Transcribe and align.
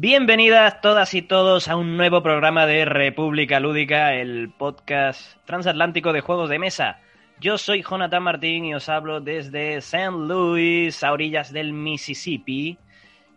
Bienvenidas 0.00 0.80
todas 0.80 1.12
y 1.14 1.22
todos 1.22 1.66
a 1.66 1.74
un 1.74 1.96
nuevo 1.96 2.22
programa 2.22 2.66
de 2.66 2.84
República 2.84 3.58
Lúdica, 3.58 4.14
el 4.14 4.48
podcast 4.56 5.36
transatlántico 5.44 6.12
de 6.12 6.20
juegos 6.20 6.48
de 6.48 6.60
mesa. 6.60 7.00
Yo 7.40 7.58
soy 7.58 7.82
Jonathan 7.82 8.22
Martín 8.22 8.64
y 8.64 8.74
os 8.76 8.88
hablo 8.88 9.20
desde 9.20 9.74
St. 9.78 10.12
Louis, 10.12 11.02
a 11.02 11.10
orillas 11.10 11.52
del 11.52 11.72
Mississippi, 11.72 12.78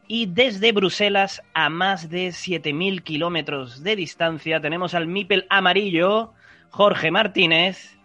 y 0.07 0.27
desde 0.27 0.71
Bruselas, 0.71 1.41
a 1.55 1.69
más 1.71 2.11
de 2.11 2.27
7.000 2.27 3.01
kilómetros 3.01 3.81
de 3.81 3.95
distancia, 3.95 4.61
tenemos 4.61 4.93
al 4.93 5.07
Mipel 5.07 5.47
amarillo, 5.49 6.31
Jorge 6.69 7.09
Martínez. 7.09 7.97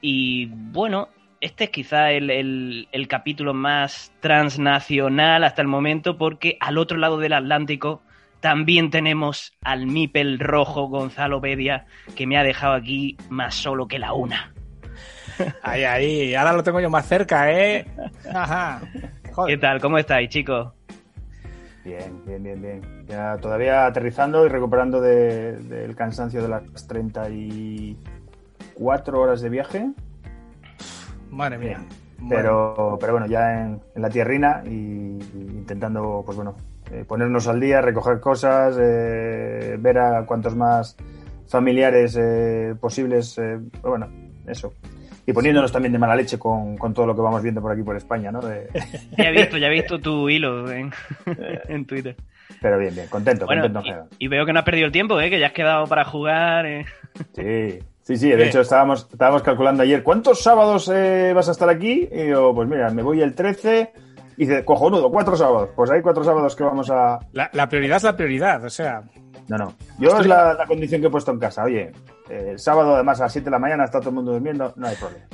Y 0.00 0.46
bueno, 0.46 1.08
este 1.40 1.64
es 1.64 1.70
quizá 1.70 2.10
el, 2.10 2.30
el, 2.30 2.88
el, 2.92 3.08
capítulo 3.08 3.54
más 3.54 4.12
transnacional 4.20 5.44
hasta 5.44 5.62
el 5.62 5.68
momento 5.68 6.18
porque 6.18 6.56
al 6.60 6.78
otro 6.78 6.98
lado 6.98 7.18
del 7.18 7.32
Atlántico 7.32 8.02
también 8.40 8.90
tenemos 8.90 9.56
al 9.62 9.86
Mipel 9.86 10.38
rojo 10.38 10.88
Gonzalo 10.88 11.40
Bedia 11.40 11.86
que 12.16 12.26
me 12.26 12.38
ha 12.38 12.42
dejado 12.42 12.74
aquí 12.74 13.16
más 13.28 13.54
solo 13.54 13.88
que 13.88 13.98
la 13.98 14.12
una. 14.12 14.52
Ahí, 15.62 15.84
ahí, 15.84 16.34
ahora 16.34 16.52
lo 16.52 16.64
tengo 16.64 16.80
yo 16.80 16.90
más 16.90 17.06
cerca, 17.06 17.52
¿eh? 17.52 17.86
Ajá. 18.34 18.80
¿Qué 19.46 19.56
tal? 19.56 19.80
¿Cómo 19.80 19.98
estáis, 19.98 20.30
chicos? 20.30 20.72
Bien, 21.84 22.24
bien, 22.26 22.42
bien, 22.42 22.60
bien. 22.60 22.82
Ya 23.06 23.38
todavía 23.38 23.86
aterrizando 23.86 24.44
y 24.44 24.48
recuperando 24.48 25.00
del 25.00 25.68
de, 25.68 25.94
cansancio 25.94 26.42
de 26.42 26.48
las 26.48 26.88
34 26.88 29.20
horas 29.20 29.40
de 29.40 29.48
viaje. 29.48 29.92
Madre 31.30 31.58
mía. 31.58 31.84
Pero, 32.28 32.74
bueno. 32.74 32.98
pero 32.98 33.12
bueno, 33.12 33.26
ya 33.26 33.62
en, 33.62 33.80
en 33.94 34.02
la 34.02 34.10
tierrina 34.10 34.62
y, 34.64 34.68
y, 34.68 35.50
intentando, 35.54 36.22
pues 36.24 36.36
bueno, 36.36 36.56
eh, 36.90 37.04
ponernos 37.06 37.46
al 37.46 37.60
día, 37.60 37.80
recoger 37.80 38.18
cosas, 38.18 38.76
eh, 38.80 39.76
ver 39.78 39.98
a 39.98 40.24
cuantos 40.26 40.56
más 40.56 40.96
familiares 41.46 42.16
eh, 42.20 42.74
posibles, 42.80 43.40
bueno, 43.82 44.08
eso. 44.46 44.72
Y 45.26 45.32
poniéndonos 45.32 45.70
también 45.70 45.92
de 45.92 45.98
mala 45.98 46.16
leche 46.16 46.38
con, 46.38 46.76
con, 46.78 46.94
todo 46.94 47.06
lo 47.06 47.14
que 47.14 47.20
vamos 47.20 47.42
viendo 47.42 47.60
por 47.60 47.70
aquí 47.70 47.82
por 47.82 47.96
España, 47.96 48.32
¿no? 48.32 48.40
De... 48.40 48.68
Ya 49.18 49.24
he 49.28 49.32
visto, 49.32 49.58
ya 49.58 49.66
he 49.66 49.70
visto 49.70 49.98
tu 49.98 50.28
hilo 50.30 50.70
en, 50.72 50.90
en 51.68 51.84
Twitter. 51.84 52.16
Pero 52.62 52.78
bien, 52.78 52.94
bien, 52.94 53.06
contento, 53.08 53.44
bueno, 53.44 53.62
contento 53.62 53.86
en 53.86 54.06
y, 54.18 54.24
y, 54.24 54.28
veo 54.28 54.46
que 54.46 54.52
no 54.54 54.60
has 54.60 54.64
perdido 54.64 54.86
el 54.86 54.92
tiempo, 54.92 55.20
¿eh? 55.20 55.28
que 55.28 55.38
ya 55.38 55.48
has 55.48 55.52
quedado 55.52 55.86
para 55.86 56.04
jugar. 56.04 56.64
Eh. 56.64 56.86
Sí, 57.34 57.78
sí, 58.08 58.16
sí, 58.16 58.30
de 58.30 58.48
hecho 58.48 58.62
estábamos, 58.62 59.06
estábamos 59.12 59.42
calculando 59.42 59.82
ayer, 59.82 60.02
¿cuántos 60.02 60.42
sábados 60.42 60.90
eh, 60.90 61.32
vas 61.34 61.48
a 61.48 61.52
estar 61.52 61.68
aquí? 61.68 62.08
Y 62.10 62.28
yo, 62.28 62.54
pues 62.54 62.66
mira, 62.66 62.88
me 62.90 63.02
voy 63.02 63.20
el 63.20 63.34
13 63.34 63.92
y 64.38 64.46
dice, 64.46 64.64
cojonudo, 64.64 65.10
cuatro 65.10 65.36
sábados. 65.36 65.68
Pues 65.76 65.90
hay 65.90 66.00
cuatro 66.00 66.24
sábados 66.24 66.56
que 66.56 66.64
vamos 66.64 66.88
a... 66.90 67.18
La, 67.32 67.50
la 67.52 67.68
prioridad 67.68 67.98
es 67.98 68.04
la 68.04 68.16
prioridad, 68.16 68.64
o 68.64 68.70
sea... 68.70 69.02
No, 69.48 69.58
no. 69.58 69.74
Yo 69.98 70.08
Estoy... 70.08 70.22
es 70.22 70.26
la, 70.26 70.54
la, 70.54 70.66
condición 70.66 71.02
que 71.02 71.08
he 71.08 71.10
puesto 71.10 71.32
en 71.32 71.38
casa. 71.38 71.64
Oye, 71.64 71.92
eh, 72.30 72.50
el 72.52 72.58
sábado 72.58 72.94
además 72.94 73.20
a 73.20 73.24
las 73.24 73.32
7 73.32 73.44
de 73.44 73.50
la 73.50 73.58
mañana 73.58 73.84
está 73.84 73.98
todo 73.98 74.10
el 74.10 74.16
mundo 74.16 74.32
durmiendo, 74.32 74.72
no 74.76 74.86
hay 74.86 74.96
problema. 74.96 75.26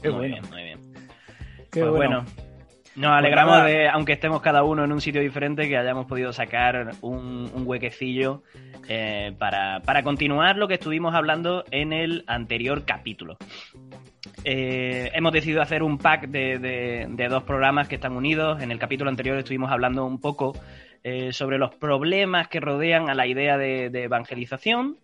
Qué 0.00 0.10
muy 0.10 0.18
bueno. 0.18 0.34
bien, 0.34 0.50
muy 0.50 0.62
bien. 0.62 0.80
Qué 1.70 1.80
pues 1.80 1.90
bueno. 1.90 2.24
bueno. 2.24 2.49
Nos 2.96 3.12
alegramos 3.12 3.64
de, 3.64 3.88
aunque 3.88 4.14
estemos 4.14 4.40
cada 4.40 4.64
uno 4.64 4.84
en 4.84 4.90
un 4.90 5.00
sitio 5.00 5.20
diferente, 5.20 5.68
que 5.68 5.76
hayamos 5.76 6.06
podido 6.06 6.32
sacar 6.32 6.90
un, 7.02 7.48
un 7.54 7.62
huequecillo 7.64 8.42
eh, 8.88 9.32
para, 9.38 9.80
para, 9.80 10.02
continuar 10.02 10.56
lo 10.56 10.66
que 10.66 10.74
estuvimos 10.74 11.14
hablando 11.14 11.64
en 11.70 11.92
el 11.92 12.24
anterior 12.26 12.84
capítulo. 12.84 13.36
Eh, 14.44 15.10
hemos 15.14 15.32
decidido 15.32 15.62
hacer 15.62 15.84
un 15.84 15.98
pack 15.98 16.28
de, 16.28 16.58
de, 16.58 17.06
de, 17.08 17.28
dos 17.28 17.44
programas 17.44 17.86
que 17.86 17.94
están 17.94 18.16
unidos. 18.16 18.60
En 18.60 18.72
el 18.72 18.78
capítulo 18.80 19.08
anterior 19.08 19.38
estuvimos 19.38 19.70
hablando 19.70 20.04
un 20.04 20.20
poco 20.20 20.56
eh, 21.04 21.32
sobre 21.32 21.58
los 21.58 21.72
problemas 21.76 22.48
que 22.48 22.58
rodean 22.58 23.08
a 23.08 23.14
la 23.14 23.28
idea 23.28 23.56
de, 23.56 23.90
de 23.90 24.04
evangelización 24.04 24.96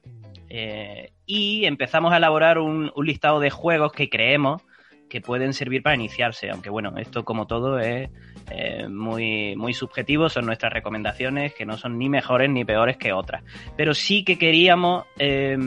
y 1.26 1.66
empezamos 1.66 2.12
a 2.12 2.16
elaborar 2.16 2.58
un, 2.58 2.90
un, 2.94 3.06
listado 3.06 3.40
de 3.40 3.50
juegos 3.50 3.92
que 3.92 4.08
creemos 4.08 4.62
que 5.08 5.20
pueden 5.20 5.52
servir 5.52 5.82
para 5.82 5.94
iniciarse, 5.94 6.50
aunque 6.50 6.70
bueno, 6.70 6.96
esto 6.98 7.24
como 7.24 7.46
todo 7.46 7.78
es 7.78 8.10
eh, 8.50 8.88
muy, 8.88 9.56
muy 9.56 9.72
subjetivo, 9.72 10.28
son 10.28 10.46
nuestras 10.46 10.72
recomendaciones 10.72 11.54
que 11.54 11.66
no 11.66 11.76
son 11.76 11.98
ni 11.98 12.08
mejores 12.08 12.50
ni 12.50 12.64
peores 12.64 12.96
que 12.96 13.12
otras, 13.12 13.42
pero 13.76 13.94
sí 13.94 14.24
que 14.24 14.38
queríamos 14.38 15.04
eh, 15.18 15.58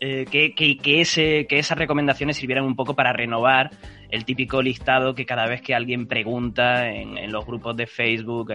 eh, 0.00 0.26
que, 0.30 0.54
que, 0.54 1.00
ese, 1.00 1.46
que 1.48 1.58
esas 1.58 1.78
recomendaciones 1.78 2.36
sirvieran 2.36 2.64
un 2.64 2.76
poco 2.76 2.94
para 2.94 3.12
renovar 3.12 3.70
el 4.10 4.24
típico 4.24 4.60
listado 4.60 5.14
que 5.14 5.24
cada 5.24 5.46
vez 5.46 5.62
que 5.62 5.74
alguien 5.74 6.06
pregunta 6.06 6.88
en, 6.90 7.32
los 7.32 7.46
grupos 7.46 7.76
de 7.76 7.86
Facebook, 7.86 8.52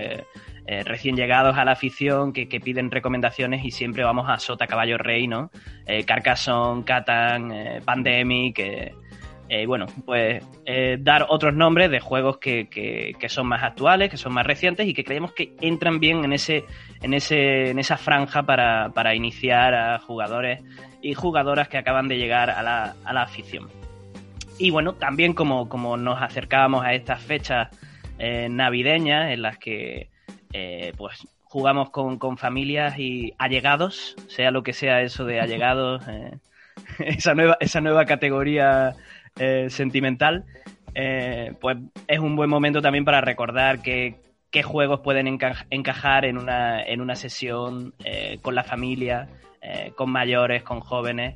recién 0.86 1.16
llegados 1.16 1.58
a 1.58 1.66
la 1.66 1.72
afición, 1.72 2.32
que, 2.32 2.48
que, 2.48 2.60
piden 2.60 2.92
recomendaciones 2.92 3.66
y 3.66 3.72
siempre 3.72 4.04
vamos 4.04 4.30
a 4.30 4.38
Sota 4.38 4.68
Caballo 4.68 5.00
Rey, 5.00 5.28
¿no? 5.28 5.50
Eh, 5.88 6.04
Carcassonne, 6.04 6.84
Catan, 6.84 7.52
Pandemic, 7.84 8.60
eh, 9.50 9.66
bueno, 9.66 9.86
pues 10.06 10.44
eh, 10.66 10.98
dar 11.00 11.28
otros 11.30 11.54
nombres 11.54 11.90
de 11.90 12.02
juegos 12.02 12.38
que, 12.38 12.68
que, 12.68 13.14
que, 13.18 13.30
son 13.30 13.48
más 13.48 13.64
actuales, 13.64 14.10
que 14.10 14.18
son 14.18 14.34
más 14.34 14.46
recientes 14.46 14.86
y 14.86 14.94
que 14.94 15.06
creemos 15.06 15.32
que 15.32 15.54
entran 15.62 16.00
bien 16.02 16.26
en 16.26 16.34
ese, 16.34 16.66
en 17.02 17.14
ese, 17.14 17.70
en 17.70 17.80
esa 17.80 17.96
franja 17.96 18.44
para, 18.44 18.90
para 18.90 19.16
iniciar 19.16 19.74
a 19.74 20.00
jugadores 20.00 20.62
y 21.02 21.14
jugadoras 21.14 21.70
que 21.70 21.78
acaban 21.78 22.10
de 22.10 22.18
llegar 22.18 22.50
a 22.50 22.62
la, 22.62 22.96
a 23.06 23.14
la 23.14 23.22
afición. 23.22 23.70
Y 24.60 24.70
bueno, 24.72 24.96
también 24.96 25.34
como, 25.34 25.70
como 25.70 25.96
nos 25.96 26.22
acercábamos 26.22 26.84
a 26.84 26.94
estas 26.94 27.22
fechas 27.22 27.70
eh, 28.20 28.50
navideñas 28.50 29.32
en 29.32 29.42
las 29.42 29.58
que 29.58 30.10
pues 30.98 31.28
jugamos 31.44 31.92
con, 31.92 32.18
con, 32.18 32.38
familias 32.38 32.98
y 32.98 33.34
allegados, 33.38 34.16
sea 34.28 34.50
lo 34.50 34.64
que 34.64 34.74
sea 34.74 35.04
eso 35.04 35.24
de 35.24 35.40
allegados, 35.40 36.04
esa, 37.00 37.36
nueva, 37.36 37.58
esa 37.60 37.80
nueva 37.80 38.06
categoría 38.06 38.96
eh, 39.40 39.68
sentimental, 39.70 40.46
eh, 40.94 41.54
pues 41.60 41.78
es 42.08 42.20
un 42.20 42.36
buen 42.36 42.50
momento 42.50 42.82
también 42.82 43.06
para 43.06 43.22
recordar 43.22 43.82
que, 43.82 44.16
qué 44.52 44.64
juegos 44.64 45.02
pueden 45.02 45.28
enca 45.28 45.66
encajar 45.70 46.26
en 46.26 46.38
una, 46.38 46.84
en 46.84 47.02
una 47.02 47.16
sesión 47.16 47.94
eh, 48.04 48.40
con 48.42 48.56
la 48.56 48.64
familia, 48.64 49.30
con 49.96 50.10
mayores, 50.10 50.64
con 50.64 50.80
jóvenes, 50.80 51.36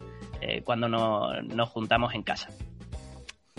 cuando 0.64 0.88
no, 0.88 1.42
nos 1.42 1.68
juntamos 1.68 2.16
en 2.16 2.24
casa. 2.24 2.48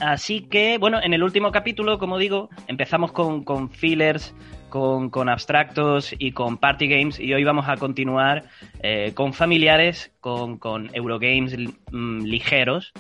Así 0.00 0.40
que, 0.48 0.78
bueno, 0.78 0.98
en 1.02 1.12
el 1.12 1.22
último 1.22 1.52
capítulo, 1.52 1.98
como 1.98 2.16
digo, 2.16 2.48
empezamos 2.68 3.12
con, 3.12 3.44
con 3.44 3.68
fillers, 3.68 4.34
con, 4.72 5.28
abstractos 5.28 6.14
y 6.18 6.32
con 6.32 6.56
party 6.56 6.88
games 6.88 7.20
y 7.20 7.34
hoy 7.34 7.44
vamos 7.44 7.68
a 7.68 7.76
continuar 7.76 8.44
eh, 8.82 9.12
con 9.14 9.34
familiares, 9.34 10.10
con, 10.20 10.58
Eurogames 10.94 11.54
mm, 11.90 12.22
ligeros 12.22 12.92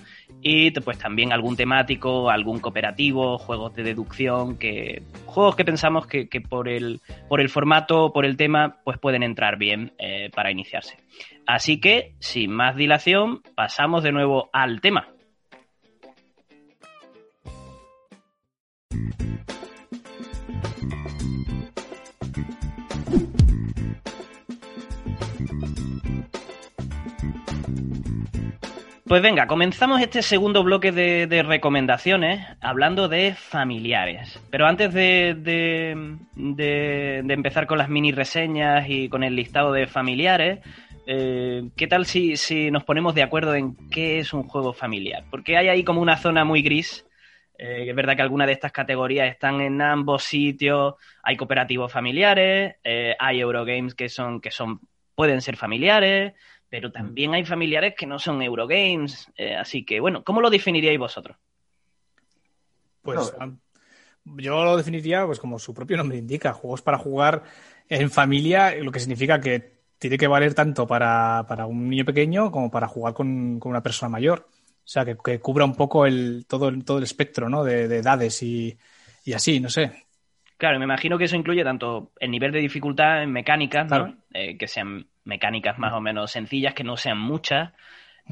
y 0.42 0.70
pues 0.72 0.98
también 0.98 1.32
algún 1.32 1.56
temático, 1.56 2.28
algún 2.28 2.60
cooperativo, 2.60 3.38
juegos 3.38 3.74
de 3.74 3.84
deducción, 3.84 4.58
que 4.58 5.02
juegos 5.24 5.56
que 5.56 5.64
pensamos 5.64 6.06
que, 6.06 6.28
que 6.28 6.42
por, 6.42 6.68
el, 6.68 7.00
por 7.28 7.40
el 7.40 7.48
formato, 7.48 8.12
por 8.12 8.26
el 8.26 8.36
tema, 8.36 8.76
pues 8.84 8.98
pueden 8.98 9.22
entrar 9.22 9.56
bien 9.56 9.94
eh, 9.98 10.30
para 10.34 10.50
iniciarse. 10.50 10.98
Así 11.46 11.80
que, 11.80 12.12
sin 12.18 12.52
más 12.52 12.76
dilación, 12.76 13.40
pasamos 13.54 14.02
de 14.02 14.12
nuevo 14.12 14.50
al 14.52 14.82
tema. 14.82 15.08
Pues 29.12 29.20
venga, 29.20 29.46
comenzamos 29.46 30.00
este 30.00 30.22
segundo 30.22 30.64
bloque 30.64 30.90
de, 30.90 31.26
de, 31.26 31.42
recomendaciones 31.42 32.48
hablando 32.62 33.08
de 33.08 33.34
familiares. 33.34 34.40
Pero 34.50 34.66
antes 34.66 34.94
de, 34.94 35.36
de, 35.38 36.16
de, 36.34 37.34
empezar 37.34 37.66
con 37.66 37.76
las 37.76 37.90
mini 37.90 38.12
reseñas 38.12 38.88
y 38.88 39.10
con 39.10 39.22
el 39.22 39.36
listado 39.36 39.70
de 39.70 39.86
familiares, 39.86 40.60
eh, 41.06 41.62
¿qué 41.76 41.86
tal 41.88 42.06
si, 42.06 42.70
nos 42.70 42.84
ponemos 42.84 43.14
de 43.14 43.22
acuerdo 43.22 43.54
en 43.54 43.76
qué 43.90 44.18
es 44.18 44.32
un 44.32 44.44
juego 44.44 44.72
familiar? 44.72 45.24
Porque 45.30 45.58
hay 45.58 45.68
ahí 45.68 45.84
como 45.84 46.00
una 46.00 46.16
zona 46.16 46.46
muy 46.46 46.62
gris. 46.62 47.06
Eh, 47.58 47.90
es 47.90 47.94
verdad 47.94 48.16
que 48.16 48.22
algunas 48.22 48.46
de 48.46 48.54
estas 48.54 48.72
categorías 48.72 49.28
están 49.28 49.60
en 49.60 49.82
ambos 49.82 50.22
sitios. 50.22 50.94
Hay 51.22 51.36
cooperativos 51.36 51.92
familiares, 51.92 52.76
eh, 52.82 53.14
hay 53.18 53.40
Eurogames 53.40 53.94
que 53.94 54.08
son, 54.08 54.40
que 54.40 54.50
son, 54.50 54.80
pueden 55.14 55.42
ser 55.42 55.56
familiares 55.56 56.32
pero 56.72 56.90
también 56.90 57.34
hay 57.34 57.44
familiares 57.44 57.92
que 57.94 58.06
no 58.06 58.18
son 58.18 58.40
Eurogames. 58.40 59.30
Eh, 59.36 59.54
así 59.54 59.84
que, 59.84 60.00
bueno, 60.00 60.24
¿cómo 60.24 60.40
lo 60.40 60.48
definiríais 60.48 60.98
vosotros? 60.98 61.36
Pues 63.02 63.30
no. 63.38 63.58
yo 64.24 64.64
lo 64.64 64.78
definiría, 64.78 65.26
pues 65.26 65.38
como 65.38 65.58
su 65.58 65.74
propio 65.74 65.98
nombre 65.98 66.16
indica, 66.16 66.54
juegos 66.54 66.80
para 66.80 66.96
jugar 66.96 67.42
en 67.90 68.10
familia, 68.10 68.74
lo 68.76 68.90
que 68.90 69.00
significa 69.00 69.38
que 69.38 69.82
tiene 69.98 70.16
que 70.16 70.26
valer 70.26 70.54
tanto 70.54 70.86
para, 70.86 71.44
para 71.46 71.66
un 71.66 71.90
niño 71.90 72.06
pequeño 72.06 72.50
como 72.50 72.70
para 72.70 72.88
jugar 72.88 73.12
con, 73.12 73.60
con 73.60 73.68
una 73.68 73.82
persona 73.82 74.08
mayor. 74.08 74.48
O 74.48 74.88
sea, 74.88 75.04
que, 75.04 75.18
que, 75.22 75.40
cubra 75.40 75.66
un 75.66 75.74
poco 75.74 76.06
el, 76.06 76.46
todo, 76.48 76.72
todo 76.86 76.96
el 76.96 77.04
espectro 77.04 77.50
¿no? 77.50 77.64
de, 77.64 77.86
de 77.86 77.98
edades 77.98 78.42
y, 78.42 78.74
y 79.26 79.34
así, 79.34 79.60
no 79.60 79.68
sé. 79.68 80.06
Claro, 80.56 80.78
me 80.78 80.86
imagino 80.86 81.18
que 81.18 81.24
eso 81.24 81.36
incluye 81.36 81.64
tanto 81.64 82.12
el 82.18 82.30
nivel 82.30 82.50
de 82.50 82.60
dificultad 82.60 83.22
en 83.22 83.30
mecánicas, 83.30 83.90
¿no? 83.90 84.16
Eh, 84.32 84.56
que 84.56 84.68
sean 84.68 85.06
mecánicas 85.24 85.78
más 85.78 85.92
o 85.92 86.00
menos 86.00 86.30
sencillas, 86.30 86.74
que 86.74 86.84
no 86.84 86.96
sean 86.96 87.18
muchas. 87.18 87.72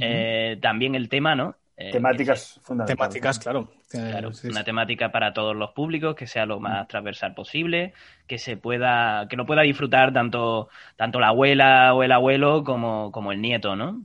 Eh, 0.00 0.58
también 0.62 0.94
el 0.94 1.08
tema, 1.08 1.34
¿no? 1.34 1.56
Eh, 1.76 1.92
temáticas 1.92 2.60
fundamentales. 2.62 2.98
Temáticas, 2.98 3.38
claro. 3.38 3.70
claro 3.88 4.30
una 4.44 4.64
temática 4.64 5.10
para 5.10 5.32
todos 5.32 5.56
los 5.56 5.70
públicos, 5.70 6.14
que 6.14 6.26
sea 6.26 6.44
lo 6.44 6.60
más 6.60 6.86
transversal 6.88 7.34
posible, 7.34 7.94
que 8.26 8.38
se 8.38 8.56
pueda, 8.56 9.26
que 9.28 9.36
lo 9.36 9.46
pueda 9.46 9.62
disfrutar 9.62 10.12
tanto, 10.12 10.68
tanto 10.96 11.18
la 11.18 11.28
abuela 11.28 11.94
o 11.94 12.02
el 12.02 12.12
abuelo 12.12 12.64
como, 12.64 13.10
como 13.10 13.32
el 13.32 13.40
nieto, 13.40 13.76
¿no? 13.76 14.02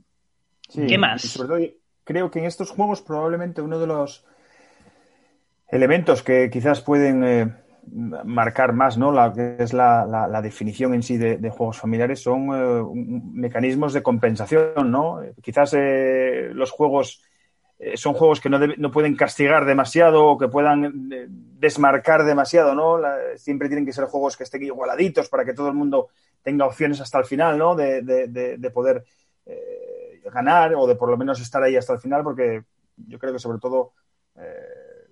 ¿Qué 0.88 0.98
más? 0.98 1.22
sobre 1.22 1.48
todo, 1.48 1.76
creo 2.02 2.30
que 2.30 2.38
en 2.40 2.46
estos 2.46 2.70
juegos 2.70 3.02
probablemente 3.02 3.60
uno 3.60 3.78
de 3.78 3.86
los 3.86 4.24
elementos 5.68 6.22
que 6.22 6.50
quizás 6.50 6.80
pueden 6.80 7.56
marcar 7.92 8.72
más 8.72 8.98
¿no? 8.98 9.12
la 9.12 9.32
que 9.32 9.56
es 9.58 9.72
la, 9.72 10.40
definición 10.42 10.94
en 10.94 11.02
sí 11.02 11.16
de, 11.16 11.50
juegos 11.50 11.78
familiares 11.78 12.20
son 12.20 12.48
eh, 12.52 12.84
mecanismos 13.32 13.92
de 13.92 14.02
compensación 14.02 14.90
no 14.90 15.20
quizás 15.42 15.74
eh, 15.74 16.50
los 16.52 16.70
juegos 16.70 17.22
eh, 17.78 17.96
son 17.96 18.14
juegos 18.14 18.40
que 18.40 18.48
no, 18.48 18.58
no, 18.58 18.90
pueden 18.90 19.14
castigar 19.16 19.64
demasiado 19.66 20.24
o 20.24 20.38
que 20.38 20.48
puedan 20.48 21.08
desmarcar 21.58 22.24
demasiado 22.24 22.74
no 22.74 23.00
siempre 23.36 23.68
tienen 23.68 23.86
que 23.86 23.92
ser 23.92 24.04
juegos 24.06 24.36
que 24.36 24.44
estén 24.44 24.64
igualaditos 24.64 25.28
para 25.28 25.44
que 25.44 25.54
todo 25.54 25.68
el 25.68 25.74
mundo 25.74 26.08
tenga 26.42 26.66
opciones 26.66 27.00
hasta 27.00 27.18
el 27.18 27.24
final 27.24 27.56
no 27.58 27.74
de, 27.76 28.02
de 28.02 28.70
poder 28.70 29.04
ganar 30.24 30.74
o 30.74 30.86
de 30.86 30.96
por 30.96 31.08
lo 31.08 31.16
menos 31.16 31.40
estar 31.40 31.62
ahí 31.62 31.76
hasta 31.76 31.92
el 31.92 32.00
final 32.00 32.24
porque 32.24 32.62
yo 32.96 33.18
creo 33.18 33.32
que 33.32 33.38
sobre 33.38 33.58
todo 33.58 33.92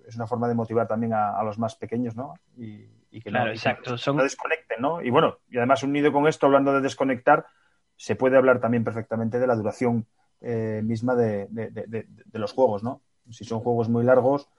es 0.07 0.15
una 0.15 0.27
forma 0.27 0.47
de 0.47 0.55
motivar 0.55 0.87
también 0.87 1.13
a, 1.13 1.41
los 1.43 1.57
más 1.57 1.75
pequeños, 1.75 2.15
¿no? 2.15 2.33
Y, 2.57 2.87
que 3.21 3.31
no, 3.31 3.47
exacto. 3.47 3.97
Son... 3.97 4.17
desconecten, 4.17 4.81
¿no? 4.81 5.01
Y 5.01 5.09
bueno, 5.09 5.39
y 5.49 5.57
además 5.57 5.83
unido 5.83 6.11
con 6.11 6.27
esto, 6.27 6.47
hablando 6.47 6.73
de 6.73 6.81
desconectar, 6.81 7.45
se 7.95 8.15
puede 8.15 8.37
hablar 8.37 8.59
también 8.59 8.83
perfectamente 8.83 9.39
de 9.39 9.47
la 9.47 9.55
duración 9.55 10.05
eh, 10.41 10.81
misma 10.83 11.15
de, 11.15 11.47
los 12.33 12.53
juegos, 12.53 12.83
¿no? 12.83 13.01
Si 13.31 13.45
son 13.45 13.61
juegos 13.61 13.89
muy 13.89 14.03
largos, 14.03 14.49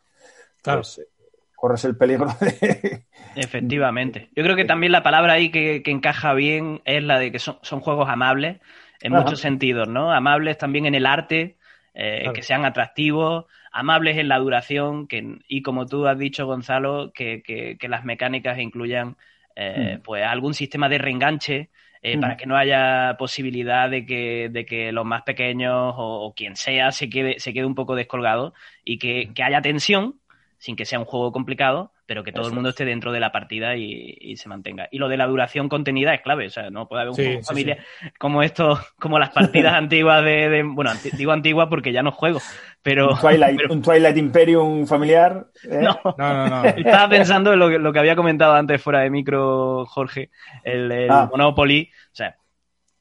pues, 0.63 0.99
eh, 0.99 1.09
corres 1.55 1.85
el 1.85 1.97
peligro 1.97 2.29
de... 2.41 3.05
Efectivamente. 3.37 4.31
Yo 4.35 4.43
creo 4.43 4.57
que 4.57 4.65
también 4.65 4.93
la 4.93 5.03
palabra 5.03 5.35
ahí 5.35 5.51
que, 5.51 5.83
encaja 5.87 6.33
bien 6.33 6.81
es 6.85 7.03
la 7.03 7.19
de 7.19 7.31
que 7.31 7.39
son, 7.39 7.59
juegos 7.81 8.09
amables 8.09 8.61
en 9.01 9.13
muchos 9.13 9.41
sentidos, 9.41 9.87
¿no? 9.87 10.13
Amables 10.13 10.57
también 10.57 10.87
en 10.87 10.95
el 10.95 11.07
arte, 11.07 11.59
eh, 11.95 12.31
que 12.35 12.43
sean 12.43 12.65
atractivos, 12.65 13.45
amables 13.77 14.17
en 14.17 14.29
la 14.29 14.39
duración 14.39 15.07
que, 15.07 15.39
y 15.49 15.61
como 15.61 15.85
tú 15.85 16.07
has 16.07 16.19
dicho, 16.19 16.47
Gonzalo, 16.47 17.13
que, 17.13 17.43
que, 17.43 17.89
las 17.89 18.05
mecánicas 18.05 18.59
incluyan 18.59 19.17
eh, 19.55 19.99
mm. 19.99 20.03
pues 20.03 20.25
algún 20.25 20.55
sistema 20.55 20.89
de 20.89 20.97
reenganche 20.97 21.69
eh, 22.01 22.19
para 22.19 22.35
mm. 22.35 22.37
que 22.39 22.47
no 22.47 22.57
haya 22.57 23.17
posibilidad 23.19 23.91
de 23.91 24.07
que, 24.07 24.49
de 24.51 24.65
que 24.65 24.93
los 24.93 25.05
más 25.05 25.23
pequeños 25.23 25.95
o, 25.99 26.33
quien 26.35 26.57
sea 26.57 26.91
se 26.91 27.11
quede, 27.11 27.39
se 27.39 27.53
quede 27.53 27.67
un 27.67 27.75
poco 27.75 27.95
descolgado 27.95 28.55
y 28.83 28.99
que, 28.99 29.31
que 29.35 29.43
haya 29.43 29.61
tensión 29.61 30.21
sin 30.59 30.77
que 30.77 30.85
sea 30.85 30.99
un 30.99 31.05
juego 31.05 31.33
complicado, 31.33 31.93
pero 32.07 32.23
que 32.23 32.33
todo 32.33 32.47
el 32.47 32.55
mundo 32.55 32.71
esté 32.71 32.85
dentro 32.85 33.13
de 33.13 33.21
la 33.21 33.33
partida 33.33 33.77
y, 33.77 34.37
se 34.37 34.49
mantenga. 34.49 34.89
Y 34.91 34.99
lo 34.99 35.09
de 35.09 35.17
la 35.17 35.27
duración 35.27 35.69
contenida 35.69 36.15
es 36.15 36.23
clave, 36.23 36.47
o 36.47 36.51
sea, 36.51 36.71
no 36.71 36.89
puede 36.89 37.03
haber 37.03 37.11
un 37.11 37.17
juego 37.17 37.43
familia 37.43 37.79
como 38.19 38.43
esto, 38.43 38.79
como 38.99 39.19
las 39.19 39.31
partidas 39.31 39.75
antiguas 39.75 40.25
de, 40.25 40.63
bueno, 40.65 40.93
digo 41.17 41.33
antiguas 41.33 41.69
porque 41.69 41.93
ya 41.93 42.03
no 42.03 42.13
juego, 42.13 42.41
pero... 42.83 43.11
Un 43.11 43.21
Twilight, 43.21 43.71
un 43.71 43.83
Twilight 43.83 44.17
Imperium 44.17 44.87
familiar. 44.87 45.47
¿eh? 45.65 45.81
No, 45.83 45.99
no, 46.17 46.49
no, 46.49 46.65
Estaba 46.77 47.09
pensando 47.09 47.53
en 47.53 47.59
lo 47.59 47.69
que, 47.69 47.79
lo 47.79 47.93
que 47.93 47.99
había 47.99 48.17
comentado 48.17 48.55
antes 48.55 48.81
fuera 48.81 49.01
de 49.01 49.11
micro, 49.11 49.85
Jorge, 49.87 50.31
el, 50.63 51.11
ah. 51.11 51.29
Monopoly, 51.31 51.91
o 51.93 52.15
sea, 52.15 52.37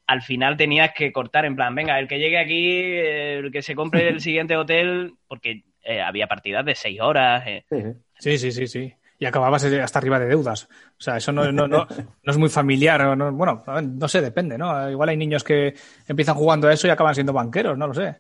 al 0.08 0.22
final 0.22 0.58
tenías 0.58 0.94
que 0.94 1.12
cortar 1.12 1.46
en 1.46 1.56
plan, 1.56 1.74
venga, 1.74 2.00
el 2.00 2.08
que 2.08 2.20
llegue 2.20 2.38
aquí, 2.38 2.98
el 2.98 3.52
que 3.52 3.62
se 3.62 3.76
compre 3.76 4.08
el 4.08 4.20
siguiente 4.22 4.56
hotel, 4.56 5.14
porque 5.28 5.64
eh, 5.86 6.02
había 6.02 6.28
partidas 6.28 6.66
de 6.66 6.74
seis 6.74 7.00
horas. 7.00 7.44
Eh. 7.46 7.64
Sí, 8.18 8.38
sí, 8.40 8.52
sí, 8.52 8.68
sí. 8.68 8.94
Y 9.20 9.26
acababas 9.26 9.64
hasta 9.64 10.00
arriba 10.00 10.20
de 10.20 10.26
deudas. 10.26 10.68
O 10.98 11.02
sea, 11.02 11.18
eso 11.18 11.32
no, 11.32 11.50
no, 11.52 11.68
no, 11.68 11.88
no 11.88 12.32
es 12.32 12.38
muy 12.38 12.50
familiar. 12.50 13.16
bueno, 13.32 13.64
no 13.84 14.08
sé, 14.08 14.20
depende, 14.20 14.58
¿no? 14.58 14.90
Igual 14.90 15.10
hay 15.10 15.18
niños 15.18 15.44
que 15.44 15.76
empiezan 16.08 16.36
jugando 16.36 16.68
a 16.68 16.74
eso 16.74 16.88
y 16.88 16.90
acaban 16.90 17.14
siendo 17.14 17.32
banqueros, 17.32 17.78
no 17.78 17.88
lo 17.88 17.94
sé. 17.94 18.16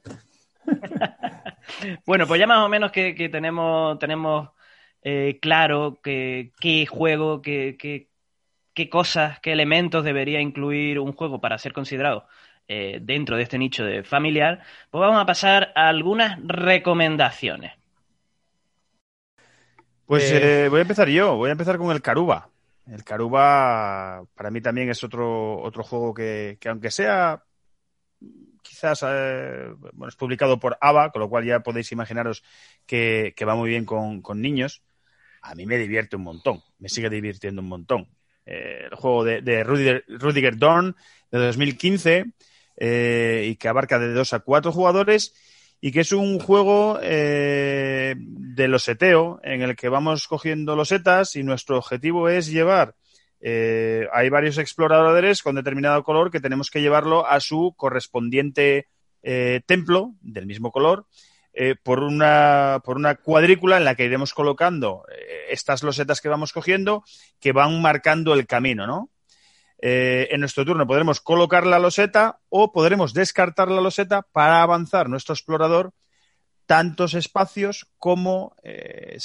bueno, 2.06 2.27
pues 2.27 2.39
ya 2.39 2.47
más 2.47 2.59
o 2.59 2.69
menos 2.69 2.91
que, 2.91 3.29
tenemos, 3.29 4.00
tenemos 4.00 4.51
eh, 5.01 5.39
claro 5.41 6.00
qué 6.01 6.88
juego, 6.88 7.41
qué, 7.41 7.75
qué 7.77 8.89
cosas, 8.89 9.39
qué 9.41 9.51
elementos 9.51 10.03
debería 10.06 10.39
incluir 10.39 11.00
un 11.00 11.13
juego 11.13 11.41
para 11.41 11.57
ser 11.57 11.73
considerado 11.73 12.27
eh, 12.67 12.97
dentro 13.00 13.38
de 13.38 13.44
este 13.44 13.59
nicho 13.59 13.85
de 13.85 14.01
familiar, 14.03 14.59
pues 14.89 15.00
vamos 15.00 15.21
a 15.21 15.25
pasar 15.27 15.71
a 15.75 15.88
algunas 15.88 16.39
recomendaciones. 16.44 17.73
Pues 20.07 20.31
eh, 20.31 20.67
voy 20.69 20.79
a 20.79 20.81
empezar 20.81 21.07
yo, 21.07 21.35
voy 21.35 21.50
a 21.50 21.51
empezar 21.51 21.77
con 21.77 21.91
el 21.91 22.01
Caruba. 22.01 22.50
El 22.88 23.03
Caruba 23.03 24.23
para 24.33 24.50
mí 24.50 24.62
también 24.62 24.89
es 24.89 25.03
otro, 25.03 25.62
otro 25.62 25.83
juego 25.83 26.12
que, 26.15 26.57
aunque 26.65 26.89
sea 26.89 27.44
quizás 28.63 29.06
eh, 29.07 29.69
bueno, 29.94 30.09
es 30.09 30.15
publicado 30.15 30.59
por 30.59 30.75
ABA, 30.81 31.11
con 31.11 31.21
lo 31.21 31.29
cual 31.29 31.45
ya 31.45 31.59
podéis 31.59 31.91
imaginaros 31.91 32.44
que, 32.88 33.35
va 33.47 33.53
muy 33.53 33.69
bien 33.69 33.85
con, 33.85 34.23
niños. 34.41 34.81
A 35.44 35.53
mí 35.53 35.68
me 35.68 35.77
divierte 35.77 36.15
un 36.15 36.23
montón, 36.23 36.63
me 36.79 36.89
sigue 36.89 37.11
divirtiendo 37.11 37.61
un 37.61 37.68
montón. 37.68 38.07
el 38.44 38.95
juego 38.95 39.23
de, 39.23 39.41
de 39.44 39.63
Rudiger, 39.63 40.03
Rudiger 40.07 40.57
Dorn 40.57 40.95
de 41.29 41.38
2015 41.38 42.25
eh, 42.77 43.48
y 43.50 43.56
que 43.56 43.68
abarca 43.68 44.00
de 44.00 44.13
dos 44.13 44.33
a 44.33 44.39
cuatro 44.39 44.72
jugadores 44.72 45.33
y 45.80 45.92
que 45.92 46.01
es 46.01 46.12
un 46.12 46.39
juego 46.39 47.00
eh, 47.01 48.16
de 48.18 48.68
loseteo 48.68 49.39
en 49.44 49.62
el 49.62 49.75
que 49.75 49.89
vamos 49.89 50.27
cogiendo 50.27 50.75
losetas 50.75 51.36
y 51.36 51.44
nuestro 51.44 51.77
objetivo 51.77 52.27
es 52.27 52.48
llevar 52.48 52.95
eh, 53.39 54.07
hay 54.12 54.30
varios 54.30 54.57
exploradores 54.57 55.42
con 55.42 55.56
determinado 55.56 56.04
color 56.04 56.31
que 56.31 56.40
tenemos 56.40 56.69
que 56.69 56.81
llevarlo 56.81 57.26
a 57.28 57.40
su 57.40 57.73
correspondiente 57.78 58.88
templo 59.66 60.14
del 60.21 60.45
mismo 60.45 60.71
color 60.71 61.07
por, 61.83 62.04
una, 62.04 62.80
por 62.85 62.95
una 62.95 63.16
cuadrícula 63.16 63.78
en 63.78 63.83
la 63.83 63.95
que 63.95 64.06
iremos 64.06 64.35
colocando 64.35 65.04
estas 65.49 65.81
losetas 65.81 66.21
que 66.21 66.30
vamos 66.30 66.54
cogiendo 66.54 67.04
que 67.40 67.52
van 67.52 67.81
marcando 67.81 68.35
el 68.35 68.45
camino, 68.45 68.85
¿no? 68.85 69.09
Eh, 69.87 70.33
en 70.33 70.39
nuestro 70.39 70.65
turno 70.65 70.87
podremos 70.87 71.21
colocar 71.21 71.68
la 71.68 71.77
loseta 71.77 72.39
o 72.49 72.71
podremos 72.71 73.13
descartar 73.13 73.69
la 73.69 73.81
loseta 73.81 74.23
para 74.23 74.63
avanzar 74.63 75.09
nuestro 75.09 75.33
explorador 75.33 75.94
tantos 76.65 77.13
espacios 77.13 77.85
como 77.99 78.56
eh, 78.63 79.15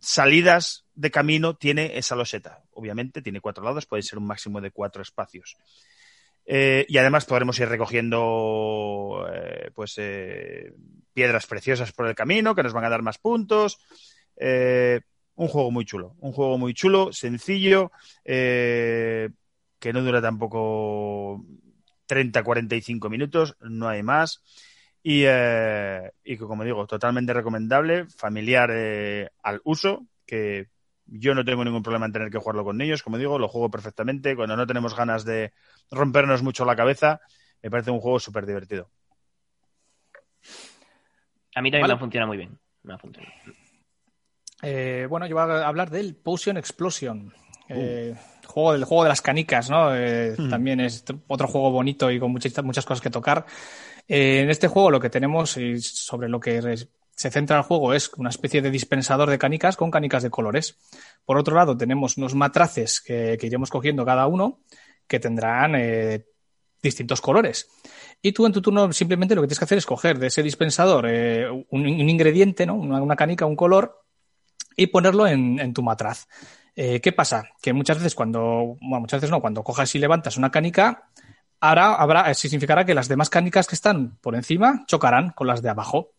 salidas 0.00 0.84
de 0.96 1.12
camino 1.12 1.54
tiene 1.54 1.96
esa 1.96 2.16
loseta. 2.16 2.64
Obviamente 2.72 3.22
tiene 3.22 3.40
cuatro 3.40 3.62
lados, 3.62 3.86
puede 3.86 4.02
ser 4.02 4.18
un 4.18 4.26
máximo 4.26 4.60
de 4.60 4.72
cuatro 4.72 5.00
espacios. 5.00 5.56
Eh, 6.44 6.86
y 6.88 6.98
además 6.98 7.24
podremos 7.24 7.56
ir 7.60 7.68
recogiendo 7.68 9.24
pues 9.76 9.94
piedras 11.14 11.46
preciosas 11.46 11.92
por 11.92 12.08
el 12.08 12.16
camino 12.16 12.56
que 12.56 12.64
nos 12.64 12.72
van 12.72 12.84
a 12.84 12.90
dar 12.90 13.02
más 13.02 13.18
puntos. 13.18 13.78
un 14.36 15.48
juego 15.48 15.70
muy 15.70 15.84
chulo, 15.84 16.16
un 16.18 16.32
juego 16.32 16.58
muy 16.58 16.74
chulo, 16.74 17.12
sencillo, 17.12 17.92
que 19.80 19.92
no 19.92 20.02
dura 20.02 20.20
tampoco 20.20 21.44
30, 22.06 22.44
45 22.44 23.08
minutos, 23.08 23.56
no 23.60 23.88
hay 23.88 24.02
más. 24.02 24.42
Y, 25.02 25.22
eh, 25.26 26.12
y 26.22 26.36
que, 26.36 26.44
como 26.44 26.62
digo, 26.62 26.86
totalmente 26.86 27.32
recomendable, 27.32 28.06
familiar 28.06 28.70
eh, 28.72 29.30
al 29.42 29.62
uso, 29.64 30.06
que 30.26 30.68
yo 31.06 31.34
no 31.34 31.44
tengo 31.44 31.64
ningún 31.64 31.82
problema 31.82 32.06
en 32.06 32.12
tener 32.12 32.30
que 32.30 32.38
jugarlo 32.38 32.62
con 32.62 32.76
niños, 32.76 33.02
como 33.02 33.16
digo, 33.16 33.38
lo 33.38 33.48
juego 33.48 33.70
perfectamente. 33.70 34.36
Cuando 34.36 34.56
no 34.56 34.66
tenemos 34.66 34.94
ganas 34.94 35.24
de 35.24 35.52
rompernos 35.90 36.42
mucho 36.42 36.66
la 36.66 36.76
cabeza, 36.76 37.20
me 37.62 37.70
parece 37.70 37.90
un 37.90 38.00
juego 38.00 38.20
súper 38.20 38.44
divertido. 38.44 38.90
A 41.54 41.62
mí 41.62 41.70
también 41.70 41.90
me 41.90 41.98
funciona 41.98 42.26
muy 42.26 42.36
bien. 42.36 42.58
Eh, 44.62 45.06
bueno, 45.08 45.26
yo 45.26 45.34
voy 45.34 45.44
a 45.44 45.66
hablar 45.66 45.88
del 45.90 46.14
Potion 46.14 46.58
Explosion. 46.58 47.32
Uh 47.70 48.14
juego 48.50 48.72
del 48.72 48.84
juego 48.84 49.04
de 49.04 49.08
las 49.08 49.22
canicas, 49.22 49.70
¿no? 49.70 49.96
Eh. 49.96 50.36
También 50.48 50.80
es 50.80 51.04
otro 51.26 51.48
juego 51.48 51.70
bonito 51.70 52.10
y 52.10 52.18
con 52.18 52.30
muchas, 52.30 52.62
muchas 52.62 52.84
cosas 52.84 53.00
que 53.00 53.10
tocar. 53.10 53.46
Eh, 54.06 54.40
en 54.42 54.50
este 54.50 54.68
juego 54.68 54.90
lo 54.90 55.00
que 55.00 55.10
tenemos 55.10 55.56
y 55.56 55.80
sobre 55.80 56.28
lo 56.28 56.40
que 56.40 56.88
se 57.14 57.30
centra 57.30 57.56
el 57.58 57.62
juego 57.62 57.94
es 57.94 58.10
una 58.16 58.30
especie 58.30 58.60
de 58.62 58.70
dispensador 58.70 59.30
de 59.30 59.38
canicas 59.38 59.76
con 59.76 59.90
canicas 59.90 60.22
de 60.22 60.30
colores. 60.30 60.76
Por 61.24 61.38
otro 61.38 61.54
lado, 61.56 61.76
tenemos 61.76 62.16
unos 62.16 62.34
matraces 62.34 63.00
que, 63.00 63.38
iremos 63.40 63.70
cogiendo 63.70 64.04
cada 64.04 64.26
uno 64.26 64.60
que 65.06 65.20
tendrán 65.20 65.74
eh, 65.76 66.24
distintos 66.82 67.20
colores. 67.20 67.68
Y 68.22 68.32
tú 68.32 68.46
en 68.46 68.52
tu 68.52 68.60
turno 68.60 68.92
simplemente 68.92 69.34
lo 69.34 69.40
que 69.40 69.48
tienes 69.48 69.58
que 69.58 69.64
hacer 69.64 69.78
es 69.78 69.86
coger 69.86 70.18
de 70.18 70.26
ese 70.26 70.42
dispensador 70.42 71.06
un, 71.70 71.86
ingrediente, 71.88 72.66
¿no? 72.66 72.74
Una, 72.74 73.00
una, 73.00 73.16
canica, 73.16 73.46
un 73.46 73.56
color, 73.56 74.02
y 74.76 74.86
ponerlo 74.86 75.26
en, 75.26 75.58
en 75.58 75.72
tu 75.74 75.82
matraz. 75.82 76.26
¿Qué 76.74 77.12
pasa? 77.12 77.44
Que 77.60 77.72
muchas 77.72 77.98
veces 77.98 78.14
cuando, 78.14 78.76
bueno, 78.80 79.00
muchas 79.00 79.20
veces 79.20 79.30
no, 79.30 79.40
cuando 79.40 79.62
cojas 79.62 79.94
y 79.94 79.98
levantas 79.98 80.36
una 80.36 80.50
canica, 80.50 81.10
ahora 81.60 81.94
habrá, 81.94 82.32
significará 82.34 82.84
que 82.84 82.94
las 82.94 83.08
demás 83.08 83.28
canicas 83.28 83.66
que 83.66 83.74
están 83.74 84.16
por 84.20 84.34
encima 84.34 84.84
chocarán 84.86 85.30
con 85.30 85.46
las 85.46 85.62
de 85.62 85.68
abajo. 85.68 86.12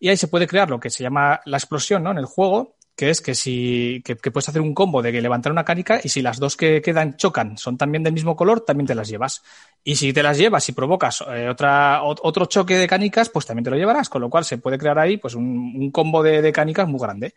Y 0.00 0.08
ahí 0.08 0.16
se 0.16 0.28
puede 0.28 0.46
crear 0.46 0.70
lo 0.70 0.80
que 0.80 0.90
se 0.90 1.02
llama 1.02 1.40
la 1.44 1.56
explosión 1.56 2.02
¿no? 2.02 2.10
en 2.10 2.18
el 2.18 2.26
juego, 2.26 2.76
que 2.98 3.10
es 3.10 3.20
que 3.20 3.36
si 3.36 4.02
que, 4.04 4.16
puedes 4.16 4.48
hacer 4.48 4.60
un 4.60 4.74
combo 4.74 5.02
de 5.02 5.12
que 5.12 5.22
levantar 5.22 5.52
una 5.52 5.64
canica 5.64 6.00
y 6.02 6.08
si 6.08 6.20
las 6.20 6.40
dos 6.40 6.56
que 6.56 6.82
quedan 6.82 7.16
chocan 7.16 7.56
son 7.56 7.78
también 7.78 8.02
del 8.02 8.12
mismo 8.12 8.34
color, 8.34 8.62
también 8.62 8.88
te 8.88 8.94
las 8.96 9.06
llevas. 9.08 9.40
Y 9.84 9.94
si 9.94 10.12
te 10.12 10.20
las 10.20 10.36
llevas 10.36 10.68
y 10.68 10.72
provocas 10.72 11.22
eh, 11.32 11.48
otra, 11.48 12.02
otro 12.02 12.46
choque 12.46 12.76
de 12.76 12.88
canicas, 12.88 13.28
pues 13.28 13.46
también 13.46 13.62
te 13.62 13.70
lo 13.70 13.76
llevarás, 13.76 14.08
con 14.08 14.20
lo 14.20 14.28
cual 14.28 14.44
se 14.44 14.58
puede 14.58 14.78
crear 14.78 14.98
ahí 14.98 15.16
pues 15.16 15.36
un, 15.36 15.92
combo 15.92 16.24
de, 16.24 16.52
canicas 16.52 16.88
muy 16.88 16.98
grande. 16.98 17.34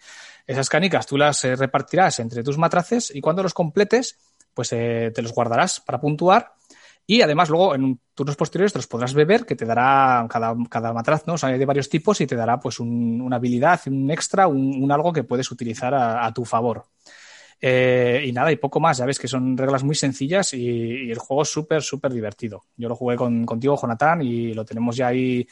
Esas 0.47 0.67
canicas 0.67 1.05
tú 1.05 1.15
las 1.15 1.45
eh, 1.45 1.55
repartirás 1.55 2.19
entre 2.21 2.41
tus 2.41 2.57
matraces 2.57 3.13
y 3.13 3.21
cuando 3.21 3.43
los 3.43 3.53
completes, 3.53 4.17
pues 4.55 4.73
eh, 4.73 5.11
te 5.13 5.21
los 5.21 5.31
guardarás 5.31 5.79
para 5.79 6.01
puntuar 6.01 6.53
y 7.05 7.21
además 7.21 7.49
luego 7.49 7.75
en 7.75 7.99
turnos 8.13 8.35
posteriores 8.35 8.73
te 8.73 8.79
los 8.79 8.87
podrás 8.87 9.13
beber 9.13 9.45
que 9.45 9.55
te 9.55 9.65
dará 9.65 10.25
cada, 10.29 10.55
cada 10.69 10.93
matraz, 10.93 11.25
¿no? 11.27 11.33
O 11.33 11.45
hay 11.45 11.57
de 11.57 11.65
varios 11.65 11.89
tipos 11.89 12.21
y 12.21 12.27
te 12.27 12.35
dará 12.35 12.59
pues 12.59 12.79
una 12.79 13.35
habilidad, 13.35 13.81
un 13.87 14.09
extra, 14.11 14.47
un, 14.47 14.91
algo 14.91 15.11
que 15.11 15.23
puedes 15.23 15.49
utilizar 15.51 15.93
a, 15.93 16.31
tu 16.33 16.45
favor. 16.45 16.85
Eh, 17.59 18.23
y 18.25 18.31
nada, 18.31 18.51
y 18.51 18.55
poco 18.55 18.79
más, 18.79 18.97
ya 18.97 19.05
ves 19.05 19.19
que 19.19 19.27
son 19.27 19.57
reglas 19.57 19.83
muy 19.83 19.95
sencillas 19.95 20.53
y, 20.53 21.11
el 21.11 21.19
juego 21.19 21.43
es 21.43 21.49
súper, 21.49 21.81
súper 21.81 22.13
divertido. 22.13 22.63
Yo 22.77 22.89
lo 22.89 22.95
jugué 22.95 23.15
con, 23.15 23.45
contigo, 23.45 23.79
Jonathan, 23.79 24.21
y 24.21 24.53
lo 24.53 24.65
tenemos 24.65 24.95
ya 24.95 25.07
ahí 25.07 25.47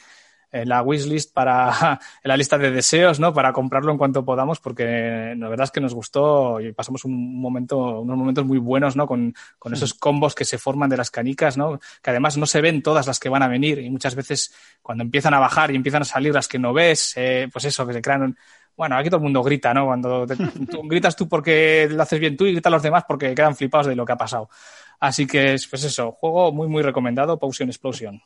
en 0.52 0.68
la 0.68 0.82
wishlist 0.82 1.32
para 1.32 2.00
en 2.22 2.28
la 2.28 2.36
lista 2.36 2.58
de 2.58 2.70
deseos, 2.70 3.20
¿no? 3.20 3.32
Para 3.32 3.52
comprarlo 3.52 3.92
en 3.92 3.98
cuanto 3.98 4.24
podamos, 4.24 4.60
porque 4.60 5.34
la 5.36 5.48
verdad 5.48 5.64
es 5.64 5.70
que 5.70 5.80
nos 5.80 5.94
gustó 5.94 6.60
y 6.60 6.72
pasamos 6.72 7.04
un 7.04 7.40
momento, 7.40 8.00
unos 8.00 8.16
momentos 8.16 8.44
muy 8.44 8.58
buenos, 8.58 8.96
¿no? 8.96 9.06
Con, 9.06 9.34
con 9.58 9.72
esos 9.72 9.94
combos 9.94 10.34
que 10.34 10.44
se 10.44 10.58
forman 10.58 10.90
de 10.90 10.96
las 10.96 11.10
canicas, 11.10 11.56
¿no? 11.56 11.78
Que 12.02 12.10
además 12.10 12.36
no 12.36 12.46
se 12.46 12.60
ven 12.60 12.82
todas 12.82 13.06
las 13.06 13.18
que 13.18 13.28
van 13.28 13.42
a 13.42 13.48
venir 13.48 13.78
y 13.78 13.90
muchas 13.90 14.14
veces 14.14 14.54
cuando 14.82 15.02
empiezan 15.02 15.34
a 15.34 15.38
bajar 15.38 15.70
y 15.70 15.76
empiezan 15.76 16.02
a 16.02 16.06
salir 16.06 16.34
las 16.34 16.48
que 16.48 16.58
no 16.58 16.72
ves, 16.72 17.14
eh, 17.16 17.48
pues 17.52 17.64
eso, 17.64 17.86
que 17.86 17.92
se 17.92 18.02
crean 18.02 18.36
bueno, 18.76 18.96
aquí 18.96 19.10
todo 19.10 19.18
el 19.18 19.24
mundo 19.24 19.42
grita, 19.42 19.74
¿no? 19.74 19.84
Cuando 19.84 20.26
gritas 20.84 21.14
tú 21.14 21.28
porque 21.28 21.86
lo 21.90 22.02
haces 22.02 22.18
bien 22.18 22.34
tú 22.34 22.46
y 22.46 22.52
gritan 22.52 22.72
los 22.72 22.82
demás 22.82 23.04
porque 23.06 23.34
quedan 23.34 23.54
flipados 23.54 23.88
de 23.88 23.94
lo 23.94 24.06
que 24.06 24.12
ha 24.12 24.16
pasado. 24.16 24.48
Así 24.98 25.26
que, 25.26 25.56
pues 25.68 25.84
eso, 25.84 26.12
juego 26.12 26.50
muy, 26.50 26.66
muy 26.66 26.82
recomendado, 26.82 27.38
Potion 27.38 27.68
Explosion. 27.68 28.22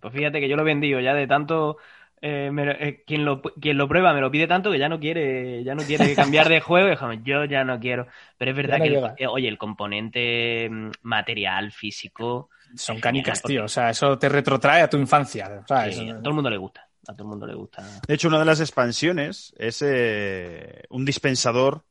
Pues 0.00 0.12
fíjate 0.12 0.40
que 0.40 0.48
yo 0.48 0.56
lo 0.56 0.62
he 0.62 0.66
vendido 0.66 1.00
ya 1.00 1.14
de 1.14 1.26
tanto. 1.26 1.76
Eh, 2.24 2.52
eh, 2.78 3.02
quien, 3.04 3.24
lo, 3.24 3.42
quien 3.42 3.76
lo 3.76 3.88
prueba 3.88 4.12
me 4.14 4.20
lo 4.20 4.30
pide 4.30 4.46
tanto 4.46 4.70
que 4.70 4.78
ya 4.78 4.88
no 4.88 5.00
quiere 5.00 5.64
ya 5.64 5.74
no 5.74 5.82
quiere 5.82 6.14
cambiar 6.14 6.48
de 6.48 6.60
juego. 6.60 6.94
yo 7.24 7.44
ya 7.44 7.64
no 7.64 7.80
quiero. 7.80 8.06
Pero 8.38 8.50
es 8.50 8.56
verdad 8.68 8.78
que, 9.16 9.26
oye, 9.26 9.48
el 9.48 9.58
componente 9.58 10.68
mm, 10.70 10.90
material, 11.02 11.72
físico. 11.72 12.50
Son 12.74 13.00
canicas, 13.00 13.42
tío. 13.42 13.64
O 13.64 13.68
sea, 13.68 13.90
eso 13.90 14.18
te 14.18 14.28
retrotrae 14.28 14.82
a 14.82 14.88
tu 14.88 14.96
infancia. 14.96 15.46
a 15.46 15.64
todo 15.64 16.28
el 16.28 16.34
mundo 16.34 16.48
le 16.50 16.56
gusta. 16.56 16.88
A 17.06 17.12
todo 17.12 17.24
el 17.24 17.30
mundo 17.30 17.46
le 17.46 17.54
gusta. 17.54 17.82
De 18.06 18.14
hecho, 18.14 18.28
una 18.28 18.38
de 18.38 18.44
las 18.44 18.60
expansiones 18.60 19.52
es 19.58 19.82
eh, 19.82 20.84
un 20.90 21.04
dispensador 21.04 21.84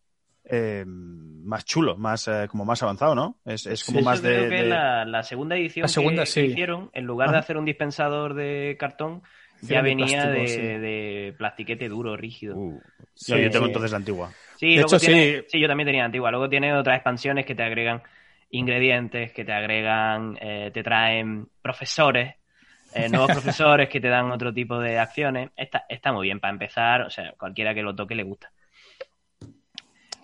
eh, 0.53 0.84
más 0.86 1.63
chulo, 1.63 1.96
más 1.96 2.27
eh, 2.27 2.46
como 2.50 2.65
más 2.65 2.84
avanzado, 2.84 3.15
¿no? 3.15 3.38
Es, 3.46 3.65
es 3.65 3.86
como 3.86 4.01
más 4.01 4.22
de. 4.22 4.36
Creo 4.36 4.50
que 4.50 4.63
La, 4.65 5.24
segunda 5.24 5.55
edición 5.55 5.88
que, 5.88 6.46
hicieron, 6.46 6.89
en 6.91 7.05
lugar 7.05 7.31
de 7.31 7.38
hacer 7.38 7.55
un 7.55 7.63
dispensador 7.63 8.34
de 8.34 8.75
cartón, 8.77 9.24
ya 9.62 9.81
venía 9.81 10.27
de, 10.27 11.34
plastiquete 11.38 11.88
duro, 11.88 12.17
rígido. 12.17 12.58
Uh, 12.58 12.81
yo 13.27 13.50
tengo 13.50 13.67
entonces 13.67 13.91
la 13.91 13.98
antigua. 13.98 14.34
Sí, 14.58 14.75
de 14.75 14.81
hecho, 14.81 15.00
sí. 15.00 15.41
sí, 15.48 15.58
yo 15.58 15.70
también 15.70 15.88
tenía 15.88 16.01
la 16.01 16.08
antigua. 16.08 16.31
Luego 16.31 16.50
tiene 16.50 16.74
otras 16.75 16.98
expansiones 16.98 17.46
que 17.46 17.55
te 17.55 17.63
agregan 17.63 18.01
ingredientes, 18.50 19.31
que 19.31 19.46
te 19.46 19.53
agregan, 19.53 20.38
eh, 20.41 20.70
te 20.74 20.84
traen 20.84 21.48
profesores, 21.62 22.36
nuevos 23.10 23.31
profesores 23.31 23.88
que 23.88 24.01
te 24.01 24.10
dan 24.10 24.31
otro 24.31 24.53
tipo 24.53 24.79
de 24.79 25.00
acciones. 25.00 25.51
Está, 25.55 25.86
está 25.88 26.12
muy 26.12 26.27
bien 26.27 26.41
para 26.41 26.51
empezar, 26.51 27.03
o 27.03 27.10
sea, 27.10 27.31
cualquiera 27.38 27.74
que 27.74 27.84
lo 27.84 27.96
toque 27.96 28.15
le 28.15 28.24
gusta. 28.24 28.51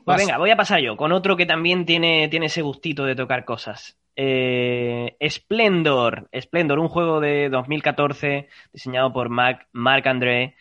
Pues 0.07 0.25
venga, 0.25 0.37
voy 0.37 0.51
a 0.51 0.55
pasar 0.55 0.79
yo 0.79 0.95
con 0.95 1.11
otro 1.11 1.35
que 1.35 1.45
también 1.45 1.85
tiene, 1.85 2.29
tiene 2.29 2.45
ese 2.45 2.61
gustito 2.61 3.03
de 3.03 3.13
tocar 3.13 3.43
cosas. 3.43 3.99
Eh, 4.15 5.17
Splendor. 5.29 6.29
Splendor, 6.33 6.79
un 6.79 6.87
juego 6.87 7.19
de 7.19 7.49
2014 7.49 8.47
diseñado 8.71 9.11
por 9.11 9.27
Mark, 9.27 9.67
Mark 9.73 10.07
André 10.07 10.55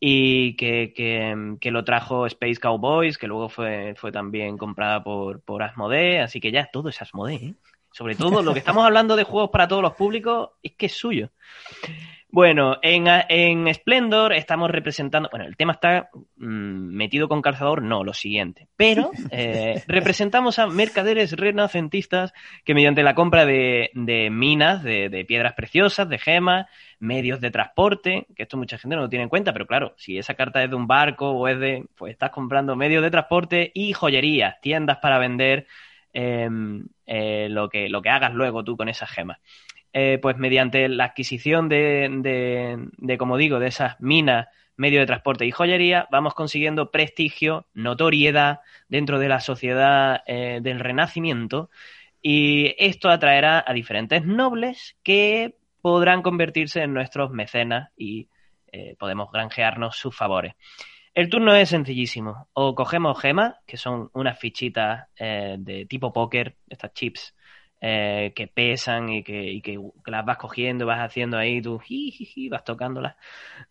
y 0.00 0.56
que, 0.56 1.60
lo 1.70 1.84
trajo 1.84 2.26
Space 2.26 2.56
Cowboys, 2.56 3.18
que 3.18 3.28
luego 3.28 3.48
fue, 3.48 3.94
fue 3.96 4.10
también 4.10 4.58
comprada 4.58 5.04
por, 5.04 5.42
por 5.42 5.62
Asmodee, 5.62 6.18
así 6.18 6.40
que 6.40 6.50
ya 6.50 6.68
todo 6.72 6.88
es 6.88 7.00
Asmodee. 7.00 7.36
¿eh? 7.36 7.54
Sobre 7.92 8.16
todo 8.16 8.42
lo 8.42 8.52
que 8.52 8.58
estamos 8.58 8.84
hablando 8.84 9.14
de 9.14 9.22
juegos 9.22 9.50
para 9.50 9.68
todos 9.68 9.80
los 9.82 9.94
públicos 9.94 10.50
es 10.60 10.72
que 10.72 10.86
es 10.86 10.92
suyo. 10.92 11.30
Bueno, 12.30 12.76
en, 12.82 13.06
en 13.30 13.72
Splendor 13.74 14.34
estamos 14.34 14.70
representando. 14.70 15.30
Bueno, 15.30 15.46
el 15.46 15.56
tema 15.56 15.72
está 15.72 16.10
mm, 16.36 16.94
metido 16.94 17.26
con 17.26 17.40
calzador, 17.40 17.82
no, 17.82 18.04
lo 18.04 18.12
siguiente. 18.12 18.68
Pero 18.76 19.10
eh, 19.30 19.82
representamos 19.86 20.58
a 20.58 20.66
mercaderes 20.66 21.32
renacentistas 21.32 22.34
que, 22.64 22.74
mediante 22.74 23.02
la 23.02 23.14
compra 23.14 23.46
de, 23.46 23.90
de 23.94 24.28
minas, 24.28 24.82
de, 24.82 25.08
de, 25.08 25.24
piedras 25.24 25.54
preciosas, 25.54 26.06
de 26.10 26.18
gemas, 26.18 26.66
medios 26.98 27.40
de 27.40 27.50
transporte, 27.50 28.26
que 28.36 28.42
esto 28.42 28.58
mucha 28.58 28.76
gente 28.76 28.96
no 28.96 29.02
lo 29.02 29.08
tiene 29.08 29.22
en 29.22 29.30
cuenta, 29.30 29.54
pero 29.54 29.66
claro, 29.66 29.94
si 29.96 30.18
esa 30.18 30.34
carta 30.34 30.62
es 30.62 30.68
de 30.68 30.76
un 30.76 30.86
barco 30.86 31.30
o 31.30 31.48
es 31.48 31.58
de. 31.58 31.86
Pues 31.96 32.12
estás 32.12 32.30
comprando 32.30 32.76
medios 32.76 33.02
de 33.02 33.10
transporte 33.10 33.72
y 33.72 33.94
joyerías, 33.94 34.60
tiendas 34.60 34.98
para 34.98 35.18
vender 35.18 35.66
em, 36.12 36.84
eh, 37.06 37.48
lo, 37.48 37.70
que, 37.70 37.88
lo 37.88 38.02
que 38.02 38.10
hagas 38.10 38.34
luego 38.34 38.64
tú 38.64 38.76
con 38.76 38.90
esas 38.90 39.10
gemas. 39.10 39.38
Eh, 39.94 40.18
pues 40.20 40.36
mediante 40.36 40.86
la 40.88 41.04
adquisición 41.04 41.68
de, 41.70 42.88
de, 42.98 43.18
como 43.18 43.38
digo, 43.38 43.58
de 43.58 43.68
esas 43.68 43.98
minas, 44.00 44.48
medio 44.76 45.00
de 45.00 45.06
transporte 45.06 45.46
y 45.46 45.50
joyería, 45.50 46.06
vamos 46.10 46.34
consiguiendo 46.34 46.90
prestigio, 46.90 47.66
notoriedad 47.72 48.60
dentro 48.88 49.18
de 49.18 49.28
la 49.28 49.40
sociedad 49.40 50.22
eh, 50.26 50.60
del 50.62 50.80
Renacimiento 50.80 51.70
y 52.20 52.74
esto 52.78 53.08
atraerá 53.08 53.64
a 53.66 53.72
diferentes 53.72 54.24
nobles 54.24 54.96
que 55.02 55.56
podrán 55.80 56.20
convertirse 56.20 56.82
en 56.82 56.92
nuestros 56.92 57.30
mecenas 57.30 57.90
y 57.96 58.28
eh, 58.70 58.94
podemos 58.98 59.32
granjearnos 59.32 59.96
sus 59.96 60.14
favores. 60.14 60.52
El 61.14 61.30
turno 61.30 61.54
es 61.54 61.70
sencillísimo. 61.70 62.48
O 62.52 62.74
cogemos 62.74 63.18
gemas, 63.18 63.54
que 63.66 63.76
son 63.76 64.10
unas 64.12 64.38
fichitas 64.38 65.08
de 65.18 65.86
tipo 65.88 66.12
póker, 66.12 66.56
estas 66.68 66.92
chips 66.92 67.34
eh, 67.80 68.32
que 68.34 68.48
pesan 68.48 69.08
y 69.08 69.22
que, 69.22 69.78
las 70.06 70.24
vas 70.24 70.38
cogiendo, 70.38 70.86
vas 70.86 71.00
haciendo 71.00 71.38
ahí, 71.38 71.62
tú 71.62 71.80
vas 72.50 72.64
tocándolas. 72.64 73.16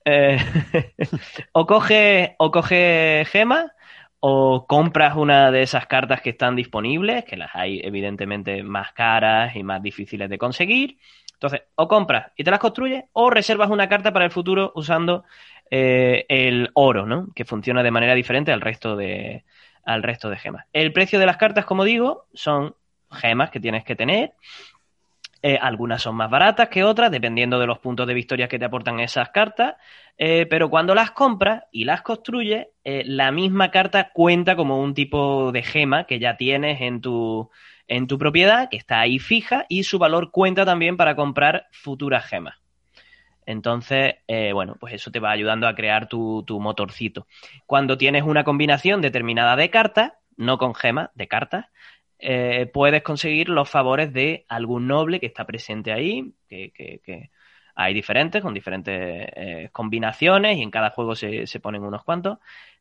Eh, 0.06 0.38
o 1.52 1.66
coge 1.66 2.36
o 2.40 2.52
coge 2.52 3.26
gemas 3.30 3.72
o 4.20 4.66
compras 4.66 5.16
una 5.16 5.52
de 5.52 5.62
esas 5.62 5.88
cartas 5.88 6.22
que 6.22 6.32
están 6.32 6.56
disponibles, 6.56 7.26
que 7.26 7.38
las 7.38 7.52
hay 7.54 7.82
evidentemente 7.84 8.64
más 8.64 8.94
caras 8.94 9.56
y 9.56 9.64
más 9.64 9.82
difíciles 9.82 10.30
de 10.30 10.38
conseguir. 10.38 10.98
Entonces, 11.34 11.64
o 11.76 11.88
compras 11.88 12.32
y 12.36 12.44
te 12.44 12.52
las 12.52 12.60
construyes, 12.60 13.06
o 13.14 13.30
reservas 13.30 13.70
una 13.70 13.90
carta 13.90 14.12
para 14.12 14.26
el 14.26 14.32
futuro 14.32 14.72
usando 14.76 15.24
eh, 15.70 16.26
el 16.30 16.70
oro, 16.74 17.06
¿no? 17.06 17.28
Que 17.36 17.46
funciona 17.46 17.84
de 17.84 17.92
manera 17.92 18.16
diferente 18.16 18.52
al 18.52 18.62
resto 18.62 18.96
de, 18.96 19.44
al 19.84 20.02
resto 20.02 20.30
de 20.30 20.38
gemas. 20.38 20.66
El 20.74 20.94
precio 20.94 21.20
de 21.20 21.26
las 21.26 21.38
cartas, 21.38 21.66
como 21.66 21.84
digo, 21.84 22.26
son 22.34 22.76
gemas 23.12 23.50
que 23.50 23.60
tienes 23.60 23.84
que 23.84 23.96
tener. 23.96 24.34
Eh, 25.44 25.58
algunas 25.62 26.02
son 26.02 26.16
más 26.16 26.30
baratas 26.30 26.70
que 26.70 26.84
otras, 26.84 27.12
dependiendo 27.12 27.60
de 27.60 27.68
los 27.68 27.80
puntos 27.80 28.08
de 28.08 28.14
victoria 28.14 28.48
que 28.48 28.58
te 28.58 28.66
aportan 28.66 29.00
esas 29.00 29.30
cartas. 29.30 29.76
Eh, 30.18 30.48
pero 30.50 30.70
cuando 30.70 30.96
las 30.96 31.12
compras 31.12 31.66
y 31.72 31.86
las 31.86 32.02
construyes, 32.02 32.68
eh, 32.84 33.04
la 33.06 33.32
misma 33.32 33.70
carta 33.70 34.12
cuenta 34.12 34.56
como 34.56 34.82
un 34.82 34.94
tipo 34.94 35.52
de 35.52 35.62
gema 35.62 36.06
que 36.06 36.20
ya 36.20 36.38
tienes 36.38 36.82
en 36.82 37.02
tu, 37.02 37.52
en 37.88 38.08
tu 38.08 38.18
propiedad, 38.18 38.68
que 38.70 38.78
está 38.78 39.00
ahí 39.00 39.20
fija, 39.20 39.66
y 39.70 39.84
su 39.84 40.00
valor 40.00 40.32
cuenta 40.32 40.66
también 40.66 40.98
para 40.98 41.16
comprar 41.16 41.68
futuras 41.72 42.26
gemas. 42.26 42.56
Entonces, 43.46 44.16
bueno, 44.54 44.76
pues 44.78 44.94
eso 44.94 45.10
te 45.10 45.22
va 45.22 45.32
ayudando 45.32 45.70
a 45.70 45.76
crear 45.76 46.10
tu, 46.10 46.44
tu 46.46 46.60
motorcito. 46.60 47.28
Cuando 47.66 47.98
tienes 47.98 48.24
una 48.24 48.44
combinación 48.44 49.00
determinada 49.02 49.56
de 49.56 49.70
cartas, 49.70 50.12
no 50.36 50.58
con 50.58 50.76
gemas, 50.76 51.12
de 51.16 51.30
cartas, 51.30 51.68
eh, 52.20 52.70
puedes 52.74 53.04
conseguir 53.04 53.50
los 53.50 53.70
favores 53.70 54.12
de 54.12 54.46
algún 54.50 54.88
noble 54.88 55.20
que 55.20 55.28
está 55.28 55.46
presente 55.46 55.92
ahí, 55.92 56.34
que, 56.50 57.30
hay 57.76 57.94
diferentes, 57.94 58.42
con 58.42 58.56
diferentes 58.56 58.96
eh, 59.36 59.70
combinaciones 59.72 60.58
y 60.58 60.64
en 60.64 60.72
cada 60.72 60.90
juego 60.90 61.16
se, 61.16 61.46
ponen 61.62 61.84
unos 61.84 62.04
cuantos. 62.04 62.40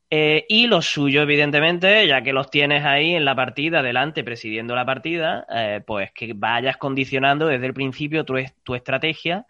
Eh, 0.09 0.47
y 0.49 0.69
lo 0.69 0.81
suyo, 0.83 1.23
evidentemente, 1.23 2.07
ya 2.07 2.23
que 2.23 2.33
los 2.33 2.51
tienes 2.51 2.85
ahí 2.85 3.15
en 3.15 3.25
la 3.25 3.35
partida, 3.35 3.83
delante, 3.83 4.25
presidiendo 4.25 4.75
la 4.75 4.87
partida, 4.87 5.47
pues 5.87 6.13
que 6.13 6.33
vayas 6.35 6.77
condicionando 6.79 7.47
desde 7.47 7.67
el 7.67 7.75
principio 7.75 8.25
tu 8.25 8.75
estrategia 8.75 9.47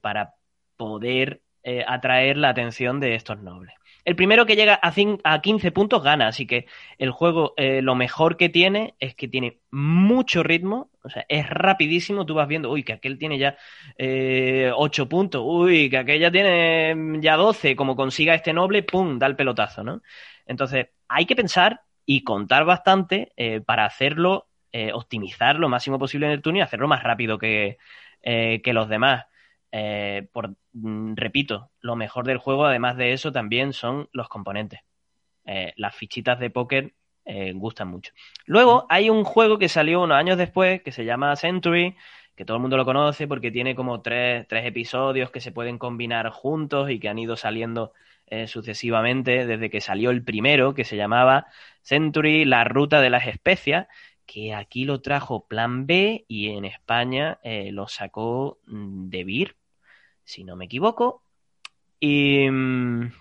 para 0.00 0.34
poder 0.76 1.42
atraer 1.86 2.36
la 2.38 2.50
atención 2.50 3.00
de 3.00 3.16
estos 3.16 3.40
nobles. 3.42 3.74
El 4.04 4.16
primero 4.16 4.44
que 4.46 4.56
llega 4.56 4.78
a, 4.82 4.92
a 5.24 5.40
15 5.40 5.72
puntos 5.72 6.02
gana, 6.02 6.28
así 6.28 6.46
que 6.46 6.66
el 6.98 7.10
juego 7.10 7.54
eh, 7.56 7.80
lo 7.82 7.94
mejor 7.94 8.36
que 8.36 8.48
tiene 8.48 8.94
es 9.00 9.14
que 9.14 9.28
tiene 9.28 9.60
mucho 9.70 10.42
ritmo, 10.42 10.90
o 11.02 11.08
sea, 11.08 11.24
es 11.28 11.48
rapidísimo, 11.48 12.26
tú 12.26 12.34
vas 12.34 12.48
viendo, 12.48 12.70
uy, 12.70 12.82
que 12.84 12.92
aquel 12.92 13.18
tiene 13.18 13.38
ya 13.38 13.56
eh, 13.96 14.70
8 14.74 15.08
puntos, 15.08 15.42
uy, 15.44 15.88
que 15.88 15.98
aquel 15.98 16.20
ya 16.20 16.30
tiene 16.30 16.94
ya 17.20 17.36
12, 17.36 17.76
como 17.76 17.96
consiga 17.96 18.34
este 18.34 18.52
noble, 18.52 18.82
¡pum!, 18.82 19.18
da 19.18 19.26
el 19.26 19.36
pelotazo, 19.36 19.82
¿no? 19.82 20.02
Entonces, 20.46 20.88
hay 21.08 21.24
que 21.26 21.36
pensar 21.36 21.82
y 22.04 22.24
contar 22.24 22.64
bastante 22.64 23.32
eh, 23.36 23.60
para 23.62 23.86
hacerlo, 23.86 24.48
eh, 24.72 24.92
optimizar 24.92 25.56
lo 25.58 25.68
máximo 25.68 25.98
posible 25.98 26.26
en 26.26 26.32
el 26.32 26.42
turno 26.42 26.58
y 26.58 26.62
hacerlo 26.62 26.88
más 26.88 27.02
rápido 27.02 27.38
que, 27.38 27.78
que 28.22 28.72
los 28.72 28.88
demás. 28.88 29.26
Por, 30.32 30.54
mm, 30.72 31.14
repito, 31.16 31.70
lo 31.80 31.96
mejor 31.96 32.26
del 32.26 32.38
juego, 32.38 32.66
además 32.66 32.96
de 32.96 33.12
eso, 33.12 33.32
también 33.32 33.72
son 33.72 34.08
los 34.12 34.28
componentes. 34.28 34.80
las 35.76 35.94
fichitas 35.94 36.38
de 36.38 36.50
póker 36.50 36.94
gustan 37.54 37.88
mucho. 37.88 38.12
Luego 38.46 38.86
hay 38.88 39.10
un 39.10 39.24
juego 39.24 39.58
que 39.58 39.68
salió 39.68 40.02
unos 40.02 40.16
años 40.16 40.38
después 40.38 40.82
que 40.82 40.92
se 40.92 41.04
llama 41.04 41.36
Century, 41.36 41.96
que 42.34 42.44
todo 42.44 42.56
el 42.56 42.60
mundo 42.62 42.76
lo 42.76 42.84
conoce 42.84 43.28
porque 43.28 43.50
tiene 43.50 43.74
como 43.74 44.02
tres, 44.02 44.46
tres 44.48 44.66
episodios 44.66 45.30
que 45.30 45.40
se 45.40 45.52
pueden 45.52 45.78
combinar 45.78 46.30
juntos 46.30 46.90
y 46.90 46.98
que 46.98 47.08
han 47.08 47.18
ido 47.18 47.36
saliendo 47.36 47.92
eh, 48.26 48.46
sucesivamente 48.48 49.46
desde 49.46 49.70
que 49.70 49.80
salió 49.80 50.10
el 50.10 50.24
primero, 50.24 50.74
que 50.74 50.84
se 50.84 50.96
llamaba 50.96 51.46
Century, 51.82 52.44
la 52.44 52.64
ruta 52.64 53.00
de 53.00 53.10
las 53.10 53.26
especias, 53.26 53.86
que 54.26 54.54
aquí 54.54 54.84
lo 54.84 55.02
trajo 55.02 55.46
Plan 55.46 55.86
B 55.86 56.24
y 56.26 56.48
en 56.50 56.64
España 56.64 57.38
eh, 57.44 57.70
lo 57.70 57.86
sacó 57.86 58.58
mm, 58.66 59.10
De 59.10 59.24
Vir, 59.24 59.56
si 60.24 60.44
no 60.44 60.56
me 60.56 60.66
equivoco. 60.66 61.22
Y 62.00 62.48
mm, 62.50 63.12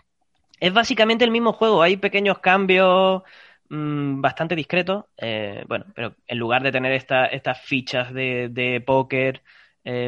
es 0.59 0.73
básicamente 0.73 1.25
el 1.25 1.31
mismo 1.31 1.53
juego, 1.53 1.81
hay 1.81 1.97
pequeños 1.97 2.39
cambios 2.39 3.23
mm, 3.69 4.21
bastante 4.21 4.55
discretos. 4.55 5.05
Eh, 5.17 5.63
bueno, 5.67 5.85
pero 5.95 6.15
en 6.27 6.37
lugar 6.39 6.63
de 6.63 6.71
tener 6.71 6.93
estas 6.93 7.61
fichas 7.61 8.13
de, 8.13 8.49
de 8.49 8.81
póker, 8.81 9.43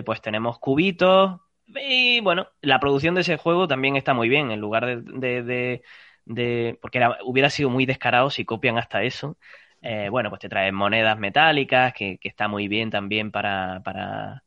pues 0.05 0.21
tenemos 0.21 0.57
cubitos, 0.59 1.41
y 1.67 2.19
bueno, 2.21 2.47
la 2.61 2.79
producción 2.79 3.15
de 3.15 3.21
ese 3.21 3.37
juego 3.37 3.67
también 3.67 3.95
está 3.95 4.13
muy 4.13 4.29
bien, 4.29 4.51
en 4.51 4.59
lugar 4.59 5.03
de. 5.03 5.81
de, 6.25 6.79
porque 6.81 7.01
hubiera 7.23 7.49
sido 7.49 7.69
muy 7.69 7.85
descarado 7.85 8.29
si 8.29 8.45
copian 8.45 8.77
hasta 8.77 9.03
eso. 9.03 9.37
Eh, 9.81 10.09
bueno, 10.09 10.29
pues 10.29 10.41
te 10.41 10.49
traen 10.49 10.75
monedas 10.75 11.17
metálicas, 11.19 11.93
que, 11.93 12.17
que 12.17 12.27
está 12.27 12.47
muy 12.47 12.67
bien 12.67 12.89
también 12.89 13.31
para, 13.31 13.81
para, 13.83 14.43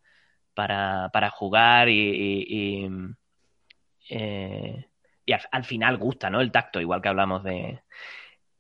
para, 0.59 1.09
para 1.13 1.31
jugar 1.31 1.89
y, 1.89 2.45
y, 2.49 2.89
eh, 4.11 4.85
al, 5.53 5.65
final 5.65 5.99
gusta, 5.99 6.31
¿no? 6.31 6.41
El 6.41 6.51
tacto, 6.51 6.81
igual 6.81 7.01
que 7.01 7.09
hablamos 7.09 7.45
de... 7.45 7.81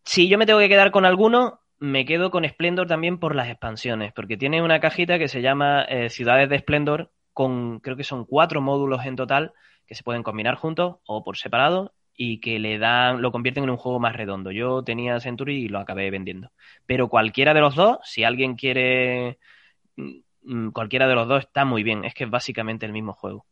Si 0.04 0.28
yo 0.28 0.38
me 0.38 0.46
tengo 0.46 0.60
que 0.60 0.68
quedar 0.68 0.92
con 0.92 1.04
alguno, 1.04 1.58
me 1.80 2.04
quedo 2.04 2.30
con 2.30 2.48
Splendor 2.48 2.86
también 2.86 3.18
por 3.18 3.34
las 3.34 3.48
expansiones, 3.48 4.12
porque 4.12 4.36
tiene 4.36 4.62
una 4.62 4.78
cajita 4.78 5.18
que 5.18 5.26
se 5.26 5.42
llama 5.42 5.82
eh, 5.88 6.08
Ciudades 6.08 6.48
de 6.48 6.60
Splendor, 6.60 7.10
con 7.32 7.80
creo 7.80 7.96
que 7.96 8.04
son 8.04 8.24
cuatro 8.24 8.60
módulos 8.60 9.04
en 9.04 9.16
total 9.16 9.52
que 9.84 9.96
se 9.96 10.04
pueden 10.04 10.22
combinar 10.22 10.54
juntos 10.54 10.98
o 11.04 11.24
por 11.24 11.36
separado 11.36 11.94
y 12.16 12.38
que 12.38 12.60
le 12.60 12.78
dan, 12.78 13.22
lo 13.22 13.32
convierten 13.32 13.64
en 13.64 13.70
un 13.70 13.76
juego 13.76 13.98
más 13.98 14.14
redondo. 14.14 14.52
Yo 14.52 14.84
tenía 14.84 15.18
Century 15.18 15.64
y 15.64 15.68
lo 15.68 15.80
acabé 15.80 16.12
vendiendo. 16.12 16.52
Pero 16.86 17.08
cualquiera 17.08 17.54
de 17.54 17.60
los 17.60 17.74
dos, 17.74 17.98
si 18.04 18.22
alguien 18.22 18.54
quiere, 18.54 19.38
mm, 19.96 20.20
cualquiera 20.72 21.08
de 21.08 21.14
los 21.14 21.28
dos 21.28 21.44
está 21.44 21.64
muy 21.64 21.82
bien. 21.82 22.04
Es 22.04 22.14
que 22.14 22.24
es 22.24 22.30
básicamente 22.30 22.86
el 22.86 22.92
mismo 22.92 23.12
juego. 23.12 23.44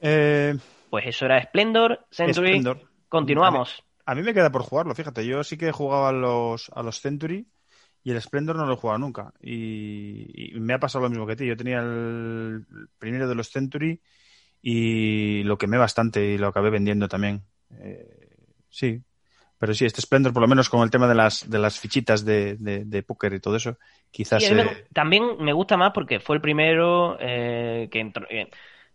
Eh, 0.00 0.56
pues 0.90 1.06
eso 1.06 1.24
era 1.24 1.42
Splendor, 1.42 2.06
Century. 2.10 2.62
Continuamos. 3.08 3.82
A 4.06 4.14
mí, 4.14 4.22
me 4.22 4.34
queda 4.34 4.50
por 4.50 4.62
jugarlo, 4.62 4.94
fíjate. 4.94 5.26
Yo 5.26 5.42
sí 5.44 5.56
que 5.56 5.68
he 5.68 5.72
jugado 5.72 6.06
a 6.06 6.12
los, 6.12 6.70
a 6.74 6.82
los 6.82 7.00
Century 7.00 7.46
y 8.02 8.10
el 8.10 8.20
Splendor 8.20 8.56
no 8.56 8.66
lo 8.66 8.74
he 8.74 8.76
jugado 8.76 8.98
nunca. 8.98 9.32
Y, 9.40 10.52
me 10.56 10.74
ha 10.74 10.78
pasado 10.78 11.04
lo 11.04 11.10
mismo 11.10 11.26
que 11.26 11.36
ti. 11.36 11.46
Yo 11.46 11.56
tenía 11.56 11.80
el 11.80 12.66
primero 12.98 13.26
de 13.26 13.34
los 13.34 13.50
Century 13.50 14.00
y 14.60 15.42
lo 15.44 15.56
quemé 15.56 15.78
bastante 15.78 16.24
y 16.24 16.38
lo 16.38 16.48
acabé 16.48 16.68
vendiendo 16.68 17.08
también. 17.08 17.42
Eh, 17.70 18.36
sí. 18.68 19.02
Pero 19.64 19.74
sí, 19.74 19.86
este 19.86 20.02
Splendor, 20.02 20.34
por 20.34 20.42
lo 20.42 20.48
menos 20.48 20.68
con 20.68 20.82
el 20.82 20.90
tema 20.90 21.08
de 21.08 21.14
las, 21.14 21.48
de 21.48 21.58
las 21.58 21.80
fichitas 21.80 22.22
de, 22.22 22.56
de, 22.58 23.02
póker 23.02 23.32
y 23.32 23.40
todo 23.40 23.56
eso, 23.56 23.78
quizás... 24.10 24.44
también 24.92 25.38
me 25.40 25.54
gusta 25.54 25.78
más 25.78 25.92
porque 25.92 26.20
fue 26.20 26.36
el 26.36 26.42
primero 26.42 27.16
eh, 27.18 27.88
que 27.90 28.00
entró... 28.00 28.26
Eh, 28.28 28.50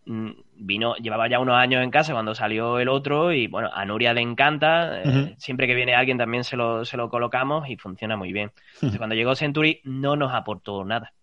Mm, 0.05 0.31
vino, 0.55 0.95
llevaba 0.95 1.29
ya 1.29 1.39
unos 1.39 1.55
años 1.55 1.83
en 1.83 1.91
casa 1.91 2.13
cuando 2.13 2.33
salió 2.33 2.79
el 2.79 2.89
otro 2.89 3.31
y 3.31 3.45
bueno, 3.45 3.69
a 3.71 3.85
Nuria 3.85 4.11
le 4.11 4.21
encanta, 4.21 5.03
eh, 5.03 5.35
siempre 5.37 5.67
que 5.67 5.75
viene 5.75 5.93
alguien 5.93 6.17
también 6.17 6.43
se 6.43 6.57
lo, 6.57 6.83
se 6.83 6.97
lo 6.97 7.11
colocamos 7.11 7.69
y 7.69 7.77
funciona 7.77 8.17
muy 8.17 8.33
bien. 8.33 8.51
cuando 8.97 9.13
llegó 9.13 9.35
Century 9.35 9.81
no 9.83 10.15
nos 10.15 10.33
aportó 10.33 10.83
nada. 10.83 11.13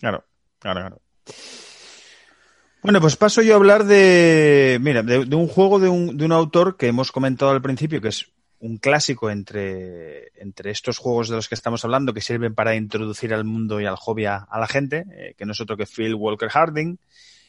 Claro, 0.00 0.24
claro, 0.58 0.80
claro. 0.80 1.00
Bueno, 2.82 3.00
pues 3.00 3.16
paso 3.16 3.40
yo 3.40 3.52
a 3.52 3.56
hablar 3.56 3.84
de, 3.84 4.78
mira, 4.80 5.04
de, 5.04 5.36
un 5.36 5.46
juego 5.46 5.78
de 5.78 5.88
un, 5.88 6.16
de 6.16 6.24
un, 6.24 6.32
autor 6.32 6.76
que 6.76 6.88
hemos 6.88 7.12
comentado 7.12 7.52
al 7.52 7.62
principio, 7.62 8.00
que 8.00 8.08
es 8.08 8.32
un 8.60 8.78
clásico 8.78 9.30
entre, 9.30 10.32
entre 10.40 10.70
estos 10.70 10.98
juegos 10.98 11.28
de 11.28 11.36
los 11.36 11.48
que 11.48 11.54
estamos 11.54 11.84
hablando, 11.84 12.12
que 12.12 12.20
sirven 12.20 12.54
para 12.54 12.74
introducir 12.74 13.32
al 13.32 13.44
mundo 13.44 13.80
y 13.80 13.86
al 13.86 13.96
hobby 13.96 14.26
a, 14.26 14.46
la 14.52 14.66
gente, 14.66 15.04
eh, 15.12 15.34
que 15.36 15.44
no 15.44 15.52
es 15.52 15.60
otro 15.60 15.76
que 15.76 15.86
Phil 15.86 16.14
Walker 16.14 16.48
Harding. 16.48 16.98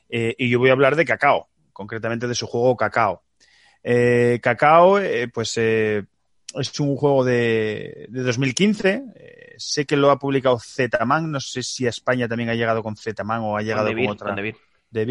Eh, 0.09 0.35
y 0.37 0.49
yo 0.49 0.59
voy 0.59 0.69
a 0.69 0.73
hablar 0.73 0.95
de 0.95 1.05
Cacao, 1.05 1.47
concretamente 1.71 2.27
de 2.27 2.35
su 2.35 2.47
juego 2.47 2.75
Cacao. 2.75 3.23
Eh, 3.83 4.39
Cacao, 4.41 4.99
eh, 4.99 5.27
pues 5.27 5.57
es 5.57 6.79
un 6.79 6.95
juego 6.95 7.23
de, 7.23 8.07
de 8.09 8.23
2015. 8.23 9.55
sé 9.57 9.85
que 9.85 9.97
lo 9.97 10.09
ha 10.11 10.19
publicado 10.19 10.59
Zetaman. 10.59 11.31
No 11.31 11.39
sé 11.39 11.63
si 11.63 11.85
a 11.85 11.89
España 11.89 12.27
también 12.27 12.49
ha 12.49 12.55
llegado 12.55 12.83
con 12.83 12.95
Zetaman 12.95 13.41
o 13.41 13.57
ha 13.57 13.61
llegado 13.61 13.91
con, 13.91 14.07
otra. 14.07 14.35
de 14.91 15.05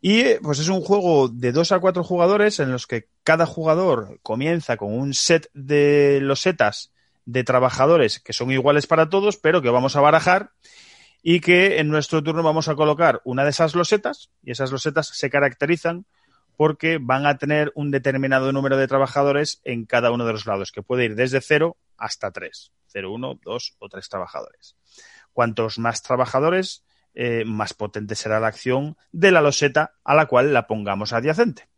Y 0.00 0.34
pues 0.42 0.60
es 0.60 0.68
un 0.68 0.80
juego 0.80 1.28
de 1.28 1.52
dos 1.52 1.72
a 1.72 1.80
cuatro 1.80 2.04
jugadores 2.04 2.60
en 2.60 2.70
los 2.70 2.86
que 2.86 3.08
cada 3.24 3.46
jugador 3.46 4.20
comienza 4.22 4.76
con 4.76 4.92
un 4.96 5.12
set 5.12 5.50
de 5.54 6.20
losetas 6.22 6.92
de 7.24 7.44
trabajadores 7.44 8.20
que 8.20 8.32
son 8.32 8.50
iguales 8.50 8.86
para 8.86 9.10
todos, 9.10 9.36
pero 9.36 9.60
que 9.60 9.70
vamos 9.70 9.96
a 9.96 10.00
barajar 10.00 10.50
y 11.22 11.40
que 11.40 11.78
en 11.78 11.88
nuestro 11.88 12.22
turno 12.22 12.42
vamos 12.42 12.68
a 12.68 12.76
colocar 12.76 13.20
una 13.24 13.44
de 13.44 13.50
esas 13.50 13.74
losetas 13.74 14.30
y 14.42 14.52
esas 14.52 14.70
losetas 14.70 15.08
se 15.08 15.30
caracterizan 15.30 16.06
porque 16.56 16.98
van 17.00 17.26
a 17.26 17.38
tener 17.38 17.70
un 17.74 17.90
determinado 17.90 18.52
número 18.52 18.76
de 18.76 18.88
trabajadores 18.88 19.60
en 19.64 19.84
cada 19.84 20.10
uno 20.10 20.26
de 20.26 20.32
los 20.32 20.46
lados, 20.46 20.72
que 20.72 20.82
puede 20.82 21.04
ir 21.04 21.14
desde 21.14 21.40
cero 21.40 21.76
hasta 21.96 22.30
tres. 22.30 22.72
Cero, 22.86 23.12
uno, 23.12 23.38
dos 23.44 23.76
o 23.78 23.88
tres 23.88 24.08
trabajadores. 24.08 24.74
Cuantos 25.32 25.78
más 25.78 26.02
trabajadores, 26.02 26.82
eh, 27.20 27.42
más 27.44 27.74
potente 27.74 28.14
será 28.14 28.38
la 28.38 28.46
acción 28.46 28.96
de 29.10 29.32
la 29.32 29.40
loseta 29.40 29.94
a 30.04 30.14
la 30.14 30.26
cual 30.26 30.52
la 30.52 30.68
pongamos 30.68 31.12
adyacente. 31.12 31.68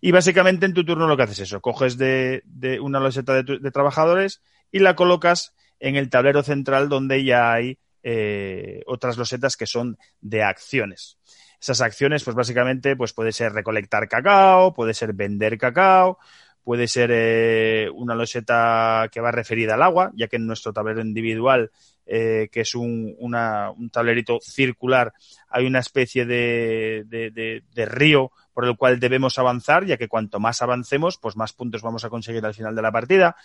Y 0.00 0.12
básicamente 0.12 0.64
en 0.64 0.74
tu 0.74 0.84
turno 0.84 1.08
lo 1.08 1.16
que 1.16 1.24
haces 1.24 1.40
es 1.40 1.48
eso, 1.48 1.60
coges 1.60 1.98
de, 1.98 2.44
una 2.80 3.00
loseta 3.00 3.42
de, 3.42 3.70
trabajadores 3.72 4.42
y 4.70 4.78
la 4.78 4.94
colocas 4.94 5.56
en 5.80 5.96
el 5.96 6.08
tablero 6.08 6.44
central 6.44 6.88
donde 6.88 7.24
ya 7.24 7.52
hay 7.52 7.80
eh, 8.04 8.84
otras 8.86 9.16
losetas 9.18 9.56
que 9.56 9.66
son 9.66 9.98
de 10.20 10.44
acciones. 10.44 11.18
Esas 11.60 11.80
acciones, 11.80 12.22
pues 12.22 12.36
básicamente, 12.36 12.94
pues 12.94 13.12
puede 13.12 13.32
ser 13.32 13.54
recolectar 13.54 14.06
cacao, 14.06 14.72
puede 14.72 14.94
ser 14.94 15.14
vender 15.14 15.58
cacao, 15.58 16.18
puede 16.66 16.88
ser 16.88 17.10
eh, 17.12 17.88
una 17.94 18.16
loseta 18.16 19.08
que 19.12 19.20
va 19.20 19.30
referida 19.30 19.74
al 19.74 19.84
agua, 19.84 20.10
ya 20.16 20.26
que 20.26 20.34
en 20.34 20.48
nuestro 20.48 20.72
tablero 20.72 21.00
individual, 21.00 21.70
eh, 22.04 22.48
que 22.50 22.62
es 22.62 22.74
un, 22.74 23.14
un, 23.20 23.88
tablerito 23.92 24.40
circular, 24.42 25.12
hay 25.48 25.64
una 25.64 25.78
especie 25.78 26.26
de, 26.26 27.04
de, 27.06 27.86
río 27.86 28.32
por 28.52 28.64
el 28.64 28.76
cual 28.76 28.98
debemos 28.98 29.38
avanzar, 29.38 29.86
ya 29.86 29.96
que 29.96 30.08
cuanto 30.08 30.40
más 30.40 30.60
avancemos, 30.60 31.18
pues 31.18 31.36
más 31.36 31.52
puntos 31.52 31.82
vamos 31.82 32.04
a 32.04 32.10
conseguir 32.10 32.44
al 32.44 32.54
final 32.54 32.74
de 32.74 32.82
la 32.82 32.90
partida. 32.90 33.36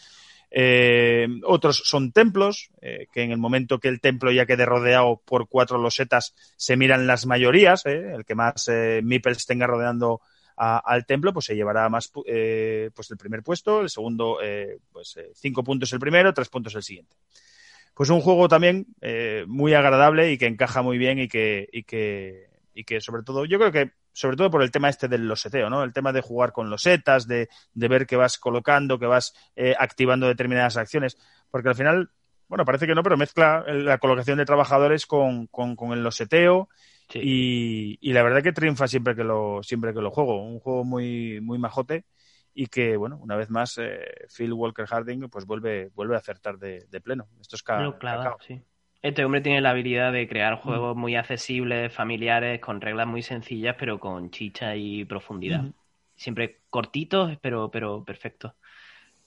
Eh, 0.49 1.27
otros 1.45 1.83
son 1.85 2.11
templos, 2.11 2.71
que 2.81 3.21
en 3.21 3.29
el 3.29 3.37
momento 3.37 3.79
que 3.79 3.89
el 3.89 4.01
templo 4.01 4.31
ya 4.31 4.47
quede 4.47 4.65
rodeado 4.65 5.21
por 5.23 5.47
cuatro 5.47 5.77
losetas, 5.77 6.33
se 6.57 6.75
miran 6.75 7.05
las 7.05 7.27
mayorías. 7.27 7.85
El 7.85 8.25
que 8.25 8.33
más 8.33 8.67
eh, 8.67 9.03
tenga 9.47 9.67
rodeando 9.67 10.21
al 10.55 11.05
templo, 11.05 11.33
pues 11.33 11.45
se 11.45 11.55
llevará 11.55 11.87
más 11.89 12.11
eh, 12.25 12.89
pues 12.93 13.09
el 13.11 13.17
primer 13.17 13.43
puesto, 13.43 13.81
el 13.81 13.89
segundo, 13.89 14.37
pues 14.91 15.19
cinco 15.35 15.63
puntos 15.63 15.91
el 15.93 15.99
primero, 15.99 16.33
tres 16.33 16.49
puntos 16.49 16.75
el 16.75 16.83
siguiente. 16.83 17.15
Pues 17.93 18.09
un 18.09 18.21
juego 18.21 18.47
también 18.47 18.87
muy 19.47 19.73
agradable 19.73 20.31
y 20.31 20.37
que 20.37 20.47
encaja 20.47 20.81
muy 20.81 20.97
bien 20.97 21.19
y 21.19 21.27
que, 21.27 21.67
y 21.71 21.83
que, 21.83 22.49
y 22.73 22.83
que 22.83 23.01
sobre 23.01 23.23
todo, 23.23 23.45
yo 23.45 23.59
creo 23.59 23.71
que 23.71 23.91
sobre 24.13 24.35
todo 24.35 24.51
por 24.51 24.61
el 24.61 24.71
tema 24.71 24.89
este 24.89 25.07
del 25.07 25.27
loseteo, 25.27 25.69
¿no? 25.69 25.83
El 25.83 25.93
tema 25.93 26.11
de 26.11 26.21
jugar 26.21 26.51
con 26.51 26.69
losetas, 26.69 27.27
de, 27.27 27.49
de 27.73 27.87
ver 27.87 28.05
que 28.05 28.15
vas 28.15 28.37
colocando, 28.37 28.99
que 28.99 29.05
vas 29.05 29.33
eh, 29.55 29.75
activando 29.77 30.27
determinadas 30.27 30.77
acciones, 30.77 31.17
porque 31.49 31.69
al 31.69 31.75
final, 31.75 32.11
bueno, 32.47 32.65
parece 32.65 32.87
que 32.87 32.95
no, 32.95 33.03
pero 33.03 33.17
mezcla 33.17 33.63
la 33.67 33.99
colocación 33.99 34.37
de 34.37 34.45
trabajadores 34.45 35.05
con, 35.05 35.47
con, 35.47 35.75
con 35.75 35.93
el 35.93 36.03
loseteo 36.03 36.69
Y, 37.15 37.97
y, 38.01 38.13
la 38.13 38.23
verdad 38.23 38.41
que 38.43 38.53
triunfa 38.53 38.87
siempre 38.87 39.15
que 39.15 39.23
lo 39.23 39.61
siempre 39.63 39.93
que 39.93 40.01
lo 40.01 40.11
juego. 40.11 40.43
Un 40.43 40.59
juego 40.59 40.83
muy, 40.83 41.41
muy 41.41 41.57
majote 41.57 42.05
y 42.53 42.67
que, 42.67 42.97
bueno, 42.97 43.17
una 43.21 43.35
vez 43.35 43.49
más, 43.49 43.77
eh, 43.77 44.27
Phil 44.35 44.53
Walker 44.53 44.85
Harding 44.85 45.29
pues 45.29 45.45
vuelve, 45.45 45.89
vuelve 45.95 46.15
a 46.15 46.19
acertar 46.19 46.57
de, 46.57 46.85
pleno. 47.01 47.27
Esto 47.39 47.55
es 47.55 47.63
claro, 47.63 48.37
sí. 48.45 48.61
Este 49.01 49.25
hombre 49.25 49.41
tiene 49.41 49.61
la 49.61 49.71
habilidad 49.71 50.11
de 50.13 50.27
crear 50.27 50.57
juegos 50.57 50.95
muy 50.95 51.15
accesibles, 51.15 51.91
familiares, 51.91 52.59
con 52.59 52.81
reglas 52.81 53.07
muy 53.07 53.23
sencillas, 53.23 53.75
pero 53.79 53.99
con 53.99 54.29
chicha 54.29 54.75
y 54.75 55.05
profundidad. 55.05 55.65
Siempre 56.15 56.61
cortitos, 56.69 57.35
pero, 57.41 57.71
pero 57.71 58.03
perfectos. 58.03 58.53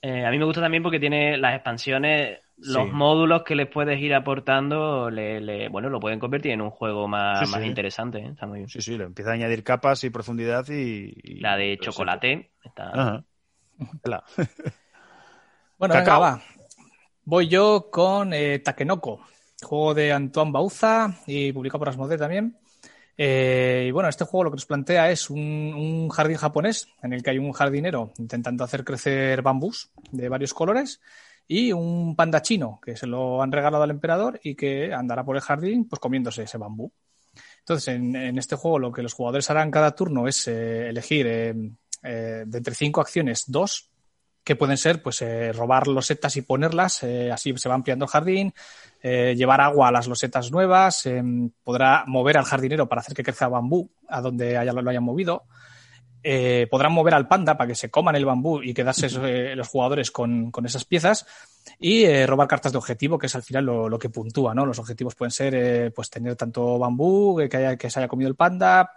Eh, 0.06 0.26
a 0.26 0.30
mí 0.30 0.38
me 0.38 0.44
gusta 0.44 0.60
también 0.60 0.82
porque 0.82 1.00
tiene 1.00 1.38
las 1.38 1.54
expansiones, 1.54 2.40
los 2.58 2.92
módulos 2.92 3.42
que 3.42 3.54
les 3.54 3.66
puedes 3.66 3.98
ir 3.98 4.12
aportando, 4.12 5.08
le, 5.08 5.70
bueno, 5.70 5.88
lo 5.88 5.98
pueden 5.98 6.20
convertir 6.20 6.52
en 6.52 6.60
un 6.60 6.68
juego 6.68 7.08
más, 7.08 7.48
más 7.48 7.64
interesante. 7.64 8.18
¿eh? 8.18 8.28
Está 8.28 8.46
muy 8.46 8.58
bien. 8.58 8.68
Sí, 8.68 8.82
sí, 8.82 8.98
le 8.98 9.04
empieza 9.04 9.30
a 9.30 9.32
añadir 9.32 9.64
capas 9.64 10.04
y 10.04 10.10
profundidad 10.10 10.68
y... 10.68 11.40
la 11.40 11.56
de 11.56 11.78
chocolate 11.78 12.50
está... 12.62 13.24
bueno, 15.78 15.94
venga, 15.94 16.18
va. 16.18 16.42
Voy 17.24 17.48
yo 17.48 17.88
con 17.90 18.34
eh, 18.34 18.58
Takenoko, 18.58 19.20
juego 19.62 19.94
de 19.94 20.12
Antoine 20.12 20.52
Bauza 20.52 21.14
y 21.26 21.50
publicado 21.50 21.78
por 21.78 21.88
Asmodee 21.88 22.18
también. 22.18 22.58
Eh, 23.16 23.86
y 23.88 23.90
bueno, 23.92 24.08
este 24.08 24.24
juego 24.24 24.44
lo 24.44 24.50
que 24.50 24.56
nos 24.56 24.66
plantea 24.66 25.10
es 25.10 25.30
un, 25.30 26.08
jardín 26.10 26.36
japonés 26.36 26.88
en 27.02 27.12
el 27.12 27.22
que 27.22 27.30
hay 27.30 27.38
un 27.38 27.52
jardinero 27.52 28.12
intentando 28.18 28.64
hacer 28.64 28.84
crecer 28.84 29.42
bambús 29.42 29.90
de 30.10 30.28
varios 30.28 30.52
colores 30.52 31.00
y 31.46 31.72
un 31.72 32.16
panda 32.16 32.42
chino 32.42 32.80
que 32.82 32.96
se 32.96 33.06
lo 33.06 33.42
han 33.42 33.52
regalado 33.52 33.84
al 33.84 33.90
emperador 33.90 34.40
y 34.42 34.54
que 34.54 34.92
andará 34.92 35.24
por 35.24 35.36
el 35.36 35.42
jardín 35.42 35.86
pues 35.88 36.00
comiéndose 36.00 36.42
ese 36.42 36.58
bambú. 36.58 36.92
Entonces, 37.60 37.88
en, 37.88 38.38
este 38.38 38.56
juego 38.56 38.78
lo 38.78 38.92
que 38.92 39.02
los 39.02 39.14
jugadores 39.14 39.48
harán 39.50 39.70
cada 39.70 39.94
turno 39.94 40.28
es 40.28 40.46
eh, 40.48 40.88
elegir 40.88 41.26
de 41.26 42.42
entre 42.42 42.74
cinco 42.74 43.00
acciones 43.00 43.44
dos 43.46 43.90
que 44.44 44.56
pueden 44.56 44.76
ser 44.76 45.02
pues 45.02 45.22
eh, 45.22 45.52
robar 45.52 45.88
losetas 45.88 46.36
y 46.36 46.42
ponerlas, 46.42 47.02
eh, 47.02 47.32
así 47.32 47.56
se 47.56 47.68
va 47.68 47.74
ampliando 47.74 48.04
el 48.04 48.10
jardín, 48.10 48.54
eh, 49.02 49.34
llevar 49.36 49.62
agua 49.62 49.88
a 49.88 49.92
las 49.92 50.06
losetas 50.06 50.52
nuevas, 50.52 51.08
podrá 51.64 52.04
mover 52.06 52.36
al 52.36 52.44
jardinero 52.44 52.88
para 52.88 53.00
hacer 53.00 53.14
que 53.14 53.22
crezca 53.22 53.48
bambú 53.48 53.90
a 54.08 54.20
donde 54.20 54.56
haya, 54.58 54.72
lo 54.72 54.88
hayan 54.88 55.02
movido, 55.02 55.44
podrán 56.70 56.92
mover 56.92 57.14
al 57.14 57.28
panda 57.28 57.56
para 57.56 57.68
que 57.68 57.74
se 57.74 57.90
coman 57.90 58.16
el 58.16 58.24
bambú 58.24 58.62
y 58.62 58.72
quedarse 58.72 59.10
los 59.54 59.68
jugadores 59.68 60.10
con, 60.10 60.50
esas 60.64 60.86
piezas 60.86 61.26
y 61.78 62.24
robar 62.24 62.48
cartas 62.48 62.72
de 62.72 62.78
objetivo, 62.78 63.18
que 63.18 63.26
es 63.26 63.34
al 63.34 63.42
final 63.42 63.66
lo, 63.66 63.98
que 63.98 64.08
puntúa, 64.08 64.54
¿no? 64.54 64.64
Los 64.64 64.78
objetivos 64.78 65.14
pueden 65.14 65.32
ser 65.32 65.92
pues 65.92 66.08
tener 66.08 66.34
tanto 66.34 66.78
bambú, 66.78 67.38
que, 67.50 67.56
haya, 67.58 67.76
que 67.76 67.90
se 67.90 67.98
haya 67.98 68.08
comido 68.08 68.30
el 68.30 68.36
panda, 68.36 68.90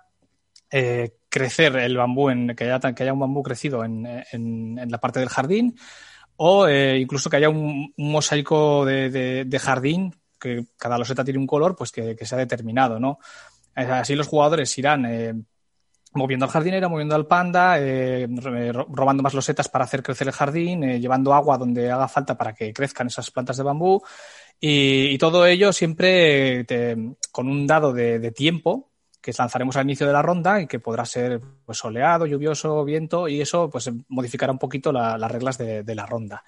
crecer 1.37 1.75
el 1.77 1.95
bambú, 1.95 2.29
en, 2.29 2.55
que, 2.55 2.71
haya, 2.71 2.93
que 2.93 3.03
haya 3.03 3.13
un 3.13 3.19
bambú 3.19 3.43
crecido 3.43 3.83
en, 3.83 4.05
en, 4.31 4.89
la 4.89 4.97
parte 4.97 5.19
del 5.19 5.29
jardín, 5.29 5.75
o 6.35 6.67
eh, 6.67 6.97
incluso 6.99 7.29
que 7.29 7.37
haya 7.37 7.49
un, 7.49 7.93
mosaico 7.97 8.85
de, 8.85 9.45
de, 9.45 9.59
jardín, 9.59 10.15
que 10.39 10.65
cada 10.77 10.97
loseta 10.97 11.23
tiene 11.23 11.39
un 11.39 11.47
color, 11.47 11.75
pues 11.75 11.91
que, 11.91 12.15
que 12.15 12.25
sea 12.25 12.37
determinado, 12.37 12.99
¿no? 12.99 13.19
Así 13.75 14.15
los 14.15 14.27
jugadores 14.27 14.75
irán 14.79 15.05
eh, 15.05 15.35
moviendo 16.13 16.45
al 16.45 16.51
jardinero, 16.51 16.89
moviendo 16.89 17.13
al 17.13 17.27
panda, 17.27 17.79
eh, 17.79 18.27
robando 18.27 19.21
más 19.21 19.35
losetas 19.35 19.69
para 19.69 19.85
hacer 19.85 20.01
crecer 20.01 20.27
el 20.27 20.33
jardín, 20.33 20.81
llevando 20.99 21.35
agua 21.35 21.59
donde 21.59 21.91
haga 21.91 22.07
falta 22.07 22.35
para 22.35 22.53
que 22.53 22.73
crezcan 22.73 23.07
esas 23.07 23.29
plantas 23.29 23.57
de 23.57 23.63
bambú. 23.63 24.01
Y, 24.59 25.15
todo 25.19 25.45
ello 25.45 25.71
siempre 25.71 26.65
con 27.31 27.47
un 27.47 27.67
dado 27.67 27.93
de 27.93 28.31
tiempo 28.31 28.89
que 29.27 29.33
lanzaremos 29.37 29.75
al 29.75 29.83
inicio 29.83 30.07
de 30.07 30.13
la 30.13 30.21
ronda 30.21 30.61
y 30.61 30.67
que 30.67 30.79
podrá 30.79 31.03
ser 31.03 31.41
pues, 31.65 31.79
soleado, 31.79 32.25
lluvioso, 32.25 32.85
viento 32.85 33.27
y 33.27 33.41
eso 33.41 33.69
pues 33.69 33.91
modificará 34.07 34.53
un 34.53 34.57
poquito 34.57 34.93
las 34.93 35.29
reglas 35.29 35.57
de, 35.57 35.95
la 35.95 36.05
ronda. 36.05 36.45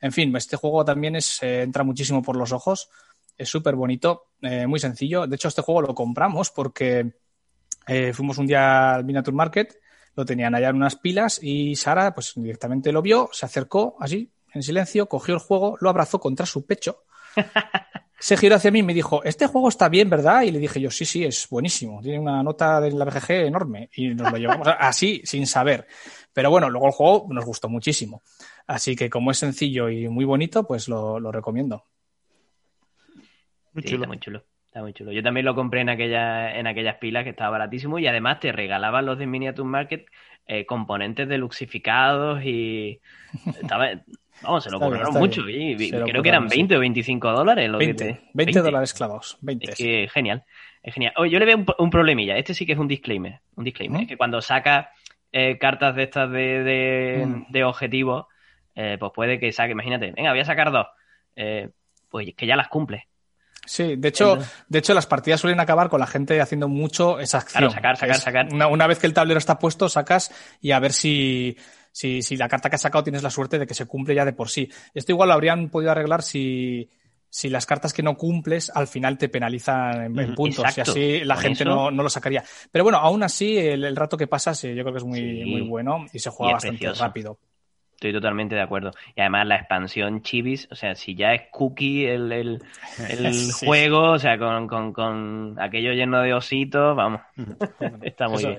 En 0.00 0.12
fin, 0.12 0.34
este 0.34 0.56
juego 0.56 0.82
también 0.82 1.14
es, 1.14 1.42
eh, 1.42 1.60
entra 1.60 1.84
muchísimo 1.84 2.22
por 2.22 2.36
los 2.36 2.52
ojos, 2.52 2.88
es 3.36 3.50
súper 3.50 3.74
bonito, 3.76 4.30
eh, 4.40 4.66
muy 4.66 4.80
sencillo. 4.80 5.26
De 5.26 5.36
hecho, 5.36 5.48
este 5.48 5.60
juego 5.60 5.82
lo 5.82 5.94
compramos 5.94 6.50
porque 6.50 7.12
eh, 7.86 8.14
fuimos 8.14 8.38
un 8.38 8.46
día 8.46 8.94
al 8.94 9.04
Miniature 9.04 9.36
Market, 9.36 9.78
lo 10.16 10.24
tenían 10.24 10.54
allá 10.54 10.70
en 10.70 10.76
unas 10.76 10.96
pilas 10.96 11.38
y 11.42 11.76
Sara 11.76 12.14
pues 12.14 12.32
directamente 12.34 12.92
lo 12.92 13.02
vio, 13.02 13.28
se 13.32 13.44
acercó 13.44 13.98
así, 14.00 14.32
en 14.54 14.62
silencio, 14.62 15.06
cogió 15.06 15.34
el 15.34 15.40
juego, 15.40 15.76
lo 15.82 15.90
abrazó 15.90 16.18
contra 16.18 16.46
su 16.46 16.64
pecho 16.64 17.04
se 18.22 18.36
giró 18.36 18.54
hacia 18.54 18.70
mí 18.70 18.78
y 18.78 18.82
me 18.84 18.94
dijo, 18.94 19.24
este 19.24 19.48
juego 19.48 19.68
está 19.68 19.88
bien, 19.88 20.08
¿verdad? 20.08 20.42
Y 20.42 20.52
le 20.52 20.60
dije 20.60 20.80
yo, 20.80 20.92
sí, 20.92 21.04
sí, 21.04 21.24
es 21.24 21.48
buenísimo. 21.50 22.00
Tiene 22.00 22.20
una 22.20 22.40
nota 22.40 22.80
de 22.80 22.92
la 22.92 23.04
BGG 23.04 23.32
enorme. 23.46 23.90
Y 23.96 24.14
nos 24.14 24.30
lo 24.30 24.38
llevamos 24.38 24.68
así, 24.78 25.22
sin 25.24 25.44
saber. 25.44 25.88
Pero 26.32 26.48
bueno, 26.48 26.70
luego 26.70 26.86
el 26.86 26.92
juego 26.92 27.26
nos 27.30 27.44
gustó 27.44 27.68
muchísimo. 27.68 28.22
Así 28.68 28.94
que 28.94 29.10
como 29.10 29.32
es 29.32 29.38
sencillo 29.38 29.88
y 29.88 30.08
muy 30.08 30.24
bonito, 30.24 30.64
pues 30.64 30.86
lo, 30.86 31.32
recomiendo. 31.32 31.86
Muy 33.72 33.82
chulo. 33.82 33.96
está 33.96 34.06
muy 34.06 34.18
chulo. 34.20 34.44
Está 34.66 34.82
muy 34.82 34.92
chulo. 34.92 35.10
Yo 35.10 35.22
también 35.24 35.44
lo 35.44 35.56
compré 35.56 35.80
en, 35.80 35.88
aquella, 35.88 36.56
en 36.56 36.68
aquellas 36.68 36.98
pilas 36.98 37.24
que 37.24 37.30
estaba 37.30 37.50
baratísimo 37.50 37.98
y 37.98 38.06
además 38.06 38.38
te 38.38 38.52
regalaban 38.52 39.04
los 39.04 39.18
de 39.18 39.26
Miniature 39.26 39.68
Market 39.68 40.06
eh, 40.46 40.64
componentes 40.64 41.28
deluxificados 41.28 42.44
y 42.44 43.00
estaba, 43.60 43.88
Vamos, 44.42 44.64
se 44.64 44.70
lo 44.70 44.80
cobraron 44.80 45.14
mucho. 45.14 45.42
creo 45.44 46.22
que 46.22 46.28
eran 46.28 46.48
20 46.48 46.76
o 46.76 46.80
25 46.80 47.32
dólares. 47.32 47.70
20, 48.34 48.60
dólares 48.60 48.94
clavados. 48.94 49.38
20. 49.40 49.70
Es 49.70 49.76
que 49.76 50.08
genial. 50.12 50.44
Es 50.82 50.94
genial. 50.94 51.12
yo 51.16 51.38
le 51.38 51.44
veo 51.44 51.64
un, 51.78 51.90
problemilla. 51.90 52.36
Este 52.36 52.54
sí 52.54 52.66
que 52.66 52.72
es 52.72 52.78
un 52.78 52.88
disclaimer. 52.88 53.40
Un 53.56 53.64
disclaimer. 53.64 54.02
Es 54.02 54.08
que 54.08 54.16
cuando 54.16 54.40
saca 54.40 54.90
eh, 55.30 55.58
cartas 55.58 55.94
de 55.94 56.02
estas 56.02 56.30
de, 56.30 56.64
de, 56.64 57.62
mm. 57.62 57.66
objetivos, 57.66 58.26
eh, 58.74 58.96
pues 58.98 59.12
puede 59.14 59.38
que 59.38 59.52
saque, 59.52 59.72
imagínate, 59.72 60.12
venga, 60.12 60.30
voy 60.30 60.40
a 60.40 60.44
sacar 60.44 60.72
dos. 60.72 60.86
Eh, 61.36 61.70
pues 62.10 62.34
que 62.36 62.46
ya 62.46 62.56
las 62.56 62.68
cumple. 62.68 63.08
Sí, 63.64 63.94
de 63.96 64.08
hecho, 64.08 64.38
de 64.66 64.78
hecho, 64.80 64.92
las 64.92 65.06
partidas 65.06 65.40
suelen 65.40 65.60
acabar 65.60 65.88
con 65.88 66.00
la 66.00 66.06
gente 66.06 66.40
haciendo 66.40 66.68
mucho 66.68 67.20
esa 67.20 67.38
acción. 67.38 67.60
Claro, 67.60 67.72
sacar, 67.72 67.96
sacar, 67.96 68.16
sacar. 68.16 68.48
una, 68.52 68.86
vez 68.88 68.98
que 68.98 69.06
el 69.06 69.14
tablero 69.14 69.38
está 69.38 69.58
puesto, 69.58 69.88
sacas 69.88 70.32
y 70.60 70.72
a 70.72 70.80
ver 70.80 70.92
si, 70.92 71.56
si, 71.92 72.22
si 72.22 72.36
la 72.36 72.48
carta 72.48 72.68
que 72.68 72.76
has 72.76 72.82
sacado 72.82 73.04
tienes 73.04 73.22
la 73.22 73.30
suerte 73.30 73.58
de 73.58 73.66
que 73.66 73.74
se 73.74 73.86
cumple 73.86 74.14
ya 74.14 74.24
de 74.24 74.32
por 74.32 74.48
sí. 74.48 74.68
Esto 74.94 75.12
igual 75.12 75.28
lo 75.28 75.34
habrían 75.34 75.68
podido 75.68 75.92
arreglar 75.92 76.22
si, 76.22 76.88
si 77.28 77.48
las 77.48 77.66
cartas 77.66 77.92
que 77.92 78.02
no 78.02 78.16
cumples 78.16 78.70
al 78.74 78.86
final 78.86 79.18
te 79.18 79.28
penalizan 79.28 80.18
en, 80.18 80.34
puntos 80.34 80.76
y 80.76 80.80
así 80.80 81.20
la 81.24 81.36
gente 81.36 81.64
no, 81.64 81.90
no, 81.90 82.02
lo 82.02 82.10
sacaría. 82.10 82.42
Pero 82.70 82.84
bueno, 82.84 82.98
aún 82.98 83.22
así 83.22 83.56
el, 83.58 83.94
rato 83.94 84.16
que 84.16 84.26
pasas 84.26 84.62
yo 84.62 84.70
creo 84.72 84.92
que 84.92 84.98
es 84.98 85.04
muy, 85.04 85.44
muy 85.44 85.60
bueno 85.60 86.06
y 86.12 86.18
se 86.18 86.30
juega 86.30 86.54
bastante 86.54 86.92
rápido. 86.92 87.38
Estoy 87.94 88.12
totalmente 88.14 88.56
de 88.56 88.60
acuerdo. 88.60 88.90
Y 89.14 89.20
además 89.20 89.46
la 89.46 89.56
expansión 89.56 90.22
Chivis, 90.22 90.66
o 90.72 90.74
sea, 90.74 90.96
si 90.96 91.14
ya 91.14 91.34
es 91.34 91.42
cookie 91.52 92.04
el, 92.06 92.32
el, 92.32 92.60
juego, 93.64 94.10
o 94.10 94.18
sea, 94.18 94.36
con, 94.38 94.66
con, 94.66 94.92
con, 94.92 95.56
aquello 95.60 95.92
lleno 95.92 96.20
de 96.20 96.34
ositos, 96.34 96.96
vamos, 96.96 97.20
está 98.02 98.28
muy 98.28 98.44
bien. 98.44 98.58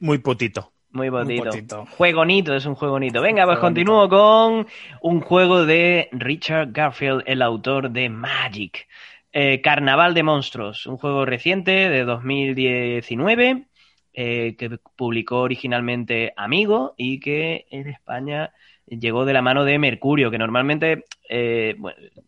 Muy, 0.00 0.18
potito. 0.18 0.72
Muy 0.90 1.08
bonito. 1.08 1.86
Juego 1.86 2.20
bonito, 2.20 2.54
es 2.54 2.66
un 2.66 2.74
juego 2.74 2.94
bonito. 2.94 3.20
Venga, 3.20 3.46
pues 3.46 3.58
continúo 3.58 4.08
con 4.08 4.66
un 5.02 5.20
juego 5.20 5.64
de 5.64 6.08
Richard 6.12 6.72
Garfield, 6.72 7.22
el 7.26 7.42
autor 7.42 7.90
de 7.90 8.08
Magic. 8.08 8.86
Eh, 9.32 9.60
Carnaval 9.60 10.12
de 10.12 10.24
Monstruos, 10.24 10.86
un 10.86 10.96
juego 10.96 11.24
reciente 11.24 11.70
de 11.70 12.04
2019 12.04 13.68
eh, 14.12 14.56
que 14.58 14.78
publicó 14.96 15.42
originalmente 15.42 16.32
Amigo 16.36 16.94
y 16.96 17.20
que 17.20 17.66
en 17.70 17.86
España 17.86 18.52
llegó 18.86 19.24
de 19.24 19.32
la 19.32 19.40
mano 19.40 19.64
de 19.64 19.78
Mercurio, 19.78 20.32
que 20.32 20.38
normalmente 20.38 21.04
eh, 21.28 21.76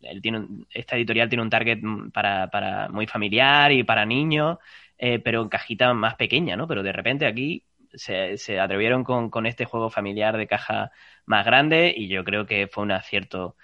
él 0.01 0.21
tiene, 0.21 0.47
esta 0.73 0.95
editorial 0.95 1.27
tiene 1.27 1.41
un 1.41 1.49
target 1.49 1.79
para, 2.13 2.47
para 2.49 2.87
muy 2.87 3.05
familiar 3.05 3.73
y 3.73 3.83
para 3.83 4.05
niños 4.05 4.59
eh, 5.05 5.19
pero 5.19 5.41
en 5.41 5.49
cajita 5.49 5.93
más 5.93 6.15
pequeña, 6.15 6.55
¿no? 6.55 6.65
Pero 6.65 6.81
de 6.81 6.93
repente 6.93 7.25
aquí 7.25 7.65
se, 7.93 8.57
atrevieron 8.57 9.03
con, 9.03 9.45
este 9.45 9.65
juego 9.65 9.89
familiar 9.89 10.37
de 10.37 10.47
caja 10.47 10.91
más 11.25 11.45
grande 11.45 11.93
y 11.93 12.07
yo 12.07 12.23
creo 12.23 12.45
que 12.45 12.67
fue 12.67 12.85
un 12.85 12.93
acierto 12.93 13.57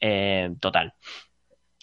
eh, 0.00 0.54
total. 0.58 0.94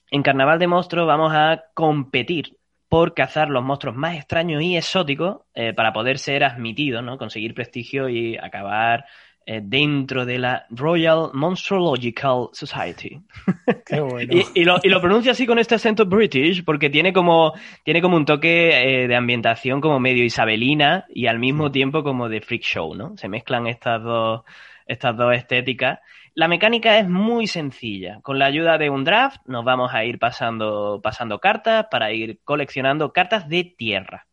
En 0.10 0.24
Carnaval 0.24 0.58
de 0.58 0.66
Monstruos 0.66 1.06
vamos 1.06 1.32
a 1.32 1.64
competir 1.76 2.58
por 2.90 3.14
cazar 3.14 3.52
los 3.52 3.64
monstruos 3.64 3.96
más 3.96 4.16
extraños 4.16 4.64
y 4.64 4.78
exóticos 4.78 5.42
eh, 5.54 5.74
para 5.74 5.94
poder 5.94 6.18
ser 6.18 6.44
admitidos, 6.44 7.04
¿no? 7.04 7.20
Conseguir 7.20 7.54
prestigio 7.54 8.10
y 8.10 8.36
acabar 8.38 9.06
eh, 9.46 9.60
dentro 9.62 10.26
de 10.26 10.40
la 10.40 10.66
Royal 10.70 11.30
Monstrological 11.34 12.50
Society. 12.54 13.20
Qué 13.86 14.00
bueno. 14.00 14.34
y, 14.54 14.64
lo, 14.64 14.78
y, 14.82 14.90
lo, 14.90 15.02
pronuncia 15.02 15.34
así 15.34 15.46
con 15.46 15.60
este 15.60 15.76
acento 15.76 16.06
british 16.06 16.64
porque 16.64 16.90
tiene 16.90 17.12
como, 17.12 17.54
tiene 17.84 18.02
como 18.02 18.16
un 18.16 18.26
toque 18.26 19.04
eh, 19.04 19.08
de 19.08 19.16
ambientación 19.16 19.82
como 19.82 20.00
medio 20.00 20.24
isabelina 20.24 21.06
y 21.10 21.28
al 21.28 21.40
mismo 21.40 21.72
tiempo 21.72 22.04
como 22.04 22.30
de 22.30 22.42
freak 22.42 22.64
show, 22.64 22.96
¿no? 22.96 23.18
Se 23.18 23.28
mezclan 23.28 23.68
estas 23.68 24.02
dos, 24.02 24.44
estas 24.88 25.18
dos 25.18 25.36
estéticas. 25.36 26.00
La 26.36 26.48
mecánica 26.48 26.98
es 26.98 27.08
muy 27.08 27.46
sencilla. 27.48 28.20
Con 28.22 28.40
la 28.40 28.46
ayuda 28.46 28.78
de 28.78 28.90
un 28.90 29.04
draft 29.04 29.42
nos 29.46 29.64
vamos 29.64 29.94
a 29.94 30.04
ir 30.06 30.20
pasando, 30.20 31.00
pasando 31.04 31.40
cartas 31.40 31.88
para 31.92 32.12
ir 32.12 32.40
coleccionando 32.44 33.14
cartas 33.14 33.48
de 33.48 33.66
tierra. 33.66 34.26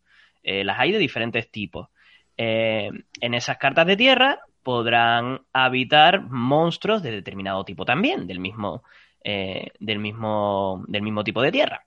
Eh, 0.42 0.64
las 0.64 0.78
hay 0.78 0.92
de 0.92 0.98
diferentes 0.98 1.50
tipos. 1.50 1.88
Eh, 2.36 2.90
en 3.20 3.34
esas 3.34 3.58
cartas 3.58 3.86
de 3.86 3.96
tierra 3.96 4.40
podrán 4.62 5.42
habitar 5.52 6.22
monstruos 6.22 7.02
de 7.02 7.10
determinado 7.12 7.64
tipo 7.64 7.84
también, 7.84 8.26
del 8.26 8.40
mismo, 8.40 8.82
eh, 9.24 9.72
del 9.78 9.98
mismo, 9.98 10.84
del 10.88 11.02
mismo 11.02 11.24
tipo 11.24 11.42
de 11.42 11.52
tierra. 11.52 11.86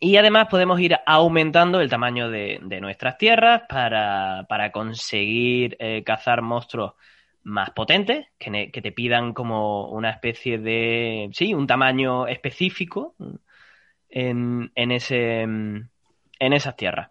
Y 0.00 0.16
además 0.16 0.46
podemos 0.48 0.78
ir 0.80 0.96
aumentando 1.06 1.80
el 1.80 1.90
tamaño 1.90 2.30
de, 2.30 2.60
nuestras 2.80 3.18
tierras 3.18 3.62
para, 3.68 4.70
conseguir 4.72 5.76
cazar 6.04 6.40
monstruos 6.40 6.92
más 7.42 7.70
potentes, 7.70 8.26
que, 8.38 8.70
te 8.70 8.92
pidan 8.92 9.32
como 9.32 9.88
una 9.88 10.10
especie 10.10 10.58
de, 10.58 11.30
sí, 11.32 11.54
un 11.54 11.66
tamaño 11.66 12.26
específico 12.26 13.14
en, 14.08 14.70
en, 14.74 14.92
ese, 14.92 15.42
en 15.42 15.90
esas 16.38 16.76
tierras. 16.76 17.10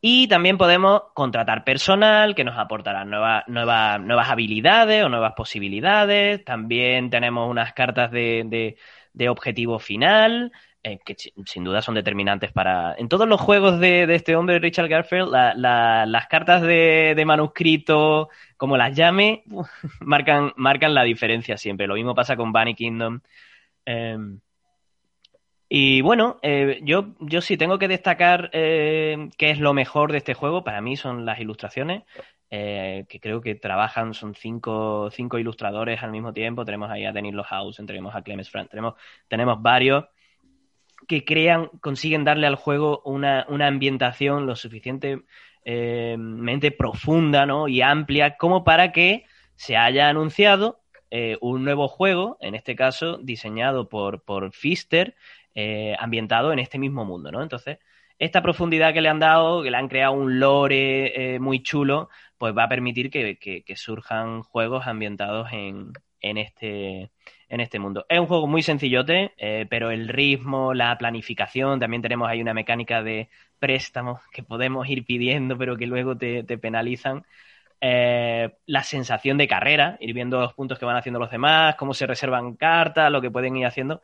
Y 0.00 0.28
también 0.28 0.58
podemos 0.58 1.02
contratar 1.14 1.64
personal 1.64 2.36
que 2.36 2.44
nos 2.44 2.56
aportará 2.56 3.04
nuevas, 3.04 3.42
nuevas, 3.48 4.00
nuevas 4.00 4.28
habilidades 4.30 5.04
o 5.04 5.08
nuevas 5.08 5.32
posibilidades. 5.36 6.44
También 6.44 7.10
tenemos 7.10 7.50
unas 7.50 7.72
cartas 7.72 8.12
de, 8.12 8.76
de, 9.12 9.28
objetivo 9.28 9.80
final, 9.80 10.52
eh, 10.84 11.00
que 11.04 11.16
sin 11.16 11.64
duda 11.64 11.82
son 11.82 11.96
determinantes 11.96 12.52
para... 12.52 12.94
En 12.96 13.08
todos 13.08 13.26
los 13.26 13.40
juegos 13.40 13.80
de, 13.80 14.04
este 14.14 14.36
hombre, 14.36 14.60
Richard 14.60 14.88
Garfield, 14.88 15.32
las 15.32 16.26
cartas 16.28 16.62
de, 16.62 17.20
manuscrito, 17.26 18.28
como 18.56 18.76
las 18.76 18.94
llame, 18.94 19.42
marcan, 20.00 20.52
marcan 20.54 20.94
la 20.94 21.02
diferencia 21.02 21.56
siempre. 21.56 21.88
Lo 21.88 21.94
mismo 21.94 22.14
pasa 22.14 22.36
con 22.36 22.52
Bunny 22.52 22.74
Kingdom. 22.76 23.20
Em, 23.84 24.40
y 25.68 26.00
bueno, 26.00 26.38
eh, 26.42 26.80
yo, 26.82 27.08
yo 27.20 27.42
sí 27.42 27.58
tengo 27.58 27.78
que 27.78 27.88
destacar 27.88 28.48
eh, 28.52 29.28
qué 29.36 29.50
es 29.50 29.60
lo 29.60 29.74
mejor 29.74 30.12
de 30.12 30.18
este 30.18 30.32
juego. 30.32 30.64
Para 30.64 30.80
mí 30.80 30.96
son 30.96 31.26
las 31.26 31.40
ilustraciones, 31.40 32.04
eh, 32.50 33.04
que 33.08 33.20
creo 33.20 33.42
que 33.42 33.54
trabajan, 33.54 34.14
son 34.14 34.34
cinco, 34.34 35.10
cinco 35.10 35.38
ilustradores 35.38 36.02
al 36.02 36.10
mismo 36.10 36.32
tiempo. 36.32 36.64
Tenemos 36.64 36.90
ahí 36.90 37.04
a 37.04 37.12
Denis 37.12 37.34
Lohausen, 37.34 37.84
tenemos 37.86 38.14
a 38.14 38.22
Clemens 38.22 38.48
Frank, 38.48 38.70
tenemos, 38.70 38.94
tenemos 39.28 39.60
varios 39.60 40.06
que 41.06 41.22
crean, 41.24 41.68
consiguen 41.82 42.24
darle 42.24 42.46
al 42.46 42.56
juego 42.56 43.02
una, 43.04 43.44
una 43.48 43.66
ambientación 43.66 44.46
lo 44.46 44.56
suficientemente 44.56 46.70
profunda 46.70 47.44
¿no? 47.44 47.68
y 47.68 47.82
amplia 47.82 48.38
como 48.38 48.64
para 48.64 48.90
que 48.90 49.26
se 49.54 49.76
haya 49.76 50.08
anunciado 50.08 50.80
un 51.40 51.64
nuevo 51.64 51.88
juego, 51.88 52.36
en 52.40 52.54
este 52.54 52.76
caso 52.76 53.16
diseñado 53.16 53.88
por, 53.88 54.22
por 54.22 54.52
Fister, 54.52 55.16
eh, 55.54 55.96
ambientado 55.98 56.52
en 56.52 56.58
este 56.58 56.78
mismo 56.78 57.04
mundo, 57.04 57.32
¿no? 57.32 57.42
Entonces, 57.42 57.78
esta 58.18 58.42
profundidad 58.42 58.92
que 58.92 59.00
le 59.00 59.08
han 59.08 59.18
dado, 59.18 59.62
que 59.62 59.70
le 59.70 59.76
han 59.76 59.88
creado 59.88 60.12
un 60.12 60.38
lore 60.40 61.34
eh, 61.34 61.38
muy 61.40 61.62
chulo, 61.62 62.10
pues 62.36 62.56
va 62.56 62.64
a 62.64 62.68
permitir 62.68 63.10
que, 63.10 63.64
surjan 63.76 64.42
juegos 64.42 64.86
ambientados 64.86 65.48
en, 65.52 65.92
este, 66.20 67.10
en 67.48 67.60
este 67.60 67.78
mundo. 67.78 68.06
Es 68.08 68.20
un 68.20 68.26
juego 68.26 68.46
muy 68.46 68.62
sencillote, 68.62 69.32
eh, 69.38 69.66
pero 69.70 69.90
el 69.90 70.08
ritmo, 70.08 70.74
la 70.74 70.96
planificación, 70.98 71.80
también 71.80 72.02
tenemos 72.02 72.28
ahí 72.28 72.40
una 72.40 72.54
mecánica 72.54 73.02
de 73.02 73.28
préstamos 73.58 74.20
que 74.32 74.42
podemos 74.42 74.88
ir 74.88 75.04
pidiendo, 75.04 75.58
pero 75.58 75.76
que 75.76 75.86
luego 75.86 76.16
te, 76.16 76.44
penalizan. 76.58 77.24
la 77.80 78.82
sensación 78.82 79.38
de 79.38 79.48
carrera, 79.48 79.96
ir 80.00 80.14
viendo 80.14 80.40
los 80.40 80.54
puntos 80.54 80.78
que 80.78 80.84
van 80.84 80.96
haciendo 80.96 81.18
los 81.20 81.30
demás, 81.30 81.76
cómo 81.76 81.94
se 81.94 82.06
reservan 82.06 82.54
cartas, 82.56 83.10
lo 83.10 83.20
que 83.20 83.30
pueden 83.30 83.56
ir 83.56 83.66
haciendo. 83.66 84.02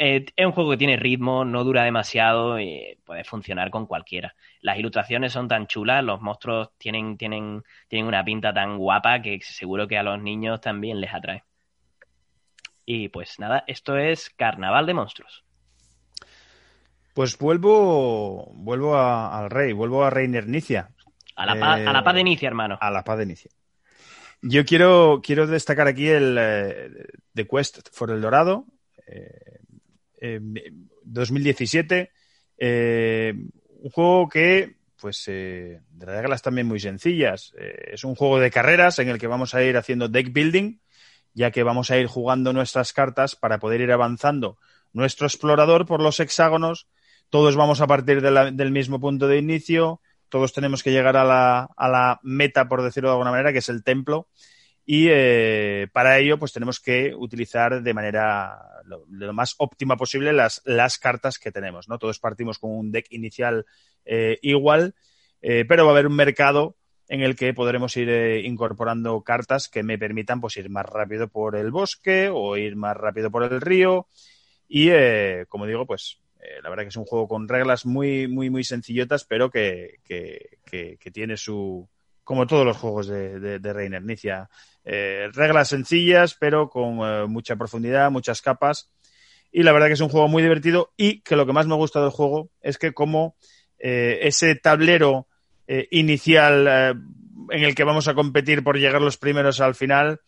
Eh, 0.00 0.26
es 0.36 0.46
un 0.46 0.52
juego 0.52 0.70
que 0.70 0.76
tiene 0.76 0.96
ritmo, 0.96 1.44
no 1.44 1.64
dura 1.64 1.82
demasiado 1.82 2.60
y 2.60 2.96
puede 3.04 3.24
funcionar 3.24 3.70
con 3.70 3.86
cualquiera. 3.86 4.34
Las 4.60 4.78
ilustraciones 4.78 5.32
son 5.32 5.48
tan 5.48 5.66
chulas, 5.66 6.04
los 6.04 6.20
monstruos 6.20 6.70
tienen, 6.78 7.16
tienen, 7.16 7.64
tienen 7.88 8.06
una 8.06 8.24
pinta 8.24 8.54
tan 8.54 8.78
guapa 8.78 9.20
que 9.20 9.40
seguro 9.42 9.88
que 9.88 9.98
a 9.98 10.04
los 10.04 10.20
niños 10.22 10.60
también 10.60 11.00
les 11.00 11.12
atrae. 11.12 11.42
Y 12.84 13.08
pues 13.08 13.40
nada, 13.40 13.64
esto 13.66 13.98
es 13.98 14.30
Carnaval 14.30 14.86
de 14.86 14.94
Monstruos. 14.94 15.44
Pues 17.12 17.36
vuelvo, 17.36 18.52
vuelvo 18.54 18.96
al 18.96 19.50
rey, 19.50 19.72
vuelvo 19.72 20.04
a 20.04 20.10
Reiner 20.10 20.46
Nicia. 20.46 20.90
A 21.34 21.44
la, 21.44 21.58
paz, 21.58 21.80
a 21.84 21.92
la 21.92 22.04
paz 22.04 22.14
de 22.14 22.24
Nicia, 22.24 22.46
hermano. 22.46 22.78
A 22.80 22.90
la 22.92 23.02
paz 23.02 23.18
de 23.18 23.26
Nicia. 23.26 23.50
Yo 24.42 24.64
quiero, 24.64 25.20
quiero 25.22 25.48
destacar 25.48 25.88
aquí 25.88 26.08
el 26.08 26.36
eh, 26.38 26.90
The 27.34 27.48
Quest 27.48 27.88
for 27.92 28.12
el 28.12 28.20
Dorado, 28.20 28.66
eh, 29.06 29.58
2017. 30.20 32.10
Eh, 32.58 33.34
un 33.80 33.90
juego 33.90 34.28
que, 34.28 34.76
pues, 35.00 35.24
eh, 35.28 35.80
de 35.90 36.06
reglas 36.06 36.42
también 36.42 36.66
muy 36.66 36.80
sencillas. 36.80 37.54
Eh, 37.58 37.92
es 37.92 38.04
un 38.04 38.14
juego 38.14 38.40
de 38.40 38.50
carreras 38.50 38.98
en 38.98 39.08
el 39.08 39.18
que 39.18 39.26
vamos 39.26 39.54
a 39.54 39.62
ir 39.62 39.76
haciendo 39.76 40.08
deck 40.08 40.32
building, 40.32 40.78
ya 41.34 41.50
que 41.50 41.62
vamos 41.62 41.90
a 41.90 41.98
ir 41.98 42.06
jugando 42.06 42.52
nuestras 42.52 42.92
cartas 42.92 43.36
para 43.36 43.58
poder 43.58 43.80
ir 43.80 43.92
avanzando 43.92 44.58
nuestro 44.92 45.26
explorador 45.26 45.86
por 45.86 46.02
los 46.02 46.20
hexágonos. 46.20 46.88
Todos 47.30 47.56
vamos 47.56 47.80
a 47.80 47.86
partir 47.86 48.22
del 48.22 48.70
mismo 48.72 48.98
punto 49.00 49.28
de 49.28 49.38
inicio, 49.38 50.00
todos 50.28 50.52
tenemos 50.52 50.82
que 50.82 50.92
llegar 50.92 51.16
a 51.16 51.24
la, 51.24 52.20
meta, 52.22 52.68
por 52.68 52.82
decirlo 52.82 53.10
de 53.10 53.12
alguna 53.14 53.30
manera, 53.30 53.52
que 53.52 53.58
es 53.58 53.68
el 53.68 53.84
templo. 53.84 54.28
Y 54.84 55.08
eh, 55.10 55.88
para 55.92 56.18
ello, 56.18 56.38
pues 56.38 56.52
tenemos 56.52 56.80
que 56.80 57.14
utilizar 57.14 57.82
de 57.82 57.94
manera 57.94 58.58
lo, 58.88 59.04
lo, 59.08 59.32
más 59.32 59.54
óptima 59.58 59.96
posible 59.96 60.32
las, 60.32 60.62
las 60.64 60.98
cartas 60.98 61.38
que 61.38 61.52
tenemos, 61.52 61.88
¿no? 61.88 61.98
Todos 61.98 62.18
partimos 62.18 62.58
con 62.58 62.70
un 62.70 62.90
deck 62.90 63.06
inicial 63.10 63.66
eh, 64.04 64.38
igual, 64.42 64.94
eh, 65.42 65.64
pero 65.68 65.84
va 65.84 65.90
a 65.90 65.94
haber 65.94 66.06
un 66.06 66.16
mercado 66.16 66.76
en 67.08 67.22
el 67.22 67.36
que 67.36 67.54
podremos 67.54 67.96
ir 67.96 68.08
eh, 68.08 68.40
incorporando 68.40 69.22
cartas 69.22 69.68
que 69.68 69.82
me 69.82 69.98
permitan 69.98 70.40
pues 70.40 70.56
ir 70.56 70.68
más 70.70 70.86
rápido 70.86 71.28
por 71.28 71.56
el 71.56 71.70
bosque 71.70 72.30
o 72.32 72.56
ir 72.56 72.76
más 72.76 72.96
rápido 72.96 73.30
por 73.30 73.44
el 73.44 73.60
río 73.60 74.06
y 74.68 74.90
como 75.48 75.64
digo 75.64 75.86
pues 75.86 76.20
la 76.62 76.68
verdad 76.68 76.84
que 76.84 76.90
es 76.90 76.96
un 76.96 77.06
juego 77.06 77.26
con 77.26 77.48
reglas 77.48 77.86
muy 77.86 78.28
muy 78.28 78.50
muy 78.50 78.62
sencillotas 78.62 79.24
pero 79.24 79.50
que, 79.50 80.00
que 80.04 81.10
tiene 81.10 81.38
su 81.38 81.88
como 82.28 82.46
todos 82.46 82.66
los 82.66 82.76
juegos 82.76 83.06
de, 83.06 83.40
de, 83.40 83.58
de 83.58 83.72
Reiner 83.72 84.02
Nicia 84.02 84.50
eh, 84.90 85.28
reglas 85.34 85.68
sencillas, 85.68 86.34
pero 86.40 86.70
con 86.70 87.00
eh, 87.02 87.26
mucha 87.26 87.56
profundidad, 87.56 88.10
muchas 88.10 88.40
capas. 88.40 88.90
Y 89.52 89.62
la 89.62 89.72
verdad 89.72 89.88
que 89.88 89.92
es 89.92 90.00
un 90.00 90.08
juego 90.08 90.28
muy 90.28 90.42
divertido 90.42 90.94
y 90.96 91.20
que 91.20 91.36
lo 91.36 91.44
que 91.44 91.52
más 91.52 91.66
me 91.66 91.74
gusta 91.74 92.00
del 92.00 92.08
juego 92.08 92.48
es 92.62 92.78
que 92.78 92.94
como 92.94 93.36
eh, 93.78 94.20
ese 94.22 94.54
tablero 94.54 95.26
inicial 95.90 96.66
en 97.50 97.62
el 97.62 97.74
que 97.74 97.84
vamos 97.84 98.08
a 98.08 98.14
competir 98.14 98.64
por 98.64 98.78
llegar 98.78 99.02
los 99.02 99.18
primeros 99.18 99.60
al 99.60 99.74
final, 99.74 100.22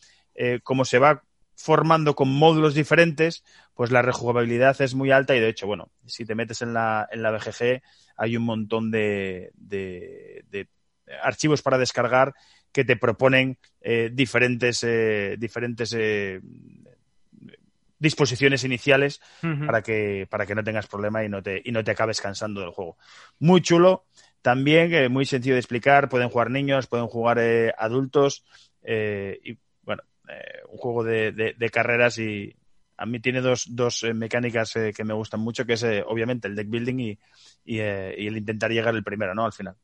como 0.64 0.85
se 0.85 0.99
va 0.99 1.23
formando 1.57 2.14
con 2.14 2.29
módulos 2.29 2.75
diferentes, 2.75 3.42
pues 3.73 3.90
la 3.90 4.03
rejugabilidad 4.03 4.79
es 4.83 4.94
muy 4.94 5.12
alta 5.12 5.35
y 5.35 5.40
de 5.40 5.49
hecho, 5.49 5.66
bueno, 5.66 5.90
si 6.05 6.27
te 6.27 6.35
metes 6.35 6.61
en 6.61 6.75
la, 6.75 7.09
en 7.11 7.23
la 7.23 7.31
BGG 7.31 7.81
hay 8.18 8.37
un 8.37 8.42
montón 8.42 8.90
de, 8.90 9.51
de, 9.55 10.44
de 10.51 10.68
archivos 11.23 11.62
para 11.62 11.79
descargar 11.79 12.35
que 12.72 12.85
te 12.85 12.96
proponen 12.96 13.59
eh, 13.80 14.11
diferentes, 14.12 14.85
eh, 14.85 15.37
diferentes 15.38 15.94
eh, 15.98 16.40
disposiciones 17.98 18.64
iniciales 18.64 19.20
uh 19.42 19.46
-huh. 19.46 19.66
para, 19.66 19.83
que, 19.83 20.26
para 20.30 20.46
que 20.46 20.54
no 20.54 20.64
tengas 20.64 20.87
problema 20.87 21.24
y 21.24 21.28
no, 21.28 21.42
te, 21.42 21.61
y 21.64 21.72
no 21.72 21.85
te 21.85 21.90
acabes 21.90 22.20
cansando 22.20 22.61
del 22.61 22.70
juego. 22.70 22.96
Muy 23.38 23.61
chulo, 23.61 24.04
también 24.40 25.12
muy 25.12 25.26
sencillo 25.26 25.54
de 25.54 25.61
explicar, 25.61 26.09
pueden 26.09 26.30
jugar 26.30 26.50
niños, 26.50 26.87
pueden 26.87 27.09
jugar 27.09 27.38
eh, 27.38 27.72
adultos 27.76 28.44
y 28.83 29.59
bueno, 29.83 30.02
un 30.70 30.78
juego 30.78 31.04
de, 31.04 31.33
de, 31.33 31.52
de, 31.52 31.70
carreras 31.70 32.18
y 32.18 32.56
a 32.96 33.04
mí 33.04 33.20
tiene 33.20 33.42
dos, 33.42 33.66
dos 33.68 34.06
mecánicas 34.14 34.72
que 34.72 35.04
me 35.04 35.12
gustan 35.12 35.40
mucho, 35.40 35.66
que 35.66 35.74
es 35.74 35.85
obviamente 36.06 36.48
el 36.48 36.56
deck 36.56 36.68
building 36.70 36.98
y, 36.98 37.11
y, 37.66 37.76
y 37.76 37.80
el 37.80 38.38
intentar 38.38 38.70
llegar 38.70 38.94
el 38.94 39.04
primero, 39.04 39.35
¿no? 39.35 39.44
Al 39.44 39.52
final. 39.52 39.76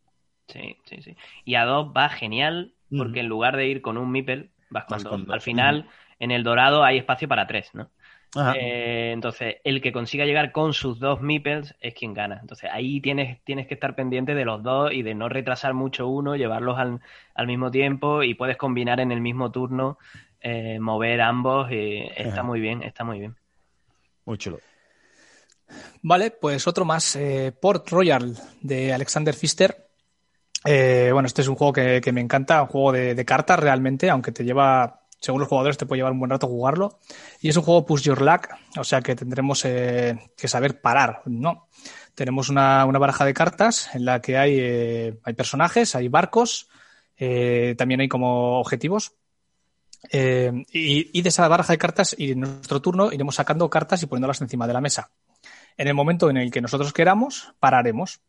Sí, 0.48 0.76
sí, 0.84 1.02
sí. 1.02 1.16
Y 1.44 1.56
a 1.56 1.64
dos 1.64 1.92
va 1.94 2.08
genial 2.08 2.75
porque 2.90 3.20
en 3.20 3.26
lugar 3.26 3.56
de 3.56 3.66
ir 3.66 3.82
con 3.82 3.96
un 3.98 4.10
Mipel, 4.10 4.50
vas 4.70 4.84
con, 4.84 4.96
vas 4.96 5.02
dos. 5.04 5.12
con 5.12 5.24
dos. 5.26 5.34
Al 5.34 5.40
final, 5.40 5.88
en 6.18 6.30
el 6.30 6.42
dorado 6.42 6.84
hay 6.84 6.98
espacio 6.98 7.28
para 7.28 7.46
tres, 7.46 7.70
¿no? 7.74 7.90
Eh, 8.54 9.12
entonces, 9.14 9.56
el 9.64 9.80
que 9.80 9.92
consiga 9.92 10.26
llegar 10.26 10.52
con 10.52 10.74
sus 10.74 10.98
dos 10.98 11.20
Meeples 11.20 11.74
es 11.80 11.94
quien 11.94 12.12
gana. 12.12 12.38
Entonces, 12.40 12.68
ahí 12.70 13.00
tienes, 13.00 13.42
tienes 13.44 13.66
que 13.66 13.74
estar 13.74 13.94
pendiente 13.94 14.34
de 14.34 14.44
los 14.44 14.62
dos 14.62 14.92
y 14.92 15.02
de 15.02 15.14
no 15.14 15.28
retrasar 15.28 15.72
mucho 15.72 16.06
uno, 16.06 16.36
llevarlos 16.36 16.78
al, 16.78 17.00
al 17.34 17.46
mismo 17.46 17.70
tiempo 17.70 18.22
y 18.22 18.34
puedes 18.34 18.56
combinar 18.58 19.00
en 19.00 19.10
el 19.10 19.20
mismo 19.20 19.50
turno, 19.50 19.98
eh, 20.40 20.78
mover 20.80 21.22
ambos. 21.22 21.68
Eh, 21.70 22.12
está 22.16 22.42
muy 22.42 22.60
bien, 22.60 22.82
está 22.82 23.04
muy 23.04 23.20
bien. 23.20 23.36
Muy 24.26 24.36
chulo. 24.36 24.58
Vale, 26.02 26.30
pues 26.30 26.66
otro 26.66 26.84
más, 26.84 27.16
eh, 27.16 27.52
Port 27.58 27.88
Royal 27.88 28.36
de 28.60 28.92
Alexander 28.92 29.34
Pfister. 29.34 29.85
Eh, 30.66 31.10
bueno, 31.12 31.26
este 31.26 31.42
es 31.42 31.48
un 31.48 31.54
juego 31.54 31.72
que, 31.72 32.00
que 32.02 32.12
me 32.12 32.20
encanta, 32.20 32.62
un 32.62 32.68
juego 32.68 32.92
de, 32.92 33.14
de, 33.14 33.24
cartas 33.24 33.58
realmente, 33.58 34.10
aunque 34.10 34.32
te 34.32 34.44
lleva 34.44 35.06
según 35.20 35.40
los 35.40 35.48
jugadores 35.48 35.76
te 35.76 35.86
puede 35.86 35.98
llevar 35.98 36.12
un 36.12 36.18
buen 36.18 36.30
rato 36.30 36.46
jugarlo. 36.46 36.98
Y 37.40 37.48
es 37.48 37.56
un 37.56 37.62
juego 37.62 37.86
push 37.86 38.02
your 38.02 38.20
luck, 38.22 38.48
o 38.78 38.84
sea 38.84 39.00
que 39.00 39.16
tendremos 39.16 39.64
eh, 39.64 40.30
que 40.36 40.48
saber 40.48 40.80
parar, 40.80 41.22
¿no? 41.26 41.68
Tenemos 42.14 42.48
una, 42.48 42.84
baraja 42.86 43.24
de 43.24 43.34
cartas 43.34 43.90
en 43.94 44.04
la 44.04 44.20
que 44.20 44.38
hay, 44.38 44.56
eh, 44.58 45.18
hay 45.22 45.34
personajes, 45.34 45.94
hay 45.94 46.08
barcos, 46.08 46.68
eh, 47.18 47.74
también 47.76 48.00
hay 48.00 48.08
como 48.08 48.60
objetivos. 48.60 49.14
Y, 50.12 51.18
y, 51.18 51.22
de 51.22 51.28
esa 51.28 51.48
baraja 51.48 51.72
de 51.72 51.78
cartas, 51.78 52.14
y 52.16 52.30
en 52.30 52.40
nuestro 52.40 52.80
turno 52.80 53.12
iremos 53.12 53.34
sacando 53.34 53.68
cartas 53.68 54.02
y 54.02 54.06
poniéndolas 54.06 54.40
encima 54.40 54.66
de 54.68 54.72
la 54.72 54.80
mesa. 54.80 55.10
En 55.76 55.88
el 55.88 55.94
momento 55.94 56.30
en 56.30 56.36
el 56.36 56.52
que 56.52 56.60
nosotros 56.60 56.92
queramos, 56.92 57.52
pararemos 57.58 58.20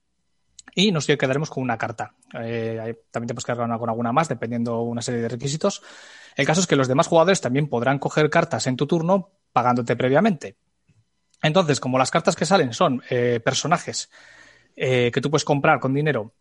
y 0.76 0.92
nos 0.92 1.08
quedaremos 1.08 1.50
con 1.50 1.64
una 1.64 1.78
carta. 1.78 2.14
también 2.32 3.28
te 3.28 3.34
puedes 3.34 3.46
quedar 3.46 3.58
con 3.80 3.90
alguna 3.90 4.12
más, 4.12 4.30
dependiendo 4.30 4.82
una 4.82 5.02
serie 5.02 5.22
de 5.22 5.30
requisitos. 5.30 5.82
El 6.36 6.46
caso 6.46 6.62
es 6.62 6.68
que 6.68 6.76
los 6.76 6.88
demás 6.88 7.08
jugadores 7.08 7.42
también 7.42 7.68
podrán 7.68 7.98
coger 7.98 8.30
cartas 8.30 8.68
en 8.68 8.78
tu 8.78 8.86
turno 8.86 9.32
pagándote 9.52 9.96
previamente. 9.96 10.56
Entonces, 11.42 11.80
como 11.80 11.98
las 11.98 12.12
cartas 12.12 12.36
que 12.36 12.46
salen 12.46 12.74
son 12.74 13.02
eh, 13.10 13.40
personajes 13.44 14.10
eh, 14.76 15.12
que 15.12 15.22
tú 15.22 15.32
puedes 15.32 15.46
comprar 15.46 15.80
con 15.80 15.94
dinero 15.94 16.34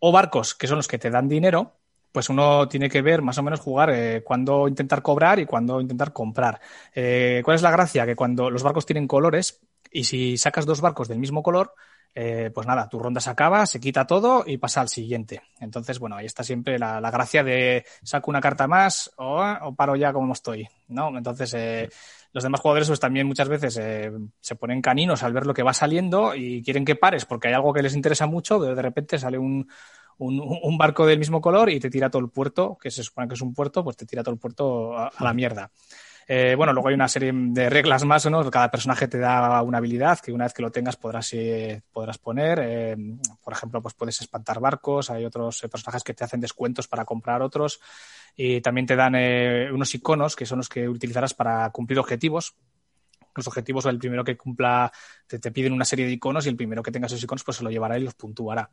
o 0.00 0.12
barcos 0.12 0.54
que 0.54 0.66
son 0.66 0.76
los 0.76 0.88
que 0.88 0.98
te 0.98 1.10
dan 1.10 1.28
dinero, 1.28 1.78
pues 2.12 2.28
uno 2.28 2.68
tiene 2.68 2.90
que 2.90 3.00
ver 3.00 3.22
más 3.22 3.38
o 3.38 3.42
menos 3.42 3.60
jugar 3.60 3.90
eh, 3.90 4.22
intentar 4.68 5.00
cobrar 5.00 5.38
y 5.38 5.46
cuándo 5.46 5.80
intentar 5.80 6.12
comprar. 6.12 6.60
¿Cuál 6.92 7.54
es 7.54 7.62
la 7.62 7.70
gracia? 7.70 8.04
Que 8.04 8.16
cuando 8.16 8.50
los 8.50 8.62
barcos 8.62 8.84
tienen 8.84 9.08
colores 9.08 9.60
y 9.90 10.04
si 10.04 10.36
sacas 10.36 10.66
dos 10.66 10.82
barcos 10.82 11.08
del 11.08 11.18
mismo 11.18 11.42
color, 11.42 11.74
eh, 12.14 12.50
pues 12.54 12.66
nada, 12.66 12.88
tu 12.88 12.98
ronda 12.98 13.20
se 13.20 13.30
acaba, 13.30 13.64
se 13.64 13.80
quita 13.80 14.06
todo 14.06 14.44
y 14.46 14.58
pasa 14.58 14.82
al 14.82 14.88
siguiente. 14.88 15.42
Entonces, 15.60 15.98
bueno, 15.98 16.16
ahí 16.16 16.26
está 16.26 16.44
siempre 16.44 16.78
la, 16.78 17.00
gracia 17.10 17.42
de 17.42 17.86
saco 18.02 18.30
una 18.30 18.40
carta 18.40 18.66
más 18.66 19.10
o, 19.16 19.74
paro 19.76 19.96
ya 19.96 20.12
como 20.12 20.34
estoy, 20.34 20.68
¿no? 20.88 21.16
Entonces, 21.16 21.54
eh, 21.54 21.88
los 22.32 22.42
demás 22.44 22.60
jugadores 22.60 22.88
pues 22.88 23.00
también 23.00 23.26
muchas 23.26 23.48
veces 23.48 23.78
eh, 23.80 24.12
se 24.40 24.56
ponen 24.56 24.82
caninos 24.82 25.22
al 25.22 25.32
ver 25.32 25.46
lo 25.46 25.54
que 25.54 25.62
va 25.62 25.72
saliendo 25.72 26.34
y 26.34 26.62
quieren 26.62 26.84
que 26.84 26.96
pares 26.96 27.24
porque 27.24 27.48
hay 27.48 27.54
algo 27.54 27.72
que 27.72 27.82
les 27.82 27.94
interesa 27.94 28.26
mucho, 28.26 28.58
de, 28.58 28.80
repente 28.80 29.18
sale 29.18 29.38
un, 29.38 29.68
un, 30.18 30.78
barco 30.78 31.06
del 31.06 31.18
mismo 31.18 31.40
color 31.40 31.70
y 31.70 31.80
te 31.80 31.90
tira 31.90 32.10
todo 32.10 32.22
el 32.22 32.30
puerto, 32.30 32.76
que 32.80 32.90
se 32.90 33.02
supone 33.02 33.28
que 33.28 33.34
es 33.34 33.42
un 33.42 33.54
puerto, 33.54 33.82
pues 33.84 33.96
te 33.96 34.06
tira 34.06 34.22
todo 34.22 34.34
el 34.34 34.40
puerto 34.40 34.96
a 34.96 35.10
la 35.20 35.32
mierda. 35.32 35.70
Eh, 36.28 36.54
bueno, 36.56 36.72
luego 36.72 36.88
hay 36.88 36.94
una 36.94 37.08
serie 37.08 37.32
de 37.32 37.68
reglas 37.68 38.04
más, 38.04 38.28
¿no? 38.30 38.48
Cada 38.50 38.70
personaje 38.70 39.08
te 39.08 39.18
da 39.18 39.62
una 39.62 39.78
habilidad 39.78 40.18
que 40.20 40.32
una 40.32 40.44
vez 40.44 40.52
que 40.52 40.62
lo 40.62 40.70
tengas 40.70 40.96
podrás, 40.96 41.32
eh, 41.34 41.82
podrás 41.92 42.18
poner. 42.18 42.60
Eh, 42.62 42.96
por 43.42 43.52
ejemplo, 43.52 43.82
pues 43.82 43.94
puedes 43.94 44.20
espantar 44.20 44.60
barcos, 44.60 45.10
hay 45.10 45.24
otros 45.24 45.60
personajes 45.70 46.02
que 46.02 46.14
te 46.14 46.24
hacen 46.24 46.40
descuentos 46.40 46.88
para 46.88 47.04
comprar 47.04 47.42
otros 47.42 47.80
y 48.36 48.60
también 48.60 48.86
te 48.86 48.96
dan 48.96 49.14
unos 49.72 49.94
iconos 49.94 50.36
que 50.36 50.46
son 50.46 50.58
los 50.58 50.68
que 50.68 50.88
utilizarás 50.88 51.34
para 51.34 51.68
cumplir 51.70 51.98
objetivos 51.98 52.54
los 53.34 53.46
objetivos 53.46 53.86
o 53.86 53.88
el 53.88 53.98
primero 53.98 54.24
que 54.24 54.36
cumpla 54.36 54.92
te, 55.26 55.38
te, 55.38 55.50
piden 55.50 55.72
una 55.72 55.86
serie 55.86 56.04
de 56.04 56.12
iconos 56.12 56.44
y 56.44 56.50
el 56.50 56.56
primero 56.56 56.82
que 56.82 56.90
tenga 56.90 57.06
esos 57.06 57.22
iconos 57.22 57.44
pues 57.44 57.56
se 57.56 57.64
lo 57.64 57.70
llevará 57.70 57.98
y 57.98 58.02
los 58.02 58.14
puntuará. 58.14 58.70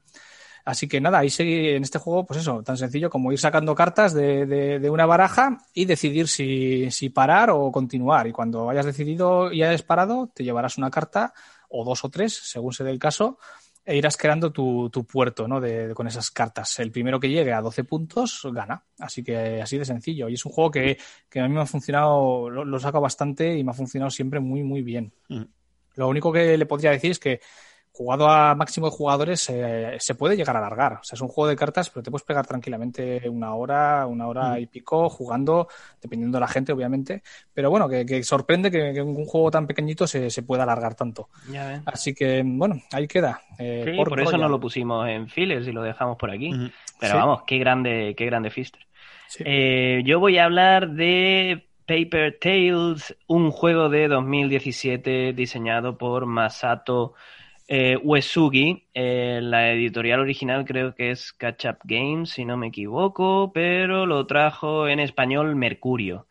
Así 0.69 0.88
que 0.88 1.01
nada, 1.01 1.17
ahí 1.17 1.32
sigue 1.32 1.77
en 1.77 1.82
este 1.82 1.97
juego, 1.97 2.27
pues 2.27 2.41
eso, 2.41 2.62
tan 2.62 2.77
sencillo 2.77 3.10
como 3.10 3.32
ir 3.32 3.39
sacando 3.39 3.73
cartas 3.73 4.13
de, 4.13 4.45
de, 4.45 4.89
una 4.91 5.08
baraja 5.08 5.58
y 5.73 5.86
decidir 5.86 6.27
si, 6.27 6.91
si, 6.91 7.10
parar 7.10 7.49
o 7.49 7.71
continuar. 7.71 8.27
Y 8.27 8.32
cuando 8.32 8.69
hayas 8.69 8.86
decidido 8.86 9.51
y 9.51 9.63
hayas 9.63 9.82
parado, 9.82 10.29
te 10.32 10.43
llevarás 10.43 10.77
una 10.77 10.91
carta 10.91 11.34
o 11.69 11.84
dos 11.84 12.05
o 12.05 12.10
tres, 12.10 12.36
según 12.36 12.71
se 12.71 12.84
dé 12.84 12.91
el 12.91 12.99
caso, 12.99 13.39
e 13.84 13.97
irás 13.97 14.15
creando 14.15 14.51
tu, 14.51 14.91
tu 14.91 15.05
puerto 15.05 15.47
¿no? 15.47 15.60
De, 15.60 15.95
con 15.95 16.05
esas 16.05 16.29
cartas. 16.29 16.77
El 16.77 16.91
primero 16.91 17.19
que 17.19 17.29
llegue 17.29 17.51
a 17.51 17.62
12 17.62 17.84
puntos 17.86 18.47
gana. 18.53 18.84
Así 18.99 19.23
que 19.23 19.63
así 19.63 19.79
de 19.79 19.86
sencillo. 19.86 20.29
Y 20.29 20.36
es 20.36 20.45
un 20.45 20.51
juego 20.51 20.69
que, 20.69 20.99
que 21.27 21.39
a 21.39 21.47
mí 21.47 21.55
me 21.55 21.62
ha 21.62 21.65
funcionado, 21.65 22.47
lo, 22.47 22.63
lo 22.63 22.79
saco 22.79 23.01
bastante 23.01 23.58
y 23.58 23.63
me 23.63 23.71
ha 23.71 23.73
funcionado 23.73 24.12
siempre 24.12 24.39
muy, 24.39 24.62
muy 24.62 24.84
bien. 24.84 25.12
Mm. 25.29 25.45
Lo 25.95 26.08
único 26.08 26.32
que 26.32 26.55
le 26.60 26.65
podría 26.67 26.91
decir 26.91 27.10
es 27.10 27.17
que 27.17 27.41
jugado 27.99 28.29
a 28.29 28.55
máximo 28.55 28.89
de 28.89 28.95
jugadores 28.95 29.49
eh, 29.49 29.97
se 29.99 30.15
puede 30.15 30.38
llegar 30.38 30.55
a 30.55 30.59
alargar. 30.59 30.93
O 30.93 31.03
sea, 31.03 31.17
es 31.17 31.21
un 31.21 31.27
juego 31.27 31.49
de 31.49 31.57
cartas, 31.57 31.89
pero 31.89 32.01
te 32.01 32.09
puedes 32.09 32.23
pegar 32.23 32.47
tranquilamente 32.47 33.27
una 33.27 33.53
hora, 33.53 34.07
una 34.07 34.25
hora 34.25 34.51
mm. 34.51 34.59
y 34.59 34.65
pico 34.67 35.09
jugando, 35.09 35.67
dependiendo 36.01 36.38
de 36.38 36.39
la 36.39 36.47
gente, 36.47 36.71
obviamente. 36.71 37.23
Pero 37.53 37.69
bueno, 37.69 37.89
que, 37.89 38.23
sorprende 38.23 38.71
que, 38.71 39.01
un 39.01 39.25
juego 39.25 39.51
tan 39.51 39.67
pequeñito 39.67 40.07
se, 40.07 40.29
se 40.29 40.43
pueda 40.43 40.63
alargar 40.63 40.95
tanto. 40.95 41.27
Así 41.85 42.13
que, 42.13 42.41
bueno, 42.45 42.81
ahí 42.93 43.05
queda. 43.05 43.41
Eh, 43.57 43.93
por, 43.97 44.17
eso 44.17 44.38
no 44.38 44.47
lo 44.47 44.62
pusimos 44.62 45.05
en 45.09 45.27
files 45.27 45.67
y 45.67 45.73
lo 45.73 45.81
dejamos 45.81 46.15
por 46.15 46.31
aquí. 46.31 46.53
Pero 47.01 47.15
vamos, 47.15 47.41
qué 47.45 47.57
grande, 47.57 48.13
qué 48.17 48.25
grande 48.25 48.49
Fister. 48.49 48.79
Eh, 49.39 50.03
yo 50.05 50.21
voy 50.21 50.38
a 50.38 50.45
hablar 50.45 50.91
de 50.91 51.67
Paper 51.85 52.38
Tales, 52.39 53.17
un 53.27 53.51
juego 53.51 53.89
de 53.89 54.07
2017 54.07 55.33
diseñado 55.33 55.97
por 55.97 56.27
Masato 56.27 57.13
eh, 57.69 57.97
Uesugi, 58.03 58.88
eh, 58.95 59.39
la 59.43 59.71
editorial 59.71 60.19
original 60.21 60.65
creo 60.65 60.95
que 60.95 61.12
es 61.12 61.34
Catch 61.34 61.65
Up 61.65 61.77
Games, 61.84 62.32
si 62.32 62.43
no 62.43 62.58
me 62.58 62.67
equivoco, 62.67 63.51
pero 63.53 64.08
lo 64.08 64.25
trajo 64.25 64.88
en 64.88 64.99
español 64.99 65.55
Mercurio, 65.55 66.27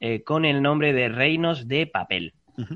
eh, 0.00 0.24
con 0.24 0.44
el 0.44 0.62
nombre 0.62 0.92
de 0.92 1.08
Reinos 1.08 1.68
de 1.68 1.86
Papel. 1.86 2.34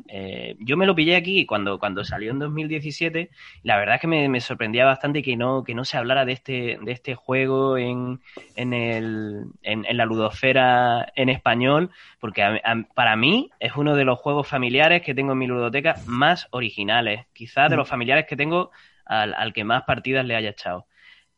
Eh, 0.09 0.57
yo 0.61 0.77
me 0.77 0.87
lo 0.87 0.95
pillé 0.95 1.17
aquí 1.17 1.47
cuando, 1.47 1.79
cuando 1.79 2.05
salió 2.05 2.31
en 2.31 2.39
2017. 2.39 3.31
La 3.63 3.77
verdad 3.77 3.97
es 3.97 4.01
que 4.01 4.07
me, 4.07 4.41
sorprendía 4.41 4.85
bastante 4.85 5.23
que 5.23 5.37
no, 5.37 5.65
que 5.65 5.75
no 5.75 5.85
se 5.85 5.97
hablara 5.97 6.25
de 6.25 6.33
este, 6.33 6.79
de 6.83 6.93
este 6.93 7.15
juego 7.15 7.77
en, 7.77 8.21
en, 8.57 8.73
el, 8.73 9.45
en, 9.63 9.85
la 9.97 10.05
ludosfera 10.05 11.13
en 11.17 11.29
español, 11.29 11.91
porque 12.21 12.61
para 12.95 13.17
mí 13.17 13.51
es 13.61 13.77
uno 13.77 13.97
de 13.97 14.05
los 14.05 14.19
juegos 14.19 14.47
familiares 14.47 15.03
que 15.03 15.15
tengo 15.15 15.33
en 15.33 15.39
mi 15.39 15.47
ludoteca 15.47 15.97
más 16.07 16.49
originales. 16.51 17.27
Quizás 17.33 17.71
de 17.71 17.77
los 17.77 17.89
familiares 17.89 18.27
que 18.29 18.37
tengo 18.37 18.71
al, 19.07 19.53
que 19.53 19.65
más 19.65 19.83
partidas 19.85 20.25
le 20.25 20.37
haya 20.37 20.51
echado. 20.51 20.87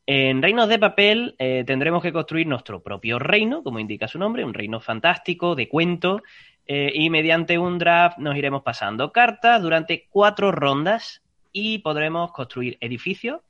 En 0.09 0.41
Reinos 0.41 0.69
de 0.69 0.79
Papel 0.79 1.35
eh, 1.39 1.65
tendremos 1.67 2.01
que 2.01 2.13
construir 2.13 2.47
nuestro 2.47 2.81
propio 2.81 3.19
reino, 3.19 3.65
como 3.65 3.81
indica 3.81 4.07
su 4.07 4.21
nombre, 4.21 4.45
un 4.45 4.55
reino 4.55 4.79
fantástico, 4.79 5.57
de 5.57 5.69
cuento, 5.69 6.23
eh, 6.67 6.91
y 6.95 7.11
mediante 7.11 7.59
un 7.59 7.79
draft 7.79 8.19
nos 8.19 8.37
iremos 8.37 8.63
pasando 8.63 9.13
cartas 9.13 9.63
durante 9.63 10.07
cuatro 10.11 10.51
rondas 10.51 11.23
y 11.53 11.79
podremos 11.79 12.33
construir 12.33 12.77
edificios 12.81 13.41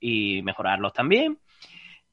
y 0.00 0.42
mejorarlos 0.42 0.92
también. 0.92 1.38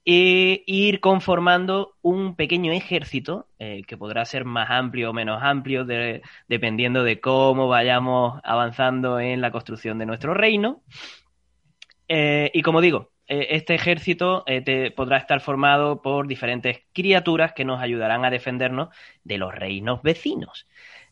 E 0.04 0.64
ir 0.66 1.00
conformando 1.00 1.94
un 2.02 2.36
pequeño 2.36 2.72
ejército 2.72 3.48
eh, 3.60 3.84
que 3.86 3.98
podrá 3.98 4.26
ser 4.26 4.46
más 4.46 4.72
amplio 4.72 5.12
o 5.12 5.14
menos 5.14 5.44
amplio 5.44 5.86
dependiendo 6.48 7.04
de 7.04 7.20
cómo 7.20 7.68
vayamos 7.68 8.40
avanzando 8.44 9.20
en 9.20 9.42
la 9.42 9.52
construcción 9.52 10.00
de 10.00 10.08
nuestro 10.08 10.34
reino. 10.34 10.82
Eh, 12.08 12.50
y 12.54 12.64
como 12.64 12.82
digo, 12.82 13.11
este 13.32 13.76
ejército 13.76 14.44
eh, 14.46 14.92
podrá 14.94 15.16
estar 15.16 15.40
formado 15.40 16.02
por 16.02 16.28
diferentes 16.28 16.82
criaturas 16.92 17.54
que 17.54 17.64
nos 17.64 17.82
ayudarán 17.82 18.26
a 18.26 18.30
defendernos 18.30 18.90
de 19.24 19.38
los 19.38 19.56
reinos 19.56 20.02
vecinos. 20.02 20.68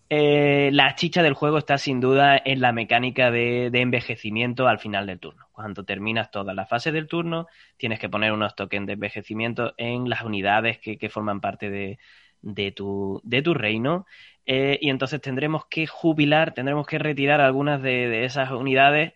Eh, 0.10 0.70
la 0.74 0.96
chicha 0.96 1.24
del 1.24 1.34
juego 1.34 1.60
está 1.60 1.78
sin 1.78 2.02
duda 2.02 2.42
en 2.44 2.60
la 2.60 2.74
mecánica 2.74 3.32
de, 3.32 3.68
envejecimiento 3.74 4.68
al 4.68 4.80
final 4.80 5.08
del 5.08 5.20
turno. 5.20 5.48
Cuando 5.54 5.86
terminas 5.86 6.30
todas 6.30 6.54
las 6.54 6.68
fases 6.68 6.92
del 6.92 7.08
turno, 7.08 7.48
tienes 7.78 8.00
que 8.00 8.10
poner 8.10 8.34
unos 8.34 8.54
tokens 8.54 8.88
de 8.88 8.94
envejecimiento 8.94 9.74
en 9.78 10.10
las 10.10 10.24
unidades 10.24 10.80
que, 10.80 11.10
forman 11.10 11.40
parte 11.40 11.70
de, 11.70 12.72
tu, 12.74 13.22
reino. 13.54 14.08
y 14.46 14.90
entonces 14.90 15.22
tendremos 15.22 15.68
que 15.68 15.88
jubilar, 15.88 16.54
tendremos 16.54 16.86
que 16.86 17.00
retirar 17.00 17.40
algunas 17.40 17.82
de 17.82 18.26
esas 18.26 18.52
unidades 18.52 19.14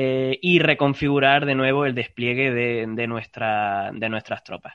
eh, 0.00 0.38
y 0.42 0.60
reconfigurar 0.60 1.44
de 1.44 1.56
nuevo 1.56 1.84
el 1.84 1.92
despliegue 1.92 2.52
de, 2.52 3.06
nuestra, 3.08 3.90
de 3.92 4.08
nuestras 4.08 4.44
tropas. 4.44 4.74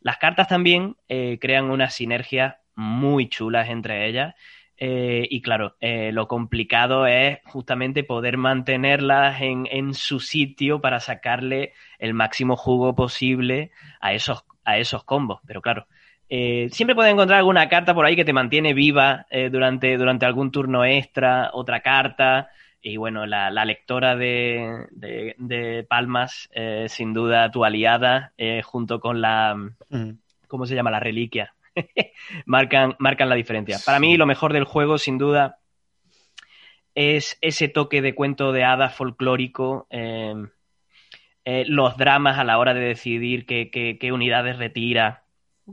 Las 0.00 0.18
cartas 0.18 0.46
también 0.46 0.94
eh, 1.08 1.38
crean 1.40 1.72
unas 1.72 1.92
sinergias 1.92 2.54
muy 2.76 3.28
chulas 3.28 3.68
entre 3.68 4.06
ellas. 4.06 4.36
Eh, 4.76 5.26
y 5.28 5.42
claro, 5.42 5.76
lo 5.80 6.28
complicado 6.28 7.08
es 7.08 7.40
justamente 7.46 8.04
poder 8.04 8.36
mantenerlas 8.36 9.40
en, 9.42 9.92
su 9.92 10.20
sitio 10.20 10.80
para 10.80 11.00
sacarle 11.00 11.72
el 11.98 12.14
máximo 12.14 12.54
jugo 12.54 12.94
posible 12.94 13.72
a 14.00 14.14
esos, 14.14 14.44
a 14.64 14.78
esos 14.78 15.02
combos. 15.02 15.40
Pero 15.48 15.62
claro, 15.62 15.88
siempre 16.28 16.94
puedes 16.94 17.12
encontrar 17.12 17.40
alguna 17.40 17.68
carta 17.68 17.92
por 17.92 18.06
ahí 18.06 18.14
que 18.14 18.24
te 18.24 18.32
mantiene 18.32 18.72
viva 18.72 19.26
durante, 19.50 19.98
durante 19.98 20.26
algún 20.26 20.52
turno 20.52 20.84
extra, 20.84 21.50
otra 21.54 21.80
carta. 21.80 22.50
Y 22.82 22.96
bueno, 22.96 23.26
la, 23.26 23.64
lectora 23.64 24.16
de, 24.16 24.86
de, 24.90 25.86
Palmas, 25.88 26.48
eh, 26.52 26.86
sin 26.88 27.12
duda 27.12 27.50
tu 27.50 27.64
aliada, 27.64 28.32
eh, 28.38 28.62
junto 28.62 29.00
con 29.00 29.20
la, 29.20 29.54
mm. 29.90 30.10
¿cómo 30.48 30.66
se 30.66 30.74
llama? 30.74 30.90
La 30.90 31.00
reliquia. 31.00 31.54
marcan, 32.46 32.96
marcan 32.98 33.28
la 33.28 33.34
diferencia. 33.34 33.78
Para 33.84 34.00
mí 34.00 34.16
lo 34.16 34.26
mejor 34.26 34.52
del 34.52 34.64
juego, 34.64 34.96
sin 34.96 35.18
duda, 35.18 35.58
es 36.94 37.38
ese 37.42 37.68
toque 37.68 38.00
de 38.00 38.14
cuento 38.14 38.52
de 38.52 38.64
hadas 38.64 38.94
folclórico, 38.94 39.86
eh, 39.90 40.34
los 41.44 41.96
dramas 41.96 42.38
a 42.38 42.44
la 42.44 42.58
hora 42.58 42.72
de 42.72 42.80
decidir 42.80 43.44
qué, 43.44 43.70
qué, 43.70 43.98
qué 43.98 44.12
unidades 44.12 44.56
retira, 44.56 45.24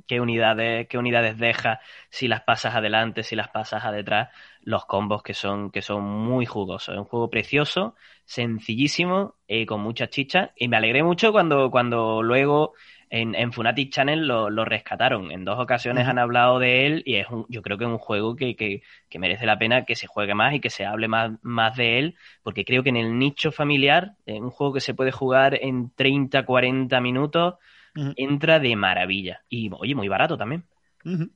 qué 0.06 0.22
unidades, 0.22 0.88
qué 0.88 0.98
unidades 0.98 1.38
deja, 1.38 1.80
si 2.10 2.28
las 2.28 2.42
pasas 2.42 2.76
adelante, 2.76 3.24
si 3.24 3.36
las 3.36 3.50
pasas 3.50 3.86
a 3.86 3.92
detrás, 3.92 4.30
los 4.68 4.86
combos 4.86 5.24
que 5.24 5.34
son, 5.34 5.72
que 5.72 5.82
son 5.82 6.04
muy 6.04 6.46
jugosos. 6.46 6.94
Es 6.94 7.00
un 7.00 7.06
juego 7.06 7.30
precioso, 7.30 7.96
sencillísimo, 8.26 9.36
y 9.48 9.66
con 9.66 9.80
mucha 9.80 10.10
chicha. 10.10 10.52
Y 10.58 10.68
me 10.68 10.76
alegré 10.76 11.04
mucho 11.04 11.32
cuando, 11.32 11.72
cuando 11.72 12.22
luego 12.22 12.74
en, 13.10 13.34
en 13.34 13.54
Funatic 13.54 13.94
Channel 13.94 14.28
lo, 14.28 14.50
lo, 14.50 14.66
rescataron. 14.66 15.32
En 15.32 15.46
dos 15.46 15.58
ocasiones 15.58 16.06
han 16.06 16.20
hablado 16.20 16.60
de 16.60 16.86
él 16.86 17.02
y 17.06 17.16
es 17.16 17.30
un, 17.30 17.46
yo 17.48 17.62
creo 17.62 17.78
que 17.78 17.86
es 17.86 17.90
un 17.90 17.98
juego 17.98 18.36
que, 18.36 18.58
que, 18.58 18.82
que, 19.08 19.20
merece 19.20 19.46
la 19.46 19.58
pena 19.58 19.86
que 19.86 19.96
se 19.96 20.06
juegue 20.06 20.36
más 20.36 20.54
y 20.54 20.60
que 20.60 20.70
se 20.70 20.86
hable 20.86 21.08
más, 21.08 21.32
más 21.44 21.78
de 21.78 22.00
él, 22.00 22.16
porque 22.44 22.66
creo 22.66 22.84
que 22.84 22.90
en 22.90 22.98
el 22.98 23.18
nicho 23.18 23.54
familiar, 23.54 24.16
en 24.26 24.44
un 24.44 24.50
juego 24.50 24.74
que 24.74 24.82
se 24.82 24.94
puede 24.94 25.14
jugar 25.14 25.58
en 25.62 25.92
30, 25.96 26.46
40 26.46 27.00
minutos, 27.00 27.54
uh 27.96 28.00
-huh. 28.02 28.14
entra 28.18 28.60
de 28.60 28.76
maravilla. 28.76 29.44
Y 29.48 29.70
oye, 29.72 29.96
muy 29.96 30.10
barato 30.10 30.38
también. 30.38 30.66
Uh 31.06 31.12
-huh. 31.12 31.30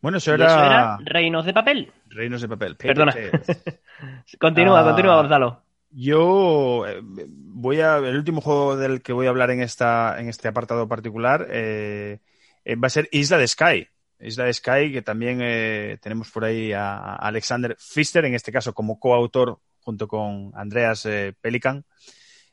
Bueno, 0.00 0.18
eso 0.18 0.34
era... 0.34 0.46
eso 0.46 0.64
era... 0.64 0.98
Reinos 1.04 1.44
de 1.44 1.52
papel. 1.52 1.92
Reinos 2.08 2.40
de 2.40 2.48
papel. 2.48 2.76
Perdona. 2.76 3.14
continúa, 4.40 4.82
uh... 4.82 4.84
continúa, 4.84 5.16
Gonzalo. 5.16 5.62
Yo 5.90 6.84
voy 7.00 7.80
a. 7.80 7.96
El 7.96 8.16
último 8.16 8.40
juego 8.40 8.76
del 8.76 9.02
que 9.02 9.12
voy 9.12 9.26
a 9.26 9.30
hablar 9.30 9.50
en, 9.50 9.62
esta, 9.62 10.20
en 10.20 10.28
este 10.28 10.48
apartado 10.48 10.86
particular 10.86 11.46
eh, 11.50 12.18
va 12.66 12.86
a 12.86 12.90
ser 12.90 13.08
Isla 13.10 13.38
de 13.38 13.48
Sky. 13.48 13.88
Isla 14.20 14.44
de 14.44 14.52
Sky, 14.52 14.92
que 14.92 15.02
también 15.02 15.38
eh, 15.40 15.96
tenemos 16.02 16.30
por 16.30 16.44
ahí 16.44 16.72
a 16.72 17.14
Alexander 17.14 17.76
Pfister, 17.76 18.24
en 18.24 18.34
este 18.34 18.52
caso 18.52 18.74
como 18.74 18.98
coautor, 18.98 19.60
junto 19.80 20.08
con 20.08 20.50
Andreas 20.54 21.06
eh, 21.06 21.34
Pelican, 21.40 21.84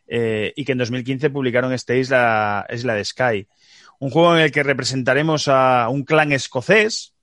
y 0.07 0.63
que 0.63 0.71
en 0.71 0.77
2015 0.77 1.31
publicaron 1.31 1.73
este 1.73 1.97
Isla, 1.97 2.65
Isla 2.71 2.93
de 2.93 3.03
Sky. 3.03 3.47
Un 3.99 4.11
juego 4.11 4.35
en 4.35 4.43
el 4.43 4.51
que 4.51 4.61
representaremos 4.61 5.47
a 5.47 5.89
un 5.89 6.03
clan 6.03 6.31
escocés. 6.31 7.14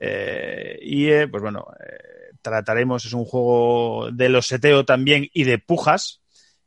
Y, 0.00 1.26
pues 1.26 1.42
bueno 1.42 1.66
trataremos, 2.42 3.04
es 3.04 3.12
un 3.12 3.24
juego 3.24 4.10
de 4.12 4.28
los 4.28 4.46
seteo 4.46 4.84
también 4.84 5.28
y 5.32 5.44
de 5.44 5.58
pujas, 5.58 6.20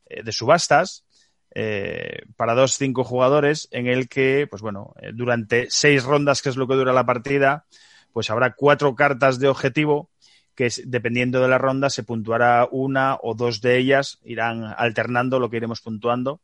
eh, 0.06 0.24
de 0.24 0.32
subastas, 0.32 1.06
eh, 1.54 2.24
para 2.38 2.54
dos, 2.54 2.78
cinco 2.78 3.04
jugadores, 3.04 3.68
en 3.72 3.88
el 3.88 4.08
que, 4.08 4.48
pues 4.50 4.62
bueno, 4.62 4.94
eh, 5.02 5.12
durante 5.14 5.68
seis 5.70 6.04
rondas, 6.04 6.42
que 6.42 6.50
es 6.50 6.58
lo 6.58 6.68
que 6.68 6.76
dura 6.76 6.94
la 6.94 7.06
partida, 7.06 7.66
pues 8.14 8.30
habrá 8.30 8.54
cuatro 8.54 8.96
cartas 8.96 9.40
de 9.40 9.48
objetivo 9.48 10.10
que 10.56 10.70
dependiendo 10.86 11.42
de 11.42 11.48
la 11.48 11.58
ronda 11.58 11.90
se 11.90 12.04
puntuará 12.04 12.68
una 12.70 13.18
o 13.22 13.34
dos 13.36 13.62
de 13.62 13.78
ellas, 13.78 14.20
irán 14.24 14.74
alternando 14.78 15.40
lo 15.40 15.50
que 15.50 15.58
iremos 15.58 15.82
puntuando. 15.82 16.42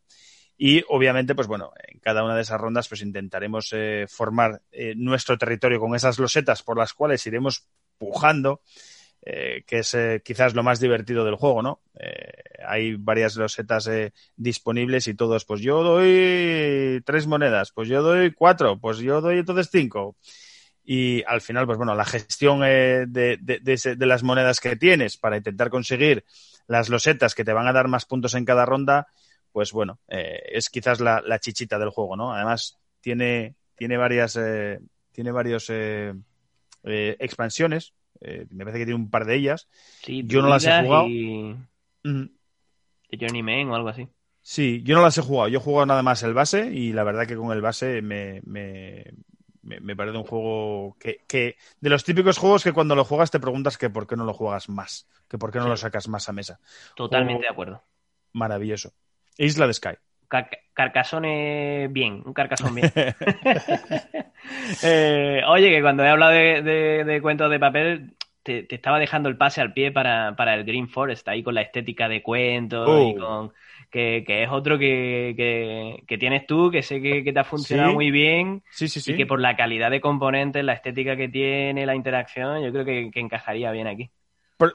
Y 0.58 0.84
obviamente, 0.90 1.36
pues 1.36 1.48
bueno, 1.48 1.72
en 1.88 2.00
cada 2.00 2.24
una 2.24 2.36
de 2.36 2.42
esas 2.42 2.60
rondas 2.60 2.88
pues 2.88 3.02
intentaremos 3.02 3.70
eh, 3.74 4.06
formar 4.10 4.62
eh, 4.72 4.94
nuestro 4.96 5.38
territorio 5.38 5.80
con 5.80 5.96
esas 5.96 6.18
losetas 6.18 6.64
por 6.64 6.78
las 6.78 6.94
cuales 6.94 7.26
iremos 7.28 7.68
pujando 7.98 8.62
eh, 9.30 9.66
que 9.68 9.80
es 9.80 9.94
eh, 9.94 10.22
quizás 10.24 10.54
lo 10.54 10.64
más 10.64 10.80
divertido 10.80 11.26
del 11.26 11.36
juego, 11.36 11.62
¿no? 11.62 11.82
Eh, 12.00 12.32
hay 12.66 12.96
varias 12.96 13.36
losetas 13.36 13.90
disponibles 14.38 15.08
y 15.08 15.16
todos, 15.16 15.44
pues 15.44 15.60
yo 15.60 15.84
doy 15.84 17.02
tres 17.06 17.28
monedas, 17.28 17.74
pues 17.74 17.90
yo 17.90 18.02
doy 18.02 18.32
cuatro, 18.32 18.80
pues 18.80 19.00
yo 19.00 19.20
doy 19.20 19.40
entonces 19.40 19.68
cinco. 19.70 20.16
Y 20.86 21.24
al 21.28 21.42
final, 21.42 21.66
pues 21.66 21.78
bueno, 21.78 21.94
la 21.94 22.06
gestión 22.06 22.62
de, 22.62 23.06
de, 23.10 23.38
de, 23.42 23.96
de, 23.98 24.06
las 24.06 24.24
monedas 24.24 24.62
que 24.62 24.78
tienes 24.78 25.18
para 25.18 25.36
intentar 25.36 25.70
conseguir 25.70 26.24
las 26.68 26.88
losetas 26.88 27.36
que 27.36 27.44
te 27.44 27.52
van 27.52 27.68
a 27.68 27.74
dar 27.74 27.90
más 27.90 28.06
puntos 28.06 28.34
en 28.34 28.46
cada 28.46 28.66
ronda, 28.66 29.08
pues 29.58 29.72
bueno, 29.72 29.98
es 30.08 30.70
quizás 30.70 31.00
la, 31.00 31.20
la, 31.26 31.40
chichita 31.40 31.80
del 31.80 31.90
juego, 31.90 32.16
¿no? 32.16 32.32
Además, 32.32 32.78
tiene, 33.02 33.56
tiene 33.76 33.98
varias, 33.98 34.38
tiene 35.12 35.32
varios 35.32 35.72
expansiones 36.84 37.96
eh, 38.22 38.46
me 38.50 38.64
parece 38.64 38.80
que 38.80 38.86
tiene 38.86 39.00
un 39.00 39.10
par 39.10 39.26
de 39.26 39.36
ellas. 39.36 39.68
Sí, 40.02 40.24
yo 40.26 40.42
no 40.42 40.50
las 40.50 40.66
he 40.66 40.84
jugado. 40.84 41.08
Y... 41.08 41.56
Mm. 42.04 42.30
O 43.70 43.76
algo 43.76 43.90
así. 43.90 44.08
Sí, 44.42 44.82
yo 44.84 44.96
no 44.96 45.02
las 45.02 45.18
he 45.18 45.22
jugado. 45.22 45.50
Yo 45.50 45.60
he 45.60 45.62
jugado 45.62 45.86
nada 45.86 46.04
más 46.04 46.24
el 46.24 46.34
base 46.34 46.72
y 46.74 46.94
la 46.94 47.04
verdad 47.04 47.28
que 47.28 47.36
con 47.36 47.52
el 47.52 47.62
base 47.62 48.02
me, 48.02 48.42
me, 48.46 49.06
me, 49.62 49.80
me 49.80 49.96
parece 49.96 50.18
un 50.18 50.24
juego 50.24 50.96
que, 51.00 51.24
que, 51.28 51.58
de 51.80 51.90
los 51.90 52.04
típicos 52.04 52.38
juegos 52.38 52.64
que 52.64 52.74
cuando 52.74 52.96
lo 52.96 53.06
juegas 53.06 53.32
te 53.32 53.40
preguntas 53.40 53.78
que 53.78 53.90
por 53.90 54.08
qué 54.08 54.16
no 54.16 54.26
lo 54.26 54.34
juegas 54.34 54.70
más, 54.70 55.08
que 55.28 55.38
por 55.38 55.52
qué 55.52 55.60
no 55.60 55.66
sí. 55.66 55.70
lo 55.72 55.78
sacas 55.78 56.08
más 56.08 56.30
a 56.30 56.34
mesa. 56.34 56.60
Totalmente 56.96 57.34
juego 57.34 57.42
de 57.42 57.50
acuerdo. 57.50 57.84
Maravilloso. 58.34 58.94
Isla 59.38 59.68
de 59.68 59.74
Sky. 59.74 59.96
Car 60.28 60.50
carcasone 60.74 61.88
bien, 61.90 62.22
un 62.24 62.34
carcasón 62.34 62.76
bien. 62.76 62.92
eh, 64.84 65.42
oye, 65.48 65.72
que 65.72 65.82
cuando 65.82 66.04
he 66.04 66.10
hablado 66.10 66.34
de, 66.34 66.62
de, 66.62 67.04
de 67.04 67.22
cuentos 67.22 67.50
de 67.50 67.60
papel, 67.60 68.16
te, 68.48 68.64
te, 68.64 68.76
estaba 68.76 69.00
dejando 69.00 69.28
el 69.28 69.38
pase 69.38 69.60
al 69.60 69.74
pie 69.74 69.92
para, 69.92 70.36
para, 70.36 70.54
el 70.54 70.64
Green 70.64 70.88
Forest, 70.88 71.28
ahí 71.28 71.44
con 71.44 71.56
la 71.56 71.62
estética 71.62 72.08
de 72.08 72.22
cuentos 72.22 72.88
oh. 72.88 73.10
y 73.10 73.16
con. 73.16 73.54
Que, 73.90 74.24
que, 74.28 74.44
es 74.44 74.50
otro 74.50 74.78
que, 74.78 75.34
que, 75.38 76.04
que, 76.06 76.18
tienes 76.18 76.46
tú, 76.46 76.70
que 76.70 76.84
sé 76.84 77.02
que, 77.02 77.24
te 77.24 77.40
ha 77.40 77.44
funcionado 77.44 77.90
¿Sí? 77.90 77.96
muy 77.96 78.12
bien. 78.12 78.62
Sí, 78.70 78.88
sí, 78.88 79.00
sí. 79.00 79.14
Y 79.14 79.16
que 79.16 79.26
por 79.26 79.40
la 79.40 79.56
calidad 79.56 79.90
de 79.90 80.02
componentes, 80.02 80.64
la 80.64 80.74
estética 80.74 81.16
que 81.16 81.30
tiene, 81.30 81.86
la 81.86 81.96
interacción, 81.96 82.62
yo 82.64 82.72
creo 82.72 82.86
que, 82.86 83.10
encajaría 83.16 83.72
bien 83.72 83.88
aquí. 83.88 84.10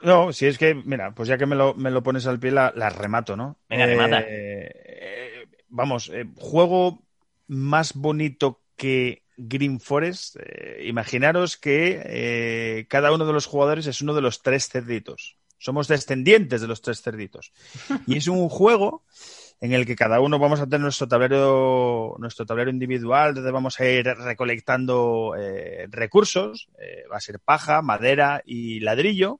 No, 0.03 0.33
si 0.33 0.45
es 0.45 0.57
que, 0.57 0.75
mira, 0.75 1.13
pues 1.13 1.29
ya 1.29 1.37
que 1.37 1.45
me 1.45 1.55
lo, 1.55 1.73
me 1.73 1.91
lo 1.91 2.03
pones 2.03 2.25
al 2.27 2.39
pie, 2.39 2.51
la, 2.51 2.71
la 2.75 2.89
remato, 2.89 3.35
¿no? 3.35 3.59
Venga, 3.69 3.85
remata. 3.85 4.23
Eh, 4.27 5.47
vamos, 5.69 6.09
eh, 6.13 6.25
juego 6.37 7.03
más 7.47 7.93
bonito 7.93 8.61
que 8.75 9.23
Green 9.37 9.79
Forest. 9.79 10.37
Eh, 10.39 10.83
imaginaros 10.85 11.57
que 11.57 12.01
eh, 12.05 12.85
cada 12.89 13.11
uno 13.11 13.25
de 13.25 13.33
los 13.33 13.45
jugadores 13.45 13.87
es 13.87 14.01
uno 14.01 14.13
de 14.13 14.21
los 14.21 14.41
tres 14.41 14.69
cerditos. 14.69 15.37
Somos 15.57 15.87
descendientes 15.87 16.61
de 16.61 16.67
los 16.67 16.81
tres 16.81 17.01
cerditos. 17.01 17.53
Y 18.07 18.17
es 18.17 18.27
un 18.27 18.49
juego 18.49 19.03
en 19.61 19.71
el 19.71 19.85
que 19.85 19.95
cada 19.95 20.19
uno 20.19 20.39
vamos 20.39 20.59
a 20.59 20.65
tener 20.65 20.81
nuestro 20.81 21.07
tablero, 21.07 22.15
nuestro 22.19 22.45
tablero 22.45 22.69
individual, 22.69 23.33
donde 23.33 23.51
vamos 23.51 23.79
a 23.79 23.85
ir 23.85 24.05
recolectando 24.05 25.35
eh, 25.37 25.87
recursos. 25.89 26.67
va 27.11 27.17
a 27.17 27.21
ser 27.21 27.39
paja, 27.39 27.81
madera 27.81 28.41
y 28.45 28.81
ladrillo. 28.81 29.39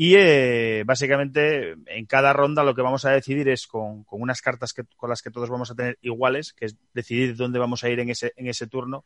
Y 0.00 0.14
eh, 0.14 0.84
básicamente 0.86 1.74
en 1.86 2.06
cada 2.06 2.32
ronda 2.32 2.62
lo 2.62 2.72
que 2.72 2.82
vamos 2.82 3.04
a 3.04 3.10
decidir 3.10 3.48
es 3.48 3.66
con, 3.66 4.04
con 4.04 4.22
unas 4.22 4.40
cartas 4.40 4.72
que, 4.72 4.84
con 4.96 5.10
las 5.10 5.22
que 5.22 5.32
todos 5.32 5.50
vamos 5.50 5.72
a 5.72 5.74
tener 5.74 5.98
iguales, 6.02 6.52
que 6.52 6.66
es 6.66 6.76
decidir 6.94 7.34
dónde 7.34 7.58
vamos 7.58 7.82
a 7.82 7.88
ir 7.88 7.98
en 7.98 8.08
ese, 8.08 8.32
en 8.36 8.46
ese 8.46 8.68
turno. 8.68 9.04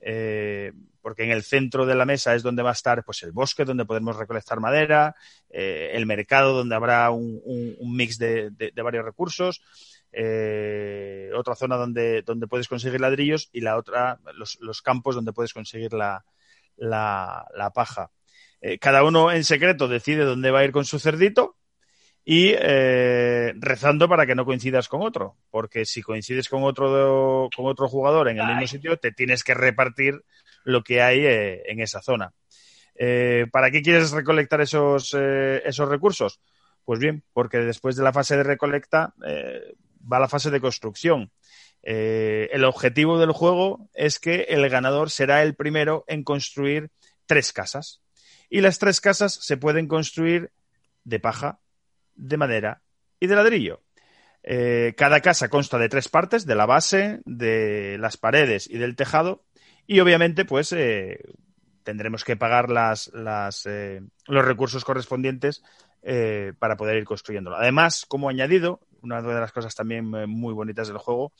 Eh, 0.00 0.72
porque 1.00 1.22
en 1.22 1.30
el 1.30 1.44
centro 1.44 1.86
de 1.86 1.94
la 1.94 2.06
mesa 2.06 2.34
es 2.34 2.42
donde 2.42 2.64
va 2.64 2.70
a 2.70 2.72
estar 2.72 3.04
pues 3.04 3.22
el 3.22 3.30
bosque 3.30 3.64
donde 3.64 3.84
podemos 3.84 4.16
recolectar 4.16 4.58
madera, 4.58 5.14
eh, 5.48 5.92
el 5.94 6.06
mercado 6.06 6.54
donde 6.54 6.74
habrá 6.74 7.08
un, 7.12 7.76
mix 7.96 8.18
de, 8.18 8.50
de, 8.50 8.82
varios 8.82 9.04
recursos, 9.04 9.62
eh, 10.10 11.30
otra 11.36 11.54
zona 11.54 11.76
donde, 11.76 12.22
donde 12.22 12.48
puedes 12.48 12.66
conseguir 12.66 13.00
ladrillos 13.00 13.48
y 13.52 13.60
la 13.60 13.76
otra, 13.76 14.18
los, 14.34 14.58
los 14.60 14.82
campos 14.82 15.14
donde 15.14 15.32
puedes 15.32 15.54
conseguir 15.54 15.92
la, 15.92 16.24
la 16.76 17.70
paja 17.72 18.10
eh, 18.60 18.78
cada 18.78 19.04
uno 19.04 19.30
en 19.30 19.44
secreto 19.44 19.88
decide 19.88 20.24
dónde 20.24 20.50
va 20.50 20.60
a 20.60 20.64
ir 20.64 20.72
con 20.72 20.84
su 20.84 20.98
cerdito 20.98 21.56
y 22.24 22.52
eh, 22.58 23.52
rezando 23.56 24.08
para 24.08 24.26
que 24.26 24.34
no 24.34 24.44
coincidas 24.44 24.88
con 24.88 25.02
otro, 25.02 25.36
porque 25.50 25.84
si 25.84 26.02
coincides 26.02 26.48
con 26.48 26.64
otro 26.64 27.48
con 27.54 27.66
otro 27.66 27.88
jugador 27.88 28.28
en 28.28 28.38
el 28.38 28.44
Ay. 28.44 28.54
mismo 28.54 28.66
sitio, 28.66 28.96
te 28.96 29.12
tienes 29.12 29.44
que 29.44 29.54
repartir 29.54 30.24
lo 30.64 30.82
que 30.82 31.02
hay 31.02 31.24
eh, 31.24 31.62
en 31.66 31.80
esa 31.80 32.02
zona. 32.02 32.32
¿Para 33.52 33.70
qué 33.70 33.82
quieres 33.82 34.10
recolectar 34.12 34.62
esos, 34.62 35.12
esos 35.12 35.86
recursos? 35.86 36.40
Pues 36.82 36.98
bien, 36.98 37.24
porque 37.34 37.58
después 37.58 37.94
de 37.94 38.02
la 38.02 38.14
fase 38.14 38.38
de 38.38 38.42
recolecta 38.42 39.12
va 40.10 40.18
la 40.18 40.28
fase 40.28 40.50
de 40.50 40.62
construcción. 40.62 41.30
el 41.82 42.64
objetivo 42.64 43.18
del 43.18 43.32
juego 43.32 43.90
es 43.92 44.18
que 44.18 44.46
el 44.48 44.66
ganador 44.70 45.10
será 45.10 45.42
el 45.42 45.54
primero 45.54 46.04
en 46.08 46.24
construir 46.24 46.88
tres 47.26 47.52
casas 47.52 48.00
y 48.48 48.60
las 48.60 48.78
tres 48.78 49.00
casas 49.00 49.34
se 49.34 49.56
pueden 49.56 49.88
construir 49.88 50.52
de 51.04 51.20
paja, 51.20 51.60
de 52.14 52.36
madera 52.36 52.82
y 53.20 53.26
de 53.26 53.36
ladrillo. 53.36 53.82
Eh, 54.42 54.94
cada 54.96 55.20
casa 55.20 55.48
consta 55.48 55.76
de 55.76 55.88
tres 55.88 56.08
partes, 56.08 56.46
de 56.46 56.54
la 56.54 56.66
base, 56.66 57.20
de 57.24 57.96
las 57.98 58.16
paredes 58.16 58.70
y 58.70 58.78
del 58.78 58.94
tejado, 58.94 59.44
y 59.88 59.98
obviamente 59.98 60.44
pues 60.44 60.72
eh, 60.72 61.18
tendremos 61.82 62.24
que 62.24 62.36
pagar 62.36 62.70
las, 62.70 63.10
eh, 63.66 64.02
los 64.26 64.44
recursos 64.44 64.84
correspondientes 64.84 65.62
para 66.60 66.76
poder 66.76 66.98
ir 66.98 67.04
construyéndolo. 67.04 67.56
Además, 67.56 68.04
como 68.06 68.28
añadido, 68.28 68.78
una 69.02 69.20
de 69.22 69.40
las 69.40 69.50
cosas 69.50 69.74
también 69.74 70.04
muy 70.04 70.54
bonitas 70.54 70.86
del 70.86 70.98
juego 70.98 71.32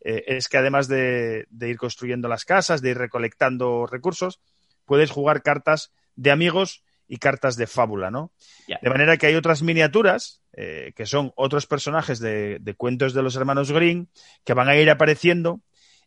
es 0.00 0.50
que 0.50 0.58
además 0.58 0.86
de, 0.86 1.46
de 1.48 1.68
ir 1.70 1.78
construyendo 1.78 2.28
las 2.28 2.44
casas, 2.44 2.82
de 2.82 2.90
ir 2.90 2.98
recolectando 2.98 3.86
recursos, 3.86 4.42
puedes 4.84 5.10
jugar 5.10 5.42
cartas 5.42 5.92
de 6.16 6.30
amigos 6.30 6.84
y 7.08 7.18
cartas 7.18 7.56
de 7.56 7.66
fábula, 7.66 8.10
¿no? 8.10 8.32
Yeah. 8.66 8.78
De 8.82 8.90
manera 8.90 9.16
que 9.16 9.26
hay 9.26 9.34
otras 9.34 9.62
miniaturas 9.62 10.42
eh, 10.54 10.92
que 10.96 11.06
son 11.06 11.32
otros 11.36 11.66
personajes 11.66 12.20
de, 12.20 12.58
de, 12.60 12.74
cuentos 12.74 13.14
de 13.14 13.22
los 13.22 13.36
hermanos 13.36 13.72
Green 13.72 14.08
que 14.44 14.54
van 14.54 14.68
a 14.68 14.76
ir 14.76 14.88
apareciendo 14.90 15.60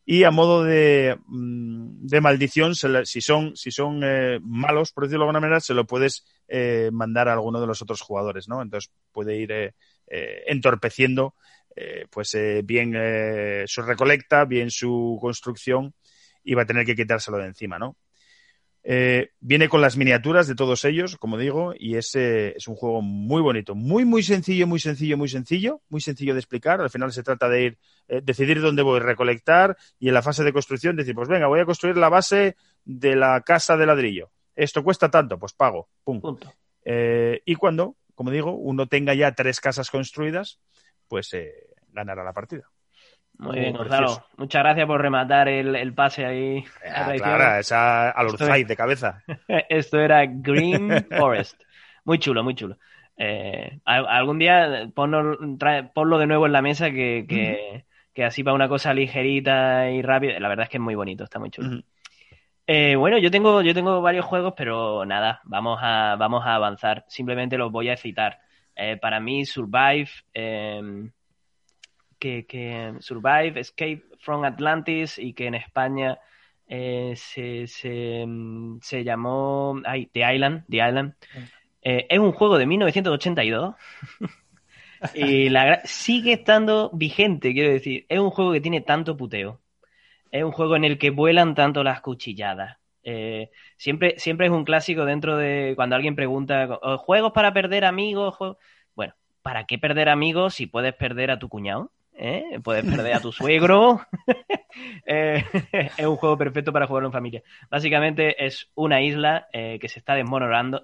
y 0.06 0.24
a 0.24 0.32
modo 0.32 0.64
de, 0.64 1.18
mm, 1.26 2.06
de 2.06 2.22
maldición, 2.22 2.76
si 2.76 3.22
son, 3.22 3.56
si 3.56 3.72
son 3.72 4.01
eh, 4.03 4.39
malos, 4.41 4.91
por 4.91 5.03
decirlo 5.06 5.24
de 5.24 5.30
alguna 5.30 5.39
manera, 5.39 5.60
se 5.60 5.74
lo 5.74 5.86
puedes 5.86 6.26
eh, 6.47 6.91
mandar 6.93 7.28
a 7.28 7.34
alguno 7.34 7.60
de 7.60 7.68
los 7.68 7.82
otros 7.82 8.01
jugadores, 8.01 8.47
¿no? 8.47 8.62
Entonces 8.62 8.91
puede 9.12 9.36
ir 9.36 9.51
eh, 9.51 9.74
entorpeciendo 10.47 11.34
pues 12.10 12.38
bien 12.64 12.93
su 13.68 13.82
recolecta, 13.82 14.45
bien 14.45 14.72
su 14.72 15.18
construcción 15.20 15.93
y 16.41 16.53
va 16.53 16.62
a 16.62 16.66
tener 16.66 16.86
que 16.86 16.95
quitárselo 16.95 17.38
de 17.38 17.47
encima, 17.47 17.78
¿no? 17.78 17.97
Eh, 18.88 19.31
viene 19.39 19.67
con 19.67 19.81
las 19.81 19.97
miniaturas 19.97 20.47
de 20.47 20.53
todos 20.53 20.86
ellos, 20.86 21.17
como 21.17 21.39
digo, 21.39 21.73
y 21.75 21.95
es, 21.95 22.13
es 22.15 22.67
un 22.67 22.75
juego 22.75 23.01
muy 23.01 23.41
bonito, 23.41 23.73
muy, 23.73 24.05
muy 24.05 24.21
sencillo, 24.21 24.67
muy 24.67 24.79
sencillo, 24.79 25.17
muy 25.17 25.27
sencillo, 25.27 25.81
muy 25.89 26.01
sencillo 26.01 26.36
de 26.36 26.39
explicar. 26.39 26.79
Al 26.79 26.91
final 26.91 27.11
se 27.11 27.23
trata 27.23 27.49
de 27.49 27.63
ir, 27.63 27.77
eh, 28.07 28.21
decidir 28.23 28.61
dónde 28.61 28.83
voy 28.83 28.99
a 28.99 29.03
recolectar 29.03 29.75
y 29.97 30.09
en 30.09 30.13
la 30.13 30.21
fase 30.21 30.43
de 30.43 30.53
construcción 30.53 30.95
decir, 30.95 31.15
pues 31.15 31.27
venga, 31.27 31.47
voy 31.47 31.61
a 31.61 31.65
construir 31.65 31.97
la 31.97 32.09
base 32.09 32.57
de 32.83 33.15
la 33.15 33.41
casa 33.41 33.75
de 33.75 33.88
ladrillo. 33.88 34.29
Esto 34.55 34.83
cuesta 34.83 35.09
tanto, 35.09 35.39
pues 35.39 35.53
pago. 35.53 35.89
Pum. 36.03 36.21
Eh, 36.83 37.41
y 37.43 37.55
cuando, 37.55 37.95
como 38.13 38.29
digo, 38.29 38.51
uno 38.51 38.86
tenga 38.86 39.15
ya 39.15 39.31
tres 39.31 39.61
casas 39.61 39.89
construidas, 39.89 40.59
pues 41.07 41.36
ganará 41.91 42.23
la 42.23 42.33
partida. 42.33 42.69
Muy 43.38 43.59
bien, 43.59 43.75
Gonzalo. 43.75 44.23
Muchas 44.38 44.63
gracias 44.63 44.88
por 44.88 45.01
rematar 45.01 45.47
el, 45.49 45.93
pase 45.93 46.25
ahí. 46.25 46.63
Ah, 46.89 47.13
claro, 47.17 47.59
esa 47.59 48.09
al 48.11 48.27
de 48.67 48.75
cabeza. 48.75 49.23
Esto 49.69 49.99
era 49.99 50.25
Green 50.25 51.05
Forest. 51.17 51.61
Muy 52.05 52.19
chulo, 52.19 52.43
muy 52.43 52.55
chulo. 52.55 52.77
Eh, 53.17 53.79
algún 53.86 54.39
día 54.39 54.89
ponlo, 54.93 56.17
de 56.17 56.27
nuevo 56.27 56.45
en 56.45 56.51
la 56.51 56.61
mesa 56.61 56.91
que, 56.91 57.83
así 58.23 58.43
para 58.43 58.55
una 58.55 58.67
cosa 58.67 58.93
ligerita 58.93 59.89
y 59.89 60.01
rápida. 60.01 60.39
La 60.39 60.49
verdad 60.49 60.63
es 60.63 60.69
que 60.69 60.77
es 60.77 60.83
muy 60.83 60.95
bonito, 60.95 61.23
está 61.23 61.39
muy 61.39 61.49
chulo. 61.49 61.81
Eh, 62.67 62.95
bueno, 62.95 63.17
yo 63.19 63.29
tengo, 63.29 63.61
yo 63.61 63.73
tengo 63.73 64.01
varios 64.01 64.25
juegos, 64.25 64.53
pero 64.57 65.05
nada, 65.05 65.41
vamos 65.43 65.79
a, 65.81 66.15
vamos 66.17 66.45
a 66.45 66.55
avanzar. 66.55 67.05
Simplemente 67.07 67.57
los 67.57 67.71
voy 67.71 67.89
a 67.89 67.97
citar. 67.97 68.39
Eh, 68.75 68.97
para 68.97 69.19
mí, 69.19 69.45
Survive 69.45 70.09
que, 72.20 72.93
Survive, 72.99 73.59
Escape 73.59 74.03
from 74.20 74.43
Atlantis 74.43 75.18
y 75.20 75.34
que 75.34 75.47
en 75.47 75.55
España 75.55 76.20
eh, 76.68 77.13
se, 77.16 77.68
se, 77.68 78.26
mm, 78.26 78.80
se, 78.82 79.03
llamó 79.03 79.80
ay, 79.86 80.07
The 80.07 80.34
Island. 80.34 80.63
The 80.70 80.78
Island. 80.78 81.13
Eh, 81.82 82.07
es 82.09 82.20
un 82.20 82.32
juego 82.32 82.57
de 82.57 82.66
1982 82.66 83.76
y 85.13 85.49
la, 85.49 85.82
sigue 85.86 86.34
estando 86.34 86.89
vigente, 86.93 87.53
quiero 87.53 87.72
decir. 87.72 88.05
Es 88.09 88.20
un 88.20 88.32
juego 88.32 88.53
que 88.53 88.61
tiene 88.61 88.82
tanto 88.82 89.16
puteo. 89.18 89.61
Es 90.32 90.43
un 90.43 90.51
juego 90.51 90.76
en 90.76 90.84
el 90.84 90.97
que 90.97 91.11
vuelan 91.11 91.55
tanto 91.55 91.84
las 91.84 92.01
cuchilladas. 92.01 92.78
Eh, 93.03 93.51
siempre, 93.78 94.16
siempre 94.18 94.47
es 94.47 94.51
un 94.51 94.66
clásico 94.66 95.05
dentro 95.05 95.38
de 95.38 95.74
cuando 95.76 95.95
alguien 95.95 96.16
pregunta, 96.16 96.80
¿juegos 96.97 97.32
para 97.34 97.53
perder 97.53 97.86
amigos? 97.86 98.36
Bueno, 98.95 99.13
¿para 99.43 99.66
qué 99.66 99.78
perder 99.78 100.09
amigos 100.09 100.55
si 100.55 100.66
puedes 100.66 100.93
perder 100.95 101.30
a 101.30 101.38
tu 101.38 101.47
cuñado? 101.47 101.91
¿Eh? 102.16 102.59
puedes 102.63 102.86
perder 102.86 103.13
a 103.16 103.20
tu 103.20 103.32
suegro. 103.32 104.01
Eh, 105.05 105.41
es 105.97 106.05
un 106.05 106.18
juego 106.18 106.38
perfecto 106.38 106.74
para 106.74 106.86
jugarlo 106.86 107.07
en 107.07 107.13
familia. 107.13 107.41
Básicamente 107.70 108.45
es 108.45 108.70
una 108.76 109.01
isla 109.01 109.47
eh, 109.53 109.80
que 109.80 109.88
se 109.88 109.99
está 109.99 110.16
desmoronando, 110.16 110.82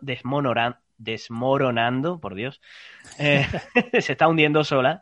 desmoronando, 0.97 2.21
por 2.21 2.35
Dios. 2.35 2.61
se 3.17 4.13
está 4.13 4.29
hundiendo 4.29 4.63
sola. 4.63 5.01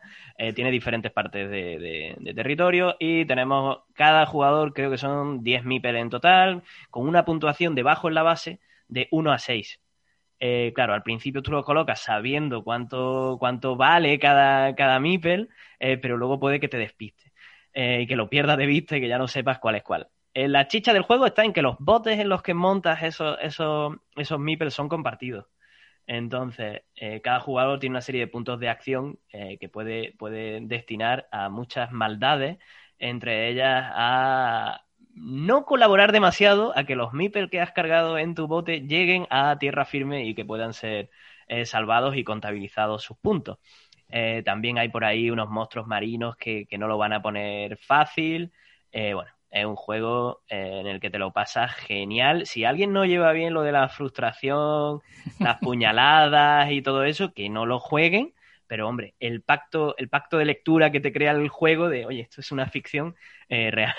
tiene 0.56 0.72
diferentes 0.72 1.12
partes 1.12 1.48
de, 1.48 2.16
territorio 2.34 2.96
y 2.98 3.26
tenemos 3.26 3.78
cada 3.94 4.26
jugador, 4.26 4.72
creo 4.72 4.90
que 4.90 4.98
son 4.98 5.44
10 5.44 5.64
MIPEL 5.64 5.94
en 5.94 6.10
total, 6.10 6.64
con 6.90 7.06
una 7.06 7.24
puntuación 7.24 7.76
debajo 7.76 8.08
en 8.08 8.14
la 8.14 8.24
base 8.24 8.58
de 8.88 9.06
1 9.12 9.30
a 9.30 9.38
6. 9.38 9.78
Eh, 10.42 10.72
claro, 10.74 10.94
al 10.94 11.02
principio 11.02 11.42
tú 11.42 11.52
lo 11.52 11.62
colocas 11.62 12.00
sabiendo 12.00 12.64
cuánto, 12.64 13.36
cuánto 13.38 13.76
vale 13.76 14.18
cada, 14.18 14.74
cada 14.74 14.98
MIPEL, 14.98 15.50
eh, 15.78 15.98
pero 15.98 16.16
luego 16.16 16.40
puede 16.40 16.58
que 16.60 16.68
te 16.68 16.78
despiste 16.78 17.32
eh, 17.74 18.00
y 18.02 18.06
que 18.06 18.16
lo 18.16 18.30
pierdas 18.30 18.56
de 18.56 18.66
vista 18.66 18.96
y 18.96 19.00
que 19.02 19.08
ya 19.08 19.18
no 19.18 19.28
sepas 19.28 19.58
cuál 19.58 19.76
es 19.76 19.82
cuál. 19.82 20.08
la 20.34 20.66
chicha 20.66 20.92
del 20.94 21.02
juego 21.02 21.26
está 21.26 21.44
en 21.44 21.52
que 21.52 21.62
los 21.62 21.76
botes 21.78 22.18
en 22.18 22.30
los 22.30 22.42
que 22.42 22.54
montas 22.54 23.02
esos, 23.02 23.36
esos, 23.42 23.96
esos 24.16 24.38
MIPEL 24.40 24.70
son 24.70 24.88
compartidos. 24.88 25.46
Entonces, 26.06 26.82
cada 27.22 27.40
jugador 27.40 27.78
tiene 27.78 27.94
una 27.94 28.00
serie 28.00 28.22
de 28.22 28.26
puntos 28.28 28.58
de 28.60 28.68
acción 28.68 29.18
que 29.30 29.68
puede, 29.68 30.14
puede 30.18 30.60
destinar 30.62 31.28
a 31.30 31.48
muchas 31.50 31.92
maldades, 31.92 32.58
entre 32.98 33.48
ellas 33.50 33.84
a 33.94 34.84
no 35.14 35.64
colaborar 35.64 36.12
demasiado 36.12 36.76
a 36.76 36.84
que 36.84 36.96
los 36.96 37.12
MIPEL 37.12 37.50
que 37.50 37.60
has 37.60 37.72
cargado 37.72 38.18
en 38.18 38.34
tu 38.34 38.46
bote 38.46 38.80
lleguen 38.80 39.26
a 39.30 39.58
tierra 39.58 39.84
firme 39.84 40.24
y 40.24 40.34
que 40.34 40.44
puedan 40.44 40.72
ser 40.72 41.10
eh, 41.48 41.66
salvados 41.66 42.16
y 42.16 42.24
contabilizados 42.24 43.02
sus 43.02 43.16
puntos. 43.18 43.58
Eh, 44.08 44.42
también 44.44 44.78
hay 44.78 44.88
por 44.88 45.04
ahí 45.04 45.30
unos 45.30 45.48
monstruos 45.48 45.86
marinos 45.86 46.36
que, 46.36 46.66
no 46.78 46.88
lo 46.88 46.96
van 46.96 47.12
a 47.12 47.22
poner 47.22 47.76
fácil. 47.78 48.52
Eh, 48.92 49.14
bueno, 49.14 49.30
es 49.50 49.64
un 49.64 49.76
juego 49.76 50.42
en 50.48 50.86
el 50.86 51.00
que 51.00 51.10
te 51.10 51.18
lo 51.18 51.32
pasas 51.32 51.74
genial. 51.74 52.46
Si 52.46 52.64
alguien 52.64 52.92
no 52.92 53.04
lleva 53.04 53.32
bien 53.32 53.52
lo 53.52 53.62
de 53.62 53.72
la 53.72 53.88
frustración, 53.88 55.00
las 55.40 55.58
puñaladas 55.58 56.70
y 56.70 56.82
todo 56.82 57.04
eso, 57.04 57.32
que 57.32 57.48
no 57.48 57.66
lo 57.66 57.80
jueguen. 57.80 58.32
Pero 58.66 58.88
hombre, 58.88 59.14
el 59.18 59.42
pacto, 59.42 59.96
el 59.98 60.08
pacto 60.08 60.38
de 60.38 60.44
lectura 60.44 60.92
que 60.92 61.00
te 61.00 61.12
crea 61.12 61.32
el 61.32 61.48
juego 61.48 61.88
de, 61.88 62.06
oye, 62.06 62.20
esto 62.20 62.40
es 62.40 62.52
una 62.52 62.66
ficción 62.66 63.16
real, 63.48 63.94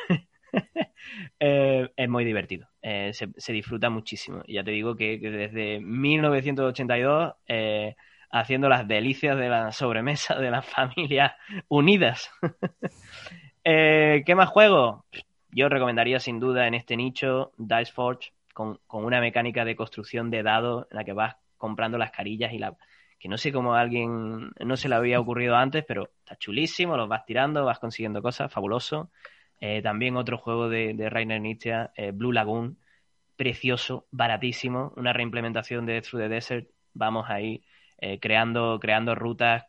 Eh, 1.39 1.89
es 1.95 2.09
muy 2.09 2.23
divertido. 2.23 2.67
Eh, 2.81 3.11
se, 3.13 3.53
disfruta 3.53 3.89
muchísimo. 3.89 4.43
Ya 4.47 4.63
te 4.63 4.71
digo 4.71 4.95
que, 4.95 5.17
desde 5.17 5.79
1982, 5.79 7.33
eh, 7.47 7.95
haciendo 8.29 8.69
las 8.69 8.87
delicias 8.87 9.35
de 9.37 9.49
la 9.49 9.71
sobremesa 9.71 10.35
de 10.35 10.51
las 10.51 10.65
familias 10.65 11.33
unidas. 11.67 12.29
¿Qué 13.63 14.35
más 14.35 14.49
juego? 14.49 15.05
Yo 15.49 15.67
recomendaría 15.67 16.19
sin 16.19 16.39
duda 16.39 16.67
en 16.67 16.75
este 16.75 16.95
nicho 16.95 17.51
Dice 17.57 17.91
Forge 17.91 18.31
con, 18.53 18.79
una 18.87 19.19
mecánica 19.19 19.65
de 19.65 19.75
construcción 19.75 20.29
de 20.29 20.43
dados 20.43 20.87
en 20.91 20.97
la 20.97 21.03
que 21.03 21.13
vas 21.13 21.35
comprando 21.57 21.97
las 21.97 22.11
carillas 22.11 22.53
y 22.53 22.59
la 22.59 22.77
que 23.19 23.29
no 23.29 23.37
sé 23.37 23.51
cómo 23.51 23.75
alguien 23.75 24.51
no 24.59 24.77
se 24.77 24.89
le 24.89 24.95
había 24.95 25.19
ocurrido 25.19 25.55
antes, 25.55 25.85
pero 25.87 26.09
está 26.19 26.35
chulísimo, 26.37 26.97
los 26.97 27.07
vas 27.07 27.23
tirando, 27.23 27.65
vas 27.65 27.77
consiguiendo 27.77 28.21
cosas, 28.21 28.51
fabuloso. 28.51 29.11
Eh, 29.63 29.83
también 29.83 30.17
otro 30.17 30.39
juego 30.39 30.69
de, 30.69 30.95
de 30.95 31.09
Rainer 31.09 31.39
Nietzsche, 31.39 31.71
eh, 31.95 32.11
Blue 32.11 32.31
Lagoon, 32.31 32.77
precioso, 33.35 34.07
baratísimo, 34.09 34.91
una 34.97 35.13
reimplementación 35.13 35.85
de 35.85 36.01
Through 36.01 36.23
the 36.23 36.29
Desert. 36.29 36.67
Vamos 36.95 37.29
ahí 37.29 37.63
eh, 37.99 38.19
creando, 38.19 38.79
creando 38.81 39.13
rutas, 39.13 39.65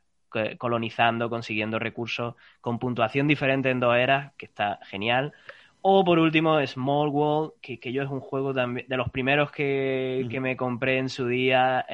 colonizando, 0.56 1.28
consiguiendo 1.28 1.78
recursos 1.78 2.36
con 2.62 2.78
puntuación 2.78 3.28
diferente 3.28 3.68
en 3.68 3.80
dos 3.80 3.94
eras, 3.94 4.32
que 4.38 4.46
está 4.46 4.80
genial. 4.84 5.34
O 5.82 6.04
por 6.06 6.18
último, 6.18 6.66
Small 6.66 7.10
World, 7.10 7.52
que, 7.60 7.78
que 7.78 7.92
yo 7.92 8.02
es 8.02 8.08
un 8.08 8.20
juego 8.20 8.54
también 8.54 8.86
de 8.88 8.96
los 8.96 9.10
primeros 9.10 9.52
que, 9.52 10.26
que 10.30 10.40
me 10.40 10.56
compré 10.56 10.96
en 10.96 11.10
su 11.10 11.26
día 11.26 11.84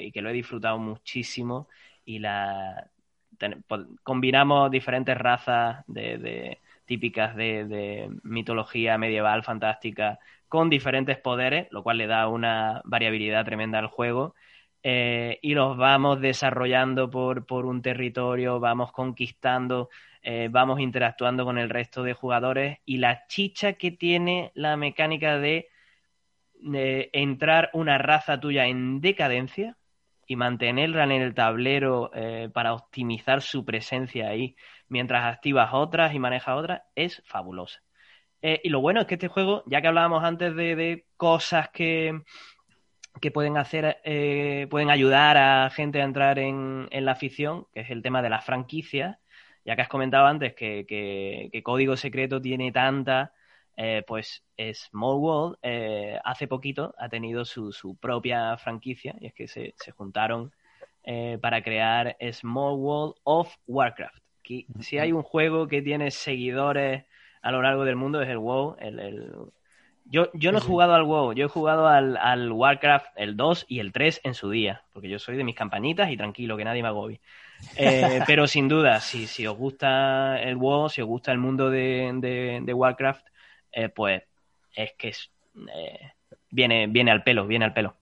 y 0.00 0.10
que 0.10 0.22
lo 0.22 0.30
he 0.30 0.32
disfrutado 0.32 0.78
muchísimo. 0.78 1.68
Y 2.04 2.18
la 2.18 2.90
combinamos 4.02 4.72
diferentes 4.72 5.16
razas 5.16 5.84
de, 5.86 6.58
típicas 6.84 7.36
de, 7.36 8.10
mitología 8.22 8.98
medieval 8.98 9.42
fantástica 9.42 10.18
con 10.48 10.70
diferentes 10.70 11.18
poderes, 11.18 11.68
lo 11.70 11.82
cual 11.82 11.98
le 11.98 12.06
da 12.06 12.28
una 12.28 12.82
variabilidad 12.84 13.44
tremenda 13.44 13.78
al 13.78 13.88
juego. 13.88 14.34
Eh, 14.82 15.38
y 15.40 15.54
los 15.54 15.76
vamos 15.78 16.20
desarrollando 16.20 17.10
por, 17.10 17.46
por 17.46 17.64
un 17.64 17.80
territorio, 17.80 18.60
vamos 18.60 18.92
conquistando, 18.92 19.88
eh, 20.26 20.48
vamos 20.50 20.80
interactuando 20.80 21.44
con 21.44 21.58
el 21.58 21.68
resto 21.68 22.02
de 22.02 22.14
jugadores 22.14 22.78
y 22.86 22.96
la 22.96 23.26
chicha 23.26 23.74
que 23.74 23.90
tiene 23.90 24.52
la 24.54 24.74
mecánica 24.76 25.38
de, 25.38 25.68
entrar 27.12 27.68
una 27.74 27.98
raza 27.98 28.40
tuya 28.40 28.66
en 28.66 29.02
decadencia 29.02 29.76
y 30.26 30.36
mantenerla 30.36 31.04
en 31.04 31.12
el 31.12 31.34
tablero 31.34 32.10
eh, 32.14 32.48
para 32.54 32.72
optimizar 32.72 33.42
su 33.42 33.66
presencia 33.66 34.28
ahí 34.28 34.56
mientras 34.88 35.24
activas 35.24 35.70
otras 35.72 36.14
y 36.14 36.18
manejas 36.18 36.56
otras, 36.56 36.82
es 36.94 37.22
fabulosa. 37.26 37.80
Eh, 38.46 38.60
y 38.62 38.68
lo 38.68 38.80
bueno 38.80 39.00
es 39.00 39.06
que 39.06 39.14
este 39.14 39.28
juego, 39.28 39.62
ya 39.66 39.80
que 39.80 39.88
hablábamos 39.88 40.22
antes 40.22 40.54
de, 40.54 41.06
cosas 41.16 41.70
que, 41.70 42.20
que 43.20 43.30
pueden 43.30 43.56
hacer, 43.56 43.98
eh, 44.04 44.66
pueden 44.70 44.90
ayudar 44.90 45.38
a 45.38 45.70
gente 45.70 46.02
a 46.02 46.04
entrar 46.04 46.38
en, 46.38 46.88
la 46.92 47.12
afición, 47.12 47.66
que 47.72 47.80
es 47.80 47.90
el 47.90 48.02
tema 48.02 48.20
de 48.20 48.30
las 48.30 48.44
franquicias, 48.44 49.16
ya 49.64 49.76
que 49.76 49.82
has 49.82 49.88
comentado 49.88 50.26
antes 50.26 50.54
que, 50.54 50.84
que, 50.86 51.62
Código 51.62 51.96
Secreto 51.96 52.40
tiene 52.42 52.70
tanta, 52.70 53.32
eh, 53.78 54.02
pues 54.06 54.44
Small 54.74 55.16
World 55.16 55.56
hace 56.24 56.46
poquito 56.46 56.94
ha 56.98 57.08
tenido 57.08 57.46
su, 57.46 57.72
su, 57.72 57.96
propia 57.96 58.58
franquicia, 58.58 59.14
y 59.20 59.26
es 59.28 59.34
que 59.34 59.48
se, 59.48 59.74
se 59.78 59.90
juntaron 59.92 60.52
para 61.40 61.62
crear 61.62 62.16
Small 62.32 62.76
World 62.76 63.14
of 63.24 63.54
Warcraft 63.66 64.23
si 64.80 64.98
hay 64.98 65.12
un 65.12 65.22
juego 65.22 65.68
que 65.68 65.82
tiene 65.82 66.10
seguidores 66.10 67.04
a 67.42 67.52
lo 67.52 67.62
largo 67.62 67.84
del 67.84 67.96
mundo 67.96 68.22
es 68.22 68.28
el 68.28 68.38
WoW. 68.38 68.76
El, 68.78 69.32
Yo, 70.06 70.30
yo 70.34 70.52
no 70.52 70.58
he 70.58 70.60
jugado 70.60 70.94
al 70.94 71.04
WoW, 71.04 71.32
yo 71.32 71.46
he 71.46 71.48
jugado 71.48 71.88
al, 71.88 72.16
al, 72.16 72.52
Warcraft 72.52 73.06
el 73.16 73.36
2 73.36 73.66
y 73.68 73.80
el 73.80 73.92
3 73.92 74.20
en 74.24 74.34
su 74.34 74.50
día, 74.50 74.82
porque 74.92 75.08
yo 75.08 75.18
soy 75.18 75.36
de 75.36 75.44
mis 75.44 75.54
campañitas 75.54 76.10
y 76.10 76.16
tranquilo, 76.16 76.56
que 76.56 76.64
nadie 76.64 76.82
me 76.82 76.88
agobie. 76.88 77.20
Eh, 77.76 78.20
pero 78.26 78.46
sin 78.46 78.68
duda, 78.68 79.00
si, 79.00 79.26
si 79.26 79.46
os 79.46 79.56
gusta 79.56 80.40
el 80.42 80.56
WoW, 80.56 80.88
si 80.88 81.02
os 81.02 81.08
gusta 81.08 81.32
el 81.32 81.38
mundo 81.38 81.70
de, 81.70 82.60
de, 82.62 82.74
Warcraft, 82.74 83.26
eh, 83.72 83.88
pues 83.88 84.22
es 84.74 84.92
que 84.98 85.08
es, 85.08 85.30
eh, 85.74 86.12
viene, 86.50 86.86
viene 86.86 87.10
al 87.10 87.22
pelo, 87.22 87.46
viene 87.46 87.64
al 87.64 87.72
pelo. 87.72 87.96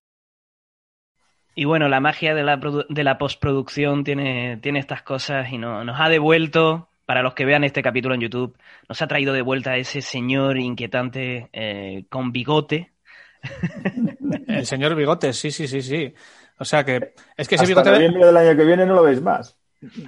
Y 1.55 1.65
bueno, 1.67 1.89
la 1.89 2.01
magia 2.01 2.35
de 2.35 2.43
la, 2.43 2.59
de 2.89 3.05
la 3.05 3.19
postproducción 3.19 4.05
tiene, 4.05 4.59
tiene 4.63 4.79
estas 4.79 5.03
cosas 5.03 5.53
y 5.53 5.59
no, 5.59 5.85
nos 5.85 6.01
ha 6.01 6.09
devuelto, 6.09 6.89
para 7.05 7.23
los 7.23 7.35
que 7.35 7.45
vean 7.45 7.65
este 7.65 7.83
capítulo 7.83 8.15
en 8.15 8.23
YouTube, 8.23 8.57
nos 8.89 9.03
ha 9.03 9.07
traído 9.07 9.35
de 9.35 9.43
vuelta 9.43 9.73
a 9.73 9.77
ese 9.77 10.01
señor 10.01 10.57
inquietante 10.59 11.51
eh, 11.53 12.05
con 12.09 12.33
bigote. 12.33 12.93
El 14.47 14.67
señor 14.67 14.95
bigote, 14.95 15.33
sí, 15.33 15.51
sí, 15.51 15.67
sí, 15.69 15.83
sí. 15.83 16.15
O 16.59 16.65
sea 16.65 16.85
que 16.85 17.13
es 17.37 17.49
que 17.49 17.57
ese 17.57 17.65
Hasta 17.65 17.67
bigote. 17.67 17.91
del 18.27 18.37
año 18.37 18.57
que 18.57 18.65
viene 18.65 18.87
no 18.87 18.95
lo 18.95 19.03
veis 19.03 19.21
más. 19.21 19.59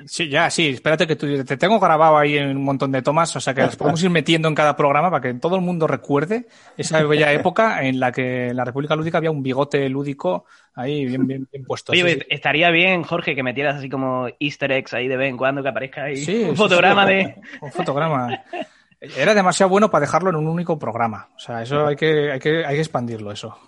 Sí, 0.07 0.29
ya, 0.29 0.51
sí, 0.51 0.69
espérate 0.69 1.07
que 1.07 1.17
tú, 1.17 1.27
te 1.45 1.57
tengo 1.57 1.81
grabado 1.81 2.17
ahí 2.17 2.37
en 2.37 2.57
un 2.57 2.65
montón 2.65 2.93
de 2.93 3.03
tomas, 3.03 3.35
o 3.35 3.41
sea 3.41 3.55
que 3.55 3.63
las 3.63 3.77
podemos 3.77 4.03
ir 4.03 4.11
metiendo 4.11 4.47
en 4.47 4.55
cada 4.55 4.77
programa 4.77 5.11
para 5.11 5.21
que 5.21 5.35
todo 5.35 5.57
el 5.57 5.63
mundo 5.63 5.87
recuerde 5.87 6.47
esa 6.77 7.03
bella 7.03 7.33
época 7.33 7.83
en 7.85 7.99
la 7.99 8.13
que 8.13 8.49
en 8.49 8.57
la 8.57 8.65
República 8.65 8.95
Lúdica 8.95 9.19
había 9.19 9.31
un 9.31 9.43
bigote 9.43 9.89
lúdico 9.89 10.45
ahí 10.75 11.07
bien, 11.07 11.27
bien, 11.27 11.49
puesto. 11.67 11.93
Oye, 11.93 12.25
estaría 12.31 12.71
bien, 12.71 13.03
Jorge, 13.03 13.35
que 13.35 13.43
metieras 13.43 13.77
así 13.77 13.89
como 13.89 14.29
easter 14.39 14.71
eggs 14.71 14.95
ahí 14.95 15.09
de 15.09 15.17
vez 15.17 15.31
en 15.31 15.37
cuando, 15.37 15.63
que 15.63 15.69
aparezca 15.69 16.05
ahí 16.05 16.47
un 16.49 16.57
fotograma 16.57 17.05
de... 17.07 17.35
Un 17.61 17.73
fotograma. 17.73 18.45
Era 19.17 19.35
demasiado 19.35 19.71
bueno 19.71 19.91
para 19.91 20.07
dejarlo 20.07 20.31
en 20.31 20.37
un 20.37 20.47
único 20.47 20.79
programa. 20.79 21.29
O 21.37 21.39
sea, 21.39 21.63
eso 21.63 21.87
hay 21.87 21.97
que, 21.97 22.33
hay 22.33 22.39
que, 22.39 22.65
hay 22.65 22.75
que 22.75 22.81
expandirlo, 22.81 23.33
eso. 23.33 23.59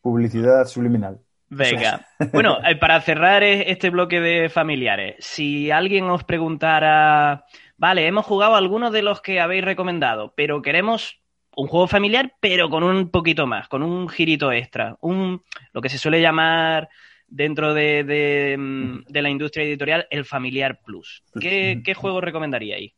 Publicidad 0.00 0.66
subliminal. 0.66 1.20
Venga. 1.54 2.06
Bueno, 2.32 2.58
eh, 2.66 2.76
para 2.76 3.00
cerrar 3.00 3.42
este 3.42 3.90
bloque 3.90 4.20
de 4.20 4.48
familiares, 4.48 5.16
si 5.18 5.70
alguien 5.70 6.04
os 6.04 6.24
preguntara, 6.24 7.44
vale, 7.76 8.06
hemos 8.06 8.24
jugado 8.24 8.54
algunos 8.54 8.92
de 8.92 9.02
los 9.02 9.20
que 9.20 9.40
habéis 9.40 9.64
recomendado, 9.64 10.32
pero 10.36 10.62
queremos 10.62 11.20
un 11.56 11.68
juego 11.68 11.86
familiar, 11.86 12.34
pero 12.40 12.68
con 12.70 12.82
un 12.82 13.10
poquito 13.10 13.46
más, 13.46 13.68
con 13.68 13.82
un 13.82 14.08
girito 14.08 14.52
extra, 14.52 14.96
un 15.00 15.42
lo 15.72 15.80
que 15.80 15.88
se 15.88 15.98
suele 15.98 16.20
llamar 16.20 16.88
dentro 17.28 17.74
de, 17.74 18.04
de, 18.04 18.56
mm, 18.58 19.04
la 19.12 19.30
industria 19.30 19.64
editorial 19.64 20.06
el 20.10 20.24
familiar 20.24 20.80
plus. 20.84 21.22
¿Qué, 21.40 21.80
qué 21.84 21.94
juego 21.94 22.20
recomendaríais? 22.20 22.92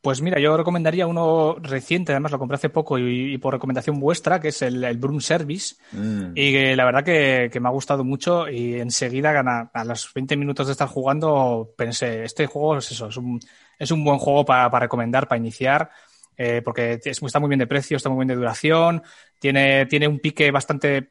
Pues 0.00 0.22
mira, 0.22 0.38
yo 0.38 0.56
recomendaría 0.56 1.08
uno 1.08 1.56
reciente, 1.60 2.12
además 2.12 2.30
lo 2.30 2.38
compré 2.38 2.54
hace 2.54 2.68
poco 2.68 2.98
y, 2.98 3.36
por 3.38 3.54
recomendación 3.54 3.98
vuestra, 3.98 4.40
que 4.40 4.48
es 4.48 4.62
el, 4.62 4.84
el 4.84 4.96
Broom 4.96 5.20
Service. 5.20 5.74
Mm. 5.90 6.32
Y 6.36 6.76
la 6.76 6.84
verdad 6.84 7.04
que, 7.04 7.50
me 7.60 7.68
ha 7.68 7.72
gustado 7.72 8.04
mucho 8.04 8.48
y 8.48 8.74
enseguida 8.74 9.32
gana, 9.32 9.70
a 9.74 9.84
los 9.84 10.12
20 10.14 10.36
minutos 10.36 10.66
de 10.68 10.72
estar 10.72 10.86
jugando 10.86 11.74
pensé, 11.76 12.22
este 12.22 12.46
juego 12.46 12.78
es 12.78 12.92
eso, 12.92 13.08
es 13.08 13.16
un, 13.16 13.40
es 13.76 13.90
un 13.90 14.04
buen 14.04 14.18
juego 14.18 14.44
para, 14.44 14.68
recomendar, 14.78 15.26
para 15.26 15.38
iniciar. 15.38 15.90
Eh, 16.36 16.62
porque 16.64 17.00
está 17.04 17.40
muy 17.40 17.48
bien 17.48 17.58
de 17.58 17.66
precio, 17.66 17.96
está 17.96 18.08
muy 18.08 18.18
bien 18.18 18.28
de 18.28 18.36
duración, 18.36 19.02
tiene, 19.40 19.86
tiene 19.86 20.06
un 20.06 20.20
pique 20.20 20.52
bastante 20.52 21.10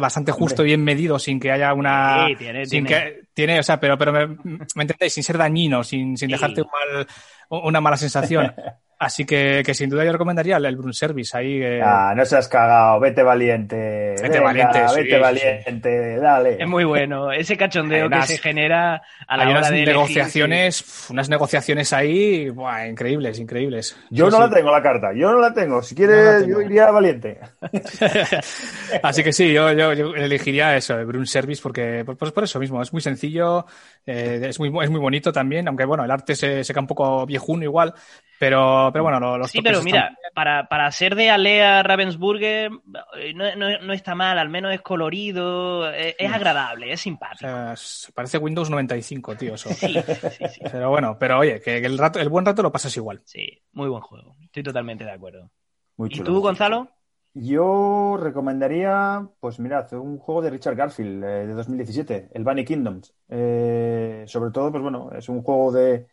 bastante 0.00 0.32
justo 0.32 0.62
y 0.62 0.66
bien 0.66 0.82
medido 0.82 1.18
sin 1.18 1.38
que 1.38 1.50
haya 1.52 1.72
una 1.72 2.26
sí, 2.28 2.36
tiene, 2.36 2.66
sin 2.66 2.86
tiene. 2.86 3.04
que 3.04 3.22
tiene 3.32 3.60
o 3.60 3.62
sea 3.62 3.78
pero 3.78 3.96
pero 3.96 4.12
me, 4.12 4.26
me 4.26 4.82
entendéis 4.82 5.12
sin 5.12 5.22
ser 5.22 5.38
dañino 5.38 5.84
sin, 5.84 6.16
sin 6.16 6.30
dejarte 6.30 6.62
un 6.62 6.68
mal 6.68 7.06
una 7.48 7.80
mala 7.80 7.96
sensación. 7.96 8.52
Así 9.04 9.26
que, 9.26 9.62
que, 9.64 9.74
sin 9.74 9.90
duda 9.90 10.02
yo 10.02 10.12
recomendaría 10.12 10.56
el, 10.56 10.76
Brun 10.76 10.94
Service 10.94 11.36
ahí. 11.36 11.62
Eh... 11.62 11.82
Ah, 11.84 12.14
no 12.16 12.24
seas 12.24 12.48
cagado, 12.48 12.98
vete 13.00 13.22
valiente. 13.22 14.14
Vete 14.20 14.40
valiente, 14.40 14.80
vete 14.94 15.18
valiente, 15.18 16.16
dale. 16.16 16.56
Es 16.58 16.66
muy 16.66 16.84
bueno, 16.84 17.30
ese 17.30 17.56
cachondeo 17.56 18.08
que 18.08 18.22
se 18.22 18.38
genera 18.38 19.02
a 19.26 19.36
la 19.36 19.42
hay 19.42 19.50
hora 19.50 19.58
unas 19.58 19.70
de 19.70 19.84
negociaciones, 19.84 21.06
unas 21.10 21.28
negociaciones 21.28 21.92
ahí, 21.92 22.48
buah, 22.48 22.86
increíbles, 22.86 23.38
increíbles. 23.38 23.94
Yo 24.08 24.30
no 24.30 24.40
la 24.40 24.48
tengo 24.48 24.70
la 24.70 24.82
carta, 24.82 25.12
yo 25.14 25.30
no 25.30 25.38
la 25.38 25.52
tengo. 25.52 25.82
Si 25.82 25.94
quieres, 25.94 26.46
yo 26.46 26.62
iría 26.62 26.90
valiente. 26.90 27.38
Así 29.02 29.22
que 29.22 29.34
sí, 29.34 29.52
yo, 29.52 29.70
yo, 29.72 29.92
elegiría 30.14 30.76
eso, 30.76 30.98
el 30.98 31.04
Brun 31.04 31.26
Service, 31.26 31.60
porque 31.62 32.04
pues 32.18 32.32
por 32.32 32.44
eso 32.44 32.58
mismo, 32.58 32.80
es 32.80 32.90
muy 32.90 33.02
sencillo, 33.02 33.66
eh, 34.06 34.40
es, 34.48 34.58
muy, 34.58 34.68
es 34.82 34.90
muy 34.90 35.00
bonito 35.00 35.30
también, 35.30 35.68
aunque 35.68 35.84
bueno, 35.84 36.04
el 36.04 36.10
arte 36.10 36.34
se, 36.34 36.64
se 36.64 36.72
queda 36.72 36.80
un 36.80 36.86
poco 36.86 37.26
viejuno 37.26 37.64
igual, 37.64 37.94
pero, 38.38 38.90
pero 38.92 39.04
bueno, 39.04 39.38
los 39.38 39.50
Sí, 39.50 39.60
pero 39.62 39.82
mira, 39.82 40.16
para, 40.34 40.68
para 40.68 40.90
ser 40.90 41.14
de 41.14 41.30
Alea 41.30 41.82
Ravensburger 41.82 42.70
eh, 43.16 43.34
no, 43.34 43.54
no, 43.56 43.78
no, 43.80 43.92
está 43.92 44.14
mal, 44.14 44.38
al 44.38 44.48
menos 44.48 44.72
es 44.72 44.80
colorido, 44.80 45.90
es, 45.92 46.14
es 46.18 46.32
agradable, 46.32 46.92
es 46.92 47.00
simpático. 47.00 47.46
O 47.46 47.76
sea, 47.76 48.12
parece 48.14 48.38
Windows 48.38 48.70
95, 48.70 49.36
tío. 49.36 49.54
Eso. 49.54 49.68
Sí, 49.70 49.94
sí, 49.94 50.48
sí. 50.48 50.60
Pero 50.70 50.90
bueno, 50.90 51.16
pero 51.18 51.38
oye, 51.38 51.60
que 51.60 51.78
el, 51.78 51.98
rato, 51.98 52.18
el 52.18 52.28
buen 52.28 52.44
rato 52.44 52.62
lo 52.62 52.72
pasas 52.72 52.96
igual. 52.96 53.22
Sí, 53.24 53.62
muy 53.72 53.88
buen 53.88 54.02
juego. 54.02 54.36
Estoy 54.42 54.62
totalmente 54.62 55.04
de 55.04 55.12
acuerdo. 55.12 55.50
Muy 55.96 56.08
chulo, 56.08 56.22
¿Y 56.22 56.26
tú, 56.26 56.40
Gonzalo? 56.40 56.88
Yo 57.36 58.16
recomendaría, 58.20 59.28
pues 59.40 59.58
mirad, 59.58 59.92
un 59.94 60.18
juego 60.18 60.40
de 60.40 60.50
Richard 60.50 60.76
Garfield 60.76 61.24
eh, 61.24 61.46
de 61.48 61.52
2017, 61.54 62.28
el 62.32 62.44
Bunny 62.44 62.64
Kingdoms. 62.64 63.12
Eh, 63.28 64.22
sobre 64.28 64.52
todo, 64.52 64.70
pues 64.70 64.82
bueno, 64.82 65.10
es 65.12 65.28
un 65.28 65.42
juego 65.42 65.72
de, 65.72 66.06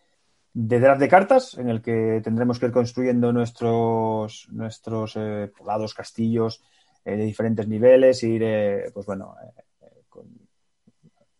de 0.53 0.79
draft 0.79 0.99
de 0.99 1.07
cartas 1.07 1.57
en 1.57 1.69
el 1.69 1.81
que 1.81 2.21
tendremos 2.23 2.59
que 2.59 2.65
ir 2.65 2.71
construyendo 2.71 3.31
nuestros, 3.31 4.47
nuestros 4.51 5.13
eh, 5.15 5.49
poblados, 5.57 5.93
castillos 5.93 6.61
eh, 7.05 7.15
de 7.15 7.23
diferentes 7.23 7.67
niveles, 7.67 8.23
e 8.23 8.27
ir, 8.27 8.43
eh, 8.43 8.91
pues 8.93 9.05
bueno, 9.05 9.35
eh, 9.41 10.03
con, 10.09 10.25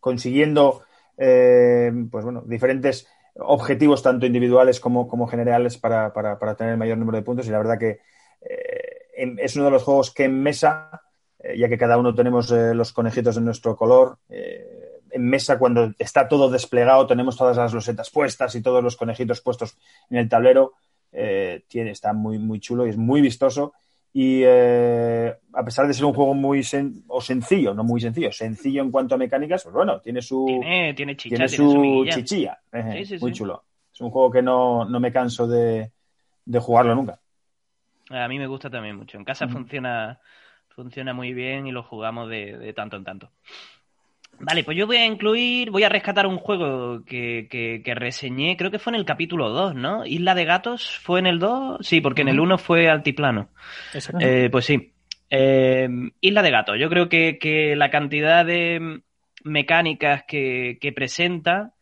consiguiendo, 0.00 0.82
eh, 1.16 1.92
pues 2.10 2.24
bueno, 2.24 2.42
diferentes 2.46 3.06
objetivos 3.36 4.02
tanto 4.02 4.26
individuales 4.26 4.80
como, 4.80 5.06
como 5.06 5.26
generales 5.26 5.78
para, 5.78 6.12
para, 6.12 6.38
para, 6.38 6.54
tener 6.54 6.72
el 6.72 6.78
mayor 6.78 6.98
número 6.98 7.18
de 7.18 7.24
puntos. 7.24 7.46
Y 7.46 7.50
la 7.50 7.58
verdad 7.58 7.78
que 7.78 8.00
eh, 8.40 9.36
es 9.38 9.56
uno 9.56 9.66
de 9.66 9.70
los 9.70 9.82
juegos 9.82 10.10
que 10.10 10.24
en 10.24 10.42
mesa, 10.42 11.02
ya 11.56 11.68
que 11.68 11.78
cada 11.78 11.98
uno 11.98 12.14
tenemos 12.14 12.50
los 12.50 12.92
conejitos 12.92 13.34
de 13.34 13.40
nuestro 13.40 13.76
color, 13.76 14.18
en 15.12 15.28
mesa 15.28 15.58
cuando 15.58 15.92
está 15.98 16.28
todo 16.28 16.50
desplegado, 16.50 17.06
tenemos 17.06 17.36
todas 17.36 17.56
las 17.56 17.72
losetas 17.72 18.10
puestas 18.10 18.54
y 18.54 18.62
todos 18.62 18.82
los 18.82 18.96
conejitos 18.96 19.40
puestos 19.40 19.76
en 20.10 20.18
el 20.18 20.28
tablero. 20.28 20.74
Eh, 21.12 21.64
tiene, 21.68 21.90
está 21.90 22.12
muy, 22.12 22.38
muy 22.38 22.58
chulo 22.58 22.86
y 22.86 22.90
es 22.90 22.96
muy 22.96 23.20
vistoso. 23.20 23.74
Y 24.14 24.42
eh, 24.44 25.34
a 25.54 25.64
pesar 25.64 25.86
de 25.86 25.94
ser 25.94 26.04
un 26.04 26.12
juego 26.12 26.34
muy 26.34 26.62
sen 26.62 27.04
o 27.08 27.20
sencillo, 27.20 27.72
no 27.72 27.82
muy 27.82 28.00
sencillo, 28.00 28.30
sencillo 28.30 28.82
en 28.82 28.90
cuanto 28.90 29.14
a 29.14 29.18
mecánicas, 29.18 29.62
pues 29.62 29.74
bueno, 29.74 30.00
tiene 30.00 30.20
su, 30.20 30.44
tiene, 30.44 30.92
tiene, 30.92 31.16
chicha, 31.16 31.36
tiene 31.36 31.48
su, 31.48 32.04
chichilla. 32.10 32.58
Sí, 32.92 33.06
sí, 33.06 33.18
muy 33.18 33.32
sí. 33.32 33.38
chulo. 33.38 33.64
Es 33.92 34.00
un 34.00 34.10
juego 34.10 34.30
que 34.30 34.42
no, 34.42 34.84
no 34.84 35.00
me 35.00 35.12
canso 35.12 35.46
de, 35.46 35.92
de, 36.44 36.58
jugarlo 36.58 36.94
nunca. 36.94 37.20
A 38.10 38.28
mí 38.28 38.38
me 38.38 38.46
gusta 38.46 38.68
también 38.68 38.96
mucho. 38.96 39.16
En 39.16 39.24
casa 39.24 39.46
mm. 39.46 39.50
funciona, 39.50 40.20
funciona 40.68 41.14
muy 41.14 41.32
bien 41.32 41.66
y 41.66 41.72
lo 41.72 41.82
jugamos 41.82 42.28
de, 42.28 42.58
de 42.58 42.72
tanto 42.74 42.96
en 42.96 43.04
tanto. 43.04 43.30
Vale, 44.38 44.64
pues 44.64 44.76
yo 44.76 44.86
voy 44.86 44.96
a 44.96 45.06
incluir, 45.06 45.70
voy 45.70 45.84
a 45.84 45.88
rescatar 45.88 46.26
un 46.26 46.38
juego 46.38 47.04
que, 47.04 47.46
que, 47.48 47.80
que, 47.84 47.94
reseñé, 47.94 48.56
creo 48.56 48.70
que 48.70 48.78
fue 48.78 48.92
en 48.92 48.98
el 48.98 49.04
capítulo 49.04 49.50
2, 49.50 49.74
¿no? 49.74 50.04
Isla 50.04 50.34
de 50.34 50.44
Gatos, 50.44 50.98
¿fue 50.98 51.20
en 51.20 51.26
el 51.26 51.38
2? 51.38 51.86
Sí, 51.86 52.00
porque 52.00 52.22
en 52.22 52.28
el 52.28 52.40
1 52.40 52.58
fue 52.58 52.88
altiplano. 52.88 53.50
Eh, 54.20 54.48
pues 54.50 54.64
sí. 54.64 54.92
Eh, 55.30 55.88
Isla 56.20 56.42
de 56.42 56.50
Gatos, 56.50 56.76
yo 56.78 56.88
creo 56.88 57.08
que, 57.08 57.38
que 57.38 57.76
la 57.76 57.90
cantidad 57.90 58.44
de 58.44 59.02
mecánicas 59.44 60.24
que, 60.26 60.78
que 60.80 60.92
presenta 60.92 61.74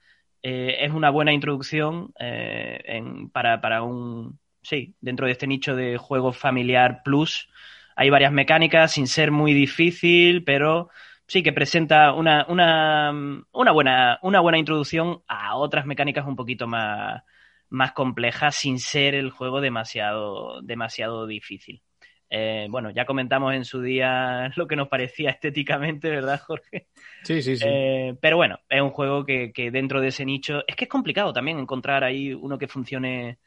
eh, 0.43 0.79
es 0.81 0.93
una 0.93 1.11
buena 1.11 1.33
introducción 1.33 2.13
eh, 2.19 2.81
en, 2.85 3.31
para, 3.31 3.61
para 3.61 3.83
un, 3.83 4.39
sí, 4.63 4.95
dentro 5.01 5.27
de 5.27 5.33
este 5.33 5.47
nicho 5.47 5.75
de 5.77 5.99
juego 5.99 6.33
familiar 6.33 7.03
plus. 7.05 7.49
Hay 7.97 8.09
varias 8.09 8.33
mecánicas 8.33 8.93
sin 8.93 9.07
ser 9.07 9.31
muy 9.31 9.53
difícil, 9.53 10.45
pero 10.45 10.89
sí 11.31 11.45
que 11.45 11.53
presenta 11.53 12.13
una, 12.13 12.45
una, 12.49 13.45
una, 13.53 13.71
buena, 13.71 14.19
una 14.23 14.41
buena 14.41 14.59
introducción 14.59 15.23
a 15.29 15.55
otras 15.55 15.87
mecánicas 15.87 16.27
un 16.27 16.35
poquito 16.35 16.67
más, 16.67 17.23
más 17.69 17.93
complejas 17.93 18.57
sin 18.57 18.81
ser 18.81 19.15
el 19.15 19.31
juego 19.31 19.61
demasiado, 19.61 20.61
demasiado 20.61 21.29
difícil. 21.29 21.83
Eh, 22.31 22.67
bueno, 22.69 22.91
ya 22.91 23.07
comentamos 23.07 23.55
en 23.55 23.65
su 23.65 23.81
día 23.81 24.51
lo 24.57 24.67
que 24.67 24.75
nos 24.75 24.89
parecía 24.89 25.31
estéticamente, 25.31 26.11
¿verdad, 26.11 26.41
Jorge? 26.41 26.89
Sí, 27.23 27.41
sí, 27.43 27.57
sí. 27.57 27.65
Eh, 27.65 28.17
pero 28.21 28.37
bueno, 28.37 28.59
es 28.69 28.83
un 28.83 28.91
juego 28.91 29.25
que, 29.25 29.53
que, 29.53 29.71
dentro 29.71 30.01
de 30.01 30.09
ese 30.09 30.25
nicho 30.25 30.65
es 30.67 30.75
que 30.75 30.87
es 30.87 30.91
complicado 30.91 31.33
también 31.33 31.61
encontrar 31.61 32.03
ahí 32.03 32.35
uno 32.35 32.59
que 32.59 32.67
funcione, 32.67 33.39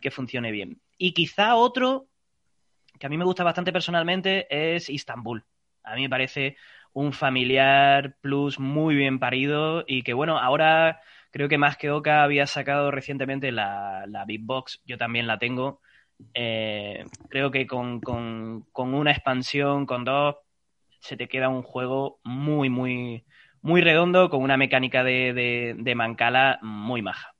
que 0.00 0.10
funcione 0.10 0.50
bien. 0.52 0.80
Y 0.96 1.12
quizá 1.12 1.56
otro 1.56 2.08
que 2.98 3.04
a 3.04 3.10
mí 3.10 3.18
me 3.18 3.26
gusta 3.26 3.44
bastante 3.44 3.74
personalmente 3.74 4.46
es 4.48 4.88
Istanbul. 4.88 5.44
A 5.84 5.94
mí 5.94 6.00
me 6.00 6.08
parece 6.08 6.56
un 6.96 7.12
familiar 7.12 8.16
plus 8.22 8.58
muy 8.58 8.94
bien 8.94 9.18
parido 9.18 9.84
y 9.86 10.02
que 10.02 10.14
bueno, 10.14 10.38
ahora 10.38 11.02
creo 11.30 11.46
que 11.46 11.58
más 11.58 11.76
que 11.76 11.90
Oca 11.90 12.22
había 12.22 12.46
sacado 12.46 12.90
recientemente 12.90 13.52
la, 13.52 14.06
la 14.08 14.24
Big 14.24 14.40
Box, 14.42 14.80
yo 14.86 14.96
también 14.96 15.26
la 15.26 15.38
tengo. 15.38 15.82
eh, 16.32 17.04
creo 17.28 17.50
que 17.50 17.66
con, 17.66 18.00
una 18.74 19.10
expansión, 19.10 19.84
con 19.84 20.04
dos, 20.04 20.36
se 20.98 21.18
te 21.18 21.28
queda 21.28 21.50
un 21.50 21.62
juego 21.62 22.18
muy, 22.24 22.70
muy, 22.70 23.26
muy 23.60 23.82
redondo, 23.82 24.30
con 24.30 24.42
una 24.42 24.56
mecánica 24.56 25.04
de, 25.04 25.74
de, 25.76 25.94
Mancala 25.94 26.58
muy 26.62 27.02
maja. 27.02 27.34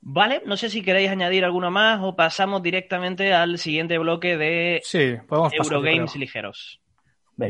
Vale, 0.00 0.42
no 0.46 0.56
sé 0.56 0.70
si 0.70 0.82
queréis 0.82 1.10
añadir 1.10 1.44
alguno 1.44 1.70
más 1.70 2.00
o 2.02 2.16
pasamos 2.16 2.62
directamente 2.62 3.34
al 3.34 3.58
siguiente 3.58 3.98
bloque 3.98 4.38
de 4.38 4.80
sí, 4.82 5.16
Eurogames 5.28 6.16
ligeros. 6.16 6.81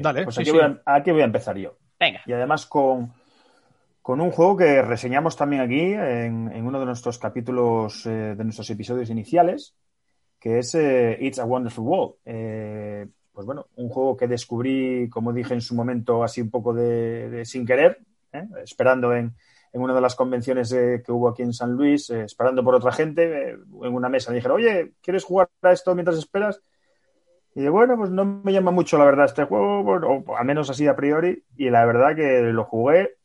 Dale, 0.01 0.25
pues 0.25 0.39
aquí, 0.39 0.51
Voy 0.51 0.61
a, 0.61 0.81
aquí 0.85 1.11
voy 1.11 1.23
a 1.23 1.27
empezar 1.27 1.57
yo. 1.57 1.77
Venga. 1.99 2.21
Y 2.27 2.33
además 2.33 2.67
con, 2.67 3.13
con 4.03 4.21
un 4.21 4.33
juego 4.33 4.57
que 4.57 4.83
reseñamos 4.83 5.37
también 5.37 5.63
aquí 5.63 5.81
en, 5.81 6.67
uno 6.67 6.81
de 6.81 6.87
nuestros 6.87 7.19
capítulos 7.19 8.05
eh, 8.05 8.35
de 8.37 8.45
nuestros 8.45 8.69
episodios 8.71 9.09
iniciales, 9.11 9.77
que 10.41 10.59
es 10.59 10.75
eh, 10.75 11.17
It's 11.21 11.39
a 11.39 11.45
Wonderful 11.45 11.85
World. 11.85 12.15
Eh, 12.25 13.07
pues 13.33 13.47
bueno, 13.47 13.69
un 13.77 13.89
juego 13.89 14.17
que 14.17 14.27
descubrí, 14.27 15.09
como 15.09 15.33
dije 15.33 15.55
en 15.55 15.61
su 15.61 15.77
momento, 15.77 16.25
así 16.25 16.41
un 16.41 16.51
poco 16.51 16.75
de, 16.75 17.45
sin 17.47 17.65
querer, 17.65 18.01
esperando 18.63 19.15
en, 19.15 19.35
en, 19.73 19.81
una 19.81 19.95
de 19.95 20.01
las 20.01 20.17
convenciones 20.17 20.71
que 20.71 21.13
hubo 21.13 21.29
aquí 21.29 21.43
en 21.43 21.55
San 21.55 21.73
Luis, 21.73 22.11
esperando 22.11 22.63
por 22.63 22.75
otra 22.75 22.93
gente, 22.93 23.53
en 23.53 23.95
una 23.95 24.11
mesa. 24.11 24.31
Me 24.31 24.37
dijeron, 24.37 24.59
oye, 24.59 24.93
¿quieres 25.01 25.25
jugar 25.25 25.49
a 25.63 25.73
esto 25.73 25.95
mientras 25.95 26.19
esperas? 26.19 26.61
Y 27.55 27.69
bueno, 27.69 27.97
pues 27.97 28.11
no 28.11 28.25
me 28.25 28.53
llama 28.53 28.71
mucho 28.71 28.97
la 28.97 29.05
verdad 29.05 29.27
este 29.27 29.45
juego, 29.45 29.81
o 29.81 30.37
al 30.37 30.45
menos 30.45 30.71
así 30.71 30.87
a 30.87 30.97
priori, 30.97 31.43
y 31.57 31.69
la 31.69 31.85
verdad 31.85 32.17
que 32.17 32.41
lo 32.41 32.65
jugué 32.65 33.17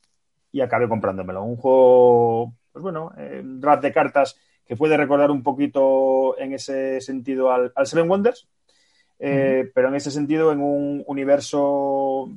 y 0.52 0.62
acabé 0.62 0.90
comprándomelo. 0.90 1.44
Un 1.44 1.56
juego, 1.56 2.54
pues 2.74 2.84
bueno, 2.84 3.14
eh, 3.18 3.40
un 3.42 3.62
draft 3.62 3.84
de 3.84 3.94
cartas 3.94 4.38
que 4.66 4.76
puede 4.76 4.98
recordar 4.98 5.32
un 5.32 5.44
poquito 5.44 6.38
en 6.38 6.54
ese 6.54 7.00
sentido 7.00 7.52
al, 7.52 7.72
Seven 7.86 8.10
Wonders, 8.10 8.50
eh, 9.20 9.72
pero 9.74 9.88
en 9.88 9.96
ese 9.96 10.12
sentido 10.12 10.52
en 10.52 10.62
un 10.62 11.04
universo 11.08 12.30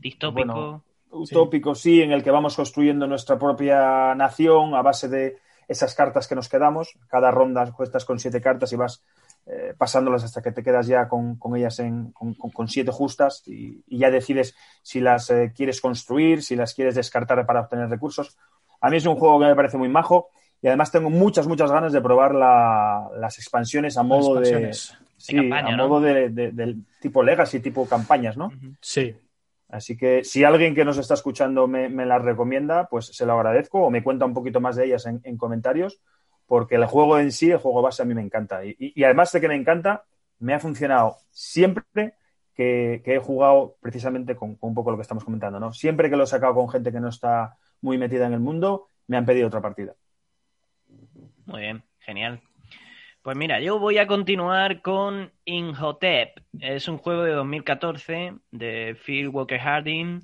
distópico. 0.00 0.82
utópico, 1.10 1.74
sí. 1.76 2.02
en 2.02 2.10
el 2.10 2.24
que 2.24 2.32
vamos 2.32 2.56
construyendo 2.56 3.06
nuestra 3.06 3.38
propia 3.38 4.14
nación 4.16 4.74
a 4.74 4.82
base 4.82 5.08
de 5.08 5.36
esas 5.68 5.94
cartas 5.94 6.26
que 6.26 6.34
nos 6.34 6.48
quedamos. 6.48 6.98
Cada 7.06 7.30
ronda 7.30 7.70
cuestas 7.72 8.04
con 8.04 8.18
siete 8.18 8.40
cartas 8.40 8.72
y 8.72 8.76
vas 8.76 9.04
eh, 9.44 9.74
pasándolas 9.76 10.22
hasta 10.22 10.40
que 10.40 10.52
te 10.52 10.62
quedas 10.62 10.86
ya 10.86 11.08
con, 11.08 11.36
ellas 11.56 11.80
en, 11.80 12.12
con, 12.12 12.68
siete 12.68 12.92
justas 12.92 13.42
y, 13.44 13.82
ya 13.88 14.08
decides 14.08 14.54
si 14.82 15.00
las 15.00 15.30
eh, 15.30 15.52
quieres 15.54 15.80
construir, 15.80 16.44
si 16.44 16.54
las 16.54 16.74
quieres 16.74 16.94
descartar 16.94 17.44
para 17.44 17.62
obtener 17.62 17.88
recursos. 17.88 18.38
A 18.80 18.88
mí 18.88 18.98
es 18.98 19.06
un 19.06 19.16
juego 19.16 19.40
que 19.40 19.46
me 19.46 19.56
parece 19.56 19.78
muy 19.78 19.88
majo 19.88 20.28
y 20.60 20.68
además 20.68 20.92
tengo 20.92 21.10
muchas, 21.10 21.48
muchas 21.48 21.72
ganas 21.72 21.92
de 21.92 22.00
probar 22.00 22.34
las 22.34 23.38
expansiones 23.38 23.96
a 23.96 24.04
modo 24.04 24.40
de... 24.40 24.72
Sí, 25.16 25.36
a 25.52 25.76
modo 25.76 26.00
de, 26.00 26.30
del 26.30 26.84
tipo 27.00 27.22
Legacy, 27.22 27.60
tipo 27.60 27.86
campañas, 27.86 28.36
¿no? 28.36 28.50
Sí. 28.80 29.14
Así 29.68 29.96
que 29.96 30.24
si 30.24 30.42
alguien 30.42 30.74
que 30.74 30.84
nos 30.84 30.98
está 30.98 31.14
escuchando 31.14 31.66
me, 31.68 31.88
las 32.06 32.22
recomienda, 32.22 32.88
pues 32.88 33.06
se 33.06 33.26
lo 33.26 33.32
agradezco 33.34 33.82
o 33.82 33.90
me 33.90 34.02
cuenta 34.02 34.24
un 34.24 34.34
poquito 34.34 34.60
más 34.60 34.76
de 34.76 34.86
ellas 34.86 35.06
en 35.06 35.36
comentarios 35.36 36.00
porque 36.52 36.74
el 36.74 36.84
juego 36.84 37.18
en 37.18 37.32
sí, 37.32 37.50
el 37.50 37.56
juego 37.56 37.80
base, 37.80 38.02
a 38.02 38.04
mí 38.04 38.12
me 38.12 38.20
encanta. 38.20 38.60
Y, 38.62 39.02
además 39.04 39.32
de 39.32 39.40
que 39.40 39.48
me 39.48 39.54
encanta, 39.54 40.04
me 40.38 40.52
ha 40.52 40.60
funcionado 40.60 41.16
siempre 41.30 42.12
que, 42.54 43.00
he 43.06 43.18
jugado 43.20 43.78
precisamente 43.80 44.36
con, 44.36 44.58
un 44.60 44.74
poco 44.74 44.90
lo 44.90 44.98
que 44.98 45.00
estamos 45.00 45.24
comentando, 45.24 45.58
¿no? 45.58 45.72
Siempre 45.72 46.10
que 46.10 46.16
lo 46.16 46.24
he 46.24 46.26
sacado 46.26 46.52
con 46.52 46.68
gente 46.68 46.92
que 46.92 47.00
no 47.00 47.08
está 47.08 47.56
muy 47.80 47.96
metida 47.96 48.26
en 48.26 48.34
el 48.34 48.40
mundo, 48.40 48.88
me 49.06 49.16
han 49.16 49.24
pedido 49.24 49.46
otra 49.46 49.62
partida. 49.62 49.94
Muy 51.46 51.62
bien, 51.62 51.84
genial. 52.00 52.42
Pues 53.22 53.34
mira, 53.34 53.58
yo 53.58 53.78
voy 53.78 53.96
a 53.96 54.06
continuar 54.06 54.82
con 54.82 55.32
Inhotep. 55.46 56.38
Es 56.60 56.86
un 56.86 56.98
juego 56.98 57.22
de 57.22 57.32
2014 57.32 58.34
de 58.50 58.94
Phil 59.02 59.30
Walker 59.30 59.58
Harding 59.58 60.22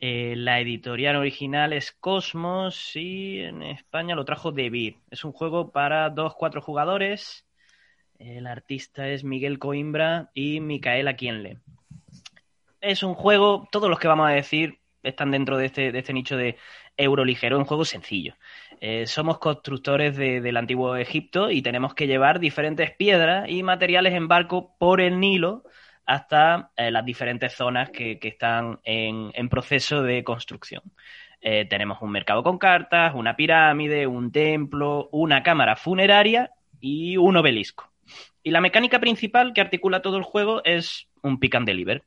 eh, 0.00 0.34
la 0.36 0.60
editorial 0.60 1.16
original 1.16 1.72
es 1.72 1.92
Cosmos 1.92 2.94
y 2.94 3.40
en 3.40 3.62
España 3.62 4.14
lo 4.14 4.24
trajo 4.24 4.52
Debir. 4.52 4.98
Es 5.10 5.24
un 5.24 5.32
juego 5.32 5.72
para 5.72 6.08
dos, 6.10 6.34
cuatro 6.36 6.62
jugadores. 6.62 7.44
El 8.18 8.46
artista 8.46 9.08
es 9.08 9.24
Miguel 9.24 9.58
Coimbra 9.58 10.30
y 10.34 10.60
Micaela 10.60 11.16
Quienle. 11.16 11.58
Es 12.80 13.02
un 13.02 13.14
juego, 13.14 13.68
todos 13.72 13.90
los 13.90 13.98
que 13.98 14.08
vamos 14.08 14.28
a 14.28 14.32
decir 14.32 14.78
están 15.02 15.32
dentro 15.32 15.56
de 15.56 15.66
este, 15.66 15.90
de 15.90 15.98
este 15.98 16.12
nicho 16.12 16.36
de 16.36 16.56
euro 16.96 17.24
ligero, 17.24 17.58
un 17.58 17.64
juego 17.64 17.84
sencillo. 17.84 18.34
Eh, 18.80 19.06
somos 19.06 19.38
constructores 19.38 20.16
del 20.16 20.56
antiguo 20.56 20.94
Egipto 20.94 21.50
y 21.50 21.62
tenemos 21.62 21.94
que 21.94 22.06
llevar 22.06 22.38
diferentes 22.38 22.92
piedras 22.92 23.48
y 23.48 23.64
materiales 23.64 24.14
en 24.14 24.28
barco 24.28 24.76
por 24.78 25.00
el 25.00 25.18
Nilo 25.18 25.64
hasta 26.08 26.70
eh, 26.74 26.90
las 26.90 27.04
diferentes 27.04 27.52
zonas 27.52 27.90
que, 27.90 28.18
están 28.22 28.80
en, 28.82 29.48
proceso 29.50 30.02
de 30.02 30.24
construcción. 30.24 30.82
Eh, 31.42 31.66
tenemos 31.66 32.00
un 32.00 32.10
mercado 32.10 32.42
con 32.42 32.56
cartas, 32.56 33.12
una 33.14 33.36
pirámide, 33.36 34.06
un 34.06 34.32
templo, 34.32 35.10
una 35.12 35.42
cámara 35.42 35.76
funeraria 35.76 36.50
y 36.80 37.18
un 37.18 37.36
obelisco. 37.36 37.92
Y 38.42 38.50
la 38.52 38.62
mecánica 38.62 38.98
principal 39.00 39.52
que 39.52 39.60
articula 39.60 40.00
todo 40.00 40.16
el 40.16 40.22
juego 40.22 40.62
es 40.64 41.08
un 41.22 41.38
pick 41.38 41.56
and 41.56 41.66
deliver, 41.66 42.04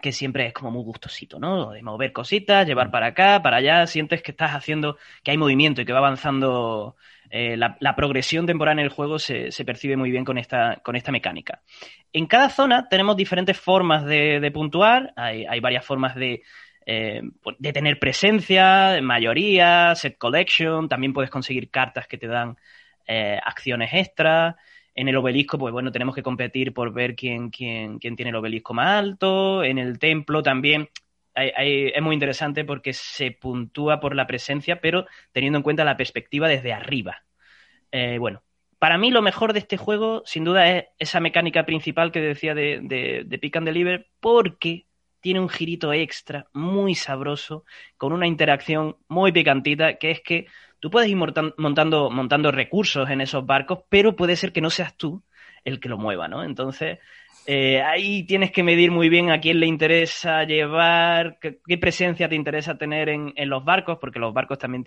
que 0.00 0.12
siempre 0.12 0.46
es 0.46 0.52
como 0.52 0.70
muy 0.70 0.84
gustosito, 0.84 1.40
¿no? 1.40 1.72
De 1.72 1.82
mover 1.82 2.12
cositas, 2.12 2.64
llevar 2.64 2.92
para 2.92 3.06
acá, 3.06 3.42
para 3.42 3.56
allá, 3.56 3.88
sientes 3.88 4.22
que 4.22 4.30
estás 4.30 4.52
haciendo, 4.52 4.98
que 5.24 5.32
hay 5.32 5.36
movimiento 5.36 5.80
y 5.80 5.84
que 5.84 5.92
va 5.92 5.98
avanzando 5.98 6.94
eh, 7.32 7.56
la, 7.56 7.94
progresión 7.94 8.44
temporal 8.44 8.78
en 8.78 8.84
el 8.84 8.90
juego 8.90 9.20
se, 9.20 9.52
percibe 9.64 9.96
muy 9.96 10.10
bien 10.10 10.24
con 10.24 10.36
esta, 10.36 10.80
con 10.82 10.96
esta 10.96 11.12
mecánica. 11.12 11.62
En 12.12 12.26
cada 12.26 12.50
zona 12.50 12.88
tenemos 12.88 13.16
diferentes 13.16 13.58
formas 13.58 14.04
de, 14.04 14.50
puntuar, 14.52 15.12
hay, 15.16 15.60
varias 15.60 15.84
formas 15.84 16.16
de, 16.16 16.42
eh, 16.86 17.22
de 17.58 17.72
tener 17.72 18.00
presencia, 18.00 18.98
mayoría, 19.00 19.94
set 19.94 20.18
collection, 20.18 20.88
también 20.88 21.12
puedes 21.12 21.30
conseguir 21.30 21.70
cartas 21.70 22.08
que 22.08 22.18
te 22.18 22.26
dan 22.26 22.56
eh, 23.06 23.38
acciones 23.44 23.90
extras. 23.92 24.56
En 24.92 25.08
el 25.08 25.16
obelisco, 25.16 25.56
pues 25.56 25.72
bueno, 25.72 25.92
tenemos 25.92 26.16
que 26.16 26.22
competir 26.22 26.74
por 26.74 26.92
ver 26.92 27.14
quién, 27.14 27.50
quién, 27.50 28.00
quién 28.00 28.16
tiene 28.16 28.30
el 28.30 28.36
obelisco 28.36 28.74
más 28.74 28.98
alto. 28.98 29.62
En 29.62 29.78
el 29.78 30.00
templo 30.00 30.42
también 30.42 30.88
es 31.34 32.02
muy 32.02 32.14
interesante 32.14 32.64
porque 32.64 32.92
se 32.92 33.30
puntúa 33.30 34.00
por 34.00 34.14
la 34.14 34.26
presencia, 34.26 34.80
pero 34.80 35.06
teniendo 35.32 35.58
en 35.58 35.62
cuenta 35.62 35.84
la 35.84 35.96
perspectiva 35.96 36.48
desde 36.48 36.72
arriba. 36.72 37.24
Eh, 37.92 38.18
bueno, 38.18 38.42
para 38.78 38.98
mí 38.98 39.10
lo 39.10 39.22
mejor 39.22 39.52
de 39.52 39.58
este 39.60 39.76
juego, 39.76 40.22
sin 40.24 40.44
duda, 40.44 40.68
es 40.68 40.86
esa 40.98 41.20
mecánica 41.20 41.66
principal 41.66 42.12
que 42.12 42.20
decía 42.20 42.54
de, 42.54 42.80
de, 42.82 43.38
Pick 43.38 43.56
and 43.56 43.66
Deliver, 43.66 44.08
porque 44.20 44.86
tiene 45.20 45.40
un 45.40 45.48
girito 45.48 45.92
extra 45.92 46.46
muy 46.52 46.94
sabroso, 46.94 47.64
con 47.96 48.12
una 48.12 48.26
interacción 48.26 48.96
muy 49.06 49.32
picantita, 49.32 49.98
que 49.98 50.10
es 50.10 50.22
que 50.22 50.46
tú 50.78 50.90
puedes 50.90 51.10
ir 51.10 51.16
montando 51.16 52.52
recursos 52.52 53.10
en 53.10 53.20
esos 53.20 53.44
barcos, 53.44 53.80
pero 53.90 54.16
puede 54.16 54.34
ser 54.36 54.52
que 54.52 54.62
no 54.62 54.70
seas 54.70 54.96
tú 54.96 55.22
el 55.64 55.78
que 55.78 55.90
lo 55.90 55.98
mueva, 55.98 56.26
¿no? 56.26 56.42
Entonces, 56.42 56.98
eh, 57.46 57.82
ahí 57.82 58.24
tienes 58.24 58.52
que 58.52 58.62
medir 58.62 58.90
muy 58.90 59.08
bien 59.08 59.30
a 59.30 59.40
quién 59.40 59.60
le 59.60 59.66
interesa 59.66 60.44
llevar, 60.44 61.38
qué, 61.40 61.78
presencia 61.78 62.28
te 62.28 62.34
interesa 62.34 62.78
tener 62.78 63.08
en, 63.08 63.32
los 63.48 63.64
barcos, 63.64 63.98
porque 64.00 64.18
los 64.18 64.34
barcos 64.34 64.58
también 64.58 64.84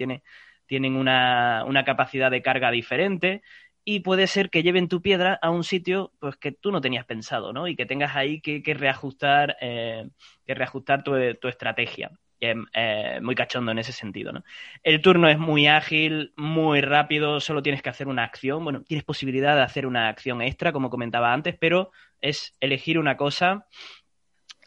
tienen 0.67 0.95
una, 0.95 1.83
capacidad 1.85 2.31
de 2.31 2.41
carga 2.41 2.71
diferente 2.71 3.41
y 3.85 3.99
puede 3.99 4.27
ser 4.27 4.49
que 4.49 4.63
lleven 4.63 4.87
tu 4.87 5.01
piedra 5.01 5.37
a 5.41 5.49
un 5.49 5.63
sitio 5.63 6.13
pues 6.19 6.37
que 6.37 6.51
tú 6.53 6.71
no 6.71 6.79
tenías 6.79 7.05
pensado, 7.05 7.51
¿no? 7.51 7.67
Y 7.67 7.75
que 7.75 7.85
tengas 7.85 8.15
ahí 8.15 8.39
que, 8.39 8.61
reajustar, 8.73 9.57
eh, 9.59 10.07
que 10.45 10.53
reajustar 10.53 11.03
tu, 11.03 11.13
tu 11.41 11.47
estrategia. 11.47 12.11
Eh, 12.45 13.19
muy 13.21 13.35
cachondo 13.35 13.71
en 13.71 13.79
ese 13.79 13.93
sentido. 13.93 14.33
¿no? 14.33 14.43
El 14.83 15.01
turno 15.01 15.29
es 15.29 15.37
muy 15.39 15.67
ágil, 15.67 16.33
muy 16.35 16.81
rápido, 16.81 17.39
solo 17.39 17.63
tienes 17.63 17.81
que 17.81 17.89
hacer 17.89 18.07
una 18.07 18.23
acción. 18.25 18.63
Bueno, 18.63 18.83
tienes 18.83 19.05
posibilidad 19.05 19.55
de 19.55 19.61
hacer 19.61 19.85
una 19.85 20.09
acción 20.09 20.41
extra, 20.41 20.73
como 20.73 20.89
comentaba 20.89 21.31
antes, 21.31 21.55
pero 21.57 21.91
es 22.19 22.53
elegir 22.59 22.99
una 22.99 23.15
cosa. 23.15 23.67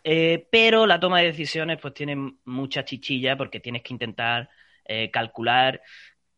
Eh, 0.04 0.46
pero 0.50 0.86
la 0.86 1.00
toma 1.00 1.20
de 1.20 1.26
decisiones 1.26 1.78
pues 1.80 1.92
tiene 1.92 2.16
mucha 2.44 2.84
chichilla 2.84 3.36
porque 3.36 3.60
tienes 3.60 3.82
que 3.82 3.92
intentar 3.92 4.48
eh, 4.84 5.10
calcular 5.10 5.82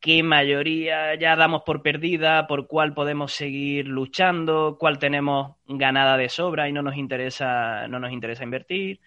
qué 0.01 0.22
mayoría 0.22 1.14
ya 1.16 1.36
damos 1.36 1.62
por 1.62 1.82
perdida, 1.82 2.47
por 2.47 2.66
cuál 2.66 2.95
podemos 2.95 3.32
seguir 3.32 3.86
luchando, 3.86 4.76
cuál 4.80 4.99
tenemos 4.99 5.57
ganada 5.66 6.16
de 6.16 6.28
sobra 6.28 6.68
y 6.68 6.72
no 6.72 6.82
nos 6.82 6.97
interesa, 6.97 7.86
no 7.89 8.01
nos 8.01 8.12
interesa 8.12 8.45
invertir. 8.45 9.01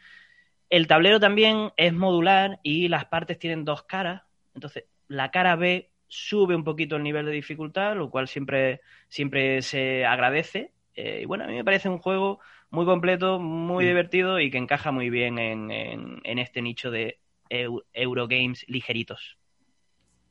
El 0.72 0.88
tablero 0.88 1.19
también 1.19 1.74
es 1.76 1.93
modular 1.93 2.61
y 2.63 2.88
las 2.88 3.03
partes 3.03 3.38
tienen 3.38 3.65
dos 3.65 3.84
caras. 3.84 4.24
Entonces, 4.55 4.86
la 5.09 5.30
cara 5.30 5.57
B 5.57 5.91
sube 6.07 6.55
un 6.55 6.63
poquito 6.63 6.95
el 6.95 7.03
nivel 7.03 7.26
de 7.26 7.34
dificultad, 7.34 7.93
lo 7.97 8.09
cual 8.09 8.30
siempre, 8.30 8.80
siempre 9.09 9.61
se 9.63 10.05
agradece. 10.05 10.72
Eh, 10.95 11.19
y 11.24 11.26
bueno, 11.26 11.43
a 11.43 11.47
mí 11.47 11.55
me 11.55 11.65
parece 11.65 11.89
un 11.89 11.97
juego 11.97 12.39
muy 12.69 12.86
completo, 12.86 13.38
muy 13.38 13.84
divertido 13.84 14.39
y 14.39 14.49
que 14.49 14.59
encaja 14.59 14.93
muy 14.93 15.09
bien 15.09 15.39
en, 15.39 16.22
este 16.39 16.61
nicho 16.61 16.89
de 16.89 17.19
Eurogames 17.49 18.63
ligeritos. 18.69 19.38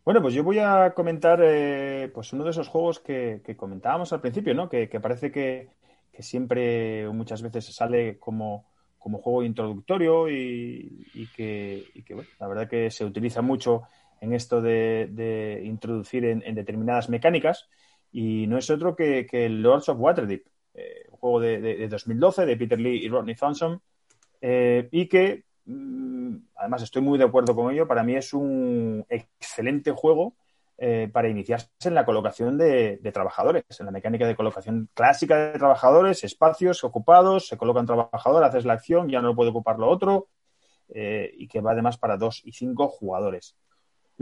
Bueno, 0.07 0.23
pues 0.23 0.33
yo 0.33 0.43
voy 0.43 0.59
a 0.59 0.95
comentar 0.95 1.41
eh, 1.45 2.11
pues 2.15 2.33
uno 2.33 2.45
de 2.45 2.51
esos 2.53 2.69
juegos 2.69 2.99
que, 2.99 3.43
comentábamos 3.59 4.15
al 4.15 4.23
principio, 4.23 4.55
¿no? 4.55 4.71
Que, 4.71 4.89
parece 5.03 5.31
que, 5.31 5.69
siempre 6.19 7.07
o 7.07 7.13
muchas 7.13 7.43
veces 7.43 7.67
sale 7.75 8.19
como, 8.19 8.71
como 9.01 9.19
juego 9.19 9.43
introductorio 9.43 10.29
y, 10.29 11.29
que, 11.35 11.85
bueno, 12.11 12.29
la 12.39 12.47
verdad 12.47 12.69
que 12.69 12.91
se 12.91 13.05
utiliza 13.05 13.43
mucho 13.43 13.83
en 14.21 14.35
esto 14.35 14.61
de, 14.61 15.63
introducir 15.65 16.25
en, 16.25 16.55
determinadas 16.55 17.09
mecánicas 17.09 17.69
y 18.13 18.47
no 18.47 18.59
es 18.59 18.71
otro 18.71 18.95
que, 18.95 19.27
el 19.33 19.63
Lords 19.63 19.89
of 19.89 19.99
Waterdeep, 19.99 20.47
eh, 20.75 21.07
un 21.11 21.17
juego 21.17 21.41
de, 21.41 21.89
2012 21.89 22.47
de 22.47 22.57
Peter 22.57 22.79
Lee 22.79 23.05
y 23.05 23.09
Rodney 23.09 23.35
Thompson 23.35 23.81
eh, 24.41 24.89
y 24.93 25.07
que 25.09 25.45
mm, 25.65 26.37
además 26.57 26.83
estoy 26.83 27.03
muy 27.03 27.19
de 27.19 27.25
acuerdo 27.25 27.57
con 27.57 27.73
ello, 27.73 27.89
para 27.89 28.05
mí 28.05 28.15
es 28.15 28.35
un 28.35 29.05
excelente 29.09 29.91
juego 29.93 30.35
eh, 30.81 31.09
para 31.13 31.29
iniciarse 31.29 31.69
en 31.85 31.95
la 31.95 32.05
colocación 32.05 32.59
de, 32.59 32.99
trabajadores, 33.13 33.65
en 33.79 33.87
la 33.87 33.93
mecánica 33.93 34.27
de 34.27 34.35
colocación 34.35 34.89
clásica 34.95 35.53
de 35.53 35.59
trabajadores, 35.59 36.25
espacios 36.25 36.83
ocupados, 36.83 37.47
se 37.47 37.57
coloca 37.57 37.81
un 37.81 37.87
trabajador, 37.87 38.43
haces 38.43 38.65
la 38.65 38.73
acción, 38.73 39.09
ya 39.09 39.21
no 39.21 39.37
puede 39.37 39.51
ocupar 39.51 39.79
lo 39.79 39.89
otro, 39.89 40.29
y 40.93 41.47
que 41.47 41.61
va 41.61 41.71
además 41.71 41.99
para 41.99 42.17
dos 42.17 42.41
y 42.45 42.53
cinco 42.53 42.89
jugadores. 42.89 43.55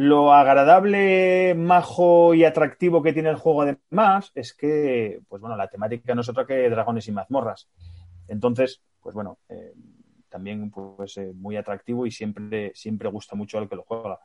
Lo 0.01 0.33
agradable, 0.33 1.57
majo 1.57 2.33
y 2.33 2.45
atractivo 2.45 3.03
que 3.03 3.13
tiene 3.13 3.31
el 3.31 3.35
juego 3.35 3.63
además 3.63 4.31
es 4.37 4.55
que, 4.55 5.19
pues 5.27 5.41
bueno, 5.41 5.57
la 5.57 5.67
temática 5.67 6.15
no 6.15 6.21
es 6.21 6.29
otra 6.29 6.47
que 6.47 6.71
dragones 6.71 7.09
y 7.09 7.11
mazmorras. 7.11 7.69
Entonces, 8.29 8.81
pues 9.01 9.17
bueno, 9.17 9.39
eh, 9.49 9.73
también 10.29 10.71
pues 10.71 11.17
eh, 11.17 11.33
muy 11.35 11.57
atractivo 11.57 12.07
y 12.07 12.13
siempre, 12.13 12.71
siempre 12.77 13.09
gusta 13.09 13.35
mucho 13.35 13.59
al 13.59 13.69
que 13.69 13.75
lo 13.75 13.83
juega. 13.83 14.21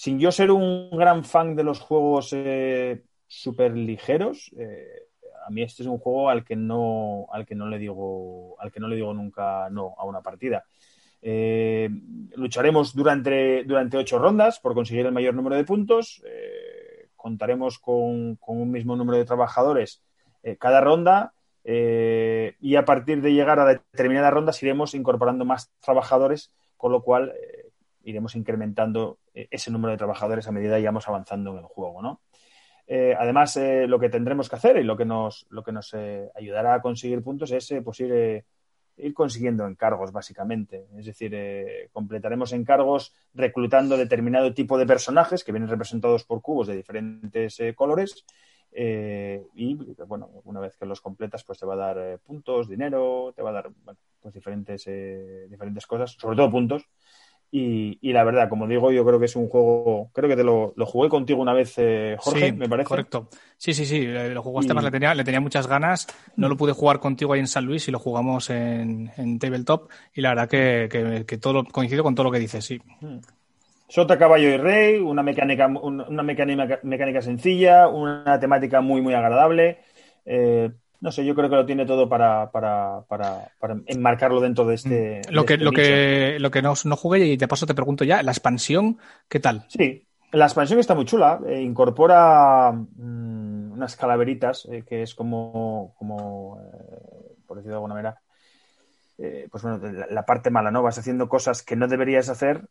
Sin 0.00 0.18
yo 0.18 0.32
ser 0.32 0.50
un 0.50 0.88
gran 0.90 1.24
fan 1.24 1.54
de 1.54 1.64
los 1.64 1.78
juegos 1.78 2.30
eh, 2.32 3.02
súper 3.26 3.76
ligeros, 3.76 4.50
a 5.46 5.50
mí 5.50 5.62
este 5.62 5.82
es 5.82 5.88
un 5.88 5.98
juego 5.98 6.30
al 6.30 6.42
que 6.42 6.56
no, 6.56 7.26
al 7.30 7.44
que 7.44 7.54
no 7.54 7.68
le 7.68 7.78
digo, 7.78 8.56
al 8.60 8.72
que 8.72 8.80
no 8.80 8.88
le 8.88 8.96
digo 8.96 9.12
nunca 9.12 9.68
no 9.68 9.94
a 9.98 10.06
una 10.06 10.22
partida. 10.22 10.64
Eh, 11.22 11.90
lucharemos 12.36 12.94
durante, 12.94 13.64
durante 13.64 13.98
ocho 13.98 14.18
rondas 14.18 14.58
por 14.58 14.72
conseguir 14.72 15.04
el 15.04 15.12
mayor 15.12 15.34
número 15.34 15.56
de 15.56 15.64
puntos. 15.64 16.22
Eh, 16.24 17.08
contaremos 17.14 17.78
con, 17.78 18.38
un 18.40 18.70
mismo 18.70 18.96
número 18.96 19.18
de 19.18 19.26
trabajadores 19.26 20.02
eh, 20.42 20.56
cada 20.56 20.80
ronda. 20.80 21.34
y 21.62 22.76
a 22.76 22.84
partir 22.86 23.20
de 23.20 23.34
llegar 23.34 23.58
a 23.60 23.66
determinadas 23.66 24.32
rondas 24.32 24.62
iremos 24.62 24.94
incorporando 24.94 25.44
más 25.44 25.70
trabajadores, 25.80 26.50
con 26.78 26.90
lo 26.90 27.02
cual 27.02 27.34
iremos 28.10 28.36
incrementando 28.36 29.18
ese 29.32 29.70
número 29.70 29.92
de 29.92 29.98
trabajadores 29.98 30.46
a 30.46 30.52
medida 30.52 30.78
que 30.78 30.84
vamos 30.84 31.08
avanzando 31.08 31.52
en 31.52 31.58
el 31.58 31.64
juego, 31.64 32.02
¿no? 32.02 32.20
además, 33.16 33.56
lo 33.86 34.00
que 34.00 34.08
tendremos 34.08 34.48
que 34.48 34.56
hacer 34.56 34.76
y 34.76 34.82
lo 34.82 34.96
que 34.96 35.04
nos, 35.04 35.46
lo 35.50 35.62
que 35.62 35.70
nos 35.70 35.94
ayudará 36.34 36.74
a 36.74 36.82
conseguir 36.82 37.22
puntos 37.22 37.52
es 37.52 37.72
pues, 37.84 38.00
ir 39.00 39.14
consiguiendo 39.14 39.66
encargos, 39.66 40.12
básicamente. 40.12 40.86
Es 40.96 41.06
decir, 41.06 41.32
eh, 41.34 41.88
completaremos 41.92 42.52
encargos 42.52 43.14
reclutando 43.34 43.96
determinado 43.96 44.54
tipo 44.54 44.78
de 44.78 44.86
personajes 44.86 45.44
que 45.44 45.52
vienen 45.52 45.68
representados 45.68 46.24
por 46.24 46.42
cubos 46.42 46.66
de 46.66 46.76
diferentes 46.76 47.58
eh, 47.60 47.74
colores. 47.74 48.24
Eh, 48.72 49.44
y 49.54 49.74
bueno, 50.06 50.30
una 50.44 50.60
vez 50.60 50.76
que 50.76 50.86
los 50.86 51.00
completas, 51.00 51.42
pues 51.44 51.58
te 51.58 51.66
va 51.66 51.74
a 51.74 51.94
dar 51.94 52.18
puntos, 52.20 52.68
dinero, 52.68 53.32
te 53.34 53.42
va 53.42 53.50
a 53.50 53.54
dar 53.54 53.70
bueno, 53.84 53.98
pues 54.20 54.32
diferentes, 54.32 54.84
diferentes 55.48 55.86
cosas, 55.86 56.12
sobre 56.12 56.36
todo 56.36 56.50
puntos, 56.50 56.86
y, 57.52 58.12
la 58.12 58.22
verdad, 58.22 58.48
como 58.48 58.68
digo, 58.68 58.92
yo 58.92 59.04
creo 59.04 59.18
que 59.18 59.24
es 59.24 59.34
un 59.34 59.48
juego. 59.48 60.10
Creo 60.12 60.28
que 60.28 60.36
te 60.36 60.44
lo, 60.44 60.72
jugué 60.86 61.08
contigo 61.08 61.42
una 61.42 61.52
vez, 61.52 61.74
eh, 61.78 62.16
Jorge, 62.18 62.52
me 62.52 62.68
parece. 62.68 62.88
Correcto. 62.88 63.28
Sí, 63.56 63.74
sí, 63.74 63.86
sí. 63.86 64.06
Lo 64.06 64.42
jugaste 64.42 64.72
más, 64.72 64.84
le 64.84 64.90
tenía, 64.92 65.14
le 65.14 65.24
tenía 65.24 65.40
muchas 65.40 65.66
ganas. 65.66 66.06
No 66.36 66.48
lo 66.48 66.56
pude 66.56 66.72
jugar 66.72 67.00
contigo 67.00 67.32
ahí 67.32 67.40
en 67.40 67.48
San 67.48 67.64
Luis 67.64 67.88
y 67.88 67.90
lo 67.90 67.98
jugamos 67.98 68.50
en, 68.50 69.10
en 69.16 69.38
Tabletop. 69.40 69.90
Y 70.14 70.20
la 70.20 70.28
verdad 70.30 70.48
que, 70.48 71.24
que, 71.26 71.38
todo 71.38 71.64
coincido 71.64 72.04
con 72.04 72.14
todo 72.14 72.24
lo 72.24 72.30
que 72.30 72.38
dices, 72.38 72.64
sí. 72.64 72.80
Hmm. 73.00 73.18
Sota, 73.88 74.16
caballo 74.16 74.48
y 74.48 74.56
rey, 74.56 74.98
una 74.98 75.24
mecánica, 75.24 75.66
una 75.66 76.22
mecánica, 76.22 76.78
mecánica 76.84 77.20
sencilla, 77.20 77.88
una 77.88 78.38
temática 78.38 78.80
muy, 78.80 79.00
muy 79.00 79.14
agradable. 79.14 79.78
Eh, 80.24 80.70
no 81.00 81.10
sé, 81.10 81.24
yo 81.24 81.34
creo 81.34 81.48
que 81.48 81.56
lo 81.56 81.66
tiene 81.66 81.86
todo 81.86 82.08
para, 82.08 82.50
para, 82.50 83.02
para, 83.08 83.48
para 83.58 83.76
enmarcarlo 83.86 84.40
dentro 84.40 84.66
de 84.66 84.74
este. 84.74 85.22
Mm. 85.28 85.32
Lo 85.32 85.44
que, 85.44 85.54
este 85.54 85.64
lo 85.64 85.72
que, 85.72 86.36
lo 86.38 86.50
que 86.50 86.62
no, 86.62 86.74
no 86.84 86.96
jugué, 86.96 87.26
y 87.26 87.36
de 87.36 87.48
paso 87.48 87.66
te 87.66 87.74
pregunto 87.74 88.04
ya, 88.04 88.22
la 88.22 88.32
expansión, 88.32 88.98
¿qué 89.28 89.40
tal? 89.40 89.64
Sí, 89.68 90.06
la 90.32 90.44
expansión 90.44 90.78
está 90.78 90.94
muy 90.94 91.06
chula. 91.06 91.40
Eh, 91.46 91.60
incorpora 91.62 92.70
mm, 92.72 93.72
unas 93.72 93.96
calaveritas, 93.96 94.66
eh, 94.70 94.84
que 94.86 95.02
es 95.02 95.14
como, 95.14 95.94
como 95.98 96.60
eh, 96.60 97.34
por 97.46 97.56
decirlo 97.56 97.74
de 97.74 97.78
alguna 97.78 97.94
manera, 97.94 98.20
pues 99.50 99.62
bueno, 99.62 99.78
la, 100.08 100.24
parte 100.24 100.48
mala, 100.48 100.70
¿no? 100.70 100.82
Vas 100.82 100.96
haciendo 100.96 101.28
cosas 101.28 101.62
que 101.62 101.76
no 101.76 101.88
deberías 101.88 102.30
hacer 102.30 102.62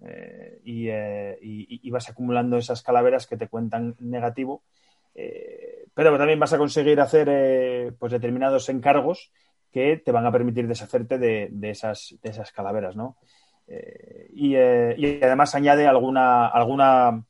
y, 0.63 0.89
y, 0.89 1.91
vas 1.91 2.09
acumulando 2.09 2.57
esas 2.57 2.81
calaveras 2.81 3.27
que 3.27 3.37
te 3.37 3.47
cuentan 3.47 3.95
negativo 3.99 4.63
pero 6.03 6.17
también 6.17 6.39
vas 6.39 6.53
a 6.53 6.57
conseguir 6.57 7.01
hacer 7.01 7.27
eh, 7.29 7.91
pues 7.99 8.13
determinados 8.13 8.69
encargos 8.69 9.31
que 9.69 9.97
te 9.97 10.13
van 10.13 10.25
a 10.25 10.31
permitir 10.31 10.65
deshacerte 10.65 11.17
de, 11.17 11.49
esas, 11.69 12.15
de 12.23 12.29
esas 12.29 12.53
calaveras, 12.53 12.95
¿no? 12.95 13.17
Eh, 13.67 14.29
eh, 14.33 14.95
y, 14.97 15.21
además 15.21 15.53
añade 15.55 15.87
alguna, 15.87 16.47
alguna, 16.47 17.21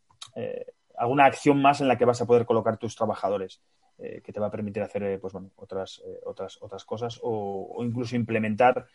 alguna 0.95 1.26
acción 1.26 1.59
más 1.59 1.82
en 1.82 1.88
la 1.88 1.97
que 1.97 2.05
vas 2.05 2.22
a 2.22 2.28
poder 2.28 2.45
colocar 2.45 2.78
tus 2.78 2.95
trabajadores, 2.95 3.59
que 3.97 4.32
te 4.32 4.39
va 4.39 4.47
a 4.47 4.51
permitir 4.51 4.84
hacer 4.84 5.20
pues, 5.20 5.34
bueno, 5.34 5.49
otras, 5.55 6.01
otras, 6.24 6.57
otras 6.61 6.86
cosas 6.86 7.20
o, 7.24 7.74
o 7.76 7.84
incluso 7.84 8.15
implementar, 8.15 8.86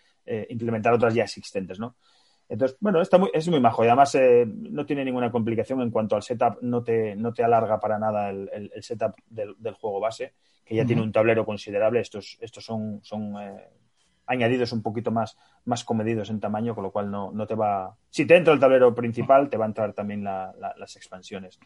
implementar 0.49 0.95
otras 0.95 1.14
ya 1.14 1.25
existentes, 1.25 1.81
¿no? 1.81 1.97
Entonces, 2.49 2.77
bueno, 2.81 3.01
está 3.01 3.19
muy, 3.19 3.31
es 3.33 3.49
muy 3.49 3.61
majo 3.61 3.85
y 3.85 3.89
además 3.89 4.15
eh, 4.17 4.45
no 4.47 4.85
tiene 4.85 5.05
ninguna 5.05 5.31
complicación 5.31 5.81
en 5.81 5.91
cuanto 5.91 6.15
al 6.15 6.23
setup, 6.23 6.59
no 6.61 6.83
te, 6.83 7.17
no 7.17 7.33
te 7.33 7.43
alarga 7.43 7.81
para 7.81 7.99
nada 7.99 8.31
el, 8.31 8.71
setup 8.81 9.15
del, 9.27 9.75
juego 9.75 10.01
base, 10.01 10.35
que 10.65 10.75
ya 10.75 10.85
tiene 10.85 11.03
un 11.03 11.13
tablero 11.13 11.47
considerable. 11.47 12.01
Estos, 12.01 12.37
estos 12.41 12.65
son, 12.65 13.01
son 13.03 13.35
eh, 13.41 13.69
añadidos 14.27 14.73
un 14.73 14.83
poquito 14.83 15.11
más, 15.11 15.39
más 15.65 15.85
comedidos 15.85 16.29
en 16.31 16.41
tamaño, 16.41 16.75
con 16.75 16.85
lo 16.85 16.91
cual 16.91 17.11
no, 17.11 17.33
no 17.33 17.47
te 17.47 17.55
va. 17.55 17.97
Si 18.11 18.27
te 18.27 18.37
entra 18.37 18.53
el 18.53 18.61
tablero 18.61 18.95
principal, 18.95 19.49
te 19.49 19.57
va 19.57 19.65
a 19.65 19.69
entrar 19.69 19.95
también 19.95 20.23
las 20.23 20.97
expansiones. 20.97 21.59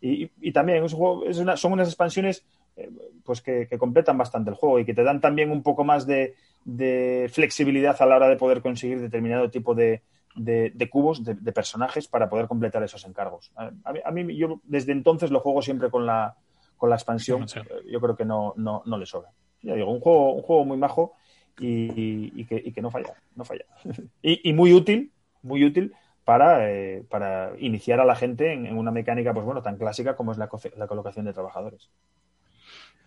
Y, 0.00 0.30
y, 0.40 0.52
también 0.52 0.84
es 0.84 0.92
un 0.92 0.98
juego, 0.98 1.24
es 1.24 1.38
una, 1.38 1.56
son 1.56 1.72
unas 1.72 1.88
expansiones 1.88 2.44
eh, 2.76 2.90
pues 3.24 3.40
que, 3.40 3.66
que, 3.66 3.78
completan 3.78 4.18
bastante 4.18 4.50
el 4.50 4.56
juego 4.56 4.78
y 4.78 4.84
que 4.84 4.92
te 4.92 5.02
dan 5.02 5.22
también 5.22 5.50
un 5.50 5.62
poco 5.62 5.84
más 5.84 6.06
de, 6.06 6.34
de 6.66 7.30
flexibilidad 7.32 7.96
a 7.98 8.04
la 8.04 8.16
hora 8.16 8.28
de 8.28 8.36
poder 8.36 8.60
conseguir 8.60 9.00
determinado 9.00 9.50
tipo 9.50 9.74
de, 9.74 10.02
de, 10.36 10.88
cubos, 10.90 11.24
de, 11.24 11.52
personajes 11.52 12.08
para 12.08 12.28
poder 12.28 12.46
completar 12.46 12.82
esos 12.82 13.04
encargos. 13.06 13.50
A, 13.56 14.10
mí, 14.12 14.36
yo 14.36 14.60
desde 14.64 14.92
entonces 14.92 15.30
lo 15.30 15.40
juego 15.40 15.62
siempre 15.62 15.90
con 15.90 16.06
la, 16.06 16.36
con 16.76 16.90
la 16.90 16.96
expansión. 16.96 17.46
Yo 17.90 18.00
creo 18.00 18.16
que 18.16 18.24
no, 18.24 18.54
no, 18.56 18.82
no 18.86 18.98
le 18.98 19.06
sobra. 19.06 19.30
Ya 19.62 19.74
digo, 19.74 19.90
un 19.90 20.00
juego, 20.00 20.34
un 20.34 20.42
juego 20.42 20.64
muy 20.64 20.76
majo 20.76 21.14
y, 21.58 22.44
que, 22.44 22.82
no 22.82 22.90
falla, 22.90 23.14
no 23.34 23.44
falla. 23.44 23.64
y, 24.22 24.52
muy 24.52 24.72
útil, 24.72 25.12
muy 25.42 25.64
útil 25.64 25.94
para, 26.24 26.70
eh, 26.70 27.04
para 27.08 27.52
iniciar 27.58 28.00
a 28.00 28.04
la 28.04 28.16
gente 28.16 28.52
en, 28.52 28.76
una 28.76 28.90
mecánica, 28.90 29.32
pues 29.32 29.46
bueno, 29.46 29.62
tan 29.62 29.76
clásica 29.76 30.16
como 30.16 30.32
es 30.32 30.38
la, 30.38 30.48
la 30.76 30.86
colocación 30.86 31.24
de 31.24 31.32
trabajadores. 31.32 31.90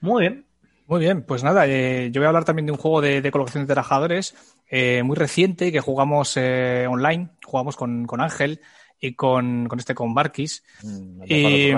Muy 0.02 0.22
bien, 0.22 0.46
muy 0.90 1.02
bien, 1.02 1.22
pues 1.22 1.44
nada, 1.44 1.68
eh, 1.68 2.10
yo 2.12 2.20
voy 2.20 2.26
a 2.26 2.30
hablar 2.30 2.46
también 2.46 2.66
de 2.66 2.72
un 2.72 2.80
juego 2.80 3.00
de, 3.00 3.30
colocación 3.32 3.64
de 3.64 3.74
trabajadores 3.74 4.34
eh, 4.68 5.04
muy 5.04 5.16
reciente 5.16 5.72
que 5.72 5.82
jugamos 5.82 6.36
eh, 6.36 6.88
online, 6.90 7.30
jugamos 7.46 7.76
con, 7.76 8.08
Ángel 8.20 8.60
y 9.00 9.14
con, 9.14 9.70
este 9.78 9.94
con 9.94 10.16
Barkis. 10.16 10.64
Mm, 10.82 11.24
y, 11.28 11.72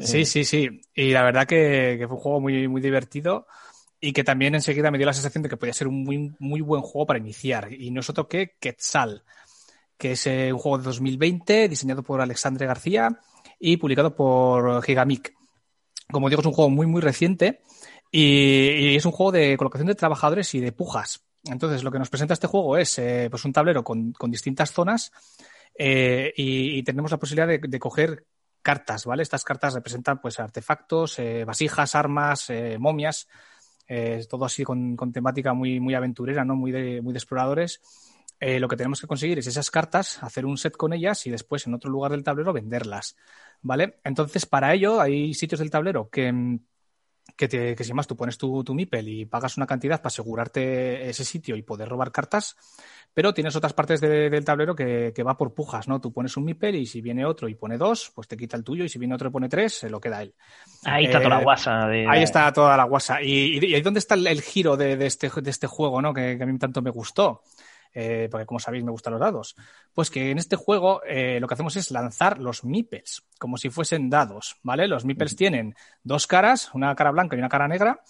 sí, 0.00 0.24
sí, 0.24 0.44
sí. 0.44 0.80
Y 0.92 1.12
la 1.12 1.22
verdad 1.22 1.46
que, 1.46 2.02
fue 2.08 2.16
un 2.16 2.20
juego 2.20 2.40
muy, 2.40 2.66
muy 2.66 2.80
divertido 2.80 3.46
y 4.00 4.12
que 4.12 4.24
también 4.24 4.56
enseguida 4.56 4.90
me 4.90 4.98
dio 4.98 5.06
la 5.06 5.12
sensación 5.12 5.42
de 5.42 5.48
que 5.48 5.56
podía 5.56 5.72
ser 5.72 5.86
un 5.86 6.02
muy, 6.02 6.34
muy 6.40 6.62
buen 6.62 6.82
juego 6.82 7.06
para 7.06 7.20
iniciar. 7.20 7.72
Y 7.72 7.92
no 7.92 8.00
es 8.00 8.10
otro 8.10 8.26
que 8.26 8.56
Quetzal, 8.58 9.22
que 9.96 10.12
es 10.12 10.26
un 10.26 10.58
juego 10.58 10.78
de 10.78 10.84
2020 10.84 11.68
diseñado 11.68 12.02
por 12.02 12.20
Alexandre 12.20 12.66
García 12.66 13.20
y 13.60 13.76
publicado 13.76 14.16
por 14.16 14.82
Gigamic. 14.82 15.32
Como 16.10 16.28
digo, 16.28 16.40
es 16.40 16.46
un 16.46 16.54
juego 16.54 16.70
muy, 16.70 16.88
muy 16.88 17.00
reciente 17.00 17.60
y, 18.14 18.94
es 18.94 19.06
un 19.06 19.12
juego 19.12 19.32
de 19.32 19.56
colocación 19.56 19.88
de 19.88 19.94
trabajadores 19.94 20.54
y 20.54 20.60
de 20.60 20.72
pujas. 20.72 21.24
Entonces, 21.44 21.82
lo 21.82 21.90
que 21.90 21.98
nos 21.98 22.10
presenta 22.10 22.34
este 22.34 22.46
juego 22.46 22.76
es 22.76 22.98
eh, 22.98 23.28
pues 23.30 23.44
un 23.44 23.52
tablero 23.52 23.82
con, 23.82 24.12
distintas 24.28 24.70
zonas 24.70 25.10
eh, 25.76 26.32
y, 26.36 26.82
tenemos 26.84 27.10
la 27.10 27.18
posibilidad 27.18 27.48
de, 27.48 27.78
coger 27.78 28.26
cartas, 28.60 29.06
¿vale? 29.06 29.22
Estas 29.22 29.42
cartas 29.42 29.74
representan 29.74 30.20
pues 30.20 30.38
artefactos, 30.38 31.18
eh, 31.18 31.44
vasijas, 31.44 31.94
armas, 31.96 32.52
momias, 32.78 33.28
todo 34.28 34.44
así 34.44 34.62
con, 34.62 34.96
temática 35.12 35.54
muy, 35.54 35.80
muy 35.80 35.94
aventurera, 35.94 36.44
¿no? 36.44 36.54
Muy 36.54 36.70
de, 36.70 37.00
muy 37.00 37.12
de 37.14 37.18
exploradores. 37.18 37.80
lo 38.40 38.68
que 38.68 38.76
tenemos 38.76 39.00
que 39.00 39.06
conseguir 39.06 39.38
es 39.38 39.46
esas 39.46 39.70
cartas, 39.70 40.22
hacer 40.22 40.44
un 40.44 40.58
set 40.58 40.76
con 40.76 40.92
ellas 40.92 41.26
y 41.26 41.30
después 41.30 41.66
en 41.66 41.74
otro 41.74 41.90
lugar 41.90 42.12
del 42.12 42.22
tablero 42.22 42.52
venderlas. 42.52 43.16
¿Vale? 43.62 44.00
Entonces, 44.04 44.44
para 44.44 44.74
ello 44.74 45.00
hay 45.00 45.34
sitios 45.34 45.60
del 45.60 45.70
tablero 45.70 46.10
que 46.10 46.32
mm, 46.32 46.58
que, 47.36 47.48
te, 47.48 47.74
que 47.74 47.84
si 47.84 47.92
más 47.92 48.06
tú 48.06 48.16
pones 48.16 48.38
tu, 48.38 48.62
tu 48.64 48.74
MIPEL 48.74 49.08
y 49.08 49.24
pagas 49.26 49.56
una 49.56 49.66
cantidad 49.66 49.98
para 49.98 50.08
asegurarte 50.08 51.08
ese 51.08 51.24
sitio 51.24 51.56
y 51.56 51.62
poder 51.62 51.88
robar 51.88 52.12
cartas, 52.12 52.56
pero 53.14 53.34
tienes 53.34 53.54
otras 53.56 53.74
partes 53.74 54.00
del 54.00 54.44
tablero 54.44 54.74
que, 54.74 55.12
va 55.26 55.36
por 55.36 55.54
pujas, 55.54 55.86
¿no? 55.86 56.00
Tú 56.00 56.12
pones 56.12 56.36
un 56.36 56.44
MIPEL 56.44 56.76
y 56.76 56.86
si 56.86 57.00
viene 57.00 57.24
otro 57.26 57.48
y 57.48 57.54
pone 57.54 57.76
dos, 57.76 58.10
pues 58.14 58.26
te 58.26 58.36
quita 58.36 58.56
el 58.56 58.64
tuyo 58.64 58.84
y 58.84 58.88
si 58.88 58.98
viene 58.98 59.14
otro 59.14 59.28
y 59.28 59.32
pone 59.32 59.48
tres, 59.48 59.74
se 59.74 59.90
lo 59.90 60.00
queda 60.00 60.22
él. 60.22 60.34
Ahí 60.84 61.04
está 61.04 61.18
toda 61.18 61.36
la 61.36 61.40
eh, 61.40 61.44
guasa. 61.44 61.86
Ahí 61.86 62.22
está 62.22 62.52
toda 62.52 62.76
la 62.76 62.84
guasa. 62.84 63.22
Y, 63.22 63.58
y, 63.58 63.74
ahí 63.74 63.82
dónde 63.82 63.98
está 63.98 64.14
el, 64.14 64.40
giro 64.40 64.76
de, 64.76 64.94
este, 65.06 65.28
de 65.28 65.50
este 65.50 65.66
juego, 65.66 66.00
¿no? 66.00 66.14
Que, 66.14 66.36
que 66.38 66.42
a 66.42 66.46
mí 66.46 66.58
tanto 66.58 66.80
me 66.80 66.90
gustó. 66.90 67.42
Eh, 67.94 68.28
porque 68.30 68.46
como 68.46 68.58
sabéis 68.58 68.84
me 68.84 68.90
gustan 68.90 69.12
los 69.12 69.20
dados. 69.20 69.54
Pues 69.92 70.10
que 70.10 70.30
en 70.30 70.38
este 70.38 70.56
juego 70.56 71.02
eh, 71.04 71.38
lo 71.40 71.46
que 71.46 71.54
hacemos 71.54 71.76
es 71.76 71.90
lanzar 71.90 72.38
los 72.38 72.64
meeples, 72.64 73.22
como 73.38 73.56
si 73.58 73.70
fuesen 73.70 74.08
dados, 74.08 74.56
¿vale? 74.62 74.88
Los 74.88 75.04
meeples 75.04 75.36
tienen 75.36 75.74
dos 76.02 76.26
caras, 76.26 76.70
una 76.74 76.94
cara 76.94 77.10
blanca 77.10 77.36
y 77.36 77.38
una 77.38 77.48
cara 77.48 77.68
negra. 77.68 78.00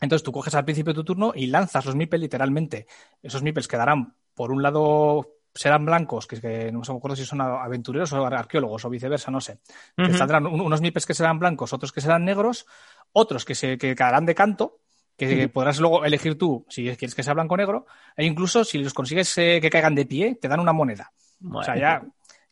Entonces 0.00 0.22
tú 0.22 0.32
coges 0.32 0.54
al 0.54 0.64
principio 0.64 0.92
de 0.92 0.98
tu 0.98 1.04
turno 1.04 1.32
y 1.34 1.46
lanzas 1.46 1.86
los 1.86 1.96
meeples 1.96 2.20
literalmente. 2.20 2.86
Esos 3.22 3.42
meeples 3.42 3.68
quedarán 3.68 4.14
por 4.34 4.52
un 4.52 4.62
lado 4.62 5.40
serán 5.54 5.84
blancos, 5.84 6.26
que, 6.26 6.70
no 6.72 6.80
me 6.80 6.96
acuerdo 6.96 7.16
si 7.16 7.24
son 7.24 7.40
aventureros 7.40 8.12
o 8.12 8.24
arqueólogos 8.24 8.84
o 8.84 8.90
viceversa, 8.90 9.30
no 9.30 9.40
sé. 9.40 9.58
Que 9.96 10.14
saldrán 10.14 10.46
unos 10.46 10.80
mipes 10.80 11.06
que 11.06 11.14
serán 11.14 11.38
blancos, 11.38 11.72
otros 11.72 11.92
que 11.92 12.00
serán 12.00 12.24
negros, 12.24 12.66
otros 13.12 13.44
que 13.44 13.54
se 13.54 13.76
que 13.76 13.94
quedarán 13.94 14.26
de 14.26 14.34
canto 14.34 14.79
que 15.28 15.48
podrás 15.48 15.80
luego 15.80 16.04
elegir 16.04 16.36
tú 16.38 16.64
si 16.68 16.84
quieres 16.96 17.14
que 17.14 17.22
sea 17.22 17.34
blanco 17.34 17.54
o 17.54 17.56
negro, 17.56 17.86
e 18.16 18.24
incluso 18.24 18.64
si 18.64 18.78
los 18.78 18.94
consigues 18.94 19.36
eh, 19.38 19.58
que 19.60 19.70
caigan 19.70 19.94
de 19.94 20.06
pie, 20.06 20.38
te 20.40 20.48
dan 20.48 20.60
una 20.60 20.72
moneda. 20.72 21.12
O 21.52 21.62
sea, 21.62 21.76
ya, 21.76 22.02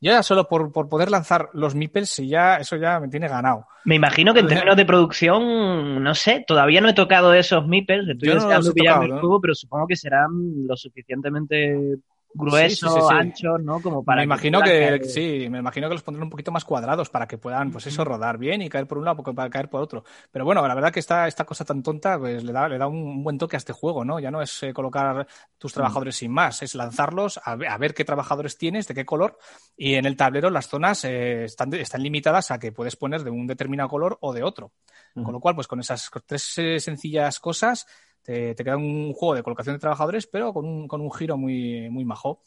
ya 0.01 0.23
solo 0.23 0.49
por, 0.49 0.73
poder 0.73 1.11
lanzar 1.11 1.51
los 1.53 1.75
meeples, 1.75 2.17
ya, 2.19 2.57
eso 2.57 2.77
ya 2.77 3.01
me 3.01 3.09
tiene 3.09 3.29
ganado. 3.29 3.67
Me 3.85 3.97
imagino 3.97 4.33
que 4.33 4.41
en 4.41 4.47
términos 4.47 4.77
de 4.77 4.85
producción, 4.85 6.03
no 6.03 6.15
sé, 6.15 6.45
todavía 6.47 6.81
no 6.81 6.89
he 6.89 6.95
tocado 6.95 7.35
esos 7.35 7.67
meeples, 7.67 8.09
estoy 8.09 8.29
deseando 8.29 8.73
pillarme 8.73 9.07
el 9.07 9.21
juego, 9.21 9.41
pero 9.41 9.55
supongo 9.55 9.87
que 9.87 9.97
serán 9.97 10.31
lo 10.67 10.77
suficientemente 10.77 11.99
gruesos, 12.35 13.11
anchos, 13.11 13.61
¿no? 13.63 13.81
Como 13.81 14.05
para. 14.05 14.19
Me 14.19 14.25
imagino 14.25 14.61
que, 14.61 15.03
sí, 15.05 15.49
me 15.51 15.59
imagino 15.59 15.89
que 15.89 15.95
los 15.95 16.03
pondrán 16.03 16.25
un 16.25 16.31
poquito 16.31 16.53
más 16.53 16.65
cuadrados 16.65 17.11
para 17.11 17.27
que 17.27 17.39
puedan, 17.39 17.71
pues 17.71 17.87
eso, 17.87 18.05
rodar 18.05 18.39
bien 18.39 18.63
y 18.63 18.69
caer 18.69 18.87
por 18.87 18.99
un 18.99 19.05
lado 19.05 19.23
para 19.23 19.51
caer 19.51 19.69
por 19.69 19.81
otro. 19.81 20.05
Pero 20.31 20.45
bueno, 20.45 20.67
la 20.67 20.75
verdad 20.75 20.93
que 20.93 21.01
esta, 21.01 21.27
esta 21.27 21.45
cosa 21.45 21.65
tan 21.65 21.83
tonta, 21.83 22.19
pues 22.19 22.45
le 22.45 22.53
da, 22.53 22.69
le 22.69 22.79
da 22.79 22.87
un 22.87 23.23
buen 23.23 23.39
toque 23.39 23.57
a 23.57 23.59
este 23.59 23.73
juego, 23.73 24.05
¿no? 24.05 24.21
Ya 24.21 24.31
no 24.31 24.43
es 24.43 24.63
eh, 24.63 24.73
colocar 24.73 25.27
tus 25.57 25.73
trabajadores 25.73 26.17
sin 26.17 26.31
más, 26.31 26.63
es 26.63 26.75
lanzarlos, 26.75 27.41
a 27.43 27.57
ver, 27.57 27.95
qué 27.95 28.05
trabajadores 28.05 28.57
tienes, 28.57 28.87
de 28.87 28.95
qué 28.95 29.05
color, 29.05 29.39
y 29.77 29.95
en 29.95 30.07
el 30.07 30.17
tablero 30.17 30.51
las 30.51 30.69
zonas 30.69 31.05
eh, 31.05 31.45
están, 31.45 31.73
están 31.75 32.03
limitadas 32.03 32.51
a 32.51 32.59
que 32.59 32.73
puedes 32.73 32.97
poner 32.97 33.25
de 33.25 33.31
un 33.31 33.47
determinado 33.47 33.89
color 33.89 34.19
o 34.21 34.33
de 34.33 34.43
otro. 34.43 34.73
Con 35.15 35.33
lo 35.33 35.41
cual, 35.41 35.57
pues 35.57 35.67
con 35.67 35.81
esas 35.81 36.09
tres 36.27 36.59
eh, 36.59 36.79
sencillas 36.79 37.41
cosas 37.41 37.87
te, 38.29 38.65
queda 38.65 38.77
un 38.77 39.15
juego 39.15 39.35
de 39.35 39.43
colocación 39.43 39.77
de 39.77 39.81
trabajadores, 39.81 40.27
pero 40.27 40.53
con 40.53 40.67
un, 40.67 40.87
con 40.87 41.01
un 41.01 41.11
giro 41.11 41.39
muy, 41.39 41.89
muy 41.89 42.05
majo. 42.05 42.43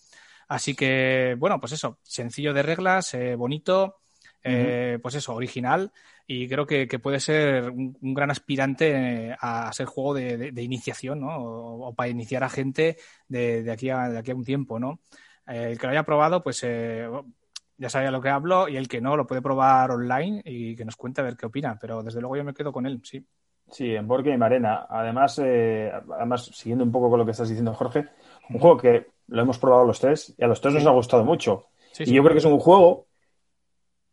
Así 0.48 0.76
que, 0.76 1.36
bueno, 1.40 1.60
pues 1.60 1.72
eso, 1.74 1.98
sencillo 2.04 2.54
de 2.54 2.62
reglas, 2.62 3.14
eh, 3.16 3.36
bonito, 3.36 3.98
eh, 4.44 5.00
pues 5.02 5.16
eso, 5.16 5.34
original 5.34 5.92
y 6.28 6.48
creo 6.48 6.68
que, 6.68 6.88
puede 7.00 7.20
ser 7.20 7.70
un, 7.72 7.96
gran 8.14 8.30
aspirante 8.30 9.36
a 9.40 9.72
ser 9.74 9.88
juego 9.88 10.14
de, 10.14 10.54
iniciación, 10.62 11.22
¿no? 11.22 11.38
O, 11.38 11.96
para 11.96 12.10
iniciar 12.10 12.44
a 12.44 12.50
gente 12.50 12.98
de, 13.28 13.70
aquí, 13.72 13.90
a, 13.90 14.10
de 14.10 14.20
aquí 14.20 14.32
a 14.32 14.36
un 14.36 14.46
tiempo, 14.46 14.80
¿no? 14.80 15.00
Eh, 15.48 15.72
el 15.72 15.80
que 15.80 15.88
lo 15.88 15.92
haya 15.92 16.04
probado, 16.04 16.44
pues 16.44 16.62
ya 16.62 17.90
sabía 17.90 18.12
lo 18.12 18.22
que 18.22 18.30
hablo 18.30 18.70
y 18.70 18.78
el 18.78 18.88
que 18.88 19.02
no 19.02 19.18
lo 19.18 19.26
puede 19.26 19.42
probar 19.42 19.92
online 19.92 20.42
y 20.46 20.76
que 20.76 20.86
nos 20.86 20.96
cuente 20.96 21.22
a 21.22 21.24
ver 21.24 21.36
qué 21.36 21.48
opina, 21.48 21.78
pero 21.82 22.04
desde 22.04 22.22
luego 22.22 22.38
yo 22.38 22.44
me 22.44 22.54
quedo 22.54 22.72
con 22.72 22.86
él, 22.86 23.02
sí. 23.04 23.26
Sí, 23.72 23.95
en 23.95 24.07
Board 24.07 24.24
Game 24.24 24.45
Arena. 24.45 24.86
Además, 24.89 25.39
eh, 25.43 25.91
además, 26.13 26.45
siguiendo 26.53 26.84
un 26.84 26.91
poco 26.91 27.09
con 27.09 27.19
lo 27.19 27.26
que 27.26 27.32
estás 27.32 27.47
diciendo, 27.47 27.74
Jorge, 27.74 28.05
un 28.49 28.59
juego 28.59 28.78
que 28.78 29.07
lo 29.28 29.41
hemos 29.41 29.57
probado 29.57 29.86
los 29.86 29.99
tres 29.99 30.36
y 30.38 30.43
a 30.43 30.47
los 30.47 30.59
tres 30.59 30.74
nos 30.74 30.86
ha 30.86 30.91
gustado 30.91 31.24
mucho. 31.24 31.67
y 31.99 32.13
yo 32.13 32.22
creo 32.22 32.34
que 32.34 32.39
es 32.39 32.45
un 32.45 32.59
juego 32.59 33.07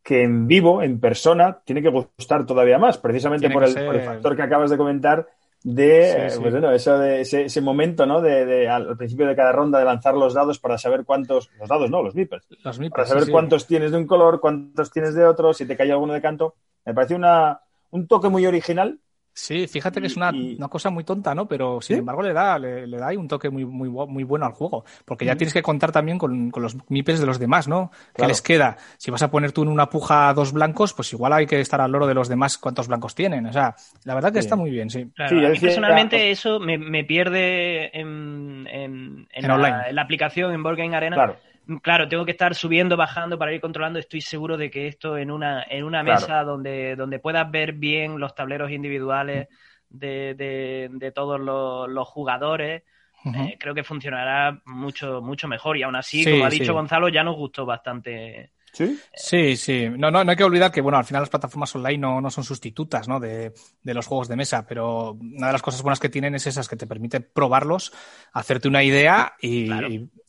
que 0.03 0.23
en 0.23 0.47
vivo, 0.47 0.83
en 0.83 1.01
persona, 1.01 1.61
tiene 1.65 1.83
que 1.83 1.91
gustar 1.91 2.47
todavía 2.47 2.79
más, 2.79 2.99
precisamente 2.99 3.51
por 3.51 3.65
el, 3.65 3.75
factor 3.75 4.37
que 4.37 4.43
acabas 4.43 4.71
de 4.71 4.79
comentar 4.79 5.29
de, 5.65 6.33
pues 6.41 6.55
eso 6.55 6.99
de 6.99 7.21
ese, 7.21 7.61
momento, 7.61 8.07
¿no? 8.07 8.23
De, 8.23 8.69
al 8.69 8.97
principio 8.97 9.27
de 9.27 9.35
cada 9.35 9.51
ronda 9.51 9.81
de 9.81 9.85
lanzar 9.85 10.15
los 10.15 10.33
dados 10.33 10.61
para 10.61 10.79
saber 10.79 11.05
cuántos, 11.05 11.51
los 11.59 11.69
dados 11.69 11.91
no, 11.91 12.01
los 12.03 12.15
meeples, 12.15 12.47
para 12.91 13.07
saber 13.07 13.31
cuántos 13.31 13.67
tienes 13.67 13.91
de 13.91 13.99
un 13.99 14.07
color, 14.07 14.41
cuántos 14.41 14.91
tienes 14.93 15.15
de 15.15 15.27
otro, 15.27 15.53
si 15.53 15.67
te 15.67 15.77
cae 15.77 15.91
alguno 15.91 16.15
de 16.15 16.23
canto. 16.23 16.55
Me 16.87 16.95
parece 16.95 17.17
una, 17.17 17.61
un 17.91 18.07
toque 18.07 18.29
muy 18.29 18.47
original 18.47 19.01
Sí, 19.39 19.69
fíjate 19.69 20.01
que 20.01 20.09
es 20.09 20.17
una, 20.17 20.33
cosa 20.69 20.91
muy 20.91 21.05
tonta, 21.05 21.33
¿no? 21.33 21.47
Pero 21.47 21.81
sin 21.81 21.99
embargo 21.99 22.23
le 22.23 22.33
da, 22.33 22.59
le, 22.59 22.89
da 22.89 23.11
un 23.17 23.29
toque 23.29 23.51
muy, 23.51 23.65
muy, 23.65 23.89
muy 23.89 24.25
bueno 24.25 24.47
al 24.47 24.53
juego. 24.53 24.85
Porque 25.05 25.25
ya 25.25 25.37
tienes 25.37 25.55
que 25.55 25.63
contar 25.63 25.93
también 25.93 26.19
con, 26.19 26.51
los 26.57 26.77
mipes 26.91 27.21
de 27.21 27.27
los 27.27 27.39
demás, 27.39 27.69
¿no? 27.69 27.93
¿Qué 28.17 28.27
les 28.27 28.43
queda? 28.43 28.77
Si 28.97 29.13
vas 29.13 29.23
a 29.23 29.31
poner 29.31 29.53
tú 29.53 29.63
en 29.63 29.69
una 29.69 29.89
puja 29.89 30.35
dos 30.35 30.53
blancos, 30.53 30.93
pues 30.93 31.13
igual 31.13 31.33
hay 31.33 31.47
que 31.47 31.61
estar 31.61 31.81
al 31.81 31.93
loro 31.93 32.09
de 32.09 32.15
los 32.15 32.29
demás 32.29 32.59
cuántos 32.59 32.89
blancos 32.89 33.15
tienen. 33.15 33.47
O 33.47 33.53
sea, 33.53 33.77
la 34.03 34.15
verdad 34.17 34.33
que 34.33 34.41
está 34.41 34.57
muy 34.57 34.71
bien, 34.71 34.91
sí. 34.91 35.09
personalmente 35.17 36.33
eso 36.33 36.59
me, 36.59 37.05
pierde 37.05 37.97
en, 37.97 38.67
en, 38.69 39.29
la, 39.41 40.03
aplicación 40.03 40.53
en 40.53 40.65
Board 40.65 40.81
Arena. 40.81 41.15
Claro 41.15 41.37
claro, 41.83 42.09
tengo 42.09 42.25
que 42.25 42.33
estar 42.33 42.55
subiendo, 42.55 42.97
bajando 42.97 43.39
para 43.39 43.53
ir 43.53 43.61
controlando. 43.61 43.99
Estoy 43.99 44.21
seguro 44.21 44.57
de 44.57 44.71
que 44.71 44.89
esto 44.89 45.19
en 45.19 45.31
una, 45.31 45.63
en 45.69 45.85
una 45.85 46.03
mesa 46.03 46.43
donde, 46.43 46.97
donde 46.97 47.19
puedas 47.19 47.51
ver 47.51 47.73
bien 47.73 48.19
los 48.19 48.35
tableros 48.35 48.71
individuales 48.71 49.49
de, 49.89 50.89
de, 50.91 51.13
todos 51.13 51.41
los, 51.41 52.09
jugadores, 52.09 52.83
eh, 53.25 53.57
creo 53.59 53.75
que 53.75 53.85
funcionará 53.85 54.61
mucho, 54.65 55.21
mucho 55.21 55.49
mejor. 55.49 55.77
Y 55.77 55.83
aún 55.83 55.97
así, 55.97 56.25
como 56.25 56.45
ha 56.45 56.51
dicho 56.51 56.75
Gonzalo, 56.75 57.09
ya 57.09 57.23
nos 57.23 57.37
gustó 57.37 57.67
bastante 57.67 58.51
¿Sí? 58.79 58.97
Sí, 59.13 59.57
sí. 59.57 59.89
No, 59.89 60.09
no, 60.09 60.23
no 60.23 60.31
hay 60.31 60.37
que 60.37 60.45
olvidar 60.45 60.71
que, 60.71 60.81
bueno, 60.81 60.99
al 60.99 61.05
final 61.05 61.23
las 61.23 61.31
plataformas 61.31 61.75
online 61.75 61.99
no, 61.99 62.21
no 62.21 62.31
son 62.31 62.45
sustitutas 62.45 63.09
¿no? 63.09 63.19
De, 63.19 63.53
de, 63.83 63.95
los 63.95 64.07
juegos 64.07 64.29
de 64.29 64.37
mesa, 64.37 64.65
pero 64.69 65.15
una 65.15 65.49
de 65.49 65.53
las 65.53 65.63
cosas 65.63 65.83
buenas 65.83 65.99
que 65.99 66.09
tienen 66.09 66.37
es 66.37 66.47
esas 66.47 66.69
que 66.69 66.77
te 66.77 66.87
permiten 66.87 67.29
probarlos, 67.33 67.93
hacerte 68.33 68.69
una 68.69 68.85
idea 68.85 69.33
y, 69.43 69.69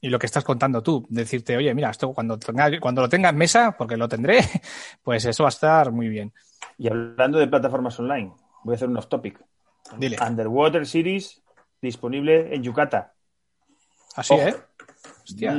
y, 0.02 0.10
lo 0.10 0.18
que 0.18 0.26
estás 0.26 0.44
contando 0.44 0.82
tú, 0.82 1.06
decirte, 1.10 1.58
oye, 1.58 1.76
mira, 1.76 1.92
esto 1.92 2.12
cuando, 2.12 2.40
cuando 2.82 3.04
lo 3.04 3.10
tenga 3.10 3.30
en 3.30 3.38
mesa, 3.38 3.76
porque 3.78 3.98
lo 3.98 4.10
tendré, 4.10 4.40
pues 5.04 5.26
eso 5.26 5.44
va 5.44 5.50
a 5.50 5.52
estar 5.52 5.92
muy 5.92 6.10
bien. 6.10 6.34
Y 6.80 6.88
hablando 6.88 7.38
de 7.38 7.46
plataformas 7.46 8.00
online, 8.00 8.34
voy 8.64 8.74
a 8.74 8.78
hacer 8.78 8.90
un 8.90 8.98
off 8.98 9.10
topic. 9.10 9.40
Dile. 9.96 10.18
Underwater 10.28 10.88
Series 10.88 11.44
disponible 11.80 12.56
en 12.56 12.64
Yucatan. 12.64 13.10
Así, 14.16 14.34
¿eh? 14.34 14.56
Hostia. 15.24 15.54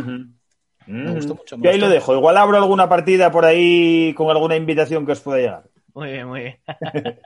Me 0.91 1.13
gustó 1.13 1.35
mucho. 1.35 1.57
y 1.63 1.67
ahí 1.69 1.79
lo 1.79 1.89
dejo. 1.89 2.15
Igual 2.15 2.37
abro 2.37 2.57
alguna 2.57 2.89
partida 2.89 3.31
por 3.31 3.45
ahí 3.45 4.13
con 4.15 4.29
alguna 4.31 4.57
invitación 4.57 5.07
que 5.07 5.13
os 5.13 5.21
pueda 5.21 5.39
llegar. 5.39 5.63
Muy 5.95 6.13
bien, 6.13 6.27
muy 6.27 6.41
bien. 6.41 6.59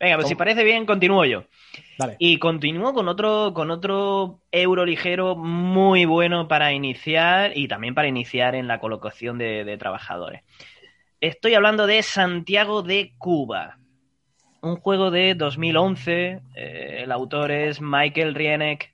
Venga, 0.00 0.16
pues 0.16 0.28
si 0.28 0.34
parece 0.34 0.64
bien, 0.64 0.86
continúo 0.86 1.24
yo. 1.24 1.44
Y 2.18 2.38
continúo 2.38 2.92
con 2.94 3.08
otro, 3.08 3.52
con 3.54 3.70
otro 3.70 4.40
euro 4.50 4.84
ligero 4.84 5.36
muy 5.36 6.04
bueno 6.04 6.48
para 6.48 6.72
iniciar 6.72 7.56
y 7.56 7.68
también 7.68 7.94
para 7.94 8.08
iniciar 8.08 8.54
en 8.54 8.66
la 8.66 8.80
colocación 8.80 9.38
de, 9.38 9.76
trabajadores. 9.78 10.42
Estoy 11.20 11.54
hablando 11.54 11.86
de 11.86 12.02
Santiago 12.02 12.82
de 12.82 13.12
Cuba. 13.18 13.78
Un 14.60 14.76
juego 14.76 15.10
de 15.10 15.34
2011. 15.34 16.40
Eh, 16.54 17.00
el 17.04 17.12
autor 17.12 17.52
es 17.52 17.80
Michael 17.80 18.34
Rienek. 18.34 18.92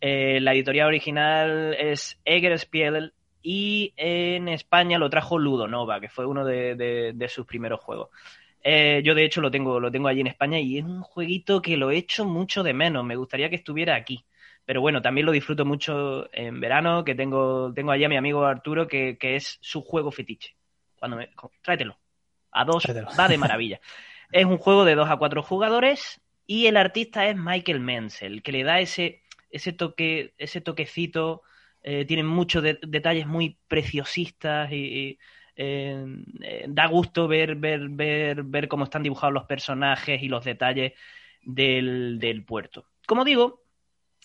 Eh, 0.00 0.40
la 0.40 0.52
editorial 0.52 0.88
original 0.88 1.74
es 1.78 2.20
Eger 2.24 2.56
Spiel 2.58 3.12
y 3.48 3.92
en 3.96 4.48
España 4.48 4.98
lo 4.98 5.08
trajo 5.08 5.38
Ludonova, 5.38 6.00
que 6.00 6.08
fue 6.08 6.26
uno 6.26 6.44
de, 6.44 7.28
sus 7.28 7.46
primeros 7.46 7.78
juegos. 7.78 8.08
Eh, 8.60 9.02
yo 9.04 9.14
de 9.14 9.24
hecho 9.24 9.40
lo 9.40 9.52
tengo, 9.52 9.78
lo 9.78 9.88
tengo 9.92 10.08
allí 10.08 10.20
en 10.20 10.26
España 10.26 10.58
y 10.58 10.78
es 10.78 10.84
un 10.84 11.00
jueguito 11.00 11.62
que 11.62 11.76
lo 11.76 11.92
echo 11.92 12.24
mucho 12.24 12.64
de 12.64 12.74
menos. 12.74 13.04
Me 13.04 13.14
gustaría 13.14 13.48
que 13.48 13.54
estuviera 13.54 13.94
aquí. 13.94 14.24
Pero 14.64 14.80
bueno, 14.80 15.00
también 15.00 15.26
lo 15.26 15.30
disfruto 15.30 15.64
mucho 15.64 16.28
en 16.32 16.58
verano, 16.58 17.04
que 17.04 17.14
tengo, 17.14 17.72
tengo 17.72 17.92
allí 17.92 18.02
a 18.02 18.08
mi 18.08 18.16
amigo 18.16 18.44
Arturo, 18.44 18.88
que, 18.88 19.16
es 19.20 19.58
su 19.60 19.80
juego 19.80 20.10
fetiche. 20.10 20.56
Cuando 20.98 21.16
me, 21.16 21.30
tráetelo. 21.62 21.96
A 22.50 22.64
dos, 22.64 22.84
va 23.16 23.28
de 23.28 23.38
maravilla. 23.38 23.80
es 24.32 24.44
un 24.44 24.58
juego 24.58 24.84
de 24.84 24.96
dos 24.96 25.08
a 25.08 25.18
cuatro 25.18 25.44
jugadores 25.44 26.20
y 26.48 26.66
el 26.66 26.76
artista 26.76 27.28
es 27.28 27.36
Michael 27.36 27.78
Menzel, 27.78 28.42
que 28.42 28.50
le 28.50 28.64
da 28.64 28.80
ese, 28.80 29.22
ese 29.52 29.72
toque, 29.72 30.34
ese 30.36 30.60
toquecito 30.60 31.42
eh, 31.88 32.04
tienen 32.04 32.26
muchos 32.26 32.64
detalles 32.64 33.28
muy 33.28 33.58
preciosistas 33.68 34.72
y, 34.72 35.20
eh, 35.54 36.04
eh, 36.40 36.64
da 36.66 36.88
gusto 36.88 37.28
ver, 37.28 37.54
ver, 37.54 37.88
ver, 37.90 38.42
ver 38.42 38.66
cómo 38.66 38.82
están 38.82 39.04
dibujados 39.04 39.32
los 39.32 39.44
personajes 39.44 40.20
y 40.20 40.26
los 40.26 40.44
detalles 40.44 40.94
del, 41.42 42.44
puerto. 42.44 42.86
Como 43.06 43.24
digo, 43.24 43.62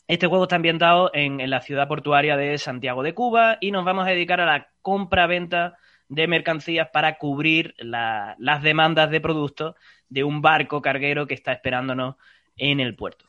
Este 0.08 0.26
juego 0.26 0.46
está 0.46 0.56
ambientado 0.56 1.12
en, 1.14 1.48
la 1.52 1.62
ciudad 1.62 1.88
portuaria 1.88 2.36
de 2.36 2.58
Santiago 2.58 3.04
de 3.04 3.14
Cuba 3.14 3.60
y 3.62 3.70
nos 3.70 3.86
vamos 3.86 4.08
a 4.08 4.10
dedicar 4.10 4.42
a 4.42 4.48
la 4.48 4.72
compra-venta 4.82 5.78
de 6.10 6.28
mercancías 6.28 6.90
para 6.92 7.20
cubrir 7.20 7.76
las 7.78 8.64
demandas 8.64 9.12
de 9.12 9.22
productos 9.22 9.76
de 10.10 10.24
un 10.24 10.42
barco 10.42 10.82
carguero 10.82 11.28
que 11.28 11.36
está 11.36 11.52
esperándonos 11.52 12.16
en 12.58 12.80
el 12.80 12.96
puerto. 12.96 13.26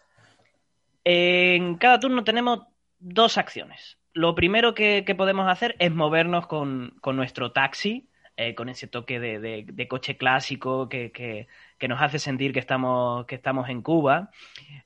En 1.04 1.76
cada 1.76 2.00
turno 2.00 2.24
tenemos 2.24 2.60
dos 2.98 3.36
acciones. 3.36 3.98
Lo 4.14 4.34
primero 4.34 4.74
que, 4.74 5.04
podemos 5.16 5.48
hacer 5.50 5.74
es 5.78 5.92
movernos 5.92 6.46
con, 6.46 6.94
nuestro 7.14 7.52
taxi, 7.52 8.08
eh, 8.36 8.54
con 8.54 8.68
ese 8.68 8.86
toque 8.86 9.18
de, 9.18 9.88
coche 9.88 10.16
clásico 10.18 10.88
que, 10.88 11.48
nos 11.88 12.00
hace 12.00 12.18
sentir 12.18 12.52
que 12.52 12.58
estamos, 12.58 13.24
que 13.26 13.34
estamos 13.34 13.70
en 13.70 13.80
Cuba. 13.80 14.30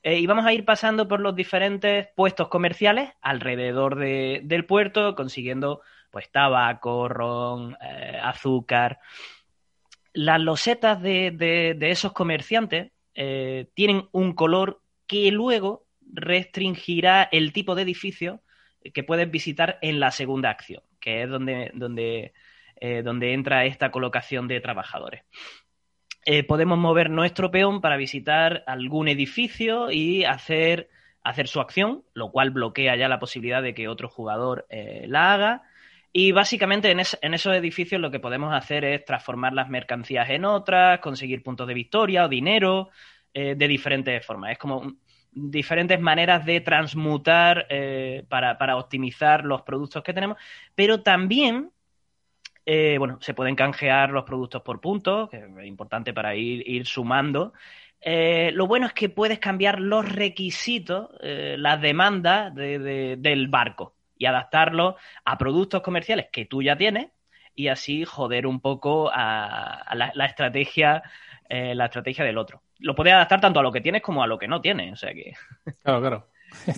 Eh, 0.02 0.18
y 0.18 0.26
vamos 0.26 0.46
a 0.46 0.52
ir 0.52 0.64
pasando 0.64 1.08
por 1.08 1.20
los 1.20 1.34
diferentes 1.34 2.08
puestos 2.14 2.48
comerciales 2.48 3.10
alrededor 3.20 3.96
del 3.96 4.64
puerto, 4.64 5.16
consiguiendo 5.16 5.80
pues 6.12 6.30
tabaco, 6.30 7.08
ron, 7.08 7.76
eh, 7.82 8.18
azúcar. 8.22 9.00
Las 10.12 10.40
losetas 10.40 11.02
de, 11.02 11.76
esos 11.80 12.12
comerciantes 12.12 12.92
tienen 13.12 14.08
un 14.12 14.34
color 14.34 14.82
que 15.06 15.30
luego 15.32 15.86
restringirá 16.12 17.28
el 17.32 17.52
tipo 17.52 17.74
de 17.74 17.82
edificio 17.82 18.42
que 18.92 19.04
puedes 19.04 19.30
visitar 19.30 19.78
en 19.82 20.00
la 20.00 20.10
segunda 20.10 20.50
acción, 20.50 20.82
que 21.00 21.22
es 21.22 21.28
donde, 21.28 21.70
donde, 21.74 22.32
eh, 22.76 23.02
donde 23.02 23.32
entra 23.32 23.64
esta 23.64 23.90
colocación 23.90 24.48
de 24.48 24.60
trabajadores. 24.60 25.22
Eh, 26.24 26.42
podemos 26.42 26.78
mover 26.78 27.10
nuestro 27.10 27.50
peón 27.50 27.80
para 27.80 27.96
visitar 27.96 28.64
algún 28.66 29.08
edificio 29.08 29.90
y 29.90 30.24
hacer, 30.24 30.88
hacer 31.22 31.46
su 31.46 31.60
acción, 31.60 32.02
lo 32.14 32.30
cual 32.32 32.50
bloquea 32.50 32.96
ya 32.96 33.08
la 33.08 33.20
posibilidad 33.20 33.62
de 33.62 33.74
que 33.74 33.88
otro 33.88 34.08
jugador 34.08 34.66
eh, 34.68 35.04
la 35.08 35.34
haga. 35.34 35.62
Y 36.12 36.32
básicamente 36.32 36.90
en, 36.90 37.00
en, 37.00 37.34
esos 37.34 37.54
edificios 37.54 38.00
lo 38.00 38.10
que 38.10 38.20
podemos 38.20 38.52
hacer 38.54 38.84
es 38.84 39.04
transformar 39.04 39.52
las 39.52 39.68
mercancías 39.68 40.30
en 40.30 40.44
otras, 40.44 40.98
conseguir 41.00 41.42
puntos 41.42 41.68
de 41.68 41.74
victoria 41.74 42.24
o 42.24 42.28
dinero 42.28 42.90
de 43.34 43.68
diferentes 43.68 44.24
formas. 44.24 44.52
Es 44.52 44.58
como 44.58 44.94
diferentes 45.36 46.00
maneras 46.00 46.46
de 46.46 46.60
transmutar 46.62 47.66
eh, 47.68 48.24
para, 48.28 48.76
optimizar 48.76 49.44
los 49.44 49.62
productos 49.62 50.02
que 50.02 50.14
tenemos, 50.14 50.38
pero 50.74 51.02
también, 51.02 51.70
eh, 52.64 52.96
bueno, 52.98 53.18
se 53.20 53.34
pueden 53.34 53.54
canjear 53.54 54.10
los 54.10 54.24
productos 54.24 54.62
por 54.62 54.80
puntos, 54.80 55.28
que 55.28 55.36
es 55.36 55.66
importante 55.66 56.14
para 56.14 56.34
ir, 56.34 56.66
ir 56.66 56.86
sumando. 56.86 57.52
Eh, 58.00 58.50
lo 58.54 58.66
bueno 58.66 58.86
es 58.86 58.94
que 58.94 59.10
puedes 59.10 59.38
cambiar 59.38 59.78
los 59.78 60.10
requisitos, 60.10 61.10
las 61.20 61.80
demandas 61.82 62.54
del 62.54 63.48
barco 63.48 63.94
y 64.16 64.24
adaptarlos 64.24 64.94
a 65.24 65.36
productos 65.36 65.82
comerciales 65.82 66.28
que 66.32 66.46
tú 66.46 66.62
ya 66.62 66.76
tienes 66.76 67.08
y 67.54 67.68
así 67.68 68.04
joder 68.04 68.46
un 68.46 68.60
poco 68.60 69.10
a, 69.12 69.94
la, 69.94 70.26
estrategia 70.26 71.02
la 71.48 71.86
estrategia 71.86 72.24
del 72.24 72.38
otro 72.38 72.62
lo 72.78 72.94
puedes 72.94 73.12
adaptar 73.12 73.40
tanto 73.40 73.60
a 73.60 73.62
lo 73.62 73.72
que 73.72 73.80
tienes 73.80 74.02
como 74.02 74.22
a 74.22 74.26
lo 74.26 74.38
que 74.38 74.48
no 74.48 74.60
tienes. 74.60 74.92
O 74.92 74.96
sea 74.96 75.12
que. 75.12 75.32
Claro, 75.82 76.00
claro. 76.00 76.26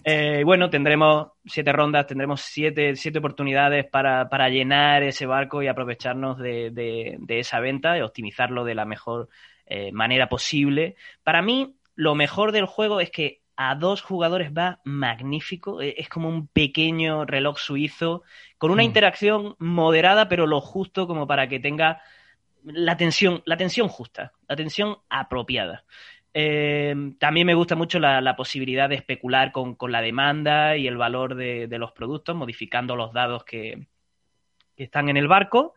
Eh, 0.05 0.43
bueno, 0.45 0.71
tendremos 0.71 1.29
siete 1.45 1.73
rondas, 1.73 2.07
tendremos 2.07 2.41
siete, 2.41 2.97
siete 2.97 3.19
oportunidades 3.19 3.87
para, 3.87 4.29
para, 4.29 4.49
llenar 4.49 5.03
ese 5.03 5.27
barco 5.27 5.63
y 5.63 5.69
aprovecharnos 5.69 6.39
de, 6.39 6.71
de, 6.71 7.39
esa 7.39 7.61
venta 7.61 7.97
y 7.97 8.01
optimizarlo 8.01 8.65
de 8.65 8.75
la 8.75 8.85
mejor 8.85 9.29
eh, 9.67 9.93
manera 9.93 10.29
posible. 10.29 10.97
Para 11.23 11.43
mí, 11.43 11.77
lo 11.95 12.15
mejor 12.15 12.53
del 12.53 12.67
juego 12.67 13.01
es 13.01 13.11
que 13.11 13.41
a 13.57 13.75
dos 13.75 14.03
jugadores 14.03 14.53
va 14.57 14.81
magnífico. 14.85 15.83
E, 15.83 15.95
es 15.99 16.09
como 16.09 16.29
un 16.29 16.49
pequeño 16.49 17.25
reloj 17.25 17.59
suizo 17.59 18.23
con 18.57 18.71
una 18.71 18.83
mm. 18.83 18.87
interacción 18.87 19.57
moderada, 19.59 20.29
pero 20.29 20.47
lo 20.47 20.61
justo 20.61 21.07
como 21.07 21.27
para 21.27 21.49
que 21.49 21.61
tenga 21.61 22.01
la 22.73 22.97
tensión, 22.97 23.43
la 23.45 23.57
tensión 23.57 23.89
justa, 23.89 24.33
la 24.49 24.57
tensión 24.57 24.99
apropiada. 25.09 25.85
Eh, 26.35 26.95
también 27.19 27.47
me 27.47 27.55
gusta 27.55 27.75
mucho 27.75 27.99
la, 27.99 28.37
posibilidad 28.37 28.89
de 28.89 28.97
especular 28.97 29.51
con, 29.53 29.77
la 29.89 30.01
demanda 30.01 30.77
y 30.77 30.87
el 30.87 30.97
valor 30.97 31.35
de, 31.35 31.67
los 31.79 31.93
productos, 31.93 32.37
modificando 32.37 32.97
los 32.97 33.13
dados 33.13 33.45
que, 33.45 33.87
están 34.77 35.09
en 35.09 35.17
el 35.17 35.27
barco, 35.27 35.75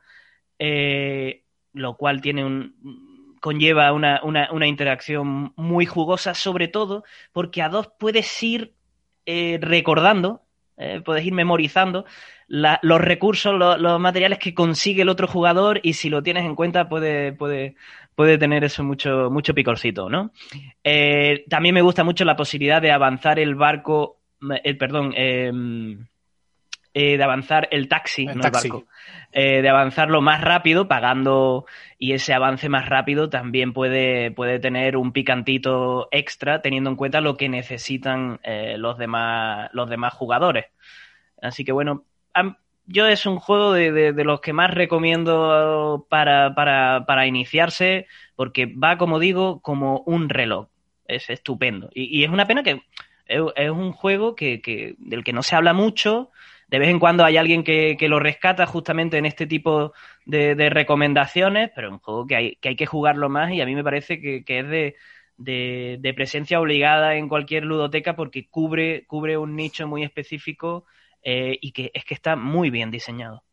eh, 0.59 1.43
lo 1.73 1.97
cual 1.97 2.21
tiene 2.21 2.45
un, 2.45 3.31
conlleva 3.41 3.91
una, 3.91 4.67
interacción 4.67 5.53
muy 5.57 5.85
jugosa, 5.85 6.35
sobre 6.35 6.67
todo 6.67 7.03
porque 7.33 7.63
a 7.63 7.69
dos 7.69 7.91
puedes 7.99 8.41
ir 8.43 8.75
eh, 9.25 9.57
recordando, 9.59 10.43
puedes 11.03 11.25
ir 11.25 11.33
memorizando 11.33 12.05
los 12.47 13.01
recursos, 13.01 13.57
los 13.57 13.99
materiales 13.99 14.37
que 14.37 14.53
consigue 14.53 15.03
el 15.03 15.09
otro 15.09 15.27
jugador 15.27 15.79
y 15.83 15.93
si 15.93 16.09
lo 16.09 16.21
tienes 16.21 16.45
en 16.45 16.55
cuenta 16.55 16.89
puede, 16.89 17.31
puede, 17.31 17.75
puede 18.13 18.37
tener 18.37 18.65
eso 18.65 18.83
mucho, 18.83 19.29
mucho 19.31 19.53
picorcito, 19.53 20.09
¿no? 20.09 20.31
Eh, 20.83 21.45
también 21.49 21.75
me 21.75 21.81
gusta 21.81 22.03
mucho 22.03 22.25
la 22.25 22.35
posibilidad 22.35 22.81
de 22.81 22.91
avanzar 22.91 23.39
el 23.39 23.55
barco, 23.55 24.17
el, 24.63 24.77
perdón, 24.77 25.13
em, 25.15 26.07
eh, 26.93 27.17
de 27.17 27.23
avanzar 27.23 27.67
el 27.71 27.87
taxi, 27.87 28.25
no 28.25 28.33
el 28.33 28.51
barco. 28.51 28.85
Eh, 29.31 29.61
de 29.61 29.69
avanzarlo 29.69 30.21
más 30.21 30.41
rápido, 30.41 30.87
pagando 30.87 31.65
y 31.97 32.13
ese 32.13 32.33
avance 32.33 32.67
más 32.67 32.89
rápido 32.89 33.29
también 33.29 33.71
puede, 33.71 34.31
puede 34.31 34.59
tener 34.59 34.97
un 34.97 35.13
picantito 35.13 36.09
extra 36.11 36.61
teniendo 36.61 36.89
en 36.89 36.97
cuenta 36.97 37.21
lo 37.21 37.37
que 37.37 37.47
necesitan 37.47 38.39
los, 38.77 38.97
demás, 38.97 39.69
los 39.73 39.89
demás 39.89 40.13
jugadores. 40.13 40.65
Así 41.41 41.63
que 41.63 41.71
bueno, 41.71 42.05
yo 42.85 43.07
es 43.07 43.25
un 43.25 43.39
juego 43.39 43.73
de, 43.73 44.13
los 44.23 44.41
que 44.41 44.53
más 44.53 44.71
recomiendo 44.73 46.05
para, 46.09 46.53
para, 46.55 47.27
iniciarse, 47.27 48.07
porque 48.35 48.65
va, 48.65 48.97
como 48.97 49.19
digo, 49.19 49.61
como 49.61 50.03
un 50.05 50.29
reloj. 50.29 50.67
Es 51.05 51.29
estupendo. 51.29 51.89
Y, 51.93 52.23
es 52.23 52.29
una 52.29 52.47
pena 52.47 52.63
que 52.63 52.81
es, 53.25 53.69
un 53.69 53.91
juego 53.91 54.35
que, 54.35 54.95
del 54.97 55.23
que 55.23 55.33
no 55.33 55.43
se 55.43 55.55
habla 55.55 55.73
mucho. 55.73 56.31
De 56.71 56.79
vez 56.79 56.89
en 56.89 56.99
cuando 56.99 57.25
hay 57.25 57.35
alguien 57.37 57.63
que, 57.65 57.97
lo 58.07 58.19
rescata 58.19 58.65
justamente 58.65 59.17
en 59.17 59.25
este 59.25 59.45
tipo 59.45 59.93
de, 60.25 60.69
recomendaciones, 60.69 61.69
pero 61.75 61.89
es 61.89 61.93
un 61.93 61.99
juego 61.99 62.25
que 62.25 62.35
hay, 62.37 62.55
que 62.55 62.69
hay 62.69 62.75
que 62.77 62.85
jugarlo 62.85 63.29
más 63.29 63.51
y 63.51 63.59
a 63.61 63.65
mí 63.65 63.75
me 63.75 63.83
parece 63.83 64.21
que, 64.21 64.43
es 64.47 64.67
de, 64.69 64.95
de, 65.37 66.13
presencia 66.15 66.61
obligada 66.61 67.15
en 67.15 67.27
cualquier 67.27 67.65
ludoteca 67.65 68.15
porque 68.15 68.47
cubre, 68.49 69.05
cubre 69.05 69.37
un 69.37 69.55
nicho 69.57 69.85
muy 69.87 70.03
específico 70.03 70.85
eh, 71.23 71.57
y 71.61 71.73
que 71.73 71.91
es 71.93 72.05
que 72.05 72.13
está 72.13 72.37
muy 72.37 72.69
bien 72.69 72.89
diseñado. 72.89 73.43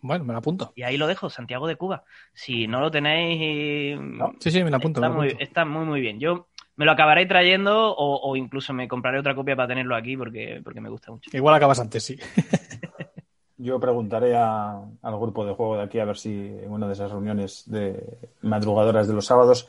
Bueno, 0.00 0.24
me 0.24 0.32
lo 0.32 0.38
apunto. 0.38 0.72
Y 0.76 0.82
ahí 0.82 0.96
lo 0.96 1.06
dejo, 1.06 1.28
Santiago 1.30 1.66
de 1.66 1.76
Cuba. 1.76 2.04
Si 2.32 2.66
no 2.66 2.80
lo 2.80 2.90
tenéis... 2.90 3.98
sí, 4.40 4.50
sí, 4.50 4.64
me 4.64 4.70
lo 4.70 4.76
apunto. 4.76 5.00
Está, 5.00 5.12
Muy, 5.12 5.36
está 5.38 5.64
muy, 5.64 5.84
muy 5.84 6.00
bien. 6.00 6.20
Yo 6.20 6.48
me 6.76 6.84
lo 6.84 6.92
acabaré 6.92 7.26
trayendo 7.26 7.94
o, 7.96 8.36
incluso 8.36 8.72
me 8.72 8.86
compraré 8.86 9.18
otra 9.18 9.34
copia 9.34 9.56
para 9.56 9.68
tenerlo 9.68 9.96
aquí 9.96 10.16
porque, 10.16 10.60
porque 10.62 10.80
me 10.80 10.88
gusta 10.88 11.10
mucho. 11.10 11.28
Igual 11.36 11.54
acabas 11.56 11.80
antes, 11.80 12.04
sí. 12.04 12.16
Yo 13.56 13.80
preguntaré 13.80 14.36
al 14.36 15.18
grupo 15.18 15.44
de 15.44 15.54
juego 15.54 15.76
de 15.76 15.82
aquí 15.82 15.98
a 15.98 16.04
ver 16.04 16.16
si 16.16 16.30
en 16.30 16.70
una 16.70 16.86
de 16.86 16.92
esas 16.92 17.10
reuniones 17.10 17.64
de 17.66 18.00
madrugadoras 18.42 19.08
de 19.08 19.14
los 19.14 19.26
sábados, 19.26 19.68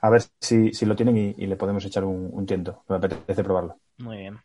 a 0.00 0.10
ver 0.10 0.22
si, 0.40 0.72
lo 0.84 0.96
tienen 0.96 1.16
y, 1.16 1.46
le 1.46 1.54
podemos 1.54 1.84
echar 1.84 2.02
un, 2.04 2.28
un 2.32 2.44
tiento. 2.44 2.82
Me 2.88 2.96
apetece 2.96 3.44
probarlo. 3.44 3.76
Muy 3.98 4.16
bien. 4.16 4.40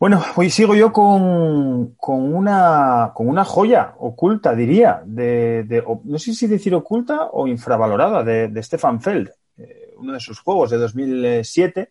Bueno, 0.00 0.22
hoy 0.36 0.48
sigo 0.48 0.76
yo 0.76 0.92
con, 0.92 1.94
con, 1.96 2.32
una, 2.32 3.10
con 3.14 3.28
una 3.28 3.44
joya 3.44 3.94
oculta, 3.98 4.54
diría, 4.54 5.02
de, 5.04 5.82
no 6.04 6.18
sé 6.20 6.34
si 6.34 6.46
decir 6.46 6.72
oculta 6.74 7.30
o 7.32 7.48
infravalorada, 7.48 8.22
de, 8.22 8.62
Stefan 8.62 9.00
Feld, 9.00 9.28
eh, 9.56 9.94
uno 9.96 10.12
de 10.12 10.20
sus 10.20 10.38
juegos 10.38 10.70
de 10.70 10.78
2007, 10.78 11.90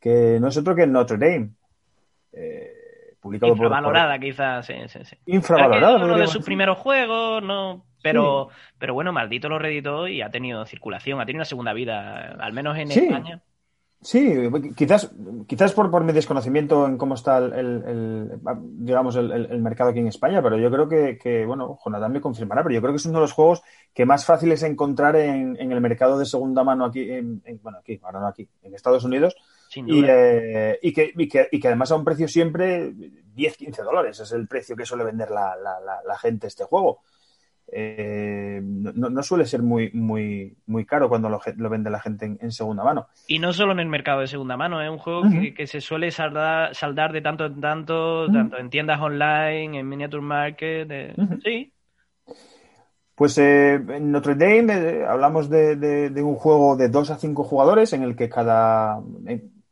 que 0.00 0.38
no 0.40 0.48
es 0.48 0.56
otro 0.56 0.74
que 0.74 0.88
Notre 0.88 1.18
Dame. 1.18 1.50
Eh, 2.32 3.14
publicado 3.20 3.52
infravalorada, 3.52 4.18
quizás, 4.18 4.66
sí, 4.66 4.74
sí, 4.88 4.98
sí. 5.04 5.16
Infravalorada. 5.26 6.04
uno 6.04 6.18
de 6.18 6.26
sus 6.26 6.44
primeros 6.44 6.78
juegos, 6.78 7.44
no, 7.44 7.84
pero, 8.02 8.48
pero 8.76 8.92
bueno, 8.92 9.12
maldito 9.12 9.48
lo 9.48 9.60
reeditó 9.60 10.08
y 10.08 10.20
ha 10.20 10.30
tenido 10.30 10.66
circulación, 10.66 11.20
ha 11.20 11.26
tenido 11.26 11.42
una 11.42 11.44
segunda 11.44 11.72
vida, 11.72 12.36
al 12.40 12.52
menos 12.52 12.76
en 12.76 12.90
España. 12.90 13.40
Sí, 14.06 14.34
quizás, 14.76 15.10
quizás 15.48 15.72
por, 15.72 15.90
por 15.90 16.04
mi 16.04 16.12
desconocimiento 16.12 16.86
en 16.86 16.96
cómo 16.96 17.16
está 17.16 17.38
el, 17.38 18.38
digamos 18.78 19.16
el, 19.16 19.60
mercado 19.60 19.90
aquí 19.90 19.98
en 19.98 20.06
España, 20.06 20.40
pero 20.40 20.56
yo 20.56 20.70
creo 20.70 20.88
que, 20.88 21.44
bueno, 21.44 21.76
Jonathan 21.84 22.12
me 22.12 22.20
confirmará, 22.20 22.62
pero 22.62 22.76
yo 22.76 22.80
creo 22.80 22.92
que 22.92 22.98
es 22.98 23.06
uno 23.06 23.18
de 23.18 23.22
los 23.22 23.32
juegos 23.32 23.62
que 23.92 24.06
más 24.06 24.24
fácil 24.24 24.52
es 24.52 24.62
encontrar 24.62 25.16
en, 25.16 25.56
el 25.58 25.80
mercado 25.80 26.20
de 26.20 26.24
segunda 26.24 26.62
mano 26.62 26.84
aquí, 26.84 27.10
en, 27.10 27.42
bueno, 27.64 27.78
aquí, 27.78 27.98
ahora 28.04 28.20
no 28.20 28.28
aquí, 28.28 28.48
en 28.62 28.76
Estados 28.76 29.02
Unidos. 29.02 29.34
Y, 29.74 30.04
eh, 30.06 30.78
y, 30.80 30.92
que, 30.92 31.12
y, 31.12 31.28
que, 31.28 31.48
y, 31.50 31.58
que, 31.58 31.66
además 31.66 31.90
a 31.90 31.96
un 31.96 32.04
precio 32.04 32.28
siempre 32.28 32.92
10, 33.34 33.56
15 33.56 33.82
dólares 33.82 34.20
es 34.20 34.30
el 34.30 34.46
precio 34.46 34.76
que 34.76 34.86
suele 34.86 35.02
vender 35.02 35.32
la, 35.32 35.56
la, 35.56 35.80
la, 36.06 36.18
gente 36.18 36.46
este 36.46 36.62
juego. 36.62 37.00
Eh, 37.68 38.60
no, 38.62 39.22
suele 39.22 39.44
ser 39.44 39.62
muy, 39.62 39.90
muy, 39.92 40.56
muy 40.66 40.84
caro 40.86 41.08
cuando 41.08 41.28
lo, 41.28 41.70
vende 41.70 41.90
la 41.90 42.00
gente 42.00 42.36
en, 42.38 42.52
segunda 42.52 42.84
mano. 42.84 43.08
Y 43.26 43.38
no 43.38 43.52
solo 43.52 43.72
en 43.72 43.80
el 43.80 43.88
mercado 43.88 44.20
de 44.20 44.28
segunda 44.28 44.56
mano, 44.56 44.80
es 44.80 44.90
un 44.90 44.98
juego 44.98 45.22
que, 45.54 45.66
se 45.66 45.80
suele 45.80 46.10
saldar, 46.10 46.74
saldar 46.74 47.12
de 47.12 47.22
tanto 47.22 47.46
en 47.46 47.60
tanto, 47.60 48.30
tanto 48.30 48.58
en 48.58 48.70
tiendas 48.70 49.00
online, 49.00 49.78
en 49.78 49.88
miniature 49.88 50.22
market, 50.22 51.14
sí. 51.42 51.72
Pues 53.16 53.38
eh, 53.38 53.74
en 53.74 54.12
Notre 54.12 54.34
Dame 54.34 54.74
eh, 54.74 55.06
hablamos 55.06 55.48
de, 55.48 56.12
un 56.22 56.34
juego 56.34 56.76
de 56.76 56.90
2 56.90 57.10
a 57.10 57.16
5 57.16 57.44
jugadores 57.44 57.94
en 57.94 58.02
el 58.02 58.14
que 58.14 58.28
cada, 58.28 59.00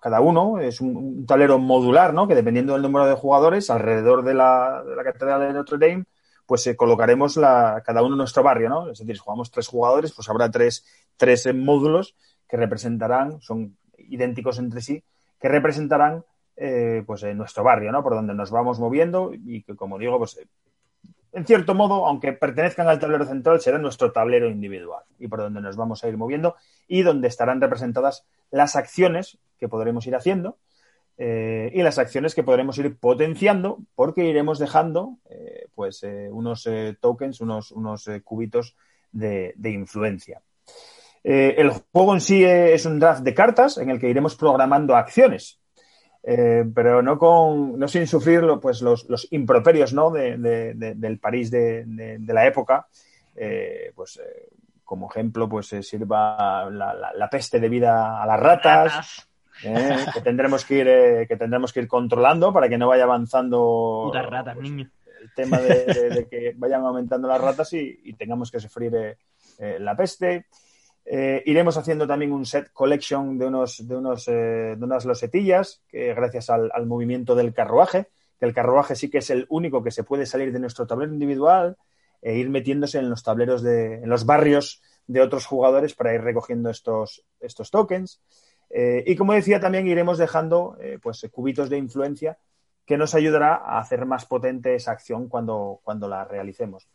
cada 0.00 0.20
uno 0.22 0.58
es 0.60 0.80
un, 0.80 1.26
tablero 1.26 1.58
modular, 1.58 2.14
¿no? 2.14 2.26
Que 2.26 2.34
dependiendo 2.34 2.72
del 2.72 2.80
número 2.80 3.06
de 3.06 3.14
jugadores, 3.14 3.68
alrededor 3.68 4.24
de 4.24 4.32
la, 4.32 4.82
de 4.82 4.96
la 4.96 5.04
catedral 5.04 5.40
de 5.42 5.52
Notre 5.52 5.78
Dame, 5.78 6.04
pues 6.46 6.66
eh, 6.66 6.76
colocaremos 6.76 7.36
la, 7.36 7.82
cada 7.84 8.02
uno 8.02 8.14
en 8.14 8.18
nuestro 8.18 8.42
barrio, 8.42 8.68
¿no? 8.68 8.90
Es 8.90 8.98
decir, 8.98 9.16
si 9.16 9.20
jugamos 9.20 9.50
tres 9.50 9.66
jugadores, 9.68 10.12
pues 10.12 10.28
habrá 10.28 10.50
tres, 10.50 10.84
tres 11.16 11.52
módulos 11.54 12.16
que 12.48 12.56
representarán, 12.56 13.40
son 13.40 13.76
idénticos 13.96 14.58
entre 14.58 14.80
sí, 14.80 15.02
que 15.40 15.48
representarán 15.48 16.24
eh, 16.56 17.02
pues 17.06 17.22
en 17.24 17.38
nuestro 17.38 17.64
barrio, 17.64 17.90
¿no? 17.92 18.02
Por 18.02 18.14
donde 18.14 18.34
nos 18.34 18.50
vamos 18.50 18.78
moviendo 18.78 19.32
y 19.34 19.62
que, 19.62 19.74
como 19.74 19.98
digo, 19.98 20.18
pues 20.18 20.38
en 21.34 21.44
cierto 21.46 21.74
modo, 21.74 22.06
aunque 22.06 22.32
pertenezcan 22.32 22.86
al 22.86 23.00
tablero 23.00 23.24
central, 23.24 23.60
será 23.60 23.78
nuestro 23.78 24.12
tablero 24.12 24.48
individual 24.48 25.02
y 25.18 25.26
por 25.26 25.40
donde 25.40 25.60
nos 25.60 25.76
vamos 25.76 26.04
a 26.04 26.08
ir 26.08 26.16
moviendo 26.16 26.54
y 26.86 27.02
donde 27.02 27.26
estarán 27.26 27.60
representadas 27.60 28.24
las 28.52 28.76
acciones 28.76 29.38
que 29.58 29.68
podremos 29.68 30.06
ir 30.06 30.14
haciendo 30.14 30.58
eh, 31.16 31.70
y 31.72 31.82
las 31.82 31.98
acciones 31.98 32.34
que 32.34 32.42
podremos 32.42 32.76
ir 32.78 32.98
potenciando 32.98 33.78
porque 33.94 34.24
iremos 34.24 34.58
dejando 34.58 35.18
eh, 35.30 35.66
pues 35.72 36.02
eh, 36.02 36.28
unos 36.30 36.68
tokens, 37.00 37.40
unos, 37.40 37.70
unos 37.70 38.08
cubitos 38.24 38.76
de, 39.12 39.54
influencia. 39.62 40.42
el 41.22 41.70
juego 41.92 42.14
en 42.14 42.20
sí 42.20 42.44
es 42.44 42.84
un 42.84 42.98
draft 42.98 43.22
de 43.22 43.32
cartas 43.32 43.78
en 43.78 43.90
el 43.90 44.00
que 44.00 44.10
iremos 44.10 44.34
programando 44.34 44.96
acciones, 44.96 45.60
pero 46.20 47.00
no 47.00 47.16
con 47.16 47.78
no 47.78 47.86
sin 47.86 48.08
sufrir 48.08 48.42
pues 48.60 48.82
los, 48.82 49.08
los 49.08 49.28
improperios 49.30 49.92
¿no? 49.92 50.10
del 50.10 51.18
París 51.20 51.48
de, 51.52 52.18
la 52.26 52.46
época. 52.46 52.88
pues 53.94 54.20
como 54.82 55.08
ejemplo, 55.08 55.48
pues 55.48 55.68
sirva 55.68 56.68
la, 56.70 57.12
la, 57.14 57.30
peste 57.30 57.60
debida 57.60 58.20
a 58.20 58.26
las 58.26 58.40
ratas 58.40 59.28
¿eh? 59.62 60.06
que 60.12 60.20
tendremos 60.20 60.64
que 60.64 60.74
ir 60.78 60.88
eh, 60.88 61.26
que 61.28 61.36
tendremos 61.36 61.72
que 61.72 61.80
ir 61.80 61.88
controlando 61.88 62.52
para 62.52 62.68
que 62.68 62.78
no 62.78 62.88
vaya 62.88 63.04
avanzando 63.04 64.10
ratas, 64.12 64.56
niño. 64.56 64.90
el 65.22 65.32
tema 65.34 65.58
de, 65.58 66.26
que 66.30 66.54
vayan 66.56 66.84
aumentando 66.84 67.28
las 67.28 67.40
ratas 67.40 67.72
y, 67.72 68.12
tengamos 68.14 68.50
que 68.50 68.60
sufrir 68.60 68.94
eh, 68.94 69.78
la 69.78 69.96
peste. 69.96 70.46
iremos 71.04 71.76
haciendo 71.76 72.06
también 72.06 72.32
un 72.32 72.46
set 72.46 72.72
collection 72.72 73.38
de 73.38 73.46
unos 73.46 73.86
de 73.86 73.96
unos 73.96 74.26
de 74.26 74.78
unas 74.80 75.04
losetillas 75.04 75.82
que 75.88 76.14
gracias 76.14 76.50
al, 76.50 76.86
movimiento 76.86 77.34
del 77.34 77.52
carruaje 77.52 78.08
que 78.38 78.46
el 78.46 78.54
carruaje 78.54 78.96
sí 78.96 79.10
que 79.10 79.18
es 79.18 79.30
el 79.30 79.46
único 79.48 79.82
que 79.82 79.90
se 79.90 80.04
puede 80.04 80.26
salir 80.26 80.52
de 80.52 80.58
nuestro 80.58 80.86
tablero 80.86 81.12
individual 81.12 81.76
e 82.22 82.36
ir 82.36 82.48
metiéndose 82.48 82.98
en 82.98 83.10
los 83.10 83.22
tableros 83.22 83.62
de 83.62 83.96
en 84.02 84.08
los 84.08 84.24
barrios 84.24 84.82
de 85.06 85.20
otros 85.20 85.44
jugadores 85.44 85.94
para 85.94 86.14
ir 86.14 86.22
recogiendo 86.22 86.70
estos 86.70 87.22
estos 87.38 87.70
tokens 87.70 88.20
eh, 88.76 89.04
y 89.06 89.14
como 89.14 89.34
decía, 89.34 89.60
también 89.60 89.86
iremos 89.86 90.18
dejando 90.18 90.76
eh, 90.80 90.98
pues, 91.00 91.24
cubitos 91.30 91.70
de 91.70 91.78
influencia 91.78 92.38
que 92.84 92.98
nos 92.98 93.14
ayudará 93.14 93.54
a 93.54 93.78
hacer 93.78 94.04
más 94.04 94.26
potente 94.26 94.74
esa 94.74 94.90
acción 94.90 95.28
cuando, 95.28 95.78
cuando 95.84 96.08
la 96.08 96.24
realicemos. 96.24 96.88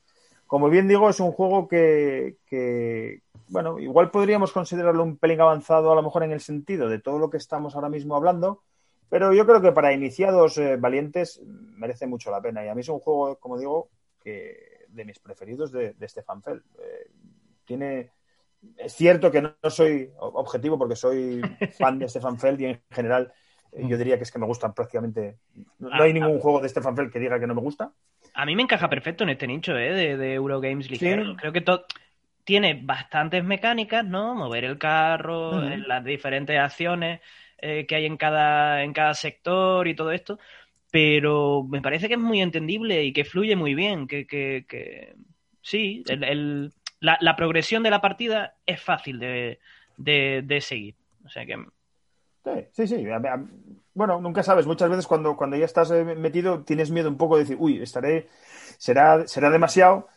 Como 0.45 0.69
bien 0.69 0.89
digo, 0.89 1.09
es 1.09 1.21
un 1.21 1.31
juego 1.31 1.69
que, 1.69 3.21
bueno, 3.47 3.79
igual 3.79 4.11
podríamos 4.11 4.51
considerarlo 4.51 5.03
un 5.03 5.17
pelín 5.17 5.39
avanzado 5.39 5.93
a 5.93 5.95
lo 5.95 6.03
mejor 6.03 6.23
en 6.23 6.33
el 6.33 6.41
sentido 6.41 6.89
de 6.89 6.99
todo 6.99 7.17
lo 7.17 7.29
que 7.29 7.37
estamos 7.37 7.75
ahora 7.75 7.87
mismo 7.87 8.17
hablando, 8.17 8.61
pero 9.07 9.31
yo 9.31 9.45
creo 9.45 9.61
que 9.61 9.71
para 9.71 9.93
iniciados 9.93 10.57
eh, 10.57 10.75
valientes 10.75 11.41
merece 11.45 12.07
mucho 12.07 12.29
la 12.29 12.41
pena. 12.41 12.65
Y 12.65 12.67
a 12.67 12.75
mí 12.75 12.81
es 12.81 12.89
un 12.89 12.99
juego, 12.99 13.37
como 13.37 13.57
digo, 13.57 13.87
que 14.19 14.85
de 14.89 15.05
mis 15.05 15.19
preferidos 15.19 15.71
de, 15.71 15.95
Stefan 16.09 16.43
Feld. 16.43 16.61
tiene, 17.63 18.11
es 18.77 18.93
cierto 18.93 19.31
que 19.31 19.41
no, 19.41 19.53
soy 19.69 20.09
objetivo 20.17 20.77
porque 20.77 20.95
soy 20.95 21.41
fan 21.77 21.99
de 21.99 22.09
Stefan 22.09 22.39
Feld 22.39 22.61
y 22.61 22.65
en 22.65 22.81
general 22.91 23.31
eh, 23.71 23.85
yo 23.87 23.97
diría 23.97 24.17
que 24.17 24.23
es 24.23 24.31
que 24.31 24.39
me 24.39 24.45
gustan 24.45 24.73
prácticamente. 24.73 25.37
No, 25.77 25.89
hay 25.93 26.11
ah, 26.11 26.13
ningún 26.13 26.37
ah. 26.37 26.41
juego 26.41 26.61
de 26.61 26.69
Stefan 26.69 26.95
Feld 26.95 27.11
que 27.11 27.19
diga 27.19 27.39
que 27.39 27.47
no 27.47 27.55
me 27.55 27.61
gusta. 27.61 27.91
A 28.33 28.45
mí 28.45 28.55
me 28.55 28.63
encaja 28.63 28.89
perfecto 28.89 29.23
en 29.23 29.31
este 29.31 29.47
nicho 29.47 29.77
¿eh? 29.77 30.17
de, 30.17 30.33
Eurogames 30.33 30.89
ligero. 30.89 31.35
Creo 31.35 31.51
que 31.51 31.63
tiene 32.43 32.79
bastantes 32.83 33.43
mecánicas, 33.43 34.05
¿no? 34.05 34.35
Mover 34.35 34.65
el 34.65 34.77
carro, 34.77 35.63
eh, 35.63 35.77
las 35.77 36.03
diferentes 36.03 36.57
acciones 36.57 37.21
eh, 37.59 37.85
que 37.85 37.95
hay 37.95 38.05
en 38.05 38.17
cada, 38.17 38.83
en 38.83 38.93
cada 38.93 39.13
sector 39.13 39.87
y 39.87 39.95
todo 39.95 40.11
esto. 40.11 40.39
Pero 40.91 41.63
me 41.69 41.81
parece 41.81 42.07
que 42.07 42.15
es 42.15 42.19
muy 42.19 42.41
entendible 42.41 43.03
y 43.03 43.13
que 43.13 43.25
fluye 43.25 43.55
muy 43.55 43.75
bien. 43.75 44.07
Que, 44.07 44.25
que, 44.25 44.65
que... 44.67 45.15
sí, 45.61 46.03
el 46.07 46.73
la, 46.99 47.35
progresión 47.35 47.83
de 47.83 47.89
la 47.89 48.01
partida 48.01 48.55
es 48.65 48.81
fácil 48.81 49.19
de, 49.19 50.57
seguir. 50.61 50.95
O 51.25 51.29
sea 51.29 51.45
que. 51.45 51.55
Sí, 52.43 52.87
sí, 52.87 52.87
sí. 52.87 53.07
Bueno, 53.93 54.21
nunca 54.21 54.43
sabes. 54.43 54.65
Muchas 54.65 54.89
veces 54.89 55.07
cuando, 55.07 55.35
cuando 55.35 55.57
ya 55.57 55.65
estás 55.65 55.91
eh, 55.91 56.03
metido 56.03 56.63
tienes 56.63 56.89
miedo 56.91 57.09
un 57.09 57.17
poco 57.17 57.35
de 57.35 57.43
decir, 57.43 57.57
uy, 57.59 57.81
estaré, 57.81 58.27
será, 58.77 59.27
será 59.27 59.49
demasiado. 59.49 60.07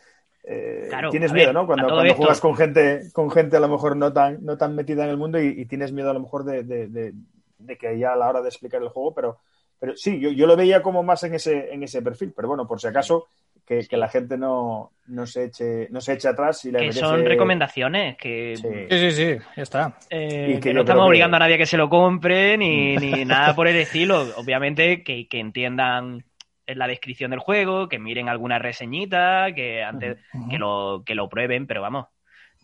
Eh, 0.45 0.91
tienes 1.11 1.33
miedo, 1.33 1.53
¿no? 1.53 1.67
Cuando, 1.67 1.89
cuando 1.89 2.15
juegas 2.15 2.41
con 2.41 2.57
gente, 2.57 3.11
con 3.13 3.31
gente 3.31 3.57
a 3.57 3.61
lo 3.61 3.69
mejor 3.69 3.97
no 3.97 4.13
tan, 4.13 4.45
no 4.45 4.57
tan 4.59 4.75
metida 4.75 5.05
en 5.05 5.11
el 5.11 5.17
mundo 5.17 5.41
y, 5.41 5.65
tienes 5.67 5.93
miedo 5.93 6.11
a 6.11 6.15
lo 6.15 6.21
mejor 6.21 6.45
de, 6.45 6.65
de, 6.65 7.79
que 7.79 7.99
ya 7.99 8.13
a 8.13 8.17
la 8.17 8.29
hora 8.29 8.43
de 8.43 8.49
explicar 8.49 8.83
el 8.83 8.89
juego, 8.89 9.15
pero, 9.15 9.39
pero 9.79 9.97
sí, 9.97 10.19
yo, 10.19 10.31
yo 10.31 10.49
lo 10.49 10.57
veía 10.57 10.83
como 10.83 11.05
más 11.05 11.23
en 11.23 11.35
ese, 11.35 11.73
en 11.73 11.85
ese 11.85 12.03
perfil. 12.03 12.33
Pero 12.35 12.49
bueno, 12.49 12.67
por 12.67 12.81
si 12.81 12.89
acaso, 12.89 13.27
que, 13.65 13.87
la 13.97 14.09
gente 14.09 14.37
no, 14.37 14.93
no, 15.07 15.27
se 15.27 15.45
eche, 15.45 15.89
no 15.91 16.01
se 16.01 16.15
eche 16.15 16.29
atrás. 16.29 16.65
Y 16.65 16.73
que 16.73 16.93
son 16.93 17.25
recomendaciones. 17.25 18.17
Que... 18.17 18.57
Sí. 18.57 18.69
sí, 18.91 19.11
sí, 19.13 19.45
ya 19.57 19.63
está. 19.63 19.99
Eh, 20.11 20.59
que 20.63 20.75
no 20.75 20.81
estamos 20.81 21.07
obligando 21.07 21.37
a 21.37 21.41
nadie 21.41 21.55
a 21.55 21.59
que 21.59 21.67
se 21.67 21.77
lo 21.77 21.89
compre 21.89 22.59
ni, 22.59 22.97
ni 22.97 23.25
nada 23.25 23.55
por 23.55 23.69
el 23.69 23.77
estilo. 23.77 24.27
Obviamente 24.37 25.03
que, 25.03 25.29
que 25.29 25.39
entiendan 25.39 26.25
la 26.67 26.87
descripción 26.87 27.31
del 27.31 27.41
juego, 27.41 27.89
que 27.89 27.99
miren 27.99 28.29
alguna 28.29 28.59
reseñita, 28.59 29.53
que 29.55 29.83
antes 29.83 30.19
que, 30.51 30.59
lo, 30.59 31.03
que 31.05 31.15
lo 31.15 31.29
prueben, 31.29 31.67
pero 31.67 31.83
vamos, 31.83 32.07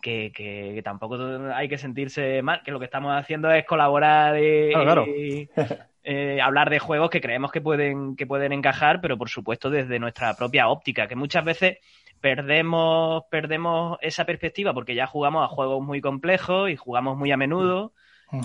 que, 0.01 0.31
que, 0.33 0.81
tampoco 0.83 1.17
hay 1.53 1.67
que 1.67 1.77
sentirse 1.77 2.41
mal, 2.41 2.61
que 2.63 2.71
lo 2.71 2.79
que 2.79 2.85
estamos 2.85 3.15
haciendo 3.15 3.51
es 3.51 3.65
colaborar 3.65 4.37
y, 4.41 4.71
claro, 4.73 5.05
Eh, 6.11 6.41
hablar 6.41 6.69
de 6.69 6.79
juegos 6.79 7.09
que 7.09 7.21
creemos 7.21 7.51
que 7.51 7.61
pueden, 7.61 8.15
que 8.15 8.25
pueden 8.25 8.53
encajar, 8.53 9.01
pero 9.01 9.17
por 9.17 9.29
supuesto 9.29 9.69
desde 9.69 9.99
nuestra 9.99 10.33
propia 10.33 10.69
óptica, 10.69 11.07
que 11.07 11.15
muchas 11.15 11.43
veces 11.43 11.77
perdemos, 12.21 13.25
perdemos 13.29 13.99
esa 14.01 14.25
perspectiva 14.25 14.73
porque 14.73 14.95
ya 14.95 15.07
jugamos 15.07 15.43
a 15.43 15.53
juegos 15.53 15.83
muy 15.83 15.99
complejos 15.99 16.69
y 16.69 16.77
jugamos 16.77 17.17
muy 17.17 17.31
a 17.31 17.37
menudo. 17.37 17.93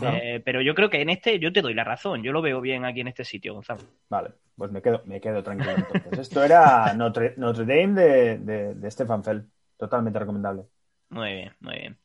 Eh, 0.03 0.43
pero 0.45 0.63
yo 0.63 0.75
creo 0.75 0.91
que 0.91 1.01
en 1.01 1.11
este 1.11 1.39
yo 1.39 1.53
te 1.53 1.63
doy 1.63 1.75
la 1.75 1.85
razón, 1.85 2.23
yo 2.23 2.33
lo 2.33 2.43
veo 2.43 2.61
bien 2.61 2.85
aquí 2.85 3.01
en 3.01 3.09
este 3.09 3.25
sitio, 3.25 3.55
Gonzalo. 3.55 3.83
Vale, 4.09 4.31
pues 4.57 4.71
me 4.71 4.83
quedo, 4.83 5.03
me 5.05 5.21
quedo 5.21 5.43
tranquilo 5.43 5.73
entonces. 5.73 6.19
Esto 6.19 6.43
era 6.43 6.93
Notre, 6.95 7.35
Dame 7.37 7.95
de, 7.95 8.39
de, 8.39 8.75
de 8.75 8.91
Stefan 8.91 9.23
Feld, 9.23 9.47
totalmente 9.79 10.19
recomendable. 10.19 10.65
Muy 11.11 11.33
bien, 11.33 11.53
muy 11.61 11.75
bien. 11.79 11.99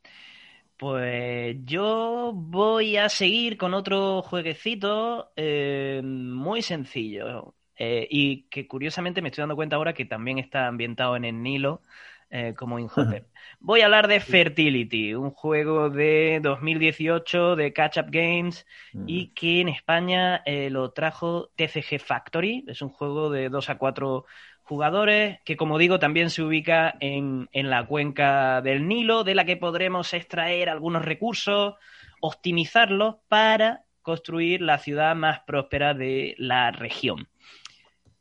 Pues 0.79 1.57
yo 1.65 2.31
voy 2.33 2.95
a 2.95 3.09
seguir 3.09 3.57
con 3.57 3.73
otro 3.73 4.21
jueguecito 4.21 5.33
eh, 5.35 5.99
muy 6.01 6.61
sencillo 6.61 7.53
eh, 7.75 8.07
y 8.09 8.43
que 8.43 8.65
curiosamente 8.65 9.21
me 9.21 9.27
estoy 9.27 9.41
dando 9.41 9.57
cuenta 9.57 9.75
ahora 9.75 9.93
que 9.93 10.05
también 10.05 10.37
está 10.37 10.67
ambientado 10.67 11.17
en 11.17 11.25
el 11.25 11.43
Nilo 11.43 11.81
eh, 12.29 12.53
como 12.55 12.79
Inhotep. 12.79 13.27
Voy 13.59 13.81
a 13.81 13.87
hablar 13.87 14.07
de 14.07 14.21
Fertility, 14.21 15.15
un 15.15 15.31
juego 15.31 15.89
de 15.89 16.39
2018 16.41 17.57
de 17.57 17.73
Catch 17.73 17.97
Up 17.97 18.07
Games 18.09 18.65
y 19.05 19.25
mm. 19.25 19.33
que 19.33 19.59
en 19.59 19.67
España 19.67 20.43
lo 20.45 20.91
trajo 20.91 21.49
TCG 21.57 21.99
Factory. 21.99 22.63
Es 22.69 22.81
un 22.81 22.89
juego 22.89 23.29
de 23.29 23.49
2 23.49 23.69
a 23.69 23.77
4 23.77 24.25
jugadores, 24.69 25.39
que 25.45 25.57
como 25.57 25.79
digo 25.79 25.97
también 25.97 26.29
se 26.29 26.43
ubica 26.43 26.93
en, 26.99 27.49
en, 27.53 27.71
la 27.71 27.87
cuenca 27.87 28.61
del 28.61 28.87
Nilo, 28.87 29.23
de 29.23 29.33
la 29.33 29.43
que 29.43 29.57
podremos 29.57 30.13
extraer 30.13 30.69
algunos 30.69 31.03
recursos, 31.03 31.73
optimizarlos 32.21 33.15
para 33.27 33.85
construir 34.03 34.61
la 34.61 34.77
ciudad 34.77 35.15
más 35.15 35.39
próspera 35.39 35.95
de 35.95 36.35
la 36.37 36.69
región. 36.69 37.27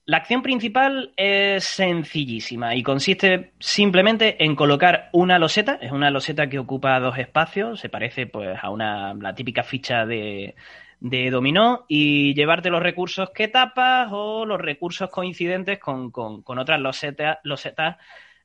La 0.06 0.16
acción 0.16 0.40
principal 0.42 1.12
es 1.18 1.64
sencillísima 1.64 2.74
y 2.74 2.82
consiste 2.82 3.52
simplemente 3.58 4.42
en 4.42 4.56
colocar 4.56 5.10
una 5.12 5.38
loseta, 5.38 5.78
es 5.82 5.92
una 5.92 6.10
loseta 6.10 6.48
que 6.48 6.58
ocupa 6.58 6.98
dos 6.98 7.18
espacios, 7.18 7.78
se 7.78 7.90
parece 7.90 8.26
pues 8.26 8.56
a 8.62 8.70
una 8.70 9.12
la 9.12 9.34
típica 9.34 9.62
ficha 9.62 10.06
de, 10.06 10.54
de 11.00 11.30
dominó 11.30 11.84
y 11.88 12.34
llevarte 12.34 12.70
los 12.70 12.82
recursos 12.82 13.30
que 13.30 13.48
tapas 13.48 14.08
o 14.12 14.44
los 14.44 14.60
recursos 14.60 15.10
coincidentes 15.10 15.78
con, 15.78 16.12
otras 16.44 16.80
losetas, 16.80 17.38
losetas 17.44 17.96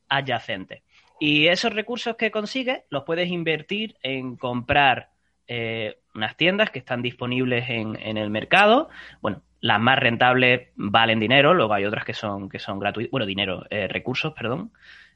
adyacentes. 0.08 0.84
Y 1.20 1.48
esos 1.48 1.74
recursos 1.74 2.16
que 2.16 2.32
consigues 2.32 2.82
los 2.90 3.04
puedes 3.04 3.30
invertir 3.30 3.96
en 4.04 4.36
comprar 4.36 5.10
eh, 5.48 5.98
unas 6.16 6.38
tiendas 6.38 6.70
que 6.70 6.80
están 6.80 7.02
disponibles 7.02 7.70
en, 7.70 7.98
en, 8.02 8.18
el 8.18 8.30
mercado. 8.30 8.90
Bueno, 9.22 9.42
las 9.64 9.80
más 9.80 9.98
rentables 9.98 10.70
valen 10.76 11.22
dinero, 11.22 11.54
luego 11.54 11.74
hay 11.74 11.86
otras 11.86 12.04
que 12.04 12.14
son, 12.14 12.50
que 12.50 12.60
son 12.60 12.80
gratuitas. 12.80 13.12
Bueno, 13.12 13.26
dinero, 13.26 13.66
eh, 13.70 13.88
recursos, 13.88 14.34
perdón. 14.34 14.74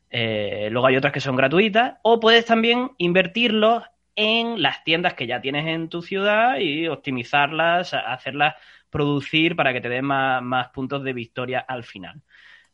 Eh, 0.09 0.69
luego 0.72 0.88
hay 0.88 0.95
otras 0.95 1.11
que 1.11 1.19
son 1.19 1.35
gratuitas. 1.35 1.95
O 2.01 2.22
puedes 2.22 2.45
también 2.45 2.91
invertirlos 2.97 3.84
en 4.18 4.61
las 4.61 4.84
tiendas 4.84 5.14
que 5.14 5.27
ya 5.27 5.39
tienes 5.39 5.68
en 5.68 5.89
tu 5.89 6.02
ciudad 6.02 6.57
y 6.57 6.88
optimizarlas, 6.88 7.94
hacerlas 7.94 8.56
producir 8.89 9.56
para 9.56 9.72
que 9.72 9.80
te 9.80 9.89
den 9.89 10.06
más, 10.06 10.41
más 10.41 10.69
puntos 10.69 11.03
de 11.03 11.14
victoria 11.14 11.60
al 11.60 11.84
final. 11.84 12.22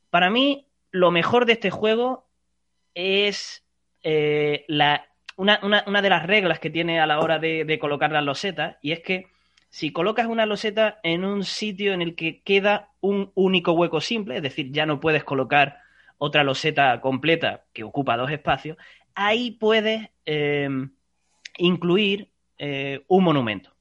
Para 0.10 0.30
mí, 0.30 0.66
lo 0.92 1.12
mejor 1.12 1.46
de 1.46 1.54
este 1.54 1.70
juego 1.70 2.26
es 2.96 3.66
eh, 4.04 4.64
la, 4.70 5.06
una, 5.36 5.60
una, 5.64 5.84
una, 5.86 6.02
de 6.02 6.10
las 6.10 6.26
reglas 6.26 6.60
que 6.60 6.70
tiene 6.70 7.02
a 7.02 7.08
la 7.08 7.20
hora 7.20 7.40
de, 7.40 7.78
colocar 7.78 8.12
las 8.12 8.24
losetas, 8.24 8.78
y 8.82 8.94
es 8.94 9.02
que 9.02 9.28
si 9.70 9.92
colocas 9.92 10.28
una 10.28 10.46
loseta 10.46 11.00
en 11.04 11.26
un 11.26 11.44
sitio 11.44 11.94
en 11.94 12.02
el 12.02 12.16
que 12.16 12.42
queda 12.42 12.92
un 13.02 13.32
único 13.36 13.74
hueco 13.74 14.00
simple, 14.00 14.38
es 14.38 14.44
decir, 14.44 14.72
ya 14.72 14.86
no 14.86 15.02
puedes 15.02 15.26
colocar 15.26 15.80
otra 16.20 16.46
loseta 16.46 17.02
completa 17.02 17.66
que 17.74 17.84
ocupa 17.84 18.16
dos 18.16 18.32
espacios, 18.32 18.78
ahí 19.14 19.52
puedes 19.52 20.10
eh, 20.26 20.70
incluir 21.58 22.30
eh, 22.58 23.04
un 23.08 23.24
monumento. 23.24 23.72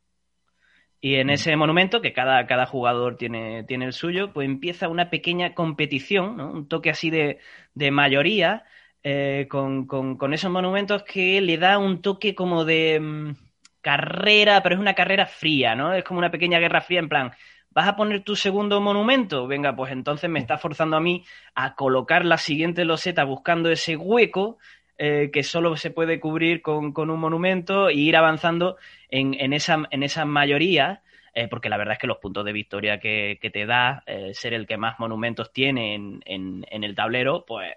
Y 1.00 1.16
en 1.16 1.30
ese 1.30 1.56
monumento, 1.56 2.00
que 2.00 2.12
cada, 2.12 2.46
cada 2.46 2.64
jugador 2.64 3.16
tiene, 3.16 3.64
tiene, 3.64 3.86
el 3.86 3.92
suyo, 3.92 4.32
pues 4.32 4.46
empieza 4.46 4.88
una 4.88 5.10
pequeña 5.10 5.52
competición, 5.52 6.36
¿no? 6.36 6.52
un 6.52 6.68
toque 6.68 6.90
así 6.90 7.10
de, 7.10 7.40
de 7.74 7.90
mayoría, 7.90 8.64
eh, 9.02 9.48
con, 9.50 9.86
con, 9.86 10.16
con, 10.16 10.32
esos 10.32 10.50
monumentos 10.52 11.02
que 11.02 11.40
le 11.40 11.58
da 11.58 11.78
un 11.78 12.02
toque 12.02 12.36
como 12.36 12.64
de 12.64 13.00
um, 13.00 13.34
carrera, 13.80 14.62
pero 14.62 14.76
es 14.76 14.80
una 14.80 14.94
carrera 14.94 15.26
fría, 15.26 15.74
¿no? 15.74 15.92
Es 15.92 16.04
como 16.04 16.18
una 16.18 16.30
pequeña 16.30 16.60
guerra 16.60 16.82
fría 16.82 17.00
en 17.00 17.08
plan, 17.08 17.32
¿vas 17.70 17.88
a 17.88 17.96
poner 17.96 18.22
tu 18.22 18.36
segundo 18.36 18.80
monumento? 18.80 19.48
Venga, 19.48 19.74
pues 19.74 19.90
entonces 19.90 20.30
me 20.30 20.38
está 20.38 20.56
forzando 20.56 20.96
a 20.96 21.00
mí 21.00 21.24
a 21.56 21.74
colocar 21.74 22.24
la 22.24 22.38
siguiente 22.38 22.84
loseta 22.84 23.24
buscando 23.24 23.70
ese 23.70 23.96
hueco 23.96 24.58
eh, 25.04 25.30
que 25.32 25.42
solo 25.42 25.76
se 25.76 25.90
puede 25.90 26.20
cubrir 26.20 26.62
con, 26.62 26.92
con 26.92 27.10
un 27.10 27.18
monumento 27.18 27.88
e 27.88 27.94
ir 27.94 28.16
avanzando 28.16 28.76
en, 29.08 29.34
en, 29.34 29.52
esa, 29.52 29.82
en 29.90 30.04
esa 30.04 30.24
mayoría. 30.24 31.02
Eh, 31.34 31.48
porque 31.48 31.68
la 31.68 31.76
verdad 31.76 31.94
es 31.94 31.98
que 31.98 32.06
los 32.06 32.18
puntos 32.18 32.44
de 32.44 32.52
victoria 32.52 33.00
que, 33.00 33.36
que 33.42 33.50
te 33.50 33.66
da 33.66 34.04
eh, 34.06 34.30
ser 34.32 34.54
el 34.54 34.64
que 34.64 34.76
más 34.76 35.00
monumentos 35.00 35.52
tiene 35.52 35.96
en, 35.96 36.22
en, 36.24 36.84
el 36.84 36.94
tablero, 36.94 37.44
pues 37.44 37.74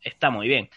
está 0.00 0.30
muy 0.30 0.48
bien. 0.48 0.70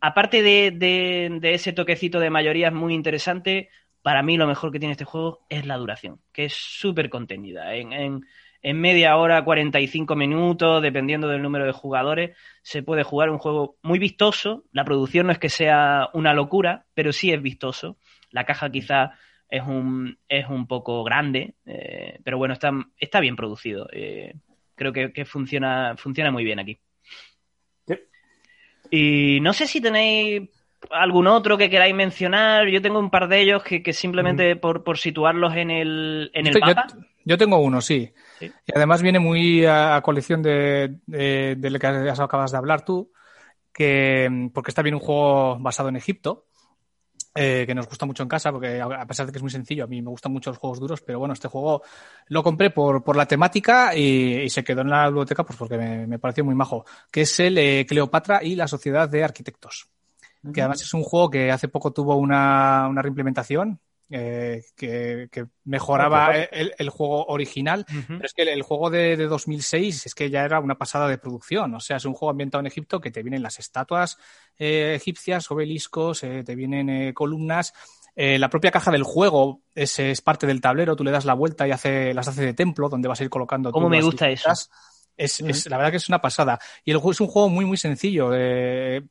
Aparte 0.00 0.40
de, 0.40 0.70
de, 0.70 1.54
ese 1.54 1.72
toquecito 1.72 2.20
de 2.20 2.30
mayoría 2.30 2.68
es 2.68 2.74
muy 2.74 2.94
interesante, 2.94 3.70
para 4.02 4.22
mí 4.22 4.36
lo 4.36 4.46
mejor 4.46 4.70
que 4.70 4.78
tiene 4.78 4.92
este 4.92 5.04
juego 5.04 5.44
es 5.48 5.66
la 5.66 5.78
duración, 5.78 6.20
que 6.32 6.44
es 6.44 6.52
súper 6.52 7.10
contenida. 7.10 7.74
En, 7.74 8.24
en, 8.66 8.80
media 8.80 9.16
hora, 9.16 9.44
45 9.44 10.16
minutos, 10.16 10.82
dependiendo 10.82 11.28
del 11.28 11.42
número 11.42 11.66
de 11.66 11.72
jugadores, 11.72 12.36
se 12.62 12.82
puede 12.82 13.02
jugar 13.02 13.30
un 13.30 13.38
juego 13.38 13.76
muy 13.82 13.98
vistoso. 13.98 14.64
La 14.72 14.84
producción 14.84 15.26
no 15.26 15.32
es 15.32 15.38
que 15.38 15.48
sea 15.48 16.08
una 16.14 16.34
locura, 16.34 16.86
pero 16.94 17.12
sí 17.12 17.32
es 17.32 17.40
vistoso. 17.40 17.96
La 18.30 18.44
caja 18.44 18.70
quizá 18.70 19.12
es 19.48 19.62
un, 19.62 20.18
es 20.28 20.48
un 20.48 20.66
poco 20.66 21.04
grande, 21.04 21.54
eh, 21.64 22.18
pero 22.24 22.38
bueno, 22.38 22.54
está, 22.54 22.72
está 22.98 23.20
bien 23.20 23.36
producido. 23.36 23.88
Eh, 23.92 24.34
creo 24.74 24.92
que, 24.92 25.12
que 25.12 25.24
funciona, 25.24 25.94
funciona 25.96 26.30
muy 26.30 26.44
bien 26.44 26.58
aquí. 26.58 26.80
Y 28.90 29.40
no 29.40 29.52
sé 29.52 29.66
si 29.66 29.80
tenéis 29.80 30.48
algún 30.90 31.26
otro 31.26 31.56
que 31.56 31.70
queráis 31.70 31.94
mencionar. 31.94 32.68
Yo 32.68 32.82
tengo 32.82 32.98
un 32.98 33.10
par 33.10 33.28
de 33.28 33.40
ellos 33.40 33.62
que, 33.62 33.82
que 33.82 33.92
simplemente 33.92 34.56
por, 34.56 34.84
por, 34.84 34.98
situarlos 34.98 35.54
en 35.56 35.70
el, 35.70 36.30
en 36.34 36.46
el 36.46 36.60
mapa. 36.60 36.86
Yo, 36.88 36.96
yo, 37.24 37.38
tengo 37.38 37.58
uno, 37.58 37.80
sí. 37.80 38.12
sí. 38.38 38.50
Y 38.66 38.72
además 38.74 39.02
viene 39.02 39.18
muy 39.18 39.64
a, 39.64 39.96
a 39.96 40.02
colección 40.02 40.42
de, 40.42 40.96
de, 41.06 41.56
de, 41.56 41.70
lo 41.70 41.78
que 41.78 41.86
acabas 41.86 42.52
de 42.52 42.58
hablar 42.58 42.84
tú, 42.84 43.12
que 43.72 44.50
porque 44.52 44.70
está 44.70 44.82
bien 44.82 44.94
un 44.94 45.00
juego 45.00 45.58
basado 45.58 45.88
en 45.88 45.96
Egipto. 45.96 46.44
Eh, 47.38 47.64
que 47.66 47.74
nos 47.74 47.86
gusta 47.86 48.06
mucho 48.06 48.22
en 48.22 48.30
casa, 48.30 48.50
porque 48.50 48.80
a 48.80 49.06
pesar 49.06 49.26
de 49.26 49.32
que 49.32 49.36
es 49.36 49.42
muy 49.42 49.50
sencillo, 49.50 49.84
a 49.84 49.86
mí 49.86 50.00
me 50.00 50.08
gustan 50.08 50.32
mucho 50.32 50.48
los 50.48 50.58
juegos 50.58 50.80
duros, 50.80 51.02
pero 51.02 51.18
bueno, 51.18 51.34
este 51.34 51.48
juego 51.48 51.82
lo 52.28 52.42
compré 52.42 52.70
por, 52.70 53.04
por 53.04 53.14
la 53.14 53.26
temática 53.26 53.94
y, 53.94 54.40
y, 54.40 54.48
se 54.48 54.64
quedó 54.64 54.80
en 54.80 54.88
la 54.88 55.04
biblioteca 55.04 55.44
pues 55.44 55.58
porque 55.58 55.76
me, 55.76 56.06
me 56.06 56.18
pareció 56.18 56.46
muy 56.46 56.54
majo, 56.54 56.86
que 57.10 57.22
es 57.22 57.40
el 57.40 57.58
eh, 57.58 57.84
Cleopatra 57.86 58.42
y 58.42 58.56
la 58.56 58.66
Sociedad 58.66 59.06
de 59.06 59.22
Arquitectos 59.22 59.90
que 60.52 60.60
además 60.60 60.82
es 60.82 60.94
un 60.94 61.02
juego 61.02 61.30
que 61.30 61.50
hace 61.50 61.68
poco 61.68 61.92
tuvo 61.92 62.16
una, 62.16 62.86
una 62.88 63.02
reimplementación 63.02 63.80
eh, 64.10 64.62
que, 64.76 65.28
que, 65.32 65.46
mejoraba 65.64 66.36
el, 66.36 66.72
el, 66.78 66.90
juego 66.90 67.26
original, 67.26 67.84
uh 67.88 67.92
-huh. 67.92 68.06
pero 68.06 68.24
es 68.24 68.34
que 68.34 68.42
el, 68.42 68.48
el 68.48 68.62
juego 68.62 68.88
de, 68.88 69.16
de, 69.16 69.26
2006 69.26 70.06
es 70.06 70.14
que 70.14 70.30
ya 70.30 70.44
era 70.44 70.60
una 70.60 70.78
pasada 70.78 71.08
de 71.08 71.18
producción, 71.18 71.74
o 71.74 71.80
sea, 71.80 71.96
es 71.96 72.04
un 72.04 72.14
juego 72.14 72.30
ambientado 72.30 72.60
en 72.60 72.66
Egipto 72.68 73.00
que 73.00 73.10
te 73.10 73.24
vienen 73.24 73.42
las 73.42 73.58
estatuas 73.58 74.16
eh, 74.58 74.94
egipcias, 74.94 75.50
obeliscos, 75.50 76.22
eh, 76.22 76.44
te 76.44 76.54
vienen 76.54 77.12
columnas, 77.14 77.74
eh, 78.18 78.38
la 78.38 78.48
propia 78.48 78.70
caja 78.70 78.90
del 78.90 79.02
juego 79.02 79.60
es, 79.74 79.98
es, 79.98 80.22
parte 80.22 80.46
del 80.46 80.62
tablero, 80.62 80.96
tú 80.96 81.04
le 81.04 81.10
das 81.10 81.26
la 81.26 81.34
vuelta 81.34 81.68
y 81.68 81.70
hace, 81.70 82.14
las 82.14 82.26
hace 82.26 82.46
de 82.46 82.54
templo, 82.54 82.88
donde 82.88 83.08
vas 83.08 83.20
a 83.20 83.24
ir 83.24 83.30
colocando. 83.30 83.70
¿Cómo 83.70 83.90
me 83.90 84.00
gusta 84.00 84.30
eso? 84.30 84.50
Es, 85.18 85.40
es, 85.40 85.68
la 85.68 85.76
verdad 85.76 85.90
que 85.90 85.98
es 85.98 86.08
una 86.08 86.22
pasada. 86.22 86.58
Y 86.82 86.92
el 86.92 86.96
juego 86.96 87.12
es 87.12 87.20
un 87.20 87.26
juego 87.26 87.50
muy, 87.50 87.66
muy 87.66 87.76
sencillo. 87.76 88.30
Eh, 88.34 89.02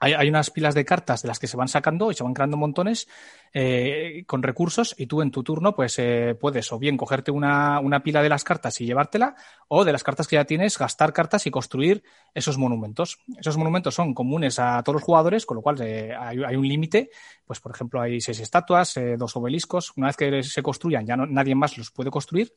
hay, 0.00 0.28
unas 0.28 0.50
pilas 0.50 0.74
de 0.74 0.84
cartas 0.84 1.22
de 1.22 1.28
las 1.28 1.38
que 1.38 1.46
se 1.46 1.56
van 1.56 1.68
sacando 1.68 2.10
y 2.10 2.14
se 2.14 2.22
van 2.22 2.34
creando 2.34 2.56
montones 2.56 3.08
eh, 3.52 4.22
con 4.26 4.42
recursos 4.42 4.94
y 4.96 5.06
tú 5.06 5.22
en 5.22 5.30
tu 5.30 5.42
turno 5.42 5.74
pues 5.74 5.98
eh, 5.98 6.36
puedes 6.40 6.70
o 6.72 6.78
bien 6.78 6.96
cogerte 6.96 7.30
una, 7.30 7.80
una, 7.80 8.02
pila 8.02 8.22
de 8.22 8.28
las 8.28 8.44
cartas 8.44 8.80
y 8.80 8.86
llevártela 8.86 9.34
o 9.66 9.84
de 9.84 9.92
las 9.92 10.04
cartas 10.04 10.28
que 10.28 10.36
ya 10.36 10.44
tienes 10.44 10.78
gastar 10.78 11.12
cartas 11.12 11.46
y 11.46 11.50
construir 11.50 12.04
esos 12.32 12.58
monumentos. 12.58 13.18
Esos 13.38 13.56
monumentos 13.56 13.94
son 13.94 14.14
comunes 14.14 14.58
a 14.58 14.82
todos 14.82 14.94
los 14.94 15.02
jugadores, 15.02 15.44
con 15.46 15.56
lo 15.56 15.62
cual 15.62 15.80
eh, 15.80 16.14
hay, 16.16 16.56
un 16.56 16.68
límite. 16.68 17.10
Pues 17.44 17.60
por 17.60 17.72
ejemplo 17.72 18.00
hay 18.00 18.20
seis 18.20 18.38
estatuas, 18.38 18.96
eh, 18.96 19.16
dos 19.16 19.36
obeliscos. 19.36 19.92
Una 19.96 20.08
vez 20.08 20.16
que 20.16 20.42
se 20.44 20.62
construyan 20.62 21.06
ya 21.06 21.16
no, 21.16 21.26
nadie 21.26 21.54
más 21.54 21.76
los 21.76 21.90
puede 21.90 22.10
construir 22.10 22.54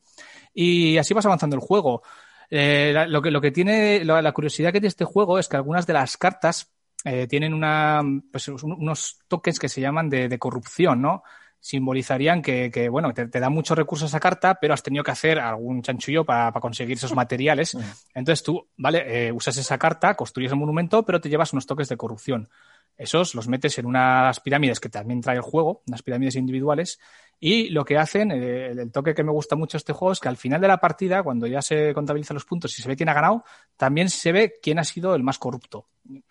y 0.53 0.97
así 0.97 1.13
vas 1.13 1.25
avanzando 1.25 1.55
el 1.55 1.61
juego. 1.61 2.03
Lo, 2.51 3.21
que, 3.21 3.31
lo 3.31 3.39
que 3.39 3.51
tiene, 3.51 4.03
la, 4.03 4.21
la 4.21 4.33
curiosidad 4.33 4.73
que 4.73 4.81
tiene 4.81 4.89
este 4.89 5.05
juego 5.05 5.39
es 5.39 5.47
que 5.47 5.55
algunas 5.55 5.87
de 5.87 5.93
las 5.93 6.17
cartas 6.17 6.69
eh, 7.03 7.27
tienen 7.27 7.53
una, 7.53 8.01
pues, 8.31 8.47
unos 8.47 9.19
toques 9.27 9.59
que 9.59 9.69
se 9.69 9.81
llaman 9.81 10.09
de, 10.09 10.27
de 10.27 10.39
corrupción, 10.39 11.01
¿no? 11.01 11.23
Simbolizarían 11.59 12.41
que, 12.41 12.71
que 12.71 12.89
bueno, 12.89 13.13
te, 13.13 13.27
te, 13.27 13.39
da 13.39 13.49
muchos 13.49 13.77
recursos 13.77 14.09
esa 14.09 14.19
carta, 14.19 14.55
pero 14.59 14.73
has 14.73 14.81
tenido 14.81 15.03
que 15.03 15.11
hacer 15.11 15.39
algún 15.39 15.83
chanchullo 15.83 16.25
para 16.25 16.51
pa 16.51 16.59
conseguir 16.59 16.97
esos 16.97 17.13
materiales. 17.13 17.77
Entonces 18.15 18.43
tú, 18.43 18.67
¿vale? 18.77 19.27
Eh, 19.27 19.31
usas 19.31 19.57
esa 19.57 19.77
carta, 19.77 20.15
construyes 20.15 20.51
el 20.51 20.57
monumento, 20.57 21.03
pero 21.05 21.21
te 21.21 21.29
llevas 21.29 21.53
unos 21.53 21.67
toques 21.67 21.87
de 21.87 21.97
corrupción. 21.97 22.49
Esos 22.97 23.35
los 23.35 23.47
metes 23.47 23.77
en 23.79 23.85
unas 23.85 24.39
pirámides 24.39 24.79
que 24.79 24.89
también 24.89 25.21
trae 25.21 25.37
el 25.37 25.41
juego, 25.41 25.81
unas 25.87 26.03
pirámides 26.03 26.35
individuales, 26.35 26.99
y 27.39 27.69
lo 27.69 27.83
que 27.83 27.97
hacen, 27.97 28.31
eh, 28.31 28.67
el 28.67 28.91
toque 28.91 29.15
que 29.15 29.23
me 29.23 29.31
gusta 29.31 29.55
mucho 29.55 29.77
de 29.77 29.79
este 29.79 29.93
juego 29.93 30.11
es 30.11 30.19
que 30.19 30.29
al 30.29 30.37
final 30.37 30.61
de 30.61 30.67
la 30.67 30.77
partida, 30.77 31.23
cuando 31.23 31.47
ya 31.47 31.61
se 31.63 31.93
contabilizan 31.93 32.35
los 32.35 32.45
puntos 32.45 32.77
y 32.77 32.81
se 32.81 32.87
ve 32.87 32.95
quién 32.95 33.09
ha 33.09 33.15
ganado, 33.15 33.43
también 33.77 34.09
se 34.09 34.31
ve 34.31 34.59
quién 34.61 34.77
ha 34.77 34.83
sido 34.83 35.15
el 35.15 35.23
más 35.23 35.39
corrupto. 35.39 35.87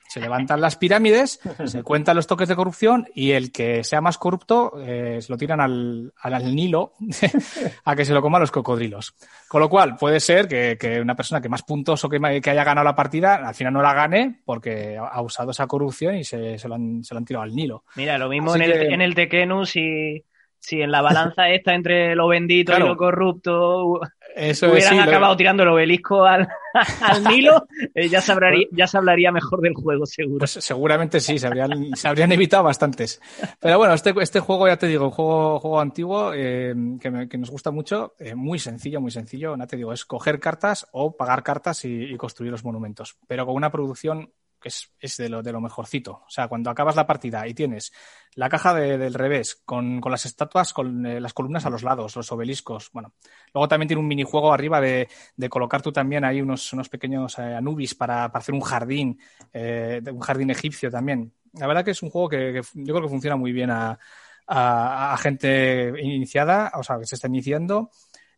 Se 0.09 0.21
levantan 0.21 0.61
las 0.61 0.77
pirámides, 0.77 1.41
se 1.67 1.83
cuentan 1.85 2.17
los 2.17 2.27
toques 2.27 2.49
de 2.49 2.57
corrupción 2.57 3.07
y 3.15 3.31
el 3.31 3.53
que 3.53 3.85
sea 3.85 4.01
más 4.01 4.19
corrupto 4.19 4.73
eh, 4.81 5.19
se 5.21 5.33
lo 5.33 5.39
tiran 5.39 5.61
al, 5.61 6.13
al, 6.21 6.35
al 6.35 6.55
Nilo 6.55 6.95
a 7.85 7.95
que 7.95 8.05
se 8.05 8.13
lo 8.13 8.21
coman 8.21 8.41
los 8.41 8.51
cocodrilos. 8.51 9.15
Con 9.49 9.61
lo 9.61 9.69
cual, 9.69 9.97
puede 9.97 10.21
ser 10.21 10.49
que, 10.49 10.77
que 10.79 11.01
una 11.01 11.15
persona 11.15 11.41
que 11.41 11.49
más 11.49 11.63
puntos 11.63 12.05
o 12.05 12.09
que, 12.09 12.19
que, 12.41 12.51
haya 12.51 12.65
ganado 12.65 12.85
la 12.85 12.97
partida, 12.97 13.37
al 13.37 13.55
final 13.55 13.73
no 13.73 13.83
la 13.83 13.95
gane 13.95 14.41
porque 14.45 14.99
ha 14.99 15.23
usado 15.23 15.53
esa 15.53 15.67
corrupción 15.67 16.17
y 16.17 16.25
se, 16.25 16.59
se, 16.59 16.69
lo, 16.69 16.75
han, 16.75 17.05
se 17.05 17.15
lo, 17.15 17.19
han, 17.19 17.25
tirado 17.25 17.45
al 17.45 17.55
Nilo. 17.55 17.85
Mira, 17.95 18.19
lo 18.19 18.29
mismo 18.29 18.57
en 18.57 18.63
el, 18.63 18.73
que... 18.73 18.95
en 18.95 19.01
el 19.01 19.67
si 19.67 20.25
si 20.61 20.83
en 20.83 20.93
la 20.93 21.01
balanza 21.01 21.49
esta 21.49 21.75
entre 21.75 22.15
lo 22.15 22.29
bendito 22.29 22.73
claro. 22.73 22.85
y 22.85 22.89
lo 22.91 22.97
corrupto 22.97 24.01
Eso 24.37 24.71
hubieran 24.71 24.95
es, 24.95 25.03
sí, 25.03 25.09
acabado 25.09 25.33
lo... 25.33 25.37
tirando 25.37 25.63
el 25.63 25.71
obelisco 25.71 26.25
al, 26.25 26.47
al 27.01 27.25
Nilo, 27.25 27.67
eh, 27.95 28.09
ya, 28.09 28.21
se 28.21 28.33
hablaría, 28.33 28.67
ya 28.71 28.87
se 28.87 28.99
hablaría 28.99 29.33
mejor 29.33 29.61
del 29.63 29.75
juego, 29.75 30.07
seguro. 30.07 30.39
Pues 30.39 30.53
seguramente 30.53 31.19
sí, 31.19 31.39
se 31.39 31.47
habrían, 31.47 31.97
se 31.97 32.09
habrían 32.09 32.31
evitado 32.33 32.63
bastantes. 32.65 33.21
Pero 33.59 33.79
bueno, 33.79 33.95
este, 33.95 34.15
este 34.21 34.41
juego, 34.41 34.69
ya 34.69 34.77
te 34.77 34.87
digo, 34.87 35.07
un 35.07 35.11
juego, 35.11 35.59
juego 35.61 35.81
antiguo 35.81 36.33
eh, 36.35 36.75
que, 37.01 37.11
me, 37.11 37.29
que, 37.29 37.39
nos 37.39 37.51
gusta 37.51 37.71
mucho, 37.71 38.15
eh, 38.19 38.35
muy 38.35 38.59
sencillo, 38.59 39.01
muy 39.01 39.11
sencillo. 39.11 39.57
Ya 39.57 39.67
te 39.67 39.77
digo, 39.77 39.93
es 39.93 40.05
coger 40.05 40.39
cartas 40.39 40.87
o 40.93 41.17
pagar 41.17 41.43
cartas 41.43 41.85
y, 41.85 42.05
y 42.05 42.17
construir 42.17 42.53
los 42.53 42.65
monumentos. 42.65 43.17
Pero 43.27 43.47
con 43.47 43.57
una 43.57 43.73
producción 43.73 44.31
es, 44.69 44.93
es 44.99 45.17
de, 45.17 45.29
lo, 45.29 45.43
de 45.43 45.53
lo 45.53 45.61
mejorcito. 45.61 46.23
O 46.27 46.31
sea, 46.31 46.49
cuando 46.49 46.71
acabas 46.71 46.97
la 46.97 47.07
partida 47.07 47.47
y 47.49 47.55
tienes 47.55 47.93
la 48.35 48.49
caja 48.49 48.75
de, 48.75 48.97
del 48.99 49.15
revés, 49.15 49.61
con, 49.65 50.01
con, 50.01 50.13
las 50.13 50.27
estatuas, 50.27 50.73
con 50.73 51.05
eh, 51.05 51.21
las 51.21 51.33
columnas 51.35 51.67
a 51.67 51.71
los 51.71 51.83
lados, 51.83 52.15
los 52.17 52.31
obeliscos. 52.33 52.91
Bueno, 52.93 53.15
luego 53.53 53.69
también 53.69 53.89
tiene 53.89 54.01
un 54.01 54.09
minijuego 54.09 54.53
arriba 54.53 54.81
de, 54.81 55.09
de 55.37 55.49
colocar 55.49 55.83
tú 55.83 55.93
también 55.93 56.25
ahí 56.25 56.41
unos, 56.41 56.73
unos 56.73 56.89
pequeños 56.89 57.39
eh, 57.39 57.55
anubis 57.55 57.95
para, 57.95 58.31
para, 58.31 58.41
hacer 58.41 58.55
un 58.55 58.61
jardín, 58.61 59.19
eh, 59.53 60.01
un 60.13 60.21
jardín 60.21 60.51
egipcio 60.51 60.91
también. 60.91 61.33
La 61.55 61.67
verdad 61.67 61.85
que 61.85 61.91
es 61.91 62.03
un 62.03 62.11
juego 62.11 62.29
que, 62.29 62.63
yo 62.75 62.95
creo 62.95 63.03
que 63.03 63.09
funciona 63.09 63.37
muy 63.37 63.53
bien 63.53 63.71
a, 63.71 63.99
a, 64.47 65.13
a, 65.13 65.17
gente 65.17 65.93
iniciada, 66.01 66.71
o 66.75 66.83
sea, 66.83 66.99
que 66.99 67.07
se 67.07 67.17
está 67.17 67.27
iniciando. 67.27 67.91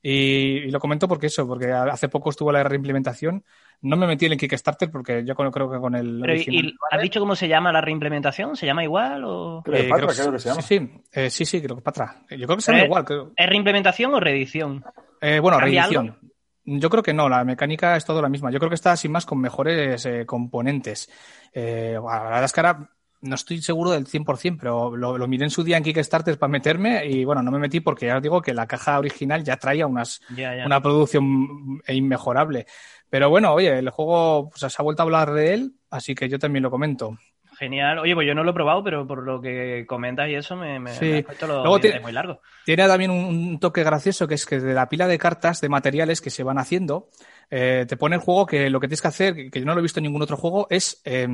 Y, 0.02 0.64
y, 0.66 0.70
lo 0.70 0.80
comento 0.80 1.06
porque 1.06 1.28
eso, 1.28 1.46
porque 1.46 1.70
hace 1.70 2.08
poco 2.08 2.30
estuvo 2.30 2.50
la 2.50 2.64
reimplementación. 2.64 3.44
No 3.82 3.96
me 3.96 4.06
metí 4.06 4.26
en 4.26 4.32
el 4.32 4.38
Kickstarter 4.38 4.90
porque 4.90 5.24
yo 5.24 5.34
creo 5.34 5.70
que 5.70 5.78
con 5.78 5.94
el. 5.94 6.18
Pero, 6.20 6.32
original, 6.32 6.64
¿y, 6.66 6.74
¿Has 6.90 7.02
dicho 7.02 7.20
cómo 7.20 7.36
se 7.36 7.48
llama 7.48 7.72
la 7.72 7.80
reimplementación? 7.80 8.56
¿Se 8.56 8.66
llama 8.66 8.82
igual? 8.82 9.22
O... 9.24 9.62
Creo, 9.64 9.80
eh, 9.80 9.90
creo, 9.90 10.08
que, 10.08 10.14
creo 10.14 10.32
que 10.32 10.38
se 10.38 10.48
llama. 10.48 10.62
Sí, 10.62 10.78
sí, 10.78 11.02
eh, 11.12 11.30
sí, 11.30 11.44
sí, 11.44 11.62
creo 11.62 11.76
que 11.76 11.82
Patra. 11.82 12.22
Yo 12.30 12.46
creo 12.46 12.56
que 12.56 12.62
se 12.62 12.72
llama 12.72 12.82
¿Es, 12.82 12.86
igual. 12.86 13.04
Creo. 13.04 13.32
¿Es 13.36 13.48
reimplementación 13.48 14.14
o 14.14 14.20
reedición? 14.20 14.84
Eh, 15.20 15.38
bueno, 15.38 15.60
reedición. 15.60 16.08
Algo? 16.08 16.32
Yo 16.64 16.90
creo 16.90 17.02
que 17.02 17.12
no, 17.12 17.28
la 17.28 17.44
mecánica 17.44 17.96
es 17.96 18.04
todo 18.04 18.22
la 18.22 18.28
misma. 18.28 18.50
Yo 18.50 18.58
creo 18.58 18.68
que 18.68 18.76
está 18.76 18.96
sin 18.96 19.10
más 19.10 19.26
con 19.26 19.40
mejores 19.40 20.06
eh, 20.06 20.24
componentes. 20.26 21.10
Eh, 21.52 21.94
la 21.94 22.22
verdad 22.22 22.44
es 22.44 22.52
que 22.52 22.60
ahora 22.60 22.90
no 23.22 23.36
estoy 23.36 23.62
seguro 23.62 23.90
del 23.92 24.06
100%, 24.06 24.58
pero 24.58 24.96
lo, 24.96 25.16
lo, 25.16 25.28
miré 25.28 25.44
en 25.44 25.50
su 25.50 25.62
día 25.62 25.76
en 25.76 25.84
Kickstarter 25.84 26.38
para 26.38 26.50
meterme 26.50 27.06
y 27.06 27.24
bueno, 27.24 27.42
no 27.42 27.50
me 27.50 27.58
metí 27.58 27.80
porque 27.80 28.06
ya 28.06 28.16
os 28.16 28.22
digo 28.22 28.42
que 28.42 28.52
la 28.52 28.66
caja 28.66 28.98
original 28.98 29.44
ya 29.44 29.56
traía 29.56 29.86
unas, 29.86 30.20
una 30.66 30.82
producción 30.82 31.80
inmejorable. 31.88 32.66
Pero 33.08 33.30
bueno, 33.30 33.52
oye, 33.52 33.78
el 33.78 33.90
juego 33.90 34.50
pues, 34.50 34.72
se 34.72 34.82
ha 34.82 34.82
vuelto 34.82 35.02
a 35.02 35.04
hablar 35.04 35.32
de 35.32 35.54
él, 35.54 35.74
así 35.90 36.14
que 36.14 36.28
yo 36.28 36.38
también 36.38 36.64
lo 36.64 36.70
comento. 36.70 37.16
Genial. 37.58 37.98
Oye, 37.98 38.14
pues 38.14 38.26
yo 38.26 38.34
no 38.34 38.44
lo 38.44 38.50
he 38.50 38.54
probado, 38.54 38.82
pero 38.82 39.06
por 39.06 39.22
lo 39.22 39.40
que 39.40 39.84
comentas 39.86 40.28
y 40.28 40.34
eso 40.34 40.56
me, 40.56 40.80
me, 40.80 40.94
sí. 40.94 41.24
me 41.26 41.46
lo 41.46 41.62
Luego 41.62 41.80
tiene, 41.80 42.00
muy 42.00 42.12
largo. 42.12 42.40
Tiene 42.64 42.86
también 42.86 43.10
un, 43.10 43.24
un, 43.24 43.60
toque 43.60 43.84
gracioso 43.84 44.26
que 44.26 44.34
es 44.34 44.46
que 44.46 44.58
de 44.58 44.74
la 44.74 44.88
pila 44.88 45.06
de 45.06 45.18
cartas, 45.18 45.60
de 45.60 45.68
materiales 45.68 46.20
que 46.20 46.30
se 46.30 46.42
van 46.42 46.58
haciendo, 46.58 47.08
eh, 47.50 47.84
te 47.86 47.96
pone 47.96 48.16
el 48.16 48.22
juego 48.22 48.46
que 48.46 48.70
lo 48.70 48.80
que 48.80 48.88
tienes 48.88 49.02
que 49.02 49.08
hacer, 49.08 49.50
que 49.50 49.60
yo 49.60 49.66
no 49.66 49.74
lo 49.74 49.80
he 49.80 49.82
visto 49.82 50.00
en 50.00 50.04
ningún 50.04 50.22
otro 50.22 50.36
juego, 50.36 50.66
es 50.70 51.02
eh, 51.04 51.28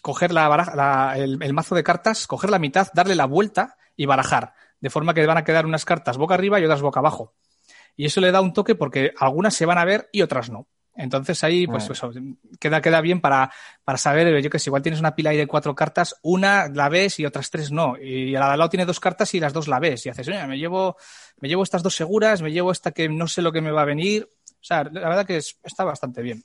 coger 0.00 0.32
la 0.32 0.48
baraja, 0.48 0.74
la, 0.74 1.14
el, 1.18 1.42
el, 1.42 1.52
mazo 1.52 1.74
de 1.74 1.84
cartas, 1.84 2.26
coger 2.26 2.50
la 2.50 2.58
mitad, 2.58 2.88
darle 2.94 3.14
la 3.14 3.26
vuelta 3.26 3.76
y 3.94 4.06
barajar. 4.06 4.54
De 4.80 4.90
forma 4.90 5.12
que 5.12 5.26
van 5.26 5.38
a 5.38 5.44
quedar 5.44 5.66
unas 5.66 5.84
cartas 5.84 6.16
boca 6.16 6.34
arriba 6.34 6.58
y 6.58 6.64
otras 6.64 6.80
boca 6.80 7.00
abajo. 7.00 7.34
Y 7.96 8.06
eso 8.06 8.20
le 8.20 8.30
da 8.30 8.40
un 8.40 8.52
toque 8.52 8.74
porque 8.74 9.12
algunas 9.18 9.54
se 9.54 9.66
van 9.66 9.76
a 9.76 9.84
ver 9.84 10.08
y 10.12 10.22
otras 10.22 10.50
no. 10.50 10.66
Entonces 10.98 11.44
ahí, 11.44 11.64
pues, 11.68 11.88
eso, 11.88 12.10
queda, 12.58 12.80
queda 12.80 13.00
bien 13.00 13.20
para, 13.20 13.52
para 13.84 13.96
saber, 13.96 14.42
yo 14.42 14.50
que 14.50 14.58
sé, 14.58 14.68
igual 14.68 14.82
tienes 14.82 14.98
una 14.98 15.14
pila 15.14 15.30
ahí 15.30 15.36
de 15.36 15.46
cuatro 15.46 15.72
cartas, 15.72 16.16
una 16.22 16.68
la 16.68 16.88
ves 16.88 17.20
y 17.20 17.24
otras 17.24 17.50
tres 17.50 17.70
no. 17.70 17.96
Y 17.96 18.34
a 18.34 18.40
la 18.40 18.46
de 18.46 18.52
al 18.54 18.58
lado 18.58 18.70
tiene 18.70 18.84
dos 18.84 18.98
cartas 18.98 19.32
y 19.34 19.38
las 19.38 19.52
dos 19.52 19.68
la 19.68 19.78
ves. 19.78 20.04
Y 20.04 20.08
haces, 20.08 20.26
oye, 20.26 20.44
me 20.48 20.58
llevo, 20.58 20.96
me 21.40 21.48
llevo 21.48 21.62
estas 21.62 21.84
dos 21.84 21.94
seguras, 21.94 22.42
me 22.42 22.50
llevo 22.50 22.72
esta 22.72 22.90
que 22.90 23.08
no 23.08 23.28
sé 23.28 23.42
lo 23.42 23.52
que 23.52 23.60
me 23.60 23.70
va 23.70 23.82
a 23.82 23.86
venir. 23.86 24.28
O 24.54 24.64
sea, 24.64 24.82
la 24.84 25.08
verdad 25.08 25.24
que 25.24 25.36
es, 25.36 25.60
está 25.62 25.84
bastante 25.84 26.20
bien. 26.20 26.42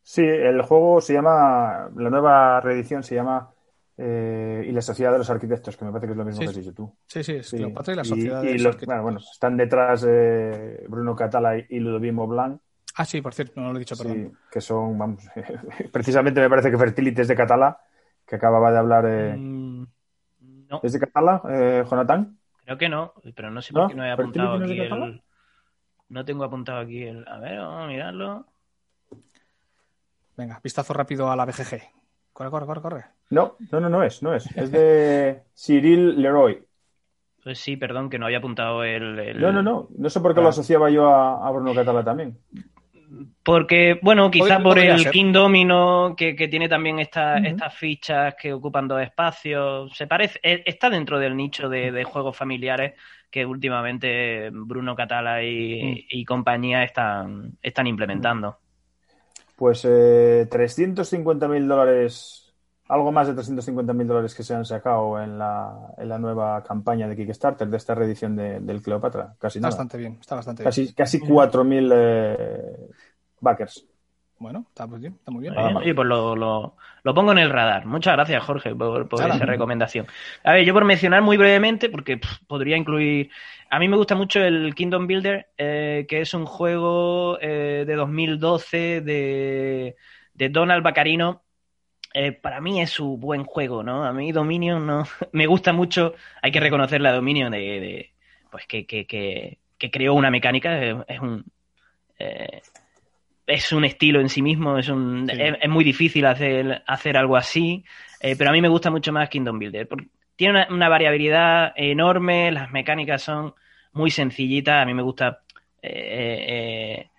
Sí, 0.00 0.22
el 0.22 0.62
juego 0.62 1.00
se 1.00 1.14
llama, 1.14 1.90
la 1.96 2.10
nueva 2.10 2.60
reedición 2.60 3.02
se 3.02 3.16
llama 3.16 3.50
eh, 3.96 4.64
y 4.64 4.70
la 4.70 4.80
Sociedad 4.80 5.10
de 5.10 5.18
los 5.18 5.28
Arquitectos, 5.28 5.76
que 5.76 5.84
me 5.84 5.90
parece 5.90 6.06
que 6.06 6.12
es 6.12 6.16
lo 6.18 6.24
mismo 6.24 6.38
sí, 6.38 6.44
que 6.44 6.50
has 6.50 6.56
dicho 6.56 6.72
tú. 6.72 6.96
Sí, 7.04 7.24
sí, 7.24 7.32
es 7.32 7.48
sí. 7.48 7.56
Cleopatra 7.56 7.94
y 7.94 7.96
la 7.96 8.04
Sociedad 8.04 8.42
y, 8.44 8.46
de 8.46 8.52
y 8.52 8.58
los 8.58 8.76
los, 8.76 8.86
bueno, 8.86 9.02
bueno, 9.02 9.18
están 9.18 9.56
detrás 9.56 10.06
eh, 10.08 10.84
Bruno 10.88 11.16
Catala 11.16 11.58
y 11.58 11.80
Ludovimo 11.80 12.28
Blanc. 12.28 12.60
Ah, 12.98 13.04
sí, 13.04 13.20
por 13.20 13.34
cierto, 13.34 13.60
no 13.60 13.70
lo 13.70 13.76
he 13.76 13.80
dicho, 13.80 13.94
perdón. 13.94 14.30
Sí, 14.30 14.38
que 14.50 14.60
son, 14.62 14.96
vamos, 14.98 15.22
precisamente 15.92 16.40
me 16.40 16.48
parece 16.48 16.70
que 16.70 16.78
Fertility 16.78 17.20
es 17.20 17.28
de 17.28 17.36
Catala, 17.36 17.78
que 18.26 18.36
acababa 18.36 18.72
de 18.72 18.78
hablar. 18.78 19.04
Eh... 19.06 19.36
Mm, 19.36 19.86
no. 20.70 20.80
¿Es 20.82 20.94
de 20.94 21.00
Catala, 21.00 21.42
eh, 21.50 21.84
Jonathan? 21.88 22.38
Creo 22.64 22.78
que 22.78 22.88
no, 22.88 23.12
pero 23.34 23.50
no 23.50 23.60
sé 23.60 23.74
por 23.74 23.82
¿No? 23.82 23.88
qué 23.88 23.94
no 23.94 24.04
he 24.04 24.10
apuntado 24.10 24.58
¿Fertility 24.58 24.88
no 24.88 24.96
es 24.96 25.02
aquí 25.02 25.04
el... 25.04 25.22
No 26.08 26.24
tengo 26.24 26.44
apuntado 26.44 26.80
aquí 26.80 27.02
el... 27.02 27.28
A 27.28 27.38
ver, 27.38 27.58
vamos 27.58 27.84
a 27.84 27.86
mirarlo. 27.86 28.46
Venga, 30.36 30.58
vistazo 30.62 30.94
rápido 30.94 31.30
a 31.30 31.36
la 31.36 31.44
BGG. 31.44 31.82
Corre, 32.32 32.50
corre, 32.50 32.66
corre, 32.66 32.80
corre. 32.80 33.04
No, 33.28 33.56
no, 33.72 33.80
no, 33.80 33.88
no 33.90 34.02
es, 34.02 34.22
no 34.22 34.34
es. 34.34 34.46
Es 34.56 34.70
de 34.70 35.42
Cyril 35.54 36.20
Leroy. 36.20 36.64
Pues 37.42 37.58
sí, 37.58 37.76
perdón, 37.76 38.08
que 38.08 38.18
no 38.18 38.24
había 38.24 38.38
apuntado 38.38 38.84
el... 38.84 39.18
el... 39.18 39.40
No, 39.40 39.52
no, 39.52 39.62
no. 39.62 39.88
No 39.96 40.10
sé 40.10 40.20
por 40.20 40.32
qué 40.32 40.40
ah. 40.40 40.44
lo 40.44 40.48
asociaba 40.48 40.88
yo 40.88 41.08
a, 41.08 41.46
a 41.46 41.50
Bruno 41.50 41.74
Catala 41.74 42.02
también. 42.02 42.38
Porque, 43.42 43.98
bueno, 44.02 44.30
quizás 44.30 44.60
por 44.62 44.78
el 44.78 44.98
ser. 44.98 45.12
King 45.12 45.32
Domino, 45.32 46.14
que, 46.16 46.34
que 46.34 46.48
tiene 46.48 46.68
también 46.68 46.98
esta, 46.98 47.36
uh 47.36 47.38
-huh. 47.38 47.46
estas 47.46 47.74
fichas 47.74 48.34
que 48.34 48.52
ocupan 48.52 48.88
dos 48.88 49.00
espacios. 49.00 49.96
Se 49.96 50.06
parece, 50.06 50.40
e, 50.42 50.62
está 50.66 50.90
dentro 50.90 51.18
del 51.18 51.36
nicho 51.36 51.68
de, 51.68 51.92
de 51.92 52.04
juegos 52.04 52.36
familiares 52.36 52.94
que 53.30 53.44
últimamente 53.44 54.50
Bruno 54.52 54.96
Catala 54.96 55.42
y, 55.42 55.82
uh 55.82 55.86
-huh. 55.86 56.04
y 56.10 56.24
compañía 56.24 56.82
están, 56.82 57.56
están 57.62 57.86
implementando. 57.86 58.58
Pues 59.56 59.86
eh, 59.88 60.46
350 60.50 61.48
mil 61.48 61.66
dólares, 61.66 62.45
algo 62.88 63.10
más 63.12 63.26
de 63.26 63.34
350 63.34 63.92
mil 63.92 64.06
dólares 64.06 64.34
que 64.34 64.42
se 64.42 64.54
han 64.54 64.64
sacado 64.64 65.20
en 65.20 65.38
la, 65.38 65.94
en 65.98 66.08
la 66.08 66.18
nueva 66.18 66.62
campaña 66.62 67.08
de 67.08 67.16
Kickstarter 67.16 67.68
de 67.68 67.76
esta 67.76 67.94
reedición 67.94 68.36
de, 68.36 68.60
del 68.60 68.82
Cleopatra. 68.82 69.34
Casi 69.38 69.58
está 69.58 69.68
nada. 69.68 69.76
bastante 69.76 69.96
bien, 69.98 70.18
está 70.20 70.36
bastante 70.36 70.62
casi, 70.62 70.82
bien. 70.82 70.94
Casi 70.94 71.20
4 71.20 71.64
mil 71.64 71.90
eh, 71.92 72.88
backers. 73.40 73.86
Bueno, 74.38 74.66
está 74.68 74.86
muy 74.86 75.00
bien, 75.00 75.14
está 75.14 75.30
muy 75.30 75.40
bien. 75.40 75.54
Y 75.82 75.94
pues 75.94 76.06
lo, 76.06 76.36
lo, 76.36 76.76
lo, 77.02 77.14
pongo 77.14 77.32
en 77.32 77.38
el 77.38 77.48
radar. 77.48 77.86
Muchas 77.86 78.14
gracias, 78.14 78.44
Jorge, 78.44 78.74
por, 78.74 79.08
por 79.08 79.20
esa 79.20 79.38
recomendación. 79.46 80.06
A 80.44 80.52
ver, 80.52 80.64
yo 80.64 80.74
por 80.74 80.84
mencionar 80.84 81.22
muy 81.22 81.38
brevemente, 81.38 81.88
porque 81.88 82.18
pff, 82.18 82.40
podría 82.46 82.76
incluir. 82.76 83.30
A 83.70 83.78
mí 83.78 83.88
me 83.88 83.96
gusta 83.96 84.14
mucho 84.14 84.40
el 84.40 84.74
Kingdom 84.74 85.06
Builder, 85.06 85.48
eh, 85.56 86.04
que 86.06 86.20
es 86.20 86.34
un 86.34 86.44
juego 86.44 87.38
eh, 87.40 87.84
de 87.86 87.94
2012 87.94 89.00
de, 89.00 89.96
de 90.34 90.48
Donald 90.50 90.84
Baccarino. 90.84 91.45
Eh, 92.18 92.32
para 92.32 92.62
mí 92.62 92.80
es 92.80 92.88
su 92.88 93.18
buen 93.18 93.44
juego, 93.44 93.82
¿no? 93.82 94.06
A 94.06 94.12
mí 94.14 94.32
Dominion 94.32 94.86
no 94.86 95.04
me 95.32 95.46
gusta 95.46 95.74
mucho. 95.74 96.14
Hay 96.40 96.50
que 96.50 96.60
reconocerle 96.60 97.10
a 97.10 97.12
Dominion 97.12 97.52
de, 97.52 97.58
de 97.58 98.12
pues 98.50 98.66
que, 98.66 98.86
que, 98.86 99.06
que, 99.06 99.58
que, 99.76 99.90
creó 99.90 100.14
una 100.14 100.30
mecánica. 100.30 101.04
Es 101.06 101.20
un 101.20 101.44
eh, 102.18 102.62
es 103.46 103.70
un 103.70 103.84
estilo 103.84 104.20
en 104.22 104.30
sí 104.30 104.40
mismo, 104.40 104.78
es, 104.78 104.88
un, 104.88 105.28
sí. 105.30 105.36
es, 105.38 105.56
es, 105.60 105.68
muy 105.68 105.84
difícil 105.84 106.24
hacer, 106.24 106.82
hacer 106.86 107.18
algo 107.18 107.36
así, 107.36 107.84
eh, 108.20 108.34
pero 108.34 108.48
a 108.48 108.52
mí 108.54 108.62
me 108.62 108.68
gusta 108.68 108.90
mucho 108.90 109.12
más 109.12 109.28
Kingdom 109.28 109.58
Builder. 109.58 109.86
Porque 109.86 110.08
tiene 110.36 110.52
una, 110.52 110.74
una, 110.74 110.88
variabilidad 110.88 111.74
enorme, 111.76 112.50
las 112.50 112.70
mecánicas 112.72 113.22
son 113.22 113.54
muy 113.92 114.10
sencillitas, 114.10 114.82
a 114.82 114.86
mí 114.86 114.94
me 114.94 115.02
gusta 115.02 115.42
eh, 115.82 116.46
eh, 116.48 117.10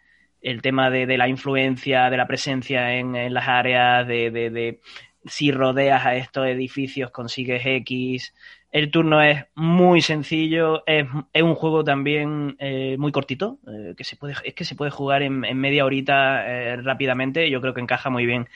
el 0.41 0.61
tema 0.61 0.89
de, 0.89 1.05
de, 1.05 1.17
la 1.17 1.27
influencia, 1.27 2.09
de 2.09 2.17
la 2.17 2.27
presencia 2.27 2.95
en, 2.95 3.15
en 3.15 3.33
las 3.33 3.47
áreas, 3.47 4.07
de, 4.07 4.31
de, 4.31 4.49
de, 4.49 4.79
si 5.25 5.51
rodeas 5.51 6.05
a 6.05 6.15
estos 6.15 6.47
edificios 6.47 7.11
consigues 7.11 7.65
X, 7.65 8.33
el 8.71 8.91
turno 8.91 9.21
es 9.21 9.45
muy 9.55 10.01
sencillo, 10.01 10.83
es, 10.85 11.05
es 11.33 11.41
un 11.41 11.55
juego 11.55 11.83
también 11.83 12.55
eh, 12.59 12.95
muy 12.99 13.11
cortito, 13.11 13.59
eh, 13.67 13.93
que 13.95 14.03
se 14.03 14.15
puede, 14.15 14.35
es 14.43 14.53
que 14.53 14.65
se 14.65 14.75
puede 14.75 14.91
jugar 14.91 15.23
en, 15.23 15.45
en 15.45 15.57
media 15.57 15.85
horita 15.85 16.45
eh, 16.45 16.77
rápidamente, 16.77 17.49
yo 17.49 17.61
creo 17.61 17.73
que 17.73 17.81
encaja 17.81 18.09
muy 18.09 18.25
bien 18.25 18.47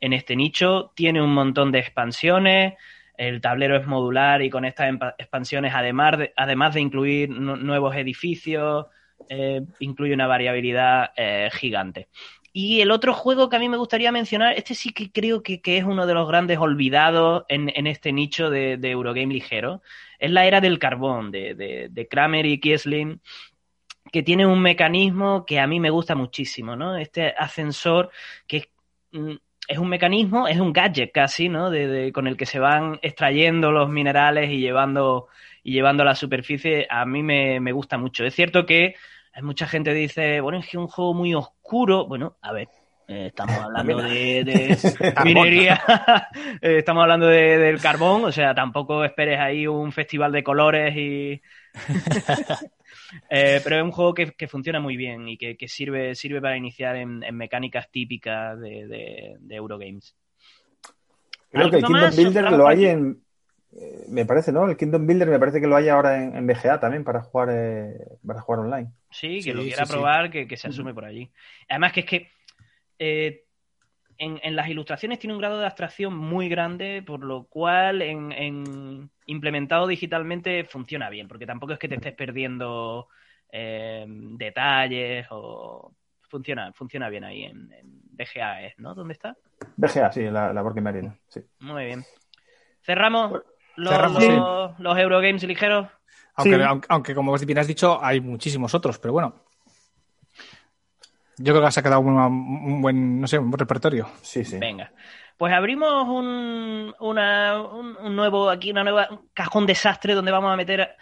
en 0.00 0.12
este 0.12 0.36
nicho, 0.36 0.92
tiene 0.94 1.22
un 1.22 1.34
montón 1.34 1.70
de 1.70 1.80
expansiones, 1.80 2.74
el 3.16 3.40
tablero 3.40 3.76
es 3.76 3.86
modular 3.86 4.42
y 4.42 4.50
con 4.50 4.64
estas 4.64 4.94
expansiones, 5.18 5.74
además 5.74 6.18
de, 6.18 6.32
además 6.36 6.74
de 6.74 6.80
incluir 6.80 7.30
nuevos 7.30 7.94
edificios, 7.96 8.86
eh, 9.28 9.62
incluye 9.80 10.14
una 10.14 10.26
variabilidad 10.26 11.10
eh, 11.16 11.48
gigante. 11.52 12.08
Y 12.52 12.80
el 12.80 12.90
otro 12.90 13.12
juego 13.12 13.48
que 13.48 13.56
a 13.56 13.58
mí 13.58 13.68
me 13.68 13.76
gustaría 13.76 14.10
mencionar, 14.10 14.54
este 14.56 14.74
sí 14.74 14.92
que 14.92 15.12
creo 15.12 15.42
que, 15.42 15.60
que 15.60 15.76
es 15.76 15.84
uno 15.84 16.06
de 16.06 16.14
los 16.14 16.26
grandes 16.26 16.58
olvidados 16.58 17.44
en, 17.48 17.70
en 17.74 17.86
este 17.86 18.12
nicho 18.12 18.50
de, 18.50 18.76
de, 18.78 18.90
Eurogame 18.90 19.34
ligero, 19.34 19.82
es 20.18 20.30
la 20.30 20.46
era 20.46 20.60
del 20.60 20.78
carbón 20.78 21.30
de, 21.30 21.54
de, 21.54 22.08
Kramer 22.08 22.46
y 22.46 22.58
Kiesling, 22.58 23.20
que 24.10 24.22
tiene 24.22 24.46
un 24.46 24.60
mecanismo 24.60 25.44
que 25.46 25.60
a 25.60 25.66
mí 25.66 25.78
me 25.78 25.90
gusta 25.90 26.14
muchísimo, 26.14 26.74
¿no? 26.74 26.96
Este 26.96 27.34
ascensor 27.38 28.10
que 28.46 28.70
mm, 29.12 29.34
es 29.68 29.78
un 29.78 29.88
mecanismo, 29.88 30.48
es 30.48 30.58
un 30.58 30.72
gadget 30.72 31.12
casi, 31.12 31.48
¿no? 31.48 31.70
Con 32.12 32.26
el 32.26 32.36
que 32.36 32.46
se 32.46 32.58
van 32.58 32.98
extrayendo 33.02 33.70
los 33.70 33.90
minerales 33.90 34.50
y 34.50 34.58
llevando, 34.58 35.28
y 35.62 35.72
llevando 35.72 36.02
a 36.02 36.06
la 36.06 36.14
superficie, 36.14 36.86
a 36.88 37.04
mí 37.04 37.22
me, 37.22 37.60
me 37.60 37.72
gusta 37.72 37.98
mucho. 37.98 38.24
Es 38.24 38.34
cierto 38.34 38.64
que 38.64 38.96
mucha 39.42 39.66
gente 39.66 39.92
dice, 39.94 40.40
bueno, 40.40 40.58
es 40.58 40.64
que 40.64 40.70
es 40.70 40.74
un 40.76 40.88
juego 40.88 41.14
muy 41.14 41.34
oscuro. 41.34 42.06
Bueno, 42.06 42.36
a 42.42 42.52
ver, 42.52 42.68
eh, 43.08 43.26
estamos 43.26 43.56
hablando 43.64 44.02
de, 44.02 44.44
de 44.44 45.14
minería, 45.24 45.80
eh, 46.60 46.78
estamos 46.78 47.02
hablando 47.02 47.26
de, 47.26 47.58
del 47.58 47.80
carbón, 47.80 48.24
o 48.24 48.32
sea, 48.32 48.54
tampoco 48.54 49.04
esperes 49.04 49.38
ahí 49.40 49.66
un 49.66 49.92
festival 49.92 50.32
de 50.32 50.42
colores 50.42 50.96
y... 50.96 51.40
eh, 53.30 53.60
pero 53.62 53.76
es 53.76 53.82
un 53.82 53.92
juego 53.92 54.14
que, 54.14 54.32
que 54.32 54.48
funciona 54.48 54.80
muy 54.80 54.96
bien 54.96 55.28
y 55.28 55.36
que, 55.36 55.56
que, 55.56 55.68
sirve, 55.68 56.14
sirve 56.14 56.40
para 56.40 56.56
iniciar 56.56 56.96
en, 56.96 57.22
en 57.22 57.36
mecánicas 57.36 57.90
típicas 57.90 58.58
de, 58.60 58.86
de, 58.86 59.36
de 59.38 59.54
Eurogames. 59.54 60.14
Creo 61.50 61.70
que 61.70 61.76
el 61.78 61.84
Kingdom 61.84 62.14
Builder 62.14 62.52
lo 62.52 62.68
hay 62.68 62.86
en. 62.86 63.22
Eh, 63.80 64.06
me 64.08 64.26
parece, 64.26 64.50
¿no? 64.50 64.68
El 64.68 64.76
Kingdom 64.76 65.06
Builder 65.06 65.28
me 65.28 65.38
parece 65.38 65.60
que 65.60 65.66
lo 65.66 65.76
hay 65.76 65.88
ahora 65.88 66.22
en, 66.22 66.34
en 66.34 66.46
BGA 66.46 66.80
también 66.80 67.04
para 67.04 67.22
jugar, 67.22 67.48
eh, 67.52 67.94
para 68.26 68.40
jugar 68.40 68.60
online. 68.60 68.90
Sí, 69.10 69.40
que 69.42 69.54
lo 69.54 69.62
quiera 69.62 69.86
probar, 69.86 70.30
que, 70.30 70.56
se 70.56 70.68
asume 70.68 70.94
por 70.94 71.04
allí. 71.04 71.30
Además, 71.68 71.92
que 71.92 72.00
es 72.00 72.06
que 72.06 72.30
eh, 72.98 73.44
en, 74.18 74.56
las 74.56 74.68
ilustraciones 74.68 75.20
tiene 75.20 75.34
un 75.34 75.40
grado 75.40 75.60
de 75.60 75.66
abstracción 75.66 76.16
muy 76.16 76.48
grande, 76.48 77.04
por 77.06 77.20
lo 77.24 77.44
cual 77.44 78.02
en, 78.02 79.10
implementado 79.26 79.86
digitalmente 79.86 80.64
funciona 80.64 81.08
bien, 81.08 81.28
porque 81.28 81.46
tampoco 81.46 81.74
es 81.74 81.78
que 81.78 81.88
te 81.88 81.94
estés 81.94 82.14
perdiendo 82.14 83.08
detalles 83.50 85.26
o 85.30 85.94
funciona, 86.22 86.72
funciona 86.72 87.08
bien 87.08 87.24
ahí 87.24 87.44
en, 87.44 87.70
BGA, 88.18 88.74
¿no? 88.78 88.96
¿Dónde 88.96 89.12
está? 89.12 89.36
BGA, 89.76 90.10
sí, 90.10 90.22
la, 90.24 90.52
la 90.52 90.62
Working 90.64 90.82
Marina. 90.82 91.16
Sí. 91.28 91.40
Muy 91.60 91.84
bien. 91.84 92.04
Cerramos, 92.82 93.42
los, 93.78 94.78
los, 94.78 94.98
Eurogames 94.98 95.44
ligeros. 95.44 95.88
Aunque, 96.34 96.84
aunque, 96.88 97.14
como 97.14 97.36
bien 97.36 97.58
has 97.58 97.66
dicho, 97.66 97.98
hay 98.02 98.20
muchísimos 98.20 98.74
otros, 98.74 98.98
pero 98.98 99.12
bueno. 99.12 99.34
Yo 101.38 101.52
creo 101.52 101.60
que 101.60 101.68
has 101.68 101.82
quedado 101.82 102.00
un, 102.00 102.82
buen, 102.82 103.20
no 103.20 103.26
sé, 103.26 103.38
un 103.38 103.50
buen 103.50 103.58
repertorio. 103.58 104.08
Sí, 104.22 104.44
sí. 104.44 104.58
Venga. 104.58 104.92
Pues 105.36 105.52
abrimos 105.52 106.08
un, 106.08 106.94
una, 106.98 107.62
un, 107.62 108.16
nuevo, 108.16 108.50
aquí 108.50 108.72
una 108.72 108.82
nueva 108.82 109.08
cajón 109.34 109.66
desastre 109.66 110.14
donde 110.14 110.32
vamos 110.32 110.52
a 110.52 110.56
meter 110.56 110.96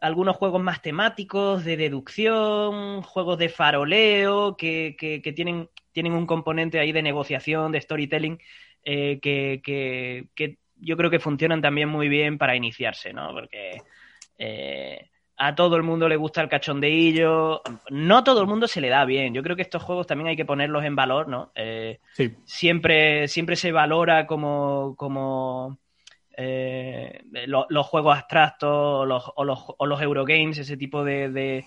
algunos 0.00 0.36
juegos 0.36 0.62
más 0.62 0.80
temáticos, 0.80 1.64
de 1.64 1.76
deducción, 1.76 3.02
juegos 3.02 3.36
de 3.38 3.48
faroleo, 3.48 4.56
que, 4.56 4.96
que, 4.96 5.32
tienen, 5.32 5.68
tienen 5.92 6.12
un 6.12 6.26
componente 6.26 6.78
ahí 6.78 6.92
de 6.92 7.02
negociación, 7.02 7.72
de 7.72 7.80
storytelling, 7.80 8.38
eh, 8.84 9.18
que, 9.20 9.60
que, 9.62 10.58
yo 10.80 10.96
creo 10.96 11.10
que 11.10 11.20
funcionan 11.20 11.62
también 11.62 11.88
muy 11.88 12.08
bien 12.08 12.38
para 12.38 12.56
iniciarse, 12.56 13.12
¿no? 13.12 13.32
Porque 13.32 13.82
eh, 14.38 15.10
a 15.36 15.54
todo 15.54 15.76
el 15.76 15.82
mundo 15.82 16.08
le 16.08 16.16
gusta 16.16 16.42
el 16.42 16.48
cachondeillo, 16.48 17.62
no 17.90 18.18
a 18.18 18.24
todo 18.24 18.42
el 18.42 18.46
mundo 18.46 18.68
se 18.68 18.80
le 18.80 18.88
da 18.88 19.04
bien. 19.04 19.32
Yo 19.32 19.42
creo 19.42 19.56
que 19.56 19.62
estos 19.62 19.82
juegos 19.82 20.06
también 20.06 20.28
hay 20.28 20.36
que 20.36 20.44
ponerlos 20.44 20.84
en 20.84 20.96
valor, 20.96 21.28
¿no? 21.28 21.50
Eh, 21.54 21.98
sí. 22.12 22.34
siempre, 22.44 23.26
siempre 23.28 23.56
se 23.56 23.72
valora 23.72 24.26
como, 24.26 24.94
como 24.96 25.78
eh, 26.36 27.22
los 27.56 27.86
juegos 27.86 28.16
abstractos 28.16 28.70
o 28.70 29.04
los, 29.04 29.24
o 29.36 29.86
los, 29.86 30.02
Eurogames, 30.02 30.58
ese 30.58 30.76
tipo 30.76 31.04
de, 31.04 31.30
de, 31.30 31.66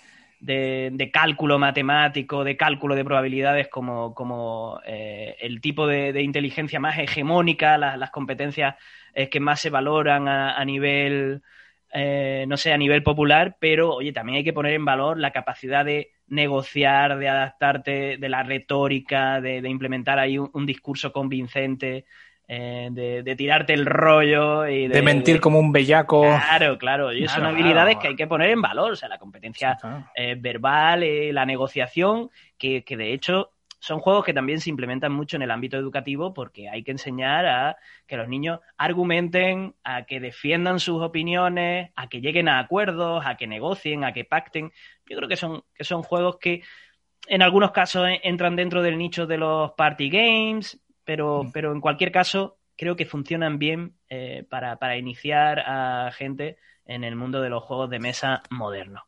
cálculo 1.11 1.59
matemático, 1.59 2.43
de 2.43 2.57
cálculo 2.57 2.95
de 2.95 3.05
probabilidades 3.05 3.67
como, 3.67 4.13
como 4.13 4.79
eh, 4.85 5.35
el 5.39 5.61
tipo 5.61 5.87
de, 5.87 6.21
inteligencia 6.21 6.79
más 6.79 6.97
hegemónica, 6.99 7.77
las, 7.77 8.11
competencias 8.11 8.75
eh, 9.13 9.29
que 9.29 9.39
más 9.39 9.59
se 9.61 9.69
valoran 9.69 10.27
a, 10.27 10.63
nivel, 10.65 11.41
no 11.93 12.57
sé, 12.57 12.73
a 12.73 12.77
nivel 12.77 13.03
popular, 13.03 13.57
pero 13.59 13.95
oye, 13.95 14.11
también 14.11 14.37
hay 14.37 14.43
que 14.43 14.53
poner 14.53 14.73
en 14.73 14.85
valor 14.85 15.19
la 15.19 15.31
capacidad 15.31 15.85
de 15.85 16.11
negociar, 16.27 17.17
de 17.17 17.29
adaptarte, 17.29 18.17
de 18.17 18.29
la 18.29 18.43
retórica, 18.43 19.41
de, 19.41 19.57
implementar 19.69 20.19
ahí 20.19 20.37
un 20.37 20.65
discurso 20.65 21.11
convincente. 21.11 22.05
Eh, 22.45 22.89
de, 22.91 23.35
tirarte 23.37 23.73
el 23.73 23.85
rollo 23.85 24.67
y 24.67 24.87
de, 24.87 25.01
mentir 25.01 25.39
como 25.39 25.59
un 25.59 25.71
bellaco. 25.71 26.21
Claro, 26.21 26.77
claro. 26.77 27.13
Y 27.13 27.27
son 27.27 27.45
habilidades 27.45 27.97
que 27.97 28.09
hay 28.09 28.15
que 28.15 28.27
poner 28.27 28.49
en 28.49 28.61
valor. 28.61 28.91
O 28.91 28.95
sea, 28.95 29.07
la 29.07 29.17
competencia 29.17 29.77
eh, 30.15 30.35
verbal, 30.37 31.03
eh, 31.03 31.31
la 31.31 31.45
negociación, 31.45 32.29
que, 32.57 32.83
de 32.85 33.13
hecho 33.13 33.51
son 33.79 33.99
juegos 33.99 34.23
que 34.23 34.33
también 34.33 34.61
se 34.61 34.69
implementan 34.69 35.11
mucho 35.11 35.35
en 35.35 35.41
el 35.41 35.51
ámbito 35.51 35.75
educativo 35.75 36.33
porque 36.33 36.69
hay 36.69 36.83
que 36.83 36.91
enseñar 36.91 37.45
a 37.45 37.75
que 38.07 38.15
los 38.15 38.29
niños 38.29 38.61
argumenten, 38.77 39.75
a 39.83 40.03
que 40.03 40.21
defiendan 40.21 40.79
sus 40.79 41.01
opiniones, 41.01 41.91
a 41.97 42.07
que 42.07 42.21
lleguen 42.21 42.47
a 42.47 42.59
acuerdos, 42.59 43.25
a 43.25 43.35
que 43.35 43.45
negocien, 43.45 44.05
a 44.05 44.13
que 44.13 44.23
pacten. 44.23 44.71
Yo 45.05 45.17
creo 45.17 45.27
que 45.27 45.35
son, 45.35 45.65
que 45.75 45.83
son 45.83 46.01
juegos 46.01 46.37
que 46.37 46.61
en 47.27 47.41
algunos 47.41 47.71
casos 47.71 48.07
entran 48.23 48.55
dentro 48.55 48.81
del 48.81 48.97
nicho 48.97 49.27
de 49.27 49.37
los 49.37 49.73
party 49.73 50.09
games, 50.09 50.79
pero, 51.05 51.43
mm. 51.43 51.51
pero 51.51 51.71
en 51.71 51.81
cualquier 51.81 52.11
caso 52.11 52.57
creo 52.77 52.95
que 52.95 53.05
funcionan 53.05 53.59
bien 53.59 53.95
eh, 54.09 54.45
para, 54.49 54.97
iniciar 54.97 55.59
a 55.59 56.11
gente 56.11 56.57
en 56.85 57.03
el 57.03 57.15
mundo 57.15 57.41
de 57.41 57.49
los 57.49 57.63
juegos 57.63 57.89
de 57.89 57.99
mesa 57.99 58.41
modernos. 58.49 59.03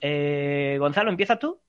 Eh, 0.00 0.76
Gonzalo, 0.78 1.10
¿empiezas 1.10 1.38
tú? 1.38 1.60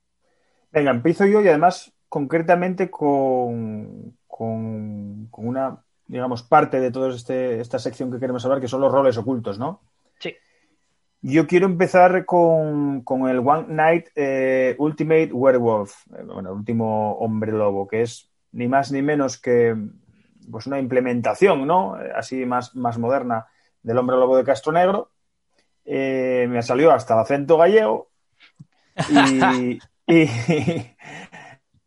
Venga, 0.72 0.92
empiezo 0.92 1.26
yo 1.26 1.42
y 1.42 1.48
además 1.48 1.94
concretamente 2.10 2.90
con, 2.90 4.18
con, 4.28 5.30
una, 5.32 5.84
digamos, 6.08 6.44
parte 6.44 6.80
de 6.80 6.92
toda 6.92 7.14
este, 7.14 7.60
esta 7.60 7.80
sección 7.80 8.12
que 8.12 8.20
queremos 8.20 8.44
hablar, 8.46 8.62
que 8.62 8.68
son 8.68 8.82
los 8.82 8.92
roles 8.92 9.18
ocultos, 9.18 9.60
¿no? 9.60 9.82
Sí. 10.20 10.36
Yo 11.22 11.48
quiero 11.48 11.66
empezar 11.66 12.26
con, 12.26 13.04
el 13.30 13.40
One 13.40 13.66
Night 13.70 14.08
eh, 14.16 14.76
Ultimate 14.78 15.32
Werewolf, 15.34 15.94
bueno, 16.08 16.40
el 16.40 16.48
último 16.48 17.14
hombre 17.14 17.52
lobo, 17.52 17.88
que 17.88 18.04
es 18.04 18.27
ni 18.52 18.68
más 18.68 18.92
ni 18.92 19.02
menos 19.02 19.38
que 19.38 19.76
pues 20.50 20.66
una 20.68 20.80
implementación, 20.80 21.68
¿no? 21.68 21.98
Así 22.16 22.46
más, 22.46 22.76
más 22.76 22.98
moderna 22.98 23.48
del 23.84 23.98
hombre 23.98 24.18
lobo 24.18 24.38
de 24.38 24.44
Castro 24.44 24.72
Negro. 24.72 25.12
Eh, 25.86 26.48
me 26.50 26.62
salió 26.62 26.92
hasta 26.92 27.14
el 27.14 27.22
acento 27.22 27.58
gallego 27.58 28.10
y, 29.10 29.80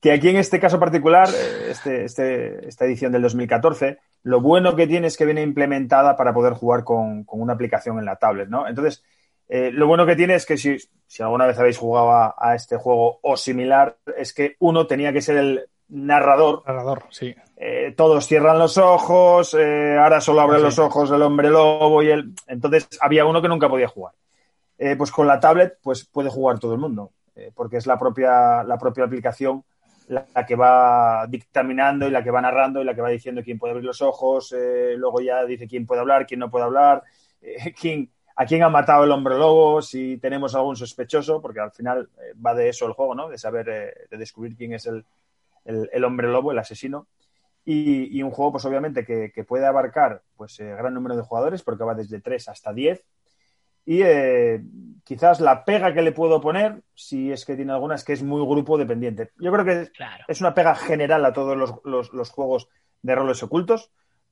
que 0.00 0.12
aquí 0.12 0.28
en 0.28 0.36
este 0.36 0.60
caso 0.60 0.78
particular, 0.78 1.28
este, 1.68 2.04
este, 2.04 2.68
esta 2.68 2.84
edición 2.84 3.12
del 3.12 3.22
2014, 3.22 3.98
lo 4.22 4.40
bueno 4.40 4.76
que 4.76 4.86
tiene 4.86 5.06
es 5.06 5.16
que 5.16 5.24
viene 5.24 5.42
implementada 5.42 6.16
para 6.16 6.32
poder 6.32 6.54
jugar 6.54 6.84
con, 6.84 7.24
una 7.28 7.52
aplicación 7.52 7.98
en 7.98 8.04
la 8.04 8.16
tablet, 8.16 8.48
¿no? 8.48 8.68
Entonces, 8.68 9.02
eh, 9.48 9.70
lo 9.72 9.86
bueno 9.86 10.06
que 10.06 10.16
tiene 10.16 10.34
es 10.34 10.46
que 10.46 10.56
si, 10.56 10.76
si 11.06 11.22
alguna 11.22 11.46
vez 11.46 11.58
habéis 11.58 11.78
jugado 11.78 12.12
a, 12.12 12.54
este 12.54 12.76
juego 12.76 13.18
o 13.22 13.36
similar, 13.36 13.98
es 14.16 14.32
que 14.32 14.56
uno 14.60 14.86
tenía 14.86 15.12
que 15.12 15.22
ser 15.22 15.36
el 15.36 15.68
narrador. 15.90 16.62
Narrador, 16.66 17.04
sí. 17.10 17.34
Eh, 17.56 17.92
todos 17.96 18.26
cierran 18.26 18.58
los 18.58 18.78
ojos, 18.78 19.54
eh, 19.54 19.98
ahora 19.98 20.20
solo 20.20 20.40
abren 20.40 20.62
los 20.62 20.78
ojos 20.78 21.10
el 21.10 21.20
hombre 21.22 21.50
lobo 21.50 22.02
y 22.02 22.10
el. 22.10 22.32
Entonces 22.46 22.88
había 23.00 23.26
uno 23.26 23.42
que 23.42 23.48
nunca 23.48 23.68
podía 23.68 23.88
jugar. 23.88 24.14
Eh, 24.78 24.96
pues 24.96 25.10
con 25.10 25.26
la 25.26 25.38
tablet, 25.38 25.78
pues 25.82 26.06
puede 26.06 26.30
jugar 26.30 26.58
todo 26.58 26.72
el 26.72 26.80
mundo, 26.80 27.12
porque 27.54 27.76
es 27.76 27.86
la 27.86 27.98
propia, 27.98 28.62
la 28.62 28.78
propia 28.78 29.04
aplicación 29.04 29.62
la, 30.08 30.24
que 30.46 30.56
va 30.56 31.26
dictaminando 31.28 32.08
y 32.08 32.10
la 32.10 32.24
que 32.24 32.30
va 32.30 32.40
narrando 32.40 32.80
y 32.80 32.84
la 32.84 32.94
que 32.94 33.02
va 33.02 33.10
diciendo 33.10 33.42
quién 33.44 33.58
puede 33.58 33.72
abrir 33.72 33.84
los 33.84 34.00
ojos, 34.00 34.54
luego 34.96 35.20
ya 35.20 35.44
dice 35.44 35.68
quién 35.68 35.84
puede 35.86 36.00
hablar, 36.00 36.26
quién 36.26 36.40
no 36.40 36.50
puede 36.50 36.64
hablar, 36.64 37.02
quién, 37.78 38.10
a 38.36 38.46
quién 38.46 38.62
ha 38.62 38.70
matado 38.70 39.04
el 39.04 39.12
hombre 39.12 39.36
lobo, 39.36 39.82
si 39.82 40.16
tenemos 40.16 40.54
algún 40.54 40.76
sospechoso, 40.76 41.42
porque 41.42 41.60
al 41.60 41.72
final 41.72 42.08
va 42.44 42.54
de 42.54 42.70
eso 42.70 42.86
el 42.86 42.94
juego, 42.94 43.14
¿no? 43.14 43.28
De 43.28 43.36
saber, 43.36 43.66
de 44.10 44.16
descubrir 44.16 44.56
quién 44.56 44.72
es 44.72 44.86
el, 44.86 45.04
el, 45.64 46.04
hombre 46.04 46.28
lobo, 46.28 46.52
el 46.52 46.58
asesino. 46.58 47.06
Y, 47.64 48.22
un 48.22 48.30
juego, 48.30 48.52
pues 48.52 48.64
obviamente, 48.64 49.04
que, 49.04 49.44
puede 49.44 49.66
abarcar 49.66 50.22
pues 50.36 50.58
eh, 50.60 50.74
gran 50.76 50.94
número 50.94 51.16
de 51.16 51.22
jugadores, 51.22 51.62
porque 51.62 51.84
va 51.84 51.94
desde 51.94 52.20
3 52.20 52.48
hasta 52.48 52.72
10. 52.72 53.04
Y 53.86 54.02
eh, 54.02 54.62
quizás 55.04 55.40
la 55.40 55.64
pega 55.64 55.92
que 55.94 56.02
le 56.02 56.12
puedo 56.12 56.40
poner, 56.40 56.82
si 56.94 57.32
es 57.32 57.44
que 57.44 57.56
tiene 57.56 57.72
alguna, 57.72 57.94
es 57.94 58.04
que 58.04 58.12
es 58.12 58.22
muy 58.22 58.44
grupo 58.44 58.78
dependiente. 58.78 59.30
Yo 59.38 59.52
creo 59.52 59.64
que 59.64 59.90
es 60.28 60.40
una 60.40 60.54
pega 60.54 60.74
general 60.74 61.24
a 61.24 61.32
todos 61.32 61.56
los, 61.84 62.30
juegos 62.30 62.68
de 63.02 63.14
roles 63.14 63.42
ocultos, 63.42 63.90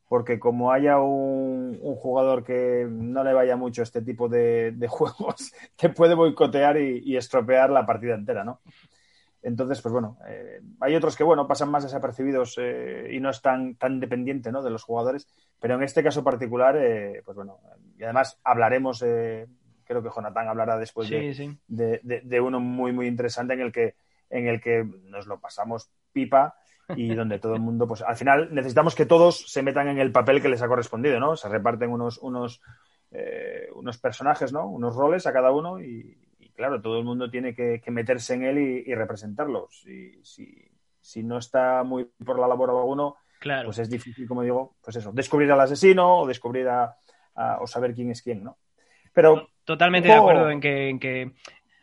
porque 0.08 0.38
como 0.38 0.72
haya 0.72 0.98
un, 0.98 1.78
jugador 1.96 2.44
que 2.44 2.86
no 2.88 3.24
le 3.24 3.32
vaya 3.32 3.56
mucho 3.56 3.82
este 3.82 4.02
tipo 4.02 4.28
de, 4.28 4.74
juegos, 4.88 5.52
te 5.76 5.88
puede 5.88 6.14
boicotear 6.14 6.78
y, 6.78 7.02
y, 7.04 7.16
estropear 7.16 7.70
la 7.70 7.86
partida 7.86 8.14
entera, 8.14 8.44
¿no? 8.44 8.60
Entonces, 9.42 9.80
pues 9.80 9.92
bueno, 9.92 10.18
eh, 10.26 10.60
hay 10.80 10.96
otros 10.96 11.16
que, 11.16 11.22
bueno, 11.22 11.46
pasan 11.46 11.70
más 11.70 11.84
desapercibidos 11.84 12.56
eh, 12.58 13.08
y 13.12 13.20
no 13.20 13.30
están 13.30 13.76
tan 13.76 14.00
dependientes 14.00 14.52
¿no? 14.52 14.62
de 14.62 14.70
los 14.70 14.82
jugadores, 14.82 15.28
pero 15.60 15.76
en 15.76 15.82
este 15.82 16.02
caso 16.02 16.24
particular, 16.24 16.76
eh, 16.76 17.22
pues 17.24 17.36
bueno, 17.36 17.60
y 17.96 18.02
además 18.02 18.38
hablaremos, 18.42 18.98
creo 18.98 20.02
que 20.02 20.10
Jonathan 20.14 20.48
hablará 20.48 20.76
después 20.76 21.08
de, 21.08 22.40
uno 22.40 22.60
muy, 22.60 22.92
muy 22.92 23.06
interesante 23.06 23.54
en 23.54 23.60
el 23.60 23.72
que 23.72 23.94
en 24.30 24.46
el 24.46 24.60
que 24.60 24.84
nos 25.04 25.26
lo 25.26 25.40
pasamos 25.40 25.90
pipa 26.12 26.54
y 26.94 27.14
donde 27.14 27.38
todo 27.38 27.54
el 27.54 27.60
mundo, 27.60 27.88
pues 27.88 28.02
al 28.02 28.14
final 28.14 28.54
necesitamos 28.54 28.94
que 28.94 29.06
todos 29.06 29.50
se 29.50 29.62
metan 29.62 29.88
en 29.88 29.98
el 29.98 30.12
papel 30.12 30.42
que 30.42 30.50
les 30.50 30.60
ha 30.60 30.68
correspondido, 30.68 31.18
¿no? 31.18 31.34
Se 31.34 31.48
reparten 31.48 31.90
unos, 31.90 32.18
unos, 32.18 32.60
unos 33.74 33.98
personajes, 33.98 34.52
¿no? 34.52 34.68
Unos 34.68 34.94
roles 34.94 35.26
a 35.26 35.32
cada 35.32 35.50
uno 35.50 35.80
y, 35.80 36.18
claro, 36.58 36.82
todo 36.82 36.98
el 36.98 37.04
mundo 37.04 37.30
tiene 37.30 37.54
que, 37.54 37.80
meterse 37.86 38.34
en 38.34 38.42
él 38.42 38.58
y, 38.84 38.94
representarlo. 38.94 39.68
Si, 39.70 40.20
si, 41.00 41.22
no 41.22 41.38
está 41.38 41.84
muy 41.84 42.04
por 42.24 42.38
la 42.38 42.48
labor 42.48 42.70
alguno, 42.70 43.16
claro. 43.38 43.66
pues 43.66 43.78
es 43.78 43.88
difícil, 43.88 44.26
como 44.26 44.42
digo, 44.42 44.74
pues 44.82 44.96
eso, 44.96 45.12
descubrir 45.12 45.50
al 45.52 45.60
asesino 45.60 46.18
o 46.18 46.26
descubrir 46.26 46.68
a, 46.68 46.96
o 47.60 47.66
saber 47.68 47.94
quién 47.94 48.10
es 48.10 48.22
quién, 48.22 48.42
¿no? 48.42 48.58
Pero 49.12 49.50
totalmente 49.64 50.08
de 50.08 50.14
acuerdo 50.14 50.50
en 50.50 50.60
que, 50.60 51.32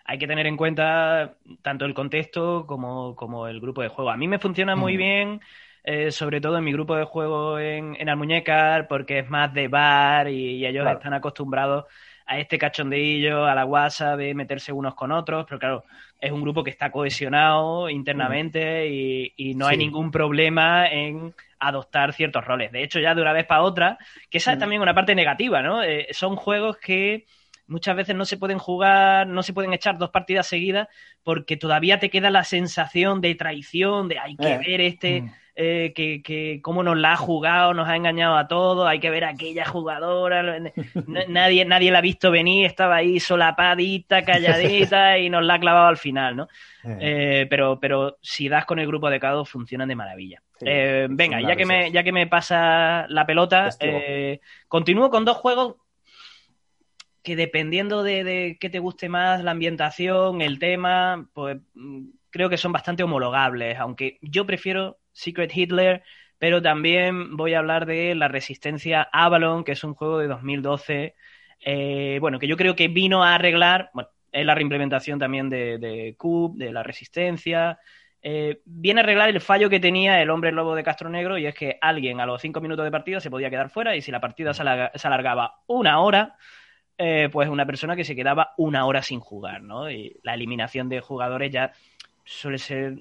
hay 0.04 0.18
que 0.18 0.28
tener 0.28 0.46
en 0.46 0.58
cuenta 0.58 1.38
tanto 1.62 1.86
el 1.86 1.94
contexto 1.94 2.68
como, 2.68 3.16
como 3.16 3.48
el 3.48 3.62
grupo 3.62 3.82
de 3.82 3.88
juego. 3.88 4.12
A 4.12 4.18
mí 4.18 4.28
me 4.28 4.40
funciona 4.40 4.76
muy 4.76 4.98
bien, 4.98 5.40
eh, 5.86 6.12
sobre 6.12 6.42
todo 6.42 6.58
en 6.58 6.66
mi 6.66 6.74
grupo 6.74 6.98
de 6.98 7.06
juego 7.06 7.60
en, 7.60 7.96
en 7.98 8.10
Almuñécar, 8.10 8.90
porque 8.90 9.20
es 9.20 9.30
más 9.30 9.54
de 9.54 9.70
bar 9.70 10.28
y, 10.28 10.66
ellos 10.66 10.86
están 10.86 11.14
acostumbrados 11.14 11.86
a 12.26 12.40
este 12.40 12.58
cachondeillo, 12.58 13.46
a 13.46 13.54
la 13.54 13.64
guasa 13.64 14.18
de 14.18 14.34
meterse 14.34 14.72
unos 14.72 14.96
con 14.96 15.12
otros, 15.12 15.46
pero 15.48 15.60
claro, 15.60 15.84
es 16.20 16.32
un 16.32 16.42
grupo 16.42 16.64
que 16.64 16.72
está 16.72 16.92
cohesionado 16.92 17.90
internamente 17.90 18.88
y, 18.88 19.54
no 19.56 19.68
hay 19.68 19.78
ningún 19.78 20.12
problema 20.12 20.88
en 20.88 21.34
adoptar 21.60 22.14
ciertos 22.14 22.44
roles. 22.44 22.72
De 22.72 22.84
hecho, 22.84 23.00
ya 23.00 23.16
de 23.16 23.22
una 23.22 23.34
vez 23.34 23.46
para 23.46 23.62
otra, 23.62 23.98
que 24.30 24.40
esa 24.40 24.54
es 24.54 24.60
también 24.60 24.82
una 24.82 24.94
parte 24.94 25.16
negativa, 25.16 25.62
¿no? 25.62 25.84
Eh, 25.84 26.08
son 26.12 26.36
juegos 26.36 26.78
que 26.78 27.26
muchas 27.68 27.96
veces 27.96 28.16
no 28.16 28.26
se 28.26 28.38
pueden 28.38 28.58
jugar, 28.58 29.28
no 29.28 29.44
se 29.44 29.54
pueden 29.54 29.74
echar 29.74 29.98
dos 29.98 30.10
partidas 30.10 30.48
seguidas 30.48 30.88
porque 31.24 31.58
todavía 31.58 32.00
te 32.00 32.10
queda 32.10 32.30
la 32.30 32.44
sensación 32.44 33.22
de 33.22 33.36
traición, 33.36 34.08
de 34.08 34.20
hay 34.20 34.36
que 34.36 34.54
eh. 34.54 34.60
ver 34.66 34.82
este... 34.82 35.22
Mm. 35.22 35.32
Eh, 35.58 35.94
que, 35.96 36.22
que, 36.22 36.60
cómo 36.62 36.84
nos 36.84 36.98
la 36.98 37.14
ha 37.14 37.16
jugado, 37.16 37.74
nos 37.74 37.88
ha 37.88 37.96
engañado 37.96 38.36
a 38.36 38.46
todos, 38.46 38.86
hay 38.90 39.00
que 39.00 39.10
ver 39.10 39.24
a 39.24 39.30
aquella 39.30 39.64
jugadora, 39.64 40.60
nadie, 41.30 41.64
nadie 41.64 41.92
la 41.92 42.00
ha 42.00 42.02
visto 42.02 42.30
venir, 42.30 42.66
estaba 42.66 42.98
ahí 42.98 43.22
solapadita, 43.22 44.26
calladita 44.26 45.18
y 45.18 45.30
nos 45.30 45.46
la 45.46 45.54
ha 45.54 45.60
clavado 45.62 45.88
al 45.88 45.96
final, 45.96 46.36
¿no? 46.36 46.50
Eh. 46.84 46.98
Eh, 47.00 47.48
pero, 47.50 47.80
pero 47.80 48.18
si 48.22 48.50
das 48.50 48.66
con 48.66 48.80
el 48.80 48.88
grupo 48.88 49.08
adecuado 49.08 49.46
funcionan 49.46 49.88
de 49.88 49.96
maravilla. 49.96 50.42
venga, 50.60 51.40
ya 51.40 51.56
que, 51.56 51.66
me, 51.66 51.90
ya 51.90 52.04
que 52.04 52.12
me 52.12 52.28
pasa 52.28 53.06
la 53.08 53.26
pelota, 53.26 53.70
continúo 54.68 55.10
con 55.10 55.24
dos 55.24 55.38
juegos 55.38 55.76
que 57.24 57.38
dependiendo 57.38 58.04
de, 58.04 58.26
de 58.26 58.58
qué 58.60 58.70
te 58.70 58.80
guste 58.80 59.08
más, 59.08 59.42
la 59.42 59.52
ambientación, 59.52 60.42
el 60.42 60.60
tema, 60.60 61.30
pues 61.34 61.58
mm, 61.76 62.08
creo 62.30 62.50
que 62.50 62.58
son 62.58 62.74
bastante 62.74 63.04
homologables, 63.04 63.80
aunque 63.80 64.20
yo 64.22 64.46
prefiero 64.46 64.98
Secret 65.16 65.56
Hitler, 65.56 66.04
pero 66.38 66.62
también 66.62 67.38
voy 67.38 67.54
a 67.54 67.60
hablar 67.60 67.86
de 67.86 68.14
la 68.14 68.28
Resistencia 68.28 69.08
Avalon, 69.12 69.64
que 69.64 69.72
es 69.72 69.84
un 69.84 69.96
juego 69.96 70.20
de 70.20 70.28
2012, 70.28 71.16
eh, 71.62 72.18
bueno, 72.20 72.38
que 72.38 72.48
yo 72.48 72.58
creo 72.58 72.76
que 72.76 72.90
vino 72.90 73.24
a 73.24 73.36
arreglar, 73.36 73.90
bueno, 73.94 74.10
es 74.32 74.46
la 74.46 74.54
reimplementación 74.54 75.18
también 75.18 75.50
de, 75.50 75.78
de 75.78 76.16
de 76.56 76.72
la 76.74 76.84
Resistencia, 76.84 77.80
eh, 78.22 78.60
viene 78.66 79.02
a 79.02 79.04
arreglar 79.04 79.30
el 79.30 79.40
fallo 79.40 79.70
que 79.70 79.80
tenía 79.80 80.22
el 80.22 80.32
hombre 80.32 80.52
lobo 80.52 80.76
de 80.76 80.84
Castro 80.84 81.10
Negro 81.10 81.38
y 81.38 81.46
es 81.46 81.54
que 81.54 81.78
alguien 81.80 82.20
a 82.20 82.26
los 82.26 82.42
cinco 82.42 82.60
minutos 82.60 82.84
de 82.84 82.92
partida 82.92 83.20
se 83.20 83.30
podía 83.30 83.50
quedar 83.50 83.70
fuera 83.70 83.96
y 83.96 84.02
si 84.02 84.12
la 84.12 84.20
partida 84.20 84.54
se, 84.54 84.64
alargaba 84.64 85.60
una 85.68 86.00
hora, 86.02 86.36
eh, 86.98 87.30
pues 87.32 87.48
una 87.50 87.66
persona 87.66 87.96
que 87.96 88.04
se 88.04 88.16
quedaba 88.16 88.54
una 88.58 88.86
hora 88.88 89.02
sin 89.04 89.20
jugar, 89.20 89.62
¿no? 89.62 89.90
Y 89.90 90.20
la 90.24 90.34
eliminación 90.34 90.90
de 90.90 91.02
jugadores 91.02 91.52
ya 91.52 91.72
suele 92.24 92.58
ser 92.58 92.96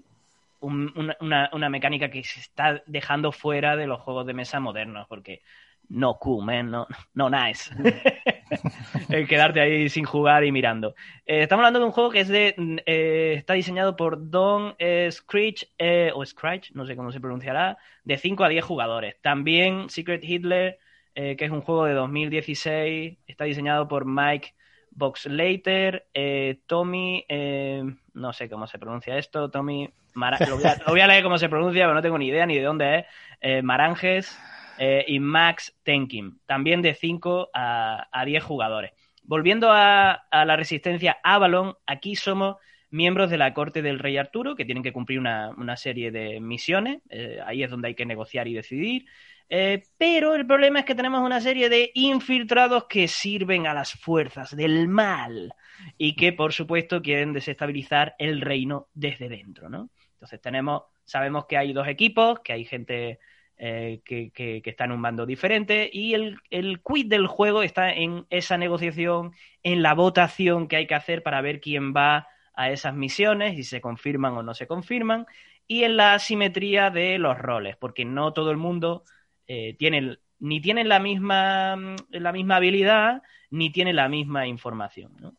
una, 0.65 1.69
mecánica 1.69 2.11
que 2.11 2.25
se 2.25 2.41
está 2.41 2.83
dejando 2.87 3.33
fuera 3.33 3.77
de 3.77 3.87
los 3.87 4.01
juegos 4.01 4.27
de 4.27 4.35
mesa 4.35 4.61
modernos, 4.61 5.07
porque 5.09 5.43
no 5.89 6.19
cool, 6.19 6.45
man, 6.45 6.71
no, 6.71 6.87
no 7.13 7.31
nice. 7.31 7.71
el 9.11 9.29
quedarte 9.29 9.61
ahí 9.61 9.89
sin 9.89 10.05
jugar 10.05 10.45
y 10.45 10.53
mirando. 10.53 10.95
Eh, 11.27 11.43
estamos 11.43 11.63
hablando 11.63 11.81
de 11.81 11.85
un 11.87 11.93
juego 11.93 12.11
que 12.11 12.21
es 12.21 12.29
de 12.29 12.55
eh, 12.87 13.35
está 13.37 13.55
diseñado 13.55 13.97
por 13.97 14.31
Don 14.31 14.75
Screech 15.11 15.73
eh, 15.79 16.11
o 16.15 16.25
Scratch, 16.25 16.73
no 16.73 16.87
sé 16.87 16.97
cómo 16.97 17.13
se 17.13 17.21
pronunciará, 17.21 17.77
de 18.05 18.17
5 18.17 18.45
a 18.45 18.49
10 18.49 18.65
jugadores. 18.65 19.17
También 19.21 19.91
Secret 19.91 20.25
Hitler, 20.25 20.79
que 21.15 21.37
es 21.39 21.51
un 21.51 21.61
juego 21.61 21.85
de 21.85 21.95
2016, 21.95 23.19
está 23.27 23.45
diseñado 23.45 23.87
por 23.87 24.05
Mike 24.05 24.55
Boxlater, 24.95 26.07
Tommy, 26.67 27.25
no 28.15 28.33
sé 28.33 28.49
cómo 28.49 28.67
se 28.67 28.79
pronuncia 28.79 29.19
esto, 29.19 29.51
Tommy 29.51 29.93
lo, 30.15 30.59
voy 30.87 31.01
a, 31.01 31.07
leer 31.07 31.23
cómo 31.23 31.39
se 31.39 31.49
pronuncia, 31.49 31.85
pero 31.85 31.95
no 31.95 32.03
tengo 32.03 32.19
ni 32.19 32.29
idea 32.29 32.47
ni 32.47 32.57
de 32.57 32.63
dónde 32.63 32.99
es. 32.99 33.07
Eh, 33.41 33.63
Maranges 33.63 34.39
eh, 34.79 35.05
y 35.07 35.19
Max 35.21 35.75
Tenkin, 35.83 36.41
también 36.47 36.83
de 36.83 36.95
5 36.95 37.51
a, 37.53 38.25
10 38.25 38.43
jugadores. 38.43 38.93
Volviendo 39.23 39.71
a, 39.73 40.25
la 40.31 40.57
resistencia 40.57 41.19
Avalon, 41.23 41.75
aquí 41.87 42.15
somos 42.15 42.57
miembros 42.91 43.31
de 43.31 43.39
la 43.39 43.55
corte 43.55 43.83
del 43.83 43.99
rey 43.99 44.17
Arturo, 44.17 44.55
que 44.55 44.65
tienen 44.65 44.85
que 44.85 44.93
cumplir 44.93 45.19
una, 45.19 45.77
serie 45.77 46.11
de 46.11 46.41
misiones. 46.41 47.01
Eh, 47.11 47.41
ahí 47.45 47.63
es 47.63 47.71
donde 47.71 47.89
hay 47.89 47.95
que 47.95 48.07
negociar 48.07 48.47
y 48.47 48.55
decidir. 48.55 49.07
Pero 49.49 50.35
el 50.35 50.47
problema 50.47 50.81
es 50.81 50.85
que 50.85 50.95
tenemos 50.95 51.21
una 51.23 51.41
serie 51.41 51.69
de 51.69 51.91
infiltrados 51.95 52.85
que 52.89 53.09
sirven 53.09 53.67
a 53.67 53.75
las 53.75 53.93
fuerzas 53.93 54.57
del 54.57 54.89
mal 54.89 55.55
y 55.99 56.17
que, 56.17 56.33
por 56.33 56.53
supuesto, 56.53 57.03
quieren 57.03 57.33
desestabilizar 57.33 58.15
el 58.19 58.41
reino 58.41 58.89
desde 58.95 59.29
dentro, 59.29 59.69
¿no? 59.69 59.91
Entonces 60.15 60.41
tenemos, 60.41 60.85
sabemos 61.05 61.47
que 61.47 61.59
hay 61.59 61.73
dos 61.73 61.87
equipos, 61.87 62.41
que 62.41 62.53
hay 62.55 62.65
gente 62.65 63.19
eh, 63.57 64.01
que, 64.05 64.31
que, 64.33 64.63
está 64.65 64.85
en 64.85 64.93
un 64.93 65.03
bando 65.03 65.27
diferente 65.27 65.89
y 65.93 66.15
el, 66.15 66.39
el 66.51 66.81
quid 66.83 67.07
del 67.07 67.27
juego 67.27 67.63
está 67.63 67.93
en 67.93 68.27
esa 68.31 68.59
negociación, 68.59 69.33
en 69.63 69.83
la 69.83 69.95
votación 69.95 70.67
que 70.67 70.77
hay 70.77 70.87
que 70.87 70.95
hacer 70.95 71.23
para 71.23 71.41
ver 71.41 71.61
quién 71.61 71.95
va 71.95 72.27
a 72.55 72.71
esas 72.71 72.95
misiones, 72.95 73.57
si 73.57 73.63
se 73.63 73.81
confirman 73.81 74.37
o 74.37 74.43
no 74.43 74.55
se 74.55 74.67
confirman, 74.67 75.27
y 75.67 75.85
en 75.85 75.97
la 75.97 76.15
asimetría 76.15 76.91
de 76.91 77.19
los 77.19 77.39
roles, 77.39 77.77
porque 77.77 78.05
no 78.05 78.33
todo 78.33 78.51
el 78.51 78.57
mundo 78.57 79.05
eh, 79.47 79.75
tiene 79.79 80.19
ni 80.41 80.61
tiene 80.61 80.85
la 80.85 80.99
misma, 80.99 81.77
la 82.11 82.33
misma 82.33 82.57
habilidad, 82.57 83.23
ni 83.51 83.71
tiene 83.71 83.93
la 83.93 84.09
misma 84.09 84.47
información. 84.47 85.39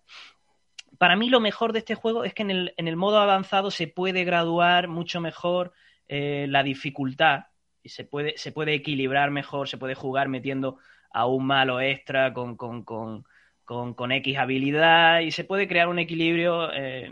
para 0.97 1.15
mí 1.15 1.29
lo 1.29 1.39
mejor 1.39 1.73
de 1.73 1.79
este 1.79 1.95
juego 1.95 2.23
es 2.23 2.33
que 2.33 2.43
en 2.43 2.51
el, 2.51 2.73
en 2.77 2.87
el 2.87 2.95
modo 2.95 3.19
avanzado 3.19 3.69
se 3.69 3.87
puede 3.87 4.23
graduar 4.23 4.87
mucho 4.87 5.19
mejor 5.21 5.73
eh, 6.07 6.47
la 6.49 6.63
dificultad 6.63 7.45
y 7.83 7.89
se 7.89 8.03
puede, 8.03 8.37
se 8.37 8.51
puede 8.51 8.73
equilibrar 8.73 9.31
mejor, 9.31 9.67
se 9.67 9.77
puede 9.77 9.95
jugar 9.95 10.27
metiendo 10.27 10.77
a 11.11 11.27
un 11.27 11.45
malo 11.45 11.79
extra 11.81 12.33
con, 12.33 12.55
con, 12.55 12.83
con, 12.83 13.25
con, 13.63 14.11
X 14.11 14.37
habilidad 14.37 15.19
y 15.19 15.31
se 15.31 15.43
puede 15.43 15.67
crear 15.67 15.87
un 15.87 15.99
equilibrio, 15.99 16.71
eh, 16.73 17.11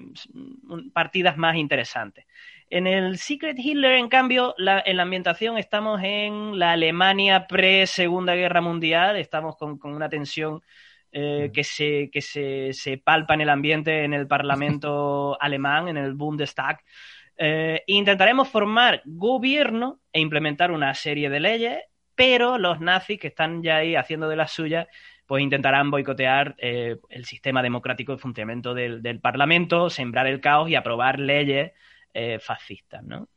partidas 0.94 1.38
más 1.38 1.58
interesantes. 1.58 2.26
En 2.76 2.88
el 2.88 3.20
Secret 3.20 3.60
Hitler, 3.60 3.92
en 3.92 4.10
cambio, 4.10 4.56
en 4.58 4.98
la 4.98 5.04
ambientación 5.04 5.60
estamos 5.60 6.02
en 6.04 6.58
la 6.58 6.72
Alemania 6.72 7.46
pre-Segunda 7.46 8.34
Guerra 8.34 8.62
Mundial, 8.62 9.16
estamos 9.18 9.58
con, 9.58 9.78
con 9.78 9.94
una 9.94 10.10
tensión 10.10 10.60
eh, 11.12 11.52
que, 11.54 11.64
se, 11.64 12.10
que 12.12 12.20
se, 12.20 12.74
se, 12.74 12.98
palpa 12.98 13.36
en 13.36 13.42
el 13.42 13.50
ambiente 13.50 14.06
en 14.06 14.16
el 14.16 14.26
Parlamento 14.26 15.38
alemán, 15.40 15.88
en 15.88 15.98
el 15.98 16.16
Bundestag. 16.16 16.80
Eh, 17.38 17.84
intentaremos 17.86 18.50
formar 18.50 19.04
gobierno 19.06 20.00
e 20.12 20.20
implementar 20.20 20.72
una 20.72 20.96
serie 20.96 21.30
de 21.30 21.40
leyes, 21.42 21.78
pero 22.16 22.58
los 22.58 22.80
nazis 22.80 23.20
que 23.20 23.28
están 23.28 23.62
ya 23.62 23.76
ahí 23.76 23.96
haciendo 23.96 24.28
de 24.28 24.36
las 24.36 24.52
suyas, 24.52 24.88
pues 25.28 25.44
intentarán 25.44 25.92
boicotear 25.92 26.56
eh, 26.58 26.98
el 27.10 27.26
sistema 27.26 27.62
democrático 27.62 28.14
de 28.14 28.18
funcionamiento 28.18 28.74
del, 28.74 29.04
del, 29.04 29.20
Parlamento, 29.20 29.92
sembrar 29.92 30.26
el 30.26 30.42
caos 30.42 30.72
y 30.72 30.76
aprobar 30.76 31.20
leyes 31.20 31.74
fascistas, 32.40 33.04
¿no? 33.04 33.28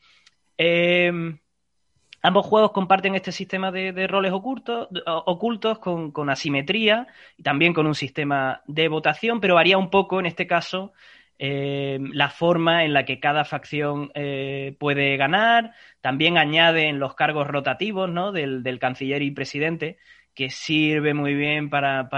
Ambos 2.27 2.47
juegos 2.47 2.73
comparten 2.73 3.15
este 3.15 3.31
sistema 3.31 3.70
de, 3.70 4.07
roles 4.09 4.32
ocultos, 4.32 4.89
ocultos 5.07 5.78
con, 5.78 6.28
asimetría 6.28 7.07
y 7.36 7.44
también 7.44 7.73
con 7.73 7.86
un 7.86 7.94
sistema 7.94 8.62
de 8.66 8.89
votación, 8.89 9.40
pero 9.40 9.55
varía 9.55 9.78
un 9.78 9.90
poco 9.90 10.19
en 10.19 10.27
este 10.27 10.48
caso 10.48 10.93
eh, 11.39 12.01
la 12.12 12.28
forma 12.28 12.85
en 12.85 12.94
la 12.94 13.05
que 13.05 13.20
cada 13.20 13.44
facción 13.44 14.11
eh, 14.15 14.74
puede 14.81 15.16
ganar. 15.16 15.73
También 16.01 16.36
añaden 16.36 16.98
los 16.98 17.15
cargos 17.15 17.47
rotativos 17.47 18.11
¿no? 18.11 18.32
del, 18.32 18.78
canciller 18.81 19.23
y 19.23 19.31
presidente, 19.31 19.97
que 20.35 20.51
sirve 20.51 21.15
muy 21.15 21.35
bien 21.35 21.70
para, 21.70 22.09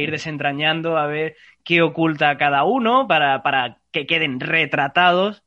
ir 0.00 0.10
desentrañando 0.10 0.98
a 0.98 1.06
ver 1.06 1.34
qué 1.64 1.80
oculta 1.80 2.36
cada 2.36 2.64
uno, 2.64 3.08
para, 3.08 3.42
para 3.42 3.78
que 3.90 4.06
queden 4.06 4.38
retratados 4.38 5.44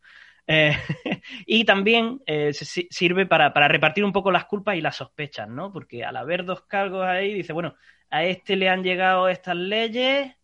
eh, 0.48 0.76
y 1.45 1.65
también 1.65 2.22
eh, 2.26 2.52
sirve 2.53 3.26
para, 3.26 3.49
repartir 3.68 4.03
un 4.03 4.14
poco 4.14 4.32
las 4.32 4.45
culpas 4.45 4.76
y 4.76 4.82
las 4.82 4.95
sospechas, 4.95 5.48
¿no? 5.48 5.72
Porque 5.72 6.03
al 6.03 6.18
haber 6.18 6.45
dos 6.45 6.64
cargos 6.64 7.06
ahí, 7.06 7.34
dice, 7.34 7.53
bueno, 7.53 7.76
a 8.10 8.24
este 8.24 8.56
le 8.56 8.70
han 8.70 8.84
llegado 8.84 9.30
estas 9.30 9.56
leyes, 9.56 10.36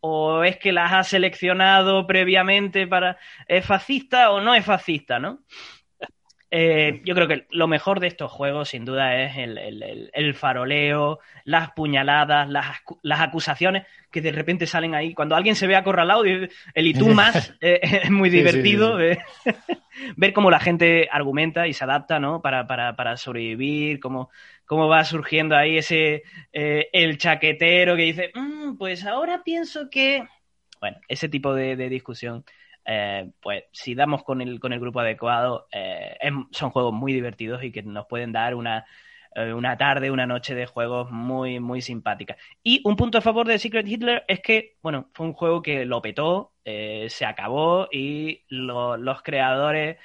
o 0.00 0.44
es 0.44 0.56
que 0.58 0.72
las 0.72 0.92
ha 0.92 1.04
seleccionado 1.04 2.06
previamente 2.06 2.86
para. 2.86 3.18
¿Es 3.46 3.66
fascista 3.66 4.30
o 4.30 4.40
no 4.40 4.54
es 4.54 4.64
fascista, 4.64 5.18
no? 5.18 5.40
Eh, 6.52 7.00
yo 7.04 7.14
creo 7.14 7.28
que 7.28 7.46
lo 7.50 7.68
mejor 7.68 8.00
de 8.00 8.08
estos 8.08 8.30
juegos, 8.30 8.70
sin 8.70 8.84
duda, 8.84 9.22
es 9.22 9.36
el, 9.36 10.34
faroleo, 10.34 11.20
las 11.44 11.70
puñaladas, 11.72 12.48
las, 12.48 13.20
acusaciones 13.20 13.86
que 14.10 14.20
de 14.20 14.32
repente 14.32 14.66
salen 14.66 14.94
ahí. 14.94 15.14
Cuando 15.14 15.36
alguien 15.36 15.54
se 15.54 15.66
ve 15.66 15.76
acorralado, 15.76 16.24
el 16.24 16.50
y 16.74 16.94
tú 16.94 17.08
más, 17.14 17.54
eh, 17.60 17.80
es 17.82 18.10
muy 18.10 18.30
divertido 18.30 18.96
ver 20.16 20.32
cómo 20.32 20.50
la 20.50 20.60
gente 20.60 21.08
argumenta 21.10 21.68
y 21.68 21.72
se 21.72 21.84
adapta 21.84 22.18
¿no? 22.18 22.42
para, 22.42 22.66
para, 22.66 22.96
para 22.96 23.16
sobrevivir, 23.16 24.00
cómo, 24.00 24.30
cómo 24.66 24.88
va 24.88 25.04
surgiendo 25.04 25.56
ahí 25.56 25.78
ese 25.78 26.24
eh, 26.52 26.88
el 26.92 27.18
chaquetero 27.18 27.94
que 27.94 28.02
dice, 28.02 28.30
mm, 28.34 28.76
pues 28.76 29.06
ahora 29.06 29.42
pienso 29.44 29.88
que 29.88 30.24
bueno, 30.80 30.98
ese 31.08 31.28
tipo 31.28 31.54
de, 31.54 31.76
discusión, 31.88 32.44
eh, 32.84 33.30
pues 33.40 33.64
si 33.72 33.94
damos 33.94 34.22
con 34.24 34.40
el, 34.40 34.60
con 34.60 34.72
el 34.72 34.80
grupo 34.80 35.00
adecuado, 35.00 35.66
eh, 35.72 36.16
son 36.50 36.70
juegos 36.70 36.92
muy 36.92 37.12
divertidos 37.12 37.62
y 37.62 37.72
que 37.72 37.82
nos 37.82 38.06
pueden 38.06 38.32
dar 38.32 38.54
una, 38.54 38.86
eh, 39.34 39.52
una 39.52 39.76
tarde, 39.76 40.10
una 40.10 40.26
noche 40.26 40.54
de 40.54 40.66
juegos 40.66 41.10
muy, 41.10 41.60
muy 41.60 41.82
simpática. 41.82 42.36
Y 42.62 42.80
un 42.84 42.96
punto 42.96 43.18
a 43.18 43.22
favor 43.22 43.46
de 43.46 43.58
Secret 43.58 43.86
Hitler 43.86 44.24
es 44.28 44.40
que, 44.40 44.76
bueno, 44.82 45.10
fue 45.14 45.26
un 45.26 45.34
juego 45.34 45.62
que 45.62 45.84
lo 45.84 46.02
petó, 46.02 46.52
se 46.64 47.24
acabó 47.24 47.88
y 47.90 48.44
los 48.48 49.22
creadores 49.22 49.96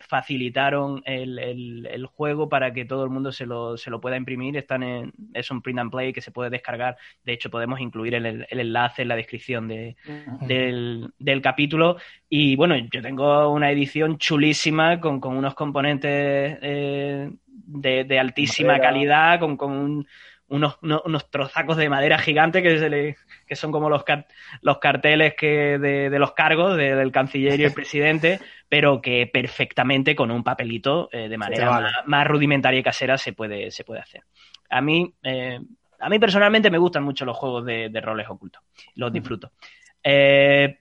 facilitaron 0.00 1.02
el, 1.04 2.06
juego 2.06 2.48
para 2.48 2.72
que 2.72 2.84
todo 2.84 3.04
el 3.04 3.10
mundo 3.10 3.32
se 3.32 3.46
lo, 3.46 3.76
se 3.76 3.90
lo 3.90 4.00
pueda 4.00 4.16
imprimir. 4.16 4.56
Están 4.56 4.82
en, 4.82 5.12
es 5.34 5.50
un 5.50 5.62
print 5.62 5.78
and 5.78 5.90
play 5.90 6.12
que 6.12 6.20
se 6.20 6.30
puede 6.30 6.50
descargar. 6.50 6.96
De 7.24 7.32
hecho, 7.32 7.50
podemos 7.50 7.80
incluir 7.80 8.14
el, 8.14 8.46
enlace 8.50 9.02
en 9.02 9.08
la 9.08 9.16
descripción 9.16 9.68
de, 9.68 9.96
del, 10.40 11.40
capítulo. 11.42 11.96
Y 12.28 12.56
bueno, 12.56 12.76
yo 12.76 13.02
tengo 13.02 13.50
una 13.50 13.70
edición 13.70 14.18
chulísima 14.18 15.00
con, 15.00 15.20
unos 15.24 15.54
componentes 15.54 16.58
eh, 16.62 17.30
de, 17.46 18.18
altísima 18.18 18.78
calidad, 18.78 19.38
con, 19.38 19.56
con 19.56 19.72
un, 19.72 20.06
unos, 20.48 20.78
unos, 20.82 21.30
trozacos 21.30 21.76
de 21.76 21.88
madera 21.88 22.18
gigante 22.18 22.62
que, 22.62 22.78
se 22.78 22.88
le, 22.88 23.16
que 23.46 23.56
son 23.56 23.70
como 23.70 23.90
los, 23.90 24.04
los 24.62 24.78
carteles 24.78 25.34
que 25.34 25.78
de, 25.78 26.10
de 26.10 26.18
los 26.18 26.32
cargos 26.32 26.76
del 26.76 27.12
canciller 27.12 27.60
y 27.60 27.64
el 27.64 27.72
presidente, 27.74 28.40
pero 28.68 29.00
que 29.00 29.26
perfectamente 29.26 30.14
con 30.16 30.30
un 30.30 30.42
papelito 30.42 31.08
eh, 31.12 31.28
de 31.28 31.38
manera 31.38 32.04
más, 32.06 32.26
rudimentaria 32.26 32.80
y 32.80 32.82
casera 32.82 33.18
se 33.18 33.32
puede, 33.32 33.70
se 33.70 33.84
puede 33.84 34.00
hacer. 34.00 34.22
A 34.70 34.80
mí, 34.80 35.14
eh, 35.22 35.58
a 35.98 36.08
mí 36.08 36.18
personalmente 36.18 36.70
me 36.70 36.78
gustan 36.78 37.04
mucho 37.04 37.24
los 37.24 37.36
juegos 37.36 37.64
de, 37.64 37.88
de 37.90 38.00
roles 38.00 38.28
ocultos, 38.28 38.62
los 38.94 39.12
disfruto. 39.12 39.52
Eh, 40.02 40.78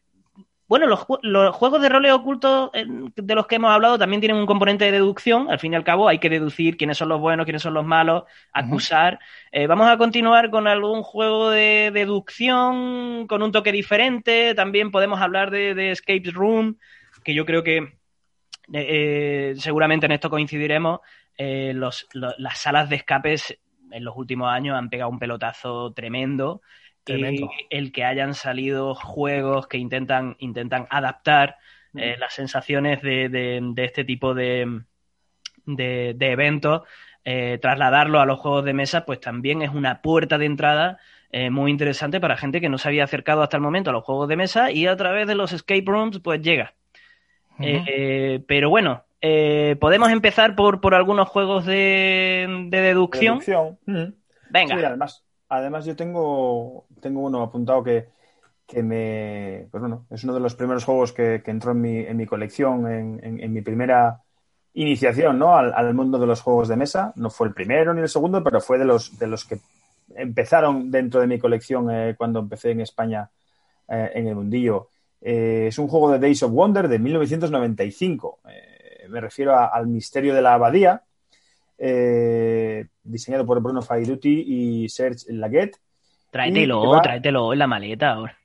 bueno, 0.67 0.85
los, 0.85 0.99
juegos 1.53 1.81
de 1.81 1.87
roles 1.87 2.11
ocultos 2.11 2.71
de 2.73 3.35
los 3.35 3.47
que 3.47 3.55
hemos 3.55 3.71
hablado 3.71 3.97
también 3.97 4.19
tienen 4.19 4.37
un 4.37 4.45
componente 4.45 4.83
de 4.83 4.91
deducción. 4.91 5.49
Al 5.49 5.59
fin 5.59 5.71
y 5.71 5.75
al 5.77 5.85
cabo, 5.85 6.09
hay 6.09 6.19
que 6.19 6.29
deducir 6.29 6.75
quiénes 6.75 6.97
son 6.97 7.07
los 7.07 7.21
buenos, 7.21 7.45
quiénes 7.45 7.61
son 7.61 7.73
los 7.73 7.85
malos, 7.85 8.23
acusar. 8.51 9.17
Eh, 9.53 9.65
vamos 9.65 9.87
a 9.87 9.97
continuar 9.97 10.49
con 10.49 10.67
algún 10.67 11.03
juego 11.03 11.51
de 11.51 11.91
deducción 11.93 13.27
con 13.27 13.43
un 13.43 13.53
toque 13.53 13.71
diferente. 13.71 14.53
También 14.55 14.91
podemos 14.91 15.21
hablar 15.21 15.51
de, 15.51 15.91
Escape 15.91 16.31
Room, 16.33 16.77
que 17.23 17.33
yo 17.33 17.45
creo 17.45 17.63
que 17.63 17.93
eh, 18.73 19.53
seguramente 19.57 20.05
en 20.05 20.11
esto 20.11 20.29
coincidiremos. 20.29 20.99
Eh, 21.37 21.73
las 21.75 22.57
salas 22.59 22.89
de 22.89 22.97
escapes 22.97 23.57
en 23.89 24.03
los 24.03 24.17
últimos 24.17 24.49
años 24.49 24.77
han 24.77 24.89
pegado 24.89 25.11
un 25.11 25.19
pelotazo 25.19 25.93
tremendo 25.93 26.61
el 27.07 27.91
que 27.91 28.03
hayan 28.03 28.33
salido 28.33 28.95
juegos 28.95 29.67
que 29.67 29.77
intentan, 29.77 30.35
intentan 30.39 30.87
adaptar 30.89 31.57
eh, 31.99 32.15
las 32.19 32.33
sensaciones 32.33 33.01
de, 33.01 33.73
este 33.77 34.03
tipo 34.03 34.33
de, 34.33 34.81
de, 35.65 36.15
eventos, 36.19 36.83
eh, 37.23 37.57
trasladarlo 37.61 38.19
a 38.19 38.25
los 38.25 38.39
juegos 38.39 38.65
de 38.65 38.73
mesa, 38.73 39.05
pues 39.05 39.19
también 39.19 39.61
es 39.61 39.71
una 39.71 40.01
puerta 40.01 40.37
de 40.37 40.45
entrada 40.45 40.99
eh, 41.31 41.49
muy 41.49 41.71
interesante 41.71 42.19
para 42.19 42.37
gente 42.37 42.61
que 42.61 42.69
no 42.69 42.77
se 42.77 42.87
había 42.87 43.03
acercado 43.03 43.41
hasta 43.41 43.57
el 43.57 43.63
momento 43.63 43.89
a 43.89 43.93
los 43.93 44.03
juegos 44.03 44.29
de 44.29 44.35
mesa 44.35 44.71
y 44.71 44.85
a 44.87 44.95
través 44.95 45.27
de 45.27 45.35
los 45.35 45.53
escape 45.53 45.83
rooms, 45.85 46.19
pues 46.19 46.41
llega. 46.41 46.73
pero 47.57 48.69
bueno, 48.69 49.03
podemos 49.79 50.11
empezar 50.11 50.55
por, 50.55 50.81
por 50.81 50.93
algunos 50.93 51.27
juegos 51.29 51.65
de, 51.65 52.67
deducción. 52.69 53.39
Venga. 54.49 54.75
además, 54.75 55.26
además 55.49 55.85
yo 55.85 55.95
tengo, 55.95 56.85
tengo 57.01 57.21
uno 57.21 57.41
apuntado 57.41 57.83
que, 57.83 58.09
me, 58.83 59.67
pues 59.71 59.81
bueno, 59.81 60.05
es 60.09 60.23
uno 60.23 60.33
de 60.33 60.39
los 60.39 60.55
primeros 60.55 60.83
juegos 60.83 61.13
que, 61.13 61.41
entró 61.45 61.71
en 61.71 61.81
mi, 61.81 61.99
en 61.99 62.17
mi 62.17 62.25
colección, 62.25 62.87
en, 62.91 63.53
mi 63.53 63.61
primera 63.61 64.21
iniciación, 64.73 65.39
¿no? 65.39 65.55
Al, 65.55 65.93
mundo 65.93 66.19
de 66.19 66.27
los 66.27 66.41
juegos 66.41 66.67
de 66.67 66.75
mesa. 66.75 67.13
No 67.15 67.29
fue 67.29 67.47
el 67.47 67.53
primero 67.53 67.93
ni 67.93 68.01
el 68.01 68.09
segundo, 68.09 68.43
pero 68.43 68.61
fue 68.61 68.77
de 68.77 68.85
los, 68.85 69.17
de 69.17 69.27
los 69.27 69.45
que 69.45 69.59
empezaron 70.15 70.91
dentro 70.91 71.19
de 71.21 71.27
mi 71.27 71.39
colección 71.39 71.89
eh, 71.91 72.15
cuando 72.17 72.39
empecé 72.39 72.71
en 72.71 72.81
España 72.81 73.29
eh, 73.87 74.11
en 74.15 74.27
el 74.27 74.35
mundillo. 74.35 74.89
Eh, 75.21 75.65
es 75.67 75.79
un 75.79 75.87
juego 75.87 76.11
de 76.11 76.19
Days 76.19 76.43
of 76.43 76.51
Wonder 76.51 76.87
de 76.87 76.99
1995. 76.99 78.39
me 79.09 79.21
refiero 79.21 79.57
al 79.57 79.87
misterio 79.87 80.35
de 80.35 80.41
la 80.41 80.53
abadía, 80.53 81.01
diseñado 81.77 83.45
por 83.45 83.61
Bruno 83.61 83.81
Faiduti 83.81 84.43
y 84.47 84.89
Serge 84.89 85.31
Laguette. 85.33 85.77
Tráetelo, 86.31 86.99
tráetelo 87.01 87.53
en 87.53 87.59
la 87.59 87.67
maleta 87.67 88.11
ahora. 88.11 88.37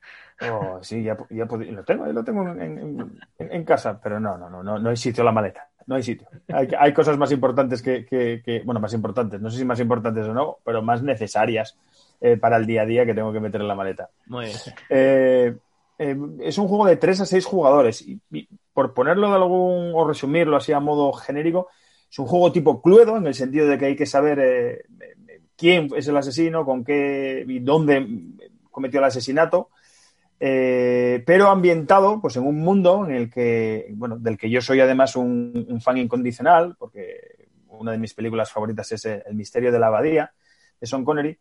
Oh, 0.51 0.79
sí, 0.83 1.03
ya, 1.03 1.17
ya 1.31 1.45
lo 1.45 1.85
tengo, 1.85 2.07
lo 2.07 2.25
tengo 2.25 2.49
en, 2.49 3.65
casa, 3.65 4.01
pero 4.03 4.19
no, 4.19 4.37
no, 4.37 4.51
no, 4.51 4.79
no, 4.79 4.91
hay 4.91 4.97
sitio 4.97 5.23
en 5.23 5.27
la 5.27 5.33
maleta, 5.33 5.69
no 5.87 5.95
hay 5.95 6.03
sitio. 6.03 6.27
Hay, 6.49 6.93
cosas 6.93 7.17
más 7.17 7.31
importantes 7.33 7.83
que, 7.83 8.63
bueno, 8.65 8.81
más 8.81 8.93
importantes, 8.95 9.41
no 9.41 9.51
sé 9.51 9.59
si 9.59 9.65
más 9.65 9.79
importantes 9.81 10.27
o 10.27 10.35
no, 10.35 10.59
pero 10.65 10.83
más 10.83 11.03
necesarias 11.03 11.77
eh, 12.21 12.37
para 12.37 12.57
el 12.57 12.67
día 12.67 12.83
a 12.83 12.87
día 12.87 13.07
que 13.07 13.15
tengo 13.15 13.33
que 13.33 13.41
meter 13.41 13.61
en 13.61 13.69
la 13.69 13.75
maleta. 13.75 14.09
Muy 14.27 14.47
bien. 14.47 14.57
Eh, 14.89 15.57
eh, 15.99 16.17
es 16.41 16.59
un 16.59 16.69
juego 16.69 16.87
de 16.87 16.97
3 16.97 17.21
a 17.21 17.27
6 17.27 17.45
jugadores 17.45 18.03
y, 18.03 18.21
por 18.73 18.95
ponerlo 18.95 19.29
de 19.29 19.37
algún, 19.37 19.93
o 19.95 20.07
resumirlo 20.07 20.57
así 20.57 20.73
a 20.73 20.81
modo 20.81 21.13
genérico, 21.13 21.69
es 22.13 22.19
un 22.19 22.27
juego 22.27 22.53
tipo 22.53 22.83
Cluedo, 22.83 23.17
en 23.17 23.27
el 23.27 23.33
sentido 23.33 23.67
de 23.67 23.79
que 23.79 23.87
hay 23.87 23.97
que 23.97 24.05
saber 24.05 24.39
eh, 24.39 24.85
quién 25.57 25.89
es 25.97 26.07
el 26.09 26.17
asesino, 26.19 26.67
con 26.67 26.85
qué 26.85 27.43
y 27.49 27.61
dónde 27.61 28.07
cometió 28.71 29.01
el 29.01 29.07
asesinato, 29.07 29.71
eh, 30.39 31.23
pero 31.25 31.49
ambientado 31.49 32.21
pues, 32.21 32.37
en 32.37 32.47
un 32.47 32.59
mundo 32.59 33.07
en 33.07 33.15
el 33.15 33.31
que, 33.31 33.87
bueno, 33.95 34.19
del 34.19 34.37
que 34.37 34.51
yo 34.51 34.61
soy 34.61 34.81
además 34.81 35.17
un, 35.17 35.81
fan 35.83 35.97
incondicional, 35.97 36.77
porque 36.79 37.49
una 37.69 37.93
de 37.93 37.99
mis 37.99 38.13
películas 38.13 38.53
favoritas 38.53 38.93
es 38.93 39.07
El 39.07 39.35
misterio 39.35 39.73
de 39.73 39.79
la 39.79 39.87
abadía, 39.87 40.35
de 40.79 40.87
Sean 40.87 41.07
Connery. 41.07 41.39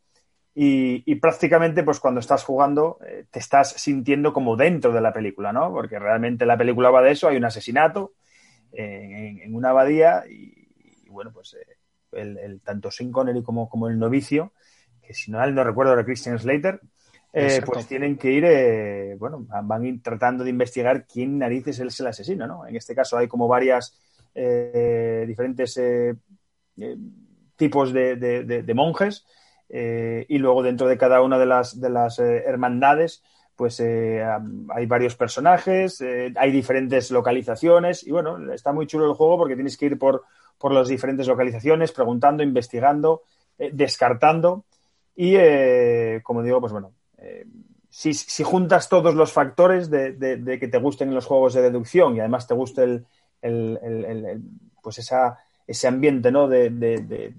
Y, 0.56 1.16
prácticamente, 1.16 1.84
pues 1.84 2.00
cuando 2.00 2.22
estás 2.22 2.46
jugando, 2.46 2.98
eh, 3.06 3.26
te 3.30 3.40
estás 3.40 3.74
sintiendo 3.74 4.32
como 4.32 4.56
dentro 4.56 4.94
de 4.94 5.02
la 5.02 5.12
película, 5.12 5.52
¿no? 5.52 5.70
Porque 5.70 6.00
realmente 6.00 6.46
la 6.46 6.58
película 6.58 6.92
va 6.92 7.02
de 7.02 7.12
eso, 7.12 7.28
hay 7.28 7.36
un 7.36 7.46
asesinato 7.46 8.14
en, 8.72 9.54
una 9.54 9.72
abadía 9.72 10.24
y, 10.30 10.61
bueno, 11.12 11.32
pues 11.32 11.56
eh, 11.56 11.78
el, 12.14 12.62
tanto 12.62 12.92
Sin 12.92 13.12
Connery 13.12 13.44
como, 13.44 13.70
como 13.70 13.88
el 13.88 14.00
novicio, 14.00 14.54
que 15.02 15.14
si 15.14 15.32
no 15.32 15.46
no 15.46 15.64
recuerdo 15.64 15.94
era 15.94 16.06
Christian 16.06 16.40
Slater, 16.40 16.80
eh, 17.34 17.62
pues 17.66 17.88
tienen 17.88 18.18
que 18.18 18.32
ir, 18.32 18.44
eh, 18.46 19.16
bueno, 19.18 19.46
van 19.64 20.02
tratando 20.02 20.44
de 20.44 20.50
investigar 20.50 21.06
quién 21.06 21.38
narices 21.38 21.80
es 21.80 22.00
el 22.00 22.08
asesino, 22.08 22.46
¿no? 22.46 22.68
En 22.68 22.76
este 22.76 22.94
caso 22.94 23.18
hay 23.18 23.28
como 23.28 23.48
varias 23.48 23.98
diferentes 24.34 25.80
tipos 27.58 27.94
de, 27.94 28.72
monjes 28.74 29.26
y 29.70 30.38
luego 30.38 30.64
dentro 30.64 30.88
de 30.88 30.98
cada 30.98 31.22
una 31.22 31.38
de 31.38 31.46
las, 31.46 31.80
de 31.80 31.90
las 31.90 32.20
hermandades 32.20 33.24
pues 33.58 33.82
hay 33.82 34.86
varios 34.88 35.16
personajes, 35.16 36.02
hay 36.02 36.52
diferentes 36.52 37.12
localizaciones 37.12 38.08
y 38.08 38.12
bueno, 38.12 38.54
está 38.54 38.72
muy 38.72 38.88
chulo 38.88 39.06
el 39.06 39.14
juego 39.14 39.38
porque 39.38 39.56
tienes 39.56 39.78
que 39.78 39.88
ir 39.88 40.00
por, 40.00 40.24
por 40.62 40.72
las 40.74 40.88
diferentes 40.88 41.28
localizaciones, 41.28 41.92
preguntando, 41.92 42.44
investigando, 42.44 43.24
eh, 43.58 43.72
descartando. 43.74 44.66
Y, 45.16 45.36
eh, 45.36 46.22
como 46.24 46.44
digo, 46.44 46.62
pues 46.62 46.72
bueno, 46.72 46.94
eh, 47.18 47.46
si, 47.90 48.44
juntas 48.44 48.88
todos 48.88 49.16
los 49.16 49.34
factores 49.34 49.90
de, 49.90 50.58
que 50.60 50.68
te 50.68 50.78
gusten 50.78 51.14
los 51.14 51.26
juegos 51.26 51.56
de 51.56 51.64
deducción 51.64 52.16
y 52.16 52.20
además 52.20 52.48
te 52.48 52.54
guste 52.54 53.04
el, 53.42 54.44
pues 54.82 55.00
esa, 55.00 55.40
ese 55.68 55.88
ambiente 55.88 56.32
¿no? 56.32 56.48
de, 56.48 57.34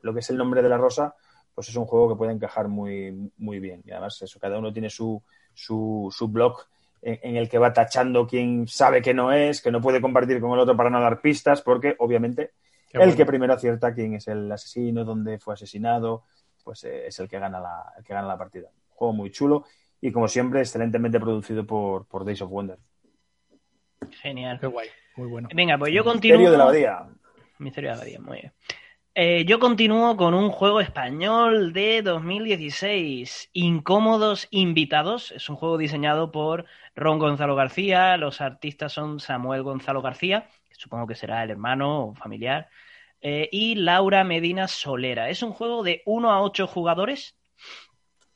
lo 0.00 0.12
que 0.14 0.20
es 0.20 0.30
el 0.30 0.36
nombre 0.36 0.62
de 0.62 0.68
la 0.68 0.78
rosa, 0.78 1.14
pues 1.54 1.68
es 1.68 1.76
un 1.76 1.84
juego 1.84 2.08
que 2.08 2.18
puede 2.18 2.32
encajar 2.32 2.68
muy, 2.68 3.30
muy 3.36 3.60
bien. 3.60 3.82
Y 3.84 3.90
además, 3.92 4.20
eso, 4.22 4.40
cada 4.40 4.58
uno 4.58 4.72
tiene 4.72 4.88
su, 4.88 5.22
su, 5.52 6.08
su 6.10 6.28
blog 6.28 6.64
en, 7.02 7.36
el 7.36 7.48
que 7.48 7.58
va 7.58 7.72
tachando 7.72 8.26
quién 8.26 8.66
sabe 8.68 9.02
que 9.02 9.14
no 9.14 9.32
es, 9.32 9.62
que 9.62 9.70
no 9.70 9.80
puede 9.80 10.00
compartir 10.00 10.40
con 10.40 10.52
el 10.52 10.58
otro 10.58 10.76
para 10.76 10.90
no 10.90 11.00
dar 11.00 11.20
pistas, 11.20 11.62
porque 11.62 11.96
obviamente 11.98 12.52
el 12.92 13.16
que 13.16 13.24
primero 13.24 13.54
acierta 13.54 13.94
quién 13.94 14.14
es 14.14 14.28
el 14.28 14.50
asesino, 14.50 15.04
dónde 15.04 15.38
fue 15.38 15.54
asesinado, 15.54 16.24
pues 16.64 16.84
eh, 16.84 17.06
es 17.06 17.18
el 17.20 17.28
que 17.28 17.38
gana 17.38 17.60
la, 17.60 17.92
que 18.04 18.12
gana 18.12 18.26
la 18.26 18.36
partida. 18.36 18.68
juego 18.90 19.12
muy 19.12 19.30
chulo 19.30 19.64
y 20.00 20.12
como 20.12 20.28
siempre 20.28 20.60
excelentemente 20.60 21.20
producido 21.20 21.66
por, 21.66 22.06
por 22.06 22.24
Days 22.24 22.42
of 22.42 22.50
Wonder. 22.50 22.78
Genial. 24.22 24.58
Qué 24.58 24.66
guay, 24.66 24.88
muy 25.16 25.28
bueno. 25.28 25.48
Venga, 25.54 25.78
pues 25.78 25.92
yo 25.92 26.04
continúo. 26.04 26.38
Misterio 26.38 26.52
de 26.52 26.58
la 26.58 26.64
Abadía. 26.64 27.06
Misterio 27.58 27.90
de 27.90 27.96
la 27.96 28.02
Abadía, 28.02 28.20
muy 28.20 28.40
bien. 28.40 28.52
Eh, 29.14 29.44
yo 29.44 29.58
continúo 29.58 30.16
con 30.16 30.34
un 30.34 30.50
juego 30.50 30.80
español 30.80 31.72
de 31.72 32.00
2016, 32.02 33.50
Incómodos 33.52 34.46
Invitados. 34.52 35.32
Es 35.32 35.48
un 35.48 35.56
juego 35.56 35.78
diseñado 35.78 36.30
por 36.30 36.66
Ron 36.94 37.18
Gonzalo 37.18 37.56
García. 37.56 38.16
Los 38.16 38.40
artistas 38.40 38.92
son 38.92 39.18
Samuel 39.18 39.62
Gonzalo 39.64 40.00
García, 40.00 40.48
que 40.68 40.76
supongo 40.76 41.08
que 41.08 41.16
será 41.16 41.42
el 41.42 41.50
hermano 41.50 42.06
o 42.06 42.14
familiar, 42.14 42.68
eh, 43.20 43.48
y 43.50 43.74
Laura 43.74 44.22
Medina 44.22 44.68
Solera. 44.68 45.28
Es 45.28 45.42
un 45.42 45.52
juego 45.52 45.82
de 45.82 46.02
1 46.06 46.30
a 46.30 46.42
8 46.42 46.66
jugadores 46.68 47.36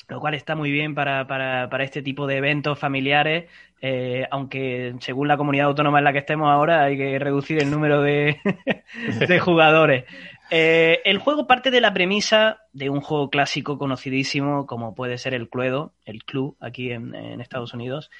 lo 0.08 0.20
cual 0.20 0.34
está 0.34 0.54
muy 0.54 0.70
bien 0.70 0.94
para, 0.94 1.26
para, 1.26 1.68
para 1.70 1.84
este 1.84 2.02
tipo 2.02 2.26
de 2.26 2.36
eventos 2.36 2.78
familiares, 2.78 3.50
eh, 3.80 4.26
aunque 4.30 4.94
según 5.00 5.28
la 5.28 5.36
comunidad 5.36 5.66
autónoma 5.66 5.98
en 5.98 6.04
la 6.04 6.12
que 6.12 6.18
estemos 6.18 6.50
ahora 6.50 6.84
hay 6.84 6.96
que 6.96 7.18
reducir 7.18 7.62
el 7.62 7.70
número 7.70 8.02
de, 8.02 8.38
de 9.28 9.40
jugadores. 9.40 10.04
Eh, 10.50 11.00
el 11.04 11.18
juego 11.18 11.46
parte 11.46 11.70
de 11.70 11.80
la 11.80 11.94
premisa 11.94 12.60
de 12.72 12.90
un 12.90 13.00
juego 13.00 13.30
clásico 13.30 13.78
conocidísimo 13.78 14.66
como 14.66 14.94
puede 14.94 15.18
ser 15.18 15.34
el 15.34 15.48
Cluedo, 15.48 15.94
el 16.04 16.24
Club 16.24 16.56
aquí 16.60 16.90
en, 16.90 17.14
Estados 17.40 17.72
Unidos, 17.72 18.10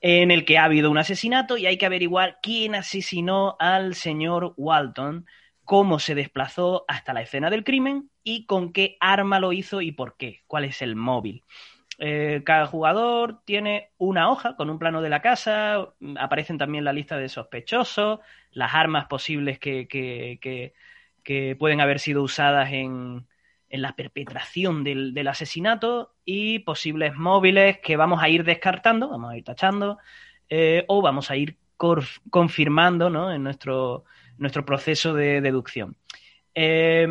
en 0.00 0.30
el 0.30 0.44
que 0.44 0.58
ha 0.58 0.64
habido 0.64 0.90
un 0.90 0.98
asesinato 0.98 1.56
y 1.56 1.66
hay 1.66 1.76
que 1.76 1.86
averiguar 1.86 2.38
quién 2.42 2.74
asesinó 2.74 3.56
al 3.58 3.94
señor 3.94 4.54
Walton, 4.56 5.26
cómo 5.64 5.98
se 5.98 6.14
desplazó 6.14 6.84
hasta 6.88 7.12
la 7.12 7.20
escena 7.20 7.50
del 7.50 7.64
crimen 7.64 8.10
y 8.24 8.46
con 8.46 8.72
qué 8.72 8.96
arma 9.00 9.38
lo 9.38 9.52
hizo 9.52 9.82
y 9.82 9.92
por 9.92 10.16
qué, 10.16 10.42
cuál 10.46 10.64
es 10.64 10.80
el 10.80 10.96
móvil. 10.96 11.44
Eh, 12.00 12.42
cada 12.44 12.66
jugador 12.66 13.42
tiene 13.44 13.90
una 13.98 14.30
hoja 14.30 14.54
con 14.54 14.70
un 14.70 14.78
plano 14.78 15.02
de 15.02 15.10
la 15.10 15.20
casa, 15.20 15.88
aparecen 16.16 16.56
también 16.56 16.84
la 16.84 16.92
lista 16.92 17.16
de 17.16 17.28
sospechosos, 17.28 18.20
las 18.52 18.72
armas 18.74 19.06
posibles 19.08 19.58
que, 19.58 20.72
que 21.28 21.54
pueden 21.56 21.82
haber 21.82 21.98
sido 21.98 22.22
usadas 22.22 22.72
en, 22.72 23.26
en 23.68 23.82
la 23.82 23.94
perpetración 23.94 24.82
del, 24.82 25.12
del, 25.12 25.28
asesinato 25.28 26.14
y 26.24 26.60
posibles 26.60 27.16
móviles 27.16 27.80
que 27.80 27.98
vamos 27.98 28.22
a 28.22 28.30
ir 28.30 28.44
descartando, 28.44 29.10
vamos 29.10 29.30
a 29.30 29.36
ir 29.36 29.44
tachando, 29.44 29.98
eh, 30.48 30.86
o 30.88 31.02
vamos 31.02 31.30
a 31.30 31.36
ir 31.36 31.58
confirmando 31.76 33.10
¿no? 33.10 33.30
en 33.30 33.42
nuestro, 33.42 34.04
nuestro 34.38 34.64
proceso 34.64 35.12
de 35.12 35.42
deducción. 35.42 35.98
Eh, 36.54 37.06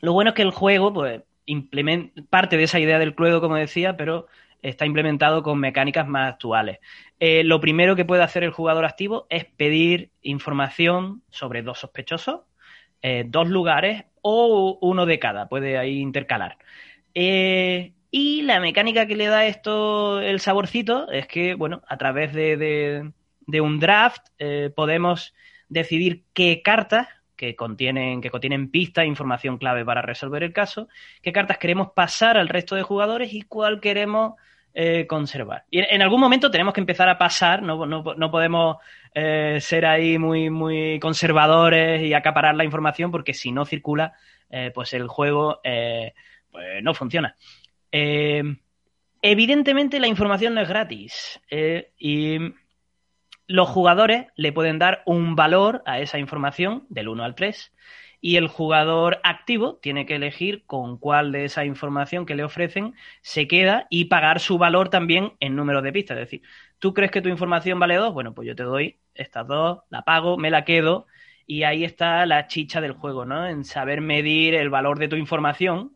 lo 0.00 0.14
bueno 0.14 0.30
es 0.30 0.34
que 0.34 0.40
el 0.40 0.50
juego, 0.50 0.94
pues, 0.94 1.20
parte 2.30 2.56
de 2.56 2.62
esa 2.62 2.80
idea 2.80 2.98
del 2.98 3.14
Cluedo, 3.14 3.42
como 3.42 3.56
decía, 3.56 3.98
pero 3.98 4.28
está 4.62 4.86
implementado 4.86 5.42
con 5.42 5.60
mecánicas 5.60 6.08
más 6.08 6.32
actuales. 6.32 6.78
Eh, 7.20 7.44
lo 7.44 7.60
primero 7.60 7.96
que 7.96 8.06
puede 8.06 8.22
hacer 8.22 8.44
el 8.44 8.50
jugador 8.50 8.86
activo 8.86 9.26
es 9.28 9.44
pedir 9.44 10.10
información 10.22 11.22
sobre 11.28 11.60
dos 11.60 11.80
sospechosos, 11.80 12.40
eh, 13.06 13.26
dos 13.26 13.50
lugares 13.50 14.06
o 14.22 14.78
uno 14.80 15.04
de 15.04 15.18
cada, 15.18 15.46
puede 15.46 15.76
ahí 15.76 15.98
intercalar. 15.98 16.56
Eh, 17.14 17.92
y 18.10 18.40
la 18.40 18.60
mecánica 18.60 19.04
que 19.06 19.14
le 19.14 19.26
da 19.26 19.44
esto 19.44 20.22
el 20.22 20.40
saborcito 20.40 21.10
es 21.10 21.26
que, 21.26 21.54
bueno, 21.54 21.82
a 21.86 21.98
través 21.98 22.32
de, 22.32 23.12
de, 23.46 23.60
un 23.60 23.78
draft 23.78 24.28
eh, 24.38 24.70
podemos 24.74 25.34
decidir 25.68 26.24
qué 26.32 26.62
cartas 26.62 27.08
que 27.36 27.54
contienen, 27.56 28.22
que 28.22 28.30
contienen 28.30 28.70
pistas, 28.70 29.04
información 29.04 29.58
clave 29.58 29.84
para 29.84 30.00
resolver 30.00 30.42
el 30.42 30.54
caso, 30.54 30.88
qué 31.20 31.30
cartas 31.30 31.58
queremos 31.58 31.88
pasar 31.94 32.38
al 32.38 32.48
resto 32.48 32.74
de 32.74 32.84
jugadores 32.84 33.34
y 33.34 33.42
cuál 33.42 33.82
queremos 33.82 34.36
eh, 34.76 35.06
conservar. 35.06 35.64
Y 35.70 35.78
en, 35.78 36.02
algún 36.02 36.18
momento 36.20 36.50
tenemos 36.50 36.74
que 36.74 36.80
empezar 36.80 37.08
a 37.08 37.16
pasar, 37.16 37.62
no, 37.62 37.86
no, 37.86 38.02
no 38.02 38.30
podemos 38.32 38.78
eh, 39.14 39.58
ser 39.60 39.86
ahí 39.86 40.18
muy, 40.18 40.50
muy 40.50 40.98
conservadores 40.98 42.02
y 42.02 42.12
acaparar 42.12 42.56
la 42.56 42.64
información 42.64 43.12
porque 43.12 43.34
si 43.34 43.52
no 43.52 43.66
circula, 43.66 44.14
eh, 44.50 44.72
pues 44.74 44.92
el 44.92 45.06
juego 45.06 45.60
pues 45.62 46.82
no 46.82 46.92
funciona. 46.92 47.36
Evidentemente 49.22 50.00
la 50.00 50.08
información 50.08 50.54
no 50.54 50.60
es 50.60 50.68
gratis 50.68 51.40
y 51.96 52.38
los 53.46 53.68
jugadores 53.68 54.26
le 54.34 54.52
pueden 54.52 54.80
dar 54.80 55.04
un 55.06 55.36
valor 55.36 55.84
a 55.86 56.00
esa 56.00 56.18
información 56.18 56.84
del 56.88 57.08
1 57.08 57.22
al 57.22 57.36
3 57.36 57.72
y 58.24 58.38
el 58.38 58.48
jugador 58.48 59.20
activo 59.22 59.76
tiene 59.82 60.06
que 60.06 60.14
elegir 60.14 60.64
con 60.64 60.96
cuál 60.96 61.30
de 61.30 61.44
esa 61.44 61.66
información 61.66 62.24
que 62.24 62.34
le 62.34 62.42
ofrecen 62.42 62.94
se 63.20 63.46
queda 63.46 63.86
y 63.90 64.06
pagar 64.06 64.40
su 64.40 64.56
valor 64.56 64.88
también 64.88 65.34
en 65.40 65.54
número 65.56 65.82
de 65.82 65.92
pistas. 65.92 66.16
Es 66.16 66.22
decir, 66.22 66.42
¿tú 66.78 66.94
crees 66.94 67.10
que 67.10 67.20
tu 67.20 67.28
información 67.28 67.78
vale 67.78 67.96
2? 67.96 68.14
Bueno, 68.14 68.32
pues 68.32 68.48
yo 68.48 68.56
te 68.56 68.62
doy 68.62 68.98
estas 69.14 69.46
dos, 69.46 69.80
la 69.90 70.06
pago, 70.06 70.38
me 70.38 70.50
la 70.50 70.64
quedo 70.64 71.06
y 71.46 71.64
ahí 71.64 71.84
está 71.84 72.24
la 72.24 72.46
chicha 72.46 72.80
del 72.80 72.92
juego, 72.92 73.26
¿no? 73.26 73.46
En 73.46 73.62
saber 73.62 74.00
medir 74.00 74.54
el 74.54 74.70
valor 74.70 74.98
de 74.98 75.08
tu 75.08 75.16
información 75.16 75.94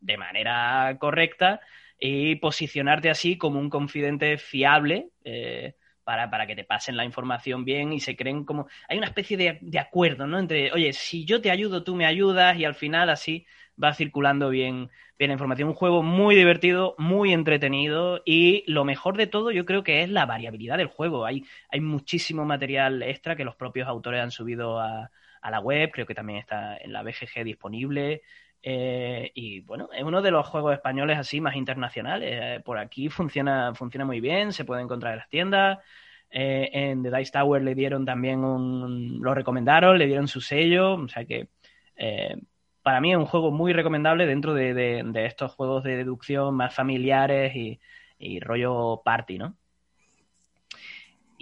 de 0.00 0.16
manera 0.16 0.96
correcta 0.98 1.60
y 1.98 2.36
posicionarte 2.36 3.10
así 3.10 3.36
como 3.36 3.60
un 3.60 3.68
confidente 3.68 4.38
fiable. 4.38 5.10
Eh, 5.24 5.74
para, 6.04 6.30
para, 6.30 6.46
que 6.46 6.56
te 6.56 6.64
pasen 6.64 6.96
la 6.96 7.04
información 7.04 7.64
bien 7.64 7.92
y 7.92 8.00
se 8.00 8.16
creen 8.16 8.44
como... 8.44 8.68
Hay 8.88 8.98
una 8.98 9.06
especie 9.06 9.36
de, 9.36 9.58
de, 9.60 9.78
acuerdo, 9.78 10.26
¿no? 10.26 10.38
Entre, 10.38 10.72
oye, 10.72 10.92
si 10.92 11.24
yo 11.24 11.40
te 11.40 11.50
ayudo, 11.50 11.84
tú 11.84 11.94
me 11.94 12.06
ayudas 12.06 12.56
y 12.58 12.64
al 12.64 12.74
final 12.74 13.10
así 13.10 13.46
va 13.82 13.94
circulando 13.94 14.50
bien, 14.50 14.90
bien 15.18 15.28
la 15.30 15.34
información. 15.34 15.68
Un 15.68 15.74
juego 15.74 16.02
muy 16.02 16.34
divertido, 16.34 16.94
muy 16.98 17.32
entretenido 17.32 18.22
y 18.24 18.64
lo 18.66 18.84
mejor 18.84 19.16
de 19.16 19.26
todo 19.26 19.50
yo 19.50 19.64
creo 19.64 19.82
que 19.82 20.02
es 20.02 20.08
la 20.10 20.26
variabilidad 20.26 20.78
del 20.78 20.88
juego. 20.88 21.24
Hay, 21.24 21.44
hay 21.70 21.80
muchísimo 21.80 22.44
material 22.44 23.02
extra 23.02 23.36
que 23.36 23.44
los 23.44 23.56
propios 23.56 23.88
autores 23.88 24.20
han 24.20 24.30
subido 24.30 24.78
a, 24.80 25.10
a 25.40 25.50
la 25.50 25.60
web, 25.60 25.90
creo 25.92 26.06
que 26.06 26.14
también 26.14 26.38
está 26.38 26.76
en 26.76 26.92
la 26.92 27.02
BGG 27.02 27.44
disponible. 27.44 28.22
Eh, 28.62 29.30
y 29.34 29.60
bueno, 29.60 29.88
es 29.92 30.02
uno 30.02 30.20
de 30.20 30.30
los 30.30 30.46
juegos 30.46 30.74
españoles 30.74 31.18
así 31.18 31.40
más 31.40 31.56
internacionales. 31.56 32.30
Eh, 32.32 32.60
por 32.64 32.78
aquí 32.78 33.08
funciona, 33.08 33.74
funciona 33.74 34.04
muy 34.04 34.20
bien, 34.20 34.52
se 34.52 34.64
puede 34.64 34.82
encontrar 34.82 35.12
en 35.12 35.18
las 35.18 35.28
tiendas. 35.28 35.78
Eh, 36.30 36.70
en 36.72 37.02
The 37.02 37.10
Dice 37.10 37.32
Tower 37.32 37.62
le 37.62 37.74
dieron 37.74 38.04
también 38.04 38.44
un. 38.44 39.18
lo 39.20 39.34
recomendaron, 39.34 39.98
le 39.98 40.06
dieron 40.06 40.28
su 40.28 40.40
sello. 40.40 40.94
O 40.94 41.08
sea 41.08 41.24
que 41.24 41.48
para 42.82 43.00
mí 43.00 43.12
es 43.12 43.18
un 43.18 43.26
juego 43.26 43.50
muy 43.50 43.72
recomendable 43.74 44.26
dentro 44.26 44.54
de, 44.54 44.72
de, 44.72 45.02
de 45.04 45.26
estos 45.26 45.52
juegos 45.52 45.84
de 45.84 45.96
deducción 45.96 46.54
más 46.54 46.74
familiares 46.74 47.54
y, 47.54 47.78
y 48.18 48.40
rollo 48.40 49.02
party, 49.04 49.38
¿no? 49.38 49.54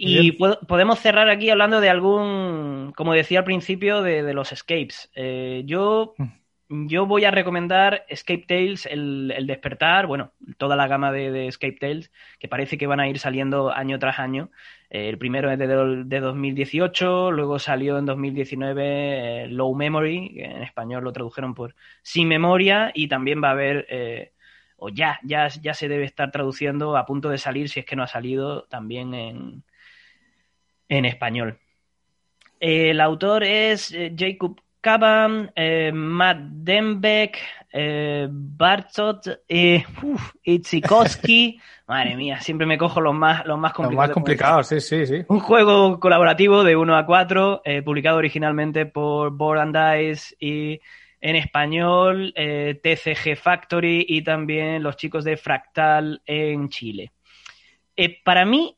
Y 0.01 0.31
podemos 0.31 0.99
cerrar 0.99 1.29
aquí 1.29 1.49
hablando 1.49 1.81
de 1.81 1.89
algún, 1.89 2.93
como 2.95 3.13
decía 3.13 3.39
al 3.39 3.45
principio, 3.45 4.01
de, 4.01 4.23
de 4.23 4.33
los 4.33 4.53
escapes. 4.53 5.11
Eh, 5.13 5.63
yo 5.65 6.13
mm 6.17 6.39
yo 6.69 7.07
voy 7.07 7.25
a 7.25 7.31
recomendar 7.31 8.05
Escape 8.09 8.45
Tales, 8.47 8.85
el, 8.85 9.33
el 9.35 9.47
despertar, 9.47 10.05
bueno, 10.05 10.33
toda 10.57 10.75
la 10.75 10.87
gama 10.87 11.11
de, 11.11 11.31
de, 11.31 11.47
Escape 11.47 11.77
Tales, 11.79 12.11
que 12.37 12.47
parece 12.47 12.77
que 12.77 12.85
van 12.85 12.99
a 12.99 13.07
ir 13.09 13.17
saliendo 13.17 13.71
año 13.71 13.97
tras 13.97 14.19
año. 14.19 14.51
Eh, 14.91 15.09
el 15.09 15.17
primero 15.17 15.49
es 15.51 15.57
de, 15.57 15.67
de, 15.67 16.19
2018, 16.19 17.31
luego 17.31 17.57
salió 17.57 17.97
en 17.97 18.05
2019 18.05 19.45
eh, 19.45 19.47
Low 19.47 19.73
Memory, 19.73 20.33
que 20.35 20.43
en 20.43 20.61
español 20.61 21.03
lo 21.03 21.11
tradujeron 21.11 21.55
por 21.55 21.75
Sin 22.03 22.27
Memoria, 22.27 22.91
y 22.93 23.07
también 23.07 23.43
va 23.43 23.49
a 23.49 23.51
haber, 23.51 23.87
eh, 23.89 24.33
o 24.77 24.89
ya, 24.89 25.19
ya, 25.23 25.47
ya 25.47 25.73
se 25.73 25.87
debe 25.87 26.05
estar 26.05 26.31
traduciendo 26.31 26.95
a 26.97 27.05
punto 27.07 27.29
de 27.29 27.39
salir, 27.39 27.69
si 27.69 27.79
es 27.79 27.85
que 27.85 27.95
no 27.95 28.03
ha 28.03 28.07
salido, 28.07 28.65
también 28.65 29.15
en, 29.15 29.63
en 30.87 31.05
español. 31.05 31.57
El 32.59 33.01
autor 33.01 33.43
es 33.43 33.95
Jacob 34.15 34.61
Caban, 34.81 35.51
eh, 35.55 35.91
Matt 35.93 36.37
Denbeck, 36.39 37.37
eh, 37.71 38.27
Bartot, 38.29 39.27
eh, 39.47 39.83
uf. 40.03 40.33
Madre 41.87 42.15
mía, 42.15 42.39
siempre 42.39 42.67
me 42.67 42.77
cojo 42.77 43.01
los 43.01 43.13
más, 43.13 43.45
los 43.45 43.57
más 43.57 43.73
complicados. 43.73 44.07
Los 44.07 44.07
más 44.07 44.13
complicados, 44.13 44.67
sí, 44.67 44.79
sí, 44.79 45.05
sí. 45.05 45.25
Un 45.27 45.39
juego 45.39 45.99
colaborativo 45.99 46.63
de 46.63 46.75
1 46.75 46.97
a 46.97 47.05
4, 47.05 47.61
eh, 47.65 47.81
publicado 47.81 48.17
originalmente 48.17 48.85
por 48.85 49.31
Board 49.31 49.59
and 49.59 49.75
Dice 49.75 50.35
y 50.39 50.79
en 51.21 51.35
español 51.35 52.31
eh, 52.35 52.79
TCG 52.81 53.35
Factory 53.35 54.05
y 54.07 54.21
también 54.21 54.83
los 54.83 54.95
chicos 54.95 55.23
de 55.23 55.35
Fractal 55.37 56.21
en 56.25 56.69
Chile. 56.69 57.11
Eh, 57.95 58.21
para 58.23 58.45
mí, 58.45 58.77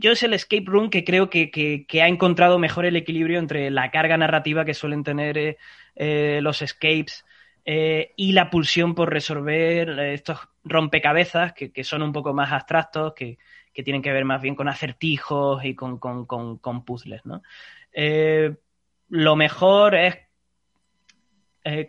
yo 0.00 0.12
es 0.12 0.22
el 0.22 0.34
escape 0.34 0.64
room 0.66 0.90
que 0.90 1.04
creo 1.04 1.30
que, 1.30 1.50
que, 1.50 2.02
ha 2.02 2.08
encontrado 2.08 2.58
mejor 2.58 2.84
el 2.84 2.96
equilibrio 2.96 3.38
entre 3.38 3.70
la 3.70 3.90
carga 3.90 4.16
narrativa 4.16 4.64
que 4.64 4.74
suelen 4.74 5.04
tener 5.04 5.38
eh, 5.38 5.58
eh 5.96 6.40
los 6.42 6.62
escapes 6.62 7.24
eh, 7.64 8.12
y 8.16 8.32
la 8.32 8.50
pulsión 8.50 8.94
por 8.94 9.10
resolver 9.12 9.98
estos 10.00 10.38
rompecabezas 10.64 11.52
que, 11.52 11.72
que, 11.72 11.84
son 11.84 12.02
un 12.02 12.12
poco 12.12 12.34
más 12.34 12.52
abstractos, 12.52 13.14
que, 13.14 13.38
tienen 13.84 14.02
que 14.02 14.12
ver 14.12 14.24
más 14.24 14.42
bien 14.42 14.54
con 14.54 14.68
acertijos 14.68 15.64
y 15.64 15.74
con, 15.74 15.98
con, 15.98 16.26
con, 16.26 16.84
puzzles. 16.84 17.24
¿no? 17.24 17.42
Lo 19.08 19.36
mejor 19.36 19.94
es 19.94 20.18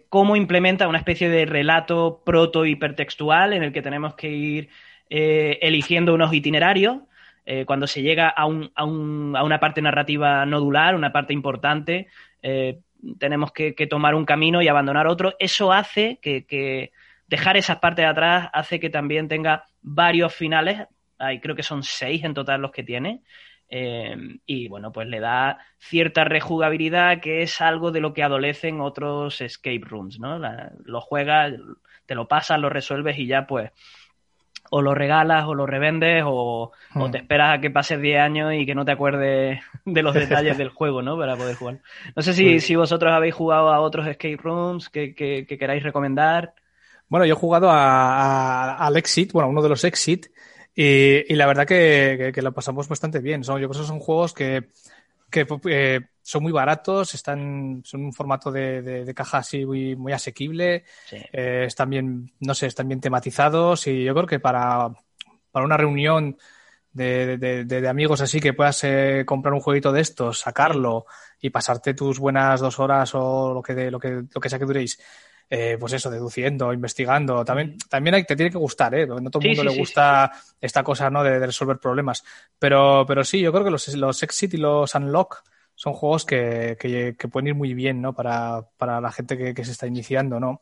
cómo 0.08 0.36
implementa 0.36 0.88
una 0.88 1.00
especie 1.00 1.30
de 1.30 1.46
relato 1.46 2.22
proto-hipertextual 2.26 3.54
en 3.54 3.64
el 3.64 3.74
que 3.74 3.82
tenemos 3.82 4.16
que 4.16 4.30
ir 4.30 4.70
eligiendo 5.10 6.14
unos 6.14 6.34
itinerarios 6.34 7.02
eh, 7.46 7.66
cuando 7.66 7.88
se 7.88 8.02
llega 8.02 8.30
a, 8.30 8.46
un, 8.46 8.72
a, 8.76 8.86
un, 8.86 9.36
a, 9.36 9.44
una 9.44 9.60
parte 9.60 9.82
narrativa 9.82 10.46
nodular, 10.46 10.96
una 10.96 11.12
parte 11.12 11.34
importante, 11.34 12.08
eh, 12.42 12.80
tenemos 13.20 13.52
que, 13.52 13.74
tomar 13.90 14.16
un 14.16 14.26
camino 14.26 14.62
y 14.62 14.68
abandonar 14.68 15.08
otro. 15.08 15.36
Eso 15.40 15.74
hace 15.74 16.20
que, 16.22 16.92
dejar 17.28 17.58
esas 17.58 17.80
partes 17.80 18.04
de 18.04 18.10
atrás 18.10 18.50
hace 18.54 18.80
que 18.80 18.90
también 18.90 19.28
tenga 19.28 19.66
varios 19.82 20.34
finales. 20.34 20.88
Hay, 21.18 21.40
creo 21.40 21.56
que 21.56 21.64
son 21.64 21.84
seis 21.84 22.24
en 22.24 22.34
total 22.34 22.62
los 22.62 22.72
que 22.72 22.84
tiene. 22.84 23.22
Eh, 23.70 24.16
y 24.46 24.68
bueno, 24.68 24.92
pues 24.92 25.08
le 25.08 25.20
da 25.20 25.58
cierta 25.80 26.24
rejugabilidad 26.26 27.22
que 27.22 27.42
es 27.42 27.60
algo 27.60 27.92
de 27.92 28.02
lo 28.02 28.14
que 28.14 28.24
adolecen 28.24 28.80
otros 28.82 29.42
escape 29.42 29.82
rooms, 29.84 30.20
¿no? 30.20 30.40
lo 30.86 31.02
juegas, 31.02 31.54
te 32.06 32.14
lo 32.14 32.28
pasas, 32.28 32.60
lo 32.60 32.70
resuelves 32.70 33.18
y 33.18 33.26
ya 33.26 33.48
pues 33.48 33.72
o 34.76 34.82
lo 34.82 34.96
regalas 34.96 35.46
o 35.46 35.54
lo 35.54 35.68
revendes 35.68 36.24
o, 36.26 36.72
o, 36.96 37.12
te 37.12 37.20
hmm. 37.20 37.22
esperas 37.22 37.54
a 37.54 37.62
que 37.62 37.70
pases 37.70 38.02
10 38.02 38.20
años 38.20 38.54
y 38.56 38.66
que 38.66 38.74
no 38.74 38.86
te 38.86 38.92
acuerdes 38.92 39.60
de 39.86 40.02
los 40.02 40.16
detalles 40.16 40.58
del 40.58 40.70
juego, 40.70 41.04
¿no? 41.04 41.16
Para 41.16 41.36
poder 41.36 41.56
jugar. 41.56 41.78
No 42.16 42.24
sé 42.24 42.34
si, 42.34 42.60
si 42.60 42.76
vosotros 42.76 43.14
habéis 43.14 43.36
jugado 43.36 43.72
a 43.72 43.80
otros 43.82 44.08
escape 44.08 44.40
rooms 44.42 44.90
que, 44.90 45.14
que, 45.14 45.46
queráis 45.46 45.84
recomendar. 45.84 46.56
Bueno, 47.08 47.24
yo 47.28 47.36
he 47.36 47.38
jugado 47.38 47.70
a, 47.70 48.76
al 48.76 48.98
Exit, 48.98 49.32
bueno, 49.32 49.50
uno 49.50 49.62
de 49.62 49.70
los 49.70 49.84
Exit, 49.84 50.26
y, 50.74 51.32
y 51.32 51.36
la 51.36 51.46
verdad 51.46 51.68
que, 51.68 52.32
que, 52.34 52.42
lo 52.42 52.52
pasamos 52.52 52.88
bastante 52.88 53.20
bien. 53.20 53.44
Son, 53.44 53.62
yo 53.62 53.70
creo 53.70 53.80
que 53.80 53.88
son 53.88 54.00
juegos 54.00 54.34
que, 54.34 54.70
que 55.30 55.46
eh, 55.70 56.02
son 56.24 56.42
muy 56.42 56.54
baratos, 56.54 57.14
están, 57.14 57.82
son 57.86 58.06
un 58.06 58.14
formato 58.14 58.52
de, 58.52 58.82
de, 58.82 59.14
caja 59.14 59.40
así 59.40 59.66
muy, 59.66 59.96
muy 59.96 60.14
asequible, 60.14 60.86
eh, 61.12 61.66
están 61.68 61.90
bien, 61.90 62.32
no 62.40 62.56
sé, 62.56 62.68
están 62.68 62.88
bien 62.88 63.02
tematizados 63.02 63.86
y 63.88 64.06
yo 64.06 64.14
creo 64.14 64.26
que 64.26 64.40
para, 64.40 64.90
para 65.52 65.66
una 65.66 65.78
reunión 65.78 66.38
de, 66.94 67.38
de, 67.38 67.88
amigos 67.88 68.22
así 68.22 68.40
que 68.40 68.54
puedas 68.54 68.84
eh, 68.84 69.24
comprar 69.26 69.54
un 69.54 69.60
jueguito 69.60 69.92
de 69.92 70.02
estos, 70.02 70.40
sacarlo 70.40 71.06
y 71.42 71.50
pasarte 71.50 71.94
tus 71.94 72.20
buenas 72.20 72.62
dos 72.62 72.80
horas 72.80 73.12
o 73.16 73.54
lo 73.56 73.62
que, 73.62 73.92
lo 73.92 74.00
que, 74.00 74.24
lo 74.34 74.42
que 74.42 74.50
sea 74.50 74.60
que 74.60 74.66
duréis 74.66 74.98
eh, 75.50 75.78
pues 75.80 75.94
eso, 75.94 76.10
deduciendo, 76.10 76.74
investigando. 76.74 77.44
También, 77.46 77.78
también 77.90 78.16
hay, 78.16 78.24
te 78.24 78.36
tiene 78.36 78.50
que 78.50 78.58
gustar, 78.58 78.96
¿eh? 78.96 79.06
No 79.06 79.30
todo 79.30 79.44
el 79.44 79.50
mundo 79.50 79.64
le 79.64 79.78
gusta 79.78 80.32
esta 80.60 80.82
cosa, 80.84 81.12
¿no? 81.12 81.24
De, 81.24 81.38
resolver 81.38 81.78
problemas. 81.78 82.24
Pero, 82.58 83.06
pero 83.06 83.24
sí, 83.24 83.40
yo 83.40 83.52
creo 83.52 83.64
que 83.64 83.70
los, 83.70 83.88
los 83.96 84.24
Exit 84.24 84.56
y 84.56 84.58
los 84.58 84.96
Unlock 84.96 85.44
son 85.76 85.94
juegos 85.94 86.26
que, 86.26 86.78
que, 86.80 87.28
pueden 87.28 87.48
ir 87.48 87.56
muy 87.56 87.74
bien, 87.74 88.02
¿no? 88.02 88.14
Para, 88.14 88.68
para 88.78 89.02
la 89.02 89.12
gente 89.12 89.38
que, 89.38 89.54
que, 89.54 89.66
se 89.66 89.72
está 89.72 89.88
iniciando, 89.88 90.40
¿no? 90.40 90.62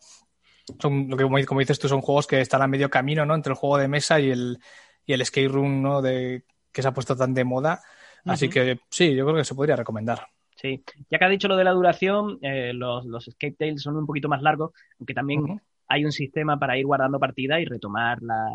Son, 0.79 1.09
lo 1.09 1.17
que 1.17 1.45
como 1.45 1.59
dices 1.59 1.79
tú, 1.79 1.87
son 1.87 2.01
juegos 2.01 2.27
que 2.27 2.39
están 2.39 2.61
a 2.61 2.67
medio 2.67 2.89
camino, 2.89 3.25
¿no? 3.25 3.35
Entre 3.35 3.51
el 3.51 3.57
juego 3.57 3.77
de 3.77 3.87
mesa 3.87 4.19
y 4.19 4.31
el, 4.31 4.59
y 5.05 5.13
el 5.13 5.25
skate 5.25 5.51
room, 5.51 5.81
¿no? 5.81 6.01
De, 6.01 6.43
que 6.71 6.81
se 6.81 6.87
ha 6.87 6.93
puesto 6.93 7.15
tan 7.15 7.33
de 7.33 7.43
moda. 7.43 7.81
Así 8.25 8.49
que 8.49 8.79
sí, 8.89 9.15
yo 9.15 9.25
creo 9.25 9.37
que 9.37 9.43
se 9.43 9.55
podría 9.55 9.75
recomendar. 9.75 10.27
Sí, 10.55 10.83
ya 11.09 11.17
que 11.17 11.25
ha 11.25 11.29
dicho 11.29 11.47
lo 11.47 11.57
de 11.57 11.63
la 11.63 11.71
duración, 11.71 12.37
eh, 12.41 12.71
los, 12.73 13.05
los 13.05 13.27
Escape 13.27 13.55
Tales 13.57 13.81
son 13.81 13.97
un 13.97 14.05
poquito 14.05 14.29
más 14.29 14.43
largos, 14.43 14.71
aunque 14.99 15.13
también 15.13 15.59
hay 15.91 16.05
un 16.05 16.11
sistema 16.11 16.57
para 16.57 16.77
ir 16.77 16.85
guardando 16.85 17.19
partida 17.19 17.59
y 17.59 17.65
retomar 17.65 18.21
la, 18.21 18.47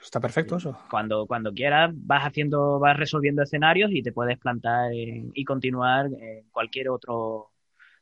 Está 0.00 0.20
perfecto 0.20 0.56
eso. 0.56 0.76
Cuando, 0.90 1.26
cuando 1.26 1.52
quieras, 1.52 1.92
vas 1.94 2.24
haciendo, 2.24 2.78
vas 2.78 2.96
resolviendo 2.96 3.42
escenarios 3.42 3.90
y 3.92 4.02
te 4.02 4.12
puedes 4.12 4.38
plantar 4.38 4.90
y 4.92 5.44
continuar 5.44 6.06
en 6.06 6.48
cualquier 6.50 6.88
otro, 6.88 7.52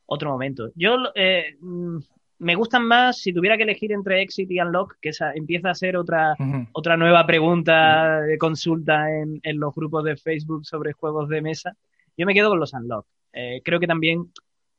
otro 0.07 0.31
momento. 0.31 0.71
Yo 0.75 0.97
eh, 1.15 1.57
mm, 1.61 1.99
me 2.39 2.55
gustan 2.55 2.85
más, 2.85 3.19
si 3.19 3.33
tuviera 3.33 3.57
que 3.57 3.63
elegir 3.63 3.93
entre 3.93 4.23
Exit 4.23 4.51
y 4.51 4.61
Unlock, 4.61 4.97
que 5.01 5.11
esa 5.11 5.33
empieza 5.33 5.71
a 5.71 5.75
ser 5.75 5.97
otra, 5.97 6.35
otra 6.73 6.97
nueva 6.97 7.27
pregunta 7.27 8.23
de 8.23 8.39
consulta 8.39 9.11
en, 9.15 9.41
en 9.43 9.61
los 9.61 9.75
grupos 9.75 10.05
de 10.05 10.17
Facebook 10.17 10.65
sobre 10.65 10.93
juegos 10.93 11.29
de 11.29 11.43
mesa. 11.43 11.77
Yo 12.17 12.27
me 12.27 12.35
quedo 12.35 12.49
con 12.49 12.59
los 12.59 12.73
Unlock. 12.73 13.07
Eh, 13.33 13.61
creo 13.65 13.79
que 13.79 13.87
también 13.87 14.33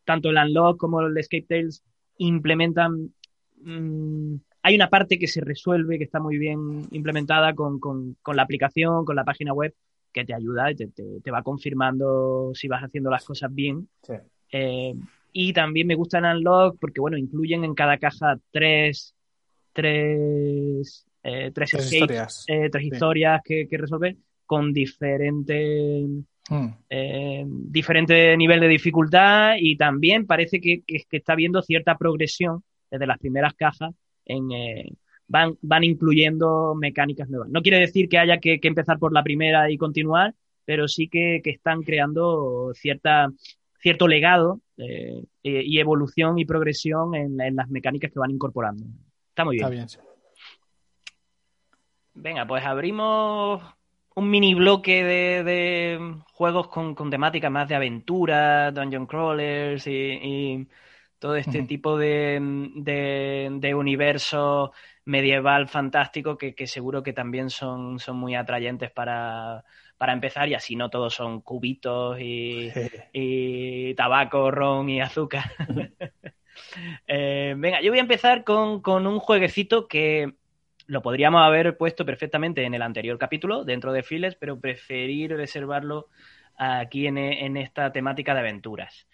tanto 0.06 0.30
el 0.30 0.38
Unlock 0.38 0.78
como 0.78 1.02
el 1.02 1.18
Escape 1.18 1.46
Tales 1.48 1.84
implementan. 2.18 3.14
Mm, 3.64 4.36
hay 4.64 4.76
una 4.76 4.90
parte 4.90 5.18
que 5.18 5.28
se 5.28 5.42
resuelve, 5.42 5.98
que 5.98 6.04
está 6.04 6.20
muy 6.20 6.38
bien 6.38 6.88
implementada 6.92 7.54
con, 7.54 7.80
la 8.34 8.44
aplicación, 8.44 9.06
con 9.06 9.16
la 9.16 9.24
página 9.24 9.54
web, 9.54 9.74
que 10.14 10.26
te 10.26 10.34
ayuda 10.34 10.72
y 10.72 10.76
te, 10.76 11.32
va 11.32 11.42
confirmando 11.42 12.52
si 12.54 12.68
vas 12.68 12.84
haciendo 12.84 13.10
las 13.10 13.24
cosas 13.24 13.54
bien. 13.54 13.88
Eh, 14.52 14.94
y 15.34 15.54
también 15.54 15.88
me 15.88 15.96
gusta 15.96 16.20
el 16.20 16.26
Unlock 16.26 16.78
porque, 16.80 17.00
bueno, 17.00 17.18
incluyen 17.18 17.64
en 17.64 17.74
cada 17.74 17.98
caja 17.98 18.38
tres, 18.52 19.16
tres, 19.74 21.06
eh, 21.24 21.52
tres, 21.54 21.74
historias, 21.74 22.46
tres 22.46 22.84
historias 22.84 23.42
que, 23.44 23.68
que 23.68 23.78
resolver 23.78 24.18
con 24.46 24.74
diferentes 24.74 26.10
Hmm. 26.50 26.68
Eh, 26.90 27.46
diferente 27.48 28.36
nivel 28.36 28.60
de 28.60 28.68
dificultad 28.68 29.54
y 29.58 29.78
también 29.78 30.26
parece 30.26 30.60
que, 30.60 30.84
está 31.10 31.36
viendo 31.36 31.62
cierta 31.62 31.98
progresión 31.98 32.64
desde 32.92 33.08
las 33.08 33.18
primeras 33.18 33.54
cajas 33.54 33.96
en, 34.26 34.52
eh, 34.52 34.92
van, 35.28 35.58
van 35.62 35.84
incluyendo 35.84 36.76
mecánicas 36.76 37.30
nuevas. 37.30 37.50
No 37.50 37.62
quiere 37.62 37.80
decir 37.80 38.10
que 38.10 38.20
haya 38.20 38.40
que, 38.40 38.60
empezar 38.62 39.00
por 39.00 39.14
la 39.14 39.24
primera 39.24 39.72
y 39.72 39.78
continuar, 39.78 40.36
pero 40.66 40.88
sí 40.88 41.08
que, 41.08 41.42
están 41.46 41.82
creando 41.82 42.72
cierta, 42.76 43.30
cierto 43.80 44.08
legado 44.08 44.60
eh, 44.78 45.24
y 45.42 45.80
evolución 45.80 46.38
y 46.38 46.46
progresión 46.46 47.16
en, 47.16 47.56
las 47.56 47.70
mecánicas 47.70 48.12
que 48.12 48.20
van 48.20 48.32
incorporando. 48.32 48.86
Está 49.30 49.46
muy 49.46 49.58
bien. 49.58 49.88
Venga, 52.14 52.46
pues 52.46 52.66
abrimos 52.66 53.64
un 54.16 54.30
mini 54.30 54.54
bloque 54.54 55.04
de, 55.04 56.14
juegos 56.34 56.68
con, 56.68 57.10
temática 57.10 57.50
más 57.50 57.70
de 57.70 57.76
aventura, 57.76 58.72
dungeon 58.72 59.06
crawlers 59.06 59.88
y, 59.88 60.68
todo 61.22 61.36
este 61.36 61.62
tipo 61.62 62.00
de, 62.00 62.40
universo 63.76 64.74
medieval 65.06 65.68
fantástico 65.68 66.36
que, 66.36 66.66
seguro 66.66 67.04
que 67.04 67.14
también 67.14 67.52
son, 67.52 68.00
son 68.00 68.18
muy 68.18 68.34
atrayentes 68.34 68.90
para, 68.90 69.64
empezar 70.00 70.50
y 70.50 70.56
así 70.56 70.76
no 70.76 70.90
todos 70.90 71.14
son 71.14 71.42
cubitos 71.42 72.18
y, 72.20 73.94
tabaco, 73.96 74.50
ron 74.50 74.90
y 74.90 75.00
azúcar. 75.00 75.46
Eh, 77.08 77.56
venga, 77.58 77.82
yo 77.82 77.92
voy 77.92 78.00
a 78.00 78.04
empezar 78.04 78.44
con, 78.44 78.82
con 78.82 79.08
un 79.08 79.20
jueguecito 79.20 79.88
que 79.88 80.34
lo 80.86 81.02
podríamos 81.02 81.42
haber 81.42 81.76
puesto 81.76 82.06
perfectamente 82.06 82.64
en 82.66 82.74
el 82.74 82.82
anterior 82.82 83.18
capítulo, 83.18 83.64
dentro 83.64 83.94
de 83.94 84.04
Files, 84.04 84.36
pero 84.36 84.60
preferir 84.60 85.36
reservarlo 85.36 86.10
aquí 86.62 87.08
en, 87.08 87.58
esta 87.58 87.92
temática 87.92 88.34
de 88.34 88.42
aventuras. 88.42 89.08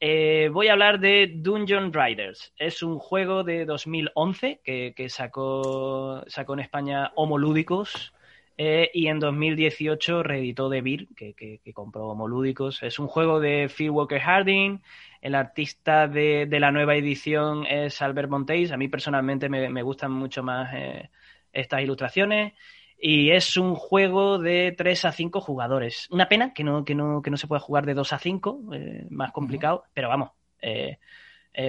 Eh, 0.00 0.48
voy 0.52 0.68
a 0.68 0.72
hablar 0.72 1.00
de 1.00 1.32
Dungeon 1.34 1.92
Riders. 1.92 2.52
Es 2.56 2.82
un 2.82 2.98
juego 2.98 3.42
de 3.42 3.64
2011 3.64 4.60
que, 4.64 5.08
sacó, 5.08 6.22
sacó 6.28 6.54
en 6.54 6.60
España 6.60 7.10
Homolúdicos 7.16 8.12
eh, 8.56 8.90
y 8.94 9.08
en 9.08 9.18
2018 9.18 10.22
reeditó 10.22 10.68
De 10.68 10.82
Beer, 10.82 11.08
que, 11.16 11.34
que, 11.34 11.72
compró 11.72 12.08
Homolúdicos. 12.08 12.82
Es 12.82 12.98
un 13.00 13.08
juego 13.08 13.40
de 13.40 13.68
Phil 13.76 13.90
Walker 13.90 14.20
Harding. 14.20 14.80
El 15.20 15.34
artista 15.34 16.06
de, 16.06 16.46
la 16.48 16.70
nueva 16.70 16.94
edición 16.94 17.66
es 17.66 18.00
Albert 18.00 18.30
Monteis. 18.30 18.70
A 18.70 18.76
mí 18.76 18.86
personalmente 18.88 19.48
me, 19.48 19.82
gustan 19.82 20.12
mucho 20.12 20.44
más 20.44 20.72
eh, 20.74 21.10
estas 21.52 21.82
ilustraciones. 21.82 22.52
Y 23.00 23.30
es 23.30 23.56
un 23.56 23.74
juego 23.74 24.38
de 24.38 24.74
3 24.76 25.04
a 25.04 25.12
5 25.12 25.40
jugadores. 25.40 26.08
Una 26.10 26.28
pena 26.28 26.52
que 26.52 26.64
no, 26.64 26.84
que 26.84 26.94
no, 26.94 27.22
que 27.22 27.30
no 27.30 27.36
se 27.36 27.46
pueda 27.46 27.60
jugar 27.60 27.86
de 27.86 27.94
2 27.94 28.12
a 28.12 28.18
5, 28.18 28.60
eh, 28.72 29.06
más 29.10 29.32
complicado, 29.32 29.84
pero 29.94 30.08
vamos, 30.08 30.30
eh, 30.60 30.98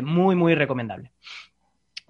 muy, 0.01 0.35
muy 0.35 0.55
recomendable. 0.55 1.11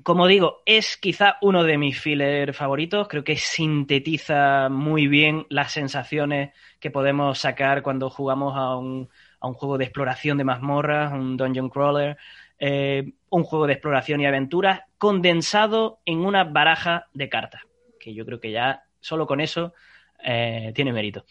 Como 0.04 0.28
digo, 0.28 0.62
es 0.66 0.96
quizá 0.96 1.38
uno 1.42 1.64
de 1.64 1.78
mis 1.78 2.00
fillers 2.00 2.56
favoritos. 2.56 3.08
Creo 3.10 3.24
que 3.24 3.36
sintetiza 3.36 4.70
muy 4.70 5.08
bien 5.08 5.46
las 5.50 5.74
sensaciones 5.74 6.52
que 6.80 6.90
podemos 6.90 7.40
sacar 7.40 7.82
cuando 7.82 8.10
jugamos 8.10 8.56
a 8.56 8.78
un, 8.78 9.10
a 9.40 9.48
un 9.48 9.54
juego 9.54 9.78
de 9.78 9.86
exploración 9.86 10.38
de 10.38 10.46
mazmorras, 10.46 11.12
un 11.12 11.36
dungeon 11.36 11.70
crawler, 11.70 12.18
eh, 12.60 13.12
un 13.30 13.44
juego 13.44 13.68
de 13.68 13.74
exploración 13.74 14.22
y 14.22 14.26
aventuras 14.26 14.82
condensado 14.98 16.00
en 16.06 16.20
una 16.20 16.44
baraja 16.44 17.08
de 17.14 17.30
cartas, 17.30 17.62
que 18.00 18.14
yo 18.14 18.26
creo 18.26 18.40
que 18.40 18.52
ya 18.52 18.84
solo 19.00 19.26
con 19.28 19.42
eso 19.42 19.74
eh, 20.22 20.72
tiene 20.76 20.92
mérito. 20.92 21.26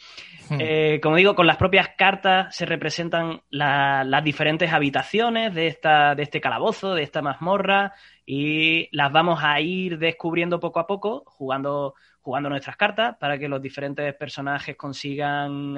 Hmm. 0.49 0.59
Eh, 0.61 1.01
como 1.03 1.17
digo, 1.17 1.35
con 1.35 1.47
las 1.47 1.59
propias 1.59 1.91
cartas 1.97 2.55
se 2.57 2.65
representan 2.65 3.43
las 3.51 4.25
diferentes 4.25 4.73
habitaciones 4.73 5.55
de, 5.55 5.67
esta, 5.67 6.15
de 6.15 6.23
este 6.23 6.41
calabozo, 6.41 6.95
de 6.95 7.03
esta 7.03 7.21
mazmorra, 7.21 7.93
y 8.25 8.89
las 8.97 9.13
vamos 9.13 9.41
a 9.43 9.61
ir 9.61 9.99
descubriendo 9.99 10.59
poco 10.59 10.81
a 10.81 10.87
poco, 10.87 11.25
jugando, 11.27 11.95
jugando 12.23 12.49
nuestras 12.49 12.77
cartas 12.77 13.17
para 13.19 13.39
que 13.39 13.49
los 13.49 13.61
diferentes 13.61 14.15
personajes 14.15 14.77
consigan 14.77 15.77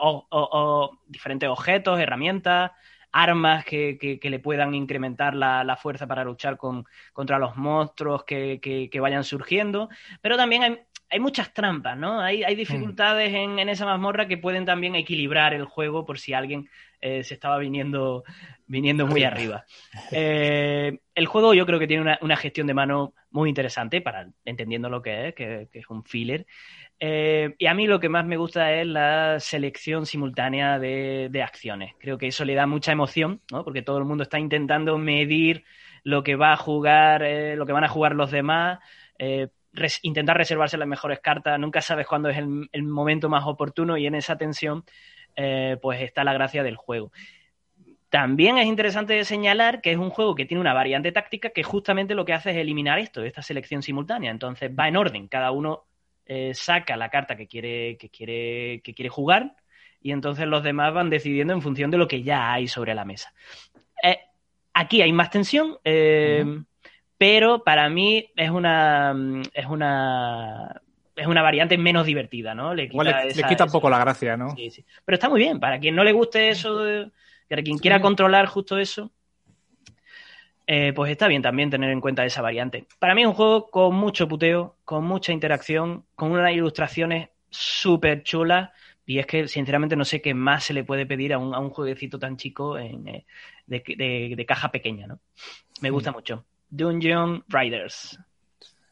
o, 0.00 0.98
diferentes 1.08 1.48
objetos, 1.48 1.98
herramientas, 1.98 2.70
armas 3.10 3.64
que, 3.64 3.96
que, 4.20 4.30
le 4.30 4.40
puedan 4.40 4.74
incrementar 4.74 5.36
la, 5.36 5.62
la 5.62 5.76
fuerza 5.76 6.06
para 6.06 6.24
luchar 6.24 6.56
con, 6.56 6.84
contra 7.12 7.38
los 7.38 7.56
monstruos 7.56 8.24
que, 8.24 8.58
que, 8.60 9.00
vayan 9.00 9.22
surgiendo. 9.22 9.88
Pero 10.20 10.36
también 10.36 10.62
hay, 10.64 10.80
hay 11.14 11.20
muchas 11.20 11.54
trampas, 11.54 11.96
¿no? 11.96 12.20
Hay, 12.20 12.42
hay 12.42 12.56
dificultades 12.56 13.32
en, 13.32 13.60
en, 13.60 13.68
esa 13.68 13.86
mazmorra 13.86 14.26
que 14.26 14.36
pueden 14.36 14.64
también 14.64 14.96
equilibrar 14.96 15.54
el 15.54 15.64
juego 15.64 16.04
por 16.04 16.18
si 16.18 16.32
alguien 16.32 16.68
eh, 17.00 17.22
se 17.22 17.34
estaba 17.34 17.56
viniendo, 17.58 18.24
viniendo 18.66 19.06
muy 19.06 19.22
arriba. 19.22 19.64
Eh, 20.10 20.98
el 21.14 21.26
juego 21.26 21.54
yo 21.54 21.66
creo 21.66 21.78
que 21.78 21.86
tiene 21.86 22.02
una, 22.02 22.18
una, 22.20 22.34
gestión 22.34 22.66
de 22.66 22.74
mano 22.74 23.14
muy 23.30 23.48
interesante 23.48 24.00
para 24.00 24.28
entendiendo 24.44 24.90
lo 24.90 25.02
que 25.02 25.28
es, 25.28 25.34
que, 25.36 25.68
que 25.70 25.78
es 25.78 25.88
un 25.88 26.02
filler. 26.02 26.46
Eh, 26.98 27.54
y 27.58 27.66
a 27.66 27.74
mí 27.74 27.86
lo 27.86 28.00
que 28.00 28.08
más 28.08 28.26
me 28.26 28.36
gusta 28.36 28.72
es 28.72 28.84
la 28.84 29.38
selección 29.38 30.06
simultánea 30.06 30.80
de, 30.80 31.28
de, 31.30 31.42
acciones. 31.44 31.94
Creo 32.00 32.18
que 32.18 32.26
eso 32.26 32.44
le 32.44 32.56
da 32.56 32.66
mucha 32.66 32.90
emoción, 32.90 33.40
¿no? 33.52 33.62
Porque 33.62 33.82
todo 33.82 33.98
el 33.98 34.04
mundo 34.04 34.24
está 34.24 34.40
intentando 34.40 34.98
medir 34.98 35.62
lo 36.02 36.24
que 36.24 36.34
va 36.34 36.54
a 36.54 36.56
jugar, 36.56 37.20
lo 37.56 37.66
que 37.66 37.72
van 37.72 37.84
a 37.84 37.88
jugar 37.88 38.16
los 38.16 38.32
demás, 38.32 38.80
eh, 39.18 39.48
intentar 40.02 40.36
reservarse 40.36 40.76
las 40.76 40.88
mejores 40.88 41.20
cartas. 41.20 41.58
Nunca 41.58 41.80
sabes 41.80 42.06
cuándo 42.06 42.28
es 42.28 42.38
el, 42.38 42.82
momento 42.84 43.28
más 43.28 43.44
oportuno 43.46 43.96
y 43.96 44.06
en 44.06 44.14
esa 44.14 44.36
tensión, 44.36 44.84
eh, 45.36 45.76
pues 45.80 46.00
está 46.02 46.24
la 46.24 46.32
gracia 46.32 46.62
del 46.62 46.76
juego. 46.76 47.12
También 48.08 48.58
es 48.58 48.66
interesante 48.66 49.24
señalar 49.24 49.80
que 49.80 49.90
es 49.90 49.98
un 49.98 50.10
juego 50.10 50.34
que 50.34 50.46
tiene 50.46 50.60
una 50.60 50.72
variante 50.72 51.10
táctica 51.10 51.50
que 51.50 51.64
justamente 51.64 52.14
lo 52.14 52.24
que 52.24 52.32
hace 52.32 52.52
es 52.52 52.56
eliminar 52.56 52.98
esto, 52.98 53.24
esta 53.24 53.42
selección 53.42 53.82
simultánea. 53.82 54.30
Entonces 54.30 54.70
va 54.70 54.86
en 54.86 54.96
orden, 54.96 55.26
cada 55.26 55.50
uno 55.50 55.84
eh, 56.26 56.54
saca 56.54 56.96
la 56.96 57.08
carta 57.08 57.36
que 57.36 57.48
quiere, 57.48 57.96
que, 57.98 58.08
quiere, 58.10 58.80
que 58.82 58.94
quiere 58.94 59.08
jugar 59.08 59.56
y 60.00 60.12
entonces 60.12 60.46
los 60.46 60.62
demás 60.62 60.94
van 60.94 61.10
decidiendo 61.10 61.54
en 61.54 61.62
función 61.62 61.90
de 61.90 61.98
lo 61.98 62.06
que 62.06 62.22
ya 62.22 62.52
hay 62.52 62.68
sobre 62.68 62.94
la 62.94 63.04
mesa. 63.04 63.32
Eh, 64.02 64.18
aquí 64.74 65.02
hay 65.02 65.12
más 65.12 65.30
tensión. 65.30 65.78
Pero 67.26 67.64
para 67.64 67.88
mí 67.88 68.30
es 68.36 68.50
una, 68.50 69.16
es 69.54 69.64
una 69.64 70.82
es 71.16 71.26
una 71.26 71.40
variante 71.40 71.78
menos 71.78 72.04
divertida, 72.04 72.54
¿no? 72.54 72.74
Le 72.74 72.86
quita, 72.86 73.02
le, 73.02 73.28
esa, 73.28 73.40
le 73.40 73.48
quita 73.48 73.64
un 73.64 73.70
poco 73.70 73.88
la 73.88 73.98
gracia, 73.98 74.36
¿no? 74.36 74.54
Sí, 74.54 74.68
sí. 74.68 74.84
Pero 75.06 75.14
está 75.14 75.30
muy 75.30 75.40
bien, 75.40 75.58
para 75.58 75.80
quien 75.80 75.96
no 75.96 76.04
le 76.04 76.12
guste 76.12 76.50
eso, 76.50 76.84
para 77.48 77.62
quien 77.62 77.78
quiera 77.78 78.02
controlar 78.02 78.44
justo 78.44 78.76
eso, 78.76 79.10
eh, 80.66 80.92
pues 80.94 81.10
está 81.10 81.26
bien 81.26 81.40
también 81.40 81.70
tener 81.70 81.90
en 81.90 82.02
cuenta 82.02 82.26
esa 82.26 82.42
variante. 82.42 82.86
Para 82.98 83.14
mí 83.14 83.22
es 83.22 83.28
un 83.28 83.32
juego 83.32 83.70
con 83.70 83.94
mucho 83.94 84.28
puteo, 84.28 84.76
con 84.84 85.06
mucha 85.06 85.32
interacción, 85.32 86.04
con 86.16 86.30
unas 86.30 86.52
ilustraciones 86.52 87.30
súper 87.48 88.22
chulas. 88.22 88.68
Y 89.06 89.18
es 89.18 89.24
que, 89.24 89.48
sinceramente, 89.48 89.96
no 89.96 90.04
sé 90.04 90.20
qué 90.20 90.34
más 90.34 90.64
se 90.64 90.74
le 90.74 90.84
puede 90.84 91.06
pedir 91.06 91.32
a 91.32 91.38
un, 91.38 91.54
a 91.54 91.58
un 91.58 91.70
jueguecito 91.70 92.18
tan 92.18 92.36
chico 92.36 92.76
en, 92.78 93.08
eh, 93.08 93.24
de, 93.66 93.82
de, 93.96 94.34
de, 94.36 94.46
caja 94.46 94.70
pequeña, 94.70 95.06
¿no? 95.06 95.20
Me 95.80 95.88
gusta 95.88 96.10
mm. 96.10 96.14
mucho. 96.14 96.44
Dungeon 96.76 97.44
Riders. 97.48 98.18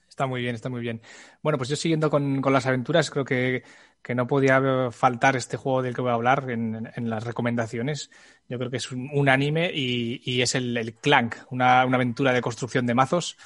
Está 0.08 0.26
muy 0.26 0.42
bien, 0.42 0.54
está 0.54 0.68
muy 0.68 0.80
bien. 0.80 1.00
Bueno, 1.42 1.58
pues 1.58 1.70
yo 1.70 1.76
siguiendo 1.76 2.10
con, 2.10 2.40
con 2.42 2.52
las 2.52 2.66
aventuras, 2.66 3.10
creo 3.10 3.24
que, 3.24 3.64
que, 4.02 4.14
no 4.14 4.26
podía 4.26 4.90
faltar 4.90 5.36
este 5.36 5.56
juego 5.56 5.82
del 5.82 5.94
que 5.94 6.02
voy 6.02 6.10
a 6.10 6.14
hablar 6.14 6.50
en, 6.50 6.90
en 6.94 7.10
las 7.10 7.24
recomendaciones. 7.24 8.10
Yo 8.48 8.58
creo 8.58 8.70
que 8.70 8.76
es 8.76 8.92
un, 8.92 9.28
anime 9.28 9.70
y, 9.74 10.20
y, 10.24 10.42
es 10.42 10.54
el, 10.54 10.76
el 10.76 10.94
Clank, 10.94 11.36
una, 11.50 11.86
una, 11.86 11.96
aventura 11.96 12.32
de 12.32 12.42
construcción 12.42 12.86
de 12.86 12.94
mazos. 12.94 13.36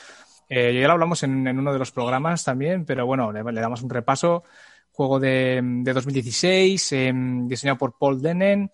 Eh, 0.48 0.78
ya 0.78 0.86
lo 0.88 0.94
hablamos 0.94 1.22
en, 1.22 1.46
en, 1.46 1.58
uno 1.58 1.72
de 1.72 1.78
los 1.78 1.92
programas 1.92 2.44
también, 2.44 2.84
pero 2.84 3.06
bueno, 3.06 3.32
le, 3.32 3.60
damos 3.60 3.82
un 3.82 3.90
repaso. 3.90 4.44
Juego 4.90 5.20
de, 5.20 5.60
de 5.62 5.92
2016, 5.92 6.92
eh, 6.92 7.12
diseñado 7.14 7.78
por 7.78 7.96
Paul 7.98 8.20
Denen 8.20 8.70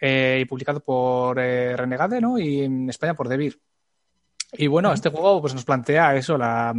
eh, 0.00 0.38
y 0.40 0.44
publicado 0.44 0.80
por 0.80 1.38
eh, 1.38 1.76
Renegade, 1.76 2.20
¿no? 2.20 2.38
Y 2.38 2.62
en 2.62 2.88
España 2.88 3.14
por 3.14 3.28
Devir. 3.28 3.60
Y 4.52 4.66
bueno, 4.66 4.92
este 4.92 5.10
juego 5.10 5.40
pues 5.40 5.54
nos 5.54 5.64
plantea 5.64 6.16
eso, 6.16 6.38
la, 6.38 6.74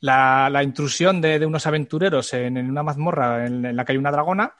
la, 0.00 0.48
la 0.50 0.62
intrusión 0.62 1.20
de, 1.20 1.44
unos 1.44 1.66
aventureros 1.66 2.32
en, 2.34 2.56
una 2.58 2.82
mazmorra 2.82 3.46
en, 3.46 3.76
la 3.76 3.84
que 3.84 3.92
hay 3.92 3.98
una 3.98 4.10
dragona 4.10 4.54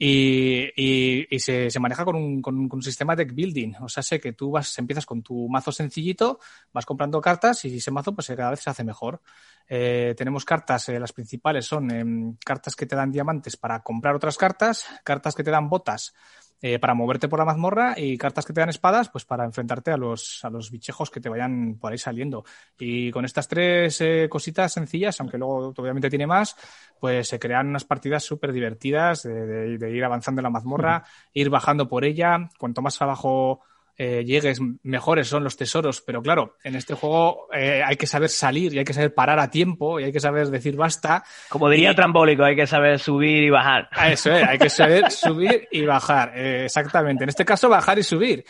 y, 0.00 1.26
se, 1.38 1.70
se, 1.70 1.80
maneja 1.80 2.04
con 2.04 2.14
un, 2.14 2.40
con, 2.40 2.68
un, 2.72 2.82
sistema 2.82 3.16
de 3.16 3.24
deck 3.24 3.34
building. 3.34 3.74
O 3.80 3.88
sea, 3.88 4.02
sé 4.02 4.20
que 4.20 4.32
tú 4.32 4.52
vas, 4.52 4.78
empiezas 4.78 5.06
con 5.06 5.22
tu 5.22 5.48
mazo 5.48 5.72
sencillito, 5.72 6.38
vas 6.72 6.86
comprando 6.86 7.20
cartas 7.20 7.64
y 7.64 7.76
ese 7.76 7.90
mazo 7.90 8.14
pues 8.14 8.28
cada 8.28 8.50
vez 8.50 8.60
se 8.60 8.70
hace 8.70 8.84
mejor. 8.84 9.20
Eh, 9.68 10.14
tenemos 10.16 10.44
cartas, 10.44 10.88
eh, 10.88 11.00
las 11.00 11.12
principales 11.12 11.66
son 11.66 11.90
eh, 11.90 12.36
cartas 12.44 12.76
que 12.76 12.86
te 12.86 12.96
dan 12.96 13.10
diamantes 13.10 13.56
para 13.56 13.82
comprar 13.82 14.14
otras 14.14 14.36
cartas, 14.36 14.86
cartas 15.04 15.34
que 15.34 15.42
te 15.42 15.50
dan 15.50 15.68
botas 15.68 16.14
eh, 16.60 16.78
para 16.78 16.94
moverte 16.94 17.28
por 17.28 17.38
la 17.38 17.44
mazmorra 17.44 17.94
y 17.96 18.18
cartas 18.18 18.44
que 18.44 18.52
te 18.52 18.60
dan 18.60 18.68
espadas, 18.68 19.08
pues 19.08 19.24
para 19.24 19.44
enfrentarte 19.44 19.92
a 19.92 19.96
los, 19.96 20.44
a 20.44 20.50
los 20.50 20.70
bichejos 20.70 21.10
que 21.10 21.20
te 21.20 21.28
vayan 21.28 21.76
por 21.80 21.92
ahí 21.92 21.98
saliendo. 21.98 22.44
Y 22.78 23.10
con 23.10 23.24
estas 23.24 23.46
tres 23.46 24.00
eh, 24.00 24.28
cositas 24.28 24.72
sencillas, 24.72 25.20
aunque 25.20 25.38
luego 25.38 25.72
obviamente 25.76 26.10
tiene 26.10 26.26
más, 26.26 26.56
pues 27.00 27.28
se 27.28 27.38
crean 27.38 27.68
unas 27.68 27.84
partidas 27.84 28.24
súper 28.24 28.52
divertidas 28.52 29.22
de, 29.22 29.46
de, 29.46 29.78
de, 29.78 29.90
ir 29.90 30.04
avanzando 30.04 30.40
en 30.40 30.44
la 30.44 30.50
mazmorra, 30.50 31.04
ir 31.32 31.48
bajando 31.48 31.88
por 31.88 32.04
ella. 32.04 32.50
Cuanto 32.58 32.82
más 32.82 33.00
abajo 33.00 33.62
eh, 34.00 34.24
llegues, 34.24 34.60
mejores 34.84 35.26
son 35.26 35.42
los 35.42 35.56
tesoros. 35.56 36.00
Pero 36.00 36.22
claro, 36.22 36.56
en 36.62 36.76
este 36.76 36.94
juego 36.94 37.48
eh, 37.52 37.82
hay 37.84 37.96
que 37.96 38.06
saber 38.06 38.28
salir 38.28 38.72
y 38.72 38.78
hay 38.78 38.84
que 38.84 38.94
saber 38.94 39.12
parar 39.12 39.40
a 39.40 39.50
tiempo 39.50 39.98
y 39.98 40.04
hay 40.04 40.12
que 40.12 40.20
saber 40.20 40.48
decir 40.48 40.76
basta. 40.76 41.24
Como 41.48 41.68
diría 41.68 41.90
y... 41.90 41.94
Trambólico, 41.96 42.44
hay 42.44 42.54
que 42.54 42.68
saber 42.68 43.00
subir 43.00 43.42
y 43.42 43.50
bajar. 43.50 43.88
Eso 44.06 44.32
es, 44.32 44.46
hay 44.46 44.58
que 44.58 44.70
saber 44.70 45.10
subir 45.10 45.66
y 45.72 45.84
bajar. 45.84 46.32
Eh, 46.36 46.64
exactamente. 46.66 47.24
En 47.24 47.30
este 47.30 47.44
caso, 47.44 47.68
bajar 47.68 47.98
y 47.98 48.04
subir. 48.04 48.44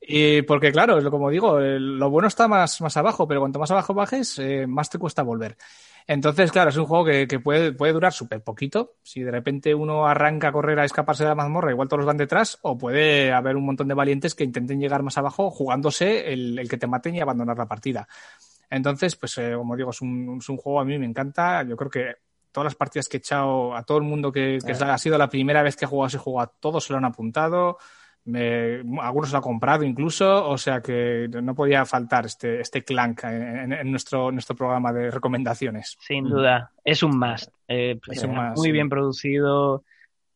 Y 0.00 0.40
porque, 0.42 0.72
claro, 0.72 1.10
como 1.10 1.28
digo, 1.28 1.60
lo 1.60 2.08
bueno 2.08 2.28
está 2.28 2.48
más, 2.48 2.80
más 2.80 2.96
abajo, 2.96 3.28
pero 3.28 3.40
cuanto 3.40 3.58
más 3.58 3.70
abajo 3.70 3.92
bajes, 3.92 4.40
más 4.66 4.88
te 4.88 4.98
cuesta 4.98 5.22
volver. 5.22 5.58
Entonces, 6.08 6.52
claro, 6.52 6.70
es 6.70 6.76
un 6.76 6.84
juego 6.86 7.04
que, 7.04 7.26
que 7.26 7.40
puede, 7.40 7.72
puede 7.72 7.92
durar 7.92 8.12
súper 8.12 8.40
poquito. 8.42 8.94
Si 9.02 9.22
de 9.22 9.30
repente 9.32 9.74
uno 9.74 10.06
arranca 10.06 10.48
a 10.48 10.52
correr 10.52 10.78
a 10.78 10.84
escaparse 10.84 11.24
de 11.24 11.30
la 11.30 11.34
mazmorra, 11.34 11.72
igual 11.72 11.88
todos 11.88 12.04
van 12.04 12.16
detrás, 12.16 12.58
o 12.62 12.78
puede 12.78 13.32
haber 13.32 13.56
un 13.56 13.66
montón 13.66 13.88
de 13.88 13.94
valientes 13.94 14.34
que 14.34 14.44
intenten 14.44 14.80
llegar 14.80 15.02
más 15.02 15.18
abajo 15.18 15.50
jugándose 15.50 16.32
el, 16.32 16.58
el 16.58 16.68
que 16.68 16.78
te 16.78 16.86
maten 16.86 17.16
y 17.16 17.20
abandonar 17.20 17.58
la 17.58 17.66
partida. 17.66 18.06
Entonces, 18.70 19.16
pues 19.16 19.36
eh, 19.38 19.54
como 19.56 19.76
digo, 19.76 19.90
es 19.90 20.00
un, 20.00 20.38
es 20.40 20.48
un 20.48 20.56
juego 20.56 20.80
a 20.80 20.84
mí 20.84 20.96
me 20.98 21.06
encanta. 21.06 21.64
Yo 21.64 21.76
creo 21.76 21.90
que 21.90 22.14
todas 22.52 22.66
las 22.66 22.74
partidas 22.76 23.08
que 23.08 23.16
he 23.16 23.20
echado 23.20 23.74
a 23.74 23.82
todo 23.82 23.98
el 23.98 24.04
mundo 24.04 24.30
que, 24.30 24.58
que 24.64 24.72
ha 24.72 24.98
sido 24.98 25.18
la 25.18 25.28
primera 25.28 25.62
vez 25.62 25.76
que 25.76 25.84
he 25.84 25.88
jugado 25.88 26.08
ese 26.08 26.18
juego, 26.18 26.40
a 26.40 26.46
todos 26.46 26.84
se 26.84 26.92
lo 26.92 26.98
han 26.98 27.04
apuntado 27.04 27.78
me, 28.26 28.82
algunos 29.00 29.32
lo 29.32 29.38
ha 29.38 29.40
comprado 29.40 29.84
incluso, 29.84 30.48
o 30.48 30.58
sea 30.58 30.80
que 30.80 31.28
no 31.28 31.54
podía 31.54 31.84
faltar 31.86 32.26
este, 32.26 32.60
este 32.60 32.82
clank 32.82 33.24
en, 33.24 33.72
en 33.72 33.90
nuestro, 33.90 34.30
nuestro 34.32 34.56
programa 34.56 34.92
de 34.92 35.10
recomendaciones. 35.10 35.96
Sin 36.00 36.24
duda, 36.24 36.72
es 36.84 37.02
un 37.02 37.16
más. 37.16 37.50
Eh, 37.68 37.98
es 38.10 38.22
un 38.24 38.34
más 38.34 38.56
muy 38.56 38.66
sí. 38.66 38.72
bien 38.72 38.88
producido 38.88 39.84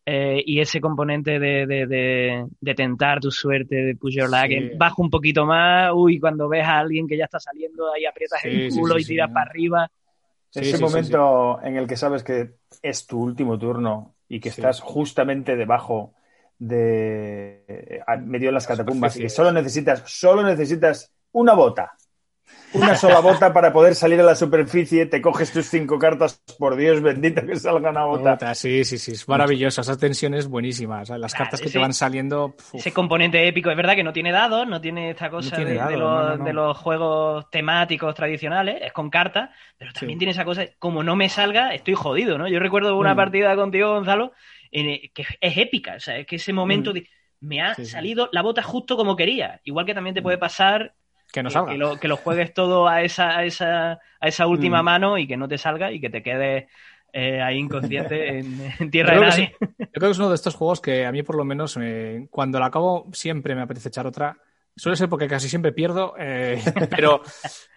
eh, 0.06 0.42
y 0.46 0.60
ese 0.60 0.80
componente 0.80 1.38
de, 1.38 1.66
de, 1.66 1.86
de, 1.86 2.46
de, 2.60 2.74
tentar 2.74 3.20
tu 3.20 3.30
suerte, 3.30 3.76
de 3.76 3.96
push 3.96 4.14
your 4.14 4.30
luck, 4.30 4.48
sí. 4.48 4.70
baja 4.76 4.94
un 4.98 5.10
poquito 5.10 5.44
más, 5.44 5.92
uy, 5.94 6.18
cuando 6.18 6.48
ves 6.48 6.64
a 6.64 6.78
alguien 6.78 7.06
que 7.06 7.16
ya 7.16 7.24
está 7.24 7.38
saliendo, 7.38 7.92
ahí 7.92 8.06
aprietas 8.06 8.40
sí, 8.40 8.48
el 8.48 8.70
culo 8.70 8.98
y 8.98 9.04
tiras 9.04 9.30
para 9.30 9.50
arriba. 9.50 9.90
Ese 10.54 10.78
momento 10.78 11.60
en 11.62 11.76
el 11.76 11.86
que 11.86 11.96
sabes 11.96 12.24
que 12.24 12.54
es 12.82 13.06
tu 13.06 13.20
último 13.20 13.58
turno 13.58 14.14
y 14.28 14.40
que 14.40 14.48
estás 14.48 14.80
justamente 14.80 15.54
debajo 15.54 16.14
de 16.60 18.04
medio 18.20 18.48
de 18.48 18.52
las 18.52 18.66
catacumbas 18.66 19.16
y 19.16 19.22
que 19.22 19.28
solo 19.28 19.50
necesitas, 19.50 20.02
solo 20.06 20.42
necesitas 20.42 21.10
una 21.32 21.54
bota. 21.54 21.92
Una 22.72 22.94
sola 22.94 23.18
bota 23.18 23.52
para 23.52 23.72
poder 23.72 23.96
salir 23.96 24.20
a 24.20 24.22
la 24.22 24.36
superficie, 24.36 25.06
te 25.06 25.20
coges 25.20 25.52
tus 25.52 25.66
cinco 25.66 25.98
cartas, 25.98 26.40
por 26.56 26.76
Dios 26.76 27.00
bendito 27.00 27.44
que 27.44 27.56
salga 27.56 27.90
una 27.90 28.04
bota. 28.04 28.32
bota 28.32 28.54
sí, 28.54 28.84
sí, 28.84 28.96
sí, 28.98 29.12
es 29.12 29.28
maravilloso, 29.28 29.80
esas 29.80 29.98
tensiones 29.98 30.46
buenísimas, 30.46 31.08
las 31.08 31.34
cartas 31.34 31.60
que 31.60 31.66
ese, 31.66 31.78
te 31.78 31.78
van 31.80 31.92
saliendo. 31.92 32.54
Uf. 32.72 32.74
Ese 32.74 32.92
componente 32.92 33.46
épico, 33.48 33.70
es 33.70 33.76
verdad 33.76 33.96
que 33.96 34.04
no 34.04 34.12
tiene 34.12 34.30
dados, 34.30 34.68
no 34.68 34.80
tiene 34.80 35.10
esta 35.10 35.30
cosa 35.30 35.50
no 35.50 35.56
tiene 35.56 35.72
de, 35.72 35.76
dado, 35.78 35.90
de, 35.90 35.96
los, 35.96 36.10
no, 36.10 36.36
no, 36.36 36.44
de, 36.44 36.52
los, 36.52 36.76
juegos 36.76 37.50
temáticos 37.50 38.14
tradicionales, 38.14 38.78
es 38.82 38.92
con 38.92 39.10
cartas, 39.10 39.50
pero 39.76 39.92
también 39.92 40.16
sí. 40.16 40.18
tiene 40.20 40.32
esa 40.32 40.44
cosa, 40.44 40.64
como 40.78 41.02
no 41.02 41.16
me 41.16 41.28
salga, 41.28 41.74
estoy 41.74 41.94
jodido, 41.94 42.38
¿no? 42.38 42.46
Yo 42.46 42.60
recuerdo 42.60 42.96
una 42.96 43.14
mm. 43.14 43.16
partida 43.16 43.56
contigo, 43.56 43.94
Gonzalo, 43.94 44.32
en, 44.70 45.10
que 45.12 45.24
es 45.40 45.56
épica, 45.56 45.94
o 45.96 46.00
sea, 46.00 46.18
es 46.18 46.26
que 46.26 46.36
ese 46.36 46.52
momento 46.52 46.90
mm. 46.90 46.94
de, 46.94 47.08
me 47.40 47.62
ha 47.62 47.74
sí, 47.74 47.86
salido 47.86 48.28
la 48.32 48.42
bota 48.42 48.62
justo 48.62 48.96
como 48.96 49.16
quería, 49.16 49.60
igual 49.64 49.86
que 49.86 49.94
también 49.94 50.14
te 50.14 50.22
puede 50.22 50.36
mm. 50.36 50.40
pasar 50.40 50.94
que 51.32 51.42
no 51.42 51.50
salga. 51.50 51.72
Que 51.72 51.78
lo, 51.78 51.96
que 51.96 52.08
lo 52.08 52.16
juegues 52.16 52.52
todo 52.52 52.88
a 52.88 53.02
esa, 53.02 53.38
a 53.38 53.44
esa, 53.44 53.92
a 53.92 54.28
esa 54.28 54.46
última 54.46 54.82
mm. 54.82 54.84
mano 54.84 55.18
y 55.18 55.26
que 55.26 55.36
no 55.36 55.48
te 55.48 55.58
salga 55.58 55.92
y 55.92 56.00
que 56.00 56.10
te 56.10 56.22
quedes 56.22 56.66
eh, 57.12 57.40
ahí 57.40 57.58
inconsciente 57.58 58.38
en, 58.38 58.72
en 58.78 58.90
tierra 58.90 59.14
de 59.14 59.20
nadie. 59.20 59.56
Es, 59.60 59.68
yo 59.78 59.86
creo 59.92 60.08
que 60.08 60.12
es 60.12 60.18
uno 60.18 60.28
de 60.28 60.34
estos 60.34 60.54
juegos 60.54 60.80
que 60.80 61.06
a 61.06 61.12
mí 61.12 61.22
por 61.22 61.36
lo 61.36 61.44
menos 61.44 61.78
eh, 61.80 62.26
cuando 62.30 62.58
lo 62.58 62.64
acabo 62.64 63.08
siempre 63.12 63.54
me 63.54 63.62
apetece 63.62 63.88
echar 63.88 64.06
otra. 64.06 64.36
Suele 64.76 64.96
ser 64.96 65.08
porque 65.08 65.28
casi 65.28 65.48
siempre 65.48 65.72
pierdo, 65.72 66.14
eh, 66.18 66.60
pero, 66.90 67.22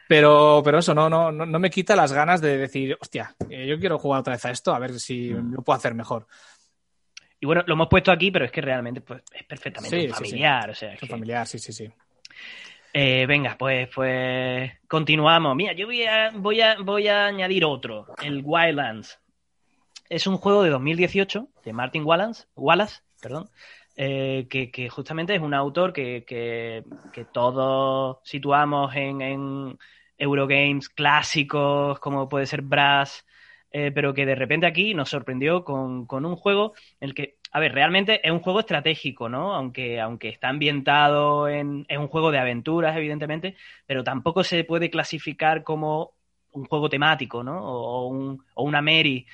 pero, 0.07 0.61
pero 0.63 0.77
eso 0.77 0.93
no, 0.93 1.09
no, 1.09 1.31
no, 1.31 1.59
me 1.59 1.69
quita 1.69 1.95
las 1.95 2.13
ganas 2.13 2.39
de 2.39 2.57
decir, 2.57 2.95
hostia, 3.01 3.35
eh, 3.49 3.67
yo 3.67 3.79
quiero 3.79 3.97
jugar 3.97 4.21
otra 4.21 4.33
vez 4.33 4.45
a 4.45 4.51
esto, 4.51 4.73
a 4.73 4.79
ver 4.79 4.99
si 4.99 5.29
lo 5.29 5.63
puedo 5.63 5.75
hacer 5.75 5.95
mejor. 5.95 6.27
Y 7.43 7.45
bueno, 7.45 7.61
lo 7.67 7.73
hemos 7.73 7.89
puesto 7.89 8.09
aquí, 8.09 8.31
pero 8.31 8.45
es 8.45 8.51
que 8.53 8.61
realmente 8.61 9.01
pues, 9.01 9.21
es 9.33 9.43
perfectamente 9.43 9.99
sí, 9.99 10.07
familiar. 10.07 10.63
Sí, 10.63 10.67
sí. 10.67 10.71
O 10.71 10.75
sea, 10.75 10.93
es 10.93 10.99
que... 11.01 11.07
familiar, 11.07 11.45
sí, 11.45 11.59
sí, 11.59 11.73
sí. 11.73 11.91
Eh, 12.93 13.25
venga, 13.27 13.57
pues, 13.59 13.89
pues 13.93 14.71
continuamos. 14.87 15.53
Mira, 15.53 15.73
yo 15.73 15.85
voy 15.85 16.05
a, 16.05 16.31
voy, 16.33 16.61
a, 16.61 16.77
voy 16.79 17.09
a 17.09 17.25
añadir 17.25 17.65
otro, 17.65 18.07
el 18.23 18.43
Wildlands. 18.45 19.19
Es 20.07 20.25
un 20.25 20.37
juego 20.37 20.63
de 20.63 20.69
2018 20.69 21.49
de 21.65 21.73
Martin 21.73 22.05
Wallace, 22.05 22.45
Wallace 22.55 23.01
perdón, 23.21 23.49
eh, 23.97 24.47
que, 24.49 24.71
que, 24.71 24.87
justamente 24.87 25.35
es 25.35 25.41
un 25.41 25.53
autor 25.53 25.91
que, 25.91 26.23
que, 26.25 26.85
que 27.11 27.25
todos 27.25 28.19
situamos 28.23 28.95
en, 28.95 29.21
en, 29.21 29.79
Eurogames 30.17 30.87
clásicos, 30.87 31.99
como 31.99 32.29
puede 32.29 32.45
ser 32.45 32.61
Brass, 32.61 33.25
eh, 33.75 33.91
pero 33.91 34.13
que 34.13 34.27
de 34.27 34.35
repente 34.35 34.67
aquí 34.67 34.93
nos 34.93 35.09
sorprendió 35.09 35.63
con, 35.63 36.07
un 36.09 36.35
juego 36.35 36.73
en 37.01 37.09
el 37.09 37.15
que, 37.15 37.37
a 37.51 37.59
ver, 37.59 37.73
realmente 37.73 38.21
es 38.23 38.31
un 38.31 38.39
juego 38.39 38.59
estratégico, 38.59 39.29
¿no? 39.29 39.55
Aunque, 39.55 39.99
aunque 39.99 40.29
está 40.29 40.49
ambientado 40.49 41.47
en, 41.49 41.83
es 41.89 41.97
un 41.97 42.07
juego 42.07 42.31
de 42.31 42.37
aventuras, 42.37 42.95
evidentemente, 42.95 43.55
pero 43.87 44.03
tampoco 44.03 44.43
se 44.43 44.63
puede 44.63 44.91
clasificar 44.91 45.63
como 45.63 46.13
un 46.51 46.65
juego 46.65 46.87
temático, 46.87 47.43
¿no? 47.43 47.65
O, 47.65 48.07
un, 48.09 48.43
o 48.53 48.63
una 48.63 48.83
Mary, 48.83 49.25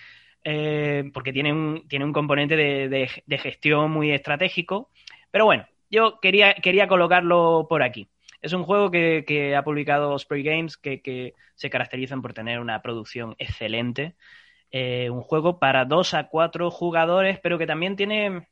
eh, 0.46 1.12
porque 1.14 1.34
tiene 1.34 1.52
un, 1.52 1.86
tiene 1.90 2.06
un 2.06 2.14
componente 2.14 2.56
de, 2.56 3.10
de, 3.26 3.38
gestión 3.38 3.92
muy 3.92 4.12
estratégico. 4.12 4.90
Pero 5.32 5.46
bueno, 5.46 5.66
yo 5.92 6.20
quería, 6.22 6.54
quería 6.54 6.88
colocarlo 6.88 7.68
por 7.70 7.84
aquí. 7.84 8.08
Es 8.42 8.54
un 8.54 8.64
juego 8.64 8.90
que, 8.92 9.56
ha 9.56 9.64
publicado 9.64 10.18
Spray 10.18 10.44
Games 10.44 10.78
que, 10.78 11.34
se 11.56 11.70
caracterizan 11.70 12.22
por 12.22 12.34
tener 12.34 12.60
una 12.60 12.82
producción 12.82 13.36
excelente. 13.38 14.16
Eh, 14.72 15.10
un 15.10 15.22
juego 15.22 15.60
para 15.60 15.86
dos 15.86 16.14
a 16.14 16.30
cuatro 16.30 16.72
jugadores, 16.72 17.40
pero 17.42 17.58
que 17.58 17.68
también 17.68 17.96
tiene, 17.96 18.48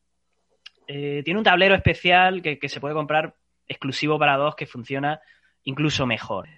eh, 0.88 1.22
tiene 1.24 1.38
un 1.38 1.44
tablero 1.44 1.76
especial 1.76 2.42
que, 2.42 2.60
que 2.60 2.70
se 2.70 2.80
puede 2.80 2.96
comprar 2.96 3.36
exclusivo 3.68 4.18
para 4.20 4.38
dos 4.38 4.56
que 4.56 4.66
funciona 4.66 5.22
incluso 5.64 6.06
mejor. 6.06 6.50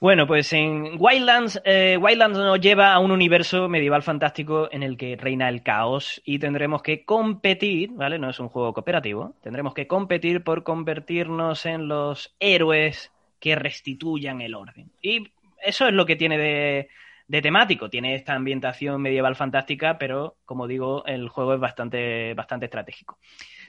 Bueno, 0.00 0.28
pues 0.28 0.52
en 0.52 0.92
Wildlands, 0.96 1.60
eh, 1.64 1.98
Wildlands 2.00 2.38
nos 2.38 2.60
lleva 2.60 2.92
a 2.92 3.00
un 3.00 3.10
universo 3.10 3.68
medieval 3.68 4.04
fantástico 4.04 4.68
en 4.70 4.84
el 4.84 4.96
que 4.96 5.16
reina 5.16 5.48
el 5.48 5.64
caos 5.64 6.22
y 6.24 6.38
tendremos 6.38 6.82
que 6.82 7.04
competir, 7.04 7.90
¿vale? 7.94 8.16
No 8.16 8.30
es 8.30 8.38
un 8.38 8.48
juego 8.48 8.72
cooperativo, 8.72 9.34
tendremos 9.42 9.74
que 9.74 9.88
competir 9.88 10.44
por 10.44 10.62
convertirnos 10.62 11.66
en 11.66 11.88
los 11.88 12.32
héroes 12.38 13.10
que 13.40 13.56
restituyan 13.56 14.40
el 14.40 14.54
orden. 14.54 14.92
Y 15.02 15.32
eso 15.60 15.88
es 15.88 15.92
lo 15.92 16.06
que 16.06 16.14
tiene 16.14 16.38
de, 16.38 16.88
de 17.26 17.42
temático, 17.42 17.90
tiene 17.90 18.14
esta 18.14 18.34
ambientación 18.34 19.02
medieval 19.02 19.34
fantástica, 19.34 19.98
pero 19.98 20.36
como 20.44 20.68
digo, 20.68 21.04
el 21.06 21.28
juego 21.28 21.54
es 21.54 21.60
bastante, 21.60 22.34
bastante 22.34 22.66
estratégico. 22.66 23.18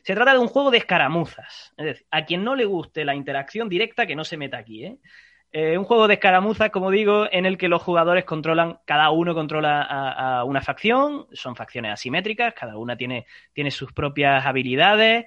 Se 0.04 0.14
trata 0.14 0.34
de 0.34 0.40
un 0.40 0.48
juego 0.48 0.70
de 0.70 0.78
escaramuzas, 0.78 1.74
es 1.76 1.86
decir, 1.86 2.06
a 2.12 2.24
quien 2.24 2.44
no 2.44 2.56
le 2.56 2.66
guste 2.66 3.04
la 3.04 3.16
interacción 3.16 3.68
directa, 3.68 4.06
que 4.06 4.16
no 4.16 4.24
se 4.24 4.38
meta 4.38 4.60
aquí, 4.60 4.86
¿eh? 4.86 4.98
Eh, 5.52 5.78
un 5.78 5.84
juego 5.84 6.08
de 6.08 6.14
escaramuzas, 6.16 6.70
como 6.70 6.92
digo, 6.92 7.28
en 7.32 7.46
el 7.46 7.58
que 7.58 7.70
los 7.70 7.82
jugadores 7.82 8.24
controlan, 8.24 8.80
cada 8.86 9.10
uno 9.10 9.34
controla 9.34 9.82
a, 9.82 10.44
una 10.44 10.62
facción, 10.62 11.26
son 11.34 11.56
facciones 11.56 11.92
asimétricas, 11.94 12.54
cada 12.54 12.78
una 12.78 12.96
tiene, 12.96 13.26
tiene 13.54 13.72
sus 13.72 13.92
propias 13.92 14.46
habilidades, 14.46 15.26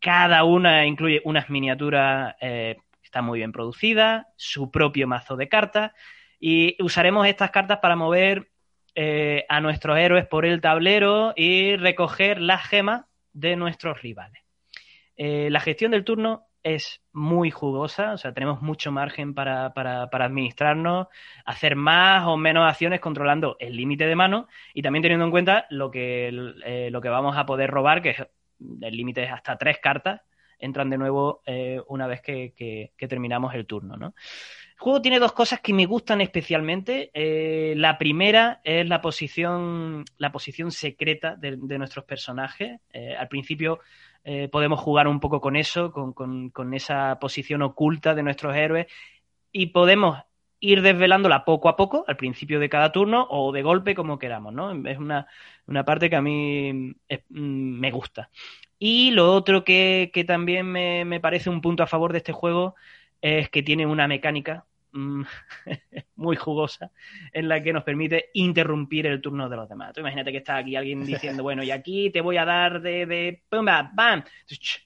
cada 0.00 0.44
una 0.44 0.86
incluye 0.86 1.20
unas 1.24 1.50
miniaturas 1.50 2.34
eh, 2.40 2.76
están 3.02 3.24
muy 3.24 3.40
bien 3.40 3.52
producidas, 3.52 4.26
su 4.36 4.70
propio 4.70 5.06
mazo 5.06 5.36
de 5.36 5.48
cartas, 5.48 5.92
y 6.40 6.82
usaremos 6.82 7.26
estas 7.26 7.50
cartas 7.50 7.78
para 7.82 7.96
mover 7.96 8.50
eh, 8.94 9.44
a 9.48 9.60
nuestros 9.60 9.98
héroes 9.98 10.26
por 10.26 10.44
el 10.44 10.60
tablero 10.60 11.32
y 11.36 11.76
recoger 11.76 12.40
las 12.40 12.66
gemas 12.66 13.04
de 13.32 13.56
nuestros 13.56 14.02
rivales. 14.02 14.42
Eh, 15.16 15.48
la 15.50 15.60
gestión 15.60 15.90
del 15.90 16.04
turno 16.04 16.47
es 16.62 17.00
muy 17.12 17.50
jugosa, 17.50 18.12
o 18.12 18.18
sea, 18.18 18.32
tenemos 18.32 18.62
mucho 18.62 18.92
margen 18.92 19.34
para, 19.34 19.72
para, 19.74 20.08
para 20.10 20.26
administrarnos, 20.26 21.06
hacer 21.44 21.76
más 21.76 22.26
o 22.26 22.36
menos 22.36 22.68
acciones 22.68 23.00
controlando 23.00 23.56
el 23.60 23.76
límite 23.76 24.06
de 24.06 24.16
mano 24.16 24.48
y 24.74 24.82
también 24.82 25.02
teniendo 25.02 25.24
en 25.24 25.30
cuenta 25.30 25.66
lo 25.70 25.90
que, 25.90 26.28
eh, 26.64 26.88
lo 26.90 27.00
que 27.00 27.08
vamos 27.08 27.36
a 27.36 27.46
poder 27.46 27.70
robar, 27.70 28.02
que 28.02 28.16
el 28.80 28.96
límite 28.96 29.24
es 29.24 29.30
hasta 29.30 29.56
tres 29.56 29.78
cartas, 29.78 30.20
entran 30.58 30.90
de 30.90 30.98
nuevo 30.98 31.42
eh, 31.46 31.80
una 31.86 32.06
vez 32.06 32.20
que, 32.20 32.52
que, 32.56 33.08
terminamos 33.08 33.54
el 33.54 33.66
turno, 33.66 33.96
¿no? 33.96 34.14
El 34.72 34.80
juego 34.80 35.02
tiene 35.02 35.18
dos 35.18 35.32
cosas 35.32 35.60
que 35.60 35.72
me 35.72 35.86
gustan 35.86 36.20
especialmente. 36.20 37.10
Eh, 37.12 37.74
la 37.76 37.98
primera 37.98 38.60
es 38.62 38.88
la 38.88 39.00
posición, 39.00 40.04
la 40.18 40.30
posición 40.30 40.70
secreta 40.70 41.34
de, 41.36 41.56
de 41.60 41.78
nuestros 41.78 42.04
personajes. 42.04 42.80
al 43.18 43.28
principio 43.28 43.80
eh, 44.30 44.46
podemos 44.48 44.78
jugar 44.78 45.08
un 45.08 45.20
poco 45.20 45.40
con 45.40 45.56
eso, 45.56 45.90
con, 45.90 46.74
esa 46.74 47.18
posición 47.18 47.62
oculta 47.62 48.14
de 48.14 48.22
nuestros 48.22 48.54
héroes 48.54 48.86
y 49.52 49.68
podemos 49.68 50.18
ir 50.60 50.82
desvelándola 50.82 51.46
poco 51.46 51.70
a 51.70 51.76
poco 51.76 52.04
al 52.06 52.18
principio 52.18 52.60
de 52.60 52.68
cada 52.68 52.92
turno 52.92 53.26
o 53.30 53.52
de 53.52 53.62
golpe 53.62 53.94
como 53.94 54.18
queramos, 54.18 54.52
¿no? 54.52 54.70
Es 54.86 54.98
una, 54.98 55.26
parte 55.86 56.10
que 56.10 56.16
a 56.16 56.20
mí 56.20 56.72
mm, 56.74 57.80
me 57.80 57.90
gusta. 57.90 58.28
Y 58.78 59.12
lo 59.12 59.32
otro 59.32 59.64
que, 59.64 60.12
también 60.26 60.66
me, 60.66 61.06
me, 61.06 61.20
parece 61.20 61.48
un 61.48 61.62
punto 61.62 61.82
a 61.82 61.86
favor 61.86 62.12
de 62.12 62.18
este 62.18 62.32
juego 62.32 62.74
es 63.22 63.48
que 63.48 63.62
tiene 63.62 63.86
una 63.86 64.08
mecánica 64.08 64.66
Mm, 64.92 65.22
muy 66.16 66.36
jugosa 66.36 66.90
en 67.32 67.48
la 67.48 67.62
que 67.62 67.74
nos 67.74 67.84
permite 67.84 68.30
interrumpir 68.32 69.06
el 69.06 69.20
turno 69.20 69.48
de 69.48 69.56
los 69.56 69.68
demás. 69.68 69.96
imagínate 69.98 70.32
que 70.32 70.38
está 70.38 70.56
aquí 70.56 70.76
alguien 70.76 71.04
diciendo, 71.04 71.42
bueno, 71.42 71.62
y 71.62 71.70
aquí 71.70 72.10
te 72.10 72.22
voy 72.22 72.38
a 72.38 72.46
dar 72.46 72.80
de, 72.80 73.04
de 73.04 73.42
¡pumba! 73.50 73.90
¡bam! 73.92 74.24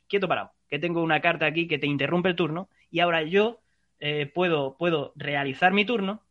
quieto 0.08 0.26
parado, 0.26 0.52
que 0.68 0.80
tengo 0.80 1.02
una 1.02 1.20
carta 1.20 1.46
aquí 1.46 1.68
que 1.68 1.78
te 1.78 1.86
interrumpe 1.86 2.30
el 2.30 2.36
turno 2.36 2.68
y 2.90 2.98
ahora 3.00 3.22
yo 3.22 3.60
eh, 4.00 4.26
puedo, 4.26 4.76
puedo 4.76 5.12
realizar 5.14 5.72
mi 5.72 5.84
turno 5.84 6.22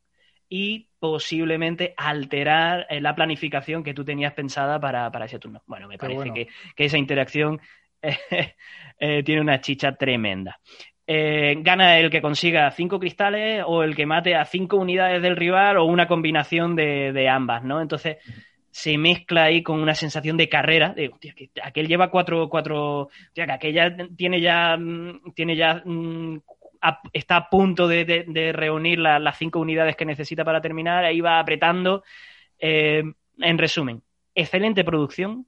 y 0.49 0.89
posiblemente 0.99 1.93
alterar 1.95 2.85
eh, 2.89 2.99
la 2.99 3.15
planificación 3.15 3.83
que 3.83 3.93
tú 3.93 4.03
tenías 4.03 4.33
pensada 4.33 4.81
para, 4.81 5.09
ese 5.23 5.39
turno. 5.39 5.63
Bueno, 5.65 5.87
me 5.87 5.97
parece 5.97 6.33
Que, 6.33 6.49
esa 6.85 6.97
interacción 6.97 7.61
eh, 8.01 9.23
tiene 9.23 9.39
una 9.39 9.61
chicha 9.61 9.95
tremenda. 9.95 10.59
Eh, 11.13 11.57
gana 11.59 11.99
el 11.99 12.09
que 12.09 12.21
consiga 12.21 12.71
cinco 12.71 12.97
cristales 12.97 13.65
o 13.67 13.83
el 13.83 13.97
que 13.97 14.05
mate 14.05 14.33
a 14.33 14.45
cinco 14.45 14.77
unidades 14.77 15.21
del 15.21 15.35
rival 15.35 15.75
o 15.75 15.83
una 15.83 16.07
combinación 16.07 16.73
de, 16.73 17.27
ambas, 17.27 17.65
¿no? 17.65 17.81
Entonces 17.81 18.15
se 18.69 18.97
mezcla 18.97 19.43
ahí 19.43 19.61
con 19.61 19.81
una 19.81 19.93
sensación 19.93 20.37
de 20.37 20.47
carrera, 20.47 20.93
de, 20.93 21.11
que 21.19 21.49
aquel 21.61 21.89
lleva 21.89 22.09
cuatro, 22.09 22.47
cuatro, 22.47 23.09
que 23.33 23.41
aquella 23.41 23.93
tiene 24.15 24.39
ya, 24.39 24.77
mm, 24.77 25.33
tiene 25.35 25.57
ya, 25.57 25.81
mm, 25.83 26.39
está 27.11 27.35
a 27.35 27.49
punto 27.49 27.89
de, 27.89 28.53
reunir 28.53 28.99
las 28.99 29.37
cinco 29.37 29.59
unidades 29.59 29.97
que 29.97 30.05
necesita 30.05 30.45
para 30.45 30.61
terminar, 30.61 31.03
ahí 31.03 31.19
va 31.19 31.39
apretando. 31.39 32.05
Eh, 32.57 33.03
en 33.37 33.57
resumen, 33.57 34.01
excelente 34.33 34.85
producción, 34.85 35.45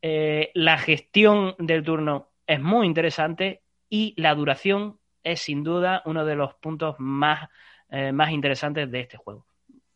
eh, 0.00 0.52
la 0.54 0.78
gestión 0.78 1.56
del 1.58 1.82
turno 1.82 2.28
es 2.46 2.60
muy 2.60 2.86
interesante 2.86 3.61
y 3.92 4.14
la 4.16 4.34
duración 4.34 4.98
es 5.22 5.40
sin 5.42 5.62
duda 5.62 6.00
uno 6.06 6.24
de 6.24 6.34
los 6.34 6.54
puntos 6.54 6.96
más, 6.98 7.50
eh, 7.90 8.10
más 8.10 8.30
interesantes 8.30 8.90
de 8.90 9.00
este 9.00 9.18
juego. 9.18 9.44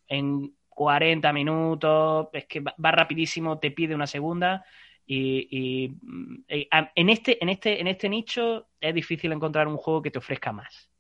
En 0.07 0.55
40 0.69 1.33
minutos, 1.33 2.29
es 2.35 2.45
que 2.45 2.61
va, 2.61 2.91
rapidísimo, 2.91 3.59
te 3.59 3.71
pide 3.71 3.95
una 3.95 4.07
segunda 4.07 4.67
y, 5.07 5.97
mm, 6.03 6.35
en, 6.47 7.09
este, 7.09 7.43
en, 7.43 7.49
este, 7.49 7.81
en 7.81 7.87
este 7.87 8.11
nicho 8.11 8.67
es 8.79 8.95
difícil 8.95 9.33
encontrar 9.33 9.67
un 9.67 9.79
juego 9.79 10.03
que 10.03 10.11
te 10.11 10.19
ofrezca 10.19 10.53
más. 10.53 10.91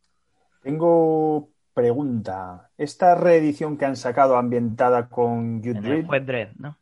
Tengo 0.62 1.50
pregunta. 1.74 2.70
¿Esta 2.78 3.14
reedición 3.14 3.76
que 3.76 3.84
han 3.84 3.96
sacado 3.96 4.38
ambientada 4.38 5.10
con 5.10 5.60
Dread, 5.60 6.52
¿no? 6.56 6.78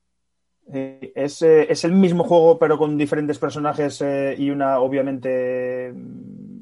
Eh, 0.73 1.13
es, 1.15 1.43
eh, 1.43 1.67
es, 1.71 1.85
el 1.85 1.93
mismo 1.93 2.25
juego, 2.25 2.59
pero 2.59 2.79
con 2.79 2.97
diferentes 2.97 3.39
personajes 3.39 4.01
eh, 4.01 4.35
y 4.39 4.51
una, 4.51 4.79
obviamente, 4.79 5.93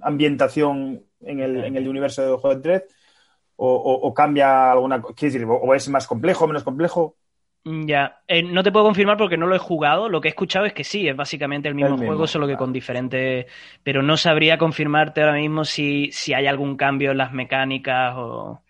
ambientación 0.01 1.05
en 1.20 1.41
el, 1.41 1.65
en 1.65 1.77
el 1.77 1.89
universo 1.89 2.23
de 2.23 2.37
Juego 2.37 2.61
de 2.61 2.85
o, 3.57 3.74
o, 3.74 4.15
cambia 4.15 4.73
alguna 4.73 5.01
decir, 5.20 5.47
o 5.49 5.74
es 5.74 5.89
más 5.89 6.09
complejo, 6.09 6.49
menos 6.49 6.65
complejo. 6.65 7.16
Mm, 7.65 7.87
ya, 7.87 8.20
no 8.47 8.65
te 8.65 8.73
puedo 8.73 8.87
confirmar 8.87 9.16
porque 9.16 9.37
no 9.37 9.47
lo 9.47 9.55
he 9.55 9.61
jugado. 9.61 10.09
Lo 10.09 10.20
que 10.20 10.29
he 10.29 10.31
escuchado 10.31 10.66
es 10.66 10.73
que 10.73 10.83
sí, 10.83 11.07
es 11.07 11.15
básicamente 11.15 11.69
el 11.69 11.77
mismo, 11.77 11.97
juego, 11.97 12.27
solo 12.27 12.49
que 12.49 12.57
con 12.57 12.73
diferentes. 12.73 13.47
Pero 13.85 14.03
no 14.03 14.16
sabría 14.16 14.59
confirmarte 14.59 15.20
ahora 15.20 15.37
mismo 15.37 15.65
si, 15.65 16.11
si 16.11 16.35
hay 16.35 16.47
algún 16.47 16.77
cambio 16.77 17.12
en 17.12 17.19
las 17.19 17.33
mecánicas 17.33 18.15
o. 18.16 18.62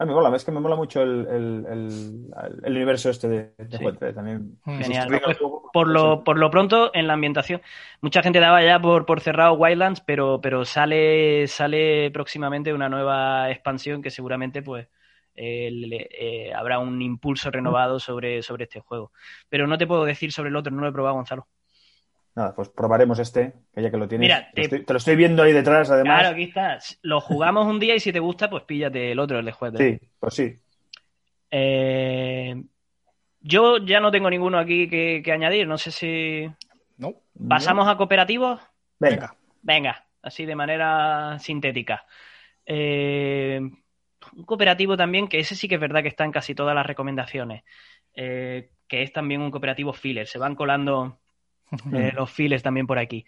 A 0.00 0.06
mí 0.06 0.08
me 0.08 0.14
mola, 0.14 0.34
es 0.34 0.46
que 0.46 0.50
me 0.50 0.60
mola 0.60 0.76
mucho 0.76 1.02
el, 1.02 1.26
el, 1.28 2.72
universo 2.74 3.10
este 3.10 3.28
de, 3.28 3.52
de 3.58 4.12
también. 4.14 4.58
Genial. 4.64 5.20
Pues, 5.22 5.36
por, 5.74 5.88
lo, 5.88 6.24
por 6.24 6.38
lo 6.38 6.50
pronto, 6.50 6.90
en 6.94 7.06
la 7.06 7.12
ambientación, 7.12 7.60
mucha 8.00 8.22
gente 8.22 8.40
daba 8.40 8.64
ya 8.64 8.80
por, 8.80 9.04
por 9.04 9.20
cerrado 9.20 9.52
Wildlands, 9.52 10.00
pero, 10.00 10.40
pero 10.40 10.64
sale, 10.64 11.46
sale 11.48 12.10
próximamente 12.12 12.72
una 12.72 12.88
nueva 12.88 13.50
expansión 13.50 14.00
que 14.00 14.08
seguramente 14.08 14.62
pues 14.62 14.88
eh, 15.34 16.50
habrá 16.56 16.78
un 16.78 17.02
impulso 17.02 17.50
renovado 17.50 18.00
sobre, 18.00 18.42
sobre 18.42 18.64
este 18.64 18.80
juego. 18.80 19.12
Pero 19.50 19.66
no 19.66 19.76
te 19.76 19.86
puedo 19.86 20.06
decir 20.06 20.32
sobre 20.32 20.48
el 20.48 20.56
otro, 20.56 20.72
no 20.72 20.80
lo 20.80 20.88
he 20.88 20.92
probado, 20.92 21.16
Gonzalo. 21.16 21.46
Nada, 22.40 22.54
pues 22.54 22.70
probaremos 22.70 23.18
este, 23.18 23.52
que 23.74 23.82
ya 23.82 23.90
que 23.90 23.98
lo 23.98 24.08
tienes. 24.08 24.24
Mira, 24.24 24.50
te... 24.54 24.82
Lo 24.90 24.96
estoy, 24.96 25.14
viendo 25.14 25.42
ahí 25.42 25.52
detrás, 25.52 25.90
además. 25.90 26.20
Claro, 26.20 26.34
aquí 26.34 26.44
está. 26.44 26.78
Lo 27.02 27.20
jugamos 27.20 27.66
un 27.66 27.78
día 27.78 27.94
y 27.94 28.00
si 28.00 28.14
te 28.14 28.18
gusta, 28.18 28.48
pues 28.48 28.64
píllate 28.64 29.12
el 29.12 29.18
otro, 29.18 29.38
el 29.38 29.44
de 29.44 29.52
juez. 29.52 29.74
Sí, 29.76 30.00
pues 30.18 30.32
sí. 30.32 30.58
Eh, 31.50 32.62
yo 33.42 33.76
ya 33.84 34.00
no 34.00 34.10
tengo 34.10 34.30
ninguno 34.30 34.58
aquí 34.58 34.88
que, 34.88 35.22
añadir. 35.30 35.68
No 35.68 35.76
sé 35.76 35.90
si. 35.90 36.50
No. 36.96 37.12
¿Pasamos 37.46 37.86
a 37.86 37.98
cooperativos? 37.98 38.58
Venga. 38.98 39.36
Venga, 39.60 40.06
así 40.22 40.46
de 40.46 40.56
manera 40.56 41.38
sintética. 41.40 42.06
Eh, 42.64 43.60
un 43.60 44.44
cooperativo 44.46 44.96
también, 44.96 45.28
que 45.28 45.40
ese 45.40 45.54
sí 45.54 45.68
que 45.68 45.74
es 45.74 45.80
verdad 45.80 46.00
que 46.00 46.08
está 46.08 46.24
en 46.24 46.32
casi 46.32 46.54
todas 46.54 46.74
las 46.74 46.86
recomendaciones. 46.86 47.64
eh, 48.14 48.70
que 48.88 49.02
es 49.02 49.12
también 49.12 49.42
un 49.42 49.50
cooperativo 49.50 49.92
filler. 49.92 50.26
Se 50.26 50.38
van 50.38 50.54
colando 50.54 51.20
eh, 51.92 52.12
los 52.14 52.30
fillers 52.30 52.62
también 52.62 52.86
por 52.86 52.98
aquí. 52.98 53.24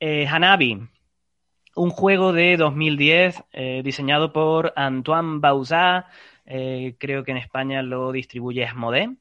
Hanabi, 0.00 0.80
un 1.76 1.90
juego 1.90 2.32
de 2.32 2.56
2010 2.56 3.44
diseñado 3.84 4.32
por 4.32 4.72
Antoine 4.74 5.38
Bauzat. 5.38 6.06
creo 6.44 7.22
que 7.22 7.30
en 7.30 7.36
España 7.36 7.82
lo 7.82 8.10
distribuye 8.10 8.64
Asmodee. 8.64 9.14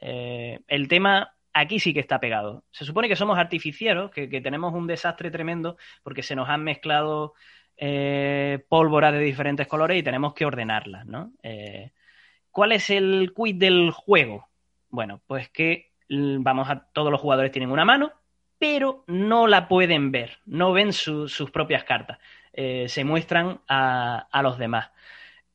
el 0.00 0.88
tema 0.88 1.34
aquí 1.60 1.80
sí 1.80 1.92
que 1.92 2.00
está 2.00 2.20
pegado. 2.20 2.64
Se 2.70 2.84
supone 2.84 3.08
que 3.08 3.16
somos 3.16 3.38
artificieros, 3.38 4.10
que, 4.10 4.28
tenemos 4.40 4.74
un 4.74 4.86
desastre 4.86 5.30
tremendo 5.30 5.76
porque 6.02 6.22
se 6.22 6.36
nos 6.36 6.48
han 6.48 6.62
mezclado 6.64 7.34
eh, 7.76 8.64
pólvora 8.68 9.12
de 9.12 9.20
diferentes 9.20 9.66
colores 9.66 9.98
y 9.98 10.02
tenemos 10.02 10.34
que 10.34 10.44
ordenarlas, 10.44 11.06
¿no? 11.06 11.32
Eh, 11.42 11.92
¿Cuál 12.50 12.72
es 12.72 12.90
el 12.90 13.32
quid 13.34 13.56
del 13.56 13.90
juego? 13.90 14.48
Bueno, 14.88 15.20
pues 15.26 15.48
que 15.50 15.87
vamos 16.08 16.68
a 16.70 16.88
todos 16.92 17.10
los 17.10 17.20
jugadores 17.20 17.52
tienen 17.52 17.70
una 17.70 17.84
mano, 17.84 18.12
pero 18.58 19.04
no 19.06 19.46
la 19.46 19.68
pueden 19.68 20.10
ver, 20.10 20.38
no 20.46 20.72
ven 20.72 20.92
sus 20.92 21.50
propias 21.52 21.84
cartas, 21.84 22.18
eh, 22.52 22.86
se 22.88 23.04
muestran 23.04 23.60
a, 23.68 24.40
los 24.42 24.58
demás. 24.58 24.90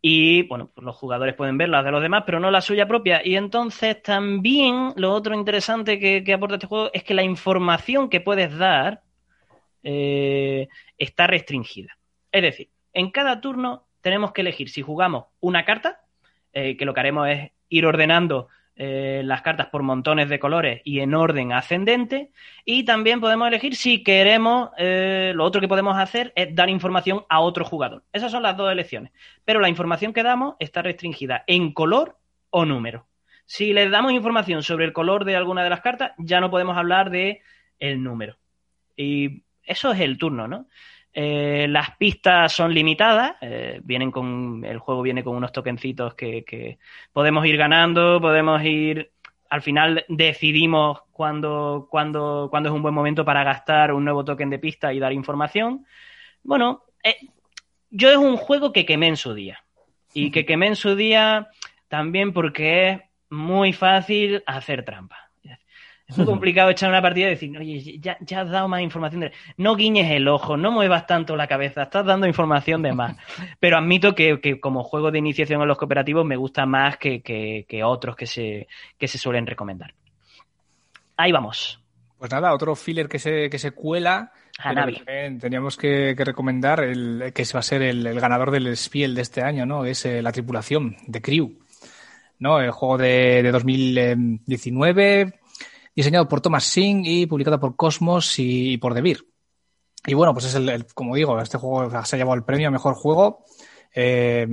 Y 0.01 0.43
bueno, 0.43 0.69
pues 0.73 0.83
los 0.83 0.95
jugadores 0.95 1.33
pueden 1.35 1.57
ver 1.57 1.69
las 1.69 1.85
de 1.85 1.91
los 1.91 2.01
demás, 2.01 2.23
pero 2.25 2.39
no 2.39 2.51
la 2.51 2.61
suya 2.61 2.87
propia. 2.87 3.21
Y 3.25 3.35
entonces 3.35 4.01
también 4.01 4.93
lo 4.97 5.13
otro 5.13 5.33
interesante 5.33 5.97
que, 5.97 6.33
aporta 6.33 6.55
este 6.55 6.67
juego 6.67 6.89
es 6.93 7.03
que 7.03 7.13
la 7.13 7.23
información 7.23 8.09
que 8.09 8.19
puedes 8.19 8.57
dar 8.57 9.01
está 9.81 11.27
restringida. 11.27 11.97
Es 12.31 12.41
decir, 12.41 12.69
en 12.93 13.11
cada 13.11 13.41
turno 13.41 13.85
tenemos 14.01 14.33
que 14.33 14.41
elegir 14.41 14.69
si 14.69 14.81
jugamos 14.81 15.25
una 15.39 15.65
carta, 15.65 16.01
eh, 16.51 16.77
que 16.77 16.85
lo 16.85 16.93
que 16.93 16.99
haremos 16.99 17.27
es 17.29 17.51
ir 17.69 17.85
ordenando 17.85 18.49
eh, 18.75 19.21
las 19.23 19.43
cartas 19.43 19.67
por 19.67 19.83
montones 19.83 20.29
de 20.29 20.39
colores 20.39 20.81
y 20.83 20.99
en 20.99 21.13
orden 21.13 21.53
ascendente. 21.53 22.31
Y 22.65 22.85
también 22.85 23.21
podemos 23.21 23.47
elegir 23.47 23.75
si 23.75 24.03
queremos, 24.03 24.71
eh, 24.77 25.31
lo 25.35 25.43
otro 25.43 25.61
que 25.61 25.67
podemos 25.67 25.97
hacer 25.97 26.33
es 26.35 26.55
dar 26.55 26.69
información 26.69 27.23
a 27.29 27.39
otro 27.39 27.65
jugador. 27.65 28.03
Esas 28.13 28.31
son 28.31 28.43
las 28.43 28.57
dos 28.57 28.71
elecciones. 28.71 29.11
Pero 29.45 29.59
la 29.59 29.69
información 29.69 30.13
que 30.13 30.23
damos 30.23 30.55
está 30.59 30.81
restringida 30.81 31.43
en 31.45 31.71
color 31.71 32.17
o 32.49 32.65
número. 32.65 33.07
Si 33.45 33.73
le 33.73 33.89
damos 33.89 34.11
información 34.13 34.63
sobre 34.63 34.85
el 34.85 34.93
color 34.93 35.25
de 35.25 35.35
alguna 35.35 35.63
de 35.63 35.69
las 35.69 35.81
cartas, 35.81 36.13
ya 36.17 36.39
no 36.39 36.49
podemos 36.49 36.75
hablar 36.77 37.09
de 37.09 37.41
el 37.79 38.01
número. 38.01 38.37
Y 38.95 39.43
eso 39.63 39.91
es 39.91 39.99
el 39.99 40.17
turno, 40.17 40.47
¿no? 40.47 40.67
Eh, 41.15 41.67
las 41.69 41.95
pistas 41.97 42.51
son 42.51 42.73
limitadas, 42.73 43.35
eh, 43.41 43.79
vienen 43.83 44.09
con, 44.09 44.65
el 44.65 44.79
juego 44.79 45.03
viene 45.03 45.23
con 45.23 45.35
unos 45.35 45.51
tokencitos 45.51 46.15
que, 46.15 46.79
podemos 47.11 47.45
ir 47.45 47.55
ganando, 47.55 48.19
podemos 48.19 48.63
ir, 48.63 49.11
al 49.49 49.61
final 49.61 50.05
decidimos 50.09 51.01
cuándo, 51.11 51.87
cuando 51.91 52.49
es 52.51 52.71
un 52.71 52.81
buen 52.81 52.95
momento 52.95 53.23
para 53.23 53.43
gastar 53.43 53.93
un 53.93 54.03
nuevo 54.03 54.25
token 54.25 54.49
de 54.49 54.57
pista 54.57 54.91
y 54.91 54.99
dar 54.99 55.13
información. 55.13 55.85
Bueno, 56.41 56.83
eh, 57.03 57.17
yo 57.91 58.09
es 58.09 58.17
un 58.17 58.35
juego 58.35 58.73
que 58.73 58.87
quemé 58.87 59.07
en 59.07 59.17
su 59.17 59.35
día 59.35 59.63
y 60.15 60.31
que 60.31 60.45
quemé 60.45 60.67
en 60.67 60.75
su 60.75 60.95
día 60.95 61.49
también 61.89 62.33
porque 62.33 62.89
es 62.89 63.01
muy 63.29 63.71
fácil 63.71 64.43
hacer 64.47 64.83
trampa. 64.83 65.29
Es 66.13 66.17
muy 66.19 66.27
complicado 66.27 66.69
echar 66.69 66.89
una 66.89 67.01
partida 67.01 67.25
y 67.25 67.29
decir, 67.31 67.57
oye, 67.57 67.97
ya, 67.99 68.17
has 68.19 68.49
dado 68.49 68.67
más 68.67 68.81
información. 68.81 69.31
No 69.57 69.75
guiñes 69.75 70.11
el 70.11 70.27
ojo, 70.27 70.57
no 70.57 70.71
muevas 70.71 71.07
tanto 71.07 71.35
la 71.35 71.47
cabeza, 71.47 71.83
estás 71.83 72.05
dando 72.05 72.27
información 72.27 72.83
de 72.83 72.93
más. 72.93 73.17
Pero 73.59 73.77
admito 73.77 74.13
que, 74.13 74.59
como 74.59 74.83
juego 74.83 75.09
de 75.09 75.17
iniciación 75.17 75.59
en 75.63 75.67
los 75.67 75.77
cooperativos 75.77 76.23
me 76.23 76.35
gusta 76.35 76.67
más 76.67 76.97
que, 76.97 77.81
otros 77.83 78.15
que 78.15 78.27
se, 78.27 78.67
que 78.99 79.07
se 79.07 79.17
suelen 79.17 79.47
recomendar. 79.47 79.95
Ahí 81.17 81.31
vamos. 81.31 81.79
Pues 82.19 82.31
nada, 82.31 82.53
otro 82.53 82.75
filler 82.75 83.09
que 83.09 83.17
se, 83.17 83.49
que 83.49 83.57
se 83.57 83.71
cuela. 83.71 84.31
Teníamos 85.39 85.77
que, 85.77 86.13
recomendar 86.15 86.83
el 86.83 87.31
que 87.33 87.43
va 87.55 87.59
a 87.59 87.63
ser 87.63 87.81
el, 87.81 88.19
ganador 88.19 88.51
del 88.51 88.77
Spiel 88.77 89.15
de 89.15 89.23
este 89.23 89.41
año, 89.41 89.65
¿no? 89.65 89.83
Es 89.83 90.05
eh, 90.05 90.21
la 90.21 90.31
tripulación 90.31 90.95
de 91.07 91.21
Crew. 91.23 91.57
¿no? 92.37 92.59
El 92.59 92.71
juego 92.71 92.97
de, 92.97 93.41
de 93.41 93.51
2019 93.51 95.39
diseñado 95.95 96.27
por 96.27 96.41
Thomas 96.41 96.63
Singh 96.63 97.05
y 97.05 97.25
publicado 97.25 97.59
por 97.59 97.75
Cosmos 97.75 98.35
y, 98.37 98.77
por 98.77 98.93
The 98.93 99.17
Y 100.07 100.13
bueno, 100.13 100.33
pues 100.33 100.45
es 100.45 100.55
el, 100.55 100.85
como 100.93 101.15
digo, 101.15 101.39
este 101.39 101.57
juego 101.57 101.89
se 102.05 102.15
ha 102.15 102.19
llevado 102.19 102.35
el 102.35 102.43
premio 102.43 102.67
a 102.67 102.71
mejor 102.71 102.95
juego. 102.95 103.45
Eh, 103.95 104.47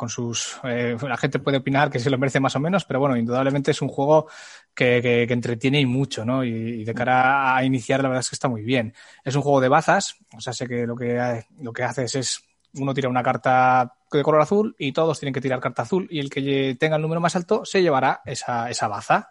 con 0.00 0.08
sus. 0.08 0.58
Eh, 0.64 0.96
la 1.02 1.18
gente 1.18 1.40
puede 1.40 1.58
opinar 1.58 1.90
que 1.90 1.98
se 1.98 2.08
lo 2.08 2.16
merece 2.16 2.40
más 2.40 2.56
o 2.56 2.58
menos, 2.58 2.86
pero 2.86 3.00
bueno, 3.00 3.18
indudablemente 3.18 3.72
es 3.72 3.82
un 3.82 3.88
juego 3.88 4.28
que, 4.74 5.24
entretiene 5.24 5.78
y 5.78 5.84
mucho, 5.84 6.24
¿no? 6.24 6.42
Y, 6.42 6.84
de 6.84 6.94
cara 6.94 7.54
a 7.54 7.62
iniciar, 7.64 8.02
la 8.02 8.08
verdad 8.08 8.20
es 8.22 8.30
que 8.30 8.34
está 8.34 8.48
muy 8.48 8.62
bien. 8.62 8.94
Es 9.22 9.36
un 9.36 9.42
juego 9.42 9.60
de 9.60 9.68
bazas, 9.68 10.16
o 10.34 10.40
sea, 10.40 10.54
sé 10.54 10.66
que 10.66 10.86
lo 10.86 10.96
que, 10.96 11.44
lo 11.60 11.72
que 11.72 11.84
haces 11.84 12.14
es. 12.14 12.40
Uno 12.72 12.94
tira 12.94 13.08
una 13.08 13.22
carta 13.22 13.96
de 14.12 14.22
color 14.22 14.40
azul 14.40 14.76
y 14.78 14.92
todos 14.92 15.18
tienen 15.18 15.34
que 15.34 15.40
tirar 15.40 15.58
carta 15.58 15.82
azul 15.82 16.06
y 16.08 16.20
el 16.20 16.30
que 16.30 16.76
tenga 16.78 16.94
el 16.94 17.02
número 17.02 17.20
más 17.20 17.34
alto 17.34 17.64
se 17.64 17.82
llevará 17.82 18.22
esa, 18.24 18.70
esa 18.70 18.86
baza. 18.86 19.28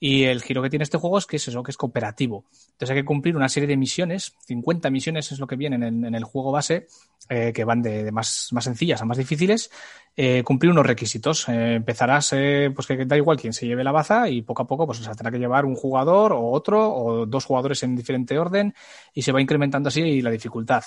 Y 0.00 0.24
el 0.24 0.42
giro 0.42 0.62
que 0.62 0.70
tiene 0.70 0.82
este 0.82 0.98
juego 0.98 1.18
es 1.18 1.26
que 1.26 1.36
es 1.36 1.48
eso, 1.48 1.62
que 1.62 1.70
es 1.70 1.76
cooperativo. 1.76 2.44
Entonces 2.72 2.90
hay 2.90 2.96
que 2.96 3.04
cumplir 3.04 3.36
una 3.36 3.48
serie 3.48 3.66
de 3.66 3.76
misiones, 3.76 4.34
50 4.46 4.90
misiones 4.90 5.32
es 5.32 5.38
lo 5.38 5.46
que 5.46 5.56
vienen 5.56 5.82
en, 5.82 6.14
el 6.14 6.24
juego 6.24 6.52
base, 6.52 6.88
eh, 7.28 7.52
que 7.54 7.64
van 7.64 7.80
de, 7.80 8.10
más, 8.12 8.50
sencillas 8.60 9.00
a 9.00 9.04
más 9.04 9.16
difíciles, 9.16 9.70
eh, 10.16 10.42
cumplir 10.44 10.72
unos 10.72 10.86
requisitos. 10.86 11.48
Eh, 11.48 11.76
empezarás, 11.76 12.30
pues 12.74 12.86
que 12.86 13.04
da 13.06 13.16
igual 13.16 13.38
quién 13.38 13.52
se 13.52 13.66
lleve 13.66 13.84
la 13.84 13.92
baza 13.92 14.28
y 14.28 14.42
poco 14.42 14.62
a 14.62 14.66
poco 14.66 14.86
pues 14.86 15.00
tendrá 15.00 15.30
que 15.30 15.38
llevar 15.38 15.64
un 15.64 15.74
jugador 15.74 16.32
o 16.32 16.50
otro 16.50 16.92
o 16.92 17.26
dos 17.26 17.44
jugadores 17.44 17.82
en 17.82 17.96
diferente 17.96 18.38
orden 18.38 18.74
y 19.12 19.22
se 19.22 19.32
va 19.32 19.40
incrementando 19.40 19.88
así 19.88 20.20
la 20.22 20.30
dificultad. 20.30 20.84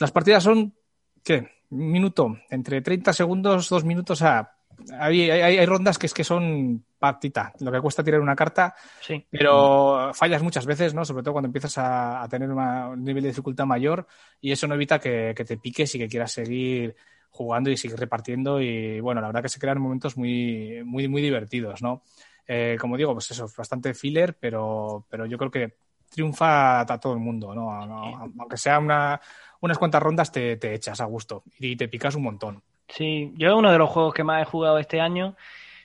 las 0.00 0.12
partidas 0.12 0.42
son, 0.42 0.74
¿qué? 1.22 1.48
Un 1.70 1.90
minuto, 1.90 2.36
entre 2.50 2.82
30 2.82 3.12
segundos, 3.12 3.68
dos 3.68 3.84
minutos 3.84 4.22
a 4.22 4.53
hay, 4.98 5.30
hay, 5.30 5.66
rondas 5.66 5.98
que 5.98 6.06
es 6.06 6.14
que 6.14 6.24
son 6.24 6.84
patita, 6.98 7.52
lo 7.60 7.70
que 7.70 7.80
cuesta 7.80 8.02
tirar 8.02 8.20
una 8.20 8.36
carta, 8.36 8.74
sí. 9.00 9.26
pero 9.30 10.12
fallas 10.14 10.42
muchas 10.42 10.66
veces, 10.66 10.94
¿no? 10.94 11.04
Sobre 11.04 11.22
todo 11.22 11.32
cuando 11.32 11.46
empiezas 11.46 11.74
a, 11.78 12.26
tener 12.30 12.50
un 12.50 13.04
nivel 13.04 13.22
de 13.22 13.30
dificultad 13.30 13.66
mayor 13.66 14.06
y 14.40 14.52
eso 14.52 14.66
no 14.66 14.74
evita 14.74 14.98
que, 14.98 15.34
te 15.34 15.56
piques 15.56 15.94
y 15.94 15.98
que 15.98 16.08
quieras 16.08 16.32
seguir 16.32 16.96
jugando 17.30 17.70
y 17.70 17.76
seguir 17.76 17.98
repartiendo 17.98 18.60
y 18.60 19.00
bueno, 19.00 19.20
la 19.20 19.28
verdad 19.28 19.42
que 19.42 19.48
se 19.48 19.58
crean 19.58 19.80
momentos 19.80 20.16
muy, 20.16 20.82
muy, 20.84 21.08
muy 21.08 21.22
divertidos, 21.22 21.82
¿no? 21.82 22.02
Eh, 22.46 22.76
como 22.80 22.96
digo, 22.96 23.12
pues 23.12 23.30
eso, 23.30 23.48
bastante 23.56 23.94
filler, 23.94 24.36
pero, 24.38 25.06
pero 25.08 25.26
yo 25.26 25.38
creo 25.38 25.50
que 25.50 25.76
triunfa 26.08 26.80
a 26.80 27.00
todo 27.00 27.14
el 27.14 27.20
mundo, 27.20 27.54
¿no? 27.54 27.70
Aunque 27.70 28.56
sea 28.56 28.78
una, 28.78 29.20
unas 29.60 29.78
cuantas 29.78 30.02
rondas 30.02 30.30
te, 30.30 30.56
te 30.56 30.74
echas 30.74 31.00
a 31.00 31.06
gusto 31.06 31.42
y 31.58 31.76
te 31.76 31.88
picas 31.88 32.14
un 32.14 32.22
montón. 32.22 32.62
Sí, 32.88 33.32
yo 33.36 33.48
es 33.48 33.54
uno 33.54 33.72
de 33.72 33.78
los 33.78 33.90
juegos 33.90 34.14
que 34.14 34.24
más 34.24 34.42
he 34.42 34.44
jugado 34.44 34.78
este 34.78 35.00
año. 35.00 35.36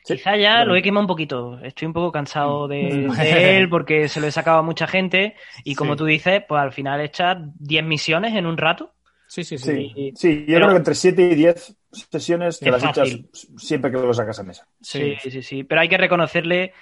Quizá 0.03 0.37
ya 0.37 0.63
lo 0.65 0.75
he 0.75 0.81
quemado 0.81 1.03
un 1.03 1.07
poquito. 1.07 1.59
Estoy 1.61 1.87
un 1.87 1.93
poco 1.93 2.11
cansado 2.11 2.67
de, 2.67 3.07
mm. 3.09 3.19
él 3.19 3.69
porque 3.69 4.07
se 4.07 4.19
lo 4.19 4.27
he 4.27 4.31
sacado 4.31 4.59
a 4.59 4.63
mucha 4.63 4.87
gente. 4.87 5.35
Y 5.63 5.75
como 5.75 5.95
tú 5.95 6.05
dices, 6.05 6.43
pues 6.47 6.61
al 6.61 6.71
final 6.71 7.01
echas 7.01 7.37
10 7.59 7.83
misiones 7.83 8.35
en 8.35 8.45
un 8.45 8.57
rato. 8.57 8.93
Sí, 9.27 9.43
sí, 9.43 9.59
sí. 9.59 10.11
Sí, 10.15 10.45
yo 10.47 10.55
creo 10.57 10.69
que 10.69 10.77
entre 10.77 10.95
7 10.95 11.21
y 11.21 11.35
10 11.35 11.77
sesiones 12.11 12.59
te 12.59 12.71
las 12.71 12.83
echas 12.83 13.19
siempre 13.57 13.91
que 13.91 13.97
lo 13.97 14.13
sacas 14.13 14.39
a 14.39 14.43
mesa. 14.43 14.67
Sí, 14.81 15.15
sí, 15.21 15.43
sí. 15.43 15.63
Pero 15.63 15.81
hay 15.81 15.89
que 15.89 15.97
reconocerle 15.97 16.73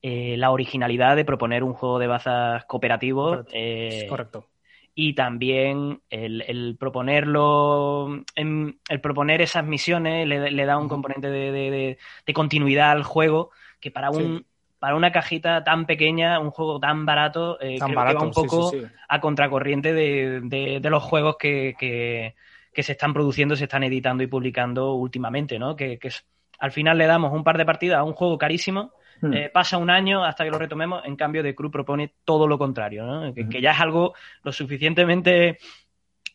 eh, 0.00 0.34
la 0.36 0.50
originalidad 0.50 1.14
de 1.14 1.24
proponer 1.24 1.62
un 1.62 1.74
juego 1.74 2.00
de 2.00 2.08
bazas 2.08 2.64
cooperativo. 2.64 3.44
Eh, 3.52 4.06
correcto 4.08 4.48
y 4.94 5.14
también 5.14 6.02
el, 6.10 6.76
proponerlo, 6.78 8.24
el 8.34 9.00
proponer 9.00 9.40
esas 9.40 9.64
misiones 9.64 10.26
le, 10.26 10.66
da 10.66 10.78
un 10.78 10.88
componente 10.88 11.30
de, 11.30 11.98
continuidad 12.34 12.90
al 12.92 13.02
juego 13.02 13.50
que 13.80 13.90
para 13.90 14.10
un 14.10 14.44
para 14.78 14.96
una 14.96 15.12
cajita 15.12 15.62
tan 15.62 15.86
pequeña, 15.86 16.40
un 16.40 16.50
juego 16.50 16.80
tan 16.80 17.06
barato, 17.06 17.56
eh, 17.60 17.76
creo 17.78 17.86
que 17.86 18.14
va 18.14 18.24
un 18.24 18.32
poco 18.32 18.72
a 19.08 19.20
contracorriente 19.20 19.92
de, 19.92 20.80
los 20.82 21.04
juegos 21.04 21.36
que, 21.38 21.76
que, 21.78 22.82
se 22.82 22.90
están 22.90 23.14
produciendo, 23.14 23.54
se 23.54 23.64
están 23.64 23.84
editando 23.84 24.24
y 24.24 24.26
publicando 24.26 24.94
últimamente, 24.94 25.60
¿no? 25.60 25.76
Que, 25.76 26.00
que 26.00 26.10
al 26.58 26.72
final 26.72 26.98
le 26.98 27.06
damos 27.06 27.32
un 27.32 27.44
par 27.44 27.58
de 27.58 27.64
partidas 27.64 27.98
a 27.98 28.02
un 28.02 28.14
juego 28.14 28.36
carísimo 28.38 28.92
Hmm. 29.22 29.32
Eh, 29.34 29.50
pasa 29.50 29.78
un 29.78 29.88
año 29.88 30.24
hasta 30.24 30.44
que 30.44 30.50
lo 30.50 30.58
retomemos, 30.58 31.04
en 31.04 31.14
cambio 31.14 31.44
de 31.44 31.54
Cruz 31.54 31.70
propone 31.70 32.12
todo 32.24 32.48
lo 32.48 32.58
contrario, 32.58 33.06
¿no? 33.06 33.32
que, 33.32 33.62
ya 33.62 33.70
es 33.70 33.80
algo 33.80 34.14
lo 34.42 34.52
suficientemente 34.52 35.58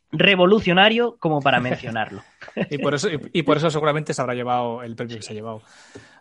revolucionario 0.10 1.18
como 1.20 1.42
para 1.42 1.60
mencionarlo. 1.60 2.24
y, 2.70 2.78
por 2.78 2.94
eso, 2.96 3.10
y, 3.12 3.44
por 3.44 3.58
eso 3.58 3.70
seguramente 3.70 4.14
se 4.14 4.22
habrá 4.22 4.36
llevado 4.36 4.84
el 4.84 4.96
premio 4.96 5.18
que 5.18 5.22
se 5.22 5.34
ha 5.34 5.36
llevado. 5.36 5.62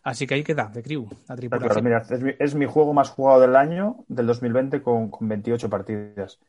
Así 0.02 0.26
que 0.26 0.34
ahí 0.34 0.42
queda, 0.42 0.68
de 0.74 0.82
Crew, 0.82 1.08
la 1.28 1.36
tripulación. 1.36 1.84
mira, 1.84 2.02
es, 2.40 2.54
mi, 2.56 2.66
juego 2.66 2.92
más 2.92 3.10
jugado 3.10 3.40
del 3.40 3.54
año, 3.54 4.04
del 4.08 4.26
2020, 4.26 4.82
con, 4.82 5.08
con 5.08 5.28
28 5.28 5.70
partidas. 5.70 6.40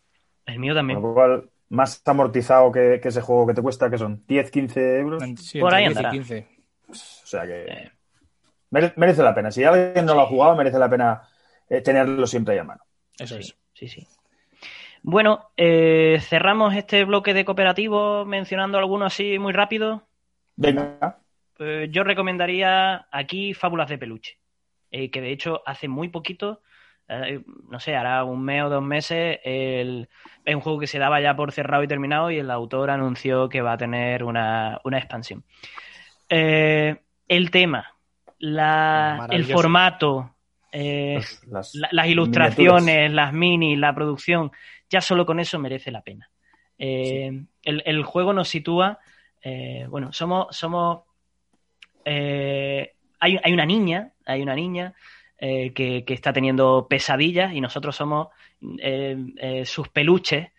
El 0.47 0.57
mío 0.57 0.73
también. 0.73 0.99
Con 0.99 1.09
lo 1.09 1.13
cual, 1.13 1.49
más 1.69 2.01
amortizado 2.05 2.71
que, 2.71 2.99
ese 3.03 3.21
juego 3.21 3.45
que 3.45 3.53
te 3.53 3.61
cuesta, 3.61 3.89
que 3.89 3.99
son 3.99 4.23
10, 4.27 4.49
15 4.49 4.99
euros. 4.99 5.23
por 5.59 5.75
ahí 5.75 5.89
10 5.89 6.07
15. 6.11 6.47
O 6.89 6.93
sea 6.93 7.45
que... 7.45 7.96
merece 8.69 9.23
la 9.23 9.33
pena. 9.33 9.51
Si 9.51 9.63
alguien 9.63 10.05
no 10.05 10.13
lo 10.13 10.21
ha 10.21 10.27
jugado, 10.27 10.55
merece 10.55 10.79
la 10.79 10.89
pena 10.89 11.21
eh, 11.69 11.81
tenerlo 11.81 12.25
siempre 12.27 12.53
ahí 12.53 12.59
a 12.59 12.63
mano. 12.63 12.81
Eso 13.17 13.35
sí, 13.35 13.41
es. 13.41 13.57
Sí, 13.73 13.87
sí. 13.87 14.07
Bueno, 15.03 15.51
eh, 15.55 16.19
cerramos 16.21 16.75
este 16.75 17.05
bloque 17.05 17.33
de 17.33 17.45
cooperativo 17.45 18.25
mencionando 18.25 18.77
alguno 18.77 19.05
así 19.05 19.39
muy 19.39 19.53
rápido. 19.53 20.07
Venga. 20.55 21.19
Eh, 21.59 21.87
yo 21.91 22.03
recomendaría 22.03 23.07
aquí 23.11 23.53
Fábulas 23.53 23.89
de 23.89 23.97
Peluche, 23.97 24.37
eh, 24.91 25.09
que 25.09 25.21
de 25.21 25.31
hecho 25.31 25.61
hace 25.65 25.87
muy 25.87 26.09
poquito, 26.09 26.61
eh, 27.07 27.41
no 27.69 27.79
sé, 27.79 27.95
hará 27.95 28.23
un 28.23 28.43
mes 28.43 28.63
o 28.63 28.69
dos 28.69 28.83
meses, 28.83 29.39
el, 29.43 30.09
es 30.43 30.55
un 30.55 30.61
juego 30.61 30.79
que 30.79 30.87
se 30.87 30.99
daba 30.99 31.21
ya 31.21 31.35
por 31.35 31.51
cerrado 31.51 31.83
y 31.83 31.87
terminado 31.87 32.29
y 32.29 32.39
el 32.39 32.51
autor 32.51 32.89
anunció 32.89 33.49
que 33.49 33.61
va 33.61 33.73
a 33.73 33.77
tener 33.77 34.23
una, 34.23 34.79
una 34.83 34.97
expansión. 34.97 35.43
Eh, 36.29 36.97
el 37.27 37.49
tema, 37.49 37.95
la, 38.39 39.27
el 39.31 39.45
formato, 39.45 40.35
eh, 40.71 41.19
Las, 41.47 41.73
la- 41.75 41.89
las 41.91 42.07
ilustraciones, 42.07 43.11
las 43.11 43.33
minis, 43.33 43.77
la 43.79 43.93
producción, 43.95 44.51
ya 44.89 45.01
solo 45.01 45.25
con 45.25 45.39
eso 45.39 45.59
merece 45.59 45.91
la 45.91 46.01
pena. 46.01 46.29
Eh, 46.77 47.45
el, 47.63 47.83
el 47.85 48.03
juego 48.03 48.33
nos 48.33 48.47
sitúa, 48.49 48.99
eh, 49.41 49.85
bueno, 49.89 50.13
somos, 50.13 50.55
somos, 50.55 51.01
hay, 52.05 53.39
hay 53.43 53.53
una 53.53 53.65
niña, 53.65 54.13
hay 54.25 54.41
una 54.41 54.55
niña 54.55 54.93
que, 55.39 56.03
que 56.05 56.13
está 56.13 56.33
teniendo 56.33 56.87
pesadillas 56.89 57.53
y 57.53 57.61
nosotros 57.61 57.95
somos 57.95 58.29
sus 59.65 59.89
peluches 59.89 60.49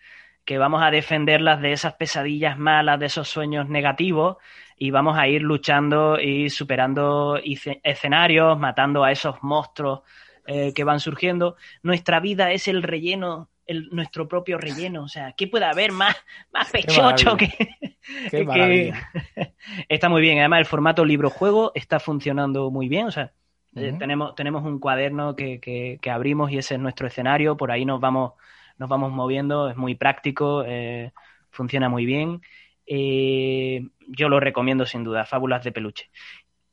que 0.44 0.56
vamos 0.59 0.82
a 0.82 0.90
defenderlas 0.90 1.60
de 1.60 1.72
esas 1.72 1.94
pesadillas 1.94 2.59
malas, 2.59 2.98
de 2.98 3.06
esos 3.06 3.28
sueños 3.28 3.68
negativos 3.68 4.36
y 4.78 4.90
vamos 4.90 5.18
a 5.18 5.26
ir 5.28 5.42
luchando 5.42 6.18
y 6.20 6.50
superando 6.50 7.38
escenarios, 7.82 8.59
matando 8.59 9.05
a 9.05 9.12
esos 9.12 9.36
monstruos 9.42 10.00
eh, 10.46 10.72
que 10.74 10.84
van 10.84 11.00
surgiendo. 11.00 11.56
Nuestra 11.82 12.20
vida 12.20 12.52
es 12.52 12.68
el 12.68 12.82
relleno, 12.82 13.50
el, 13.66 13.88
nuestro 13.90 14.28
propio 14.28 14.56
relleno. 14.59 15.02
O 15.05 15.09
sea, 15.09 15.32
¿qué 15.32 15.46
puede 15.48 15.64
haber 15.66 15.92
más, 15.92 16.16
más 16.52 16.70
pechocho 16.70 17.36
que, 17.36 17.48
Qué 18.30 18.46
que- 18.46 18.92
está 19.88 20.09
muy 20.09 20.20
bien. 20.22 20.38
Además, 20.38 20.60
el 20.60 20.66
formato 20.66 21.05
libro-juego 21.05 21.72
está 21.74 22.00
funcionando 22.00 22.70
muy 22.70 22.88
bien. 22.88 23.06
O 23.06 23.10
sea, 23.10 23.32
eh, 23.74 23.94
tenemos, 23.98 24.34
tenemos 24.34 24.64
un 24.64 24.78
cuaderno 24.78 25.36
que, 25.36 25.60
que- 25.60 25.98
que 26.00 26.10
abrimos 26.10 26.50
y 26.50 26.59
ese 26.59 26.74
es 26.74 26.80
nuestro 26.80 27.06
escenario. 27.06 27.56
Por 27.56 27.70
ahí 27.70 27.84
nos 27.84 28.00
vamos, 28.00 28.32
nos 28.78 28.88
vamos 28.88 29.12
moviendo. 29.12 29.68
Es 29.68 29.76
muy 29.76 29.94
práctico, 29.94 30.64
eh, 30.66 31.12
funciona 31.50 31.88
muy 31.88 32.06
bien. 32.06 32.40
Eh, 32.89 33.86
yo 34.09 34.28
lo 34.28 34.40
recomiendo 34.40 34.86
sin 34.86 35.05
duda. 35.05 35.27
Fábulas 35.27 35.62
de 35.65 35.73
peluche. 35.73 36.10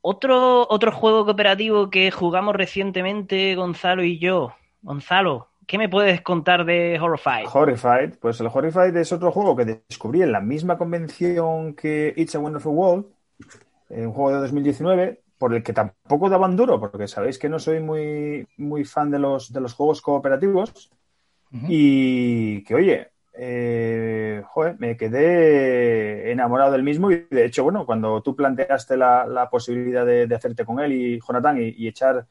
Otro, 0.01 0.67
otro 0.69 0.91
juego 0.91 1.25
cooperativo 1.25 1.89
que 1.89 2.11
jugamos 2.11 2.55
recientemente, 2.55 3.55
Gonzalo 3.55 4.03
y 4.03 4.19
yo. 4.19 4.53
Gonzalo, 4.81 5.49
¿qué 5.65 5.77
me 5.79 5.89
puedes 5.89 6.21
contar 6.21 6.63
de 6.63 6.99
Horrified? 6.99 7.47
Horrified, 7.51 8.19
pues 8.21 8.39
el 8.39 8.47
Horrified 8.53 8.95
es 8.97 9.11
otro 9.11 9.31
juego 9.31 9.55
que 9.55 9.81
descubrí 9.89 10.21
en 10.21 10.31
la 10.31 10.41
misma 10.41 10.77
convención 10.77 11.73
que 11.73 12.13
It's 12.15 12.35
a 12.35 12.39
Wonderful 12.39 12.73
World, 12.73 13.05
un 13.89 14.11
juego 14.11 14.31
de 14.31 14.41
2019, 14.41 15.23
por 15.39 15.53
el 15.55 15.63
que 15.63 15.73
tampoco 15.73 16.29
daban 16.29 16.55
duro, 16.55 16.79
porque 16.79 17.07
sabéis 17.07 17.39
que 17.39 17.49
no 17.49 17.57
soy 17.57 17.79
muy, 17.79 18.47
muy 18.57 18.85
fan 18.85 19.09
de 19.09 19.19
los, 19.19 19.51
de 19.51 19.59
los 19.59 19.73
juegos 19.73 20.01
cooperativos 20.01 20.91
y 21.67 22.63
que, 22.63 22.75
oye, 22.75 23.07
eh, 23.37 24.41
joder, 24.47 24.75
me 24.79 24.95
quedé 24.97 26.31
enamorado 26.31 26.71
del 26.71 26.83
mismo 26.83 27.11
y 27.11 27.25
de 27.29 27.45
hecho, 27.45 27.63
bueno, 27.63 27.85
cuando 27.85 28.21
tú 28.21 28.35
planteaste 28.35 28.97
la, 28.97 29.25
la 29.25 29.49
posibilidad 29.49 30.05
de, 30.05 30.27
de 30.27 30.35
hacerte 30.35 30.65
con 30.65 30.79
él 30.79 30.91
y 30.93 31.19
Jonathan 31.19 31.57
y, 31.61 31.69
y 31.77 31.87
echar 31.87 32.25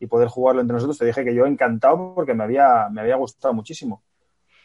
y 0.00 0.06
poder 0.06 0.28
jugarlo 0.28 0.60
entre 0.60 0.74
nosotros, 0.74 0.98
te 0.98 1.06
dije 1.06 1.24
que 1.24 1.34
yo 1.34 1.46
encantado 1.46 2.14
porque 2.14 2.34
me 2.34 2.44
había, 2.44 2.88
me 2.90 3.00
había 3.00 3.16
gustado 3.16 3.52
muchísimo. 3.54 4.02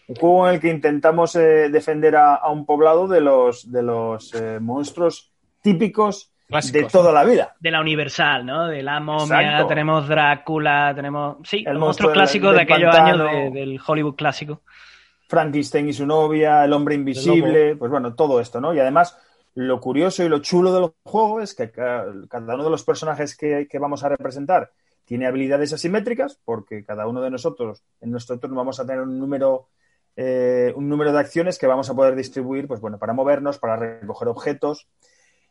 Un 0.07 0.15
juego 0.15 0.47
en 0.47 0.55
el 0.55 0.59
que 0.59 0.69
intentamos 0.69 1.35
eh, 1.35 1.69
defender 1.69 2.15
a, 2.15 2.35
a 2.35 2.51
un 2.51 2.65
poblado 2.65 3.07
de 3.07 3.21
los, 3.21 3.71
de 3.71 3.81
los 3.83 4.33
eh, 4.35 4.59
monstruos 4.59 5.31
típicos 5.61 6.29
Clásicos, 6.47 6.81
de 6.81 6.89
toda 6.89 7.11
la 7.13 7.23
vida. 7.23 7.55
de 7.59 7.71
la 7.71 7.79
Universal, 7.81 8.45
¿no? 8.45 8.67
De 8.67 8.83
la 8.83 8.99
momia, 8.99 9.41
Exacto. 9.41 9.67
tenemos 9.67 10.07
Drácula, 10.07 10.91
tenemos. 10.93 11.37
Sí, 11.47 11.63
El 11.65 11.73
los 11.75 11.79
monstruo 11.79 12.09
monstruos 12.09 12.11
del- 12.11 12.13
clásicos 12.13 12.49
del 12.49 12.57
de 12.57 12.61
aquellos 12.73 12.95
pantano. 12.95 13.23
años 13.29 13.53
de- 13.53 13.59
del 13.59 13.79
Hollywood 13.87 14.15
clásico. 14.15 14.61
Frankenstein 15.33 15.89
y 15.89 15.93
su 15.93 16.05
novia, 16.05 16.63
el 16.63 16.73
hombre 16.73 16.93
invisible, 16.93 17.75
pues 17.75 17.89
bueno, 17.89 18.13
todo 18.13 18.39
esto, 18.39 18.61
¿no? 18.61 18.71
Y 18.71 18.79
además, 18.79 19.17
lo 19.55 19.79
curioso 19.79 20.23
y 20.23 20.29
lo 20.29 20.37
chulo 20.39 20.71
del 20.71 20.91
juego 21.03 21.41
es 21.41 21.55
que 21.55 21.71
ca- 21.71 22.05
cada 22.29 22.53
uno 22.53 22.63
de 22.63 22.69
los 22.69 22.83
personajes 22.83 23.35
que, 23.35 23.67
que 23.67 23.79
vamos 23.79 24.03
a 24.03 24.09
representar 24.09 24.71
tiene 25.05 25.25
habilidades 25.25 25.73
asimétricas, 25.73 26.39
porque 26.45 26.85
cada 26.85 27.07
uno 27.07 27.19
de 27.21 27.31
nosotros, 27.31 27.81
en 27.99 28.11
nuestro 28.11 28.37
turno, 28.37 28.57
vamos 28.57 28.79
a 28.79 28.85
tener 28.85 29.01
un 29.01 29.17
número, 29.17 29.69
eh, 30.15 30.71
un 30.75 30.87
número 30.87 31.11
de 31.11 31.19
acciones 31.19 31.57
que 31.57 31.65
vamos 31.65 31.89
a 31.89 31.95
poder 31.95 32.15
distribuir, 32.15 32.67
pues 32.67 32.79
bueno, 32.79 32.99
para 32.99 33.13
movernos, 33.13 33.57
para 33.57 33.75
recoger 33.75 34.27
objetos. 34.27 34.87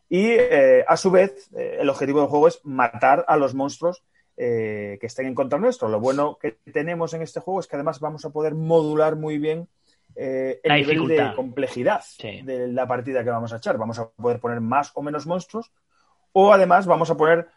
Y 0.09 0.27
eh, 0.29 0.85
a 0.87 0.97
su 0.97 1.11
vez, 1.11 1.51
eh, 1.57 1.79
el 1.81 1.89
objetivo 1.91 2.21
del 2.21 2.29
juego 2.29 2.47
es 2.47 2.61
matar 2.63 3.25
a 3.27 3.37
los 3.37 3.53
monstruos 3.53 4.05
eh, 4.37 4.99
que 5.01 5.07
estén 5.07 5.27
en 5.27 5.35
contra 5.35 5.59
nuestro. 5.59 5.89
Lo 5.89 6.01
bueno 6.01 6.39
que 6.41 6.53
tenemos 6.73 7.13
en 7.15 7.23
este 7.23 7.41
juego 7.41 7.61
es 7.61 7.67
que 7.67 7.77
además 7.77 8.01
vamos 8.01 8.25
a 8.25 8.31
poder 8.31 8.55
modular 8.55 9.17
muy 9.17 9.39
bien 9.39 9.69
eh, 10.15 10.61
el 10.63 10.69
La 10.69 10.77
nivel 10.77 10.97
dificultad. 10.97 11.31
de 11.31 11.37
complejidad 11.37 12.01
Sí. 12.05 12.43
de 12.43 12.69
la 12.69 12.87
partida 12.87 13.25
que 13.25 13.31
vamos 13.31 13.53
a 13.53 13.57
echar. 13.57 13.79
Vamos 13.79 13.99
a 13.99 14.09
poder 14.11 14.41
poner 14.41 14.61
más 14.61 14.91
o 14.95 15.03
menos 15.03 15.27
monstruos 15.27 15.71
o 16.33 16.53
además 16.53 16.87
vamos 16.87 17.11
a 17.11 17.17
poder 17.17 17.49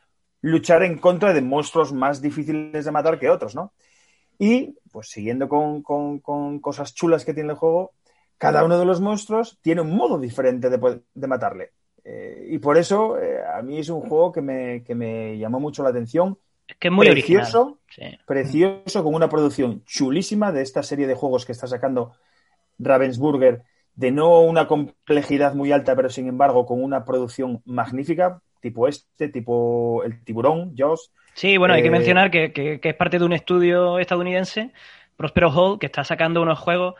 luchar 0.42 0.84
en 0.84 0.98
contra 1.00 1.34
de 1.34 1.42
monstruos 1.42 1.92
más 1.94 2.22
difíciles 2.22 2.86
de 2.86 2.92
matar 2.92 3.18
que 3.20 3.30
otros, 3.30 3.56
¿no? 3.56 3.74
Y, 4.38 4.78
pues 4.92 5.08
siguiendo 5.10 5.48
con, 5.48 5.82
con- 5.82 6.20
con 6.20 6.60
cosas 6.60 6.94
chulas 6.94 7.24
que 7.26 7.34
tiene 7.34 7.52
el 7.52 7.58
juego, 7.58 7.92
cada 8.38 8.66
uno 8.66 8.78
de 8.78 8.86
los 8.86 9.00
monstruos 9.00 9.58
tiene 9.62 9.82
un 9.82 9.96
modo 9.96 10.20
diferente 10.20 10.70
de, 10.70 11.02
de 11.14 11.28
matarle. 11.28 11.72
Eh, 12.04 12.48
y 12.52 12.60
por 12.60 12.78
eso 12.78 13.18
eh, 13.18 13.40
a 13.44 13.62
mí 13.62 13.80
es 13.80 13.90
un 13.90 14.02
juego 14.02 14.32
que 14.32 14.42
me, 14.42 14.84
que 14.84 14.94
me 14.94 15.38
llamó 15.38 15.60
mucho 15.60 15.84
la 15.84 15.90
atención. 15.90 16.38
Es 16.68 16.78
que 16.78 16.88
es 16.88 16.92
muy 16.92 17.08
Precioso, 17.08 17.62
original. 17.62 17.80
Sí. 17.90 18.20
precioso, 18.26 19.04
con 19.04 19.14
una 19.16 19.30
producción 19.30 19.84
chulísima 19.86 20.52
de 20.52 20.62
esta 20.62 20.84
serie 20.84 21.08
de 21.08 21.16
juegos 21.16 21.46
que 21.46 21.52
está 21.52 21.68
sacando 21.68 22.14
Ravensburger, 22.80 23.64
de 23.96 24.12
no 24.12 24.42
una 24.42 24.68
complejidad 24.68 25.54
muy 25.56 25.72
alta, 25.72 25.96
pero 25.96 26.10
sin 26.10 26.28
embargo 26.28 26.66
con 26.66 26.84
una 26.84 27.06
producción 27.06 27.62
magnífica, 27.66 28.42
tipo 28.62 28.88
este, 28.88 29.30
tipo 29.30 30.04
El 30.04 30.24
Tiburón, 30.24 30.76
Jaws. 30.76 31.12
Sí, 31.34 31.58
bueno, 31.58 31.74
hay 31.74 31.82
que 31.82 31.90
Eh, 31.90 31.92
mencionar 31.92 32.32
que, 32.32 32.52
que- 32.54 32.80
que 32.80 32.90
es 32.90 32.96
parte 32.96 33.20
de 33.20 33.26
un 33.26 33.34
estudio 33.34 34.00
estadounidense, 34.00 34.72
Prospero 35.18 35.52
Hall, 35.52 35.80
que 35.80 35.86
está 35.86 36.04
sacando 36.04 36.42
unos 36.42 36.60
juegos. 36.60 36.96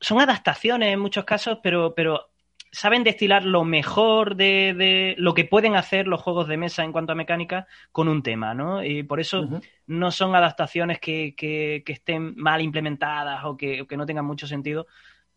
Son 0.00 0.20
adaptaciones 0.20 0.92
en 0.92 1.00
muchos 1.00 1.24
casos, 1.24 1.58
pero, 1.62 1.94
pero 1.94 2.28
saben 2.72 3.04
destilar 3.04 3.44
lo 3.44 3.64
mejor 3.64 4.36
de, 4.36 4.74
de 4.76 5.14
lo 5.18 5.34
que 5.34 5.44
pueden 5.44 5.74
hacer 5.76 6.06
los 6.06 6.20
juegos 6.20 6.48
de 6.48 6.56
mesa 6.56 6.84
en 6.84 6.92
cuanto 6.92 7.12
a 7.12 7.16
mecánica 7.16 7.66
con 7.92 8.08
un 8.08 8.22
tema, 8.22 8.54
¿no? 8.54 8.82
Y 8.84 9.02
por 9.02 9.20
eso 9.20 9.48
no 9.86 10.10
son 10.10 10.34
adaptaciones 10.34 10.98
que, 11.00 11.34
que- 11.36 11.82
que 11.84 11.92
estén 11.92 12.34
mal 12.36 12.60
implementadas 12.60 13.44
o 13.44 13.56
que, 13.56 13.86
que 13.86 13.96
no 13.96 14.06
tengan 14.06 14.24
mucho 14.26 14.46
sentido. 14.46 14.86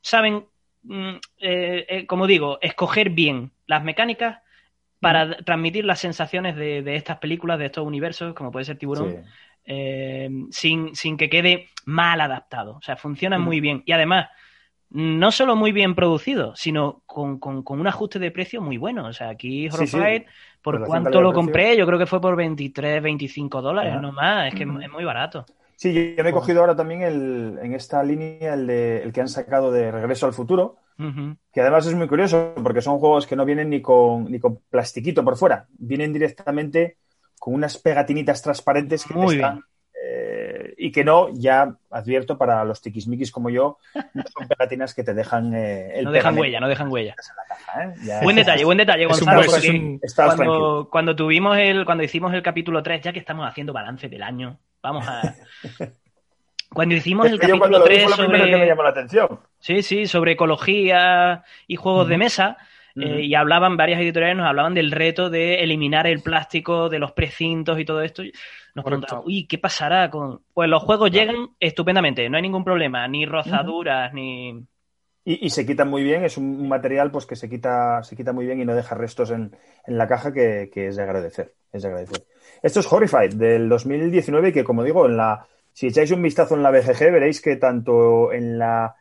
Saben, 0.02 0.46
mm, 0.84 1.16
eh, 1.40 1.86
eh, 1.90 2.06
como 2.08 2.28
digo, 2.28 2.58
escoger 2.62 3.10
bien 3.12 3.52
las 3.68 3.84
mecánicas 3.84 4.40
para 5.00 5.38
transmitir 5.38 5.86
las 5.86 6.00
sensaciones 6.00 6.56
de, 6.56 6.84
de 6.84 6.96
estas 6.96 7.18
películas, 7.18 7.58
de 7.60 7.66
estos 7.68 7.86
universos, 7.86 8.34
como 8.36 8.52
puede 8.52 8.66
ser 8.66 8.78
Tiburón, 8.78 9.10
Sí. 9.10 9.32
eh, 9.66 10.30
sin, 10.52 10.96
sin 10.96 11.18
que 11.18 11.30
quede 11.30 11.70
mal 11.86 12.20
adaptado. 12.22 12.74
O 12.78 12.82
sea, 12.82 12.98
funcionan 12.98 13.42
Mm. 13.42 13.46
muy 13.46 13.60
bien. 13.62 13.84
Y 13.86 13.92
además, 13.94 14.28
no 14.92 15.32
solo 15.32 15.56
muy 15.56 15.72
bien 15.72 15.96
producido, 15.96 16.56
sino 16.56 17.02
con, 17.06 17.40
con- 17.40 17.64
con 17.64 17.80
un 17.80 17.88
ajuste 17.88 18.20
de 18.20 18.32
precio 18.32 18.62
muy 18.62 18.78
bueno. 18.78 19.08
O 19.08 19.14
sea, 19.14 19.30
aquí 19.30 19.68
Sí, 19.70 19.88
sí. 19.88 19.98
Horrified, 19.98 20.24
¿por 20.62 20.76
Relación 20.76 21.04
cuánto 21.04 21.22
lo 21.22 21.34
compré? 21.34 21.78
Yo 21.78 21.86
creo 21.86 22.00
que 22.00 22.06
fue 22.06 22.22
por 22.22 22.36
23, 22.36 23.02
25 23.02 23.62
dólares, 23.62 23.94
Ajá. 23.94 24.02
no 24.02 24.12
más. 24.12 24.48
Es 24.50 24.56
que 24.56 24.64
es 24.64 24.70
muy 24.92 25.04
barato. 25.06 25.46
Sí, 25.76 25.94
yo, 26.16 26.24
me 26.24 26.30
he 26.30 26.34
cogido 26.34 26.60
ahora 26.62 26.76
también 26.76 27.02
el, 27.02 27.58
en 27.62 27.74
esta 27.74 28.04
línea 28.04 28.54
el, 28.54 28.68
de, 28.68 29.02
el 29.04 29.12
que 29.12 29.22
han 29.22 29.28
sacado 29.28 29.72
de 29.72 29.92
Regreso 29.92 30.28
al 30.28 30.34
Futuro, 30.34 30.78
que 31.52 31.62
además 31.62 31.88
es 31.88 31.96
muy 31.96 32.08
curioso 32.08 32.54
porque 32.62 32.82
son 32.82 33.00
juegos 33.00 33.26
que 33.26 33.36
no 33.36 33.46
vienen 33.46 33.70
ni 33.72 33.82
con, 33.82 34.26
ni 34.32 34.40
con 34.40 34.58
plastiquito 34.70 35.24
por 35.24 35.38
fuera, 35.38 35.68
vienen 35.78 36.14
directamente 36.14 36.98
con 37.40 37.56
unas 37.56 37.78
pegatinitas 37.80 38.44
transparentes 38.44 39.06
que 39.06 39.16
Muy 39.16 39.28
te 39.30 39.34
están, 39.36 39.64
y 40.84 40.92
que 40.92 41.04
no, 41.04 41.30
ya 41.34 41.76
advierto 41.92 42.38
para 42.38 42.64
los 42.66 42.82
tiquismiquis 42.82 43.32
como 43.32 43.50
yo, 43.52 43.78
no 44.14 44.24
son 44.36 44.48
pegatinas 44.48 44.94
que 44.96 45.04
te 45.04 45.14
dejan 45.14 45.54
eh, 45.54 46.00
el 46.00 46.06
No 46.06 46.12
dejan 46.12 46.38
huella, 46.38 46.60
no 46.60 46.68
dejan 46.68 46.92
huella. 46.92 47.14
caja, 47.48 47.84
¿eh? 47.84 47.94
Ya- 48.04 48.22
Buen 48.22 48.36
detalle, 48.36 48.66
buen 48.66 48.78
detalle, 48.80 49.04
Es 49.04 49.22
un 49.22 49.26
Gonzalo. 49.28 49.58
es 49.58 49.70
un- 49.70 50.00
cuando, 50.16 50.88
cuando 50.92 51.16
tuvimos 51.16 51.58
el, 51.58 51.86
cuando 51.86 52.04
hicimos 52.04 52.34
el 52.34 52.42
capítulo 52.42 52.82
3, 52.82 53.02
ya 53.02 53.14
que 53.14 53.20
estamos 53.20 53.48
haciendo 53.48 53.74
balance 53.74 54.10
del 54.10 54.24
año, 54.24 54.58
vamos 54.82 55.08
a. 55.08 55.22
Cuando 56.74 56.96
hicimos 56.96 57.30
el 57.30 57.38
capítulo 57.38 57.68
lo 57.80 57.80
vi 57.84 57.96
3 57.96 58.04
fue 58.04 58.12
lo 58.12 58.18
primero 58.18 58.46
que 58.46 58.52
me 58.52 58.56
sobre. 58.58 58.68
llamó 58.68 58.84
la 58.84 58.90
atención. 58.92 59.40
Sí, 59.60 59.84
sí, 59.84 60.08
sobre 60.08 60.32
ecología 60.32 61.44
y 61.68 61.76
juegos 61.76 62.08
de 62.08 62.18
Eh, 62.96 63.22
y 63.22 63.36
hablaban, 63.36 63.78
varias 63.78 64.02
editoriales 64.02 64.38
nos 64.38 64.48
hablaban 64.48 64.74
del 64.74 64.92
reto 64.92 65.30
de 65.30 65.64
eliminar 65.64 66.08
el 66.08 66.22
plástico 66.22 66.90
de 66.90 67.00
los 67.00 67.12
precintos 67.14 67.80
y 67.80 67.86
todo 67.86 68.02
esto. 68.02 68.24
Nos 68.76 68.86
preguntaban, 68.86 69.24
uy, 69.26 69.46
¿qué 69.48 69.58
pasará 69.58 70.10
con...? 70.10 70.42
Pues 70.54 70.70
los 70.70 70.84
juegos 70.84 71.12
llegan 71.12 71.50
estupendamente, 71.60 72.30
no 72.30 72.38
hay 72.38 72.44
ningún 72.44 72.64
problema, 72.64 73.08
ni 73.08 73.26
rozaduras, 73.26 74.14
ni... 74.14 74.66
Y, 75.24 75.52
se 75.52 75.68
quitan 75.68 75.88
muy 75.88 76.04
bien, 76.04 76.26
es 76.26 76.38
un 76.38 76.68
material 76.68 77.12
pues 77.12 77.28
que 77.28 77.36
se 77.36 77.48
quita, 77.48 78.02
se 78.02 78.16
quita 78.16 78.34
muy 78.34 78.48
bien 78.48 78.60
y 78.60 78.66
no 78.66 78.74
deja 78.74 78.96
restos 78.96 79.30
en, 79.30 79.56
la 79.86 80.08
caja 80.08 80.34
que, 80.34 80.72
es 80.74 80.96
de 80.96 81.04
agradecer. 81.04 81.54
Es 81.72 81.84
de 81.84 81.90
agradecer. 81.90 82.26
Esto 82.64 82.80
es 82.80 82.92
Horrified 82.92 83.36
del 83.36 83.70
2019 83.70 84.52
que 84.52 84.64
como 84.64 84.84
digo, 84.84 85.06
en 85.06 85.18
la, 85.18 85.46
si 85.74 85.88
echáis 85.88 86.10
un 86.10 86.24
vistazo 86.24 86.56
en 86.56 86.64
la 86.64 86.72
BGG 86.72 87.12
veréis 87.12 87.40
que 87.40 87.56
tanto 87.58 88.34
en 88.34 88.58
la 88.58 88.96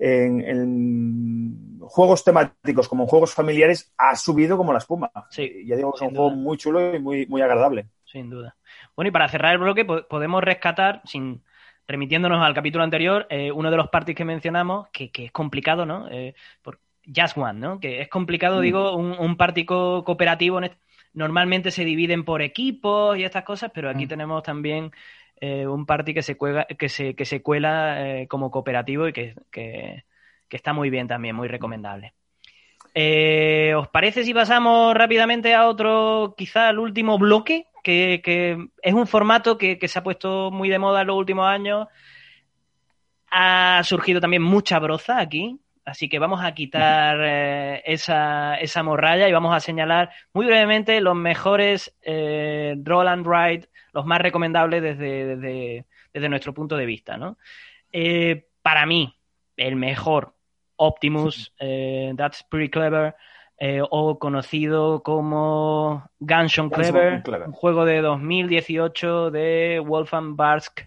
en, 0.00 1.78
juegos 1.80 2.24
temáticos 2.24 2.88
como 2.88 3.04
en 3.04 3.08
juegos 3.08 3.34
familiares 3.34 3.92
ha 3.98 4.16
subido 4.16 4.56
como 4.56 4.72
la 4.72 4.78
espuma. 4.78 5.10
Sí, 5.30 5.64
ya 5.66 5.76
digo 5.76 5.92
que 5.92 6.04
es 6.04 6.10
un 6.10 6.16
juego 6.16 6.30
muy 6.30 6.56
chulo 6.56 6.94
y 6.94 6.98
muy, 6.98 7.26
muy 7.26 7.42
agradable. 7.42 7.86
Sin 8.04 8.30
duda. 8.30 8.56
Bueno, 8.96 9.08
y 9.08 9.12
para 9.12 9.28
cerrar 9.28 9.52
el 9.52 9.58
bloque 9.58 9.84
podemos 9.84 10.42
rescatar, 10.42 11.02
sin 11.04 11.42
remitiéndonos 11.86 12.44
al 12.44 12.54
capítulo 12.54 12.84
anterior, 12.84 13.26
eh, 13.30 13.50
uno 13.50 13.70
de 13.70 13.76
los 13.76 13.88
parties 13.88 14.16
que 14.16 14.24
mencionamos, 14.24 14.88
que, 14.92 15.10
es 15.12 15.32
complicado, 15.32 15.84
¿no? 15.84 16.08
Eh, 16.10 16.34
por 16.62 16.78
Just 17.04 17.36
One, 17.36 17.58
¿no? 17.58 17.80
Que 17.80 18.00
es 18.00 18.08
complicado, 18.08 18.58
mm. 18.58 18.62
digo, 18.62 18.96
un, 18.96 19.16
un 19.18 19.36
party 19.36 19.64
cooperativo. 19.64 20.60
normalmente 21.12 21.72
se 21.72 21.84
dividen 21.84 22.24
por 22.24 22.42
equipos 22.42 23.18
y 23.18 23.24
estas 23.24 23.44
cosas, 23.44 23.72
pero 23.74 23.90
aquí 23.90 24.06
mm. 24.06 24.08
tenemos 24.08 24.42
también 24.44 24.92
eh, 25.40 25.66
un 25.66 25.86
party 25.86 26.14
que 26.14 26.22
se, 26.22 26.36
cuela, 26.36 26.66
que 26.66 26.88
se, 26.88 27.14
que 27.14 27.24
se 27.24 27.42
cuela 27.42 28.26
como 28.28 28.50
cooperativo 28.50 29.08
y 29.08 29.12
que, 29.12 29.34
que, 29.50 30.04
está 30.50 30.72
muy 30.72 30.90
bien 30.90 31.08
también, 31.08 31.36
muy 31.36 31.48
recomendable. 31.48 32.12
¿Os 33.74 33.88
parece 33.88 34.24
si 34.24 34.34
pasamos 34.34 34.94
rápidamente 34.94 35.54
a 35.54 35.66
otro, 35.66 36.34
quizá 36.36 36.68
al 36.68 36.78
último 36.78 37.18
bloque? 37.18 37.66
que, 37.82 38.68
es 38.82 38.94
un 38.94 39.06
formato 39.06 39.58
que, 39.58 39.78
se 39.86 39.98
ha 39.98 40.02
puesto 40.02 40.50
muy 40.50 40.68
de 40.68 40.78
moda 40.78 41.02
en 41.02 41.08
los 41.08 41.16
últimos 41.16 41.46
años. 41.46 41.88
Ha 43.30 43.82
surgido 43.84 44.20
también 44.20 44.42
mucha 44.42 44.78
broza 44.78 45.20
aquí, 45.20 45.58
así 45.84 46.08
que 46.08 46.18
vamos 46.18 46.42
a 46.42 46.52
quitar 46.52 47.18
eh, 47.22 47.82
esa, 47.84 48.56
esa, 48.56 48.82
morralla 48.82 49.28
y 49.28 49.32
vamos 49.32 49.54
a 49.54 49.60
señalar 49.60 50.10
muy 50.32 50.46
brevemente 50.46 51.00
los 51.00 51.14
mejores 51.14 51.96
eh, 52.02 52.76
roll 52.82 53.08
and 53.08 53.26
ride, 53.26 53.68
los 53.92 54.06
más 54.06 54.20
recomendables 54.20 54.82
desde, 54.82 55.84
desde, 56.12 56.28
nuestro 56.28 56.54
punto 56.54 56.76
de 56.76 56.86
vista. 56.86 57.16
¿no? 57.16 57.38
Eh, 57.92 58.46
para 58.62 58.86
mí, 58.86 59.14
el 59.56 59.76
mejor 59.76 60.34
Optimus, 60.76 61.54
That's 61.58 62.44
Pretty 62.44 62.70
Clever, 62.70 63.14
eh, 63.62 63.82
o 63.90 64.18
conocido 64.18 65.02
como 65.02 66.08
Gunshot 66.18 66.72
Clever, 66.72 67.22
un 67.44 67.52
juego 67.52 67.84
de 67.84 68.00
2018 68.00 69.30
de 69.30 69.82
Wolfgang 69.84 70.34
Barsk. 70.34 70.80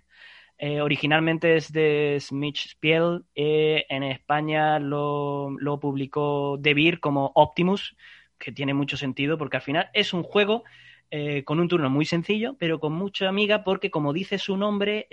Eh, 0.58 0.82
originalmente 0.82 1.56
es 1.56 1.72
de 1.72 2.18
Smith 2.20 2.58
Spiel, 2.58 3.26
eh, 3.36 3.86
en 3.90 4.02
España 4.02 4.80
lo, 4.80 5.52
lo 5.60 5.80
publicó 5.80 6.58
De 6.58 6.98
como 7.00 7.32
Optimus, 7.36 7.96
que 8.40 8.52
tiene 8.52 8.74
mucho 8.74 8.98
sentido 8.98 9.38
porque 9.38 9.58
al 9.58 9.64
final 9.64 9.92
es 9.94 10.12
un 10.12 10.24
juego 10.24 10.64
con 11.46 11.60
un 11.60 11.68
turno 11.68 11.90
muy 11.92 12.06
sencillo, 12.06 12.56
pero 12.58 12.80
con 12.80 12.94
mucha 12.94 13.30
amiga 13.30 13.64
porque 13.64 13.92
como 13.92 14.14
dice 14.14 14.40
su 14.40 14.58
nombre, 14.58 15.08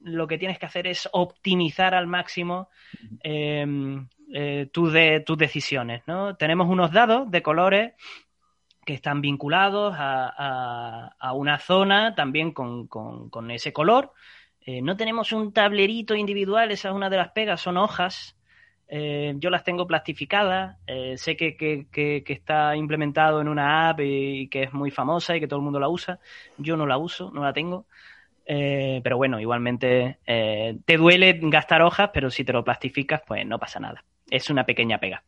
lo 0.00 0.26
que 0.26 0.38
tienes 0.38 0.58
que 0.58 0.66
hacer 0.66 0.86
es 0.86 1.08
optimizar 1.12 1.94
al 1.94 2.06
máximo 2.06 2.68
eh, 3.22 4.68
tus, 4.70 4.92
tus 5.24 5.38
decisiones. 5.38 6.02
¿no? 6.06 6.36
Tenemos 6.36 6.68
unos 6.68 6.92
dados 6.92 7.30
de 7.30 7.42
colores 7.42 7.94
que 8.88 8.94
están 8.94 9.20
vinculados 9.20 9.94
a, 9.98 11.32
una 11.34 11.58
zona 11.58 12.14
también 12.14 12.52
con, 12.52 13.50
ese 13.50 13.70
color. 13.70 14.14
Eh, 14.62 14.80
no 14.80 14.96
tenemos 14.96 15.32
un 15.32 15.52
tablerito 15.52 16.14
individual, 16.14 16.70
esa 16.70 16.88
es 16.88 16.94
una 16.94 17.10
de 17.10 17.18
las 17.18 17.32
pegas, 17.32 17.60
son 17.60 17.76
hojas. 17.76 18.37
Eh, 18.88 19.34
yo 19.36 19.50
las 19.50 19.64
tengo 19.64 19.86
plastificadas, 19.86 20.76
sé 21.16 21.36
que, 21.36 21.56
que, 21.56 22.24
está 22.26 22.74
implementado 22.74 23.40
en 23.40 23.48
una 23.48 23.90
app 23.90 24.00
y, 24.00 24.48
que 24.48 24.62
es 24.62 24.72
muy 24.72 24.90
famosa 24.90 25.36
y 25.36 25.40
que 25.40 25.48
todo 25.48 25.58
el 25.58 25.64
mundo 25.64 25.80
la 25.80 25.88
usa. 25.88 26.18
Yo 26.56 26.76
no 26.76 26.86
la 26.86 26.98
uso, 26.98 27.30
no 27.32 27.42
la 27.42 27.52
tengo. 27.52 27.86
pero 28.46 29.16
bueno, 29.16 29.38
igualmente 29.40 30.18
te 30.24 30.96
duele 30.96 31.38
gastar 31.42 31.82
hojas, 31.82 32.10
pero 32.14 32.30
si 32.30 32.44
te 32.44 32.52
lo 32.52 32.64
plastificas, 32.64 33.22
pues 33.26 33.46
no 33.46 33.58
pasa 33.58 33.78
nada 33.80 34.04
es 34.30 34.50
una 34.50 34.64
pequeña 34.64 34.98
pega. 34.98 35.22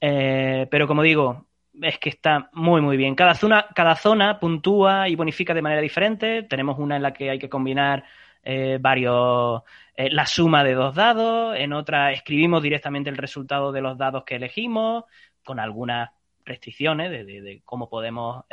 Eh, 0.00 0.66
pero 0.70 0.86
como 0.86 1.02
digo, 1.02 1.46
es 1.80 1.98
que 1.98 2.10
está 2.10 2.50
muy, 2.52 2.80
muy 2.80 2.96
bien. 2.96 3.14
Cada 3.14 3.34
zona, 3.34 3.66
cada 3.74 3.96
zona 3.96 4.38
puntúa 4.38 5.08
y 5.08 5.16
bonifica 5.16 5.54
de 5.54 5.62
manera 5.62 5.80
diferente. 5.80 6.42
Tenemos 6.44 6.78
una 6.78 6.96
en 6.96 7.02
la 7.02 7.12
que 7.12 7.30
hay 7.30 7.38
que 7.38 7.48
combinar 7.48 8.04
eh, 8.42 8.78
varios, 8.80 9.62
eh, 9.96 10.10
la 10.10 10.26
suma 10.26 10.64
de 10.64 10.74
dos 10.74 10.94
dados. 10.94 11.56
En 11.56 11.72
otra 11.72 12.12
escribimos 12.12 12.62
directamente 12.62 13.10
el 13.10 13.16
resultado 13.16 13.72
de 13.72 13.80
los 13.80 13.98
dados 13.98 14.24
que 14.24 14.36
elegimos, 14.36 15.04
con 15.44 15.60
algunas 15.60 16.10
restricciones 16.44 17.10
de, 17.10 17.62
cómo 17.64 17.88
podemos 17.88 18.44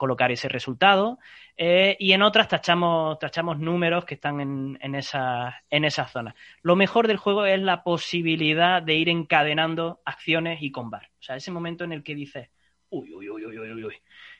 colocar 0.00 0.32
ese 0.32 0.48
resultado. 0.48 1.18
Eh, 1.58 1.94
y 2.00 2.12
en 2.12 2.22
otras 2.22 2.48
tachamos, 2.48 3.18
tachamos 3.18 3.58
números 3.58 4.06
que 4.06 4.14
están 4.14 4.40
en, 4.40 4.78
en, 4.80 4.94
esa, 4.94 5.62
en 5.68 5.84
esa 5.84 6.08
zona. 6.08 6.34
Lo 6.62 6.74
mejor 6.74 7.06
del 7.06 7.18
juego 7.18 7.44
es 7.44 7.60
la 7.60 7.84
posibilidad 7.84 8.82
de 8.82 8.94
ir 8.94 9.10
encadenando 9.10 10.00
acciones 10.06 10.62
y 10.62 10.72
combar. 10.72 11.10
O 11.20 11.22
sea, 11.22 11.36
ese 11.36 11.50
momento 11.50 11.84
en 11.84 11.92
el 11.92 12.02
que 12.02 12.14
dices, 12.14 12.48
uy, 12.88 13.12
uy, 13.12 13.28
uy, 13.28 13.44
uy, 13.44 13.58
uy, 13.58 13.84
uy, 13.84 13.94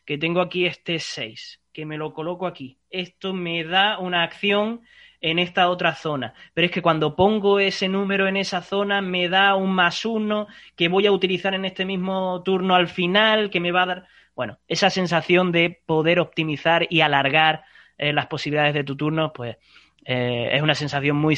que 0.07 0.17
tengo 0.17 0.41
aquí 0.41 0.65
este 0.65 0.99
6, 0.99 1.61
que 1.75 1.85
me 1.85 1.99
lo 1.99 2.15
coloco 2.15 2.47
aquí. 2.47 2.79
Esto 2.89 3.35
me 3.35 3.63
da 3.65 3.99
una 3.99 4.23
acción 4.23 4.81
en 5.21 5.39
esta 5.39 5.69
otra 5.69 5.95
zona. 5.95 6.35
Pero 6.55 6.67
es 6.67 6.73
que 6.73 6.83
cuando 6.83 7.17
pongo 7.17 7.61
ese 7.61 7.89
número 7.89 8.27
en 8.27 8.37
esa 8.37 8.63
zona 8.63 9.01
me 9.01 9.29
da 9.29 9.55
un 9.55 9.73
más 9.73 10.05
uno 10.05 10.47
que 10.77 10.89
voy 10.89 11.07
a 11.07 11.13
utilizar 11.13 11.55
en 11.55 11.65
este 11.65 11.85
mismo 11.85 12.43
turno 12.43 12.75
al 12.75 12.89
final, 12.89 13.51
que 13.51 13.61
me 13.61 13.73
va 13.73 13.83
a 13.83 13.87
dar... 13.87 14.07
Bueno, 14.35 14.59
esa 14.69 14.89
sensación 14.89 15.53
de 15.53 15.83
poder 15.85 16.19
optimizar 16.19 16.87
y 16.89 17.03
alargar 17.03 17.65
eh, 17.99 18.13
las 18.13 18.27
posibilidades 18.27 18.73
de 18.73 18.85
tu 18.85 18.97
turno, 18.97 19.33
pues 19.33 19.57
eh, 20.05 20.51
es 20.53 20.63
una 20.63 20.75
sensación 20.75 21.17
muy, 21.17 21.37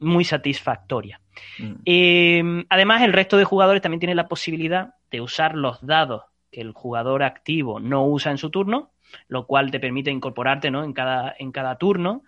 muy 0.00 0.24
satisfactoria. 0.24 1.20
Mm. 1.58 2.60
además, 2.68 3.02
el 3.02 3.12
resto 3.12 3.38
de 3.38 3.44
jugadores 3.44 3.80
también 3.80 4.00
tienen 4.00 4.16
la 4.16 4.28
posibilidad 4.28 4.94
de 5.10 5.20
usar 5.20 5.54
los 5.54 5.84
dados 5.84 6.24
que 6.50 6.60
el 6.60 6.72
jugador 6.72 7.22
activo 7.22 7.80
no 7.80 8.06
usa 8.06 8.30
en 8.30 8.38
su 8.38 8.50
turno, 8.50 8.92
lo 9.28 9.46
cual 9.46 9.70
te 9.70 9.80
permite 9.80 10.10
incorporarte 10.10 10.70
¿no? 10.70 10.84
en, 10.84 10.92
cada, 10.92 11.34
en 11.38 11.52
cada 11.52 11.76
turno. 11.78 12.22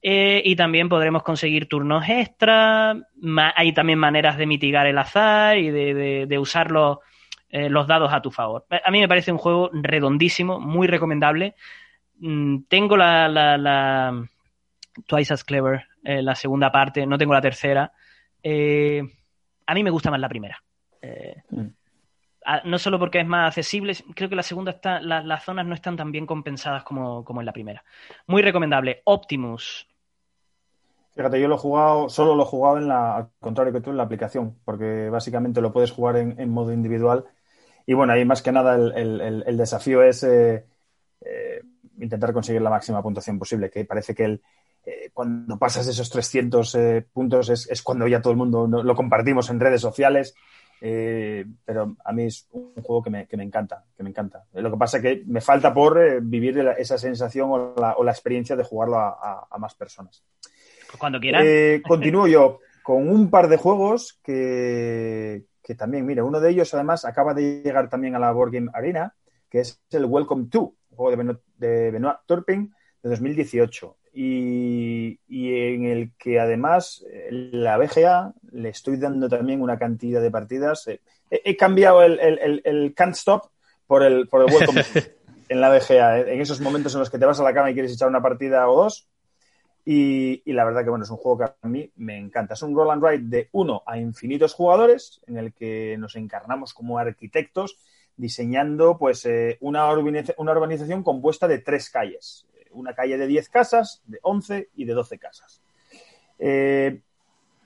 Eh, 0.00 0.42
y 0.44 0.54
también 0.54 0.88
podremos 0.88 1.22
conseguir 1.22 1.68
turnos 1.68 2.08
extra. 2.08 2.96
hay 3.56 3.72
también 3.72 3.98
maneras 3.98 4.38
de 4.38 4.46
mitigar 4.46 4.86
el 4.86 4.98
azar 4.98 5.58
y 5.58 5.70
de, 5.70 6.26
de 6.26 6.38
usarlo 6.38 7.00
eh, 7.50 7.70
los 7.70 7.86
dados 7.86 8.12
a 8.12 8.20
tu 8.20 8.30
favor. 8.30 8.66
A 8.84 8.90
mí 8.90 9.00
me 9.00 9.08
parece 9.08 9.32
un 9.32 9.38
juego 9.38 9.70
redondísimo, 9.72 10.60
muy 10.60 10.86
recomendable. 10.86 11.54
Mm, 12.18 12.64
tengo 12.68 12.96
la, 12.96 13.26
la, 13.28 14.28
Twice 15.06 15.32
as 15.32 15.44
Clever, 15.44 15.86
eh, 16.04 16.20
la 16.20 16.34
segunda 16.34 16.70
parte, 16.70 17.06
no 17.06 17.16
tengo 17.16 17.32
la 17.32 17.40
tercera. 17.40 17.90
Eh, 18.42 19.02
a 19.66 19.74
mí 19.74 19.82
me 19.82 19.90
gusta 19.90 20.10
más 20.10 20.20
la 20.20 20.28
primera. 20.28 20.62
Mm. 21.50 21.68
No 22.64 22.78
solo 22.78 22.98
porque 22.98 23.20
es 23.20 23.26
más 23.26 23.48
accesible, 23.48 23.94
creo 24.14 24.28
que 24.28 24.36
la 24.36 24.42
segunda 24.42 24.72
está, 24.72 25.00
las 25.00 25.44
zonas 25.44 25.66
no 25.66 25.74
están 25.74 25.96
tan 25.96 26.12
bien 26.12 26.26
compensadas 26.26 26.82
como, 26.82 27.24
como 27.24 27.40
en 27.40 27.46
la 27.46 27.52
primera. 27.52 27.84
Muy 28.26 28.42
recomendable. 28.42 29.02
Optimus, 29.04 29.86
Fíjate, 31.14 31.40
yo 31.40 31.48
lo 31.48 31.56
he 31.56 31.58
jugado, 31.58 32.08
solo 32.08 32.36
lo 32.36 32.44
he 32.44 32.46
jugado 32.46 32.78
en 32.78 32.86
la, 32.86 33.16
al 33.16 33.30
contrario 33.40 33.72
que 33.72 33.80
tú, 33.80 33.90
en 33.90 33.96
la 33.96 34.04
aplicación, 34.04 34.56
porque 34.64 35.10
básicamente 35.10 35.60
lo 35.60 35.72
puedes 35.72 35.90
jugar 35.90 36.16
en 36.16 36.48
modo 36.48 36.72
individual 36.72 37.24
y 37.88 37.94
bueno, 37.94 38.12
ahí 38.12 38.22
más 38.26 38.42
que 38.42 38.52
nada 38.52 38.74
el, 38.74 39.56
desafío 39.56 40.02
es 40.02 40.22
eh, 40.22 40.66
eh, 41.22 41.62
intentar 41.98 42.34
conseguir 42.34 42.60
la 42.60 42.68
máxima 42.68 43.02
puntuación 43.02 43.38
posible, 43.38 43.70
que 43.70 43.86
parece 43.86 44.14
que 44.14 44.24
el, 44.24 44.42
eh, 44.84 45.08
cuando 45.14 45.58
pasas 45.58 45.86
esos 45.86 46.10
300 46.10 46.76
puntos 47.14 47.48
es, 47.48 47.82
cuando 47.82 48.06
ya 48.06 48.20
todo 48.20 48.32
el 48.32 48.36
mundo 48.36 48.66
lo 48.66 48.94
compartimos 48.94 49.48
en 49.48 49.58
redes 49.58 49.80
sociales, 49.80 50.34
pero 50.80 51.96
a 52.04 52.12
mí 52.12 52.24
es 52.24 52.46
un 52.52 52.74
juego 52.82 53.02
que 53.02 53.10
me, 53.10 53.26
encanta, 53.42 53.84
que 53.96 54.02
me 54.02 54.10
encanta. 54.10 54.44
Lo 54.52 54.70
que 54.70 54.76
pasa 54.76 54.98
es 54.98 55.02
que 55.02 55.22
me 55.26 55.40
falta 55.40 55.74
por 55.74 56.20
vivir 56.22 56.58
esa 56.78 56.98
sensación 56.98 57.48
o 57.50 57.74
la, 57.76 58.10
experiencia 58.10 58.56
de 58.56 58.64
jugarlo 58.64 58.98
a, 58.98 59.56
más 59.58 59.74
personas. 59.74 60.24
Cuando 60.98 61.20
quieras. 61.20 61.44
continúo 61.86 62.26
yo 62.26 62.60
con 62.82 63.08
un 63.08 63.28
par 63.28 63.48
de 63.48 63.58
juegos 63.58 64.18
que, 64.22 65.44
que 65.62 65.74
también, 65.74 66.06
mira, 66.06 66.24
uno 66.24 66.40
de 66.40 66.48
ellos 66.48 66.72
además 66.72 67.04
acaba 67.04 67.34
de 67.34 67.60
llegar 67.62 67.90
también 67.90 68.14
a 68.14 68.18
la 68.18 68.32
Board 68.32 68.52
Game 68.52 68.70
Arena, 68.72 69.14
que 69.50 69.60
es 69.60 69.82
el 69.90 70.06
Welcome 70.06 70.46
to, 70.50 70.74
un 70.88 70.96
juego 70.96 71.10
de 71.10 71.16
Benoit, 71.18 71.40
de 71.58 72.14
Turpin 72.24 72.74
de 73.02 73.10
2018. 73.10 73.96
Y, 74.20 75.18
en 75.28 75.84
el 75.84 76.10
que 76.18 76.40
además 76.40 77.04
eh, 77.08 77.28
la 77.30 77.76
BGA 77.76 78.34
le 78.50 78.70
estoy 78.70 78.96
dando 78.96 79.28
también 79.28 79.62
una 79.62 79.78
cantidad 79.78 80.20
de 80.20 80.30
partidas. 80.30 80.88
He, 81.30 81.56
cambiado 81.56 82.02
el, 82.02 82.18
el, 82.64 82.94
can't 82.94 83.14
stop 83.14 83.50
por 83.86 84.02
el, 84.02 84.26
por 84.26 84.42
el 84.42 84.52
welcome 84.52 84.82
en 85.48 85.60
la 85.60 85.70
BGA. 85.70 86.20
En 86.20 86.40
esos 86.40 86.60
momentos 86.60 86.94
en 86.94 87.00
los 87.00 87.10
que 87.10 87.18
te 87.18 87.26
vas 87.26 87.38
a 87.38 87.44
la 87.44 87.54
cama 87.54 87.70
y 87.70 87.74
quieres 87.74 87.92
echar 87.92 88.08
una 88.08 88.20
partida 88.20 88.68
o 88.68 88.82
dos, 88.82 89.06
y, 89.84 90.42
la 90.52 90.64
verdad 90.64 90.82
que 90.82 90.90
bueno, 90.90 91.04
es 91.04 91.10
un 91.10 91.16
juego 91.16 91.38
que 91.38 91.44
a 91.44 91.68
mí 91.68 91.90
me 91.96 92.18
encanta. 92.18 92.54
Es 92.54 92.62
un 92.62 92.74
roll 92.74 92.90
and 92.90 93.04
ride 93.04 93.24
de 93.24 93.48
uno 93.52 93.84
a 93.86 93.98
infinitos 93.98 94.52
jugadores 94.52 95.20
en 95.28 95.38
el 95.38 95.52
que 95.52 95.96
nos 95.96 96.16
encarnamos 96.16 96.74
como 96.74 96.98
arquitectos 96.98 97.78
diseñando 98.16 98.98
pues 98.98 99.24
eh, 99.26 99.58
una 99.60 99.88
urbanización 99.88 101.04
compuesta 101.04 101.46
de 101.46 101.58
tres 101.58 101.88
calles. 101.88 102.48
Una 102.72 102.94
calle 102.94 103.18
de 103.18 103.26
10 103.26 103.48
casas, 103.48 104.02
de 104.06 104.18
11 104.22 104.70
y 104.74 104.84
de 104.84 104.94
12 104.94 105.18
casas. 105.18 105.62
Eh, 106.38 107.00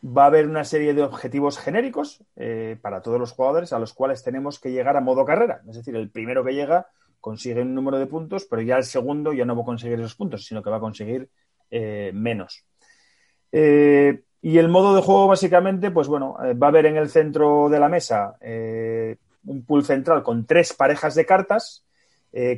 va 0.04 0.24
a 0.24 0.26
haber 0.26 0.48
una 0.48 0.64
serie 0.64 0.94
de 0.94 1.02
objetivos 1.02 1.58
genéricos 1.58 2.24
eh, 2.36 2.76
para 2.80 3.02
todos 3.02 3.20
los 3.20 3.32
jugadores 3.32 3.72
a 3.72 3.78
los 3.78 3.92
cuales 3.92 4.24
tenemos 4.24 4.58
que 4.58 4.72
llegar 4.72 4.96
a 4.96 5.00
modo 5.00 5.24
carrera. 5.24 5.62
Es 5.68 5.76
decir, 5.76 5.94
el 5.94 6.10
primero 6.10 6.44
que 6.44 6.54
llega 6.54 6.88
consigue 7.20 7.62
un 7.62 7.74
número 7.74 7.98
de 7.98 8.06
puntos, 8.06 8.46
pero 8.46 8.62
ya 8.62 8.76
el 8.76 8.84
segundo 8.84 9.32
ya 9.32 9.44
no 9.44 9.54
va 9.54 9.62
a 9.62 9.66
conseguir 9.66 10.00
esos 10.00 10.16
puntos, 10.16 10.44
sino 10.44 10.62
que 10.62 10.70
va 10.70 10.78
a 10.78 10.80
conseguir 10.80 11.28
eh, 11.70 12.10
menos. 12.12 12.64
Y 13.52 14.58
el 14.58 14.68
modo 14.68 14.96
de 14.96 15.02
juego, 15.02 15.28
básicamente, 15.28 15.92
pues 15.92 16.08
bueno, 16.08 16.36
va 16.60 16.66
a 16.66 16.70
haber 16.70 16.86
en 16.86 16.96
el 16.96 17.10
centro 17.10 17.68
de 17.68 17.78
la 17.78 17.88
mesa 17.88 18.36
un 19.44 19.64
pool 19.64 19.84
central 19.84 20.22
con 20.22 20.46
tres 20.46 20.72
parejas 20.72 21.14
de 21.14 21.26
cartas. 21.26 21.84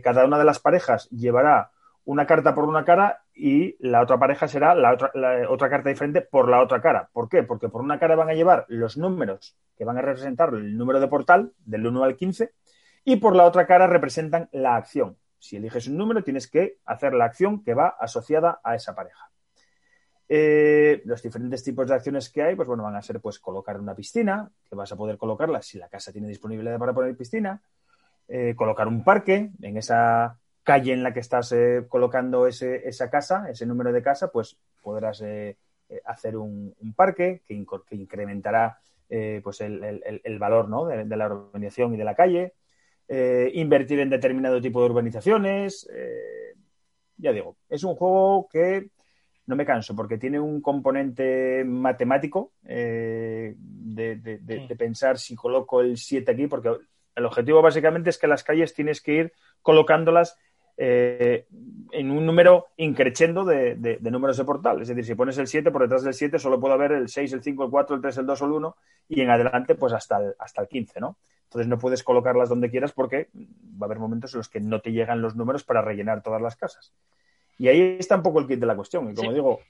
cada 0.02 0.24
una 0.24 0.38
de 0.38 0.44
las 0.44 0.60
parejas 0.60 1.10
llevará 1.10 1.72
una 2.04 2.26
carta 2.26 2.54
por 2.54 2.64
una 2.64 2.84
cara 2.84 3.22
y 3.34 3.76
la 3.80 4.02
otra 4.02 4.18
pareja 4.18 4.46
será 4.46 4.74
la 4.74 4.92
otra, 4.92 5.10
otra, 5.48 5.70
carta 5.70 5.88
diferente 5.88 6.20
por 6.20 6.48
la 6.48 6.60
otra 6.60 6.80
cara. 6.80 7.08
¿Por 7.12 7.28
qué? 7.28 7.42
Porque 7.42 7.68
por 7.68 7.80
una 7.80 7.98
cara 7.98 8.14
van 8.14 8.28
a 8.28 8.34
llevar 8.34 8.66
los 8.68 8.96
números 8.96 9.56
que 9.76 9.84
van 9.84 9.98
a 9.98 10.02
representar 10.02 10.50
el 10.54 10.76
número 10.76 11.00
de 11.00 11.08
portal 11.08 11.52
del 11.64 11.86
1 11.86 12.04
al 12.04 12.16
15 12.16 12.52
y 13.04 13.16
por 13.16 13.34
la 13.34 13.44
otra 13.44 13.66
cara 13.66 13.86
representan 13.86 14.48
la 14.52 14.76
acción. 14.76 15.16
Si 15.38 15.56
eliges 15.56 15.88
un 15.88 15.96
número, 15.96 16.22
tienes 16.22 16.48
que 16.48 16.78
hacer 16.84 17.12
la 17.12 17.26
acción 17.26 17.62
que 17.62 17.74
va 17.74 17.96
asociada 18.00 18.60
a 18.62 18.74
esa 18.74 18.94
pareja. 18.94 19.30
Eh, 20.26 21.02
los 21.04 21.22
diferentes 21.22 21.62
tipos 21.62 21.86
de 21.86 21.94
acciones 21.94 22.30
que 22.30 22.42
hay, 22.42 22.54
pues 22.54 22.66
bueno, 22.66 22.82
van 22.82 22.96
a 22.96 23.02
ser 23.02 23.20
pues 23.20 23.38
colocar 23.38 23.78
una 23.78 23.94
piscina, 23.94 24.50
que 24.68 24.74
vas 24.74 24.90
a 24.90 24.96
poder 24.96 25.18
colocarla 25.18 25.60
si 25.60 25.78
la 25.78 25.88
casa 25.88 26.12
tiene 26.12 26.28
disponibilidad 26.28 26.78
para 26.78 26.94
poner 26.94 27.14
piscina, 27.14 27.60
eh, 28.26 28.54
colocar 28.56 28.88
un 28.88 29.04
parque 29.04 29.50
en 29.60 29.76
esa 29.76 30.38
calle 30.64 30.92
en 30.92 31.04
la 31.04 31.12
que 31.12 31.20
estás 31.20 31.52
eh, 31.52 31.84
colocando 31.88 32.48
esa 32.48 33.10
casa, 33.10 33.48
ese 33.48 33.66
número 33.66 33.92
de 33.92 34.02
casa, 34.02 34.32
pues 34.32 34.58
podrás 34.82 35.22
hacer 36.04 36.36
un, 36.36 36.74
parque 36.96 37.42
que, 37.46 37.54
incrementará 37.90 38.78
pues 39.42 39.60
el, 39.60 40.38
valor 40.40 40.68
¿no? 40.68 40.86
de, 40.86 41.04
de, 41.04 41.16
la 41.16 41.26
organización 41.26 41.94
y 41.94 41.96
de 41.96 42.04
la 42.04 42.16
calle. 42.16 42.54
Eh, 43.06 43.50
invertir 43.54 44.00
en 44.00 44.08
determinado 44.08 44.60
tipo 44.60 44.80
de 44.80 44.86
urbanizaciones. 44.86 45.88
Eh, 45.92 46.54
ya 47.18 47.32
digo, 47.32 47.56
es 47.68 47.84
un 47.84 47.94
juego 47.94 48.48
que 48.50 48.88
no 49.46 49.56
me 49.56 49.66
canso 49.66 49.94
porque 49.94 50.16
tiene 50.16 50.40
un 50.40 50.62
componente 50.62 51.64
matemático 51.64 52.52
eh, 52.64 53.54
de, 53.58 54.76
pensar 54.78 55.18
si 55.18 55.36
coloco 55.36 55.82
el 55.82 55.98
7 55.98 56.32
aquí, 56.32 56.46
porque 56.46 56.70
el 57.14 57.26
objetivo 57.26 57.60
básicamente 57.60 58.08
es 58.08 58.16
que 58.16 58.26
las 58.26 58.42
calles 58.42 58.72
tienes 58.72 59.02
que 59.02 59.12
ir 59.12 59.32
colocándolas 59.60 60.38
en 60.76 62.10
un 62.10 62.26
número 62.26 62.66
increchendo 62.76 63.44
de, 63.44 63.98
números 64.02 64.36
de 64.36 64.44
portal. 64.44 64.82
Es 64.82 64.88
decir, 64.88 65.04
si 65.04 65.14
pones 65.14 65.38
el 65.38 65.46
7, 65.46 65.70
por 65.70 65.82
detrás 65.82 66.02
del 66.02 66.14
7 66.14 66.38
solo 66.38 66.60
puede 66.60 66.74
haber 66.74 66.92
el 66.92 67.08
6, 67.08 67.32
el 67.32 67.42
5, 67.42 67.64
el 67.64 67.70
4, 67.70 67.96
el 67.96 68.02
3, 68.02 68.18
el 68.18 68.26
2 68.26 68.42
o 68.42 68.44
el 68.46 68.52
1 68.52 68.76
y 69.08 69.20
en 69.20 69.30
adelante 69.30 69.74
pues 69.74 69.92
hasta 69.92 70.18
el, 70.18 70.34
hasta 70.38 70.62
el 70.62 70.68
15, 70.68 71.00
¿no? 71.00 71.16
Entonces 71.44 71.68
no 71.68 71.78
puedes 71.78 72.02
colocarlas 72.02 72.48
donde 72.48 72.70
quieras 72.70 72.92
porque 72.92 73.28
va 73.34 73.82
a 73.82 73.84
haber 73.84 73.98
momentos 73.98 74.34
en 74.34 74.38
los 74.38 74.48
que 74.48 74.60
no 74.60 74.80
te 74.80 74.90
llegan 74.90 75.22
los 75.22 75.36
números 75.36 75.62
para 75.62 75.82
rellenar 75.82 76.22
todas 76.22 76.42
las 76.42 76.56
casas. 76.56 76.92
Y 77.58 77.68
ahí 77.68 77.96
está 78.00 78.16
un 78.16 78.22
poco 78.22 78.40
el 78.40 78.48
kit 78.48 78.58
de 78.58 78.66
la 78.66 78.74
cuestión. 78.74 79.08
Y 79.10 79.14
como 79.14 79.32
digo, 79.32 79.60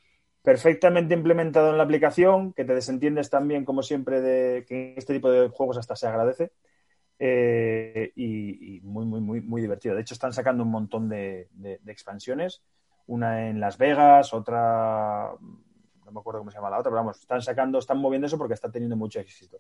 perfectamente 0.43 1.15
implementado 1.15 1.71
en 1.71 1.77
la 1.77 1.85
aplicación, 1.85 2.53
que 2.53 2.65
te 2.65 2.75
desentiendes 2.75 3.29
también, 3.29 3.65
como 3.65 3.83
siempre, 3.83 4.21
de 4.21 4.65
que 4.65 4.95
este 4.97 5.13
tipo 5.13 5.31
de 5.31 5.49
juegos 5.49 5.77
hasta 5.77 5.97
se 5.97 6.07
agradece. 6.07 6.53
Eh, 7.19 8.13
y, 8.17 8.81
muy, 8.83 9.05
muy, 9.05 9.21
muy, 9.21 9.41
muy 9.41 9.61
divertido. 9.63 9.95
De 9.95 10.01
hecho, 10.01 10.15
están 10.15 10.33
sacando 10.33 10.63
un 10.63 10.71
montón 10.71 11.09
de, 11.09 11.49
expansiones. 11.87 12.63
Una 13.07 13.49
en 13.49 13.61
Las 13.61 13.77
Vegas, 13.77 14.33
otra 14.33 15.33
no 16.05 16.13
me 16.13 16.21
acuerdo 16.21 16.41
cómo 16.41 16.51
se 16.51 16.59
llama 16.59 16.71
la 16.71 16.79
otra, 16.79 16.91
pero 16.91 17.01
vamos, 17.01 17.19
están 17.19 17.43
sacando, 17.43 17.79
están 17.79 17.99
moviendo 17.99 18.27
eso 18.27 18.39
porque 18.39 18.55
está 18.55 18.71
teniendo 18.71 18.97
mucho 18.97 19.21
éxito. 19.21 19.59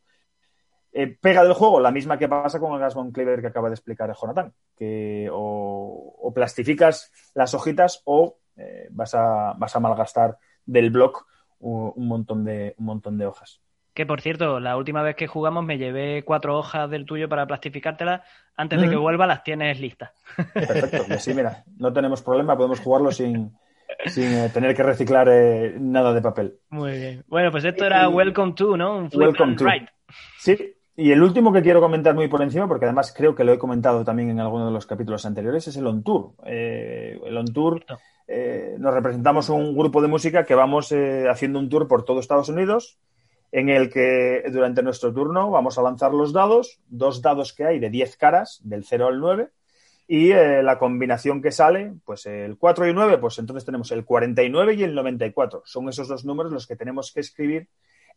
Eh, 0.92 1.08
pega 1.08 1.42
del 1.42 1.54
juego, 1.54 1.80
la 1.80 1.90
misma 1.90 2.18
que 2.18 2.28
pasa 2.28 2.60
con 2.60 2.72
el 2.72 2.78
Gas 2.78 2.94
Von 2.94 3.10
Clever 3.10 3.40
que 3.40 3.48
acaba 3.48 3.68
de 3.68 3.74
explicar 3.74 4.14
Jonathan, 4.14 4.52
que 4.76 5.28
o, 5.32 6.32
plastificas 6.34 7.10
las 7.34 7.54
hojitas 7.54 8.02
o 8.04 8.38
eh, 8.56 8.88
vas, 8.90 9.14
a, 9.14 9.54
vas 9.56 9.74
a 9.74 9.80
malgastar 9.80 10.38
del 10.64 10.90
block 10.90 11.26
un, 11.58 12.06
montón 12.06 12.44
de, 12.44 12.74
un 12.78 12.84
montón 12.84 13.18
de 13.18 13.26
hojas. 13.26 13.60
Que 13.94 14.06
por 14.06 14.20
cierto, 14.20 14.60
la 14.60 14.76
última 14.76 15.02
vez 15.02 15.14
que 15.14 15.26
jugamos 15.26 15.64
me 15.64 15.78
llevé 15.78 16.24
cuatro 16.24 16.58
hojas 16.58 16.90
del 16.90 17.06
tuyo 17.06 17.28
para 17.28 17.46
plastificártelas. 17.46 18.22
Antes 18.56 18.80
de 18.80 18.88
que 18.88 18.96
vuelva 18.96 19.26
las 19.26 19.42
tienes 19.42 19.80
listas. 19.80 20.10
Perfecto, 20.52 21.04
y 21.08 21.12
así 21.12 21.34
mira, 21.34 21.64
no 21.78 21.92
tenemos 21.92 22.22
problema, 22.22 22.56
podemos 22.56 22.80
jugarlo 22.80 23.10
sin, 23.10 23.52
sin 24.06 24.32
eh, 24.32 24.50
tener 24.52 24.76
que 24.76 24.82
reciclar 24.82 25.28
nada 25.80 26.12
de 26.12 26.22
papel. 26.22 26.58
Muy 26.70 26.92
bien. 26.92 27.24
Bueno, 27.26 27.50
pues 27.50 27.64
esto 27.64 27.84
era 27.84 28.08
Welcome 28.08 28.52
to, 28.54 28.76
¿no? 28.76 28.98
Un 28.98 29.10
Welcome 29.12 29.56
to. 29.56 29.64
Sí, 30.38 30.74
y 30.96 31.10
el 31.10 31.22
último 31.22 31.52
que 31.52 31.62
quiero 31.62 31.80
comentar 31.80 32.14
muy 32.14 32.28
por 32.28 32.42
encima, 32.42 32.68
porque 32.68 32.84
además 32.84 33.12
creo 33.16 33.34
que 33.34 33.42
lo 33.42 33.52
he 33.52 33.58
comentado 33.58 34.04
también 34.04 34.30
en 34.30 34.40
alguno 34.40 34.66
de 34.66 34.72
los 34.72 34.86
capítulos 34.86 35.26
anteriores, 35.26 35.66
es 35.66 35.76
el 35.76 35.86
On 35.86 36.04
Tour. 36.04 36.34
Eh, 36.46 37.18
el 37.24 37.36
On 37.36 37.46
Tour 37.46 37.84
eh, 38.28 38.76
nos 38.78 38.94
representamos 38.94 39.48
un 39.48 39.76
grupo 39.76 40.00
de 40.00 40.08
música 40.08 40.44
que 40.44 40.54
vamos 40.54 40.92
eh, 40.92 41.26
haciendo 41.28 41.58
un 41.58 41.68
tour 41.68 41.88
por 41.88 42.04
todo 42.04 42.20
Estados 42.20 42.48
Unidos, 42.48 42.98
en 43.54 43.68
el 43.68 43.88
que 43.88 44.42
durante 44.50 44.82
nuestro 44.82 45.14
turno 45.14 45.48
vamos 45.48 45.78
a 45.78 45.82
lanzar 45.82 46.12
los 46.12 46.32
dados, 46.32 46.80
dos 46.88 47.22
dados 47.22 47.52
que 47.52 47.64
hay 47.64 47.78
de 47.78 47.88
10 47.88 48.16
caras, 48.16 48.60
del 48.64 48.84
0 48.84 49.06
al 49.06 49.20
9, 49.20 49.48
y 50.08 50.30
la 50.32 50.76
combinación 50.76 51.40
que 51.40 51.52
sale, 51.52 51.94
pues 52.04 52.26
el 52.26 52.58
4 52.58 52.86
y 52.86 52.88
el 52.88 52.96
9, 52.96 53.18
pues 53.18 53.38
entonces 53.38 53.64
tenemos 53.64 53.92
el 53.92 54.04
49 54.04 54.74
y 54.74 54.82
el 54.82 54.96
94. 54.96 55.62
Son 55.66 55.88
esos 55.88 56.08
dos 56.08 56.24
números 56.24 56.50
los 56.50 56.66
que 56.66 56.74
tenemos 56.74 57.12
que 57.12 57.20
escribir 57.20 57.68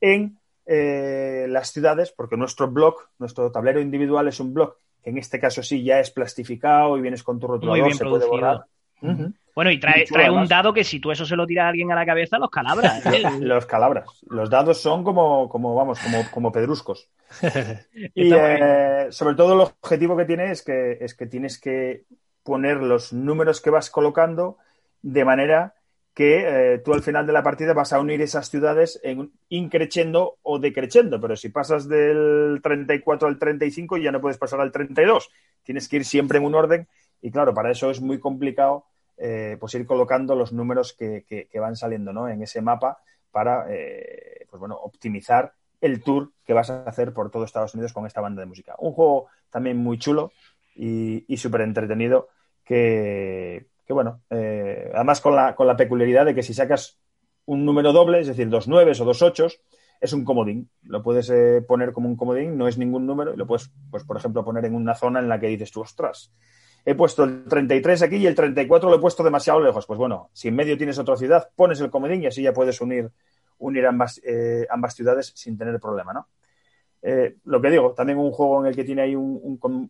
en 0.01 0.39
eh, 0.65 1.45
las 1.47 1.71
ciudades, 1.71 2.11
porque 2.11 2.35
nuestro 2.35 2.67
blog, 2.71 2.95
nuestro 3.19 3.51
tablero 3.51 3.79
individual 3.79 4.27
es 4.27 4.39
un 4.39 4.55
blog 4.55 4.75
que 5.03 5.11
en 5.11 5.19
este 5.19 5.39
caso 5.39 5.61
sí 5.61 5.83
ya 5.83 5.99
es 5.99 6.09
plastificado 6.09 6.97
y 6.97 7.01
vienes 7.01 7.21
con 7.21 7.39
tu 7.39 7.45
rotulador, 7.45 7.93
se 7.93 8.05
puede 8.05 8.25
borrar. 8.25 8.65
Bueno, 9.01 9.71
y 9.71 9.79
trae, 9.79 10.05
trae 10.05 10.29
un 10.29 10.47
dado 10.47 10.71
que 10.71 10.83
si 10.83 10.99
tú 10.99 11.11
eso 11.11 11.25
se 11.25 11.35
lo 11.35 11.47
tiras 11.47 11.65
a 11.65 11.69
alguien 11.69 11.91
a 11.91 11.95
la 11.95 12.05
cabeza, 12.05 12.37
los 12.37 12.51
calabras. 12.51 13.03
¿eh? 13.07 13.23
los 13.39 13.65
calabras. 13.65 14.07
Los 14.29 14.49
dados 14.49 14.79
son 14.79 15.03
como, 15.03 15.49
como 15.49 15.73
vamos, 15.73 15.99
como, 15.99 16.29
como 16.31 16.51
pedruscos. 16.51 17.09
y 18.13 18.31
eh, 18.33 19.07
sobre 19.09 19.35
todo 19.35 19.53
el 19.53 19.61
objetivo 19.61 20.15
que 20.15 20.25
tiene 20.25 20.51
es 20.51 20.61
que, 20.61 20.99
es 21.01 21.15
que 21.15 21.25
tienes 21.25 21.59
que 21.59 22.03
poner 22.43 22.77
los 22.77 23.13
números 23.13 23.59
que 23.59 23.71
vas 23.71 23.89
colocando 23.89 24.57
de 25.01 25.25
manera 25.25 25.73
que 26.13 26.73
eh, 26.73 26.77
tú 26.79 26.93
al 26.93 27.03
final 27.03 27.27
de 27.27 27.33
la 27.33 27.43
partida 27.43 27.73
vas 27.73 27.93
a 27.93 27.99
unir 27.99 28.21
esas 28.21 28.49
ciudades 28.49 28.99
en 29.03 29.31
increciendo 29.49 30.37
o 30.41 30.57
decreciendo, 30.57 31.21
pero 31.21 31.35
si 31.35 31.49
pasas 31.49 31.87
del 31.87 32.59
34 32.63 33.27
al 33.27 33.37
35 33.37 33.97
ya 33.97 34.11
no 34.11 34.21
puedes 34.21 34.39
pasar 34.39 34.59
al 34.59 34.71
32, 34.71 35.29
tienes 35.63 35.87
que 35.87 35.97
ir 35.97 36.05
siempre 36.05 36.39
en 36.39 36.45
un 36.45 36.55
orden 36.55 36.87
y 37.21 37.31
claro, 37.31 37.53
para 37.53 37.71
eso 37.71 37.89
es 37.89 38.01
muy 38.01 38.19
complicado 38.19 38.85
eh, 39.17 39.57
pues 39.59 39.73
ir 39.73 39.85
colocando 39.85 40.35
los 40.35 40.53
números 40.53 40.93
que, 40.93 41.25
que, 41.27 41.59
van 41.59 41.75
saliendo 41.75 42.13
¿no? 42.13 42.29
en 42.29 42.43
ese 42.43 42.61
mapa 42.61 42.99
para 43.31 43.65
eh, 43.69 44.45
pues 44.49 44.59
bueno, 44.59 44.75
optimizar 44.75 45.53
el 45.81 46.03
tour 46.03 46.31
que 46.45 46.53
vas 46.53 46.69
a 46.69 46.83
hacer 46.83 47.13
por 47.13 47.31
todo 47.31 47.43
Estados 47.43 47.73
Unidos 47.73 47.93
con 47.93 48.05
esta 48.05 48.21
banda 48.21 48.41
de 48.41 48.47
música. 48.47 48.75
Un 48.77 48.93
juego 48.93 49.27
también 49.49 49.77
muy 49.77 49.97
chulo 49.97 50.31
y, 50.75 51.25
y 51.27 51.37
súper 51.37 51.61
entretenido 51.61 52.29
que, 52.63 53.67
que 53.85 53.93
bueno, 53.93 54.21
eh, 54.29 54.91
además 54.93 55.21
con 55.21 55.35
la, 55.35 55.55
con 55.55 55.65
la 55.65 55.77
peculiaridad 55.77 56.25
de 56.25 56.35
que 56.35 56.43
si 56.43 56.53
sacas 56.53 56.99
un 57.45 57.65
número 57.65 57.93
doble, 57.93 58.19
es 58.19 58.27
decir, 58.27 58.49
dos 58.49 58.67
nueves 58.67 58.99
o 58.99 59.05
dos 59.05 59.21
ochos, 59.21 59.61
es 60.01 60.11
un 60.13 60.25
comodín. 60.25 60.69
Lo 60.83 61.01
puedes 61.01 61.29
eh, 61.29 61.63
poner 61.65 61.93
como 61.93 62.09
un 62.09 62.17
comodín, 62.17 62.57
no 62.57 62.67
es 62.67 62.77
ningún 62.77 63.05
número, 63.05 63.33
y 63.33 63.37
lo 63.37 63.47
puedes, 63.47 63.71
pues, 63.89 64.03
por 64.03 64.17
ejemplo, 64.17 64.43
poner 64.43 64.65
en 64.65 64.75
una 64.75 64.93
zona 64.93 65.19
en 65.19 65.29
la 65.29 65.39
que 65.39 65.47
dices 65.47 65.71
tú, 65.71 65.81
ostras, 65.81 66.33
he 66.89 66.95
puesto 66.95 67.25
el 67.25 67.43
33 67.43 68.01
aquí 68.03 68.15
y 68.15 68.27
el 68.27 68.33
34 68.33 68.89
lo 68.89 68.95
he 68.95 68.99
puesto 68.99 69.21
demasiado 69.21 69.59
lejos. 69.59 69.85
Pues 69.85 69.99
bueno, 69.99 70.29
si 70.31 70.47
en 70.47 70.55
medio 70.55 70.77
tienes 70.77 70.97
otra 70.97 71.17
ciudad, 71.17 71.49
pones 71.53 71.81
el 71.81 71.89
comodín 71.89 72.23
y 72.23 72.27
así 72.27 72.41
ya 72.41 72.53
puedes 72.53 72.79
unir, 72.79 73.09
unir 73.57 73.85
ambas, 73.85 74.21
eh, 74.25 74.65
ambas 74.69 74.95
ciudades 74.95 75.33
sin 75.35 75.57
tener 75.57 75.77
problema, 75.79 76.13
¿no? 76.13 76.27
lo 77.45 77.61
que 77.61 77.69
digo, 77.69 77.93
también 77.93 78.17
un 78.17 78.31
juego 78.31 78.61
en 78.61 78.67
el 78.67 78.75
que 78.75 78.83
tiene 78.83 79.01
ahí 79.03 79.15
un, 79.15 79.39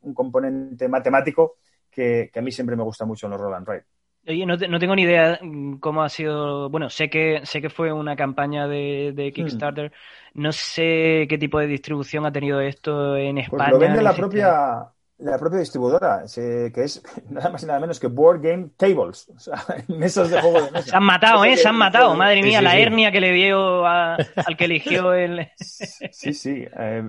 un 0.02 0.14
componente 0.14 0.88
matemático 0.88 1.56
que, 1.90 2.30
a 2.36 2.42
mí 2.42 2.52
siempre 2.52 2.76
me 2.76 2.84
gusta 2.84 3.06
mucho 3.06 3.26
en 3.28 3.32
los 3.32 3.42
Roll 3.42 3.56
and 3.56 3.68
Ride. 3.68 3.86
Oye, 4.28 4.46
no, 4.46 4.58
te- 4.58 4.68
no 4.68 4.78
tengo 4.78 4.96
ni 4.96 5.04
idea 5.04 5.40
cómo 5.80 6.04
ha 6.04 6.10
sido. 6.10 6.70
Bueno, 6.70 6.90
sé 6.90 7.10
que 7.10 7.42
sé 7.44 7.62
que 7.62 7.70
fue 7.70 7.92
una 7.94 8.16
campaña 8.16 8.68
de, 8.68 9.12
Hmm. 9.12 9.16
de 9.16 9.32
Kickstarter. 9.32 9.92
No 10.34 10.52
sé 10.52 11.26
qué 11.30 11.38
tipo 11.40 11.60
de 11.60 11.68
distribución 11.68 12.26
ha 12.26 12.32
tenido 12.32 12.60
esto 12.60 13.16
en 13.16 13.36
Pues 13.36 13.46
España. 13.48 13.70
lo 13.72 13.80
vende 13.80 14.04
la 14.04 14.14
propia, 14.14 14.88
la 15.20 15.38
propia 15.40 15.60
distribuidora, 15.60 16.28
se- 16.28 16.72
que 16.74 16.84
es 16.84 17.02
nada 17.30 17.50
más 17.50 17.64
y 17.64 17.66
nada 17.66 17.80
menos 17.80 18.00
que 18.00 18.08
Board 18.08 18.42
Game 18.42 18.70
Tables, 18.78 19.30
o 19.36 19.40
sea, 19.40 19.64
mesas 19.88 20.30
de 20.30 20.40
juego 20.42 20.62
de 20.62 20.72
mesa. 20.72 20.90
Se 20.92 20.96
han 20.96 21.04
matado, 21.04 21.44
¿eh? 21.46 21.58
Se 21.58 21.68
han 21.68 21.76
matado. 21.76 22.14
Madre 22.16 22.44
mía, 22.44 22.60
sí, 22.60 22.64
la 22.64 22.72
sí. 22.72 22.78
hernia 22.80 23.12
que 23.12 23.20
le 23.22 23.32
dio 23.32 23.86
a- 23.86 24.16
al 24.16 24.58
que 24.58 24.66
eligió 24.66 25.14
el. 25.14 25.48
Sí, 25.60 26.34
sí. 26.34 26.66
eh, 26.78 27.04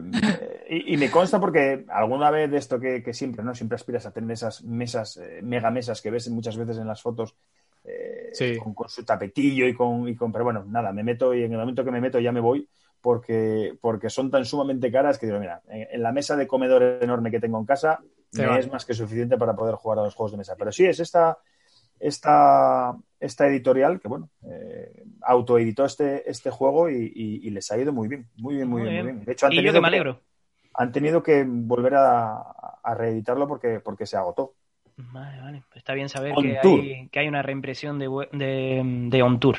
y, 0.70 0.94
y 0.94 0.96
me 0.96 1.10
consta 1.10 1.38
porque 1.40 1.84
alguna 1.88 2.30
vez 2.30 2.50
de 2.50 2.58
esto 2.58 2.78
que, 2.80 3.02
que 3.02 3.12
siempre, 3.14 3.44
¿no? 3.44 3.54
Siempre 3.54 3.76
aspiras 3.76 4.06
a 4.06 4.12
tener 4.12 4.30
esas 4.32 4.62
mesas, 4.64 5.16
eh, 5.18 5.40
mega 5.42 5.70
mesas 5.70 6.00
que 6.02 6.10
ves 6.10 6.28
muchas 6.30 6.56
veces 6.56 6.78
en 6.78 6.86
las 6.86 7.02
fotos 7.02 7.34
eh, 7.84 8.30
Sí. 8.32 8.56
con, 8.58 8.74
con 8.74 8.88
su 8.88 9.04
tapetillo 9.04 9.66
y 9.66 9.74
con, 9.74 10.08
y 10.08 10.14
con. 10.16 10.32
Pero 10.32 10.44
bueno, 10.44 10.64
nada, 10.66 10.92
me 10.92 11.02
meto 11.02 11.34
y 11.34 11.44
en 11.44 11.52
el 11.52 11.58
momento 11.58 11.84
que 11.84 11.90
me 11.90 12.00
meto 12.00 12.18
ya 12.18 12.32
me 12.32 12.40
voy 12.40 12.68
porque, 13.00 13.76
porque 13.80 14.10
son 14.10 14.30
tan 14.30 14.44
sumamente 14.44 14.90
caras 14.92 15.18
que 15.18 15.26
digo, 15.26 15.38
mira, 15.40 15.62
en, 15.68 15.88
en 15.92 16.02
la 16.02 16.12
mesa 16.12 16.36
de 16.36 16.46
comedor 16.46 16.82
enorme 17.02 17.30
que 17.30 17.40
tengo 17.40 17.58
en 17.58 17.66
casa 17.66 18.00
Te 18.32 18.42
me 18.42 18.46
vale. 18.46 18.60
es 18.60 18.70
más 18.70 18.84
que 18.84 18.94
suficiente 18.94 19.38
para 19.38 19.54
poder 19.56 19.76
jugar 19.76 19.98
a 20.00 20.02
los 20.04 20.14
juegos 20.14 20.32
de 20.32 20.38
mesa. 20.38 20.56
Pero 20.56 20.72
sí, 20.72 20.84
es 20.86 21.00
esta, 21.00 21.38
esta, 22.00 22.96
esta 23.20 23.46
editorial 23.48 24.00
que, 24.00 24.08
bueno, 24.08 24.30
eh, 24.50 25.04
autoeditó 25.22 25.84
este, 25.84 26.28
este 26.30 26.50
juego 26.50 26.90
y, 26.90 27.12
y- 27.14 27.46
y 27.48 27.50
les 27.50 27.70
ha 27.72 27.78
ido 27.78 27.92
muy 27.92 28.08
bien, 28.08 28.28
muy 28.36 28.56
bien, 28.56 28.68
muy, 28.68 28.82
Muy 28.82 28.82
bien, 28.82 28.94
muy 28.94 29.04
bien. 29.04 29.12
bien. 29.12 29.24
De 29.24 29.32
hecho, 29.32 29.46
han 29.46 29.52
Y 29.52 29.56
yo 29.56 29.62
tenido, 29.62 29.74
que 29.74 29.80
me 29.80 29.88
que, 29.88 29.88
alegro. 29.88 30.20
han 30.74 30.92
tenido 30.92 31.22
que 31.22 31.44
volver 31.46 31.94
a, 31.96 32.38
a 32.82 32.94
reeditarlo 32.94 33.48
porque, 33.48 33.80
porque 33.80 34.06
se 34.06 34.16
agotó. 34.16 34.54
Vale, 34.96 35.40
vale. 35.40 35.62
Está 35.74 35.94
bien 35.94 36.08
saber 36.08 36.38
que 36.38 36.58
hay, 36.58 37.08
que 37.10 37.20
hay 37.20 37.28
una 37.28 37.42
reimpresión 37.42 37.98
de, 38.00 38.08
de 38.82 39.22
On 39.22 39.38
Tour. 39.38 39.58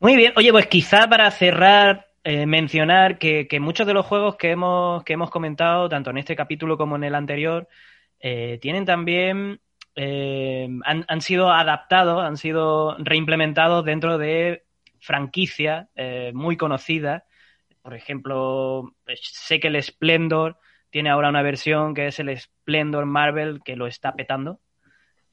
Muy 0.00 0.16
bien. 0.16 0.32
Oye, 0.36 0.52
pues 0.52 0.66
quizá 0.66 1.08
para 1.08 1.30
cerrar, 1.30 2.07
eh, 2.24 2.46
mencionar 2.46 3.18
que, 3.18 3.46
que 3.48 3.60
muchos 3.60 3.86
de 3.86 3.94
los 3.94 4.06
juegos 4.06 4.36
que 4.36 4.50
hemos, 4.50 5.04
que 5.04 5.14
hemos 5.14 5.30
comentado, 5.30 5.88
tanto 5.88 6.10
en 6.10 6.18
este 6.18 6.36
capítulo 6.36 6.76
como 6.76 6.96
en 6.96 7.04
el 7.04 7.14
anterior, 7.14 7.68
eh, 8.20 8.58
tienen 8.60 8.84
también. 8.84 9.60
eh, 9.94 10.68
han, 10.84 11.04
han 11.08 11.20
sido 11.20 11.50
adaptados, 11.50 12.22
han 12.22 12.36
sido 12.36 12.96
reimplementados 12.98 13.84
dentro 13.84 14.16
de 14.18 14.64
franquicias 15.00 15.88
muy 16.34 16.56
conocidas. 16.56 17.22
Por 17.82 17.94
ejemplo, 17.94 18.94
sé 19.20 19.60
que 19.60 19.68
el 19.68 19.82
Splendor 19.82 20.58
tiene 20.90 21.10
ahora 21.10 21.30
una 21.30 21.42
versión 21.42 21.94
que 21.94 22.06
es 22.08 22.18
el 22.20 22.36
Splendor 22.38 23.06
Marvel 23.06 23.60
que 23.64 23.76
lo 23.76 23.86
está 23.86 24.14
petando, 24.14 24.60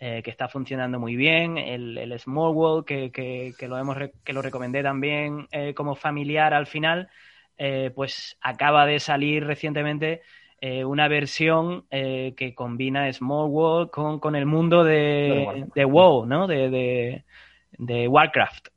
eh, 0.08 0.22
que 0.24 0.30
está 0.32 0.48
funcionando 0.48 1.00
muy 1.00 1.16
bien. 1.16 1.58
El, 1.58 1.98
el 1.98 2.20
Small 2.20 2.54
World, 2.54 2.86
que, 2.86 3.12
que- 3.12 3.54
que 3.58 3.68
lo, 3.68 3.78
hemos 3.78 3.96
re- 3.98 4.14
que 4.24 4.34
lo 4.34 4.42
recomendé 4.42 4.84
también 4.84 5.48
eh, 5.52 5.74
como 5.74 5.96
familiar 5.96 6.54
al 6.54 6.68
final, 6.68 7.08
eh, 7.58 7.92
pues 7.96 8.38
acaba 8.42 8.86
de 8.86 9.00
salir 9.00 9.46
recientemente 9.46 10.22
una 10.86 11.08
versión 11.08 11.86
que 11.92 12.54
combina 12.56 13.12
Small 13.14 13.50
World 13.50 13.92
con, 13.92 14.20
con 14.20 14.36
el 14.36 14.48
mundo 14.48 14.84
De 14.84 15.64
de, 15.76 15.86
WoW, 15.86 16.26
¿no? 16.26 16.48
De, 16.48 16.70
de- 16.72 17.24
de 17.78 18.08
Warcraft. 18.08 18.70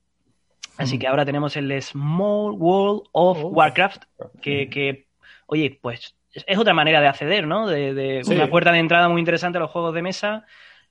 Así 0.76 0.98
que 0.98 1.06
ahora 1.06 1.24
tenemos 1.24 1.56
el 1.56 1.80
Small 1.80 2.52
World 2.58 3.02
of 3.12 3.38
Oh. 3.42 3.48
Warcraft, 3.48 4.02
que, 4.42 4.68
que, 4.68 5.06
oye, 5.46 5.78
pues 5.80 6.14
es 6.34 6.44
es 6.46 6.58
otra 6.58 6.74
manera 6.74 7.00
de 7.00 7.08
acceder, 7.08 7.46
¿no? 7.46 7.66
De, 7.66 7.94
de 7.94 8.22
Sí. 8.22 8.34
una 8.34 8.48
puerta 8.50 8.70
de 8.70 8.80
entrada 8.80 9.08
muy 9.08 9.20
interesante 9.20 9.56
a 9.56 9.62
los 9.62 9.70
juegos 9.70 9.94
de 9.94 10.02
mesa. 10.02 10.44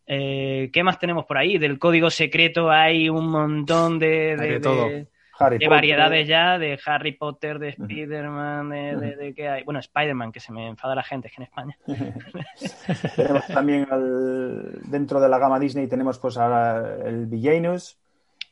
Eh, 0.07 0.69
¿Qué 0.71 0.83
más 0.83 0.97
tenemos 0.99 1.25
por 1.25 1.37
ahí? 1.37 1.57
Del 1.57 1.77
código 1.77 2.09
secreto 2.09 2.71
hay 2.71 3.09
un 3.09 3.27
montón 3.29 3.99
de, 3.99 4.31
Hay 4.31 4.37
de- 4.37 4.53
de 4.53 4.59
todo. 4.59 4.87
de- 4.89 5.07
Harry 5.39 5.59
de 5.59 5.65
Potter, 5.65 5.69
variedades 5.77 6.27
ya, 6.27 6.57
de 6.57 6.79
Harry 6.83 7.11
Potter, 7.11 7.59
de. 7.59 7.69
Spider-Man, 7.69 8.69
de, 8.71 9.33
qué 9.35 9.47
hay. 9.47 9.63
Bueno, 9.63 9.79
Spider-Man, 9.79 10.31
que 10.31 10.39
se 10.39 10.51
me 10.51 10.65
enfada 10.67 10.95
la 10.95 11.03
gente, 11.03 11.27
es 11.27 11.35
que 11.35 11.43
en 11.43 11.47
España. 11.47 11.77
Tenemos 13.15 13.45
también 13.45 13.87
al- 13.91 14.79
dentro 14.89 15.19
de 15.19 15.29
la 15.29 15.37
gama 15.37 15.59
Disney 15.59 15.85
tenemos 15.87 16.17
pues 16.17 16.37
ahora 16.37 16.95
el 17.05 17.27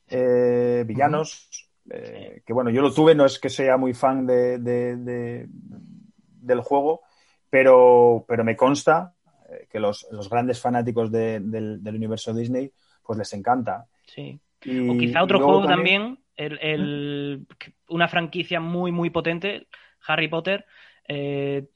eh, 0.10 0.84
Villanos, 0.86 1.50
eh, 1.90 2.44
que 2.46 2.54
bueno, 2.54 2.70
yo 2.70 2.84
lo 2.84 2.94
tuve, 2.94 3.16
no 3.16 3.26
es 3.26 3.40
que 3.40 3.50
sea 3.50 3.78
muy 3.78 3.96
fan 3.96 4.28
de, 4.28 4.60
de- 4.60 4.96
de- 4.98 5.48
del 5.50 6.62
juego, 6.62 7.02
pero, 7.50 8.26
pero 8.28 8.44
me 8.44 8.56
consta 8.56 9.15
que 9.70 9.80
los, 9.80 10.08
los 10.12 10.30
grandes 10.30 10.62
fanáticos 10.62 11.12
de- 11.12 11.40
del, 11.40 11.84
del 11.84 11.96
universo 11.96 12.34
Disney 12.34 12.72
pues 13.04 13.20
les 13.20 13.34
encanta. 13.34 13.86
Sí. 14.08 14.40
Y- 14.64 14.90
O 14.90 14.98
quizá 14.98 15.24
otro 15.24 15.40
juego 15.40 15.68
también, 15.68 16.20
el, 16.36 16.60
el- 16.62 17.48
una 17.90 18.08
franquicia 18.08 18.60
muy, 18.60 18.92
muy 18.92 19.10
potente, 19.10 19.68
Harry 20.08 20.28
Potter, 20.28 20.66
eh, 21.08 21.68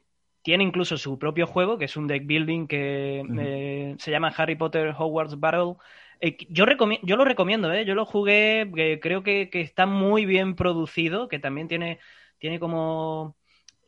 tiene 0.42 0.64
incluso 0.64 0.98
su 0.98 1.20
propio 1.20 1.46
juego, 1.46 1.78
que 1.78 1.86
es 1.86 1.98
un 1.98 2.08
deck 2.08 2.26
building 2.26 2.68
que 2.68 3.24
eh, 3.40 3.96
se 4.00 4.12
llama 4.12 4.34
Harry 4.36 4.56
Potter 4.56 4.94
Hogwarts 4.98 5.40
Battle. 5.40 5.76
Eh, 6.22 6.38
yo, 6.50 6.66
yo 7.04 7.16
lo 7.16 7.26
recomiendo, 7.26 7.72
¿eh? 7.72 7.86
yo 7.86 7.94
lo 7.96 8.06
jugué, 8.06 8.70
creo 9.02 9.22
que, 9.24 9.50
que 9.50 9.62
está 9.62 9.86
muy 9.86 10.26
bien 10.26 10.56
producido, 10.56 11.28
que 11.28 11.40
también 11.40 11.68
tiene, 11.68 12.00
tiene 12.40 12.60
como... 12.60 13.36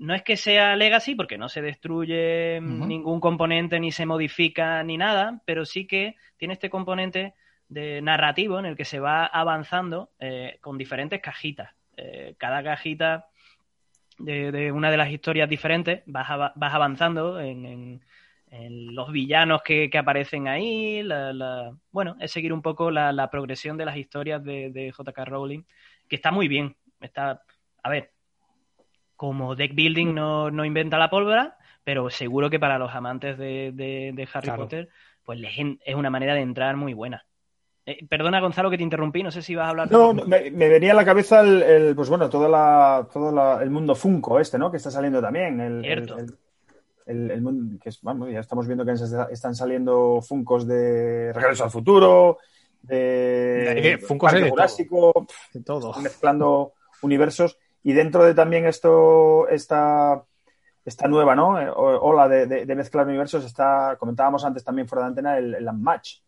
No 0.01 0.15
es 0.15 0.23
que 0.23 0.35
sea 0.35 0.75
legacy, 0.75 1.13
porque 1.13 1.37
no 1.37 1.47
se 1.47 1.61
destruye 1.61 2.59
ningún 2.87 3.19
componente, 3.19 3.79
ni 3.79 3.91
se 3.91 4.07
modifica, 4.07 4.81
ni 4.83 4.97
nada, 4.97 5.41
pero 5.45 5.63
sí 5.63 5.85
que 5.85 6.15
tiene 6.37 6.55
este 6.55 6.71
componente 6.71 7.35
de 7.69 8.01
narrativo 8.01 8.57
en 8.57 8.65
el 8.65 8.75
que 8.75 8.83
se 8.83 8.99
va 8.99 9.25
avanzando 9.27 10.09
eh, 10.19 10.57
con 10.59 10.77
diferentes 10.77 11.21
cajitas. 11.21 11.69
Eh, 11.97 12.33
cada 12.39 12.63
cajita 12.63 13.27
de, 14.17 14.51
de 14.51 14.71
una 14.71 14.89
de 14.89 14.97
las 14.97 15.09
historias 15.11 15.47
diferentes 15.49 16.01
vas, 16.07 16.27
vas 16.55 16.73
avanzando 16.73 17.39
en, 17.39 17.65
en- 17.65 18.01
en 18.53 18.93
los 18.95 19.11
villanos 19.11 19.61
que, 19.63 19.89
que 19.89 19.97
aparecen 19.97 20.47
ahí. 20.47 21.03
la- 21.03 21.31
la- 21.31 21.73
bueno, 21.91 22.17
es 22.19 22.31
seguir 22.31 22.51
un 22.53 22.61
poco 22.61 22.91
la, 22.91 23.11
la 23.13 23.29
progresión 23.29 23.77
de 23.77 23.85
las 23.85 23.95
historias 23.97 24.43
de, 24.43 24.71
de 24.71 24.91
J.K. 24.91 25.25
Rowling, 25.25 25.63
que 26.09 26.15
está 26.17 26.31
muy 26.31 26.47
bien. 26.49 26.75
Está, 26.99 27.43
a 27.83 27.89
ver, 27.89 28.10
como 29.21 29.55
deck 29.55 29.75
building 29.75 30.15
no, 30.15 30.49
no 30.49 30.65
inventa 30.65 30.97
la 30.97 31.11
pólvora, 31.11 31.55
pero 31.83 32.09
seguro 32.09 32.49
que 32.49 32.59
para 32.59 32.79
los 32.79 32.89
amantes 32.95 33.37
de, 33.37 33.71
de- 33.71 34.13
de 34.15 34.27
Harry 34.33 34.45
Claro. 34.47 34.63
Potter, 34.63 34.89
pues 35.23 35.39
les 35.39 35.59
en- 35.59 35.79
es 35.85 35.93
una 35.93 36.09
manera 36.09 36.33
de 36.33 36.41
entrar 36.41 36.75
muy 36.75 36.95
buena. 36.95 37.23
Eh, 37.85 38.03
perdona, 38.09 38.39
Gonzalo, 38.41 38.71
que 38.71 38.77
te 38.77 38.83
interrumpí. 38.83 39.21
No 39.21 39.29
sé 39.29 39.43
si 39.43 39.53
vas 39.53 39.67
a 39.67 39.69
hablar. 39.69 39.91
No, 39.91 40.11
no, 40.11 40.25
me, 40.25 40.49
me 40.49 40.67
venía 40.69 40.93
a 40.93 40.95
la 40.95 41.05
cabeza 41.05 41.41
el, 41.41 41.61
el, 41.61 41.95
pues 41.95 42.09
bueno, 42.09 42.31
toda 42.31 42.49
la, 42.49 43.07
todo 43.13 43.31
la- 43.31 43.61
el 43.61 43.69
mundo 43.69 43.93
Funko 43.93 44.39
este, 44.39 44.57
¿no? 44.57 44.71
Que 44.71 44.77
está 44.77 44.89
saliendo 44.89 45.21
también. 45.21 45.59
El, 45.61 45.83
Cierto. 45.83 46.17
el- 46.17 46.35
el- 47.05 47.29
el 47.29 47.41
mundo, 47.43 47.77
que 47.79 47.89
es, 47.89 48.01
vamos, 48.01 48.27
ya 48.31 48.39
estamos 48.39 48.65
viendo 48.65 48.83
que 48.83 48.93
están 48.93 49.53
saliendo 49.53 50.19
Funcos 50.27 50.65
de 50.65 51.31
Regreso 51.31 51.63
al 51.63 51.69
Futuro, 51.69 52.39
de, 52.81 52.97
De- 52.97 53.97
todo. 53.99 54.49
Jurásico, 54.49 55.27
todo. 55.63 55.93
mezclando 56.01 56.73
universos 57.03 57.59
y 57.83 57.93
dentro 57.93 58.23
de 58.23 58.33
también 58.33 58.65
esto, 58.67 59.47
esta, 59.47 60.23
esta 60.85 61.07
nueva, 61.07 61.35
¿no? 61.35 61.59
Eh, 61.59 61.69
Ola 61.75 62.27
de, 62.27 62.45
de- 62.45 62.65
de 62.65 62.75
mezclar 62.75 63.07
universos 63.07 63.45
está, 63.45 63.95
comentábamos 63.99 64.43
antes 64.45 64.63
también 64.63 64.87
fuera 64.87 65.03
de 65.03 65.09
antena, 65.09 65.37
el, 65.37 65.55
el 65.55 65.67
Unmatch. 65.67 66.19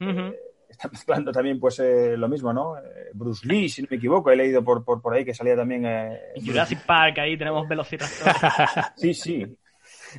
Ujú. 0.00 0.34
Está 0.68 0.88
mezclando 0.88 1.30
también 1.30 1.60
pues 1.60 1.78
eh, 1.78 2.16
lo 2.16 2.28
mismo, 2.28 2.52
¿no? 2.52 2.76
Eh, 2.78 3.10
Bruce 3.14 3.46
Lee, 3.46 3.68
si 3.68 3.82
no 3.82 3.88
me 3.90 3.96
equivoco, 3.96 4.30
he 4.30 4.36
leído 4.36 4.64
por, 4.64 4.84
por, 4.84 5.00
por 5.00 5.14
ahí 5.14 5.24
que 5.24 5.32
salía 5.34 5.54
también... 5.54 5.84
eh, 5.86 6.18
En 6.34 6.44
Jurassic 6.46 6.84
Park, 6.84 7.18
ahí 7.18 7.36
tenemos 7.38 7.68
velociraptores. 7.68 8.34
Sí, 8.96 9.14
sí. 9.14 9.56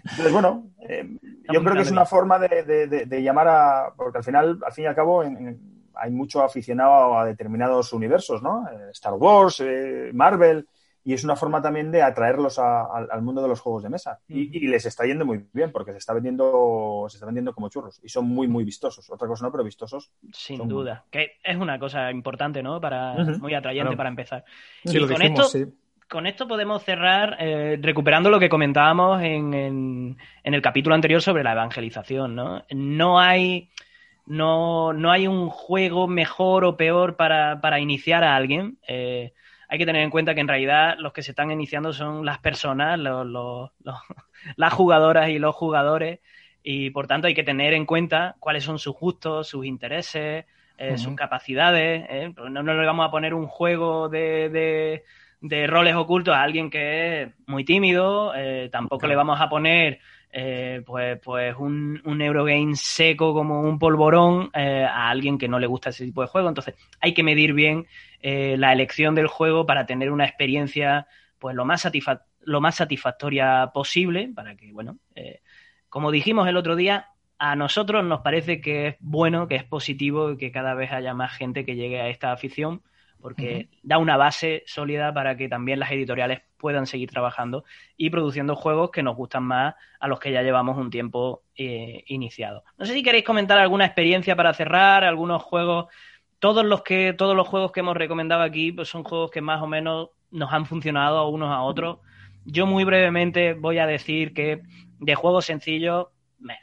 Entonces, 0.01 0.31
bueno, 0.31 0.69
eh, 0.87 1.17
yo 1.51 1.61
creo 1.61 1.73
que 1.75 1.81
es 1.81 1.91
una 1.91 2.05
forma 2.05 2.37
de, 2.39 2.63
de- 3.05 3.21
llamar 3.23 3.47
a. 3.47 3.93
Porque 3.95 4.17
al 4.19 4.23
final, 4.23 4.59
al 4.65 4.71
fin 4.73 4.83
y 4.85 4.87
al 4.87 4.95
cabo, 4.95 5.23
en- 5.23 5.37
en- 5.47 5.75
hay 5.95 6.11
mucho 6.11 6.43
aficionado 6.43 7.17
a 7.17 7.25
determinados 7.25 7.93
universos, 7.93 8.41
¿no? 8.43 8.67
Eh, 8.69 8.91
Star 8.91 9.13
Wars, 9.13 9.61
eh, 9.61 10.11
Marvel, 10.13 10.67
y 11.05 11.13
es 11.13 11.23
una 11.23 11.35
forma 11.37 11.61
también 11.61 11.91
de 11.91 12.01
atraerlos 12.01 12.59
a- 12.59 12.85
al, 12.85 13.07
al 13.09 13.21
mundo 13.21 13.41
de 13.41 13.47
los 13.47 13.61
juegos 13.61 13.83
de 13.83 13.89
mesa. 13.89 14.19
Y, 14.27 14.57
y 14.57 14.67
les 14.67 14.85
está 14.85 15.05
yendo 15.05 15.25
muy 15.25 15.45
bien, 15.53 15.71
porque 15.71 15.91
se 15.93 15.99
está 15.99 16.13
vendiendo, 16.13 17.05
se 17.09 17.15
está 17.17 17.25
vendiendo 17.27 17.53
como 17.53 17.69
churros. 17.69 18.01
Y 18.03 18.09
son 18.09 18.27
muy, 18.27 18.47
muy 18.47 18.63
vistosos. 18.63 19.09
Otra 19.09 19.27
cosa 19.27 19.45
no, 19.45 19.51
pero 19.51 19.63
vistosos. 19.63 20.11
Sin 20.33 20.57
Son 20.57 20.67
duda. 20.67 21.05
Que 21.09 21.33
es 21.43 21.55
una 21.55 21.79
cosa 21.79 22.11
importante, 22.11 22.61
¿no? 22.63 22.81
Para, 22.81 23.13
muy 23.39 23.53
atrayente 23.53 23.85
Claro. 23.89 23.97
para 23.97 24.09
empezar. 24.09 24.43
Sí, 24.83 24.97
Y 24.97 24.99
lo 24.99 25.07
con 25.07 25.17
dijimos, 25.17 25.55
esto- 25.55 25.69
sí. 25.71 25.77
Con 26.07 26.27
esto 26.27 26.47
podemos 26.47 26.83
cerrar 26.83 27.35
eh, 27.39 27.79
recuperando 27.81 28.29
lo 28.29 28.39
que 28.39 28.47
comentábamos 28.49 29.21
en, 29.23 29.53
en- 29.55 30.17
en 30.43 30.53
el 30.53 30.61
capítulo 30.61 30.93
anterior 30.93 31.19
sobre 31.21 31.43
la 31.43 31.53
evangelización, 31.53 32.35
¿no? 32.35 32.63
No 32.71 33.19
hay, 33.19 33.69
no, 34.27 34.93
no 34.93 35.11
hay 35.11 35.27
un 35.27 35.49
juego 35.49 36.07
mejor 36.07 36.63
o 36.65 36.77
peor 36.77 37.15
para, 37.15 37.59
para 37.61 37.79
iniciar 37.79 38.23
a 38.23 38.35
alguien. 38.35 38.77
Eh, 38.87 39.33
hay 39.67 39.77
que 39.77 39.85
tener 39.85 40.01
en 40.03 40.09
cuenta 40.09 40.33
que 40.35 40.41
en 40.41 40.47
realidad 40.47 40.95
los 40.99 41.13
que 41.13 41.23
se 41.23 41.31
están 41.31 41.51
iniciando 41.51 41.93
son 41.93 42.25
las 42.25 42.39
personas, 42.39 42.99
los- 42.99 43.25
los- 43.25 43.71
los- 43.83 43.99
las 44.57 44.73
jugadoras 44.73 45.29
y 45.29 45.39
los 45.39 45.55
jugadores. 45.55 46.19
y 46.67 46.89
por 46.89 47.05
tanto 47.07 47.27
hay 47.27 47.35
que 47.35 47.43
tener 47.43 47.73
en 47.73 47.85
cuenta 47.85 48.35
cuáles 48.39 48.63
son 48.63 48.79
sus 48.79 48.95
gustos, 48.95 49.47
sus 49.47 49.65
intereses, 49.65 50.45
eh, 50.77 50.97
sus 50.97 51.15
capacidades. 51.15 52.05
¿eh? 52.09 52.33
Pues 52.35 52.51
no, 52.51 52.63
no 52.63 52.73
le 52.73 52.85
vamos 52.85 53.07
a 53.07 53.11
poner 53.11 53.33
un 53.35 53.45
juego 53.47 54.09
de, 54.09 55.03
de, 55.41 55.67
roles 55.67 55.95
ocultos 55.95 56.33
a 56.35 56.41
alguien 56.41 56.69
que 56.71 57.21
es 57.23 57.29
muy 57.47 57.63
tímido, 57.65 58.33
eh, 58.35 58.69
tampoco 58.71 59.05
le 59.07 59.15
vamos 59.15 59.39
a 59.39 59.47
poner 59.49 59.99
pues, 60.85 61.19
pues 61.23 61.55
un, 61.57 62.01
un, 62.03 62.21
Eurogame 62.21 62.75
seco 62.75 63.33
como 63.33 63.61
un 63.61 63.79
polvorón 63.79 64.49
a 64.53 65.09
alguien 65.09 65.37
que 65.37 65.47
no 65.47 65.59
le 65.59 65.67
gusta 65.67 65.91
ese 65.91 66.05
tipo 66.05 66.21
de 66.21 66.27
juego. 66.27 66.49
Entonces 66.49 66.75
hay 66.99 67.13
que 67.13 67.23
medir 67.23 67.53
bien 67.53 67.87
la 68.21 68.73
elección 68.73 69.15
del 69.15 69.27
juego 69.27 69.65
para 69.65 69.85
tener 69.85 70.11
una 70.11 70.25
experiencia 70.25 71.07
pues 71.39 71.55
lo 71.55 71.63
más, 71.63 71.89
lo 72.41 72.61
más 72.61 72.75
satisfactoria 72.75 73.71
posible 73.73 74.29
para 74.35 74.55
que, 74.55 74.73
bueno, 74.73 74.97
como 75.89 76.11
dijimos 76.11 76.47
el 76.49 76.57
otro 76.57 76.75
día, 76.75 77.07
a 77.37 77.55
nosotros 77.55 78.03
nos 78.03 78.21
parece 78.21 78.61
que 78.61 78.87
es 78.87 78.95
bueno, 78.99 79.47
que 79.47 79.55
es 79.55 79.63
positivo 79.63 80.37
que 80.37 80.51
cada 80.51 80.73
vez 80.73 80.91
haya 80.91 81.13
más 81.13 81.33
gente 81.33 81.65
que 81.65 81.75
llegue 81.75 82.01
a 82.01 82.09
esta 82.09 82.31
afición 82.31 82.81
porque 83.25 83.69
da 83.81 83.97
una 83.97 84.17
base 84.17 84.61
sólida 84.67 85.11
para 85.11 85.35
que 85.35 85.49
también 85.49 85.79
las 85.79 85.89
editoriales 85.89 86.41
puedan 86.57 86.85
seguir 86.85 87.09
trabajando 87.09 87.63
y 87.97 88.11
produciendo 88.11 88.55
juegos 88.55 88.91
que 88.91 89.01
nos 89.01 89.15
gustan 89.15 89.41
más 89.41 89.73
a 89.99 90.07
los 90.07 90.19
que 90.19 90.31
ya 90.31 90.43
llevamos 90.43 90.77
un 90.77 90.91
tiempo 90.91 91.41
eh, 91.57 92.03
iniciado. 92.05 92.63
No 92.77 92.85
sé 92.85 92.93
si 92.93 93.01
queréis 93.01 93.25
comentar 93.25 93.57
alguna 93.57 93.87
experiencia 93.87 94.35
para 94.35 94.53
cerrar, 94.53 95.03
algunos 95.03 95.41
juegos. 95.41 95.87
Todos 96.37 96.63
los 96.63 96.83
que 96.83 97.13
todos 97.13 97.35
los 97.35 97.47
juegos 97.47 97.71
que 97.71 97.79
hemos 97.79 97.97
recomendado 97.97 98.43
aquí 98.43 98.71
pues 98.71 98.89
son 98.89 99.03
juegos 99.03 99.31
que 99.31 99.41
más 99.41 99.59
o 99.59 99.65
menos 99.65 100.09
nos 100.29 100.53
han 100.53 100.67
funcionado 100.67 101.17
a 101.17 101.27
unos 101.27 101.49
a 101.49 101.63
otros. 101.63 101.97
Yo 102.45 102.67
muy 102.67 102.83
brevemente 102.83 103.55
voy 103.55 103.79
a 103.79 103.87
decir 103.87 104.35
que 104.35 104.61
de 104.99 105.15
juegos 105.15 105.45
sencillos 105.45 106.09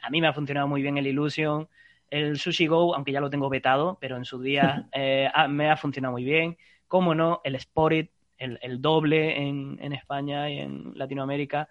a 0.01 0.09
mí 0.09 0.21
me 0.21 0.27
ha 0.27 0.33
funcionado 0.33 0.69
muy 0.69 0.81
bien 0.81 0.97
el 0.97 1.07
Illusion. 1.07 1.67
El 2.13 2.37
Sushi 2.37 2.67
Go, 2.67 2.93
aunque 2.93 3.11
ya 3.11 3.19
lo 3.19 3.31
tengo 3.31 3.49
vetado, 3.49 3.97
pero 3.99 4.17
en 4.17 4.23
su 4.23 4.39
día 4.39 4.87
eh, 4.93 5.31
me 5.49 5.71
ha 5.71 5.75
funcionado 5.75 6.11
muy 6.11 6.23
bien. 6.23 6.57
Cómo 6.87 7.15
no, 7.15 7.41
el 7.43 7.59
Sporit, 7.59 8.11
el, 8.37 8.81
doble 8.81 9.41
en, 9.41 9.93
España 9.93 10.47
y 10.47 10.59
en 10.59 10.91
Latinoamérica. 10.95 11.69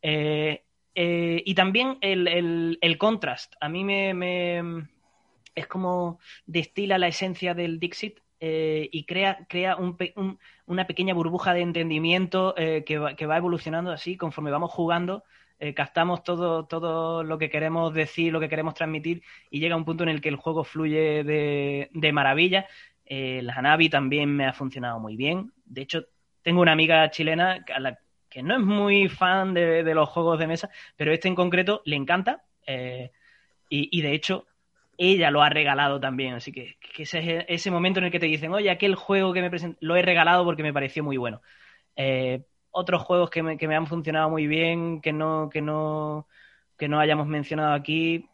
Eh, 0.00 0.62
eh, 0.94 1.42
y 1.44 1.54
también 1.54 1.98
el, 2.02 2.96
Contrast. 2.98 3.54
A 3.60 3.68
mí 3.68 3.82
me, 3.82 4.86
es 5.56 5.66
como 5.66 6.20
destila 6.46 6.96
la 6.96 7.08
esencia 7.08 7.54
del 7.54 7.80
Dixit 7.80 8.20
y 8.38 9.04
crea, 9.06 9.44
crea 9.48 9.76
una 10.66 10.86
pequeña 10.86 11.14
burbuja 11.14 11.52
de 11.52 11.62
entendimiento 11.62 12.54
que 12.54 12.98
va, 12.98 13.16
que, 13.16 13.26
va, 13.26 13.38
evolucionando 13.38 13.90
así 13.90 14.16
conforme 14.16 14.52
vamos 14.52 14.70
jugando 14.70 15.24
eh, 15.62 15.74
captamos 15.74 16.24
todo, 16.24 16.64
todo 16.64 17.22
lo 17.22 17.36
que 17.36 17.50
queremos 17.50 17.92
decir, 17.92 18.32
lo 18.32 18.40
que 18.40 18.48
queremos 18.48 18.72
transmitir 18.72 19.22
y 19.50 19.60
llega 19.60 19.76
un 19.76 19.84
punto 19.84 20.04
en 20.04 20.08
el 20.08 20.22
que 20.22 20.30
el 20.30 20.36
juego 20.36 20.64
fluye 20.64 21.22
de, 21.22 22.12
maravilla. 22.12 22.66
Eh, 23.04 23.42
la 23.42 23.52
Hanabi 23.52 23.90
también 23.90 24.34
me 24.34 24.46
ha 24.46 24.54
funcionado 24.54 24.98
muy 24.98 25.16
bien. 25.16 25.52
De 25.66 25.82
hecho, 25.82 26.06
tengo 26.40 26.62
una 26.62 26.72
amiga 26.72 27.10
chilena 27.10 27.62
que 28.30 28.42
no 28.42 28.54
es 28.56 28.62
muy 28.62 29.10
fan 29.10 29.52
de, 29.52 29.82
los 29.94 30.08
juegos 30.08 30.38
de 30.38 30.46
mesa, 30.46 30.70
pero 30.96 31.12
este 31.12 31.28
en 31.28 31.34
concreto 31.34 31.82
le 31.84 31.96
encanta. 31.96 32.42
Eh, 32.66 33.10
y, 33.68 34.00
de 34.00 34.14
hecho, 34.14 34.46
ella 34.96 35.30
lo 35.30 35.42
ha 35.42 35.50
regalado 35.50 36.00
también. 36.00 36.34
Así 36.34 36.52
que, 36.52 36.78
ese 36.96 37.18
es 37.18 37.44
ese 37.48 37.70
momento 37.70 38.00
en 38.00 38.06
el 38.06 38.10
que 38.10 38.18
te 38.18 38.26
dicen, 38.26 38.52
oye, 38.54 38.70
aquel 38.70 38.94
juego 38.94 39.34
que 39.34 39.42
me 39.42 39.50
presentó, 39.50 39.78
lo 39.82 39.94
he 39.96 40.02
regalado 40.02 40.42
porque 40.44 40.62
me 40.62 40.72
pareció 40.72 41.04
muy 41.04 41.18
bueno. 41.18 41.42
Eh, 41.96 42.44
otros 42.70 43.02
juegos 43.02 43.30
que 43.30 43.42
me, 43.42 43.56
que 43.56 43.68
me 43.68 43.76
han 43.76 43.86
funcionado 43.86 44.30
muy 44.30 44.46
bien, 44.46 45.00
que 45.00 45.12
no, 45.12 45.48
que 45.50 45.60
no, 45.60 46.26
que 46.76 46.88
no 46.88 47.00
hayamos 47.00 47.26
mencionado 47.26 47.74
aquí, 47.74 48.28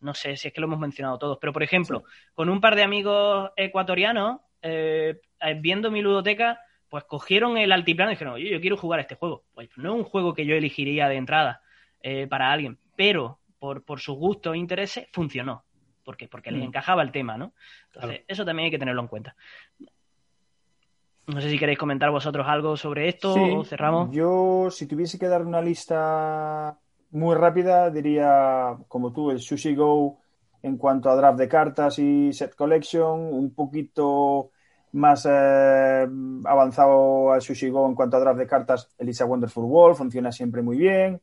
no 0.00 0.14
sé 0.14 0.36
si 0.36 0.48
es 0.48 0.54
que 0.54 0.60
lo 0.60 0.66
hemos 0.66 0.78
mencionado 0.78 1.18
todos, 1.18 1.38
pero 1.40 1.52
por 1.52 1.62
ejemplo, 1.62 2.04
con 2.34 2.48
un 2.48 2.60
par 2.60 2.74
de 2.74 2.82
amigos 2.82 3.50
ecuatorianos, 3.56 4.40
eh, 4.62 5.20
eh, 5.40 5.58
viendo 5.60 5.90
mi 5.90 6.02
ludoteca, 6.02 6.60
pues 6.88 7.04
cogieron 7.04 7.56
el 7.56 7.72
altiplano 7.72 8.10
y 8.10 8.14
dijeron, 8.14 8.34
oye, 8.34 8.50
yo 8.50 8.60
quiero 8.60 8.76
jugar 8.76 9.00
este 9.00 9.14
juego. 9.14 9.44
Pues 9.54 9.68
no 9.76 9.94
es 9.94 9.98
un 10.00 10.04
juego 10.04 10.34
que 10.34 10.44
yo 10.44 10.56
elegiría 10.56 11.08
de 11.08 11.16
entrada 11.16 11.62
eh, 12.02 12.26
para 12.26 12.50
alguien, 12.50 12.78
pero 12.96 13.38
por, 13.58 13.84
por 13.84 14.00
sus 14.00 14.16
gustos 14.16 14.54
e 14.54 14.58
intereses 14.58 15.08
funcionó. 15.12 15.64
¿Por 16.02 16.16
qué? 16.16 16.28
Porque 16.28 16.50
les 16.50 16.62
mm. 16.62 16.66
encajaba 16.66 17.02
el 17.02 17.12
tema, 17.12 17.36
¿no? 17.36 17.54
Entonces, 17.94 18.24
eso 18.26 18.44
también 18.44 18.64
hay 18.64 18.70
que 18.70 18.78
tenerlo 18.78 19.02
en 19.02 19.08
cuenta. 19.08 19.36
No 21.32 21.40
sé 21.40 21.50
si 21.50 21.58
queréis 21.58 21.78
comentar 21.78 22.10
vosotros 22.10 22.46
algo 22.48 22.76
sobre 22.76 23.08
esto 23.08 23.34
o 23.34 23.64
cerramos. 23.64 24.10
Yo, 24.10 24.68
si 24.70 24.86
tuviese 24.86 25.18
que 25.18 25.28
dar 25.28 25.44
una 25.44 25.60
lista 25.60 26.76
muy 27.12 27.34
rápida, 27.36 27.90
diría, 27.90 28.76
como 28.88 29.12
tú, 29.12 29.30
el 29.30 29.40
Sushi 29.40 29.74
Go 29.74 30.18
en 30.62 30.76
cuanto 30.76 31.08
a 31.08 31.16
draft 31.16 31.38
de 31.38 31.48
cartas 31.48 31.98
y 31.98 32.32
set 32.32 32.54
collection, 32.54 33.20
un 33.32 33.54
poquito 33.54 34.50
más 34.92 35.26
eh, 35.30 36.06
avanzado 36.44 37.32
al 37.32 37.40
Sushi 37.40 37.70
Go 37.70 37.86
en 37.86 37.94
cuanto 37.94 38.16
a 38.16 38.20
draft 38.20 38.38
de 38.38 38.46
cartas, 38.46 38.88
Elisa 38.98 39.24
Wonderful 39.24 39.64
World, 39.64 39.96
funciona 39.96 40.32
siempre 40.32 40.62
muy 40.62 40.76
bien. 40.76 41.20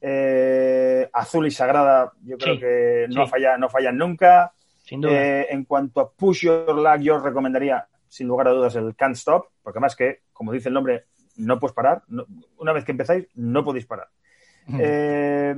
Eh, 0.00 1.08
azul 1.12 1.46
y 1.46 1.50
Sagrada, 1.50 2.12
yo 2.22 2.36
creo 2.36 2.58
que 2.58 3.06
no, 3.08 3.26
falla, 3.26 3.56
no 3.56 3.68
fallan 3.68 3.96
nunca. 3.96 4.52
Sin 4.82 5.00
duda. 5.00 5.14
Eh, 5.14 5.46
en 5.50 5.64
cuanto 5.64 6.00
a 6.00 6.10
Push 6.10 6.42
Your 6.44 6.74
Luck, 6.74 7.00
yo 7.00 7.16
os 7.16 7.22
recomendaría 7.22 7.86
sin 8.14 8.28
lugar 8.28 8.46
a 8.46 8.52
dudas, 8.52 8.76
el 8.76 8.94
can't 8.94 9.16
stop, 9.16 9.48
porque 9.60 9.78
además 9.78 9.96
que, 9.96 10.20
como 10.32 10.52
dice 10.52 10.68
el 10.68 10.74
nombre, 10.74 11.06
no 11.34 11.58
puedes 11.58 11.74
parar. 11.74 12.04
una 12.58 12.72
vez 12.72 12.84
que 12.84 12.92
empezáis, 12.92 13.26
no 13.34 13.64
podéis 13.64 13.86
parar. 13.86 14.08
Eh, 14.78 15.56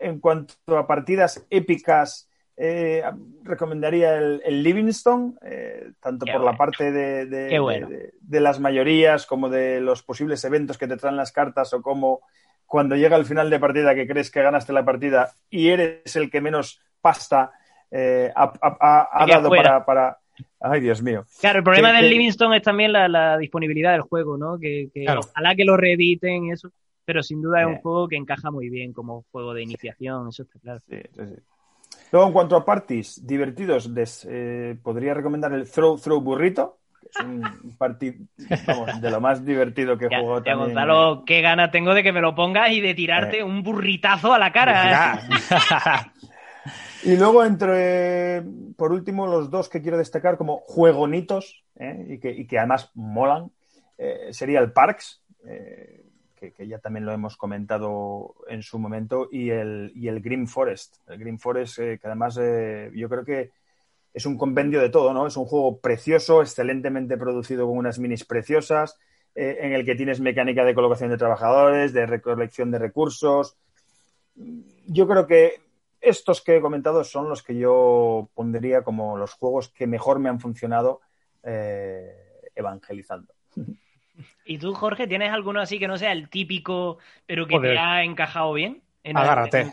en 0.00 0.18
cuanto 0.18 0.76
a 0.76 0.88
partidas 0.88 1.46
épicas, 1.48 2.28
eh, 2.56 3.04
recomendaría 3.44 4.16
el, 4.16 4.62
Livingstone, 4.64 5.34
eh, 5.42 5.92
tanto 6.00 6.26
por 6.26 6.42
la 6.42 6.56
parte 6.56 6.90
de, 6.90 7.26
de, 7.26 8.40
las 8.40 8.58
mayorías 8.58 9.24
como 9.24 9.48
de 9.48 9.80
los 9.80 10.02
posibles 10.02 10.44
eventos 10.44 10.76
que 10.76 10.88
te 10.88 10.96
traen 10.96 11.16
las 11.16 11.30
cartas 11.30 11.72
o 11.74 11.80
como 11.80 12.22
cuando 12.66 12.96
llega 12.96 13.16
el 13.16 13.24
final 13.24 13.50
de 13.50 13.60
partida 13.60 13.94
que 13.94 14.08
crees 14.08 14.32
que 14.32 14.42
ganaste 14.42 14.72
la 14.72 14.84
partida 14.84 15.32
y 15.48 15.68
eres 15.68 16.16
el 16.16 16.28
que 16.28 16.40
menos 16.40 16.82
pasta 17.00 17.52
ha, 17.92 19.26
dado 19.28 19.48
para, 19.86 20.18
Ay, 20.66 20.80
Dios 20.80 21.02
mío. 21.02 21.26
Claro, 21.40 21.58
el 21.58 21.64
problema 21.64 21.92
del 21.92 22.08
Livingstone 22.08 22.56
es 22.56 22.62
también 22.62 22.90
la, 22.90 23.36
disponibilidad 23.36 23.92
del 23.92 24.00
juego, 24.00 24.38
¿no? 24.38 24.58
Que, 24.58 24.88
ojalá 25.14 25.54
que 25.54 25.64
lo 25.64 25.76
reediten 25.76 26.46
y 26.46 26.52
eso, 26.52 26.70
pero 27.04 27.22
sin 27.22 27.42
duda 27.42 27.60
es 27.60 27.66
un 27.66 27.76
juego 27.76 28.08
que 28.08 28.16
encaja 28.16 28.50
muy 28.50 28.70
bien 28.70 28.94
como 28.94 29.26
juego 29.30 29.52
de 29.52 29.62
iniciación, 29.62 30.28
eso 30.28 30.44
está 30.44 30.58
claro. 30.60 30.80
Sí, 30.88 30.96
sí, 31.12 31.20
sí. 31.26 31.42
Luego, 32.12 32.28
en 32.28 32.32
cuanto 32.32 32.56
a 32.56 32.64
parties 32.64 33.26
divertidos, 33.26 33.90
eh, 34.26 34.76
podría 34.82 35.12
recomendar 35.12 35.52
el 35.52 35.70
Throw 35.70 35.98
Throw 35.98 36.22
Burrito, 36.22 36.78
que 37.02 37.08
es 37.10 37.26
un 37.26 37.42
partido 37.78 38.24
de 38.38 39.10
lo 39.10 39.20
más 39.20 39.44
divertido 39.44 39.98
que 39.98 40.06
he 40.06 40.18
jugado 40.18 40.42
también. 40.42 40.68
Gonzalo, 40.68 41.24
qué 41.26 41.42
gana 41.42 41.70
tengo 41.70 41.92
de 41.92 42.02
que 42.02 42.12
me 42.12 42.22
lo 42.22 42.34
pongas 42.34 42.70
y 42.70 42.80
de 42.80 42.94
tirarte 42.94 43.40
eh. 43.40 43.44
un 43.44 43.62
burritazo 43.62 44.32
a 44.32 44.38
la 44.38 44.50
cara. 44.50 45.20
Y 47.04 47.16
luego, 47.16 47.44
entre, 47.44 48.42
por 48.76 48.90
último, 48.92 49.26
los 49.26 49.50
dos 49.50 49.68
que 49.68 49.82
quiero 49.82 49.98
destacar 49.98 50.38
como 50.38 50.60
juegonitos 50.66 51.62
¿eh? 51.76 52.06
y, 52.08 52.18
que, 52.18 52.30
y, 52.30 52.46
que, 52.46 52.58
además 52.58 52.90
molan, 52.94 53.50
eh, 53.98 54.28
sería 54.30 54.60
el 54.60 54.72
Parks, 54.72 55.22
eh, 55.46 56.06
que, 56.34 56.66
ya 56.66 56.78
también 56.78 57.04
lo 57.04 57.12
hemos 57.12 57.36
comentado 57.36 58.34
en 58.48 58.62
su 58.62 58.78
momento, 58.78 59.28
y 59.30 59.50
el, 59.50 59.92
y 59.94 60.08
el 60.08 60.20
Green 60.20 60.48
Forest. 60.48 60.96
El 61.06 61.18
Green 61.18 61.38
Forest, 61.38 61.76
que 61.76 62.00
además 62.04 62.36
yo 62.36 63.08
creo 63.08 63.24
que 63.24 63.50
es 64.14 64.24
un 64.24 64.38
compendio 64.38 64.80
de 64.80 64.88
todo, 64.88 65.12
¿no? 65.12 65.26
Es 65.26 65.36
un 65.36 65.44
juego 65.44 65.78
precioso, 65.80 66.40
excelentemente 66.40 67.18
producido 67.18 67.66
con 67.66 67.76
unas 67.76 67.98
minis 67.98 68.24
preciosas, 68.24 68.98
en 69.34 69.72
el 69.72 69.84
que 69.84 69.94
tienes 69.96 70.20
mecánica 70.20 70.64
de 70.64 70.74
colocación 70.74 71.10
de 71.10 71.16
trabajadores, 71.16 71.92
de 71.92 72.06
recolección 72.06 72.70
de 72.70 72.78
recursos. 72.78 73.56
Yo 74.86 75.08
creo 75.08 75.26
que 75.26 75.63
estos 76.04 76.42
que 76.42 76.56
he 76.56 76.60
comentado 76.60 77.02
son 77.04 77.28
los 77.28 77.42
que 77.42 77.56
yo 77.56 78.28
pondría 78.34 78.82
como 78.82 79.16
los 79.16 79.32
juegos 79.32 79.68
que 79.70 79.86
mejor 79.86 80.18
me 80.18 80.28
han 80.28 80.40
funcionado 80.40 81.00
eh, 81.42 82.50
evangelizando. 82.54 83.32
¿Y 84.44 84.58
tú, 84.58 84.74
Jorge, 84.74 85.06
tienes 85.06 85.32
alguno 85.32 85.60
así 85.60 85.78
que 85.78 85.88
no 85.88 85.96
sea 85.96 86.12
el 86.12 86.28
típico, 86.28 86.98
pero 87.26 87.46
que 87.46 87.58
te 87.58 87.76
ha 87.78 88.04
encajado 88.04 88.52
bien? 88.52 88.82
Agárrate. 89.12 89.72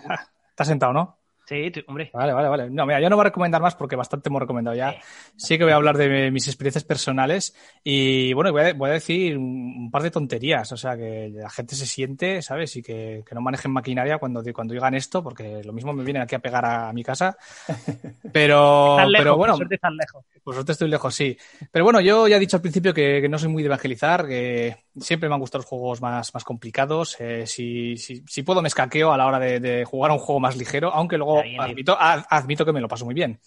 Estás 0.50 0.68
sentado, 0.68 0.94
¿no? 0.94 1.21
Sí, 1.52 1.70
hombre. 1.86 2.10
Vale, 2.14 2.32
vale, 2.32 2.48
vale. 2.48 2.70
No, 2.70 2.86
mira, 2.86 3.02
yo 3.02 3.10
no 3.10 3.18
voy 3.18 3.24
a 3.24 3.26
recomendar 3.26 3.62
más 3.62 3.76
porque 3.76 3.98
bastante 3.98 4.30
hemos 4.30 4.42
recomendado 4.42 4.74
ya. 4.74 4.96
Sí 5.36 5.58
que 5.58 5.66
voy 5.66 5.74
a 5.74 5.76
hablar 5.76 5.98
de 5.98 6.32
mis 6.32 6.48
experiencias 6.48 6.86
personales 6.86 7.54
y 7.84 8.32
bueno, 8.32 8.54
voy 8.54 8.62
a, 8.62 8.74
voy 8.74 8.90
a 8.90 8.94
decir 8.94 9.38
un, 9.38 9.92
par 9.92 10.02
de 10.02 10.12
tonterías, 10.12 10.72
o 10.72 10.78
sea, 10.78 10.96
que 10.96 11.30
la 11.34 11.50
gente 11.50 11.76
se 11.76 11.86
siente, 11.86 12.42
¿sabes? 12.42 12.78
Y 12.78 12.82
que, 12.82 13.26
que 13.28 13.36
no 13.36 13.42
manejen 13.42 13.74
maquinaria 13.74 14.18
cuando, 14.18 14.42
cuando 14.54 14.74
digan 14.74 14.94
esto, 14.94 15.22
porque 15.22 15.62
lo 15.66 15.74
mismo 15.74 15.92
me 15.92 16.06
vienen 16.06 16.24
aquí 16.24 16.36
a 16.36 16.40
pegar 16.40 16.64
a, 16.64 16.94
mi 16.94 17.04
casa. 17.04 17.38
Pero, 18.32 18.96
pero 19.18 19.36
bueno. 19.36 19.58
Por 19.58 19.68
suerte 19.68 19.80
lejos. 19.92 20.26
Por 20.42 20.54
suerte 20.54 20.72
estoy 20.72 20.90
lejos, 20.90 21.14
sí. 21.14 21.38
Pero 21.70 21.84
bueno, 21.84 22.00
yo 22.00 22.30
ya 22.30 22.38
he 22.38 22.40
dicho 22.40 22.56
al 22.56 22.62
principio 22.62 22.94
que, 22.94 23.28
no 23.28 23.38
soy 23.38 23.50
muy 23.50 23.62
de 23.62 23.68
evangelizar, 23.68 24.26
que 24.26 24.78
siempre 24.98 25.28
me 25.28 25.36
han 25.36 25.42
gustado 25.42 25.60
los 25.60 25.66
juegos 25.66 26.02
más, 26.02 26.34
más 26.34 26.46
complicados. 26.46 27.18
Eh, 27.20 27.46
si, 27.46 27.98
si, 27.98 28.24
si, 28.26 28.44
puedo, 28.44 28.62
me 28.62 28.70
escaqueo 28.70 29.12
a 29.12 29.18
la 29.18 29.28
hora 29.28 29.40
de, 29.40 29.60
de 29.60 29.84
jugar 29.84 30.12
a 30.12 30.14
un 30.14 30.22
juego 30.22 30.40
más 30.40 30.56
ligero, 30.56 30.94
aunque 30.94 31.18
luego 31.18 31.41
admito, 31.60 31.98
admito 32.00 32.66
que 32.66 32.74
me 32.74 32.82
lo 32.82 32.88
paso 32.88 33.06
muy 33.06 33.14
bien. 33.14 33.40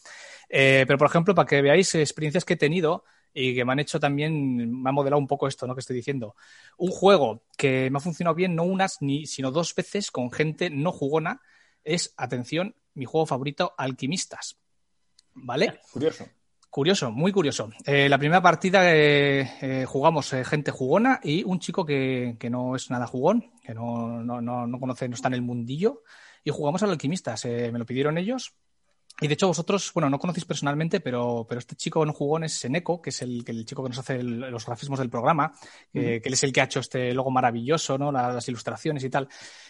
Eh, 0.49 0.85
pero, 0.87 0.99
por 0.99 1.09
ejemplo, 1.09 1.35
para 1.35 1.47
que 1.47 1.63
veáis 1.63 1.95
experiencias 1.95 2.45
que 2.45 2.55
he 2.55 2.57
tenido 2.57 3.05
y 3.33 3.55
que 3.55 3.65
me 3.65 3.73
han 3.73 3.81
hecho 3.81 3.99
también, 3.99 4.83
me 4.83 4.89
ha 4.89 4.93
modelado 4.93 5.19
un 5.19 5.27
poco 5.27 5.49
esto 5.49 5.67
¿no? 5.67 5.75
que 5.75 5.81
estoy 5.81 5.97
diciendo. 5.97 6.37
Un 6.77 6.91
juego 6.91 7.43
que 7.57 7.91
me 7.91 7.99
ha 7.99 8.01
funcionado 8.01 8.35
bien, 8.35 8.55
no 8.55 8.63
unas, 8.63 8.99
ni, 9.01 9.27
sino 9.27 9.51
dos 9.51 9.75
veces 9.75 10.11
con 10.11 10.31
gente 10.31 10.71
no 10.71 10.93
jugona, 10.93 11.41
es, 11.83 12.15
atención, 12.17 12.77
mi 12.95 13.05
juego 13.05 13.27
favorito, 13.27 13.75
Alquimistas. 13.77 14.57
¿Vale? 15.35 15.81
Curioso. 15.93 16.29
Curioso, 16.71 17.11
muy 17.13 17.33
curioso. 17.33 17.71
Eh, 17.85 18.09
la 18.09 18.19
primera 18.19 18.43
partida 18.43 18.81
eh, 18.85 19.85
jugamos 19.87 20.31
gente 20.45 20.73
jugona 20.73 21.21
y 21.23 21.45
un 21.45 21.61
chico 21.61 21.85
que, 21.85 22.37
que, 22.39 22.51
no 22.51 22.75
es 22.75 22.91
nada 22.91 23.07
jugón, 23.07 23.53
que 23.63 23.75
no, 23.75 24.23
no, 24.23 24.41
no, 24.41 24.67
no 24.67 24.81
conoce, 24.81 25.09
no 25.09 25.15
está 25.15 25.29
en 25.29 25.35
el 25.35 25.43
mundillo, 25.43 26.03
y 26.45 26.51
jugamos 26.51 26.83
al 26.83 26.91
Alquimistas. 26.91 27.45
me 27.47 27.79
lo 27.79 27.87
pidieron 27.87 28.19
ellos 28.19 28.55
y 29.21 29.29
de 29.29 29.35
hecho 29.35 29.47
vosotros, 29.47 29.93
bueno, 29.95 30.11
no 30.11 30.19
conocéis 30.19 30.45
personalmente, 30.45 30.99
pero, 30.99 31.47
pero 31.49 31.61
este 31.61 31.77
chico 31.77 32.05
no 32.05 32.13
jugó 32.13 32.41
es 32.41 32.53
Seneco, 32.53 33.01
que 33.01 33.11
es 33.11 33.23
el, 33.23 33.45
el 33.47 33.65
chico 33.65 33.83
que 33.85 33.91
nos 33.91 33.99
hace 33.99 34.21
los 34.21 34.67
grafismos 34.67 34.99
del 34.99 35.09
programa, 35.09 35.53
que 35.93 36.17
él 36.17 36.33
es 36.33 36.43
el 36.43 36.53
que 36.53 36.61
ha 36.61 36.65
hecho 36.65 36.81
este 36.81 37.15
logo 37.15 37.31
maravilloso, 37.31 37.97
¿no? 37.97 38.11
Las, 38.11 38.49
ilustraciones 38.49 39.05
y 39.05 39.11
tal. 39.11 39.29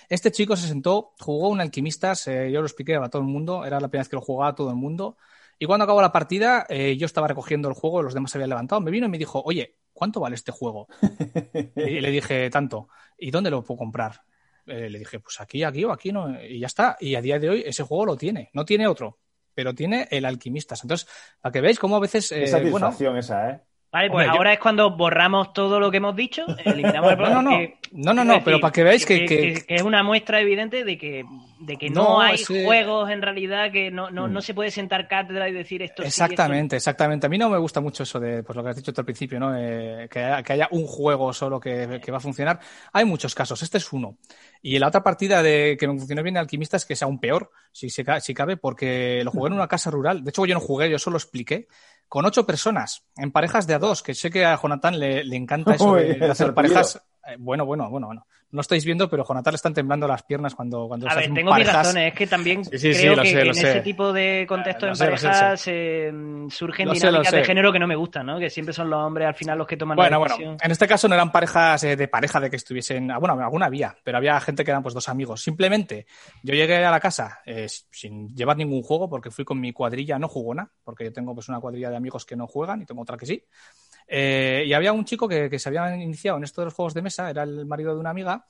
Este 0.08 0.32
chico 0.32 0.56
se 0.56 0.66
sentó, 0.66 1.12
jugó 1.20 1.50
un 1.50 1.60
alquimistas, 1.60 2.26
eh, 2.28 2.50
yo 2.50 2.60
lo 2.60 2.66
expliqué 2.66 2.96
a 2.96 3.08
todo 3.10 3.20
el 3.20 3.28
mundo, 3.28 3.66
era 3.66 3.80
la 3.80 3.88
primera 3.88 4.04
vez 4.04 4.08
que 4.08 4.16
lo 4.16 4.22
jugaba 4.22 4.54
todo 4.54 4.70
el 4.70 4.76
mundo. 4.76 5.18
Y 5.58 5.66
cuando 5.66 5.84
acabó 5.84 6.00
la 6.00 6.10
partida, 6.10 6.64
eh, 6.70 6.96
yo 6.96 7.04
estaba 7.04 7.28
recogiendo 7.28 7.68
el 7.68 7.74
juego, 7.74 8.02
los 8.02 8.14
demás 8.14 8.30
se 8.30 8.38
habían 8.38 8.48
levantado, 8.48 8.80
me 8.80 8.90
vino 8.90 9.06
y 9.06 9.10
me 9.10 9.18
dijo, 9.18 9.42
oye, 9.44 9.76
¿cuánto 9.92 10.20
vale 10.20 10.36
este 10.36 10.52
juego? 10.52 10.88
y 11.76 12.00
le 12.00 12.10
dije, 12.10 12.48
tanto. 12.48 12.88
¿Y 13.18 13.30
dónde 13.30 13.50
lo 13.50 13.62
puedo 13.62 13.78
comprar? 13.78 14.22
Eh, 14.66 14.88
le 14.88 14.98
dije, 14.98 15.20
pues 15.20 15.40
aquí, 15.40 15.62
aquí 15.62 15.84
o 15.84 15.92
aquí 15.92 16.12
no. 16.12 16.42
Y 16.42 16.60
ya 16.60 16.66
está. 16.66 16.96
Y 17.00 17.14
a 17.14 17.20
día 17.20 17.38
de 17.38 17.50
hoy 17.50 17.62
ese 17.66 17.82
juego 17.82 18.06
lo 18.06 18.16
tiene, 18.16 18.50
no 18.52 18.64
tiene 18.64 18.86
otro 18.86 19.18
pero 19.54 19.74
tiene 19.74 20.08
el 20.10 20.24
alquimista. 20.24 20.74
Entonces, 20.82 21.08
para 21.40 21.52
que 21.52 21.60
veáis 21.60 21.78
cómo 21.78 21.96
a 21.96 22.00
veces. 22.00 22.30
Eh, 22.32 22.46
satisfacción 22.46 23.16
esa, 23.16 23.50
¿eh? 23.50 23.60
Vale, 23.94 24.10
pues 24.10 24.28
ahora 24.28 24.52
es 24.52 24.58
cuando 24.58 24.90
borramos 24.90 25.52
todo 25.52 25.78
lo 25.78 25.88
que 25.88 25.98
hemos 25.98 26.16
dicho, 26.16 26.44
eliminamos 26.64 27.12
el 27.12 27.18
No, 27.18 27.28
no, 27.28 27.42
no, 27.42 27.60
no, 27.92 28.12
no, 28.12 28.24
no 28.24 28.42
pero 28.42 28.58
para 28.58 28.72
que 28.72 28.82
veáis 28.82 29.06
que 29.06 29.24
que, 29.24 29.64
es 29.68 29.82
una 29.82 30.02
muestra 30.02 30.40
evidente 30.40 30.82
de 30.82 30.98
que, 30.98 31.24
de 31.60 31.76
que 31.76 31.90
no, 31.90 32.20
hay 32.20 32.42
juegos 32.42 33.08
en 33.08 33.22
realidad, 33.22 33.70
que 33.70 33.92
no, 33.92 34.10
no, 34.10 34.26
no, 34.26 34.40
mm. 34.40 34.42
se 34.42 34.52
puede 34.52 34.72
sentar 34.72 35.06
cátedra 35.06 35.48
y 35.48 35.52
decir 35.52 35.80
esto. 35.80 36.02
Exactamente, 36.02 36.74
exactamente. 36.74 37.26
A 37.26 37.30
mí 37.30 37.38
no 37.38 37.48
me 37.48 37.58
gusta 37.58 37.80
mucho 37.80 38.02
eso 38.02 38.18
de 38.18 38.42
pues, 38.42 38.56
lo 38.56 38.64
que 38.64 38.70
has 38.70 38.76
dicho 38.76 38.92
tú 38.92 39.00
al 39.00 39.04
principio, 39.04 39.38
¿no? 39.38 39.56
Eh, 39.56 40.08
que, 40.10 40.24
haya, 40.24 40.42
que, 40.42 40.52
haya, 40.54 40.68
un 40.72 40.88
juego 40.88 41.32
solo 41.32 41.60
que, 41.60 42.00
que, 42.04 42.10
va 42.10 42.16
a 42.16 42.20
funcionar. 42.20 42.58
Hay 42.92 43.04
muchos 43.04 43.32
casos, 43.32 43.62
este 43.62 43.78
es 43.78 43.92
uno. 43.92 44.18
Y 44.60 44.76
la 44.80 44.88
otra 44.88 45.04
partida 45.04 45.40
de 45.40 45.76
que 45.78 45.86
me 45.86 45.96
funcionó 45.96 46.24
bien 46.24 46.34
de 46.34 46.40
Alquimista 46.40 46.78
es 46.78 46.84
que 46.84 46.94
es 46.94 47.02
aún 47.04 47.20
peor, 47.20 47.52
si, 47.70 47.90
si 47.90 48.34
cabe, 48.34 48.56
porque 48.56 49.22
lo 49.22 49.30
jugué 49.30 49.50
en 49.50 49.54
una 49.54 49.68
casa 49.68 49.92
rural. 49.92 50.24
De 50.24 50.30
hecho, 50.30 50.44
yo 50.46 50.54
no 50.54 50.60
jugué, 50.60 50.90
yo 50.90 50.98
solo 50.98 51.16
expliqué 51.16 51.68
con 52.08 52.24
ocho 52.24 52.46
personas, 52.46 53.04
en 53.16 53.30
parejas 53.30 53.66
de 53.66 53.74
a 53.74 53.78
dos, 53.78 54.02
que 54.02 54.14
sé 54.14 54.30
que 54.30 54.44
a 54.44 54.60
Jonathan 54.60 54.98
le, 54.98 55.24
le 55.24 55.36
encanta 55.36 55.74
eso 55.74 55.94
de 55.94 56.30
hacer 56.30 56.54
parejas. 56.54 57.02
Eh, 57.26 57.36
bueno, 57.38 57.64
bueno, 57.64 57.88
bueno, 57.90 58.06
bueno 58.06 58.26
no 58.54 58.60
estáis 58.60 58.84
viendo, 58.84 59.10
pero 59.10 59.24
Jonathan 59.26 59.52
le 59.52 59.56
están 59.56 59.74
temblando 59.74 60.06
las 60.06 60.22
piernas 60.22 60.54
cuando, 60.54 60.86
cuando 60.86 61.10
A 61.10 61.16
ver, 61.16 61.34
tengo 61.34 61.52
mis 61.52 61.66
razones, 61.66 62.12
es 62.12 62.14
que 62.14 62.28
también 62.28 62.62
creo 62.62 63.16
que, 63.20 63.40
en 63.40 63.50
ese 63.50 63.80
tipo 63.80 64.12
de 64.12 64.46
contexto 64.48 64.86
en 64.86 64.96
parejas 64.96 65.60
surgen 65.60 66.88
dinámicas 66.92 67.32
de 67.32 67.44
género 67.44 67.72
que 67.72 67.80
no 67.80 67.88
me 67.88 67.96
gustan, 67.96 68.26
¿no? 68.26 68.38
Que 68.38 68.50
siempre 68.50 68.72
son 68.72 68.88
los 68.88 69.00
hombres 69.00 69.26
al 69.26 69.34
final 69.34 69.58
los 69.58 69.66
que 69.66 69.76
toman 69.76 69.96
bueno, 69.96 70.18
la 70.18 70.24
decisión. 70.24 70.50
Bueno, 70.50 70.60
en 70.62 70.70
este 70.70 70.86
caso 70.86 71.08
no 71.08 71.16
eran 71.16 71.32
parejas 71.32 71.82
eh, 71.82 71.96
de 71.96 72.06
pareja 72.06 72.38
de 72.38 72.48
que 72.48 72.54
estuviesen, 72.54 73.10
ah, 73.10 73.18
bueno, 73.18 73.34
alguna 73.34 73.66
había, 73.66 73.96
pero 74.04 74.18
había 74.18 74.38
gente 74.40 74.64
que 74.64 74.70
eran 74.70 74.84
pues 74.84 74.94
dos 74.94 75.08
amigos. 75.08 75.42
Simplemente 75.42 76.06
yo 76.44 76.54
llegué 76.54 76.84
a 76.84 76.92
la 76.92 77.00
casa 77.00 77.40
eh, 77.44 77.66
sin 77.90 78.28
llevar 78.36 78.56
ningún 78.56 78.82
juego 78.82 79.10
porque 79.10 79.32
fui 79.32 79.44
con 79.44 79.58
mi 79.58 79.72
cuadrilla 79.72 80.16
no 80.20 80.28
jugona, 80.28 80.70
porque 80.84 81.02
yo 81.02 81.12
tengo 81.12 81.34
pues 81.34 81.48
una 81.48 81.58
cuadrilla 81.58 81.90
de 81.90 81.96
amigos 81.96 82.24
que 82.24 82.36
no 82.36 82.46
juegan 82.46 82.82
y 82.82 82.86
tengo 82.86 83.02
otra 83.02 83.16
que 83.16 83.26
sí. 83.26 83.44
Eh, 84.06 84.64
y 84.66 84.72
había 84.72 84.92
un 84.92 85.04
chico 85.04 85.26
que, 85.26 85.48
que 85.48 85.58
se 85.58 85.68
había 85.68 85.96
iniciado 85.96 86.38
en 86.38 86.44
esto 86.44 86.60
de 86.60 86.66
los 86.66 86.74
juegos 86.74 86.94
de 86.94 87.02
mesa, 87.02 87.30
era 87.30 87.42
el 87.42 87.66
marido 87.66 87.94
de 87.94 88.00
una 88.00 88.10
amiga, 88.10 88.46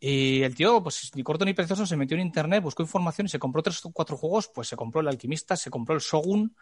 y 0.00 0.42
el 0.42 0.54
tío, 0.54 0.82
pues 0.82 1.10
ni 1.14 1.22
corto 1.22 1.44
ni 1.44 1.54
precioso, 1.54 1.84
se 1.84 1.96
metió 1.96 2.16
en 2.16 2.22
internet, 2.22 2.62
buscó 2.62 2.82
información 2.82 3.26
y 3.26 3.30
se 3.30 3.38
compró 3.38 3.62
tres 3.62 3.84
o 3.84 3.92
cuatro 3.92 4.16
juegos. 4.16 4.48
Pues 4.54 4.68
se 4.68 4.76
compró 4.76 5.00
el 5.00 5.08
Alquimista, 5.08 5.56
se 5.56 5.70
compró 5.70 5.94
el 5.94 6.00
Shogun, 6.00 6.54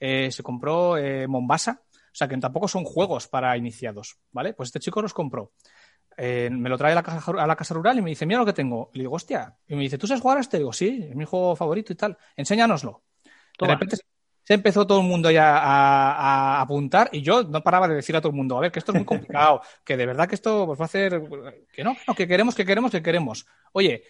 eh, 0.00 0.30
se 0.32 0.42
compró 0.42 0.96
eh, 0.96 1.26
Mombasa. 1.26 1.82
O 1.90 2.18
sea 2.18 2.26
que 2.26 2.36
tampoco 2.38 2.66
son 2.66 2.84
juegos 2.84 3.28
para 3.28 3.56
iniciados, 3.56 4.18
¿vale? 4.32 4.54
Pues 4.54 4.68
este 4.68 4.80
chico 4.80 5.02
los 5.02 5.12
compró. 5.12 5.52
Eh, 6.16 6.48
me 6.50 6.68
lo 6.68 6.78
trae 6.78 6.92
a 6.92 6.94
la, 6.96 7.02
casa, 7.02 7.30
a 7.30 7.46
la 7.46 7.54
casa 7.54 7.74
rural 7.74 7.98
y 7.98 8.02
me 8.02 8.10
dice, 8.10 8.26
mira 8.26 8.40
lo 8.40 8.46
que 8.46 8.54
tengo. 8.54 8.90
Y 8.94 8.98
le 8.98 9.02
digo, 9.02 9.14
hostia. 9.14 9.56
Y 9.68 9.76
me 9.76 9.82
dice, 9.82 9.98
¿tú 9.98 10.06
sabes 10.06 10.22
jugar 10.22 10.38
a 10.38 10.40
este? 10.40 10.56
Y 10.56 10.60
digo, 10.60 10.72
sí, 10.72 11.06
es 11.10 11.14
mi 11.14 11.26
juego 11.26 11.54
favorito 11.54 11.92
y 11.92 11.96
tal. 11.96 12.16
Enséñanoslo. 12.36 13.04
De 13.60 13.66
repente 13.66 13.96
se 14.48 14.54
empezó 14.54 14.86
todo 14.86 15.02
el 15.02 15.06
mundo 15.06 15.30
ya 15.30 15.58
a, 15.58 16.62
apuntar 16.62 17.10
y 17.12 17.20
yo 17.20 17.42
no 17.42 17.62
paraba 17.62 17.86
de 17.86 17.96
decir 17.96 18.16
a 18.16 18.20
todo 18.22 18.30
el 18.30 18.36
mundo, 18.36 18.56
a 18.56 18.62
ver, 18.62 18.72
que 18.72 18.78
esto 18.78 18.92
es 18.92 18.96
muy 18.96 19.04
complicado, 19.04 19.60
que 19.84 19.94
de 19.94 20.06
verdad 20.06 20.26
que 20.26 20.36
esto 20.36 20.64
pues, 20.64 20.80
va 20.80 20.84
a 20.84 20.86
hacer, 20.86 21.22
que 21.70 21.84
no, 21.84 21.94
que 22.16 22.26
queremos, 22.26 22.54
que 22.54 22.64
queremos, 22.64 22.90
que 22.90 23.02
queremos. 23.02 23.44
Oye, 23.72 24.04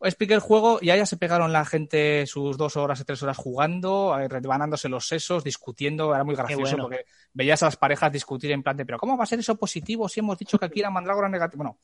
expliqué 0.00 0.32
el 0.32 0.40
juego 0.40 0.78
y 0.80 0.88
allá 0.88 1.04
se 1.04 1.18
pegaron 1.18 1.52
la 1.52 1.66
gente 1.66 2.26
sus 2.26 2.56
dos 2.56 2.78
horas 2.78 3.02
o 3.02 3.04
tres 3.04 3.22
horas 3.22 3.36
jugando, 3.36 4.16
rebanándose 4.30 4.88
los 4.88 5.06
sesos, 5.06 5.44
discutiendo, 5.44 6.14
era 6.14 6.24
muy 6.24 6.36
gracioso 6.36 6.78
porque 6.78 7.04
veías 7.34 7.62
a 7.62 7.66
las 7.66 7.76
parejas 7.76 8.10
discutir 8.10 8.52
en 8.52 8.62
plan 8.62 8.78
de, 8.78 8.86
pero 8.86 8.96
¿cómo 8.96 9.18
va 9.18 9.24
a 9.24 9.26
ser 9.26 9.40
eso 9.40 9.56
positivo 9.56 10.08
si 10.08 10.20
hemos 10.20 10.38
dicho 10.38 10.58
que 10.58 10.64
aquí 10.64 10.80
era 10.80 10.88
mandrágora 10.88 11.28
negativa? 11.28 11.64
Bueno, 11.64 11.80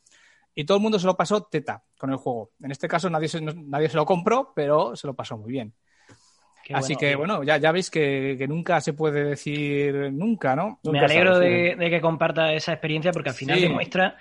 y 0.54 0.64
todo 0.64 0.78
el 0.78 0.82
mundo 0.82 0.98
se 0.98 1.04
lo 1.04 1.14
pasó 1.14 1.42
teta 1.42 1.84
con 1.98 2.08
el 2.08 2.16
juego. 2.16 2.52
En 2.62 2.70
este 2.70 2.88
caso 2.88 3.10
nadie 3.10 3.28
nadie 3.38 3.90
se 3.90 3.96
lo 3.96 4.06
compró, 4.06 4.54
pero 4.56 4.96
se 4.96 5.06
lo 5.06 5.12
pasó 5.12 5.36
muy 5.36 5.52
bien. 5.52 5.74
Así 6.72 6.96
que 6.96 7.14
bueno, 7.16 7.42
ya, 7.42 7.56
ya 7.56 7.72
veis 7.72 7.90
que, 7.90 8.44
nunca 8.48 8.80
se 8.80 8.92
puede 8.92 9.24
decir 9.24 10.12
nunca, 10.12 10.54
¿no? 10.56 10.78
Me 10.84 11.00
alegro 11.00 11.38
de, 11.38 11.76
que 11.78 12.00
comparta 12.00 12.52
esa 12.52 12.72
experiencia 12.72 13.12
porque 13.12 13.30
al 13.30 13.34
final 13.34 13.60
demuestra, 13.60 14.16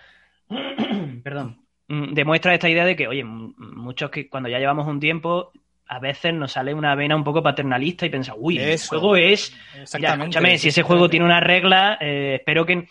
perdón, 1.23 1.65
mm, 1.87 2.13
demuestra 2.13 2.53
esta 2.53 2.69
idea 2.69 2.85
de 2.85 2.95
que, 2.95 3.07
oye, 3.07 3.23
muchos 3.23 4.09
que 4.09 4.29
cuando 4.29 4.49
ya 4.49 4.59
llevamos 4.59 4.87
un 4.87 4.99
tiempo, 4.99 5.51
a 5.87 5.99
veces 5.99 6.33
nos 6.33 6.53
sale 6.53 6.73
una 6.73 6.95
vena 6.95 7.15
un 7.15 7.23
poco 7.23 7.43
paternalista 7.43 8.05
y 8.05 8.09
piensa, 8.09 8.33
uy, 8.35 8.57
el 8.57 8.79
juego 8.79 9.15
es, 9.17 9.53
escúchame, 9.75 10.57
si 10.57 10.69
ese 10.69 10.83
juego 10.83 11.09
tiene 11.09 11.25
una 11.25 11.41
regla, 11.41 11.97
eh, 11.99 12.35
espero 12.39 12.65
que 12.65 12.87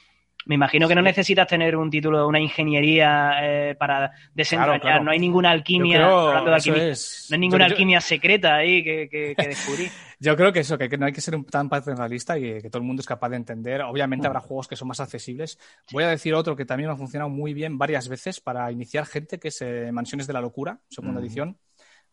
me 0.47 0.55
imagino 0.55 0.89
que 0.89 0.95
no 0.95 1.03
necesitas 1.03 1.47
tener 1.47 1.77
un 1.77 1.91
título 1.91 2.19
de 2.19 2.25
una 2.25 2.41
ingeniería 2.41 3.33
eh, 3.43 3.75
para 3.75 4.13
desentrañar. 4.35 5.03
No 5.03 5.11
hay 5.11 5.19
ninguna 5.19 5.51
alquimia, 5.51 5.99
de 5.99 6.05
alquimia 6.05 6.95
no 7.29 7.35
hay 7.35 7.39
ninguna 7.39 7.65
alquimia 7.67 8.01
secreta 8.01 8.57
ahí 8.57 8.83
que, 8.83 9.09
que, 9.09 9.35
descubrir. 9.49 9.91
yo 10.19 10.37
creo 10.37 10.53
que 10.53 10.61
eso, 10.61 10.79
que, 10.79 10.89
no 10.97 11.07
hay 11.07 11.13
que 11.13 11.21
ser 11.21 11.37
un, 11.37 11.45
tan 11.45 11.69
paternalista 11.69 12.39
y 12.39 12.63
que 12.63 12.71
todo 12.71 12.79
el 12.79 12.87
mundo 12.87 13.01
es 13.01 13.07
capaz 13.07 13.29
de 13.31 13.37
entender. 13.37 13.83
Obviamente 13.83 14.27
habrá 14.27 14.41
juegos 14.41 14.69
que 14.69 14.77
son 14.77 14.89
más 14.89 15.01
accesibles. 15.01 15.59
Voy 15.93 16.05
a 16.05 16.09
decir 16.09 16.35
otro 16.35 16.57
que 16.57 16.65
también 16.65 16.89
me 16.89 16.95
ha 16.95 16.99
funcionado 16.99 17.31
muy 17.31 17.55
bien 17.55 17.79
varias 17.79 18.09
veces 18.09 18.41
para 18.41 18.71
iniciar 18.73 19.07
gente, 19.07 19.39
que 19.39 19.49
es 19.49 19.61
eh, 19.63 19.91
Mansiones 19.93 20.27
de 20.27 20.33
la 20.33 20.41
Locura, 20.41 20.81
segunda 20.89 21.21
edición 21.21 21.59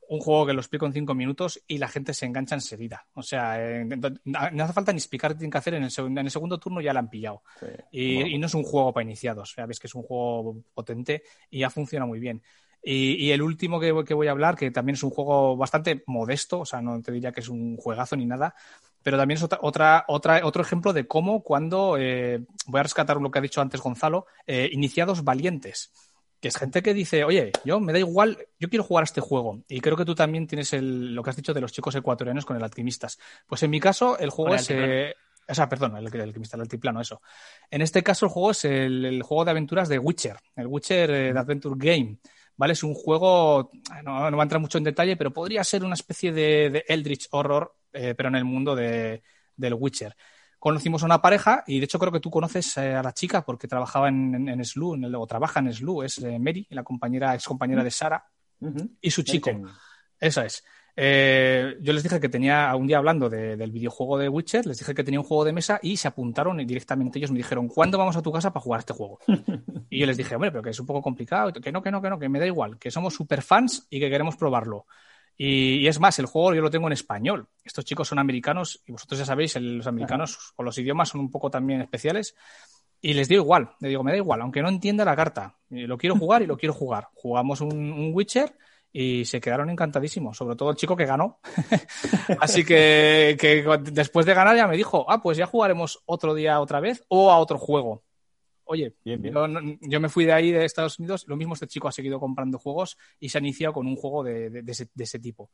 un 0.10 0.20
juego 0.20 0.46
que 0.46 0.54
lo 0.54 0.62
explico 0.62 0.86
en 0.86 0.94
cinco 0.94 1.14
minutos 1.14 1.62
y 1.68 1.78
la 1.78 1.88
gente 1.88 2.14
se 2.14 2.26
engancha 2.26 2.56
enseguida. 2.56 3.06
O 3.14 3.24
sea, 3.24 3.58
eh, 3.60 3.86
no 4.26 4.64
hace 4.64 4.74
falta 4.74 4.92
ni 4.94 4.98
explicar 4.98 5.32
qué 5.32 5.40
tienen 5.40 5.52
que 5.52 5.58
hacer, 5.58 5.74
en 5.74 5.84
el, 5.84 5.92
en 5.98 6.18
el 6.18 6.32
segundo 6.32 6.60
turno 6.60 6.82
ya 6.82 6.94
la 6.94 7.00
han 7.00 7.10
pillado. 7.10 7.44
Y, 7.92 8.38
no 8.38 8.48
es 8.48 8.54
un 8.54 8.64
juego 8.64 8.94
para 8.94 9.04
iniciados, 9.04 9.56
ya 9.56 9.66
ves 9.66 9.80
que 9.80 9.88
es 9.88 9.96
un 9.96 10.04
juego 10.04 10.58
potente 10.74 11.24
y 11.50 11.60
ya 11.60 11.70
funciona 11.70 12.06
muy 12.06 12.20
bien. 12.20 12.42
Y, 12.84 13.32
el 13.32 13.42
último 13.42 13.80
que, 13.80 13.92
voy 13.92 14.28
a 14.28 14.32
hablar, 14.32 14.56
que 14.56 14.72
también 14.72 14.96
es 14.96 15.04
un 15.04 15.10
juego 15.10 15.58
bastante 15.58 16.04
modesto, 16.08 16.60
o 16.60 16.66
sea, 16.66 16.82
no 16.82 17.02
te 17.02 17.12
diría 17.12 17.32
que 17.32 17.42
es 17.42 17.50
un 17.50 17.76
juegazo 17.76 18.16
ni 18.16 18.26
nada, 18.26 18.56
pero 19.04 19.18
también 19.18 19.38
es 19.38 19.44
otra, 19.44 19.60
otra, 19.62 20.06
otra 20.08 20.46
otro 20.46 20.62
ejemplo 20.62 20.94
de 20.94 21.08
cómo 21.08 21.44
cuando, 21.44 21.98
eh, 21.98 22.46
voy 22.68 22.80
a 22.80 22.84
rescatar 22.84 23.18
lo 23.18 23.30
que 23.30 23.40
ha 23.40 23.42
dicho 23.42 23.62
antes 23.62 23.82
Gonzalo, 23.82 24.28
eh, 24.46 24.70
iniciados 24.72 25.24
valientes 25.24 25.92
que 26.40 26.48
es 26.48 26.58
gente 26.58 26.84
que 26.84 26.94
dice, 26.94 27.24
oye, 27.24 27.52
yo 27.66 27.80
me 27.80 27.94
da 27.94 28.00
igual, 28.00 28.38
yo 28.60 28.70
quiero 28.70 28.84
jugar 28.84 29.04
a 29.04 29.06
este 29.06 29.22
juego. 29.22 29.64
Y 29.68 29.82
creo 29.82 29.98
que 29.98 30.06
tú 30.06 30.16
también 30.16 30.48
tienes 30.48 30.74
el, 30.74 31.16
lo 31.16 31.24
que 31.24 31.32
has 31.32 31.36
dicho 31.36 31.54
de 31.54 31.62
los 31.62 31.72
chicos 31.72 31.96
ecuatorianos 31.96 32.46
con 32.46 32.58
el 32.58 32.64
Alquimistas. 32.64 33.18
Pues 33.48 33.64
en 33.64 33.72
mi 33.72 33.80
caso, 33.80 34.18
el 34.20 34.30
juego 34.30 34.56
es. 34.56 34.70
Eh, 34.70 35.16
o 35.50 35.56
sea, 35.56 35.70
perdón, 35.70 35.96
el, 35.96 36.22
alquimista, 36.22 36.58
el 36.58 36.62
altiplano, 36.62 37.00
eso. 37.00 37.22
En 37.72 37.82
este 37.82 38.04
caso, 38.04 38.26
el 38.26 38.32
juego 38.32 38.52
es 38.52 38.66
el, 38.66 39.22
juego 39.24 39.46
de 39.46 39.52
aventuras 39.52 39.88
de 39.88 39.98
Witcher, 39.98 40.38
el 40.58 40.68
Witcher 40.68 41.10
eh, 41.10 41.30
Adventure 41.30 41.76
Game. 41.78 42.18
¿vale? 42.58 42.74
Es 42.74 42.84
un 42.84 42.94
juego, 42.94 43.72
no, 44.04 44.30
no 44.30 44.38
va 44.38 44.44
a 44.44 44.46
entrar 44.46 44.60
mucho 44.60 44.78
en 44.78 44.84
detalle, 44.84 45.16
pero 45.16 45.32
podría 45.32 45.64
ser 45.64 45.86
una 45.86 45.94
especie 45.94 46.34
de, 46.34 46.70
de 46.70 46.86
Eldritch 46.88 47.28
Horror, 47.32 47.74
eh, 47.94 48.14
pero 48.18 48.30
en 48.30 48.36
el 48.36 48.46
mundo 48.46 48.76
de, 48.76 49.24
del 49.56 49.74
Witcher. 49.76 50.16
Conocimos 50.68 51.02
a 51.02 51.06
una 51.06 51.22
pareja 51.22 51.64
y 51.66 51.80
de 51.80 51.86
hecho 51.86 51.98
creo 51.98 52.12
que 52.12 52.20
tú 52.20 52.30
conoces 52.30 52.76
eh, 52.76 52.94
a 52.94 53.02
la 53.02 53.14
chica 53.14 53.46
porque 53.46 53.70
trabajaba 53.70 54.10
en, 54.10 54.36
en, 54.36 54.50
en 54.50 54.66
SLU, 54.66 54.96
en 54.96 55.06
el, 55.06 55.16
o 55.16 55.26
trabaja 55.26 55.62
en 55.62 55.72
SLU, 55.72 56.04
es 56.04 56.18
eh, 56.18 56.38
Mary, 56.40 56.68
la 56.72 56.84
compañera, 56.84 57.34
ex 57.34 57.46
compañera 57.46 57.86
de 57.86 57.90
Sara, 57.90 58.26
y 59.00 59.10
su 59.10 59.24
chico. 59.24 59.50
Eso 60.20 60.42
es. 60.42 60.66
Eh, 60.94 61.78
yo 61.80 61.94
les 61.94 62.04
dije 62.04 62.20
que 62.20 62.28
tenía, 62.28 62.76
un 62.76 62.86
día 62.86 62.98
hablando 62.98 63.30
de, 63.30 63.56
del 63.56 63.72
videojuego 63.72 64.18
de 64.18 64.28
Witcher, 64.28 64.66
les 64.66 64.78
dije 64.78 64.94
que 64.94 65.06
tenía 65.06 65.22
un 65.22 65.26
juego 65.26 65.46
de 65.46 65.54
mesa 65.54 65.80
y 65.82 65.96
se 65.96 66.10
apuntaron 66.10 66.60
y 66.60 66.66
directamente 66.66 67.18
ellos 67.18 67.32
me 67.32 67.38
dijeron, 67.38 67.70
¿cuándo 67.70 67.98
vamos 67.98 68.18
a 68.18 68.22
tu 68.22 68.34
casa 68.34 68.52
para 68.52 68.62
jugar 68.62 68.80
este 68.82 68.92
juego? 68.92 69.20
y 69.90 70.00
yo 70.00 70.06
les 70.06 70.18
dije, 70.18 70.36
hombre, 70.36 70.52
pero 70.52 70.64
que 70.64 70.72
es 70.72 70.80
un 70.82 70.86
poco 70.86 71.02
complicado, 71.02 71.54
que 71.54 71.72
no, 71.72 71.82
que 71.82 71.92
no, 71.92 72.02
que 72.02 72.10
no, 72.10 72.20
que 72.20 72.28
me 72.28 72.42
da 72.42 72.46
igual, 72.46 72.78
que 72.78 72.92
somos 72.92 73.14
super 73.14 73.42
fans 73.42 73.88
y 73.90 74.02
que 74.02 74.10
queremos 74.10 74.36
probarlo. 74.36 74.86
Y, 75.38 75.76
y, 75.76 75.88
es 75.88 76.00
más, 76.00 76.18
el 76.20 76.26
juego 76.26 76.54
yo 76.54 76.62
lo 76.62 76.72
tengo 76.72 76.88
en 76.88 76.94
español. 76.94 77.48
Estos 77.64 77.86
chicos 77.86 78.08
son 78.08 78.20
americanos 78.20 78.82
y 78.86 78.92
vosotros 78.92 79.20
ya 79.20 79.26
sabéis, 79.26 79.56
el, 79.56 79.78
los 79.78 79.88
americanos 79.88 80.36
Ajá. 80.36 80.54
con 80.56 80.66
los 80.66 80.78
idiomas 80.78 81.10
son 81.10 81.22
un 81.22 81.32
poco 81.32 81.50
también 81.50 81.82
especiales. 81.82 82.36
Y 83.00 83.14
les 83.14 83.28
digo 83.28 83.44
igual, 83.44 83.70
les 83.80 83.90
digo, 83.90 84.04
me 84.04 84.12
da 84.12 84.18
igual, 84.18 84.42
aunque 84.42 84.62
no 84.62 84.70
entienda 84.70 85.06
la 85.06 85.16
carta. 85.16 85.56
Lo 85.70 85.98
quiero 85.98 86.16
jugar 86.16 86.42
y 86.42 86.48
lo 86.48 86.58
quiero 86.58 86.74
jugar. 86.74 87.10
Jugamos 87.14 87.62
un, 87.62 87.74
un 87.74 88.12
Witcher 88.14 88.56
y 88.92 89.26
se 89.26 89.40
quedaron 89.40 89.70
encantadísimos, 89.70 90.36
sobre 90.36 90.56
todo 90.56 90.72
el 90.72 90.76
chico 90.76 90.96
que 90.96 91.06
ganó. 91.06 91.40
Así 92.40 92.66
que, 92.66 93.38
que, 93.40 93.64
después 93.92 94.26
de 94.26 94.34
ganar 94.34 94.56
ya 94.56 94.68
me 94.68 94.76
dijo, 94.76 95.06
ah, 95.08 95.22
pues 95.22 95.38
ya 95.38 95.46
jugaremos 95.46 96.02
otro 96.06 96.34
día 96.34 96.60
otra 96.60 96.80
vez 96.80 97.04
o 97.10 97.32
a 97.32 97.38
otro 97.38 97.60
juego. 97.60 98.04
Oye, 98.68 98.94
bien, 99.04 99.22
bien. 99.22 99.34
Yo, 99.34 99.48
yo, 99.82 100.00
me 100.00 100.10
fui 100.10 100.26
de 100.26 100.34
ahí, 100.34 100.52
de 100.52 100.66
Estados 100.66 101.00
Unidos, 101.00 101.26
lo 101.28 101.38
mismo 101.38 101.54
este 101.54 101.68
chico 101.68 101.88
ha 101.88 101.92
seguido 101.92 102.20
comprando 102.20 102.60
juegos 102.60 102.98
y 103.20 103.30
se 103.30 103.38
ha 103.38 103.42
iniciado 103.42 103.74
con 103.74 103.88
un 103.88 103.96
juego 103.96 104.24
de, 104.24 104.50
de, 104.50 104.62
de, 104.62 104.72
ese, 104.72 104.90
de 104.94 105.04
ese, 105.06 105.20
tipo. 105.20 105.50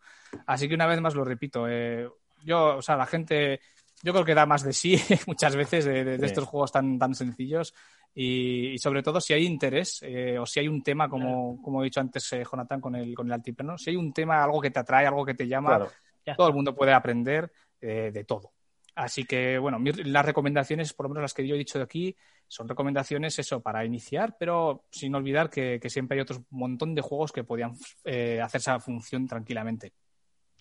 Así 0.48 0.68
que 0.68 0.74
una 0.74 0.88
vez 0.88 1.00
más 1.00 1.14
lo 1.14 1.24
repito, 1.24 1.68
eh, 1.70 2.10
yo, 2.44 2.78
o 2.78 2.82
sea, 2.82 2.98
la 2.98 3.06
gente, 3.06 3.62
yo 4.02 4.14
creo 4.14 4.26
que 4.26 4.34
da 4.34 4.48
más 4.48 4.64
de 4.64 4.74
sí 4.74 4.98
muchas 5.28 5.56
veces 5.56 5.86
de, 5.86 6.16
estos 6.16 6.46
juegos 6.46 6.72
tan, 6.72 6.98
tan 6.98 7.14
sencillos 7.14 7.76
y, 8.16 8.70
y, 8.70 8.78
sobre 8.80 9.04
todo 9.04 9.22
si 9.22 9.34
hay 9.34 9.46
interés 9.46 10.00
eh, 10.02 10.40
o 10.40 10.46
si 10.48 10.60
hay 10.60 10.68
un 10.68 10.82
tema, 10.82 11.08
como, 11.08 11.62
como 11.62 11.82
he 11.82 11.86
dicho 11.86 12.00
antes, 12.00 12.34
eh, 12.34 12.44
Jonathan, 12.50 12.82
con 12.82 12.96
el, 12.96 13.14
con 13.14 13.28
el 13.28 13.34
altiplano, 13.34 13.78
si 13.78 13.92
hay 13.92 13.96
un 13.96 14.12
tema, 14.12 14.44
algo 14.44 14.60
que 14.60 14.72
te 14.72 14.80
atrae, 14.80 15.06
algo 15.06 15.24
que 15.24 15.36
te 15.36 15.48
llama, 15.48 15.78
claro. 15.78 15.92
todo 16.36 16.48
el 16.48 16.54
mundo 16.56 16.76
puede 16.76 16.94
aprender 16.94 17.52
de 17.80 18.24
todo. 18.24 18.54
Así 18.96 19.26
que, 19.26 19.58
bueno, 19.58 19.80
las 20.06 20.26
recomendaciones, 20.26 20.94
por 20.94 21.06
lo 21.06 21.10
menos 21.10 21.24
las 21.24 21.34
que 21.34 21.48
yo 21.48 21.56
he 21.56 21.58
dicho 21.58 21.80
de 21.80 21.86
aquí, 21.86 22.16
son 22.48 22.70
recomendaciones 22.70 23.40
eso 23.40 23.62
para 23.62 23.86
iniciar, 23.86 24.36
pero 24.38 24.86
sin 24.92 25.16
olvidar 25.16 25.50
que, 25.50 25.80
que 25.82 25.90
siempre 25.90 26.16
hay 26.16 26.22
otro 26.22 26.46
montón 26.52 26.94
de 26.94 27.02
juegos 27.02 27.32
que 27.32 27.44
podían 27.44 27.74
eh, 28.04 28.40
hacer 28.42 28.60
esa 28.60 28.80
función 28.80 29.28
tranquilamente. 29.28 29.94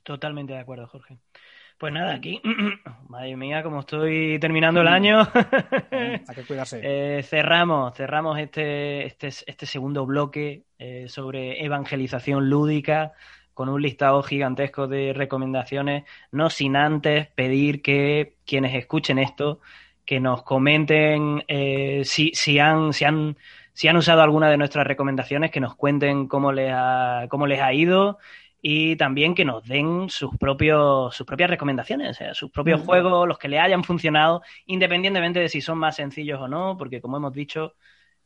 Totalmente 0.02 0.54
de 0.54 0.60
acuerdo, 0.60 0.86
Jorge. 0.86 1.18
Pues 1.78 1.92
nada, 1.92 2.14
aquí, 2.14 2.40
madre 3.08 3.36
mía, 3.36 3.62
como 3.62 3.80
estoy 3.80 4.38
terminando 4.38 4.80
el 4.80 4.88
año, 4.88 5.20
hay 5.90 6.34
que 6.34 6.44
cuidarse. 6.46 6.80
Eh, 6.82 7.22
cerramos, 7.24 7.94
cerramos 7.94 8.38
este, 8.38 9.04
este, 9.04 9.28
este 9.28 9.66
segundo 9.66 10.06
bloque 10.06 10.64
eh, 10.78 11.06
sobre 11.08 11.64
evangelización 11.64 12.48
lúdica 12.48 13.12
con 13.54 13.68
un 13.68 13.82
listado 13.82 14.22
gigantesco 14.22 14.86
de 14.86 15.12
recomendaciones, 15.12 16.04
no 16.30 16.50
sin 16.50 16.76
antes 16.76 17.28
pedir 17.28 17.82
que 17.82 18.36
quienes 18.46 18.74
escuchen 18.74 19.18
esto, 19.18 19.60
que 20.04 20.20
nos 20.20 20.42
comenten 20.42 21.44
eh, 21.48 22.02
si, 22.04 22.32
si, 22.34 22.58
han, 22.58 22.92
si, 22.92 23.04
han, 23.04 23.36
si 23.72 23.88
han 23.88 23.96
usado 23.96 24.22
alguna 24.22 24.50
de 24.50 24.56
nuestras 24.56 24.86
recomendaciones, 24.86 25.50
que 25.50 25.60
nos 25.60 25.76
cuenten 25.76 26.28
cómo 26.28 26.52
les 26.52 26.72
ha, 26.74 27.26
cómo 27.28 27.46
les 27.46 27.60
ha 27.60 27.72
ido 27.72 28.18
y 28.60 28.96
también 28.96 29.34
que 29.34 29.44
nos 29.44 29.66
den 29.66 30.08
sus 30.08 30.36
propios 30.38 31.14
sus 31.16 31.26
propias 31.26 31.50
recomendaciones, 31.50 32.18
sus 32.32 32.50
propios 32.50 32.80
uh 32.80 32.82
-huh. 32.84 32.86
juegos, 32.86 33.28
los 33.28 33.38
que 33.38 33.48
le 33.48 33.58
hayan 33.58 33.82
funcionado, 33.84 34.42
independientemente 34.66 35.40
de 35.40 35.48
si 35.48 35.60
son 35.60 35.78
más 35.78 35.96
sencillos 35.96 36.40
o 36.40 36.48
no, 36.48 36.76
porque 36.78 37.00
como 37.00 37.16
hemos 37.16 37.32
dicho, 37.32 37.74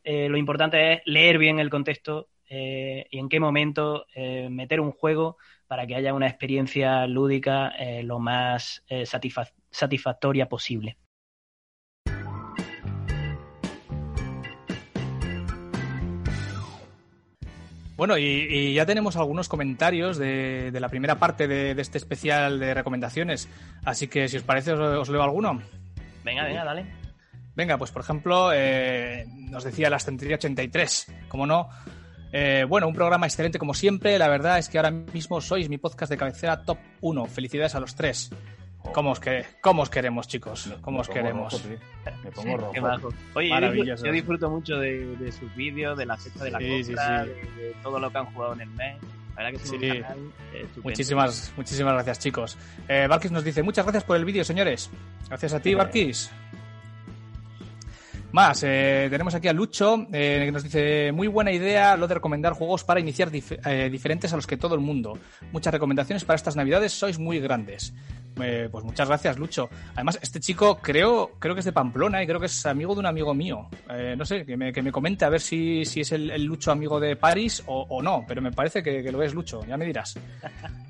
eh, 0.04 0.28
lo 0.28 0.36
importante 0.36 0.92
es 0.92 1.02
leer 1.06 1.38
bien 1.38 1.58
el 1.58 1.70
contexto 1.70 2.28
eh, 2.48 3.06
y 3.10 3.18
en 3.18 3.28
qué 3.28 3.40
momento 3.40 4.06
eh, 4.14 4.48
meter 4.50 4.80
un 4.80 4.92
juego 4.92 5.36
para 5.66 5.86
que 5.86 5.96
haya 5.96 6.14
una 6.14 6.28
experiencia 6.28 7.06
lúdica 7.06 7.68
eh, 7.78 8.02
lo 8.02 8.18
más 8.18 8.84
satisfac 9.04 9.52
satisfactoria 9.70 10.48
posible. 10.48 10.96
Bueno, 17.96 18.18
y, 18.18 18.24
y, 18.24 18.74
ya 18.74 18.84
tenemos 18.84 19.16
algunos 19.16 19.48
comentarios 19.48 20.18
de, 20.18 20.70
de 20.70 20.80
la 20.80 20.90
primera 20.90 21.18
parte 21.18 21.48
de, 21.48 21.74
de, 21.74 21.82
este 21.82 21.96
especial 21.96 22.60
de 22.60 22.74
recomendaciones. 22.74 23.48
Así 23.84 24.06
que, 24.06 24.28
si 24.28 24.36
os 24.36 24.42
parece, 24.42 24.72
os, 24.72 24.80
os 24.80 25.08
leo 25.08 25.22
alguno. 25.22 25.62
Venga, 26.22 26.44
venga, 26.44 26.64
dale. 26.64 26.86
Venga, 27.56 27.78
pues 27.78 27.90
por 27.90 28.02
ejemplo, 28.02 28.52
eh, 28.52 29.26
nos 29.50 29.64
decía 29.64 29.88
la 29.88 29.96
estantería 29.96 30.36
83. 30.36 31.06
Como 31.28 31.46
no, 31.46 31.70
eh, 32.32 32.64
bueno, 32.68 32.88
un 32.88 32.94
programa 32.94 33.26
excelente 33.26 33.58
como 33.58 33.74
siempre. 33.74 34.18
La 34.18 34.28
verdad 34.28 34.58
es 34.58 34.68
que 34.68 34.78
ahora 34.78 34.90
mismo 34.90 35.40
sois 35.40 35.68
mi 35.68 35.78
podcast 35.78 36.10
de 36.10 36.16
cabecera 36.16 36.62
top 36.62 36.78
1. 37.00 37.26
Felicidades 37.26 37.74
a 37.74 37.80
los 37.80 37.94
tres. 37.94 38.30
¿Cómo 38.92 39.10
os, 39.10 39.20
que, 39.20 39.44
¿Cómo 39.60 39.82
os 39.82 39.90
queremos, 39.90 40.28
chicos? 40.28 40.72
¿Cómo 40.80 41.00
os 41.00 41.08
queremos? 41.08 41.52
Rojo, 41.52 41.64
sí. 41.64 42.12
Me 42.22 42.30
pongo 42.30 42.56
rojo. 42.56 43.08
Oye, 43.34 43.50
yo, 43.84 43.96
yo, 43.96 44.12
disfruto 44.12 44.48
mucho 44.48 44.76
de, 44.76 45.16
de 45.16 45.32
sus 45.32 45.54
vídeos, 45.56 45.98
de 45.98 46.06
la 46.06 46.16
cesta 46.16 46.44
de 46.44 46.50
la 46.52 46.58
sí, 46.58 46.84
compra, 46.84 47.24
sí, 47.24 47.30
sí. 47.34 47.60
De, 47.60 47.62
de, 47.62 47.74
todo 47.82 47.98
lo 47.98 48.10
que 48.10 48.18
han 48.18 48.26
jugado 48.26 48.52
en 48.54 48.60
el 48.60 48.70
mes. 48.70 48.96
La 49.36 49.42
verdad 49.42 49.58
que 49.58 49.64
es 49.64 49.70
un 49.70 50.02
canal 50.02 50.18
eh, 50.54 50.66
muchísimas, 50.82 51.52
muchísimas 51.56 51.92
gracias, 51.92 52.18
chicos. 52.20 52.56
Eh, 52.88 53.06
Barkis 53.06 53.32
nos 53.32 53.44
dice, 53.44 53.62
muchas 53.62 53.84
gracias 53.84 54.04
por 54.04 54.16
el 54.16 54.24
vídeo, 54.24 54.44
señores. 54.44 54.90
Gracias 55.28 55.52
a 55.52 55.60
ti, 55.60 55.74
Barkis. 55.74 56.30
Más, 58.36 58.62
eh, 58.64 59.08
tenemos 59.08 59.34
aquí 59.34 59.48
a 59.48 59.54
Lucho, 59.54 60.08
eh, 60.12 60.42
que 60.44 60.52
nos 60.52 60.62
dice, 60.62 61.10
muy 61.10 61.26
buena 61.26 61.52
idea 61.52 61.96
lo 61.96 62.06
de 62.06 62.16
recomendar 62.16 62.52
juegos 62.52 62.84
para 62.84 63.00
iniciar 63.00 63.30
dif 63.30 63.52
eh, 63.52 63.88
diferentes 63.90 64.30
a 64.30 64.36
los 64.36 64.46
que 64.46 64.58
todo 64.58 64.74
el 64.74 64.82
mundo. 64.82 65.18
Muchas 65.52 65.72
recomendaciones 65.72 66.22
para 66.22 66.36
estas 66.36 66.54
navidades, 66.54 66.92
sois 66.92 67.18
muy 67.18 67.40
grandes. 67.40 67.94
Pues 68.34 68.84
muchas 68.84 69.08
gracias, 69.08 69.38
Lucho. 69.38 69.70
Además, 69.94 70.18
este 70.20 70.40
chico 70.40 70.76
creo, 70.82 71.30
creo 71.38 71.54
que 71.54 71.60
es 71.60 71.64
de 71.64 71.72
Pamplona 71.72 72.22
y 72.22 72.26
creo 72.26 72.38
que 72.38 72.44
es 72.44 72.66
amigo 72.66 72.92
de 72.92 73.00
un 73.00 73.06
amigo 73.06 73.32
mío. 73.32 73.70
No 74.18 74.26
sé, 74.26 74.44
que 74.44 74.58
me, 74.58 74.74
que 74.74 74.82
me, 74.82 74.92
comente 74.92 75.24
a 75.24 75.30
ver 75.30 75.40
si, 75.40 75.86
si 75.86 76.02
es 76.02 76.12
el, 76.12 76.30
el, 76.30 76.44
Lucho 76.44 76.70
amigo 76.70 77.00
de 77.00 77.16
París 77.16 77.64
o, 77.66 77.86
o 77.88 78.02
no, 78.02 78.26
pero 78.28 78.42
me 78.42 78.52
parece 78.52 78.82
que, 78.82 79.02
que, 79.02 79.10
lo 79.10 79.22
es 79.22 79.32
Lucho, 79.32 79.64
ya 79.64 79.78
me 79.78 79.86
dirás. 79.86 80.18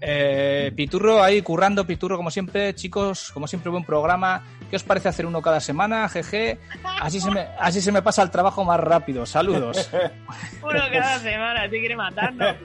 Piturro 0.74 1.22
ahí 1.22 1.40
currando, 1.42 1.86
Piturro 1.86 2.16
como 2.16 2.32
siempre, 2.32 2.74
chicos, 2.74 3.30
como 3.30 3.46
siempre 3.46 3.70
buen 3.70 3.84
programa. 3.84 4.42
¿Qué 4.70 4.76
os 4.76 4.82
parece 4.82 5.08
hacer 5.08 5.26
uno 5.26 5.40
cada 5.40 5.60
semana? 5.60 6.08
Jeje. 6.08 6.58
Así 7.00 7.20
se 7.20 7.30
me, 7.30 7.40
así 7.58 7.80
se 7.80 7.92
me 7.92 8.02
pasa 8.02 8.22
el 8.22 8.30
trabajo 8.30 8.64
más 8.64 8.80
rápido. 8.80 9.24
Saludos. 9.24 9.90
uno 10.62 10.80
cada 10.92 11.18
semana, 11.20 11.68
te 11.68 11.78
quiere 11.78 11.96
matarnos. 11.96 12.56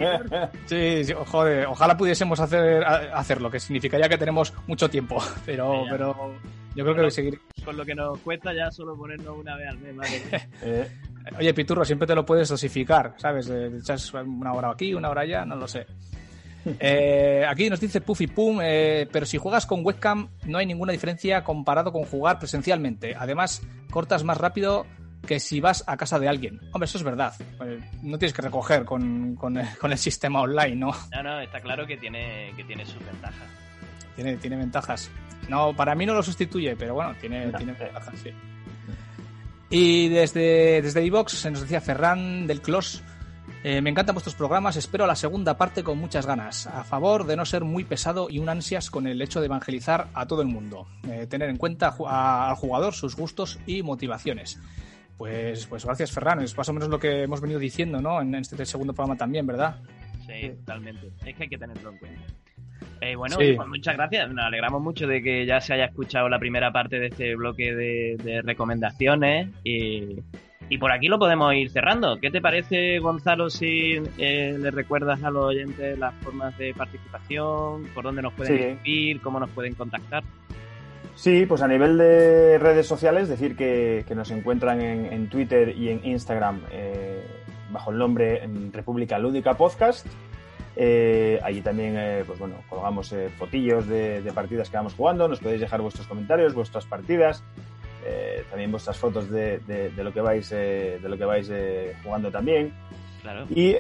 sí, 0.65 1.03
sí, 1.05 1.13
joder, 1.13 1.67
ojalá 1.67 1.95
pudiésemos 1.95 2.39
hacer, 2.39 2.83
hacerlo, 2.83 3.51
que 3.51 3.59
significaría 3.59 4.09
que 4.09 4.17
tenemos 4.17 4.53
mucho 4.67 4.89
tiempo, 4.89 5.21
pero, 5.45 5.85
pero 5.89 6.35
yo 6.75 6.83
creo 6.83 6.95
que 6.95 7.01
lo, 7.01 7.11
seguir. 7.11 7.39
Con 7.63 7.77
lo 7.77 7.85
que 7.85 7.93
nos 7.93 8.17
cuesta 8.19 8.53
ya 8.53 8.71
solo 8.71 8.95
ponernos 8.95 9.37
una 9.37 9.55
vez 9.55 9.69
al 9.69 9.77
mes, 9.77 9.95
¿vale? 9.95 10.21
eh, 10.63 10.91
Oye, 11.37 11.53
Piturro, 11.53 11.85
siempre 11.85 12.07
te 12.07 12.15
lo 12.15 12.25
puedes 12.25 12.49
dosificar, 12.49 13.13
¿sabes? 13.17 13.49
Echas 13.49 14.11
una 14.13 14.53
hora 14.53 14.71
aquí, 14.71 14.93
una 14.93 15.09
hora 15.09 15.21
allá, 15.21 15.45
no 15.45 15.55
lo 15.55 15.67
sé. 15.67 15.85
Eh, 16.79 17.45
aquí 17.47 17.69
nos 17.69 17.79
dice 17.79 18.01
Puffy 18.01 18.27
Pum, 18.27 18.59
eh, 18.61 19.07
pero 19.11 19.25
si 19.25 19.37
juegas 19.37 19.65
con 19.65 19.85
webcam 19.85 20.29
no 20.45 20.57
hay 20.57 20.65
ninguna 20.65 20.91
diferencia 20.91 21.43
comparado 21.43 21.91
con 21.91 22.03
jugar 22.03 22.39
presencialmente. 22.39 23.15
Además, 23.17 23.61
cortas 23.89 24.23
más 24.23 24.37
rápido 24.37 24.85
que 25.25 25.39
si 25.39 25.61
vas 25.61 25.83
a 25.87 25.97
casa 25.97 26.19
de 26.19 26.27
alguien. 26.27 26.59
Hombre, 26.71 26.85
eso 26.85 26.97
es 26.97 27.03
verdad. 27.03 27.33
Eh, 27.63 27.79
no 28.01 28.17
tienes 28.17 28.33
que 28.33 28.41
recoger 28.41 28.85
con, 28.85 29.35
con, 29.35 29.59
con, 29.79 29.91
el 29.91 29.97
sistema 29.97 30.41
online, 30.41 30.75
¿no? 30.75 30.91
No, 31.11 31.23
no, 31.23 31.39
está 31.39 31.59
claro 31.59 31.85
que 31.85 31.97
tiene, 31.97 32.51
que 32.55 32.63
tiene 32.63 32.85
sus 32.85 33.03
ventajas. 33.05 33.47
Tiene, 34.15 34.37
tiene 34.37 34.55
ventajas. 34.57 35.09
No, 35.47 35.75
para 35.75 35.95
mí 35.95 36.05
no 36.05 36.13
lo 36.13 36.23
sustituye, 36.23 36.75
pero 36.75 36.95
bueno, 36.95 37.15
tiene, 37.19 37.47
no. 37.47 37.57
tiene 37.57 37.73
ventajas, 37.73 38.13
sí. 38.21 38.31
Y 39.69 40.09
desde, 40.09 40.81
desde 40.81 41.05
iVox 41.05 41.31
se 41.31 41.49
nos 41.49 41.61
decía 41.61 41.79
Ferran 41.81 42.45
del 42.45 42.61
Clos. 42.61 43.03
Eh, 43.63 43.79
me 43.79 43.91
encantan 43.91 44.15
vuestros 44.15 44.33
programas, 44.33 44.75
espero 44.75 45.05
la 45.05 45.15
segunda 45.15 45.55
parte 45.55 45.83
con 45.83 45.99
muchas 45.99 46.25
ganas, 46.25 46.65
a 46.65 46.83
favor 46.83 47.27
de 47.27 47.35
no 47.35 47.45
ser 47.45 47.63
muy 47.63 47.83
pesado 47.83 48.27
y 48.27 48.39
un 48.39 48.49
ansias 48.49 48.89
con 48.89 49.05
el 49.05 49.21
hecho 49.21 49.39
de 49.39 49.45
evangelizar 49.45 50.07
a 50.15 50.25
todo 50.25 50.41
el 50.41 50.47
mundo, 50.47 50.87
eh, 51.07 51.27
tener 51.27 51.47
en 51.47 51.57
cuenta 51.57 51.93
al 52.07 52.55
jugador 52.55 52.95
sus 52.95 53.15
gustos 53.15 53.59
y 53.67 53.83
motivaciones. 53.83 54.59
Pues, 55.15 55.67
pues 55.67 55.85
gracias 55.85 56.11
Ferran, 56.11 56.41
es 56.41 56.57
más 56.57 56.67
o 56.69 56.73
menos 56.73 56.89
lo 56.89 56.99
que 56.99 57.21
hemos 57.21 57.39
venido 57.39 57.59
diciendo 57.59 58.01
¿no? 58.01 58.19
en 58.19 58.33
este 58.33 58.65
segundo 58.65 58.93
programa 58.93 59.15
también, 59.15 59.45
¿verdad? 59.45 59.75
Sí, 60.25 60.49
totalmente, 60.65 61.11
es 61.23 61.35
que 61.35 61.43
hay 61.43 61.49
que 61.49 61.57
tenerlo 61.59 61.91
en 61.91 61.97
cuenta. 61.99 62.21
Eh, 62.99 63.15
bueno, 63.15 63.35
sí. 63.39 63.53
pues 63.55 63.67
muchas 63.67 63.95
gracias. 63.95 64.31
Nos 64.31 64.45
alegramos 64.45 64.81
mucho 64.81 65.07
de 65.07 65.21
que 65.21 65.45
ya 65.45 65.59
se 65.59 65.73
haya 65.73 65.85
escuchado 65.85 66.29
la 66.29 66.37
primera 66.37 66.71
parte 66.71 66.99
de 66.99 67.07
este 67.07 67.35
bloque 67.35 67.73
de, 67.73 68.15
de 68.23 68.41
recomendaciones 68.43 69.49
y, 69.63 70.19
Y 70.71 70.77
por 70.77 70.93
aquí 70.93 71.09
lo 71.09 71.19
podemos 71.19 71.53
ir 71.53 71.69
cerrando. 71.69 72.17
¿Qué 72.21 72.31
te 72.31 72.39
parece, 72.39 72.99
Gonzalo, 72.99 73.49
si 73.49 74.01
eh, 74.17 74.55
le 74.57 74.71
recuerdas 74.71 75.21
a 75.21 75.29
los 75.29 75.47
oyentes 75.47 75.99
las 75.99 76.13
formas 76.23 76.57
de 76.57 76.73
participación, 76.73 77.87
por 77.93 78.05
dónde 78.05 78.21
nos 78.21 78.31
pueden 78.31 78.57
escribir, 78.57 79.19
cómo 79.19 79.37
nos 79.37 79.49
pueden 79.49 79.75
contactar? 79.75 80.23
Sí, 81.13 81.45
pues 81.45 81.61
a 81.61 81.67
nivel 81.67 81.97
de 81.97 82.57
redes 82.57 82.87
sociales, 82.87 83.27
decir 83.27 83.57
que, 83.57 84.05
nos 84.15 84.31
encuentran 84.31 84.79
en, 84.79 85.27
Twitter 85.27 85.75
y 85.77 85.89
en 85.89 86.05
Instagram 86.05 86.61
eh, 86.71 87.21
bajo 87.69 87.91
el 87.91 87.97
nombre 87.97 88.41
República 88.71 89.19
Lúdica 89.19 89.55
Podcast. 89.55 90.07
Eh, 90.77 91.37
allí 91.43 91.59
también, 91.59 92.23
pues 92.25 92.39
bueno, 92.39 92.55
colgamos 92.69 93.13
fotillos 93.37 93.89
de, 93.89 94.21
de, 94.21 94.31
partidas 94.31 94.69
que 94.69 94.77
vamos 94.77 94.93
jugando. 94.93 95.27
Nos 95.27 95.41
podéis 95.41 95.59
dejar 95.59 95.81
vuestros 95.81 96.07
comentarios, 96.07 96.53
vuestras 96.53 96.85
partidas, 96.85 97.43
eh, 98.03 98.45
también 98.49 98.71
vuestras 98.71 98.97
fotos 98.97 99.29
de, 99.29 99.59
de, 99.59 100.03
lo 100.03 100.11
que 100.11 100.21
vais, 100.21 100.51
eh, 100.51 100.99
de 101.01 101.09
lo 101.09 101.17
que 101.17 101.25
vais 101.25 101.49
eh, 101.51 101.95
jugando 102.03 102.31
también. 102.31 102.73
Y 103.49 103.75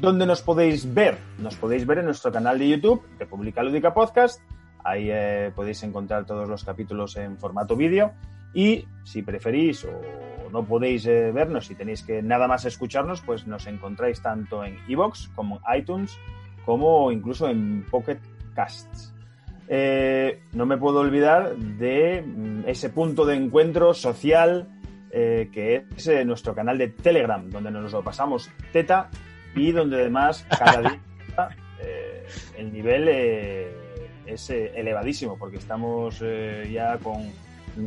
¿dónde 0.00 0.24
nos 0.24 0.42
podéis 0.42 0.92
ver? 0.94 1.18
Nos 1.38 1.56
podéis 1.56 1.86
ver 1.86 1.98
en 1.98 2.06
nuestro 2.06 2.32
canal 2.32 2.58
de 2.58 2.68
YouTube, 2.68 3.02
República 3.18 3.62
Lúdica 3.62 3.92
Podcast. 3.92 4.40
Ahí 4.82 5.10
podéis 5.54 5.82
encontrar 5.82 6.24
todos 6.24 6.48
los 6.48 6.64
capítulos 6.64 7.16
en 7.16 7.36
formato 7.36 7.76
vídeo. 7.76 8.12
Y 8.54 8.86
si 9.04 9.20
preferís 9.22 9.84
o 9.84 10.50
no 10.50 10.64
podéis 10.64 11.04
vernos, 11.04 11.66
si 11.66 11.74
tenéis 11.74 12.02
que 12.02 12.22
nada 12.22 12.48
más 12.48 12.64
escucharnos, 12.64 13.20
pues 13.20 13.46
nos 13.46 13.66
encontráis 13.66 14.22
tanto 14.22 14.64
en 14.64 14.78
iVoox 14.88 15.28
como 15.34 15.56
en 15.56 15.80
iTunes, 15.80 16.18
como 16.64 17.12
incluso 17.12 17.50
en 17.50 17.84
Pocket 17.90 18.20
Casts. 18.54 19.12
Eh, 19.70 20.40
no 20.52 20.64
me 20.64 20.78
puedo 20.78 21.00
olvidar 21.00 21.54
de 21.56 22.22
mm, 22.22 22.62
ese 22.66 22.88
punto 22.88 23.26
de 23.26 23.36
encuentro 23.36 23.92
social 23.92 24.66
eh, 25.10 25.50
que 25.52 25.84
es 25.94 26.06
eh, 26.08 26.24
nuestro 26.24 26.54
canal 26.54 26.78
de 26.78 26.88
Telegram, 26.88 27.48
donde 27.50 27.70
nos 27.70 27.92
lo 27.92 28.02
pasamos 28.02 28.50
teta 28.72 29.10
y 29.54 29.72
donde 29.72 30.00
además 30.00 30.46
cada 30.48 30.80
día 30.80 31.00
el 32.56 32.72
nivel 32.72 33.08
es 34.26 34.50
elevadísimo, 34.50 35.38
porque 35.38 35.56
estamos 35.56 36.22
ya 36.70 36.98
con 36.98 37.30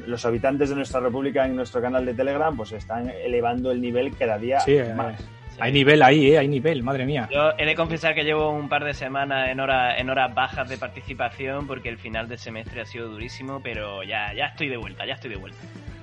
los 0.07 0.25
habitantes 0.25 0.69
de 0.69 0.75
nuestra 0.75 0.99
república 0.99 1.45
en 1.45 1.55
nuestro 1.55 1.81
canal 1.81 2.05
de 2.05 2.13
Telegram, 2.13 2.55
pues 2.55 2.71
están 2.71 3.09
elevando 3.09 3.71
el 3.71 3.81
nivel 3.81 4.15
cada 4.15 4.37
día 4.37 4.59
más. 4.95 5.21
Hay 5.59 5.71
nivel 5.71 6.01
ahí, 6.01 6.31
¿eh? 6.31 6.37
Hay 6.39 6.47
nivel, 6.47 6.83
madre 6.83 7.05
mía. 7.05 7.27
Yo 7.31 7.51
he 7.57 7.65
de 7.65 7.75
confesar 7.75 8.15
que 8.15 8.23
llevo 8.23 8.49
un 8.49 8.69
par 8.69 8.83
de 8.83 8.93
semanas 8.93 9.49
en, 9.49 9.59
hora, 9.59 9.97
en 9.97 10.09
horas 10.09 10.33
bajas 10.33 10.67
de 10.69 10.77
participación 10.77 11.67
porque 11.67 11.89
el 11.89 11.97
final 11.97 12.27
del 12.27 12.37
semestre 12.37 12.81
ha 12.81 12.85
sido 12.85 13.09
durísimo, 13.09 13.61
pero 13.61 14.03
ya, 14.03 14.33
ya 14.33 14.47
estoy 14.47 14.69
de 14.69 14.77
vuelta, 14.77 15.05
ya 15.05 15.13
estoy 15.13 15.31
de 15.31 15.37
vuelta. 15.37 15.59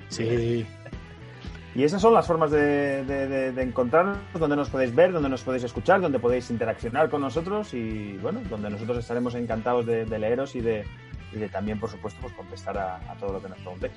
Sí. 0.09 0.67
Y 1.75 1.85
esas 1.85 2.01
son 2.01 2.15
las 2.15 2.27
formas 2.27 2.51
de, 2.51 3.05
de, 3.05 3.62
encontrarnos, 3.62 4.18
donde 4.33 4.57
nos 4.57 4.68
podéis 4.70 4.94
ver, 4.94 5.12
donde 5.12 5.28
nos 5.28 5.43
podéis 5.43 5.65
escuchar, 5.65 6.01
donde 6.01 6.18
podéis 6.18 6.51
interaccionar 6.51 7.09
con 7.09 7.20
nosotros 7.20 7.73
y, 7.75 8.17
bueno, 8.20 8.41
donde 8.49 8.70
nosotros 8.70 8.99
estaremos 8.99 9.35
encantados 9.35 9.86
de, 9.86 10.18
leeros 10.18 10.57
y 10.57 10.60
de, 10.60 10.85
también, 11.52 11.78
por 11.78 11.91
supuesto, 11.91 12.20
pues 12.20 12.33
contestar 12.33 12.77
a, 12.78 12.97
a 12.97 13.15
todo 13.15 13.35
lo 13.35 13.43
que 13.43 13.49
nos 13.51 13.59
preguntéis. 13.59 13.93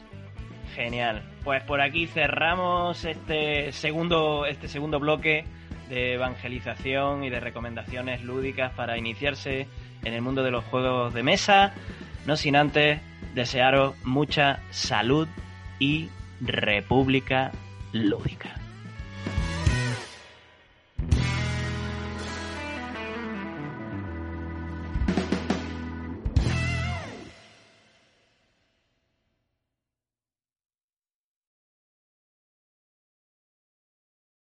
Genial. 0.76 1.22
Pues 1.44 1.64
por 1.64 1.82
aquí 1.82 2.08
cerramos 2.08 3.04
este 3.04 3.72
segundo, 3.72 4.46
este 4.46 4.68
segundo 4.68 5.00
bloque 5.00 5.46
de 5.90 6.14
evangelización 6.14 7.24
y 7.24 7.30
de 7.30 7.40
recomendaciones 7.40 8.24
lúdicas 8.24 8.72
para 8.72 8.98
iniciarse 8.98 9.68
en 10.04 10.14
el 10.14 10.22
mundo 10.22 10.44
de 10.44 10.52
los 10.52 10.64
juegos 10.66 11.14
de 11.14 11.24
mesa. 11.24 11.74
No 12.26 12.38
sin 12.38 12.56
antes 12.56 13.02
desearos 13.36 13.96
mucha 14.06 14.60
salud 14.70 15.28
y 15.80 16.10
república 16.40 17.52
lúdica. 17.92 18.61